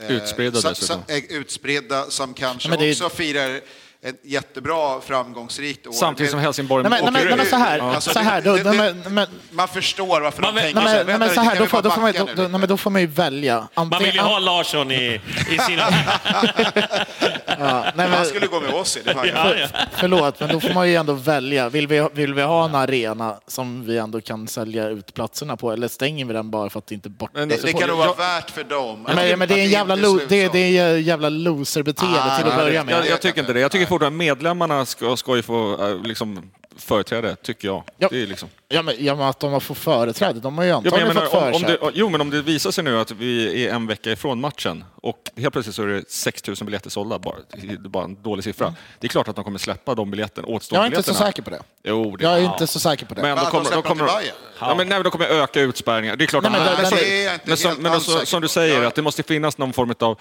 Eh, 0.01 0.11
Utspridda 0.16 0.61
som, 0.61 0.70
dessutom. 0.70 1.03
som, 1.07 1.15
eh, 1.16 1.23
utspridda 1.39 2.05
som 2.11 2.35
kanske 2.35 2.69
Ja, 2.69 2.77
det 2.77 2.87
är- 2.87 2.91
också 2.93 3.09
firar 3.09 3.61
ett 4.03 4.20
jättebra 4.25 5.01
framgångsrikt 5.01 5.87
år. 5.87 5.93
Samtidigt 5.93 6.31
som 6.31 6.37
Men- 6.39 6.45
Helsingborg 6.45 6.83
Nej, 6.83 6.91
men, 6.91 7.01
nej, 7.05 7.12
men, 7.12 7.27
nej, 7.29 7.37
men 7.37 7.47
så 7.47 7.57
här, 7.57 7.79
Alltså, 7.79 8.11
så 8.12 8.19
här 8.19 8.41
det- 8.41 8.51
då, 8.51 8.57
det- 8.57 8.62
det- 9.03 9.11
men, 9.11 9.29
Man 9.51 9.69
förstår 9.69 10.20
varför 10.20 10.43
Man 10.43 10.55
de 10.55 10.61
tänker 10.61 10.81
nej, 10.81 10.99
så 11.01 11.05
nej, 11.07 11.19
men 11.19 11.35
så 11.35 11.41
här, 11.41 11.57
då 11.57 11.66
får, 11.66 11.83
då, 11.83 11.91
får 11.91 12.01
man, 12.01 12.12
då, 12.12 12.43
nej, 12.43 12.49
men 12.49 12.69
då 12.69 12.77
får 12.77 12.91
man 12.91 13.01
ju 13.01 13.07
välja. 13.07 13.69
Man 13.77 14.03
vill 14.03 14.15
ju 14.15 14.20
ha 14.20 14.39
Larsson 14.39 14.91
i, 14.93 15.20
i 15.51 15.59
sina... 15.59 15.89
ja, 17.59 17.82
nej, 17.94 18.09
Han 18.09 18.10
men, 18.10 18.24
skulle 18.24 18.47
gå 18.47 18.60
med 18.60 18.74
oss 18.74 18.97
i 18.97 19.02
det. 19.02 19.14
Ja, 19.35 19.55
ja. 19.55 19.68
Förlåt, 19.93 20.40
men 20.40 20.48
då 20.48 20.60
får 20.60 20.74
man 20.74 20.89
ju 20.89 20.94
ändå 20.94 21.12
välja. 21.12 21.68
Vill 21.68 21.86
vi, 21.86 22.09
vill 22.12 22.35
vi 22.35 22.43
ha 22.43 22.64
en 22.64 22.74
arena 22.74 23.35
som 23.47 23.85
vi 23.86 23.98
ändå 23.98 24.20
kan 24.20 24.48
sälja 24.48 24.89
ut 24.89 25.14
platserna 25.14 25.56
på 25.56 25.72
eller 25.72 25.89
stänger 25.89 26.24
vi 26.24 26.32
den 26.32 26.51
bara 26.51 26.70
för 26.70 26.78
att 26.78 26.86
det 26.86 26.94
inte 26.94 27.09
är 27.09 27.10
borta? 27.10 27.32
Men 27.35 27.48
det, 27.48 27.62
det 27.62 27.72
kan 27.72 27.89
nog 27.89 27.98
vara 27.98 28.14
värt 28.14 28.51
för 28.51 28.64
dem. 28.64 29.05
Ja, 29.09 29.14
men, 29.14 29.39
men 29.39 29.48
det 29.48 29.55
är 29.55 29.64
en 29.64 29.70
jävla, 29.70 29.94
lo, 29.94 30.20
det, 30.28 30.52
det 30.52 30.78
är 30.78 30.94
en 30.94 31.02
jävla 31.02 31.28
loserbeteende 31.28 32.18
Ah, 32.22 32.39
till 32.39 32.47
att 32.47 32.56
nej, 32.56 32.64
börja 32.64 32.85
med. 32.85 32.94
Jag, 32.94 33.06
jag 33.06 33.20
tycker 33.20 33.40
inte 33.40 33.52
det. 33.52 33.60
Jag 33.60 33.70
tycker 33.70 33.86
fortfarande 33.86 34.18
medlemmarna 34.18 34.86
ska, 34.86 35.16
ska 35.16 35.36
ju 35.36 35.43
få 35.43 35.89
äh, 35.89 36.02
liksom, 36.02 36.51
företräde, 36.79 37.37
tycker 37.37 37.69
jag. 37.69 37.83
Ja. 37.99 38.09
Det 38.11 38.23
är 38.23 38.27
liksom. 38.27 38.49
Ja, 38.69 38.83
men, 38.83 38.95
ja, 38.99 39.15
men 39.15 39.27
att 39.27 39.41
de 39.41 39.53
har 39.53 39.61
fått 39.61 39.79
företräde, 39.79 40.41
de 40.41 40.59
har 40.59 40.65
ju 40.65 40.71
Ja, 40.71 40.81
men 40.81 40.93
antagligen 40.93 41.07
jag 41.07 41.15
menar, 41.15 41.27
fått 41.31 41.43
om, 41.43 41.55
om 41.55 41.63
det, 41.63 41.79
jo, 41.95 42.09
men 42.09 42.21
om 42.21 42.31
det 42.31 42.43
visar 42.43 42.71
sig 42.71 42.85
nu 42.85 42.99
att 43.01 43.11
vi 43.11 43.65
är 43.67 43.75
en 43.75 43.87
vecka 43.87 44.13
ifrån 44.13 44.41
matchen 44.41 44.85
och 45.03 45.19
helt 45.37 45.53
plötsligt 45.53 45.77
så 45.77 45.83
är 45.83 45.87
det 45.87 46.11
6 46.11 46.47
000 46.47 46.57
biljetter 46.65 46.91
sålda, 46.91 47.19
bara, 47.19 47.37
det 47.63 47.73
är 47.73 47.77
bara 47.89 48.05
en 48.05 48.23
dålig 48.23 48.45
siffra. 48.45 48.75
Det 49.01 49.07
är 49.07 49.09
klart 49.09 49.29
att 49.29 49.37
de 49.37 49.45
kommer 49.45 49.59
släppa 49.59 49.95
de 49.95 50.11
biljetten, 50.11 50.45
Jag 50.47 50.55
återstående 50.55 50.87
är 50.87 50.87
inte 50.87 51.03
så 51.03 51.11
biljetterna. 51.11 51.27
säker 51.33 51.43
på 51.43 51.51
det. 51.51 51.63
Jo, 51.85 52.17
det, 52.17 52.25
Jag 52.25 52.33
är 52.35 52.39
ja. 52.39 52.53
inte 52.53 52.67
så 52.67 52.81
säker 52.81 53.07
på 53.07 53.15
det. 53.15 53.23
Men 53.23 53.29
Men 53.35 53.39
då 53.53 53.59
att 53.59 53.71
de 53.73 53.83
kommer, 53.83 54.07
kommer, 54.07 54.23
ja, 54.61 54.69
men, 54.69 54.77
nej, 54.77 54.87
men 54.99 55.03
då 55.03 55.11
kommer 55.11 55.27
öka 55.27 55.61
utspärrningar. 55.61 56.17
Det 56.17 56.25
är 56.25 56.27
klart 56.27 56.43
Nej, 56.43 56.53
men 56.53 56.65
Men 56.65 56.91
det- 56.91 56.97
det 56.97 57.21
är 57.21 57.25
jag 57.25 57.35
inte 57.35 57.49
men, 57.49 57.57
som, 57.57 57.75
men 57.83 57.93
alls 57.93 58.05
så, 58.05 58.11
säker 58.13 58.27
som 58.27 58.43
du 58.43 58.49
säger, 58.49 58.75
Jag- 58.77 58.85
att 58.85 58.95
det 58.95 59.03
måste 59.03 59.23
finnas 59.23 59.59
någon 59.59 59.73
form 59.73 59.95
av 60.01 60.19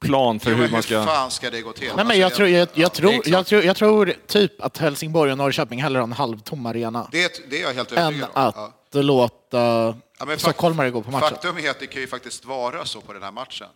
plan 0.00 0.40
för 0.40 0.50
Jo, 0.50 0.56
hur 0.56 0.62
man 0.68 0.74
hur 0.74 0.82
ska... 0.82 1.04
fan 1.04 1.30
ska 1.30 1.50
det 1.50 1.60
gå 1.60 1.72
till? 1.72 1.92
Nej, 1.96 2.04
men 2.04 2.18
jag, 2.18 2.24
Alltså, 2.24 2.36
tror, 2.36 2.48
jag, 2.48 2.68
jag, 2.74 2.92
tror, 2.92 3.12
jag, 3.28 3.46
tror, 3.46 3.62
jag 3.62 3.76
tror 3.76 4.14
typ 4.26 4.60
att 4.62 4.78
Helsingborg 4.78 5.32
och 5.32 5.38
Norrköping 5.38 5.82
hellre 5.82 5.98
har 5.98 6.04
en 6.04 6.12
halvtom 6.12 6.66
arena 6.66 7.08
Det, 7.12 7.50
det 7.50 7.56
är 7.62 7.62
jag 7.66 7.74
helt 7.74 7.92
än 7.92 7.98
övertygad 7.98 8.28
om. 8.34 8.42
att 8.42 8.54
Ja. 8.92 9.02
låta 9.02 9.96
Ja, 10.18 10.36
stockholmare 10.38 10.90
gå 10.90 11.02
på 11.02 11.10
matchen. 11.10 11.28
Faktum 11.30 11.58
är 11.58 11.70
att 11.70 11.80
det 11.80 11.86
kan 11.86 12.00
ju 12.02 12.08
faktiskt 12.08 12.44
vara 12.44 12.84
så 12.84 13.00
på 13.00 13.12
den 13.12 13.22
här 13.22 13.32
matchen. 13.32 13.66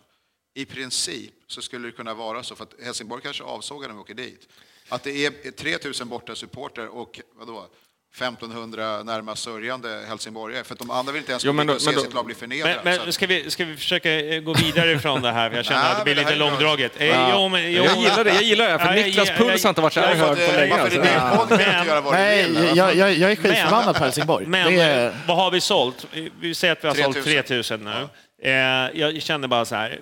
I 0.53 0.65
princip 0.65 1.33
så 1.47 1.61
skulle 1.61 1.87
det 1.87 1.91
kunna 1.91 2.13
vara 2.13 2.43
så, 2.43 2.55
för 2.55 2.63
att 2.63 2.73
Helsingborg 2.85 3.21
kanske 3.21 3.43
avsågar 3.43 3.87
när 3.87 3.95
vi 3.95 4.01
åker 4.01 4.13
dit, 4.13 4.47
att 4.89 5.03
det 5.03 5.25
är 5.25 5.51
3000 5.51 6.09
borta 6.09 6.35
supporter 6.35 6.87
och 6.87 7.19
vadå, 7.39 7.65
1500 8.15 9.03
närmast 9.03 9.43
sörjande 9.43 10.03
helsingborgare, 10.07 10.63
för 10.63 10.75
de 10.75 10.91
andra 10.91 11.11
vill 11.13 11.19
inte 11.19 11.31
ens 11.31 11.45
Jo, 11.45 11.53
men 11.53 11.67
då- 11.67 11.79
se 11.79 11.85
men 11.85 11.95
då- 11.95 12.01
sitt 12.01 12.13
lag 12.13 12.25
bli 12.25 12.35
förnedrat. 12.35 12.79
Men, 12.83 12.99
men 13.03 13.13
ska, 13.13 13.27
vi, 13.27 13.49
ska 13.51 13.65
vi 13.65 13.75
försöka 13.77 14.19
eh, 14.19 14.41
gå 14.41 14.53
vidare 14.53 14.91
ifrån 14.91 15.21
det 15.21 15.31
här? 15.31 15.51
Jag 15.51 15.65
känner 15.65 15.91
att 15.91 15.97
det 15.97 16.03
blir 16.03 16.15
lite 16.15 16.35
långdraget. 16.35 16.91
Eh, 17.01 17.29
jo, 17.31 17.49
men, 17.49 17.71
jo, 17.71 17.83
Jag 17.83 17.97
gillar 17.97 18.23
det, 18.23 18.33
jag 18.33 18.43
gillar 18.43 18.69
det, 18.71 18.79
för 18.79 18.85
Ja, 18.95 19.03
Niklas 19.05 19.27
jag- 19.27 19.37
puls 19.37 19.63
har 19.63 19.69
inte 19.69 19.81
varit 19.81 19.93
så 19.93 19.99
här 19.99 20.15
hög 20.15 20.19
på 20.51 20.55
länge. 20.59 20.69
varför 20.69 20.83
Alltså. 20.83 20.99
är 21.01 22.11
Nej, 22.11 22.71
jag, 22.75 22.95
jag, 22.95 23.13
jag 23.13 23.31
är 23.31 23.35
skitförbannad 23.35 23.95
på 23.95 24.03
Helsingborg. 24.03 24.45
Men 24.45 24.79
är, 24.79 25.13
vad 25.27 25.37
har 25.37 25.51
vi 25.51 25.61
sålt? 25.61 26.07
Vi 26.39 26.55
säger 26.55 26.71
att 26.71 26.83
vi 26.83 26.87
har 26.87 26.95
3000. 26.95 27.13
sålt 27.13 27.25
3000 27.47 27.83
nu. 27.83 28.07
Eh, 28.49 28.51
jag 28.99 29.21
känner 29.21 29.47
bara 29.47 29.65
så 29.65 29.75
här, 29.75 29.99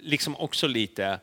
liksom 0.00 0.36
också 0.36 0.66
lite, 0.66 1.18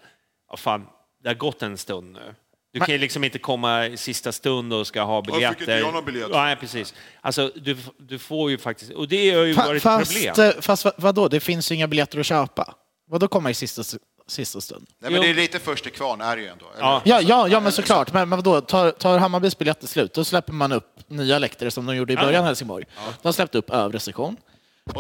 ja, 0.49 0.57
fan, 0.57 0.87
det 1.23 1.29
har 1.29 1.35
gått 1.35 1.61
en 1.63 1.77
stund 1.77 2.13
nu. 2.13 2.33
Du 2.73 2.79
kan 2.79 2.89
ju 2.89 2.97
liksom 2.97 3.23
inte 3.23 3.39
komma 3.39 3.85
i 3.87 3.97
sista 3.97 4.31
stund 4.31 4.73
och 4.73 4.87
ska 4.87 5.01
ha 5.01 5.21
biljetter. 5.21 5.49
fick 5.53 5.59
inte 5.61 5.71
jag 5.71 5.93
någon 5.93 6.05
biljett? 6.05 6.27
Nej, 6.31 6.55
precis. 6.55 6.93
Alltså, 7.21 7.51
du, 7.55 7.77
du 7.99 8.19
får 8.19 8.51
ju 8.51 8.57
faktiskt, 8.57 8.91
och 8.91 9.07
det 9.07 9.31
har 9.31 9.43
ju 9.43 9.53
Fa- 9.53 9.65
varit 9.67 9.77
ett 9.77 9.83
fast, 9.83 10.13
problem. 10.13 10.49
eh, 10.55 10.61
fast 10.61 10.85
vad- 10.85 10.93
vadå, 10.97 11.27
det 11.27 11.39
finns 11.39 11.71
ju 11.71 11.75
inga 11.75 11.87
biljetter 11.87 12.19
att 12.19 12.25
köpa. 12.25 12.73
Vadå 13.09 13.27
komma 13.27 13.49
i 13.49 13.53
sista, 13.53 13.83
sista 14.27 14.61
stund? 14.61 14.87
Nej, 15.01 15.11
men 15.11 15.21
det 15.21 15.29
är 15.29 15.33
lite 15.33 15.59
först 15.59 15.83
till 15.83 15.93
kvarn 15.93 16.21
är 16.21 16.35
det 16.35 16.41
ju 16.41 16.47
ändå. 16.47 16.65
eller? 16.73 16.83
Ja. 16.85 17.01
Ja, 17.05 17.21
ja, 17.21 17.47
ja 17.47 17.59
men 17.59 17.71
såklart. 17.71 18.13
Men, 18.13 18.29
men 18.29 18.37
vadå, 18.39 18.61
tar, 18.61 18.91
tar 18.91 19.17
Hammarbys 19.19 19.57
biljetter 19.57 19.87
slut, 19.87 20.13
då 20.13 20.23
släpper 20.23 20.53
man 20.53 20.71
upp 20.71 20.99
nya 21.07 21.39
läktare 21.39 21.71
som 21.71 21.85
de 21.85 21.95
gjorde 21.95 22.13
i 22.13 22.15
början 22.15 22.43
i 22.43 22.45
Helsingborg. 22.47 22.85
De 23.21 23.33
släppte 23.33 23.57
upp 23.57 23.69
övre 23.69 23.99
sektion. 23.99 24.37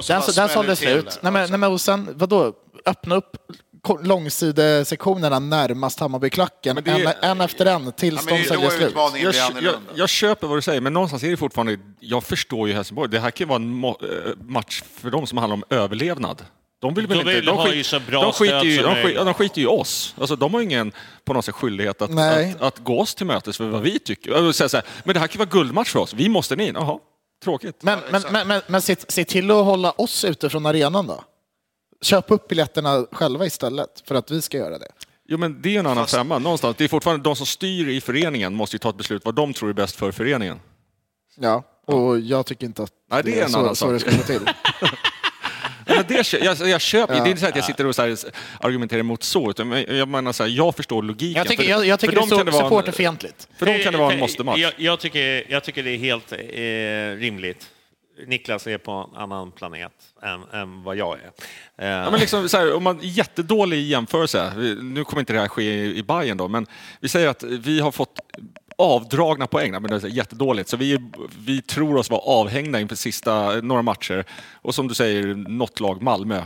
Den, 0.07 0.21
den 0.35 0.49
sålde 0.49 0.75
slut. 0.75 1.19
Nej, 1.21 1.31
men, 1.31 1.35
Alltså. 1.41 1.51
nej, 1.51 1.59
men 1.59 1.71
och 1.71 1.81
sen, 1.81 2.09
vadå? 2.13 2.53
Öppna 2.85 3.15
upp 3.15 3.37
långsidesektionerna 4.03 5.39
närmast 5.39 5.99
Hammarbyklacken, 5.99 6.77
är- 6.77 6.89
en, 6.89 7.13
en 7.31 7.41
efter 7.41 7.65
en, 7.65 7.91
tills 7.91 8.21
Ja, 8.29 8.35
de 8.37 8.43
säljer 8.43 8.69
slut. 8.69 8.93
Jag, 9.35 9.63
jag, 9.63 9.73
jag 9.95 10.09
köper 10.09 10.47
vad 10.47 10.57
du 10.57 10.61
säger, 10.61 10.81
men 10.81 10.93
någonstans 10.93 11.23
är 11.23 11.29
det 11.31 11.37
fortfarande... 11.37 11.77
Jag 11.99 12.23
förstår 12.23 12.67
ju 12.67 12.73
Helsingborg. 12.73 13.09
Det 13.09 13.19
här 13.19 13.31
kan 13.31 13.45
ju 13.45 13.49
vara 13.49 13.55
en 13.55 13.83
eh, 13.83 13.91
match 14.45 14.83
för 14.95 15.09
dem 15.11 15.27
som 15.27 15.37
handlar 15.37 15.53
om 15.53 15.63
överlevnad. 15.69 16.45
De 16.81 16.93
vill 16.93 17.07
väl 17.07 17.17
De 17.17 17.29
inte... 17.31 17.41
de, 17.41 17.57
skit- 17.57 17.75
ju 17.75 17.83
så 17.83 17.99
bra 17.99 18.21
de, 18.21 18.33
skiter 18.33 18.63
ju, 18.63 18.75
som 18.77 18.83
de, 18.85 18.89
skit, 18.95 19.03
möjligt. 19.03 19.17
ja, 19.19 19.23
de 19.23 19.33
skiter 19.33 19.57
ju 19.57 19.63
i 19.63 19.67
oss. 19.67 20.15
Alltså, 20.19 20.35
de 20.35 20.53
har 20.53 20.61
ingen 20.61 20.91
på 21.25 21.33
något 21.33 21.45
sätt 21.45 21.55
skyldighet 21.55 22.01
att, 22.01 22.19
att, 22.19 22.61
att 22.61 22.79
gå 22.79 22.99
oss 22.99 23.15
till 23.15 23.25
mötes 23.25 23.57
för 23.57 23.65
vad 23.69 23.81
vi 23.81 23.99
tycker. 23.99 24.31
Jag 24.31 24.41
vill 24.41 24.53
säga 24.53 24.69
så 24.69 24.77
här, 24.77 24.85
men 25.03 25.13
det 25.13 25.19
här 25.19 25.27
kan 25.27 25.39
vara 25.39 25.49
guldmatch 25.49 25.89
för 25.89 25.99
oss. 25.99 26.13
Vi 26.13 26.29
måste 26.29 26.53
in. 26.53 26.75
Jaha, 26.75 26.99
tråkigt. 27.43 27.83
Men, 27.83 27.99
men, 28.11 28.23
men, 28.31 28.47
men, 28.47 28.61
men 28.67 28.81
se, 28.81 28.95
se 29.07 29.25
till 29.25 29.51
att 29.51 29.65
hålla 29.65 29.91
oss 29.91 30.25
ute 30.25 30.49
från 30.49 30.65
arenan 30.65 31.07
då. 31.07 31.23
Köp 32.01 32.31
upp 32.31 32.47
biljetterna 32.47 33.05
själva 33.11 33.45
istället 33.45 34.03
för 34.07 34.15
att 34.15 34.31
vi 34.31 34.41
ska 34.41 34.57
göra 34.57 34.77
det. 34.79 34.87
Jo, 35.27 35.37
men 35.37 35.61
det 35.61 35.69
är 35.69 35.71
ju 35.71 35.77
en 35.79 35.87
annan 35.87 36.07
femma. 36.07 36.39
Någonstans. 36.39 36.75
Det 36.77 36.83
är 36.83 36.87
fortfarande 36.87 37.23
de 37.23 37.35
som 37.35 37.45
styr 37.45 37.87
i 37.89 38.01
föreningen 38.01 38.53
måste 38.53 38.75
ju 38.75 38.79
ta 38.79 38.89
ett 38.89 38.95
beslut 38.97 39.25
vad 39.25 39.35
de 39.35 39.53
tror 39.53 39.69
är 39.69 39.73
bäst 39.73 39.95
för 39.95 40.11
föreningen. 40.11 40.59
Ja, 41.39 41.63
och 41.85 42.19
jag 42.19 42.45
tycker 42.45 42.65
inte 42.65 42.83
att 42.83 42.91
Nej, 43.11 43.23
det 43.23 43.39
är 43.39 43.43
en 43.43 43.49
så, 43.49 43.59
annan 43.59 43.75
så 43.75 43.85
sak. 43.85 43.93
det 43.93 43.99
ska 43.99 44.11
gå 44.11 44.39
till. 44.39 44.53
Men 45.85 46.05
det, 46.07 46.33
jag, 46.33 46.57
jag 46.69 46.81
köper, 46.81 47.13
Ja. 47.15 47.23
Det 47.23 47.27
är 47.29 47.31
inte 47.31 47.41
så 47.41 47.47
att 47.47 47.55
jag 47.55 47.65
sitter 47.65 47.85
och 47.85 47.95
så 47.95 48.01
här 48.01 48.17
argumenterar 48.59 49.03
mot 49.03 49.23
så, 49.23 49.49
utan 49.49 49.71
jag 49.87 50.07
menar 50.07 50.31
så 50.31 50.43
här, 50.43 50.49
jag 50.49 50.75
förstår 50.75 51.03
logiken. 51.03 51.37
Jag 51.37 51.47
tycker, 51.47 51.63
För- 51.63 51.69
jag, 51.69 51.85
jag 51.85 51.99
tycker 51.99 52.13
för 52.21 52.27
det 52.29 52.35
är 52.41 52.45
det 52.45 52.51
en- 52.51 52.57
supporterfientligt. 52.63 53.47
För 53.57 53.65
dem 53.65 53.79
kan 53.83 53.93
det 53.93 53.99
vara 53.99 54.11
en 54.11 54.17
Eh, 54.17 54.21
måste-match. 54.21 54.59
Jag, 54.59 54.73
jag, 54.77 54.99
tycker, 54.99 55.51
jag 55.51 55.63
tycker 55.63 55.83
det 55.83 55.89
är 55.91 55.97
helt 55.97 56.31
eh, 56.31 57.19
rimligt. 57.21 57.69
Niklas 58.27 58.67
är 58.67 58.77
på 58.77 58.91
en 58.91 59.21
annan 59.21 59.51
planet 59.51 59.91
än, 60.21 60.61
än 60.61 60.83
vad 60.83 60.95
jag 60.95 61.17
är. 61.19 61.31
Ja, 61.75 62.11
men 62.11 62.19
liksom, 62.19 62.49
så 62.49 62.57
här, 62.57 62.73
om 62.73 62.83
man 62.83 62.99
jättedålig 63.01 63.87
jämförelse, 63.87 64.53
nu 64.81 65.03
kommer 65.03 65.19
inte 65.19 65.33
det 65.33 65.39
här 65.39 65.47
ske 65.47 65.85
i, 65.85 66.03
Bayern 66.03 66.37
då, 66.37 66.47
men 66.47 66.67
vi 66.99 67.09
säger 67.09 67.27
att 67.27 67.43
vi 67.43 67.79
har 67.79 67.91
fått 67.91 68.19
avdragna 68.77 69.47
poäng, 69.47 69.71
men 69.71 69.83
det 69.83 70.03
är 70.03 70.07
jättedåligt, 70.07 70.69
så 70.69 70.77
vi, 70.77 70.97
vi 71.37 71.61
tror 71.61 71.97
oss 71.97 72.09
vara 72.09 72.21
avhängda 72.21 72.79
inför 72.79 72.95
sista 72.95 73.61
några 73.61 73.81
matcher. 73.81 74.25
Och 74.53 74.75
som 74.75 74.87
du 74.87 74.93
säger, 74.93 75.35
något 75.35 75.79
lag, 75.79 76.01
Malmö, 76.01 76.43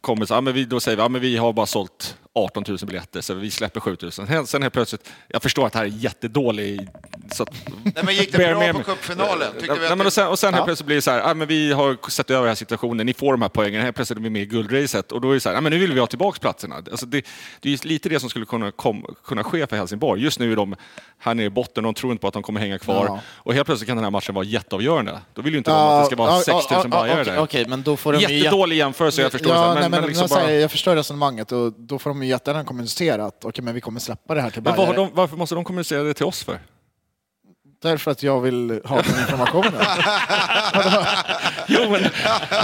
kommer 0.00 0.26
så, 0.26 0.34
ja, 0.34 0.40
men 0.40 0.54
vi, 0.54 0.64
då 0.64 0.80
säger 0.80 0.96
vi, 0.96 1.02
ja, 1.02 1.08
men 1.08 1.20
vi 1.20 1.36
har 1.36 1.52
bara 1.52 1.66
sålt 1.66 2.18
18 2.34 2.64
000 2.68 2.78
biljetter 2.86 3.20
så 3.20 3.34
vi 3.34 3.50
släpper 3.50 3.80
7 3.80 3.96
000. 4.02 4.12
Sen, 4.46 4.62
helt 4.62 4.72
plötsligt, 4.72 5.08
jag 5.28 5.42
förstår 5.42 5.66
att 5.66 5.72
det 5.72 5.78
här 5.78 5.86
är 5.86 5.90
jättedålig... 5.90 6.88
Så 7.32 7.42
att, 7.42 7.50
Nej, 7.84 7.94
men 8.04 8.14
gick 8.14 8.32
det 8.32 8.38
bra 8.38 8.58
med 8.58 8.74
på 8.74 8.82
cupfinalen? 8.82 9.48
Nej, 9.68 9.96
men 9.96 10.06
och 10.06 10.12
sen, 10.12 10.26
och 10.28 10.38
sen 10.38 10.50
Ja. 10.50 10.56
helt 10.56 10.66
plötsligt 10.66 10.86
blir 10.86 10.96
det 10.96 11.02
så 11.02 11.10
här, 11.10 11.18
ja, 11.18 11.34
men 11.34 11.48
vi 11.48 11.72
har 11.72 12.10
sett 12.10 12.30
över 12.30 12.40
den 12.40 12.48
här 12.48 12.54
situationen, 12.54 13.06
ni 13.06 13.14
får 13.14 13.32
de 13.32 13.42
här 13.42 13.48
poängen, 13.48 13.82
helt 13.82 13.96
plötsligt 13.96 14.18
är 14.18 14.22
vi 14.22 14.30
med 14.30 14.42
i 14.42 14.46
guldracet 14.46 15.12
och 15.12 15.20
då 15.20 15.30
är 15.30 15.34
det 15.34 15.40
så 15.40 15.48
här, 15.48 15.56
ja, 15.56 15.60
men 15.60 15.72
nu 15.72 15.78
vill 15.78 15.92
vi 15.92 16.00
ha 16.00 16.06
tillbaka 16.06 16.38
platserna. 16.40 16.76
Alltså 16.76 17.06
det, 17.06 17.26
det 17.60 17.72
är 17.72 17.86
lite 17.86 18.08
det 18.08 18.20
som 18.20 18.30
skulle 18.30 18.46
kunna, 18.46 18.70
kom, 18.70 19.04
kunna 19.24 19.44
ske 19.44 19.66
för 19.66 19.76
Helsingborg. 19.76 20.22
Just 20.22 20.38
nu 20.38 20.52
är 20.52 20.56
de 20.56 20.76
här 21.18 21.34
nere 21.34 21.46
i 21.46 21.50
botten, 21.50 21.84
de 21.84 21.94
tror 21.94 22.12
inte 22.12 22.20
på 22.20 22.28
att 22.28 22.34
de 22.34 22.42
kommer 22.42 22.60
hänga 22.60 22.78
kvar 22.78 23.04
Ja. 23.06 23.20
och 23.26 23.54
helt 23.54 23.66
plötsligt 23.66 23.88
kan 23.88 23.96
den 23.96 24.04
här 24.04 24.10
matchen 24.10 24.34
vara 24.34 24.44
jätteavgörande. 24.44 25.18
Då 25.34 25.42
vill 25.42 25.52
ju 25.52 25.58
inte 25.58 25.70
de 25.70 25.76
att 25.76 26.02
det 26.02 26.06
ska 26.06 26.16
vara 26.16 26.40
6 26.40 26.70
000 26.70 26.88
bajare 26.88 27.24
där. 27.24 27.38
okej, 27.38 27.66
men 27.68 27.82
då 27.82 27.96
får 27.96 28.12
de 28.12 28.18
Jättedålig 28.20 28.76
jämförelse, 28.76 29.22
jag 29.22 29.32
förstår. 29.32 29.54
Ja, 29.54 29.74
men, 29.74 29.80
men, 29.90 30.00
men 30.00 30.08
liksom 30.08 30.28
bara, 30.30 30.50
Jag 30.52 30.70
förstår 30.70 30.96
resonemanget 30.96 31.52
och 31.52 31.72
då 31.72 31.98
får 31.98 32.10
de 32.10 32.19
ju 32.22 32.28
jättegärna 32.28 32.64
kommunicera 32.64 33.24
att 33.24 33.44
okej, 33.44 33.64
men 33.64 33.74
vi 33.74 33.80
kommer 33.80 34.00
släppa 34.00 34.34
det 34.34 34.40
här 34.40 34.50
till 34.50 34.62
men 34.62 34.72
har 34.72 34.86
Bajare. 34.86 34.96
de, 34.96 35.10
varför 35.14 35.36
måste 35.36 35.54
de 35.54 35.64
kommunicera 35.64 36.02
det 36.02 36.14
till 36.14 36.26
oss 36.26 36.44
för? 36.44 36.58
Därför 37.82 38.10
att 38.10 38.22
jag 38.22 38.40
vill 38.40 38.80
ha 38.84 39.02
den 39.02 39.20
informationen. 39.20 39.72
Jo, 41.72 41.90
men, 41.90 42.02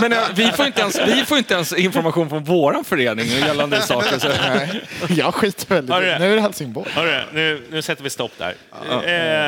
men 0.00 0.12
eh, 0.12 0.18
vi, 0.34 0.52
får 0.52 0.66
inte 0.66 0.80
ens, 0.80 1.00
vi 1.06 1.24
får 1.24 1.38
inte 1.38 1.54
ens 1.54 1.72
information 1.72 2.30
från 2.30 2.44
våran 2.44 2.84
förening 2.84 3.26
gällande 3.26 3.82
saker. 3.82 4.18
Så. 4.18 4.28
Nej, 4.28 4.84
jag 5.08 5.34
skiter 5.34 5.74
väldigt 5.74 5.94
Hörru. 5.94 6.18
Nu 6.18 6.32
är 6.32 6.36
det 6.36 6.40
Helsingborg. 6.42 6.90
Hörru, 6.90 7.22
nu, 7.32 7.62
nu 7.70 7.82
sätter 7.82 8.02
vi 8.04 8.10
stopp 8.10 8.32
där. 8.38 8.54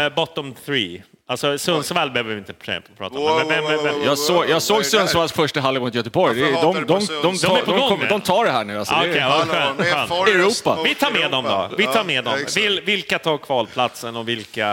Eh, 0.06 0.14
bottom 0.14 0.54
three. 0.66 1.02
Alltså 1.30 1.58
Sundsvall 1.58 2.10
behöver 2.10 2.32
vi 2.34 2.38
inte 2.38 2.52
pr- 2.52 2.82
prata 2.96 3.14
om. 3.18 3.22
Wow, 3.22 3.42
Men, 3.48 3.64
men, 3.64 3.82
men. 3.84 4.02
Jag 4.04 4.18
såg, 4.18 4.48
jag 4.48 4.62
såg? 4.62 4.84
Sundsvalls 4.86 5.32
första 5.32 5.60
halvlek 5.60 5.82
mot 5.82 5.94
Göteborg. 5.94 6.40
De, 6.40 6.52
de, 6.52 6.74
på 6.74 6.80
de, 6.80 7.00
Sundsvall? 7.00 7.56
tar, 7.60 7.66
De 7.66 7.98
de, 8.00 8.08
de 8.08 8.20
tar 8.20 8.44
det 8.44 8.50
här 8.50 8.64
nu. 8.64 8.78
Alltså. 8.78 8.94
Det 8.94 9.00
är- 9.00 9.10
okej, 9.10 9.20
ja, 9.20 9.44
skönt, 9.48 10.08
skönt. 10.08 10.28
Europa. 10.28 10.78
Vi 10.84 10.94
tar 10.94 11.10
med 11.10 11.30
dem 11.30 11.44
då. 11.44 11.70
Vi 11.78 11.84
tar 11.86 12.04
med 12.04 12.24
dem. 12.24 12.34
Vil, 12.56 12.80
vilka 12.80 13.18
tar 13.18 13.38
kvalplatsen 13.38 14.16
och 14.16 14.28
vilka... 14.28 14.68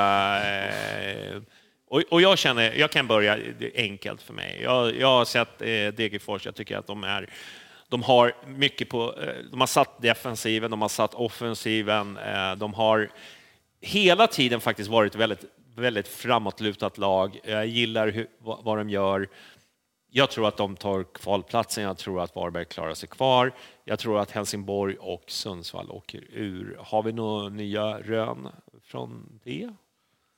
Eh, 0.46 1.42
och, 1.90 2.02
och 2.10 2.22
jag 2.22 2.38
känner, 2.38 2.74
jag 2.74 2.92
kan 2.92 3.08
börja 3.08 3.38
det 3.60 3.66
är 3.80 3.84
enkelt 3.84 4.22
för 4.22 4.34
mig. 4.34 4.60
Jag, 4.64 4.96
jag 5.00 5.08
har 5.08 5.26
sett 5.26 5.62
eh, 5.62 5.68
Degerfors, 5.68 6.46
jag 6.46 6.56
tycker 6.56 6.78
att 6.78 6.88
de 6.88 7.04
är... 7.04 7.30
De 7.90 8.04
har 8.04 8.34
mycket 8.48 8.90
på... 8.90 9.14
Eh, 9.22 9.28
de 9.52 9.60
har 9.60 9.68
satt 9.68 10.02
defensiven, 10.02 10.72
de 10.72 10.82
har 10.82 10.90
satt 10.90 11.14
offensiven, 11.14 12.20
de 12.58 12.74
har 12.74 13.10
hela 13.82 14.28
tiden 14.28 14.62
faktiskt 14.62 14.90
varit 14.90 15.16
väldigt, 15.16 15.40
väldigt 15.76 16.08
framåtlutat 16.08 16.98
lag. 16.98 17.40
Jag 17.44 17.68
gillar 17.68 18.08
hur, 18.08 18.28
vad, 18.40 18.64
vad 18.64 18.78
de 18.78 18.90
gör. 18.90 19.30
Jag 20.10 20.32
tror 20.32 20.48
att 20.48 20.58
de 20.58 20.76
tar 20.76 21.04
kvalplatsen, 21.14 21.84
jag 21.84 21.98
tror 21.98 22.22
att 22.22 22.36
Varberg 22.36 22.66
klarar 22.66 22.94
sig 22.94 23.10
kvar. 23.10 23.54
Jag 23.84 24.00
tror 24.00 24.20
att 24.20 24.32
Helsingborg 24.32 24.96
och 25.00 25.24
Sundsvall 25.28 25.92
åker 25.92 26.24
ur. 26.32 26.78
Har 26.84 27.04
vi 27.04 27.12
några 27.12 27.50
nya 27.50 28.00
rön 28.00 28.48
från 28.84 29.40
det? 29.44 29.70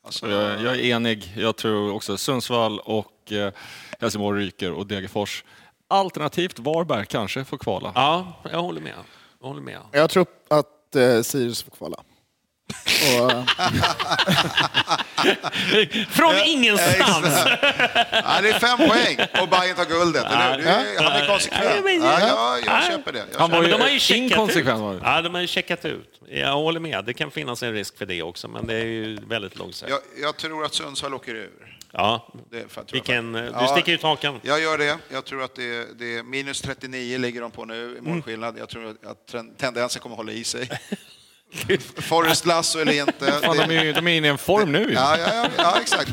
Alltså, 0.03 0.29
Jag, 0.29 0.61
jag 0.61 0.75
är 0.75 0.83
enig. 0.85 1.33
Jag 1.37 1.55
tror 1.55 1.93
också 1.93 2.17
Sundsvall 2.17 2.79
och 2.79 3.31
eh, 3.31 3.53
Helsingborg 3.99 4.45
ryker 4.45 4.71
och 4.71 4.87
Degerfors. 4.87 5.43
Alternativt 5.87 6.59
Varberg 6.59 7.05
kanske 7.05 7.45
får 7.45 7.57
kvala. 7.57 7.91
Ja, 7.95 8.33
jag 8.51 8.61
håller 8.61 8.81
med. 8.81 8.93
Jag 9.41 9.47
håller 9.47 9.61
med. 9.61 9.79
Jag 9.91 10.09
tror 10.09 10.25
att 10.47 10.95
eh, 10.95 11.21
Sirius 11.21 11.63
får 11.63 11.71
kvala. 11.71 12.03
Och, 13.19 13.31
Från 16.09 16.35
ingenstans! 16.45 17.27
Ja, 18.11 18.41
det 18.41 18.49
är 18.49 18.59
fem 18.59 18.77
poäng 18.77 19.17
och 19.41 19.49
Bayern 19.49 19.75
tar 19.75 19.85
guldet, 19.85 20.25
eller 20.25 20.57
hur? 20.57 20.63
Det 20.63 20.69
är- 20.69 21.03
Han 21.03 21.21
är 21.21 21.27
konsekvent. 21.27 22.03
Ja, 22.03 22.19
ja, 22.21 22.59
jag 22.65 22.83
köper 22.83 23.13
det. 23.13 23.25
Jag 23.31 23.39
Han 23.39 23.51
var 23.51 23.63
ju 23.63 23.71
de 23.71 23.81
har 23.81 23.89
ju 23.89 23.99
checkat 23.99 24.21
inkonsekvent. 24.31 24.95
ut. 24.95 25.01
Ja, 25.05 25.21
de 25.21 25.33
har 25.33 25.41
ju 25.41 25.47
checkat 25.47 25.85
ut. 25.85 26.19
Jag 26.29 26.53
håller 26.53 26.79
med. 26.79 27.05
Det 27.05 27.13
kan 27.13 27.31
finnas 27.31 27.63
en 27.63 27.73
risk 27.73 27.97
för 27.97 28.05
det 28.05 28.21
också, 28.21 28.47
men 28.47 28.67
det 28.67 28.73
är 28.75 28.85
ju 28.85 29.15
väldigt 29.27 29.55
långsamt. 29.57 29.89
Jag, 29.91 29.99
jag 30.21 30.37
tror 30.37 30.65
att 30.65 30.73
Sundsvall 30.73 31.13
åker 31.13 31.35
ur. 31.35 31.49
Ja. 31.91 32.33
Det 32.51 32.65
Vilken, 32.91 33.33
du 33.33 33.49
Ja, 33.53 33.67
sticker 33.67 33.91
ut 33.91 34.03
hakan. 34.03 34.39
Jag 34.43 34.61
gör 34.61 34.77
det. 34.77 34.97
Jag 35.09 35.25
tror 35.25 35.43
att 35.43 35.55
det 35.55 35.63
är, 35.75 35.85
det 35.99 36.17
är 36.17 36.23
minus 36.23 36.61
39 36.61 37.17
ligger 37.17 37.41
de 37.41 37.51
på 37.51 37.65
nu 37.65 37.97
i 37.97 38.01
målskillnad. 38.01 38.55
Jag 38.59 38.69
tror 38.69 38.89
att 38.89 39.57
tendensen 39.57 40.01
kommer 40.01 40.13
att 40.15 40.17
hålla 40.17 40.31
i 40.31 40.43
sig. 40.43 40.69
Forrest 42.01 42.45
Lasso 42.45 42.79
eller 42.79 42.93
inte. 42.93 43.31
Fan, 43.31 43.57
de, 43.57 43.77
är, 43.77 43.83
ju- 43.83 43.93
de 43.93 44.07
är 44.07 44.11
inne 44.17 44.27
i 44.27 44.29
en 44.29 44.37
form 44.37 44.71
nu. 44.71 44.91
Ja, 44.93 45.17
ja, 45.17 45.27
ja, 45.33 45.49
ja, 45.57 45.77
exakt. 45.81 46.09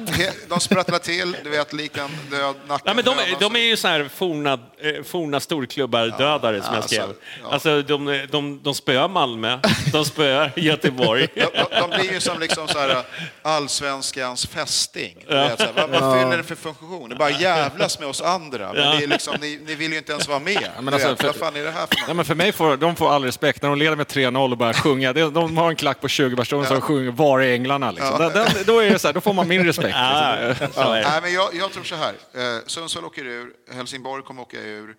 De 0.48 0.60
sprattlar 0.60 0.98
till, 0.98 1.36
du 1.44 1.50
vet, 1.50 1.72
lik 1.72 1.96
en 1.96 2.10
död 2.30 2.54
nacke. 2.68 2.82
Nej, 2.86 2.94
men 2.94 3.04
de, 3.04 3.10
är- 3.18 3.40
de 3.40 3.56
är 3.56 3.60
ju 3.60 3.76
så 3.76 3.88
här 3.88 4.08
forna, 4.14 4.52
eh, 4.52 5.02
forna 5.04 5.40
storklubbar-dödare 5.40 6.62
som 6.62 6.74
jag 6.74 6.82
alltså, 6.82 6.94
skrev. 6.94 7.08
ja. 7.42 7.48
Alltså, 7.52 7.82
de, 7.82 8.26
de, 8.30 8.60
de 8.62 8.74
spöar 8.74 9.08
Malmö, 9.08 9.58
de 9.92 10.04
spöar 10.04 10.52
Göteborg. 10.56 11.28
De, 11.34 11.40
de, 11.40 11.80
de 11.80 11.90
blir 12.00 12.12
ju 12.12 12.20
som 12.20 12.40
liksom 12.40 12.68
så 12.68 12.78
här 12.78 13.02
allsvenskans 13.42 14.46
fästing. 14.46 15.24
Du 15.28 15.34
vet, 15.34 15.58
så 15.60 15.64
här, 15.66 15.72
vad, 15.76 15.90
vad 16.00 16.20
fyller 16.20 16.36
det 16.36 16.42
för 16.44 16.54
funktion? 16.54 17.08
Det 17.08 17.16
bara 17.16 17.30
jävlas 17.30 17.98
med 17.98 18.08
oss 18.08 18.20
andra. 18.22 18.72
Men 18.72 18.96
det 18.98 19.04
är 19.04 19.06
liksom, 19.06 19.34
ni, 19.40 19.60
ni 19.66 19.74
vill 19.74 19.92
ju 19.92 19.98
inte 19.98 20.12
ens 20.12 20.28
vara 20.28 20.38
med. 20.38 20.68
men 20.76 20.86
Du 20.86 20.92
alltså, 20.92 21.08
vet, 21.08 21.20
för- 21.20 21.26
vad 21.26 21.36
fan 21.36 21.56
är 21.56 21.64
det 21.64 21.70
här 21.70 21.86
för 21.86 21.94
något? 22.00 22.04
Ja, 22.08 22.14
men 22.14 22.24
för 22.24 22.34
mig 22.34 22.52
får 22.52 22.76
de 22.76 22.96
får 22.96 23.12
all 23.14 23.24
respekt. 23.24 23.62
När 23.62 23.68
de 23.68 23.78
leder 23.78 23.96
med 23.96 24.06
3-0 24.06 24.50
och 24.52 24.58
börjar 24.58 24.72
sjunga, 24.72 25.12
det- 25.12 25.23
de 25.30 25.56
har 25.56 25.70
en 25.70 25.76
klack 25.76 26.00
på 26.00 26.08
20 26.08 26.36
personer 26.36 26.64
som 26.64 26.80
sjunger 26.80 27.10
Var 27.10 27.40
är 27.40 27.54
änglarna? 27.54 27.90
Liksom. 27.90 28.18
Den, 28.18 28.32
den, 28.32 28.46
då, 28.66 28.78
är 28.80 28.90
det 28.90 28.98
så 28.98 29.08
här, 29.08 29.12
då 29.12 29.20
får 29.20 29.32
man 29.32 29.48
min 29.48 29.64
respekt. 29.66 29.96
Ja, 29.96 30.36
Liksom. 30.48 30.68
det. 30.84 31.02
Nej, 31.08 31.20
men 31.22 31.32
jag, 31.32 31.54
jag 31.54 31.72
tror 31.72 31.84
så 31.84 31.94
här. 31.94 32.14
Eh, 32.34 32.62
Sundsvall 32.66 33.04
åker 33.04 33.24
ur, 33.26 33.52
Helsingborg 33.72 34.22
kommer 34.22 34.42
åka 34.42 34.60
ur. 34.62 34.96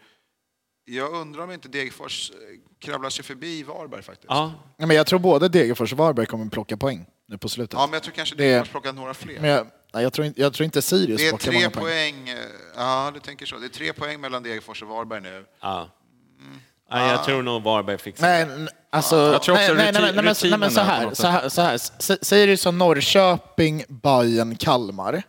Jag 0.86 1.14
undrar 1.14 1.44
om 1.44 1.52
inte 1.52 1.68
Degerfors 1.70 2.32
eh, 2.32 2.38
kravlar 2.86 3.10
sig 3.10 3.26
förbi 3.26 3.64
Varberg 3.64 4.02
faktiskt. 4.02 4.26
Ja, 4.30 4.54
Ja. 4.78 4.86
men 4.86 4.96
jag 4.98 5.08
tror 5.08 5.20
både 5.20 5.50
Degerfors 5.50 5.92
och 5.92 5.98
Varberg 5.98 6.26
kommer 6.26 6.50
plocka 6.50 6.78
poäng 6.78 7.06
nu 7.28 7.38
på 7.38 7.50
slutet. 7.50 7.80
men 7.80 7.94
jag 7.94 8.04
tror 8.04 8.14
kanske 8.14 8.36
Det- 8.36 8.44
Degerfors 8.44 8.70
plockar 8.70 8.94
några 8.94 9.14
fler. 9.14 9.40
Men 9.40 9.50
jag, 9.50 9.68
nej, 9.94 10.04
jag, 10.04 10.14
tror 10.14 10.28
inte, 10.28 10.42
jag 10.42 10.54
tror 10.54 10.66
inte 10.66 10.82
Sirius 10.82 11.22
det 11.22 11.28
är 11.28 11.30
plockar 11.30 11.46
tre 11.52 11.54
många 11.54 11.70
poäng. 11.70 12.16
poäng. 12.26 12.30
eh, 12.30 12.46
Ja, 12.76 13.12
du 13.14 13.20
tänker 13.20 13.46
så. 13.46 13.58
Det 13.58 13.66
är 13.66 13.70
tre 13.70 13.94
poäng 13.94 14.22
mellan 14.22 14.44
Degerfors 14.44 14.82
och 14.82 14.88
Varberg 14.90 15.22
nu. 15.22 15.46
Ja. 15.62 15.90
Ja, 16.90 17.12
jag 17.12 17.24
tror 17.24 17.42
nog 17.44 17.64
Varberg 17.64 17.98
fixar 17.98 18.28
Nej, 18.28 18.46
det. 18.46 18.54
n- 18.54 18.70
alltså... 18.90 19.16
Jag 19.32 19.42
tror 19.44 19.56
också 19.56 19.74
nej, 19.74 19.92
nej, 19.92 19.92
nej, 19.94 20.02
nej, 20.02 20.24
men, 20.24 20.36
nej, 20.50 20.60
men 20.60 20.72
så 20.72 20.82
här, 20.82 21.14
så 21.14 21.28
här, 21.28 21.50
så 21.50 21.62
här. 21.62 21.74
S- 21.76 22.12
Sirius 22.28 22.66
och 22.66 22.74
Norrköping, 22.74 23.84
Bayern, 23.88 24.56
Kalmar. 24.56 25.24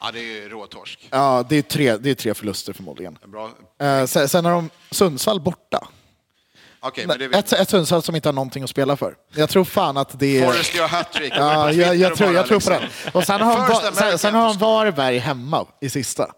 Ja, 0.00 0.10
det 0.12 0.18
är 0.44 0.48
råtorsk. 0.48 1.08
Ja, 1.10 1.44
det 1.48 1.56
är 1.56 1.62
tre, 1.62 1.96
det 1.96 2.10
är 2.10 2.14
tre 2.14 2.34
förluster 2.34 2.72
förmodligen. 2.72 3.18
Bra. 3.26 3.50
Eh, 3.86 4.04
sen, 4.06 4.28
sen 4.28 4.44
har 4.44 4.52
de 4.52 4.70
Sundsvall 4.90 5.40
borta. 5.40 5.88
Okej, 6.80 7.06
men 7.06 7.18
det 7.18 7.24
Ett, 7.24 7.52
ett 7.52 7.70
Sundsvall 7.70 8.02
som 8.02 8.14
inte 8.16 8.28
har 8.28 8.32
någonting 8.32 8.62
att 8.64 8.70
spela 8.70 8.96
för. 8.96 9.14
Jag 9.34 9.48
tror 9.48 9.64
fan 9.64 9.96
att 9.96 10.18
det 10.18 10.38
är... 10.40 10.46
Forrest 10.46 10.74
gör 10.74 10.88
hattrick. 10.88 11.32
Ja, 11.36 11.72
jag, 11.72 11.96
jag, 11.96 12.16
tror, 12.16 12.32
jag 12.34 12.46
tror 12.46 12.60
på 12.60 12.70
den. 12.70 12.82
Och 13.12 13.24
sen 13.24 13.40
har, 13.40 13.56
de, 13.58 13.66
First 13.66 13.82
Va- 13.84 13.92
sen, 13.92 14.18
sen 14.18 14.34
har 14.34 14.40
de 14.40 14.46
American. 14.46 14.68
Varberg 14.68 15.18
hemma 15.18 15.66
i 15.80 15.90
sista. 15.90 16.30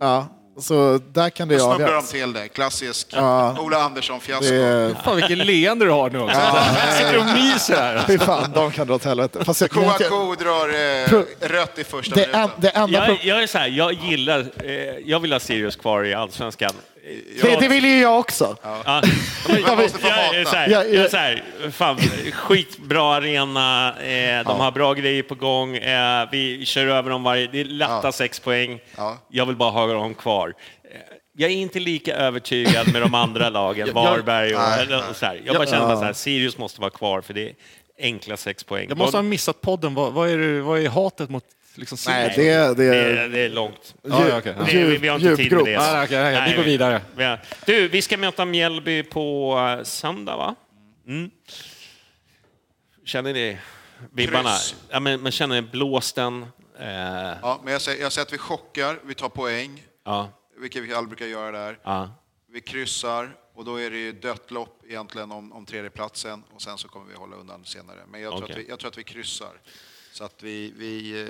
Ja. 0.00 0.26
Så 0.58 1.00
där 1.12 1.30
kan 1.30 1.48
det 1.48 1.54
Då 1.56 1.60
snubblar 1.60 1.78
de 1.78 1.84
avgöras. 1.84 2.10
till 2.10 2.32
det. 2.32 2.48
Klassisk 2.48 3.06
Ja. 3.10 3.56
Ola 3.60 3.76
Andersson-fiasko. 3.82 4.50
Det 4.54 4.94
Fan 5.04 5.16
vilken 5.16 5.38
leende 5.38 5.84
du 5.84 5.90
har 5.90 6.10
nu 6.10 6.18
också. 6.20 6.40
Sitter 6.98 7.18
och 7.18 7.24
myser 7.26 7.76
här. 7.76 8.04
fy 8.06 8.18
fan, 8.18 8.52
de 8.54 8.70
kan 8.70 8.86
dra 8.86 8.94
åt 8.94 9.04
helvete. 9.04 9.44
Fast 9.44 9.60
jag, 9.60 9.70
Kouakou 9.70 10.34
drar 10.36 10.68
eh, 11.02 11.08
Pro- 11.08 11.24
rött 11.40 11.78
i 11.78 11.84
första 11.84 12.14
det, 12.14 12.24
en, 12.24 12.30
minuten. 12.32 12.50
det 12.60 12.68
enda 12.68 13.08
Jag, 13.08 13.18
jag 13.24 13.42
är 13.42 13.46
så 13.46 13.58
här, 13.58 13.68
jag 13.68 13.92
gillar, 13.92 14.40
eh, 14.64 14.70
jag 15.06 15.20
vill 15.20 15.32
ha 15.32 15.40
Sirius 15.40 15.76
kvar 15.76 16.04
i 16.04 16.14
Allsvenskan. 16.14 16.72
Det, 17.42 17.60
det 17.60 17.68
vill 17.68 17.84
ju 17.84 17.98
jag 18.00 18.18
också. 18.20 18.56
Ja. 18.62 19.02
Man 19.66 19.78
måste 19.78 19.98
få 19.98 20.06
Jag 20.08 20.18
är 20.18 20.38
hata. 20.38 20.50
så 20.50 20.56
här, 20.56 20.68
Ja, 20.70 20.84
jag 20.84 20.94
ja. 20.94 21.04
är 21.04 21.08
så 21.08 21.16
här, 21.16 21.42
fan, 21.70 21.98
skitbra 22.32 23.14
arena, 23.14 23.94
eh, 24.02 24.44
de 24.46 24.60
har 24.60 24.70
bra 24.72 24.94
grejer 24.94 25.22
på 25.22 25.34
gång, 25.34 25.76
eh, 25.76 26.28
vi 26.32 26.64
kör 26.66 26.86
över 26.86 27.10
dem 27.10 27.22
varje... 27.22 27.46
Det 27.46 27.60
är 27.60 27.64
lätta 27.64 28.00
Ja. 28.04 28.12
sex 28.12 28.40
poäng. 28.40 28.80
Ja. 28.96 29.18
Jag 29.28 29.46
vill 29.46 29.56
bara 29.56 29.70
ha 29.70 29.86
dem 29.86 30.14
kvar. 30.14 30.54
Eh, 30.84 30.98
Jag 31.36 31.50
är 31.50 31.54
inte 31.54 31.80
lika 31.80 32.14
övertygad 32.16 32.92
med 32.92 33.02
de 33.02 33.14
andra 33.14 33.48
lagen, 33.60 33.88
Varberg 33.94 34.54
och, 34.54 34.60
Nej, 34.60 34.82
eller, 34.82 35.10
och 35.10 35.16
så 35.16 35.26
här. 35.26 35.40
Jag 35.44 35.54
bara 35.56 35.66
känner 35.66 35.86
bara 35.86 35.96
så 35.96 36.04
här, 36.04 36.12
Sirius 36.12 36.58
måste 36.58 36.80
vara 36.80 36.90
kvar 36.90 37.20
för 37.20 37.34
det 37.34 37.48
är 37.48 37.54
enkla 37.98 38.36
sex 38.36 38.64
poäng. 38.64 38.86
Jag 38.88 38.98
måste 38.98 39.16
ha 39.16 39.22
missat 39.22 39.60
podden. 39.60 39.94
Vad, 39.94 40.12
vad, 40.12 40.30
är, 40.30 40.38
det, 40.38 40.60
vad 40.60 40.80
är 40.80 40.88
hatet 40.88 41.30
mot 41.30 41.44
liksom, 41.74 41.98
Nej, 42.06 42.32
det, 42.36 42.52
det, 42.52 42.74
det, 42.74 42.96
är, 42.96 43.28
det 43.28 43.38
är 43.40 43.48
långt. 43.48 43.94
Ja, 44.02 44.28
ja, 44.28 44.38
okej. 44.38 44.54
Det, 44.66 44.84
vi, 44.84 44.96
vi 44.96 45.08
har 45.08 45.16
inte 45.18 45.36
tid 45.36 45.52
med 45.52 45.64
det. 45.64 45.70
Djupgrop. 45.70 45.82
Ah, 45.82 46.04
okej, 46.04 46.20
okej, 46.20 46.50
vi 46.50 46.56
går 46.56 46.62
vidare. 46.62 47.02
vi 47.16 47.36
Du, 47.66 47.88
vi 47.88 48.02
ska 48.02 48.16
möta 48.16 48.44
Mjällby 48.44 49.02
på 49.02 49.58
eh, 49.78 49.84
söndag, 49.84 50.36
va? 50.36 50.54
Mm. 51.06 51.30
Känner 53.04 53.32
ni 53.32 53.58
vibbarna? 54.12 54.56
Ja, 54.88 55.00
men, 55.00 55.22
man 55.22 55.32
känner 55.32 55.62
blåsten. 55.62 56.46
Eh, 56.78 56.88
ja. 57.42 57.60
Men 57.64 57.72
jag 57.72 57.82
säger, 57.82 58.02
jag 58.02 58.12
säger 58.12 58.26
att 58.26 58.32
vi 58.32 58.38
chockar, 58.38 58.98
vi 59.04 59.14
tar 59.14 59.28
poäng, 59.28 59.82
Ja, 60.04 60.30
vilket 60.58 60.82
vi 60.82 60.94
aldrig 60.94 61.08
brukar 61.08 61.26
göra 61.26 61.50
där. 61.50 61.78
ja. 61.82 62.10
Vi 62.52 62.60
kryssar 62.60 63.36
och 63.54 63.64
då 63.64 63.80
är 63.80 63.90
det 63.90 63.96
ju 63.96 64.12
dött 64.12 64.50
lopp 64.50 64.82
egentligen 64.88 65.32
om, 65.32 65.52
om 65.52 65.66
tredjeplatsen 65.66 66.42
och 66.54 66.62
sen 66.62 66.78
så 66.78 66.88
kommer 66.88 67.06
vi 67.06 67.14
hålla 67.14 67.36
undan 67.36 67.64
senare. 67.64 67.98
Men 68.10 68.20
jag 68.20 68.32
tror, 68.32 68.42
Okej. 68.44 68.54
att, 68.54 68.60
vi, 68.60 68.66
jag 68.68 68.78
tror 68.78 68.90
att 68.90 68.98
vi 68.98 69.04
kryssar. 69.04 69.52
Så 70.12 70.24
att 70.24 70.42
vi, 70.42 70.72
vi 70.76 71.20
eh, 71.22 71.26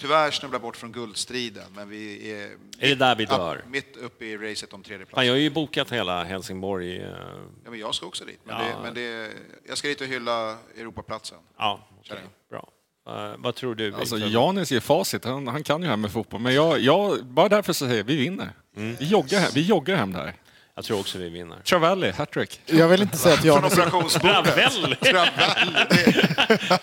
tyvärr 0.00 0.30
snubblar 0.30 0.58
bort 0.58 0.76
från 0.76 0.92
guldstriden, 0.92 1.64
men 1.74 1.88
vi 1.88 2.32
är, 2.32 2.50
Är 2.78 2.88
det 2.88 2.94
där 2.94 3.16
vi 3.16 3.24
ja, 3.24 3.36
dör? 3.36 3.64
mitt 3.68 3.96
uppe 3.96 4.24
i 4.24 4.36
racet 4.36 4.72
om 4.72 4.82
tredjeplatsen. 4.82 5.26
Jag 5.26 5.32
har 5.34 5.38
ju 5.38 5.50
bokat 5.50 5.92
hela 5.92 6.24
Helsingborg. 6.24 6.96
eh, 6.96 7.08
Ja, 7.64 7.70
men 7.70 7.78
jag 7.78 7.94
ska 7.94 8.06
också 8.06 8.24
dit, 8.24 8.40
men, 8.44 8.56
Ja. 8.56 8.64
det, 8.64 8.76
men 8.82 8.94
det, 8.94 9.30
jag 9.68 9.78
ska 9.78 9.88
dit 9.88 10.00
och 10.00 10.06
hylla 10.06 10.58
Europaplatsen. 10.76 11.38
Ja. 11.58 11.88
Känner 12.02 12.22
bra. 12.50 12.68
Eh, 13.08 13.34
vad 13.38 13.54
tror 13.54 13.74
du? 13.74 13.94
Alltså? 13.94 14.18
Janis 14.18 14.72
ger 14.72 14.80
facit, 14.80 15.24
han, 15.24 15.46
han 15.48 15.62
kan 15.62 15.82
ju 15.82 15.88
här 15.88 15.96
med 15.96 16.12
fotboll. 16.12 16.40
Men 16.40 16.54
jag, 16.54 16.78
jag, 16.80 17.24
bara 17.24 17.48
därför 17.48 17.72
så 17.72 17.84
säger 17.86 17.96
jag, 17.96 18.04
vi 18.04 18.16
vinner. 18.16 18.52
Vi, 18.74 18.96
joggar 19.00 19.40
hem, 19.40 19.50
vi 19.54 19.62
joggar 19.62 19.96
hem 19.96 20.12
det 20.12 20.18
här. 20.18 20.34
Jag 20.78 20.84
tror 20.84 21.00
också 21.00 21.18
vi 21.18 21.28
vinner. 21.28 21.56
Travelli, 21.64 22.10
hattrick. 22.10 22.60
jag 22.66 22.88
vill 22.88 23.02
inte 23.02 23.16
säga 23.16 23.34
att 23.34 23.40
Från 23.40 23.48
jag... 23.48 23.64
operationsbordet. 23.64 24.36
Ravel! 24.44 24.96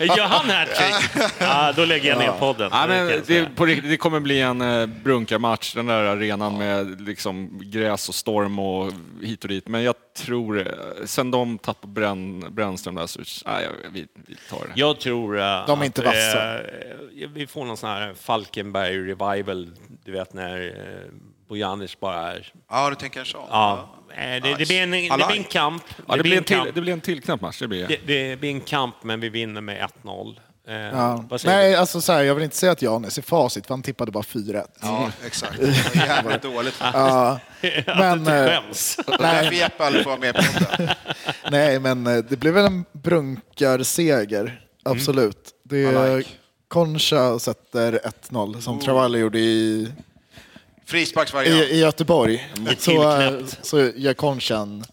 Gör 0.16 0.26
han 0.26 0.50
hattrick? 0.50 1.24
Ja, 1.38 1.72
då 1.76 1.84
lägger 1.84 2.08
jag 2.10 2.18
ner 2.18 2.32
podden. 2.38 2.68
Ja, 2.72 2.86
men 2.86 3.22
det, 3.26 3.56
på 3.56 3.66
riktigt, 3.66 3.90
det 3.90 3.96
kommer 3.96 4.20
bli 4.20 4.40
en 4.40 4.60
eh, 4.60 4.86
brunkarmatch, 4.86 5.74
den 5.74 5.86
där 5.86 6.04
arenan 6.04 6.58
med 6.58 7.00
liksom 7.00 7.60
gräs 7.62 8.08
och 8.08 8.14
storm 8.14 8.58
och 8.58 8.92
hit 9.22 9.42
och 9.42 9.48
dit. 9.48 9.68
Men 9.68 9.82
jag 9.82 9.94
tror, 10.16 10.60
eh, 10.60 10.66
sen 11.04 11.30
de 11.30 11.58
tappade 11.58 11.92
bränn, 11.92 12.44
Brännström 12.50 12.94
där 12.94 13.06
så, 13.06 13.20
nej, 13.46 13.64
jag- 13.64 13.90
vi, 13.92 14.06
vi 14.26 14.36
tar 14.50 14.58
det. 14.58 14.72
Jag 14.74 15.00
tror 15.00 15.38
eh, 15.38 15.66
De 15.66 15.80
är 15.80 15.84
inte 15.84 16.00
att, 16.00 16.06
vassa. 16.06 16.58
eh, 16.58 16.64
vi 17.34 17.46
får 17.46 17.64
någon 17.64 17.76
sån 17.76 17.90
här 17.90 18.14
Falkenberg 18.20 18.98
revival, 18.98 19.70
du 20.04 20.12
vet 20.12 20.32
när 20.34 20.60
eh, 20.66 21.12
Bojanic 21.48 22.00
bara 22.00 22.32
är... 22.32 22.52
Ja, 22.70 22.90
du 22.90 22.96
tänker 22.96 23.24
sån? 23.24 23.46
Ja, 23.50 23.88
eh, 24.10 24.16
det, 24.16 24.40
det, 24.58 24.66
blir 24.68 24.82
en, 24.82 24.90
det 24.90 25.26
blir 25.26 25.36
en 25.36 25.44
kamp. 25.44 25.82
Ja, 26.08 26.16
det, 26.16 26.22
blir 26.22 26.36
en 26.36 26.44
till, 26.44 26.56
kamp. 26.56 26.74
det 26.74 26.80
blir 26.80 26.92
en 26.92 27.00
till 27.00 27.22
knapp 27.22 27.40
match, 27.40 27.58
det 27.58 27.68
blir 27.68 27.88
det. 27.88 27.96
Det, 28.06 28.28
det 28.28 28.36
blir 28.36 28.50
en 28.50 28.60
kamp, 28.60 28.94
men 29.02 29.20
vi 29.20 29.28
vinner 29.28 29.60
med 29.60 29.88
1-0. 30.04 30.36
Eh, 30.68 30.74
Ja. 30.74 31.24
Nej, 31.44 31.70
du? 31.70 31.76
alltså 31.76 32.00
så 32.00 32.12
här, 32.12 32.22
jag 32.22 32.34
vill 32.34 32.44
inte 32.44 32.56
säga 32.56 32.72
att 32.72 32.82
Janis 32.82 33.18
är 33.18 33.22
facit, 33.22 33.66
för 33.66 33.74
han 33.74 33.82
tippade 33.82 34.10
bara 34.12 34.22
4-1. 34.22 34.66
Ja, 34.82 35.10
exakt. 35.26 35.56
Det 35.60 35.66
var 35.96 36.06
jävligt 36.06 36.42
dåligt. 36.42 36.74
Ja, 36.80 37.38
men, 37.86 38.26
eh, 38.26 38.46
skäms. 38.46 38.96
Därför 39.06 39.52
Jeppe 39.52 39.84
aldrig 39.84 40.04
får 40.04 40.10
vara 40.10 40.20
med 40.20 40.34
på 40.34 40.42
nej, 41.50 41.80
men 41.80 42.04
det 42.04 42.36
blev 42.40 42.54
väl 42.54 42.64
en 42.64 42.84
brunkarseger, 42.92 44.60
absolut. 44.84 45.50
Det 45.64 45.76
I 45.76 45.84
är 45.84 46.16
like. 46.16 46.30
Concha 46.68 47.38
sätter 47.38 48.00
1-0, 48.30 48.60
som 48.60 48.80
Travalli 48.80 49.18
gjorde 49.18 49.38
i, 49.38 49.88
Frisparksvariant. 50.86 51.54
i, 51.62 51.74
i 51.74 51.80
Göteborg. 51.80 52.48
Så, 52.78 53.20
eh, 53.20 53.32
så 53.62 53.90
gör 53.96 54.14
Concha 54.14 54.56
en 54.56 54.84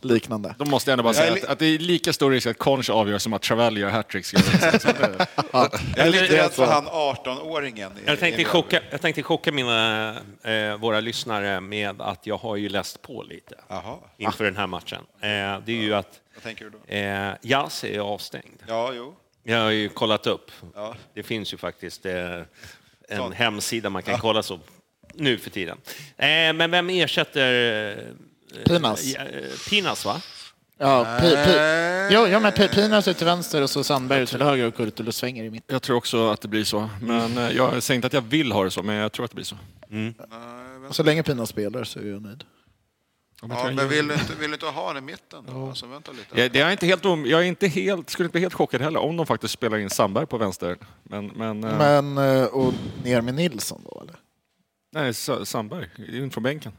liknande. 0.00 0.54
Då 0.58 0.64
måste 0.64 0.90
jag 0.90 0.92
ändå 0.92 1.02
bara 1.04 1.14
säga 1.14 1.32
att, 1.32 1.44
att 1.44 1.58
det 1.58 1.66
är 1.66 1.78
lika 1.78 2.12
stor 2.12 2.30
risk 2.30 2.46
att 2.46 2.58
Conch 2.58 2.90
avgör 2.90 3.18
som 3.18 3.32
att 3.32 3.42
Travelli 3.42 3.80
gör 3.80 3.88
hattrick. 3.90 4.26
Jag 4.32 6.06
är 6.06 6.10
lite 6.10 6.36
rädd 6.36 6.50
för 6.52 6.66
så. 6.66 6.70
han 6.72 6.86
18-åringen. 6.86 7.90
i- 7.98 8.02
Jag 8.06 8.18
tänkte, 8.18 8.44
chocka, 8.44 8.80
jag 8.90 9.00
tänkte 9.00 9.22
chocka 9.22 9.52
mina, 9.52 10.10
eh, 10.42 10.76
våra 10.78 11.00
lyssnare 11.00 11.60
med 11.60 12.00
att 12.02 12.26
jag 12.26 12.36
har 12.36 12.56
ju 12.56 12.68
läst 12.68 13.02
på 13.02 13.22
lite 13.22 13.54
Jaha, 13.68 13.96
inför 14.16 14.44
den 14.44 14.56
här 14.56 14.66
matchen. 14.66 14.98
Eh, 15.20 15.28
det 15.28 15.72
är 15.72 15.82
ju 15.82 15.94
att 15.94 16.20
vad 16.34 16.42
tänker 16.42 16.64
du 16.64 16.70
då? 16.70 16.94
eh, 16.94 17.32
Jazz 17.42 17.84
är 17.84 17.98
avstängd. 18.00 18.62
Ja, 18.66 18.92
jo. 18.94 19.14
Jag 19.44 19.62
har 19.62 19.70
ju 19.70 19.88
kollat 19.88 20.26
upp. 20.26 20.50
Ja. 20.74 20.94
Det 21.14 21.22
finns 21.22 21.52
ju 21.52 21.56
faktiskt 21.56 22.06
eh, 22.06 22.14
en 23.08 23.16
Sånt. 23.16 23.34
hemsida 23.34 23.90
man 23.90 24.02
kan 24.02 24.18
kolla 24.18 24.42
så 24.42 24.58
nu 25.18 25.38
för 25.38 25.50
tiden. 25.50 25.78
Eh, 26.16 26.26
men 26.28 26.70
vem 26.70 26.90
ersätter... 26.90 27.90
Eh, 28.56 28.62
Pinas. 28.64 29.14
eh, 29.14 29.24
Pinas, 29.70 30.04
va? 30.04 30.20
Ja, 30.78 31.18
pi, 31.20 31.30
pi. 31.30 31.52
Jo, 32.14 32.26
ja, 32.26 32.40
men 32.40 32.52
pi, 32.52 32.68
Pinas 32.68 33.08
ut 33.08 33.16
till 33.16 33.26
vänster 33.26 33.62
och 33.62 33.70
så 33.70 33.84
Sandberg 33.84 34.26
till 34.26 34.42
höger 34.42 34.66
och 34.66 34.76
Kurtulus 34.76 35.16
svänger 35.16 35.44
i 35.44 35.50
mitten. 35.50 35.74
Jag 35.74 35.82
tror 35.82 35.96
också 35.96 36.30
att 36.30 36.40
det 36.40 36.48
blir 36.48 36.64
så. 36.64 36.90
Men 37.02 37.36
jag 37.56 37.82
säger 37.82 37.96
inte 37.96 38.06
att 38.06 38.12
jag 38.12 38.20
vill 38.20 38.52
ha 38.52 38.64
det 38.64 38.70
så, 38.70 38.82
men 38.82 38.96
jag 38.96 39.12
tror 39.12 39.24
att 39.24 39.30
det 39.30 39.34
blir 39.34 39.44
så. 39.44 39.56
Så 40.90 41.02
länge 41.02 41.22
Pinas 41.22 41.48
spelar 41.48 41.84
så 41.84 41.98
är 41.98 42.04
jag 42.04 42.22
nöjd. 42.22 42.44
Ja, 43.42 43.70
men 43.72 43.88
vill 43.88 44.08
du 44.08 44.14
inte, 44.14 44.34
vill 44.40 44.50
du 44.50 44.54
inte 44.54 44.66
ha 44.66 44.92
den 44.92 45.02
i 45.04 45.06
mitten 45.06 45.44
då? 45.52 45.68
Alltså, 45.68 45.86
vänta 45.86 46.12
lite. 46.12 46.40
Jag, 46.40 46.52
det 46.52 46.60
är 46.60 46.70
inte 46.70 46.86
helt 46.86 47.04
om, 47.04 47.26
jag 47.26 47.40
är 47.40 47.44
inte 47.44 47.66
helt, 47.68 48.10
skulle 48.10 48.24
inte 48.26 48.32
bli 48.32 48.40
helt 48.40 48.54
chockad 48.54 48.80
heller 48.80 49.00
om 49.00 49.16
de 49.16 49.26
faktiskt 49.26 49.54
spelar 49.54 49.78
in 49.78 49.90
Sandberg 49.90 50.26
på 50.26 50.38
vänster. 50.38 50.76
Men, 51.02 51.26
men, 51.26 51.60
Men, 51.60 52.18
och 52.48 52.74
ner 53.04 53.20
med 53.20 53.34
Nilsson 53.34 53.80
då 53.84 54.00
eller? 54.02 54.16
Nej, 54.92 55.14
Sa- 55.14 55.44
Sandberg, 55.44 55.88
in 56.18 56.30
från 56.30 56.42
bänken. 56.42 56.72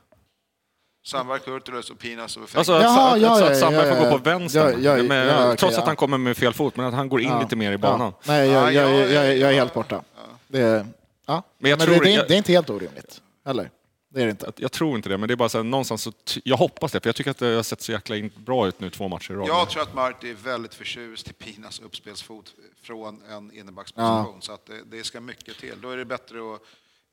Sandberg, 1.06 1.40
Kurtulus 1.40 1.90
och 1.90 2.00
Pinas 2.00 2.38
och 2.38 2.44
Alltså 2.56 2.74
att, 2.74 2.84
Jaha, 2.84 3.14
att, 3.16 3.22
ja, 3.22 3.36
så 3.36 3.42
ja, 3.44 3.52
att 3.52 3.58
Sandberg 3.60 3.88
ja, 3.88 3.96
får 3.96 4.04
ja. 4.06 4.12
gå 4.12 4.18
på 4.18 4.24
vänster. 4.24 4.78
Ja, 4.82 4.98
ja, 4.98 5.04
med, 5.04 5.28
ja, 5.28 5.46
okej, 5.46 5.58
trots 5.58 5.78
att 5.78 5.86
han 5.88 5.96
kommer 5.96 6.18
med 6.18 6.38
fel 6.38 6.54
fot, 6.54 6.76
men 6.78 6.86
att 6.86 6.94
han 6.94 7.10
går 7.10 7.22
in 7.22 7.30
Ja. 7.30 7.42
lite 7.42 7.56
mer 7.56 7.72
i 7.72 7.78
banan. 7.78 8.14
Ja. 8.22 8.34
Nej, 8.34 8.50
jag, 8.50 8.74
Ja, 8.74 8.82
jag, 8.82 8.92
ja, 8.94 8.98
jag, 9.00 9.26
jag, 9.28 9.38
jag 9.38 9.50
är 9.50 9.54
helt 9.54 9.74
borta. 9.74 10.04
Det, 10.48 10.60
är- 10.62 10.86
ja. 11.26 11.44
Men 11.58 11.80
det, 11.80 11.86
det, 11.86 11.94
är, 11.94 12.16
jag- 12.16 12.28
det 12.28 12.34
är 12.34 12.38
inte 12.38 12.52
helt 12.52 12.70
orimligt. 12.70 13.22
Eller? 13.46 13.70
Det 14.12 14.22
är 14.22 14.26
det 14.26 14.32
inte. 14.32 14.48
Att- 14.48 14.60
Jag 14.60 14.72
tror 14.72 14.96
inte 14.96 15.10
det, 15.10 15.18
men 15.18 15.28
det 15.28 15.34
är 15.34 15.36
bara 15.36 15.50
så 15.50 15.58
här, 15.58 15.64
någonstans 15.64 16.02
så 16.04 16.12
jag 16.44 16.58
hoppas 16.58 16.92
det, 16.92 17.00
för 17.00 17.08
jag 17.10 17.16
tycker 17.16 17.32
att 17.32 17.38
det 17.38 17.46
har 17.56 17.64
sett 17.64 17.82
så 17.82 17.92
jäkla 17.92 18.16
in, 18.18 18.32
bra 18.38 18.68
ut 18.68 18.80
nu 18.80 18.90
två 18.90 19.08
matcher 19.08 19.32
i 19.32 19.36
rad. 19.36 19.48
Jag 19.48 19.70
tror 19.70 19.82
att 19.84 19.94
Marti 19.94 20.30
är 20.30 20.34
väldigt 20.34 20.74
förtjust 20.74 21.30
i 21.30 21.34
Pinas 21.34 21.80
uppspelsfot 21.80 22.54
från 22.84 23.22
en 23.30 23.52
innerbacksposition. 23.52 24.42
Så 24.42 24.52
att 24.54 24.66
det, 24.66 24.98
det 24.98 25.04
ska 25.04 25.22
mycket 25.22 25.58
till. 25.58 25.82
Då 25.82 25.90
är 25.92 25.98
det 25.98 26.06
bättre 26.06 26.38
att 26.56 26.62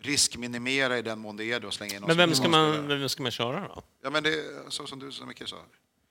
riskminimera 0.03 0.99
i 0.99 1.03
den 1.03 1.19
mån 1.19 1.37
det 1.37 1.45
är 1.45 1.61
det 1.61 1.67
och 1.67 1.75
slänga 1.75 1.95
in 1.97 2.03
Men 2.07 2.17
vem 2.17 2.35
ska 2.35 2.49
man, 2.49 2.89
vem 2.89 3.09
ska 3.09 3.23
man 3.23 3.33
köra 3.33 3.61
då? 3.61 3.83
Ja, 4.03 4.11
men 4.11 4.23
det 4.23 4.29
är 4.29 4.71
så 4.71 4.87
som 4.87 4.99
du 4.99 5.13
så 5.13 5.25
mycket 5.27 5.49
sa. 5.49 5.57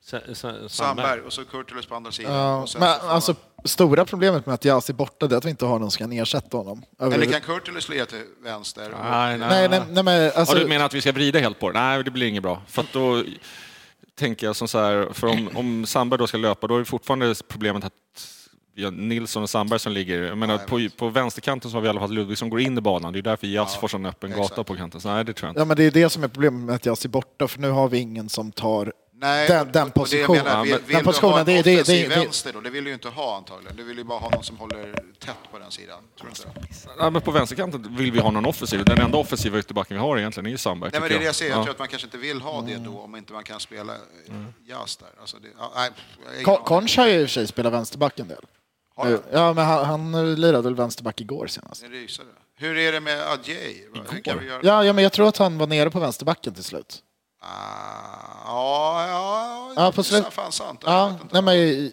Sa- 0.03 0.20
sa- 0.20 0.34
Sandberg? 0.34 0.70
Sandberg 0.70 1.22
och 1.22 1.34
så 1.34 1.45
Kurtulus 1.45 1.86
på 1.86 1.95
andra 1.95 2.12
sidan. 2.12 2.34
Ja, 2.34 2.68
men 2.80 2.84
alltså, 2.84 3.32
man- 3.56 3.68
stora 3.68 4.06
problemet 4.06 4.45
med 4.45 4.56
att 4.56 4.66
Jas 4.66 4.90
är 4.90 4.94
borta 4.94 5.28
det 5.28 5.36
är 5.36 5.38
att 5.38 5.45
vi 5.45 5.49
inte 5.49 5.66
har 5.66 5.80
någon 5.80 5.91
som 5.91 5.98
kan 5.99 6.12
ersätta 6.12 6.57
honom. 6.57 6.86
Eller 6.99 7.16
Över- 7.16 7.26
kan 7.26 7.41
Kurtulus 7.41 7.90
lira 7.90 8.06
till 8.06 8.24
vänster? 8.44 8.91
och- 8.94 8.99
Nej, 8.99 9.38
nej. 9.38 9.49
Nej, 9.49 9.70
nej, 9.70 9.82
nej, 9.90 10.03
men 10.03 10.32
alltså, 10.36 10.56
ja, 10.57 10.64
du 10.64 10.70
menar 10.70 10.86
att 10.86 10.94
vi 10.94 11.02
ska 11.02 11.12
vrida 11.12 11.40
helt 11.40 11.60
på 11.60 11.72
det? 11.72 11.80
Nej, 11.80 12.03
det 12.03 12.12
blir 12.12 12.28
inget 12.28 12.44
bra. 12.44 12.62
För 12.68 12.82
att 12.82 12.94
då 12.94 13.24
tänker 14.16 14.48
jag 14.48 14.56
som 14.56 14.68
så 14.68 14.80
här, 14.80 15.10
för 15.14 15.28
om, 15.28 15.49
om 15.56 15.86
Sandberg 15.86 16.18
då 16.18 16.28
ska 16.28 16.38
löpa, 16.38 16.68
då 16.68 16.76
är 16.76 16.80
det 16.80 16.86
fortfarande 16.86 17.36
problemet 17.48 17.84
att 17.84 17.94
Nilsson 18.91 19.43
och 19.43 19.49
Sandberg 19.49 19.80
som 19.80 19.91
ligger... 19.91 20.22
Jag 20.22 20.38
menar, 20.38 20.57
på, 20.57 20.88
på 20.97 21.10
vänsterkanten 21.10 21.72
så 21.72 21.77
har 21.77 21.81
vi 21.81 21.85
i 21.85 21.89
alla 21.89 21.99
fall 21.99 22.11
Ludvig 22.14 22.38
som 22.38 22.49
går 22.49 22.60
in 22.60 22.77
i 22.77 22.81
banan. 22.81 23.14
Det 23.14 23.19
är 23.19 23.23
därför 23.23 23.47
Jazz 23.47 23.76
får 23.76 23.88
sån 23.88 24.06
öppen 24.06 24.31
exakt. 24.31 24.49
gata 24.49 24.64
på 24.64 24.76
kanten. 24.76 25.02
Så 25.02 25.14
nej, 25.14 25.26
det 25.26 25.34
tror 25.34 25.47
jag 25.47 25.52
inte. 25.52 25.61
ja, 25.61 25.65
men 25.65 25.77
det 25.77 25.84
är 25.84 25.91
det 25.91 26.10
som 26.10 26.23
är 26.23 26.27
problemet 26.27 26.61
med 26.65 26.76
att 26.76 26.85
Jas 26.85 27.06
är 27.06 27.10
borta, 27.10 27.47
för 27.47 27.60
nu 27.60 27.69
har 27.69 27.89
vi 27.89 27.97
ingen 27.97 28.30
som 28.30 28.52
tar 28.52 28.93
Nej, 29.18 29.47
den, 29.47 29.72
den 29.72 29.91
positionen. 29.91 30.43
menar, 30.43 30.64
vill, 30.64 30.72
den 30.88 30.97
du 30.99 31.03
positionen, 31.03 31.34
ha 31.34 31.39
en 31.39 31.45
det- 31.45 31.61
det- 31.61 31.84
det- 31.88 32.07
det- 32.10 32.15
vänster 32.15 32.53
då? 32.53 32.61
Det 32.61 32.69
vill 32.69 32.84
du 32.84 32.89
ju 32.89 32.93
inte 32.93 33.10
ha 33.10 33.38
antagligen. 33.38 33.76
Du 33.76 33.84
vill 33.84 33.97
ju 33.97 34.03
bara 34.03 34.19
ha 34.19 34.30
någon 34.30 34.43
som 34.43 34.57
håller 34.57 34.93
tätt 35.19 35.35
på 35.52 35.60
den 35.60 35.72
sidan. 35.72 35.99
Tror 36.19 36.30
du 36.30 36.30
inte? 36.60 36.69
Ja, 36.99 37.10
men 37.10 37.22
på 37.22 37.31
vänsterkanten 37.31 37.95
vill 37.97 38.11
vi 38.11 38.19
ha 38.19 38.31
någon 38.31 38.45
offensiv. 38.45 38.85
Den 38.85 38.97
enda 39.02 39.18
offensiva 39.18 39.60
ytterbacken 39.60 39.97
vi 39.97 40.02
har 40.02 40.18
egentligen 40.18 40.45
är 40.45 40.52
ju 40.52 40.57
Sandberg. 40.57 40.89
Nej, 40.93 41.02
men 41.02 41.10
det 41.10 41.15
är 41.15 41.19
det 41.19 41.26
jag 41.26 41.35
säger. 41.35 41.52
Jag 41.52 41.60
Ja. 41.60 41.64
tror 41.64 41.73
att 41.73 41.80
man 41.80 41.88
kanske 41.88 42.07
inte 42.07 42.18
vill 42.18 42.41
ha 42.41 42.61
det 42.61 42.76
då 42.77 42.99
om 42.99 43.15
inte 43.15 43.34
man 43.34 43.43
kan 43.43 43.60
spela 43.60 43.93
Mm. 44.30 44.45
jazz 44.68 44.97
där. 44.97 45.10
Alltså 45.22 45.38
det, 45.38 45.47
ja, 45.60 45.72
nej, 45.76 45.89
jag 46.19 46.27
har 46.27 46.34
ingen 46.34 46.45
Kon- 46.45 46.56
aning. 46.56 46.65
Conch 46.65 46.97
har 46.97 47.07
ju 47.07 47.14
i 47.14 47.23
och 47.26 47.27
för 47.30 47.34
sig 47.34 47.47
spelat 47.47 47.73
vänsterback 47.73 48.19
en 48.19 48.27
del. 48.27 48.45
Ja, 49.31 49.53
men 49.53 49.65
han, 49.65 49.85
han 49.85 50.35
lirade 50.35 50.61
väl 50.63 50.76
vänsterback 50.76 51.22
igår 51.22 51.47
senast. 51.47 51.84
En 51.84 51.89
rysare. 51.91 52.27
Hur 52.57 52.77
är 52.77 52.91
det 52.91 52.99
med 52.99 53.27
Adjei? 53.31 53.85
Ja, 54.63 54.84
ja, 54.84 54.93
men 54.93 55.03
jag 55.03 55.11
tror 55.13 55.27
att 55.27 55.38
han 55.38 55.57
var 55.57 55.67
nere 55.67 55.89
på 55.91 55.99
vänsterbacken 55.99 56.53
till 56.53 56.63
slut. 56.63 57.01
Ah, 57.41 57.47
ja, 58.45 59.07
ja, 59.07 59.73
Ja, 59.76 59.91
på 59.91 60.03
slut- 60.03 60.22
det 60.23 60.27
är 60.27 60.31
fan 60.31 60.51
sant. 60.51 60.81
Ja, 60.85 61.15
nej, 61.31 61.41
men 61.41 61.91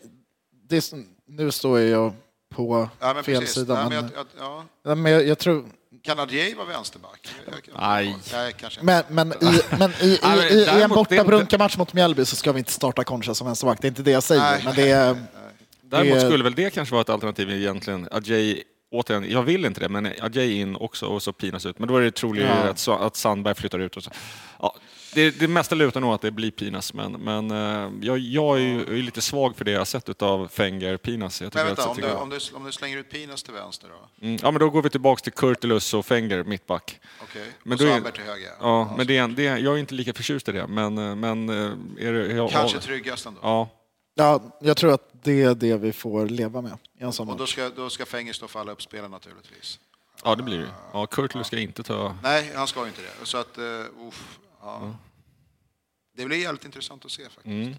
det 0.69 0.93
nu 1.29 1.51
står 1.51 1.81
jag 1.81 2.13
på 2.55 2.89
Ja, 3.01 3.15
fel 3.15 3.25
precis. 3.25 3.55
sida. 3.55 3.75
Nej, 3.75 3.85
men, 3.85 3.93
jag, 4.17 4.27
jag, 4.39 4.65
ja. 4.85 4.95
men 4.95 5.13
jag, 5.13 5.27
jag 5.27 5.39
tror... 5.39 5.65
Kan 6.03 6.19
Adjei 6.19 6.55
vara 6.55 6.67
vänsterback? 6.67 7.29
Nej. 7.79 8.17
Men, 8.81 9.05
men, 9.09 9.33
i, 9.33 9.61
men 9.79 9.91
i, 10.01 10.05
i, 10.51 10.55
i, 10.55 10.79
i 10.79 10.83
en 10.83 10.91
borta 10.91 11.15
det- 11.15 11.25
brunkamatch 11.25 11.77
mot 11.77 11.93
Mjällby 11.93 12.25
så 12.25 12.37
ska 12.37 12.53
vi 12.53 12.59
inte 12.59 12.73
starta 12.73 13.05
Concha 13.05 13.35
som 13.35 13.47
vänsterback. 13.47 13.79
Det 13.81 13.87
är 13.87 13.89
inte 13.89 14.03
det 14.03 14.11
jag 14.11 14.23
säger, 14.23 14.43
Nej. 14.43 14.63
men 14.65 14.75
det 14.75 14.91
är... 14.91 15.17
Däremot 15.93 16.15
Det- 16.15 16.27
skulle 16.27 16.45
väl 16.45 16.55
det 16.55 16.71
kanske 16.75 16.93
vara 16.95 17.01
ett 17.03 17.09
alternativ 17.11 17.51
egentligen. 17.51 18.09
Ajay, 18.11 18.63
återigen, 18.91 19.31
jag 19.31 19.43
vill 19.43 19.65
inte 19.65 19.81
det, 19.81 19.89
men 19.89 20.07
Ajay 20.21 20.53
in 20.61 20.77
också 20.77 21.07
och 21.07 21.23
så 21.23 21.33
Pinas 21.33 21.67
ut. 21.67 21.79
Men 21.79 21.89
då 21.89 21.97
är 21.97 22.01
det 22.03 22.11
troligare 22.11 22.75
Ja. 22.87 22.95
att, 22.95 23.01
att 23.03 23.17
Sandberg 23.17 23.55
flyttar 23.55 23.79
ut. 23.79 23.97
Och 23.97 24.03
så. 24.05 24.11
Ja, 24.61 24.75
det, 25.15 25.31
det 25.39 25.49
mesta 25.49 25.75
lutar 25.75 26.01
nog 26.01 26.15
att 26.15 26.21
det 26.21 26.31
blir 26.31 26.51
Pinas, 26.51 26.95
men, 26.95 27.13
men 27.13 27.51
eh, 27.51 27.91
jag, 28.01 28.19
jag 28.19 28.57
är 28.57 28.61
ju 28.61 28.81
är 28.99 29.03
lite 29.03 29.21
svag 29.21 29.57
för 29.57 29.65
det 29.65 29.71
jag 29.71 29.81
har 29.81 29.85
sett 29.85 30.23
av 30.23 30.49
Fenger 30.49 30.97
Pinas. 30.97 31.43
Jag 31.43 31.55
Men 31.55 31.67
vänta, 31.67 31.83
att- 31.83 31.89
om 31.89 31.97
du, 31.97 32.11
om, 32.11 32.29
du, 32.31 32.39
om 32.57 32.65
du 32.65 32.73
slänger 32.73 32.99
ut 32.99 33.11
Pinas 33.11 33.43
till 33.43 33.55
vänster 33.55 33.89
då? 33.89 34.27
Mm, 34.27 34.39
ja, 34.43 34.51
men 34.51 34.61
då 34.61 34.71
går 34.71 34.83
vi 34.83 34.91
tillbaka 34.91 35.21
till 35.23 35.33
Kurtulus 35.33 35.95
och 35.95 36.07
Fenger, 36.07 36.45
mittback. 36.45 37.01
Okej. 37.23 37.47
Men 37.63 37.89
och 37.89 37.95
Albert 37.95 38.15
till 38.15 38.25
höger? 38.25 38.51
Ja, 38.61 38.95
men 38.97 39.07
det, 39.07 39.17
är- 39.17 39.29
det, 39.29 39.43
jag 39.43 39.75
är 39.75 39.79
inte 39.79 39.95
lika 39.95 40.13
förtjust 40.13 40.49
i 40.49 40.53
det. 40.53 40.67
Men, 40.67 40.99
eh, 40.99 41.15
men 41.15 41.49
eh, 41.49 42.07
är 42.09 42.13
det, 42.13 42.27
jag, 42.35 42.51
Kanske 42.51 42.79
tryggast 42.79 43.27
ändå. 43.27 43.41
ja, 43.43 43.69
Ja, 44.15 44.41
jag 44.61 44.77
tror 44.77 44.93
att 44.95 45.09
det 45.23 45.43
är 45.43 45.55
det 45.55 45.77
vi 45.77 45.93
får 45.93 46.27
leva 46.27 46.61
med 46.61 46.79
i 46.99 47.03
en 47.05 47.13
sån 47.13 47.29
Och 47.29 47.37
då 47.37 47.47
ska, 47.47 47.69
då 47.71 47.91
ska 47.91 48.07
Fenger 48.07 48.33
stå 48.33 48.49
för 48.49 48.61
alla 48.61 48.73
uppspelen 48.73 49.11
naturligtvis. 49.11 49.79
ja, 50.25 50.35
det 50.35 50.43
blir 50.43 50.59
det. 50.59 50.69
Ja, 50.93 51.07
Kurtulus 51.07 51.47
ska 51.47 51.59
inte 51.59 51.83
ta... 51.83 52.17
Nej, 52.23 52.53
han 52.55 52.67
ska 52.67 52.81
ju 52.81 52.87
inte 52.87 53.03
det. 53.03 53.27
Så 53.27 53.39
att, 53.39 53.59
uh, 53.59 54.09
uff, 54.09 54.39
ja. 54.63 54.95
Det 56.17 56.25
blir 56.25 56.37
jävligt 56.39 56.65
intressant 56.65 57.05
att 57.05 57.11
se 57.11 57.23
faktiskt. 57.23 57.47
Mm. 57.47 57.75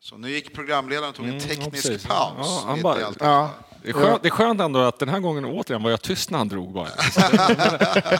Så 0.00 0.16
nu 0.16 0.30
gick 0.30 0.54
programledaren 0.54 1.08
och 1.10 1.14
tog 1.16 1.24
en 1.24 1.30
Mm, 1.30 1.48
teknisk 1.48 1.70
precis. 1.70 2.06
paus. 2.06 2.36
Ja, 2.38 2.62
han 2.66 2.82
bara-. 2.82 3.12
Ja, 3.20 3.50
Det 3.82 3.88
är, 3.88 3.92
skönt, 3.92 4.22
det 4.22 4.28
är 4.28 4.30
skönt 4.30 4.60
ändå 4.60 4.78
att 4.80 4.98
den 4.98 5.08
här 5.08 5.18
gången 5.18 5.44
återigen 5.44 5.82
var 5.82 5.90
jag 5.90 6.02
tyst 6.02 6.30
när 6.30 6.38
han 6.38 6.48
drog 6.48 6.72
bara. 6.72 6.88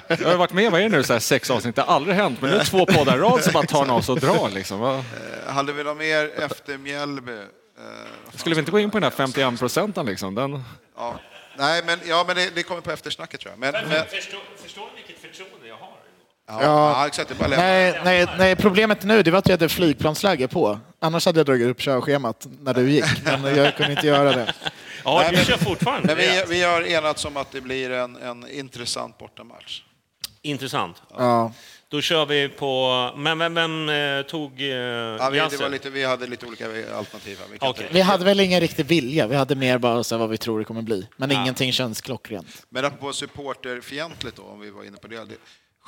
Jag 0.09 0.29
har 0.29 0.37
varit 0.37 0.53
med, 0.53 0.71
vad 0.73 0.81
är 0.81 0.85
det 0.89 0.97
nu, 0.97 1.03
så 1.03 1.13
här 1.13 1.21
sex 1.21 1.51
avsnitt, 1.51 1.77
det 1.77 1.83
har 1.83 1.95
aldrig 1.95 2.17
hänt, 2.17 2.39
men 2.41 2.51
nu 2.51 2.57
är 2.57 2.61
det 2.61 2.65
två 2.67 2.87
poddar 2.87 3.17
i 3.17 3.21
rad 3.21 3.43
så 3.45 3.51
bara 3.51 3.63
tar 3.67 3.91
av 3.91 4.01
sig 4.01 4.13
och 4.13 4.21
drar 4.21 4.51
liksom. 4.51 4.83
Eh, 4.85 5.53
Hade 5.53 5.73
vi 5.73 5.85
något 5.85 5.97
mer 5.97 6.31
efter 6.43 6.79
Mjällby? 6.79 7.33
Eh, 7.33 7.39
Skulle 8.35 8.55
vi 8.55 8.59
inte 8.59 8.71
gå 8.71 8.79
in 8.79 8.91
på 8.91 8.97
den 8.97 9.03
här 9.05 9.11
51 9.11 9.59
procenten 9.59 10.07
liksom? 10.07 10.35
Den... 10.35 10.65
Ja. 10.97 11.15
Nej, 11.59 11.83
men, 11.87 11.99
ja, 12.09 12.25
men 12.27 12.37
det, 12.37 12.51
det 12.55 12.63
kommer 12.63 12.81
på 12.81 12.91
eftersnacket 12.91 13.41
tror 13.41 13.53
jag. 13.53 13.59
Men, 13.59 13.73
men, 13.89 14.05
Förstår, 14.07 14.41
förstår 14.63 14.83
ni 14.83 15.03
vilket 15.07 15.23
förtroende 15.23 15.69
jag 15.69 15.75
har? 15.77 15.91
ja, 16.49 16.63
Ja. 16.63 17.07
exakt. 17.07 17.33
Nej, 17.49 18.01
nej, 18.05 18.27
nej, 18.39 18.57
problemet 18.57 19.03
nu 19.05 19.23
det 19.23 19.31
var 19.31 19.39
att 19.39 19.47
jag 19.49 19.53
hade 19.53 19.69
flygplansläge 19.69 20.49
på. 20.49 20.79
Annars 21.01 21.27
hade 21.27 21.39
jag 21.39 21.47
dragit 21.47 21.69
upp 21.69 21.81
körschemat 21.81 22.47
när 22.61 22.75
du 22.75 22.91
gick, 22.91 23.05
men 23.43 23.57
jag 23.57 23.77
kunde 23.77 23.93
inte 23.93 24.07
göra 24.07 24.33
det. 24.33 24.55
Ja, 25.05 25.19
Nej, 25.21 25.31
vi 25.31 25.37
men- 25.37 25.45
kör 25.45 25.57
fortfarande. 25.57 26.07
Men 26.07 26.17
vi, 26.17 26.43
vi 26.49 26.63
har 26.63 26.83
enats 26.83 27.25
om 27.25 27.37
att 27.37 27.53
det 27.53 27.61
blir 27.61 27.91
en, 27.91 28.17
en 28.17 28.51
intressant 28.51 29.19
bortamatch. 29.19 29.83
Intressant. 30.43 31.03
Ja. 31.19 31.53
Då 31.89 32.01
kör 32.01 32.27
vi 32.27 32.49
på... 32.49 33.11
Men 33.17 33.39
vem, 33.39 33.55
vem 33.55 33.89
eh, 33.89 34.23
tog 34.23 34.61
eh, 34.61 34.67
Ja, 34.69 35.31
vi, 35.33 35.39
det 35.39 35.57
var 35.57 35.69
lite, 35.69 35.91
vi 35.91 36.05
hade 36.05 36.27
lite 36.27 36.47
olika 36.47 36.67
alternativ 36.97 37.39
här. 37.41 37.47
Vi 37.61 37.67
inte- 37.67 37.87
Vi 37.95 38.01
hade 38.01 38.25
väl 38.25 38.41
ingen 38.41 38.61
riktig 38.61 38.87
vilja, 38.87 39.27
vi 39.27 39.37
hade 39.37 39.55
mer 39.55 39.79
bara 39.79 40.05
så 40.05 40.17
vad 40.19 40.29
vi 40.31 40.39
tror 40.39 40.59
det 40.59 40.65
kommer 40.65 40.83
bli. 40.83 41.07
Men 41.17 41.31
Ja. 41.31 41.41
ingenting 41.43 41.73
känns 41.73 42.01
klockrent. 42.01 42.67
Men 42.69 42.85
apropå 42.85 43.13
supporterfientligt 43.13 44.37
då, 44.37 44.43
om 44.43 44.61
vi 44.61 44.71
var 44.71 44.85
inne 44.85 44.97
på 44.97 45.09
det. 45.09 45.17
det 45.17 45.35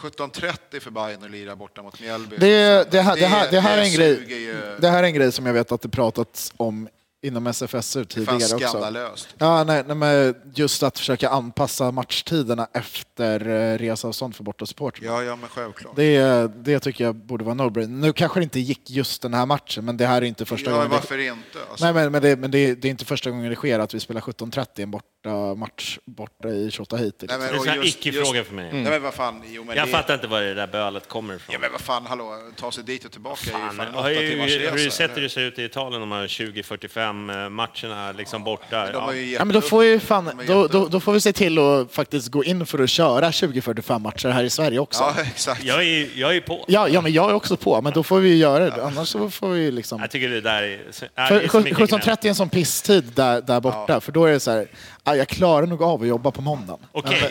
17.30 0.02 0.80
för 0.80 0.90
Bayern 0.90 1.24
att 1.24 1.30
lira 1.30 1.56
borta 1.56 1.82
mot 1.82 2.00
Mjällby. 2.00 2.36
Det, 2.36 2.90
det, 2.90 3.00
här, 3.02 3.16
det, 3.16 3.26
här, 3.26 3.50
det, 3.50 3.60
här 3.60 3.78
är 3.78 3.82
en 3.82 3.90
suger 3.90 4.26
grej, 4.26 4.42
ju- 4.42 4.76
det 4.80 4.88
här 4.88 4.98
är 5.02 5.06
en 5.06 5.14
grej 5.14 5.32
som 5.32 5.46
jag 5.46 5.52
vet 5.52 5.72
att 5.72 5.80
det 5.82 5.88
pratats 5.88 6.52
om 6.56 6.88
inom 7.22 7.46
SFSU 7.46 7.98
Fan 8.00 8.06
tidigare 8.06 8.36
också. 8.36 8.58
skandalöst. 8.68 9.28
Ja, 9.38 9.64
nej, 9.64 9.84
nej, 9.86 9.96
men 9.96 10.34
just 10.54 10.82
att 10.82 10.98
försöka 10.98 11.28
anpassa 11.28 11.90
matchtiderna 11.90 12.68
efter 12.74 13.48
eh, 13.48 13.78
reseavstånd 13.78 14.36
för 14.36 14.44
bortasupportrar. 14.44 15.06
Ja, 15.06 15.22
ja, 15.22 15.36
men 15.36 15.48
självklart. 15.48 15.96
Det, 15.96 16.46
det 16.64 16.80
tycker 16.80 17.04
jag 17.04 17.14
borde 17.14 17.44
vara 17.44 17.54
no-brainer. 17.54 17.88
Nu 18.00 18.12
kanske 18.12 18.40
det 18.40 18.44
inte 18.44 18.60
gick 18.60 18.90
just 18.90 19.22
den 19.22 19.34
här 19.34 19.46
matchen, 19.46 19.84
men 19.84 19.96
det 19.96 20.06
här 20.06 20.22
är 20.22 20.26
inte 20.26 20.44
första 20.44 20.70
ja, 20.70 20.76
gången. 20.76 20.90
det- 20.90 20.96
varför 20.96 21.18
inte? 21.18 21.58
Alltså, 21.70 21.84
Nej, 21.84 21.94
men, 21.94 22.12
men, 22.12 22.22
det, 22.22 22.36
men 22.36 22.50
det, 22.50 22.74
det 22.74 22.88
är 22.88 22.90
inte 22.90 23.04
första 23.04 23.30
gången 23.30 23.50
det 23.50 23.56
sker 23.56 23.78
att 23.78 23.94
vi 23.94 24.00
spelar 24.00 24.20
17.30 24.20 24.66
en 24.82 24.90
borta 24.90 25.08
match 25.56 25.98
borta 26.04 26.48
i 26.48 26.70
Tjotahejti. 26.70 27.26
Nej, 27.28 27.38
Liksom. 27.38 27.56
men- 27.56 27.64
Det 27.64 27.70
är 27.70 27.76
en 27.78 27.84
icke-fråga 27.86 28.38
just- 28.38 28.48
för 28.48 28.54
mig. 28.56 28.70
Nej, 28.72 28.82
men 28.84 29.02
vad 29.02 29.14
fan, 29.14 29.42
jo, 29.46 29.64
men 29.64 29.76
Jag 29.76 29.86
det, 29.88 29.92
fattar 29.92 30.14
inte 30.14 30.26
var 30.26 30.40
det 30.40 30.54
där 30.54 30.66
bölet 30.66 31.08
kommer 31.08 31.34
ifrån. 31.34 31.52
Ja, 31.52 31.58
men 31.58 31.72
vad 31.72 31.80
fan, 31.80 32.06
hallå, 32.06 32.38
ta 32.56 32.72
sig 32.72 32.84
dit 32.84 33.04
och 33.04 33.12
tillbaka 33.12 33.40
är 33.42 33.46
ju 33.46 33.52
Fan, 33.66 33.76
fan 33.76 33.86
en 33.86 33.94
har 33.94 34.00
åtta 34.00 34.12
ju, 34.22 34.30
timmars 34.30 34.50
hur 34.50 34.58
resa. 34.70 34.90
sätter 34.96 35.12
eller? 35.12 35.22
det 35.22 35.28
sig 35.28 35.44
ut 35.44 35.58
i 35.58 35.64
Italien, 35.64 36.00
de 36.00 36.12
här 36.12 36.26
20-45 36.26 37.11
matcherna 37.50 38.12
liksom 38.12 38.44
borta? 38.44 38.92
Ja. 38.92 39.14
ju 39.14 39.32
Ja, 39.32 39.44
men 39.44 39.54
då, 39.54 39.60
får 39.60 39.80
vi 39.80 40.00
fan, 40.00 40.30
då, 40.46 40.66
då, 40.66 40.88
då 40.88 41.00
får 41.00 41.12
vi 41.12 41.20
se 41.20 41.32
till 41.32 41.58
att 41.58 41.92
faktiskt 41.92 42.28
gå 42.28 42.44
in 42.44 42.66
för 42.66 42.78
att 42.78 42.90
köra 42.90 43.30
20-45 43.30 43.98
matcher 43.98 44.28
här 44.28 44.44
i 44.44 44.50
Sverige 44.50 44.78
också. 44.78 45.02
Ja, 45.02 45.14
Ja. 45.16 45.22
exakt. 45.26 45.64
Jag 45.64 45.84
är, 45.84 46.08
jag 46.14 46.36
är 46.36 46.40
på. 46.40 46.64
Ja, 46.68 47.00
men 47.00 47.12
jag 47.12 47.30
är 47.30 47.34
också 47.34 47.56
på, 47.56 47.82
men 47.82 47.92
då 47.92 48.02
får 48.02 48.18
vi 48.20 48.36
göra 48.36 48.70
det. 48.70 48.84
Annars 48.84 49.08
så 49.08 49.30
får 49.30 49.48
vi 49.48 49.70
liksom... 49.70 50.00
Jag 50.00 50.10
tycker 50.10 50.28
det 50.28 50.40
där 50.40 50.62
är... 50.62 50.80
är 51.14 51.26
För 51.26 51.34
det 51.34 51.44
är 51.44 51.48
så 51.48 51.60
mycket 51.60 51.78
gnäll. 51.78 51.88
17.30 51.88 52.24
är 52.24 52.28
en 52.28 52.34
sån 52.34 52.48
pisstid 52.48 53.04
där, 53.14 53.40
där 53.40 53.60
borta, 53.60 54.00
för 54.00 54.12
då 54.12 54.24
är 54.24 54.32
det 54.32 54.40
så 54.40 54.50
här, 54.50 54.66
ja, 55.04 55.16
jag 55.16 55.28
klarar 55.28 55.66
nog 55.66 55.82
av 55.82 56.02
att 56.02 56.08
jobba 56.08 56.30
på 56.30 56.42
måndagen. 56.42 56.80
Okej, 56.92 57.30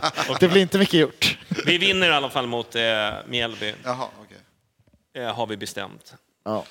Det 0.40 0.48
blir 0.48 0.62
inte 0.62 0.78
mycket 0.78 1.00
gjort. 1.00 1.38
vi 1.66 1.78
vinner 1.78 2.08
i 2.10 2.12
alla 2.12 2.30
fall 2.30 2.46
mot 2.46 2.74
eh, 2.74 2.82
Mjällby, 3.28 3.74
Jaha, 3.84 4.06
okej. 4.24 5.24
eh, 5.24 5.34
har 5.34 5.46
vi 5.46 5.56
bestämt. 5.56 6.14
Ja. 6.44 6.64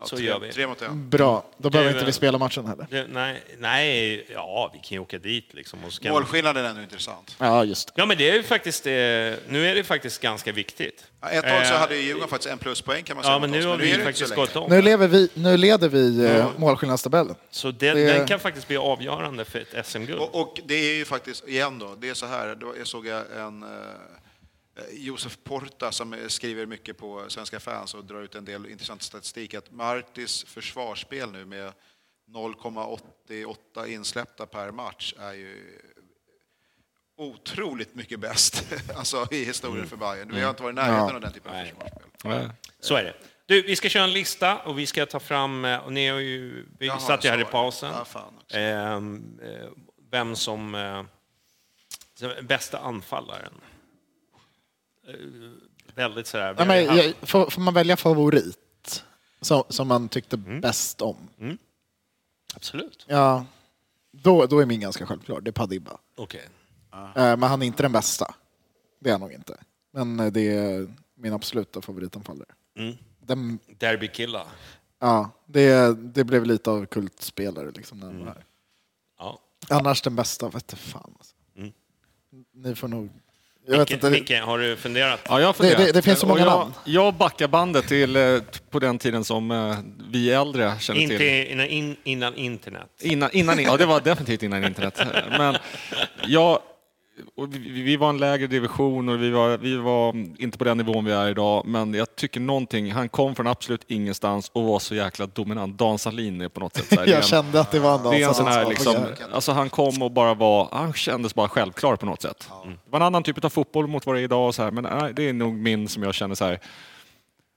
Ja, 0.00 0.06
Så 0.06 0.16
tre, 0.16 0.26
gör 0.26 0.38
vi. 0.40 0.52
Tre 0.52 0.66
mot 0.66 0.82
en. 0.82 1.08
Bra, 1.10 1.44
då 1.56 1.70
behöver 1.70 1.90
inte 1.90 2.04
vi 2.04 2.08
eh, 2.10 2.12
spela 2.14 2.38
matchen 2.38 2.66
heller. 2.66 2.86
Det, 2.90 3.06
nej, 3.12 3.42
nej, 3.58 4.26
ja, 4.34 4.70
vi 4.72 4.78
kan 4.78 4.88
ju 4.96 4.98
åka 4.98 5.18
dit 5.18 5.54
liksom. 5.54 5.84
Och 5.84 5.92
ska... 5.92 6.08
Målskillnaden 6.10 6.64
är 6.64 6.68
ändå 6.68 6.82
intressant. 6.82 7.36
Ja, 7.38 7.64
just 7.64 7.88
det. 7.88 7.92
Ja, 7.96 8.06
men 8.06 8.18
det 8.18 8.30
är 8.30 8.34
ju 8.34 8.42
faktiskt, 8.42 8.86
eh, 8.86 8.92
nu 8.92 9.66
är 9.70 9.74
det 9.74 9.84
faktiskt 9.84 10.20
ganska 10.22 10.52
viktigt. 10.52 11.04
Ja, 11.20 11.28
Ett 11.28 11.42
tag 11.44 11.66
så 11.66 11.74
Eh, 11.74 11.80
hade 11.80 11.96
ju 11.96 12.02
Djurgården 12.02 12.28
faktiskt 12.28 12.52
en 12.52 12.58
pluspoäng 12.58 13.02
kan 13.04 13.16
man 13.16 13.24
säga. 13.24 13.34
Ja, 13.34 13.38
men 13.38 13.50
nu 13.50 13.58
oss, 13.58 13.64
har 13.64 13.76
det 13.78 13.84
vi 13.84 13.90
inte 13.90 14.04
faktiskt 14.04 14.28
så 14.28 14.34
länge. 14.34 14.46
gått 14.46 14.56
om. 14.56 14.70
Nu, 14.70 14.82
lever 14.82 15.08
vi, 15.08 15.28
nu 15.34 15.56
leder 15.56 15.88
vi 15.88 16.24
eh, 16.26 16.46
målskillnadstabellen. 16.56 17.34
Så 17.50 17.70
den, 17.70 17.96
Det- 17.96 18.06
den 18.12 18.26
kan 18.26 18.40
faktiskt 18.40 18.68
bli 18.68 18.76
avgörande 18.76 19.44
för 19.44 19.58
ett 19.58 19.86
SM-guld. 19.86 20.20
Och, 20.20 20.40
och 20.40 20.60
det 20.66 20.74
är 20.74 20.94
ju 20.94 21.04
faktiskt, 21.04 21.48
igen 21.48 21.78
då, 21.78 21.94
det 22.00 22.08
är 22.08 22.14
så 22.14 22.26
här, 22.26 22.54
då 22.54 22.74
jag 22.78 22.86
såg 22.86 23.06
jag 23.06 23.22
en 23.38 23.62
eh, 23.62 23.68
Josef 24.92 25.38
Porta 25.44 25.92
som 25.92 26.12
eh, 26.12 26.26
skriver 26.26 26.66
mycket 26.66 26.98
på 26.98 27.24
Svenska 27.28 27.60
fans 27.60 27.94
och 27.94 28.04
drar 28.04 28.22
ut 28.22 28.34
en 28.34 28.44
del 28.44 28.66
intressant 28.66 29.02
statistik 29.02 29.54
att 29.54 29.70
Martis 29.70 30.44
försvarsspel 30.44 31.32
nu 31.32 31.44
med 31.44 31.72
0,88 32.28 33.86
insläppta 33.86 34.46
per 34.46 34.70
match 34.70 35.14
är 35.18 35.32
ju 35.32 35.80
otroligt 37.16 37.94
mycket 37.94 38.20
bäst 38.20 38.74
alltså, 38.96 39.28
i 39.30 39.44
historien 39.44 39.86
för 39.86 39.96
Bayern. 39.96 40.34
Vi 40.34 40.40
har 40.40 40.50
inte 40.50 40.62
varit 40.62 40.72
i 40.72 40.76
närheten 40.76 41.14
av 41.14 41.20
den 41.20 41.32
typen 41.32 41.52
av 41.54 41.64
försvarsspel. 41.64 42.50
Så 42.80 42.94
är 42.94 43.04
det. 43.04 43.14
Du, 43.46 43.62
vi 43.62 43.76
ska 43.76 43.88
köra 43.88 44.04
en 44.04 44.12
lista 44.12 44.58
och 44.58 44.78
vi 44.78 44.86
ska 44.86 45.06
ta 45.06 45.20
fram, 45.20 45.64
eh, 45.64 45.78
och 45.78 45.92
ni 45.92 46.08
har 46.08 46.18
ju, 46.18 46.66
vi 46.78 46.86
Jaha, 46.86 46.98
satt 46.98 47.24
ju 47.24 47.28
här 47.28 47.40
i 47.40 47.44
pausen, 47.44 47.94
Ja. 48.14 48.58
Ehm, 48.58 49.40
eh, 49.42 49.68
vem 50.10 50.36
som, 50.36 50.74
eh, 50.74 51.02
som 52.14 52.30
är 52.30 52.42
bästa 52.42 52.78
anfallaren. 52.78 53.52
Eh, 55.08 55.14
väldigt 55.94 56.26
sådär... 56.26 56.54
Ja, 56.58 56.64
men, 56.64 56.84
jag, 56.84 57.14
får, 57.22 57.50
får 57.50 57.62
man 57.62 57.74
välja 57.74 57.96
favorit 57.96 59.04
som, 59.40 59.62
som 59.68 59.88
man 59.88 60.08
tyckte 60.08 60.36
bäst 60.36 61.00
om? 61.00 61.16
Absolut. 62.54 63.04
Ja, 63.08 63.46
då, 64.12 64.46
då 64.46 64.58
är 64.60 64.66
min 64.66 64.80
ganska 64.80 65.06
självklar. 65.06 65.40
Det 65.40 65.50
är 65.50 65.52
Padibba. 65.52 65.98
Okej. 66.16 66.48
Eh, 66.92 67.12
Men 67.14 67.42
han 67.42 67.62
är 67.62 67.66
inte 67.66 67.82
den 67.82 67.92
bästa. 67.92 68.34
Det 69.00 69.08
är 69.10 69.12
han 69.14 69.20
nog 69.20 69.32
inte. 69.32 69.56
Men 69.92 70.20
eh, 70.20 70.26
det 70.26 70.40
är 70.56 70.94
min 71.14 71.32
absoluta 71.32 71.80
favoritanfallare. 71.82 72.48
Mm. 72.78 72.96
Den, 73.20 73.58
Derbykilla. 73.78 74.46
ja, 74.98 75.30
det, 75.46 75.96
det 76.14 76.24
blev 76.24 76.44
lite 76.44 76.70
av 76.70 76.86
kultspelare 76.86 77.70
liksom 77.70 77.98
när 78.00 78.06
han 78.06 78.18
var 78.18 78.26
här. 78.26 78.44
Ja. 79.18 79.40
Annars 79.70 80.02
den 80.02 80.16
bästa, 80.16 80.48
vet 80.48 80.68
du 80.68 80.76
fan. 80.76 81.14
Alltså. 81.18 81.34
Mm. 81.56 81.72
Ni 82.54 82.74
får 82.74 82.88
nog... 82.88 83.10
Jag 83.70 83.78
vet 83.78 83.90
Micke, 83.90 83.90
inte. 84.04 84.10
Micke, 84.10 84.40
har 84.42 84.58
du 84.58 84.76
funderat? 84.76 85.20
Ja, 85.28 85.40
jag 85.40 85.46
har 85.46 85.52
Det- 85.52 85.56
funderat. 85.56 85.86
det- 85.86 85.92
det 85.92 86.02
finns 86.02 86.18
så 86.18 86.26
många 86.26 86.40
jag, 86.40 86.46
namn. 86.46 86.72
Jag 86.84 87.14
backar 87.14 87.48
bandet 87.48 87.88
till 87.88 88.16
eh, 88.16 88.38
på 88.70 88.78
den 88.78 88.98
tiden 88.98 89.24
som 89.24 89.50
eh, 89.50 89.76
vi 90.10 90.30
äldre 90.30 90.72
känner 90.80 91.00
Inte 91.00 91.18
till. 91.18 91.46
innan, 91.52 91.66
in, 91.66 91.96
innan 92.04 92.34
internet. 92.34 92.86
Innan, 93.00 93.30
innan, 93.32 93.62
ja, 93.62 93.76
det 93.76 93.86
var 93.86 94.00
definitivt 94.00 94.42
innan 94.42 94.64
internet. 94.64 95.00
Men 95.38 95.56
jag, 96.26 96.58
vi, 97.48 97.82
vi 97.82 97.96
var 97.96 98.08
en 98.10 98.18
lägre 98.18 98.46
division 98.46 99.08
och 99.08 99.22
vi 99.22 99.30
var, 99.30 99.58
vi 99.58 99.76
var 99.76 100.08
inte 100.42 100.58
på 100.58 100.64
den 100.64 100.76
nivån 100.78 101.04
vi 101.04 101.12
är 101.12 101.28
idag. 101.28 101.66
Men 101.66 101.94
jag 101.94 102.16
tycker 102.16 102.40
någonting, 102.40 102.92
han 102.92 103.08
kom 103.08 103.34
från 103.34 103.46
absolut 103.46 103.84
ingenstans 103.86 104.50
och 104.54 104.64
var 104.64 104.78
så 104.78 104.94
jäkla 104.94 105.26
dominant. 105.26 105.78
Dan 105.78 105.98
Sahlin 105.98 106.40
är 106.40 106.48
på 106.48 106.60
något 106.60 106.76
sätt 106.76 106.86
så 106.88 106.94
här, 106.94 107.06
Jag 107.06 107.16
en- 107.16 107.22
kände 107.22 107.60
att 107.60 107.70
det 107.70 107.78
var 107.80 107.94
en 107.94 108.02
dag 108.02 108.12
det 108.12 108.22
är 108.22 108.28
en 108.28 108.34
som 108.34 108.44
sån 108.44 108.52
här 108.52 108.66
liksom, 108.66 108.94
alltså 109.32 109.52
han 109.52 109.70
kom 109.70 110.02
och 110.02 110.10
bara 110.12 110.34
var, 110.34 110.68
han 110.72 110.92
kändes 110.92 111.34
bara 111.34 111.48
självklar 111.48 111.96
på 111.96 112.06
något 112.06 112.22
sätt. 112.22 112.50
Det 112.64 112.90
var 112.90 113.00
en 113.00 113.06
annan 113.06 113.22
typ 113.22 113.44
av 113.44 113.48
fotboll 113.48 113.86
mot 113.86 114.06
vad 114.06 114.14
det 114.16 114.20
är 114.20 114.24
idag 114.24 114.46
och 114.46 114.54
så 114.54 114.62
här, 114.62 114.70
men 114.70 114.84
nej, 114.84 115.12
det 115.14 115.28
är 115.28 115.32
nog 115.32 115.54
min 115.54 115.88
som 115.88 116.02
jag 116.02 116.14
känner 116.14 116.34
så 116.34 116.44
här, 116.44 116.60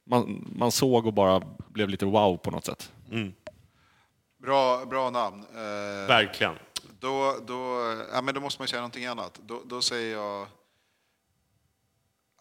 man, 0.10 0.46
man 0.56 0.72
såg 0.72 1.06
och 1.08 1.14
bara 1.14 1.42
blev 1.68 1.90
lite 1.90 2.06
wow 2.06 2.38
på 2.38 2.52
något 2.52 2.66
sätt. 2.66 2.92
Bra, 4.44 4.86
bra 4.90 5.10
namn. 5.10 5.44
Eh, 5.56 6.08
Verkligen. 6.08 6.54
Då, 7.02 7.36
då, 7.48 7.94
ja, 8.14 8.22
men 8.22 8.36
då 8.36 8.42
måste 8.42 8.62
man 8.62 8.68
säga 8.68 8.82
någonting 8.82 9.06
annat. 9.06 9.40
Då, 9.46 9.62
då 9.66 9.82
säger 9.82 10.16
jag... 10.16 10.48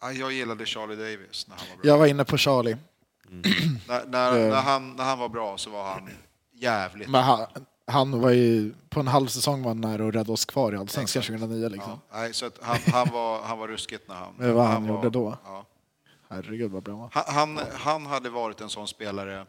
Ja, 0.01 0.11
jag 0.11 0.31
gillade 0.31 0.65
Charlie 0.65 0.95
Davis 0.95 1.47
när 1.47 1.55
han 1.55 1.65
var 1.69 1.75
bra. 1.75 1.91
Jag 1.91 1.97
var 1.97 2.05
inne 2.07 2.25
på 2.25 2.37
Charlie. 2.37 2.77
När, 3.87 4.05
när, 4.05 4.49
när, 4.49 4.61
han, 4.61 4.95
när 4.95 5.03
han 5.03 5.19
var 5.19 5.29
bra 5.29 5.57
så 5.57 5.69
var 5.69 5.83
han 5.83 6.09
jävligt 6.51 7.09
Men 7.09 7.23
han, 7.23 7.45
han 7.87 8.21
var 8.21 8.31
ju, 8.31 8.73
på 8.89 8.99
en 8.99 9.07
halv 9.07 9.27
säsong 9.27 9.63
var 9.63 9.69
han 9.69 9.81
nära 9.81 10.07
att 10.07 10.15
rädda 10.15 10.33
oss 10.33 10.45
kvar 10.45 10.73
i 10.73 10.77
Allsvenskan 10.77 11.23
2009. 11.23 11.69
Liksom. 11.69 11.99
Ja, 12.11 12.17
nej, 12.19 12.33
så 12.33 12.49
han, 12.61 12.77
han, 12.91 13.07
var, 13.13 13.41
han 13.41 13.59
var 13.59 13.67
ruskigt 13.67 14.07
när 14.07 14.15
han... 14.15 14.33
Men 14.37 14.53
vad 14.53 14.67
han 14.67 14.87
var, 14.87 14.95
gjorde 14.95 15.09
då? 15.09 15.37
Ja. 15.45 15.65
Herregud 16.29 16.71
vad 16.71 16.83
bra 16.83 16.93
han 16.93 17.01
var. 17.01 17.09
Han, 17.13 17.57
han, 17.57 17.67
han 17.73 18.05
hade 18.05 18.29
varit 18.29 18.61
en 18.61 18.69
sån 18.69 18.87
spelare 18.87 19.45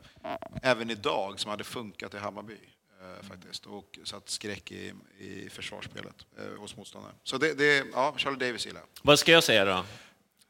även 0.62 0.90
idag 0.90 1.40
som 1.40 1.50
hade 1.50 1.64
funkat 1.64 2.14
i 2.14 2.18
Hammarby. 2.18 2.58
Eh, 3.02 3.28
faktiskt, 3.28 3.66
och 3.66 3.98
satt 4.04 4.28
skräck 4.30 4.70
i, 4.72 4.92
i 5.18 5.48
försvarsspelet 5.50 6.14
eh, 6.38 6.60
hos 6.60 6.76
motståndaren. 6.76 7.14
Så 7.24 7.38
det, 7.38 7.54
det, 7.54 7.84
ja, 7.94 8.14
Charlie 8.16 8.46
Davis 8.46 8.66
gillar 8.66 8.80
jag. 8.80 8.86
Vad 9.02 9.18
ska 9.18 9.32
jag 9.32 9.44
säga 9.44 9.64
då? 9.64 9.84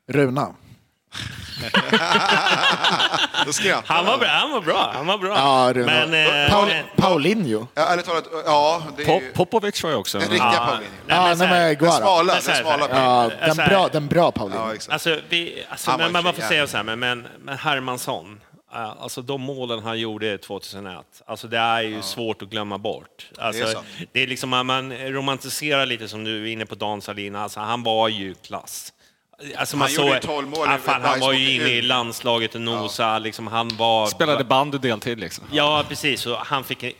Runa. 0.09 0.55
Då 3.47 3.53
skrattar 3.53 3.95
Han 3.95 4.07
var 4.07 4.19
bra, 4.19 4.29
han 4.29 4.51
var 4.51 4.61
bra. 4.61 4.91
Han 4.95 5.07
var 5.07 5.19
bra. 5.19 5.37
Ja, 5.37 5.73
Runa. 5.75 6.07
Men, 6.07 6.45
eh, 6.45 6.51
Paul, 6.51 6.69
men- 6.69 6.85
Paulinho. 6.97 7.67
Ja, 7.75 7.83
ärligt 7.93 8.07
talat, 8.07 8.25
ja, 8.45 8.83
det 8.97 9.03
är 9.03 9.07
Pop, 9.07 9.23
ju 9.23 9.33
Popovic 9.33 9.83
var 9.83 9.91
ju 9.91 9.97
också 9.97 10.19
den 10.19 10.27
en... 10.27 10.33
riktiga 10.33 10.53
Ja, 10.53 10.67
Paulinho. 10.67 10.91
nej, 11.07 11.17
Ja, 11.17 11.23
men 11.27 11.37
så 11.39 11.45
nej, 11.45 11.49
här- 11.53 11.59
men 11.61 11.69
Den 11.69 11.79
Guara. 11.79 11.97
smala, 12.01 12.41
Så 12.41 12.51
här, 12.51 12.57
den 12.63 12.65
smala 12.73 12.87
så 12.89 12.93
här. 12.95 13.05
Paulinho. 13.05 13.39
Ja, 13.41 13.55
den, 13.55 13.57
bra, 13.69 13.89
den 13.89 14.09
bra 14.09 14.33
Paulinho. 14.33 14.63
Ja, 14.69 14.75
exakt. 14.75 14.93
Alltså, 14.93 15.21
vi, 15.29 15.65
alltså, 15.69 15.91
Han 15.91 16.01
var 16.01 16.09
men 16.11 16.25
man, 16.25 16.35
får 16.35 16.43
säga 16.43 16.67
så 16.67 16.77
här, 16.77 16.85
men, 16.85 16.99
men, 16.99 17.27
men 17.41 17.59
Hermansson, 17.59 18.41
eh, 18.52 18.52
alltså 18.73 19.23
de 19.23 19.41
målen 19.41 19.79
han 19.83 20.01
gjorde 20.01 20.39
2001, 20.39 21.23
alltså 21.27 21.49
det 21.49 21.59
är 21.59 21.83
ju 21.83 22.03
svårt 22.03 22.43
att 22.43 22.49
glömma 22.49 22.79
bort. 22.79 23.31
Alltså, 23.39 23.67
sant. 23.67 23.87
det 24.13 24.23
är 24.23 24.27
liksom, 24.27 24.51
man- 24.51 24.67
man 24.67 24.93
romantiserar 24.93 25.87
lite 25.87 26.09
som 26.09 26.25
du 26.25 26.43
är 26.43 26.53
inne 26.53 26.67
på 26.67 26.75
Dan 26.75 27.03
Sahlin, 27.03 27.37
alltså 27.37 27.61
han 27.61 27.83
var 27.83 28.09
ju 28.09 28.35
klass. 28.35 28.93
Alltså 29.57 29.77
man 29.77 29.89
Han 29.89 30.07
gjorde 30.07 30.21
såg, 30.23 30.31
ju 30.31 30.37
12 30.37 30.49
mål 30.49 30.67
ja, 30.67 30.77
i 30.77 30.79
fan, 30.79 31.03
han 31.03 31.21
var 31.21 31.33
ju 31.33 31.55
inne 31.55 31.69
i 31.69 31.83
landslaget 31.83 32.55
och 32.55 32.61
nosade, 32.61 33.19
liksom, 33.19 33.47
han 33.47 33.69
var... 33.69 34.07
Spelade 34.07 34.45
bandy 34.45 34.79
deltid 34.79 35.21
liksom. 35.21 35.45
Ja, 35.53 35.85
precis. 35.89 36.27
Och 36.27 36.37
han 36.37 36.65
fick 36.65 36.83
eh, 36.83 36.93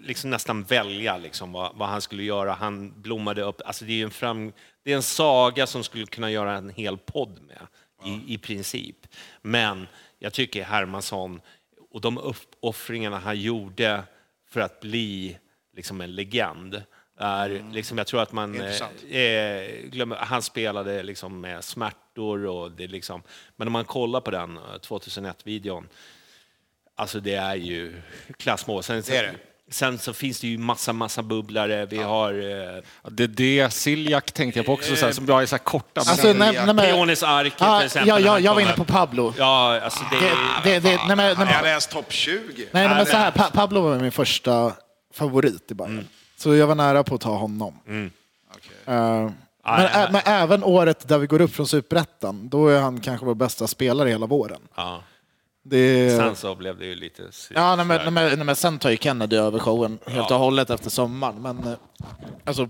liksom 0.00 0.30
nästan 0.30 0.62
välja 0.62 1.18
liksom 1.18 1.52
vad, 1.52 1.76
vad 1.76 1.88
han 1.88 2.02
skulle 2.02 2.22
göra. 2.22 2.52
Han 2.52 3.02
blommade 3.02 3.42
upp. 3.42 3.60
Alltså 3.64 3.84
det, 3.84 4.00
är 4.00 4.04
en 4.04 4.10
fram, 4.10 4.52
det 4.84 4.92
är 4.92 4.96
en 4.96 5.02
saga 5.02 5.66
som 5.66 5.84
skulle 5.84 6.06
kunna 6.06 6.30
göra 6.30 6.52
en 6.52 6.70
hel 6.70 6.98
podd 6.98 7.38
med, 7.42 7.66
i, 8.04 8.34
i 8.34 8.38
princip. 8.38 8.96
Men 9.42 9.86
jag 10.26 10.32
tycker 10.32 10.64
Hermansson 10.64 11.40
och 11.90 12.00
de 12.00 12.18
uppoffringarna 12.18 13.18
han 13.18 13.40
gjorde 13.40 14.02
för 14.48 14.60
att 14.60 14.80
bli 14.80 15.38
liksom 15.76 16.00
en 16.00 16.14
legend, 16.14 16.82
är, 17.18 17.64
liksom, 17.72 17.98
jag 17.98 18.06
tror 18.06 18.22
att 18.22 18.32
man 18.32 18.60
eh, 18.60 19.20
eh, 19.20 19.84
glömmer, 19.84 20.16
han 20.16 20.42
spelade 20.42 21.02
liksom 21.02 21.40
med 21.40 21.64
smärtor 21.64 22.46
och 22.46 22.70
det 22.70 22.86
liksom, 22.86 23.22
men 23.56 23.68
om 23.68 23.72
man 23.72 23.84
kollar 23.84 24.20
på 24.20 24.30
den 24.30 24.56
eh, 24.56 24.62
2001-videon 24.62 25.88
Alltså 26.98 27.20
det 27.20 27.34
är 27.34 27.54
ju 27.54 28.02
klassmål. 28.36 28.82
Sen, 28.82 29.02
Det 29.06 29.16
är 29.16 29.22
det. 29.22 29.38
Sen 29.70 29.98
så 29.98 30.12
finns 30.12 30.40
det 30.40 30.46
ju 30.48 30.58
massa, 30.58 30.92
massa 30.92 31.22
bubblare. 31.22 31.86
Vi 31.86 32.02
har 32.02 32.32
eh, 32.32 32.82
Ja, 33.02 33.10
Det 33.10 33.24
är 33.24 33.28
det, 33.28 33.70
Siljak 33.72 34.32
tänkte 34.32 34.58
jag 34.58 34.66
på 34.66 34.72
också, 34.72 34.96
så 34.96 35.06
här, 35.06 35.12
som 35.12 35.26
bara 35.26 35.42
är 35.42 35.46
så 35.46 35.56
här 35.56 35.64
korta. 35.64 36.00
Alltså, 36.00 36.32
nej, 36.32 36.52
nej, 36.52 36.66
men, 36.66 36.76
Peonis 36.76 37.22
Arke 37.22 37.54
ja, 37.58 37.78
till 37.78 37.86
exempel. 37.86 38.08
ja, 38.08 38.18
ja, 38.20 38.38
jag 38.40 38.54
var 38.54 38.60
inne 38.60 38.72
på 38.72 38.84
Pablo. 38.84 39.34
Ja, 39.38 39.80
alltså 39.80 40.00
det, 40.10 40.16
Det, 40.70 40.80
det, 40.80 40.90
det, 40.90 41.00
nej, 41.06 41.16
nej, 41.16 41.30
är 41.30 41.36
men, 41.36 41.64
ens 41.64 41.86
topp 41.86 42.12
20. 42.12 42.40
nej, 42.56 42.66
nej, 42.72 42.88
men 42.88 43.06
så 43.06 43.16
här, 43.16 43.30
pa, 43.30 43.50
Pablo 43.50 43.80
var 43.80 43.98
min 43.98 44.12
första 44.12 44.72
favorit 45.14 45.70
i 45.70 45.74
Bayern. 45.74 46.06
Så 46.36 46.54
jag 46.54 46.66
var 46.66 46.74
nära 46.74 47.04
på 47.04 47.14
att 47.14 47.20
ta 47.20 47.36
honom. 47.36 47.74
Eh, 47.86 49.30
men, 49.64 49.86
ä, 49.86 50.08
men 50.12 50.20
även 50.24 50.64
året 50.64 51.08
där 51.08 51.18
vi 51.18 51.26
går 51.26 51.40
upp 51.40 51.54
från 51.54 51.66
superettan, 51.66 52.48
då 52.48 52.68
är 52.68 52.80
han 52.80 53.00
kanske 53.00 53.26
vår 53.26 53.34
bästa 53.34 53.66
spelare 53.66 54.08
hela 54.08 54.26
våren. 54.26 54.60
ja. 54.76 55.02
Det, 55.68 56.16
Sen 56.16 56.36
så 56.36 56.54
blev 56.54 56.78
det 56.78 56.86
ju 56.86 56.94
lite... 56.94 57.22
Ja, 57.54 57.76
nej, 57.76 57.86
men, 57.86 58.14
nej, 58.14 58.36
men, 58.36 58.56
sen 58.56 58.78
tar 58.78 58.90
ju 58.90 58.96
Kennedy 58.96 59.36
över 59.36 59.58
showen 59.58 59.98
helt 60.06 60.30
och 60.30 60.38
hållet 60.38 60.70
efter 60.70 60.90
sommaren. 60.90 61.42
Men 61.42 61.58
eh, 61.64 61.72
alltså, 62.44 62.68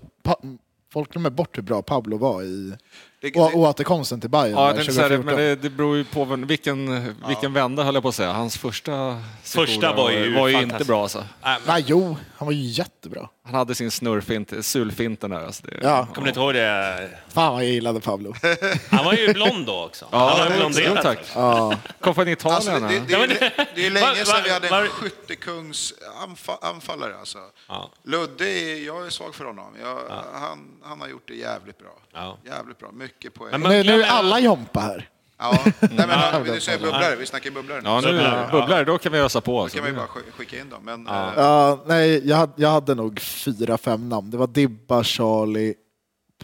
folk 0.92 1.12
glömmer 1.12 1.30
bort 1.30 1.58
hur 1.58 1.62
bra 1.62 1.82
Pablo 1.82 2.18
var 2.18 2.42
i 2.42 2.72
Det- 3.20 3.30
det- 3.30 3.40
återkomsten 3.40 4.20
till 4.20 4.30
Bayern 4.30 4.50
Ja, 4.56 4.66
jag 4.66 4.68
där 4.68 4.74
tänkte 4.76 4.92
säga 4.94 5.08
det, 5.08 5.16
2014. 5.16 5.36
men 5.44 5.48
det, 5.62 5.68
det 5.68 5.70
beror 5.76 5.96
ju 5.96 6.04
på 6.04 6.24
vilken, 6.24 7.14
vilken 7.28 7.52
vända 7.52 7.82
höll 7.82 7.94
jag 7.94 8.02
på 8.02 8.08
att 8.08 8.14
säga. 8.14 8.32
Hans 8.32 8.58
första 8.58 9.22
Första 9.42 9.92
var 9.94 10.10
ju 10.10 10.34
var 10.34 10.48
ju 10.48 10.62
inte 10.62 10.84
bra 10.84 11.02
alltså. 11.02 11.24
Nej, 11.66 11.84
jo, 11.86 12.16
han 12.36 12.46
var 12.46 12.52
ju 12.52 12.62
jättebra. 12.64 13.28
Han 13.44 13.54
hade 13.54 13.74
sin 13.74 13.90
snurrfint, 13.90 14.52
sulfinten 14.66 15.30
där. 15.30 15.44
Alltså 15.46 15.66
det, 15.66 15.78
Ja, 15.82 16.06
Kommer 16.14 16.22
ni 16.26 16.28
inte 16.28 16.40
ihåg 16.40 16.54
det? 16.54 17.10
fan 17.28 17.52
vad 17.52 17.64
jag 17.64 17.70
gillade 17.70 18.00
Pablo. 18.00 18.34
Han 18.90 19.04
var 19.04 19.12
ju 19.12 19.32
blond 19.32 19.66
då 19.66 19.84
också. 19.84 20.06
han 20.10 20.20
Ja, 20.20 20.26
var 20.38 20.44
det, 20.44 20.50
jo, 20.54 20.56
blonderad. 20.60 21.02
tack. 21.02 21.18
Ja. 21.34 21.74
Kom 22.00 22.14
från 22.14 22.28
Italien. 22.28 22.84
Alltså, 22.84 22.88
det, 22.88 23.00
det, 23.06 23.12
ja. 23.12 23.26
det, 23.26 23.52
Ja, 23.56 23.64
det- 23.74 23.86
är 23.86 23.90
länge 23.90 24.24
sedan 24.24 24.40
vi 24.44 24.50
hade 24.50 24.68
var- 24.68 24.82
en 24.82 24.88
skyttekungs 24.88 25.94
anfa, 26.22 26.58
anfallare. 26.62 27.18
Alltså. 27.18 27.38
Ja. 27.68 27.90
Ludde, 28.04 28.44
är, 28.50 28.86
jag 28.86 29.06
är 29.06 29.10
svag 29.10 29.34
för 29.34 29.44
honom. 29.44 29.74
Jag, 29.82 29.98
han, 30.40 30.58
han 30.82 31.00
har 31.00 31.08
gjort 31.08 31.28
det 31.28 31.34
jävligt 31.34 31.78
bra. 31.78 31.88
Ja. 32.14 32.38
Jävligt 32.44 32.78
bra. 32.78 32.88
Mycket 33.06 33.34
poäng. 33.34 33.50
Men 33.50 33.60
Nu, 33.60 33.82
nu 33.84 34.02
är 34.02 34.08
alla 34.08 34.40
Jompa 34.40 34.80
här. 34.80 35.08
Ja, 35.38 35.58
nej, 35.80 36.06
men, 36.06 36.44
du 36.54 36.60
säger 36.60 36.78
bubblare, 36.78 37.16
vi 37.16 37.26
snackar 37.26 37.50
bubblare 37.50 37.80
nu. 37.80 37.88
Ja, 37.88 38.00
nu 38.00 38.06
Bubblare. 38.12 38.48
bubblar 38.52 38.84
då 38.84 38.98
kan 38.98 39.12
vi 39.12 39.18
ösa 39.18 39.40
på. 39.40 39.52
Då 39.52 39.62
Alltså. 39.62 39.78
kan 39.78 39.86
ju 39.86 39.92
bara 39.94 40.06
sk- 40.06 40.30
skicka 40.36 40.60
in 40.60 40.68
dem. 40.70 40.84
Men, 40.84 41.06
Ja. 41.08 41.32
Ja, 41.36 41.82
nej, 41.86 42.28
jag, 42.28 42.36
hade- 42.36 42.52
jag 42.56 42.68
hade 42.68 42.94
nog 42.94 43.20
fyra, 43.20 43.78
fem 43.78 44.08
namn. 44.08 44.30
Det 44.30 44.36
var 44.36 44.46
Dibba, 44.46 45.04
Charlie, 45.04 45.74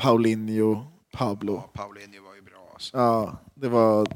Paulinho, 0.00 0.84
Pablo. 1.12 1.64
Paulinho 1.74 2.22
var 2.24 2.34
ju 2.34 2.42
bra. 2.42 2.70
Alltså. 2.72 2.96
Ja, 2.96 3.32
det 3.54 3.68
var... 3.68 4.06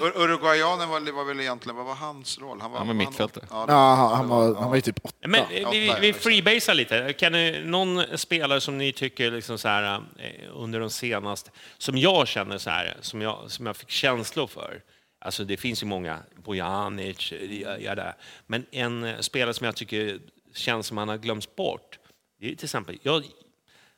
Ur- 0.00 0.16
Uruguayanen 0.22 0.88
var, 0.88 1.12
var 1.12 1.24
väl 1.24 1.40
egentligen, 1.40 1.76
vad 1.76 1.86
var 1.86 1.94
hans 1.94 2.38
roll? 2.38 2.60
Han 2.60 2.70
var, 2.70 2.78
Han 2.78 2.86
var 2.86 2.94
mittfältare. 2.94 3.44
Ja, 3.50 3.64
Ja, 3.68 3.94
han, 3.94 4.16
han, 4.16 4.28
var, 4.28 4.54
han 4.54 4.68
var 4.68 4.76
ju 4.76 4.80
typ 4.82 4.98
åtta. 5.04 5.28
Men 5.28 5.44
vi, 5.70 5.94
vi 6.00 6.12
freebasar 6.12 6.74
lite. 6.74 7.12
Kan 7.12 7.32
ni, 7.32 7.62
någon 7.64 8.18
spelare 8.18 8.60
som 8.60 8.78
ni 8.78 8.92
tycker 8.92 9.30
liksom 9.30 9.58
så 9.58 9.68
här, 9.68 10.02
eh, 10.18 10.30
under 10.52 10.80
de 10.80 10.90
senaste, 10.90 11.50
som 11.78 11.96
jag 11.96 12.28
känner 12.28 12.58
så 12.58 12.70
här, 12.70 12.96
som 13.00 13.20
jag, 13.22 13.50
som 13.50 13.66
jag 13.66 13.76
fick 13.76 13.90
känslor 13.90 14.46
för. 14.46 14.82
Alltså 15.24 15.44
det 15.44 15.56
finns 15.56 15.82
ju 15.82 15.86
många, 15.86 16.18
Bojanic, 16.44 17.32
ja, 17.32 17.76
ja, 17.78 17.94
där. 17.94 18.14
men 18.46 18.66
en 18.70 19.04
eh, 19.04 19.18
spelare 19.18 19.54
som 19.54 19.64
jag 19.64 19.76
tycker 19.76 20.18
känns 20.54 20.86
som 20.86 20.96
han 20.98 21.08
har 21.08 21.16
glömts 21.16 21.56
bort. 21.56 21.98
Det 22.40 22.46
är 22.52 22.54
till 22.56 22.64
exempel, 22.64 22.98
jag 23.02 23.24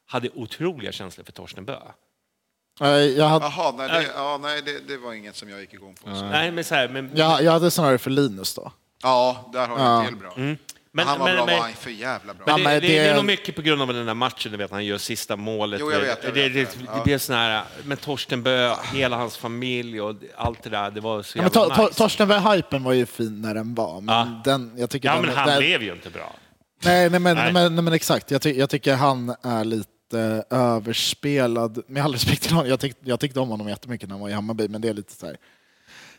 hade 0.07 0.31
otroliga 0.31 0.93
känslor 0.93 1.25
för 1.25 1.33
Torsten 1.33 1.65
Bö. 1.65 1.79
Nej, 2.81 3.17
Jag 3.19 3.29
hade, 3.29 3.45
Jaha, 3.45 3.75
nej, 3.79 3.89
det, 3.89 4.07
ja, 4.17 4.39
nej 4.43 4.63
det, 4.63 4.89
det 4.89 4.97
var 4.99 5.13
inget 5.13 5.37
som 5.37 5.49
jag 5.51 5.61
gick 5.61 5.75
igång 5.75 5.95
på. 6.05 6.15
Så. 6.15 6.23
Nej, 6.25 6.51
men 6.53 6.65
så 6.65 6.75
här, 6.75 6.89
men, 6.89 7.11
jag, 7.15 7.43
jag 7.43 7.53
hade 7.53 7.71
snarare 7.71 7.99
för 7.99 8.11
Linus 8.11 8.55
då. 8.55 8.73
Ja, 9.03 9.51
där 9.53 9.67
har 9.69 9.77
du 9.77 9.83
en 9.83 10.07
till 10.07 10.17
bra. 10.17 10.33
men, 10.93 11.07
han 11.07 11.19
var 11.19 11.27
men, 11.27 11.37
bra, 11.37 11.47
men, 11.47 11.57
var 11.57 11.63
han 11.63 11.73
för 11.73 11.91
jävla 11.91 12.35
bra. 12.35 12.45
Men 12.47 12.53
Ja, 12.53 12.57
det, 12.59 12.65
men 12.65 12.81
det, 12.81 12.81
det 12.89 12.99
är 12.99 13.09
det- 13.09 13.15
nog 13.17 13.25
mycket 13.25 13.57
på 13.57 13.63
grund 13.63 13.83
av 13.83 13.89
den 13.95 14.07
där 14.07 14.15
matchen, 14.15 14.53
du 14.53 14.59
vet, 14.59 14.71
han 14.71 14.85
gör 14.85 14.99
sista 14.99 15.37
målet. 15.37 15.81
Jo, 15.81 15.93
jag 15.93 16.01
vet, 16.01 16.19
jag 16.25 16.35
det, 16.35 16.43
vet, 16.43 16.55
det, 16.55 16.61
det, 16.65 16.79
det 16.79 16.91
Ja. 16.97 17.03
blev 17.05 17.19
sån 17.19 17.37
här, 17.37 17.63
med 17.85 18.01
Torsten 18.01 18.43
Bö, 18.43 18.75
hela 18.93 19.17
hans 19.17 19.37
familj 19.37 20.01
och 20.01 20.15
allt 20.37 20.63
det 20.63 20.71
där, 20.71 20.91
det 20.91 21.01
var 21.01 21.23
så 21.23 21.39
Ja, 21.39 21.43
men 21.43 21.51
jävla 21.55 21.75
to, 21.75 21.77
to, 21.77 21.83
nice. 21.83 21.95
Torsten 21.99 22.29
Berg-hypen 22.29 22.85
var 22.85 22.93
ju 22.93 23.07
fin 23.07 23.43
när 23.43 23.55
den 23.55 23.75
var, 23.75 24.01
men 24.01 24.15
Ja. 24.15 24.41
den, 24.45 24.73
jag 24.77 24.91
tycker 24.91 25.09
Ja, 25.09 25.15
den, 25.15 25.27
men 25.27 25.37
han 25.37 25.49
den, 25.49 25.59
blev 25.59 25.83
ju 25.83 25.93
inte 25.93 26.11
bra. 26.11 26.33
Nej, 26.85 27.11
nej, 27.11 27.21
men, 27.21 27.37
Nej. 27.37 27.53
Men, 27.53 27.75
nej, 27.75 27.85
men 27.85 27.93
exakt. 27.93 28.31
Jag, 28.31 28.43
ty, 28.43 28.53
jag 28.59 28.71
tycker 28.71 28.95
han 28.95 29.35
är 29.43 29.65
lite 29.65 29.89
överspelad. 30.51 31.83
Med 31.87 32.05
all 32.05 32.13
respekt 32.13 32.43
till 32.43 32.53
honom, 32.53 32.69
jag, 32.71 32.81
tyck, 32.81 32.97
jag 33.05 33.21
tyckte 33.21 33.41
om 33.41 33.49
honom 33.49 33.69
jättemycket 33.69 34.09
när 34.09 34.15
han 34.15 34.21
var 34.21 34.29
i 34.29 34.33
Hammarby, 34.33 34.69
men 34.69 34.81
det 34.81 34.89
är 34.89 34.95
lite 34.95 35.13
så 35.13 35.27
här... 35.27 35.37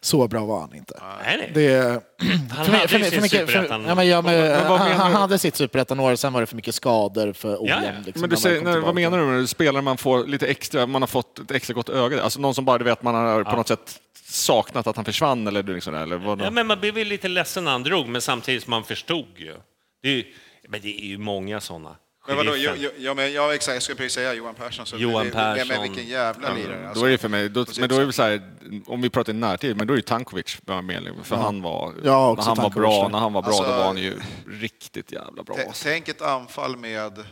Så 0.01 0.27
bra 0.27 0.45
var 0.45 0.59
han 0.61 0.75
inte. 0.75 0.99
Nej. 1.25 1.51
Det, 1.53 2.03
Han 2.51 2.65
hade 2.65 2.87
för 2.87 2.97
ju 2.97 2.99
mig- 3.03 3.09
sin 3.09 3.11
för 3.11 3.21
mycket- 3.21 3.39
för- 3.39 3.47
superettan. 3.47 3.85
ja, 3.87 3.95
men 3.95 4.07
ja, 4.07 4.21
men, 4.21 4.39
Men 4.41 4.67
vad 4.69 4.79
han, 4.79 4.89
menar 4.89 5.03
han 5.03 5.11
du? 5.11 5.17
hade 5.17 5.37
sitt 5.39 5.55
superettan-år, 5.55 6.15
sen 6.15 6.33
var 6.33 6.41
det 6.41 6.45
för 6.47 6.55
mycket 6.55 6.75
skador 6.75 7.33
för 7.33 7.63
ojämn. 7.63 7.83
Ja, 7.83 7.91
ja. 7.95 7.99
Liksom, 8.05 8.21
Men 8.21 8.29
du 8.29 8.33
när 8.35 8.41
säger, 8.41 8.61
nej, 8.61 8.79
vad 8.79 8.95
menar 8.95 9.17
du 9.17 9.25
med 9.25 9.49
spelare 9.49 9.81
man 9.81 9.97
får 9.97 10.25
lite 10.27 10.47
extra, 10.47 10.85
man 10.87 11.01
har 11.01 11.07
fått 11.07 11.39
ett 11.39 11.51
extra 11.51 11.73
gott 11.73 11.89
öga? 11.89 12.23
Alltså 12.23 12.39
någon 12.39 12.53
som 12.55 12.65
bara 12.65 12.77
du 12.77 12.83
vet 12.83 13.03
man 13.03 13.15
har 13.15 13.43
på 13.43 13.55
något 13.55 13.67
sätt 13.67 13.99
saknat 14.25 14.87
att 14.87 14.95
han 14.95 15.05
försvann 15.05 15.47
eller, 15.47 15.63
du 15.63 15.73
liksom, 15.73 15.95
eller 15.95 16.15
vad 16.17 16.41
Ja, 16.41 16.49
men 16.49 16.67
man 16.67 16.79
blev 16.79 16.97
ju 16.97 17.05
lite 17.05 17.27
ledsen 17.27 17.63
när 17.63 17.71
han 17.71 17.83
drog, 17.83 18.07
men 18.07 18.21
samtidigt 18.21 18.63
som 18.63 18.71
man 18.71 18.83
förstod 18.83 19.25
ju. 19.35 19.55
Det 20.01 20.09
är, 20.09 20.13
ju- 20.15 20.25
men 20.69 20.81
det 20.81 21.01
är 21.01 21.05
ju 21.07 21.17
många 21.17 21.61
sådana. 21.61 21.95
Men 22.27 22.37
vadå, 22.37 22.57
ja, 22.57 22.75
ja, 22.97 23.13
men, 23.13 23.33
ja, 23.33 23.53
exakt, 23.53 23.73
jag 23.75 23.83
skulle 23.83 23.95
precis 23.95 24.13
säga 24.13 24.33
Johan 24.33 24.55
Persson. 24.55 24.85
Så 24.85 24.97
Johan 24.97 25.31
Persson. 25.31 25.67
men 25.67 25.81
vilken 25.81 26.07
jävla 26.07 26.53
lirare. 26.53 26.87
Alltså. 26.87 27.01
Då 27.01 27.07
är 27.07 27.11
det 27.11 27.17
för 27.17 27.29
mig, 27.29 27.49
då, 27.49 27.65
men 27.79 27.89
då 27.89 27.95
är 27.95 28.05
det 28.05 28.13
så 28.13 28.23
här, 28.23 28.41
om 28.85 29.01
vi 29.01 29.09
pratar 29.09 29.33
i 29.33 29.35
närtid, 29.35 29.77
men 29.77 29.87
då 29.87 29.93
är 29.93 29.97
det 29.97 30.03
Tankovic 30.03 30.57
med, 30.83 31.13
för 31.23 31.35
han 31.35 31.61
var, 31.61 31.93
Ja, 32.03 32.33
när 32.37 32.43
han 32.43 32.55
var 32.57 32.63
Tankovic 32.63 32.73
bra, 32.75 33.03
där. 33.03 33.09
när 33.09 33.19
han 33.19 33.33
var 33.33 33.41
bra, 33.41 33.49
Alltså- 33.49 33.63
då 33.63 33.77
var 33.77 33.83
han 33.85 33.97
ju 33.97 34.19
riktigt 34.47 35.11
jävla 35.11 35.43
bra. 35.43 35.55
Alltså. 35.67 35.83
Tänk 35.83 36.07
ett 36.07 36.21
anfall 36.21 36.77
med 36.77 37.23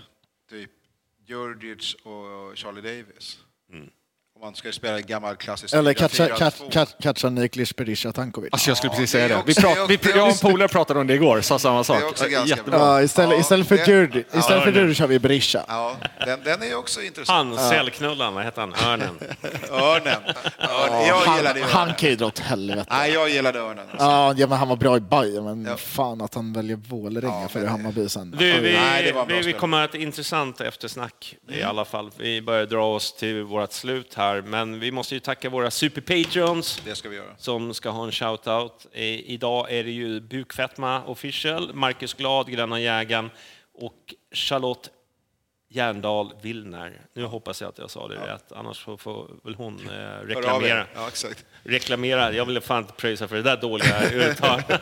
typ 0.49 0.71
Djurdjic 1.27 1.93
och 1.93 2.57
Charlie 2.57 2.81
Davis. 2.81 3.37
Mm. 4.41 4.47
Om 4.47 4.47
man 4.47 4.55
ska 4.55 4.71
spela 4.71 4.97
en 4.97 5.05
gammal 5.05 5.35
klassisk 5.35 5.73
Eller 5.73 5.93
4-4-2. 5.93 6.87
Katjanik 7.01 7.75
Berisha 7.77 8.11
Tankovic. 8.11 8.49
Alltså 8.51 8.69
jag 8.69 8.77
skulle 8.77 8.93
Ja, 8.93 8.95
precis 8.95 9.11
säga 9.11 9.27
det. 9.27 9.43
Vi 9.45 9.55
prat, 9.55 9.77
vi, 9.89 9.99
jag 10.15 10.21
och 10.23 10.27
en 10.31 10.37
polare 10.51 10.67
pratade 10.67 10.99
om 10.99 11.07
det 11.07 11.13
igår, 11.13 11.41
sa 11.41 11.59
samma 11.59 11.83
sak. 11.83 11.99
Det 11.99 12.05
är 12.05 12.09
också 12.09 12.27
ganska 12.27 12.49
Jättebra. 12.49 12.77
bra. 12.79 12.87
Ja, 12.87 13.01
istället, 13.03 13.39
istället 13.39 13.67
för 13.67 13.87
Djurdjic 13.87 14.25
Ja, 14.31 14.39
istället 14.39 14.63
för. 14.63 14.71
Djurdjic 14.71 14.99
har 14.99 15.07
vi 15.07 15.19
Berisha. 15.19 15.65
Ja, 15.67 15.95
den, 16.25 16.39
den 16.43 16.63
är 16.63 16.75
också 16.75 17.01
intressant. 17.01 17.59
Han, 17.59 17.69
cellknullaren, 17.69 18.33
vad 18.33 18.43
hette 18.43 18.59
han? 18.61 18.73
Örnen. 18.73 19.09
Örnen. 19.71 20.21
Örnen. 20.59 21.07
Jag 21.07 21.37
gillade 21.37 21.59
ju 21.59 21.65
han 21.65 21.81
Örnen. 21.81 21.95
kan 21.95 22.09
ju 22.09 22.15
dra 22.15 22.25
åt 22.27 22.39
helvete. 22.39 22.85
Nej, 22.89 23.11
jag 23.13 23.29
gillade 23.29 23.59
Örnen. 23.59 23.85
Alltså. 23.91 24.41
Ja, 24.41 24.47
men 24.47 24.57
han 24.57 24.67
var 24.69 24.75
bra 24.75 24.97
i 24.97 24.99
Bayern, 24.99 25.43
men 25.43 25.65
Ja. 25.65 25.77
fan 25.77 26.21
att 26.21 26.33
han 26.35 26.53
väljer 26.53 26.75
Vålerenga 26.87 27.41
Ja, 27.41 27.47
för 27.47 27.65
Hammarby 27.65 28.09
sen. 28.09 28.31
Du, 28.31 28.59
vi, 28.61 28.73
Nej, 28.73 29.03
det 29.03 29.11
var 29.11 29.21
en 29.21 29.27
bra 29.27 29.37
vi, 29.45 29.53
kommer 29.53 29.77
att 29.83 29.91
ha 29.91 29.97
ett 29.97 30.03
intressant 30.03 30.61
eftersnack 30.61 31.35
i 31.51 31.63
alla 31.63 31.85
fall. 31.85 32.11
Vi 32.17 32.41
börjar 32.41 32.65
dra 32.65 32.95
oss 32.95 33.13
till 33.15 33.43
vårt 33.43 33.71
slut 33.71 34.13
här, 34.13 34.30
men 34.41 34.79
vi 34.79 34.91
måste 34.91 35.13
ju 35.13 35.19
tacka 35.19 35.49
våra 35.49 35.71
super-patrons 35.71 36.81
Det 36.85 36.95
ska 36.95 37.09
vi 37.09 37.15
göra. 37.15 37.35
som 37.37 37.73
ska 37.73 37.89
ha 37.89 38.03
en 38.03 38.11
shout-out. 38.11 38.87
Idag 38.93 39.71
är 39.71 39.83
det 39.83 39.91
ju 39.91 40.19
Bukfetma 40.19 41.03
official, 41.03 41.73
Marcus 41.73 42.13
Glad, 42.13 42.51
Gröna 42.51 42.79
jägaren 42.79 43.29
och 43.73 44.13
Charlotte 44.31 44.89
Järndal 45.69 46.33
Willner. 46.41 47.01
Nu 47.13 47.23
hoppas 47.25 47.61
jag 47.61 47.69
att 47.69 47.77
jag 47.77 47.89
sa 47.91 48.07
det 48.07 48.15
rätt, 48.15 48.51
annars 48.51 48.79
får, 48.79 48.97
får 48.97 49.27
väl 49.43 49.55
hon 49.55 49.89
eh, 49.89 50.25
reklamera. 50.27 50.67
er. 50.79 50.85
Ja, 50.95 51.07
exakt. 51.07 51.45
reklamera. 51.63 52.33
Jag 52.33 52.45
ville 52.45 52.61
fan 52.61 52.81
inte 52.83 52.93
pröjsa 52.93 53.27
för 53.27 53.35
det 53.35 53.41
där 53.41 53.57
dåliga 53.57 54.09
uttalet. 54.31 54.65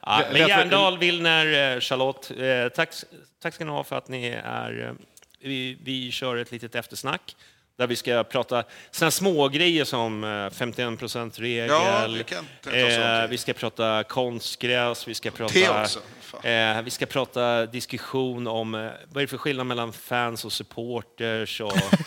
ja, 0.00 0.22
men 0.32 0.48
Järndal, 0.48 0.98
Willner, 0.98 1.74
eh, 1.74 1.80
Charlotte, 1.80 2.30
eh, 2.38 2.68
tack, 2.68 2.94
tack 3.42 3.54
ska 3.54 3.64
ni 3.64 3.70
ha 3.70 3.84
för 3.84 3.96
att 3.96 4.08
ni 4.08 4.26
är... 4.44 4.86
eh, 4.88 4.92
Vi, 5.42 5.78
vi 5.84 6.10
kör 6.10 6.36
ett 6.36 6.52
litet 6.52 6.74
eftersnack 6.74 7.36
där 7.80 7.86
vi 7.86 7.96
ska 7.96 8.24
prata 8.24 8.64
såna 8.90 9.10
små 9.10 9.48
grejer 9.48 9.84
som 9.84 10.24
eh, 10.24 10.28
51% 10.28 11.40
regel. 11.40 11.68
Ja, 11.68 12.06
vi 12.66 12.94
eh, 12.94 13.26
vi 13.28 13.38
ska 13.38 13.52
prata 13.52 14.04
konstgräs, 14.04 15.08
vi 15.08 15.14
ska 15.14 15.30
prata... 15.30 15.86
Eh, 16.42 16.82
vi 16.82 16.90
ska 16.90 17.06
prata 17.06 17.66
diskussion 17.66 18.46
om 18.46 18.74
eh, 18.74 18.80
vad 18.80 19.16
är 19.16 19.20
det 19.20 19.26
för 19.26 19.38
skillnad 19.38 19.66
mellan 19.66 19.92
fans 19.92 20.44
och 20.44 20.52
supporters. 20.52 21.60
Och, 21.60 21.72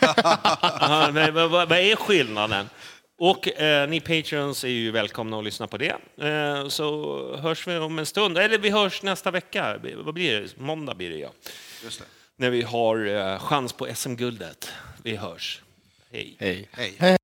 Ja, 0.80 1.10
men 1.12 1.34
vad, 1.34 1.50
vad 1.50 1.72
är 1.72 1.96
skillnaden? 1.96 2.68
Och 3.18 3.60
eh, 3.60 3.88
ni 3.88 4.00
patrons 4.00 4.64
är 4.64 4.68
ju 4.68 4.90
välkomna 4.90 5.38
att 5.38 5.44
lyssna 5.44 5.66
på 5.66 5.76
det. 5.76 5.96
Eh, 6.20 6.68
så 6.68 7.36
hörs 7.36 7.66
vi 7.66 7.76
om 7.76 7.98
en 7.98 8.06
stund. 8.06 8.38
Eller 8.38 8.58
vi 8.58 8.70
hörs 8.70 9.02
nästa 9.02 9.30
vecka. 9.30 9.76
Vad 9.96 10.14
blir 10.14 10.40
det? 10.40 10.56
Måndag 10.56 10.94
blir 10.94 11.10
det, 11.10 11.18
ja. 11.18 11.30
När 12.36 12.50
vi 12.50 12.62
har 12.62 13.06
eh, 13.06 13.38
chans 13.38 13.72
på 13.72 13.88
SM-guldet. 13.94 14.72
Vi 15.02 15.16
hörs. 15.16 15.60
Hej. 16.14 16.36
Hej. 16.38 16.68
Hej. 17.00 17.23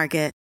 Market. 0.01 0.40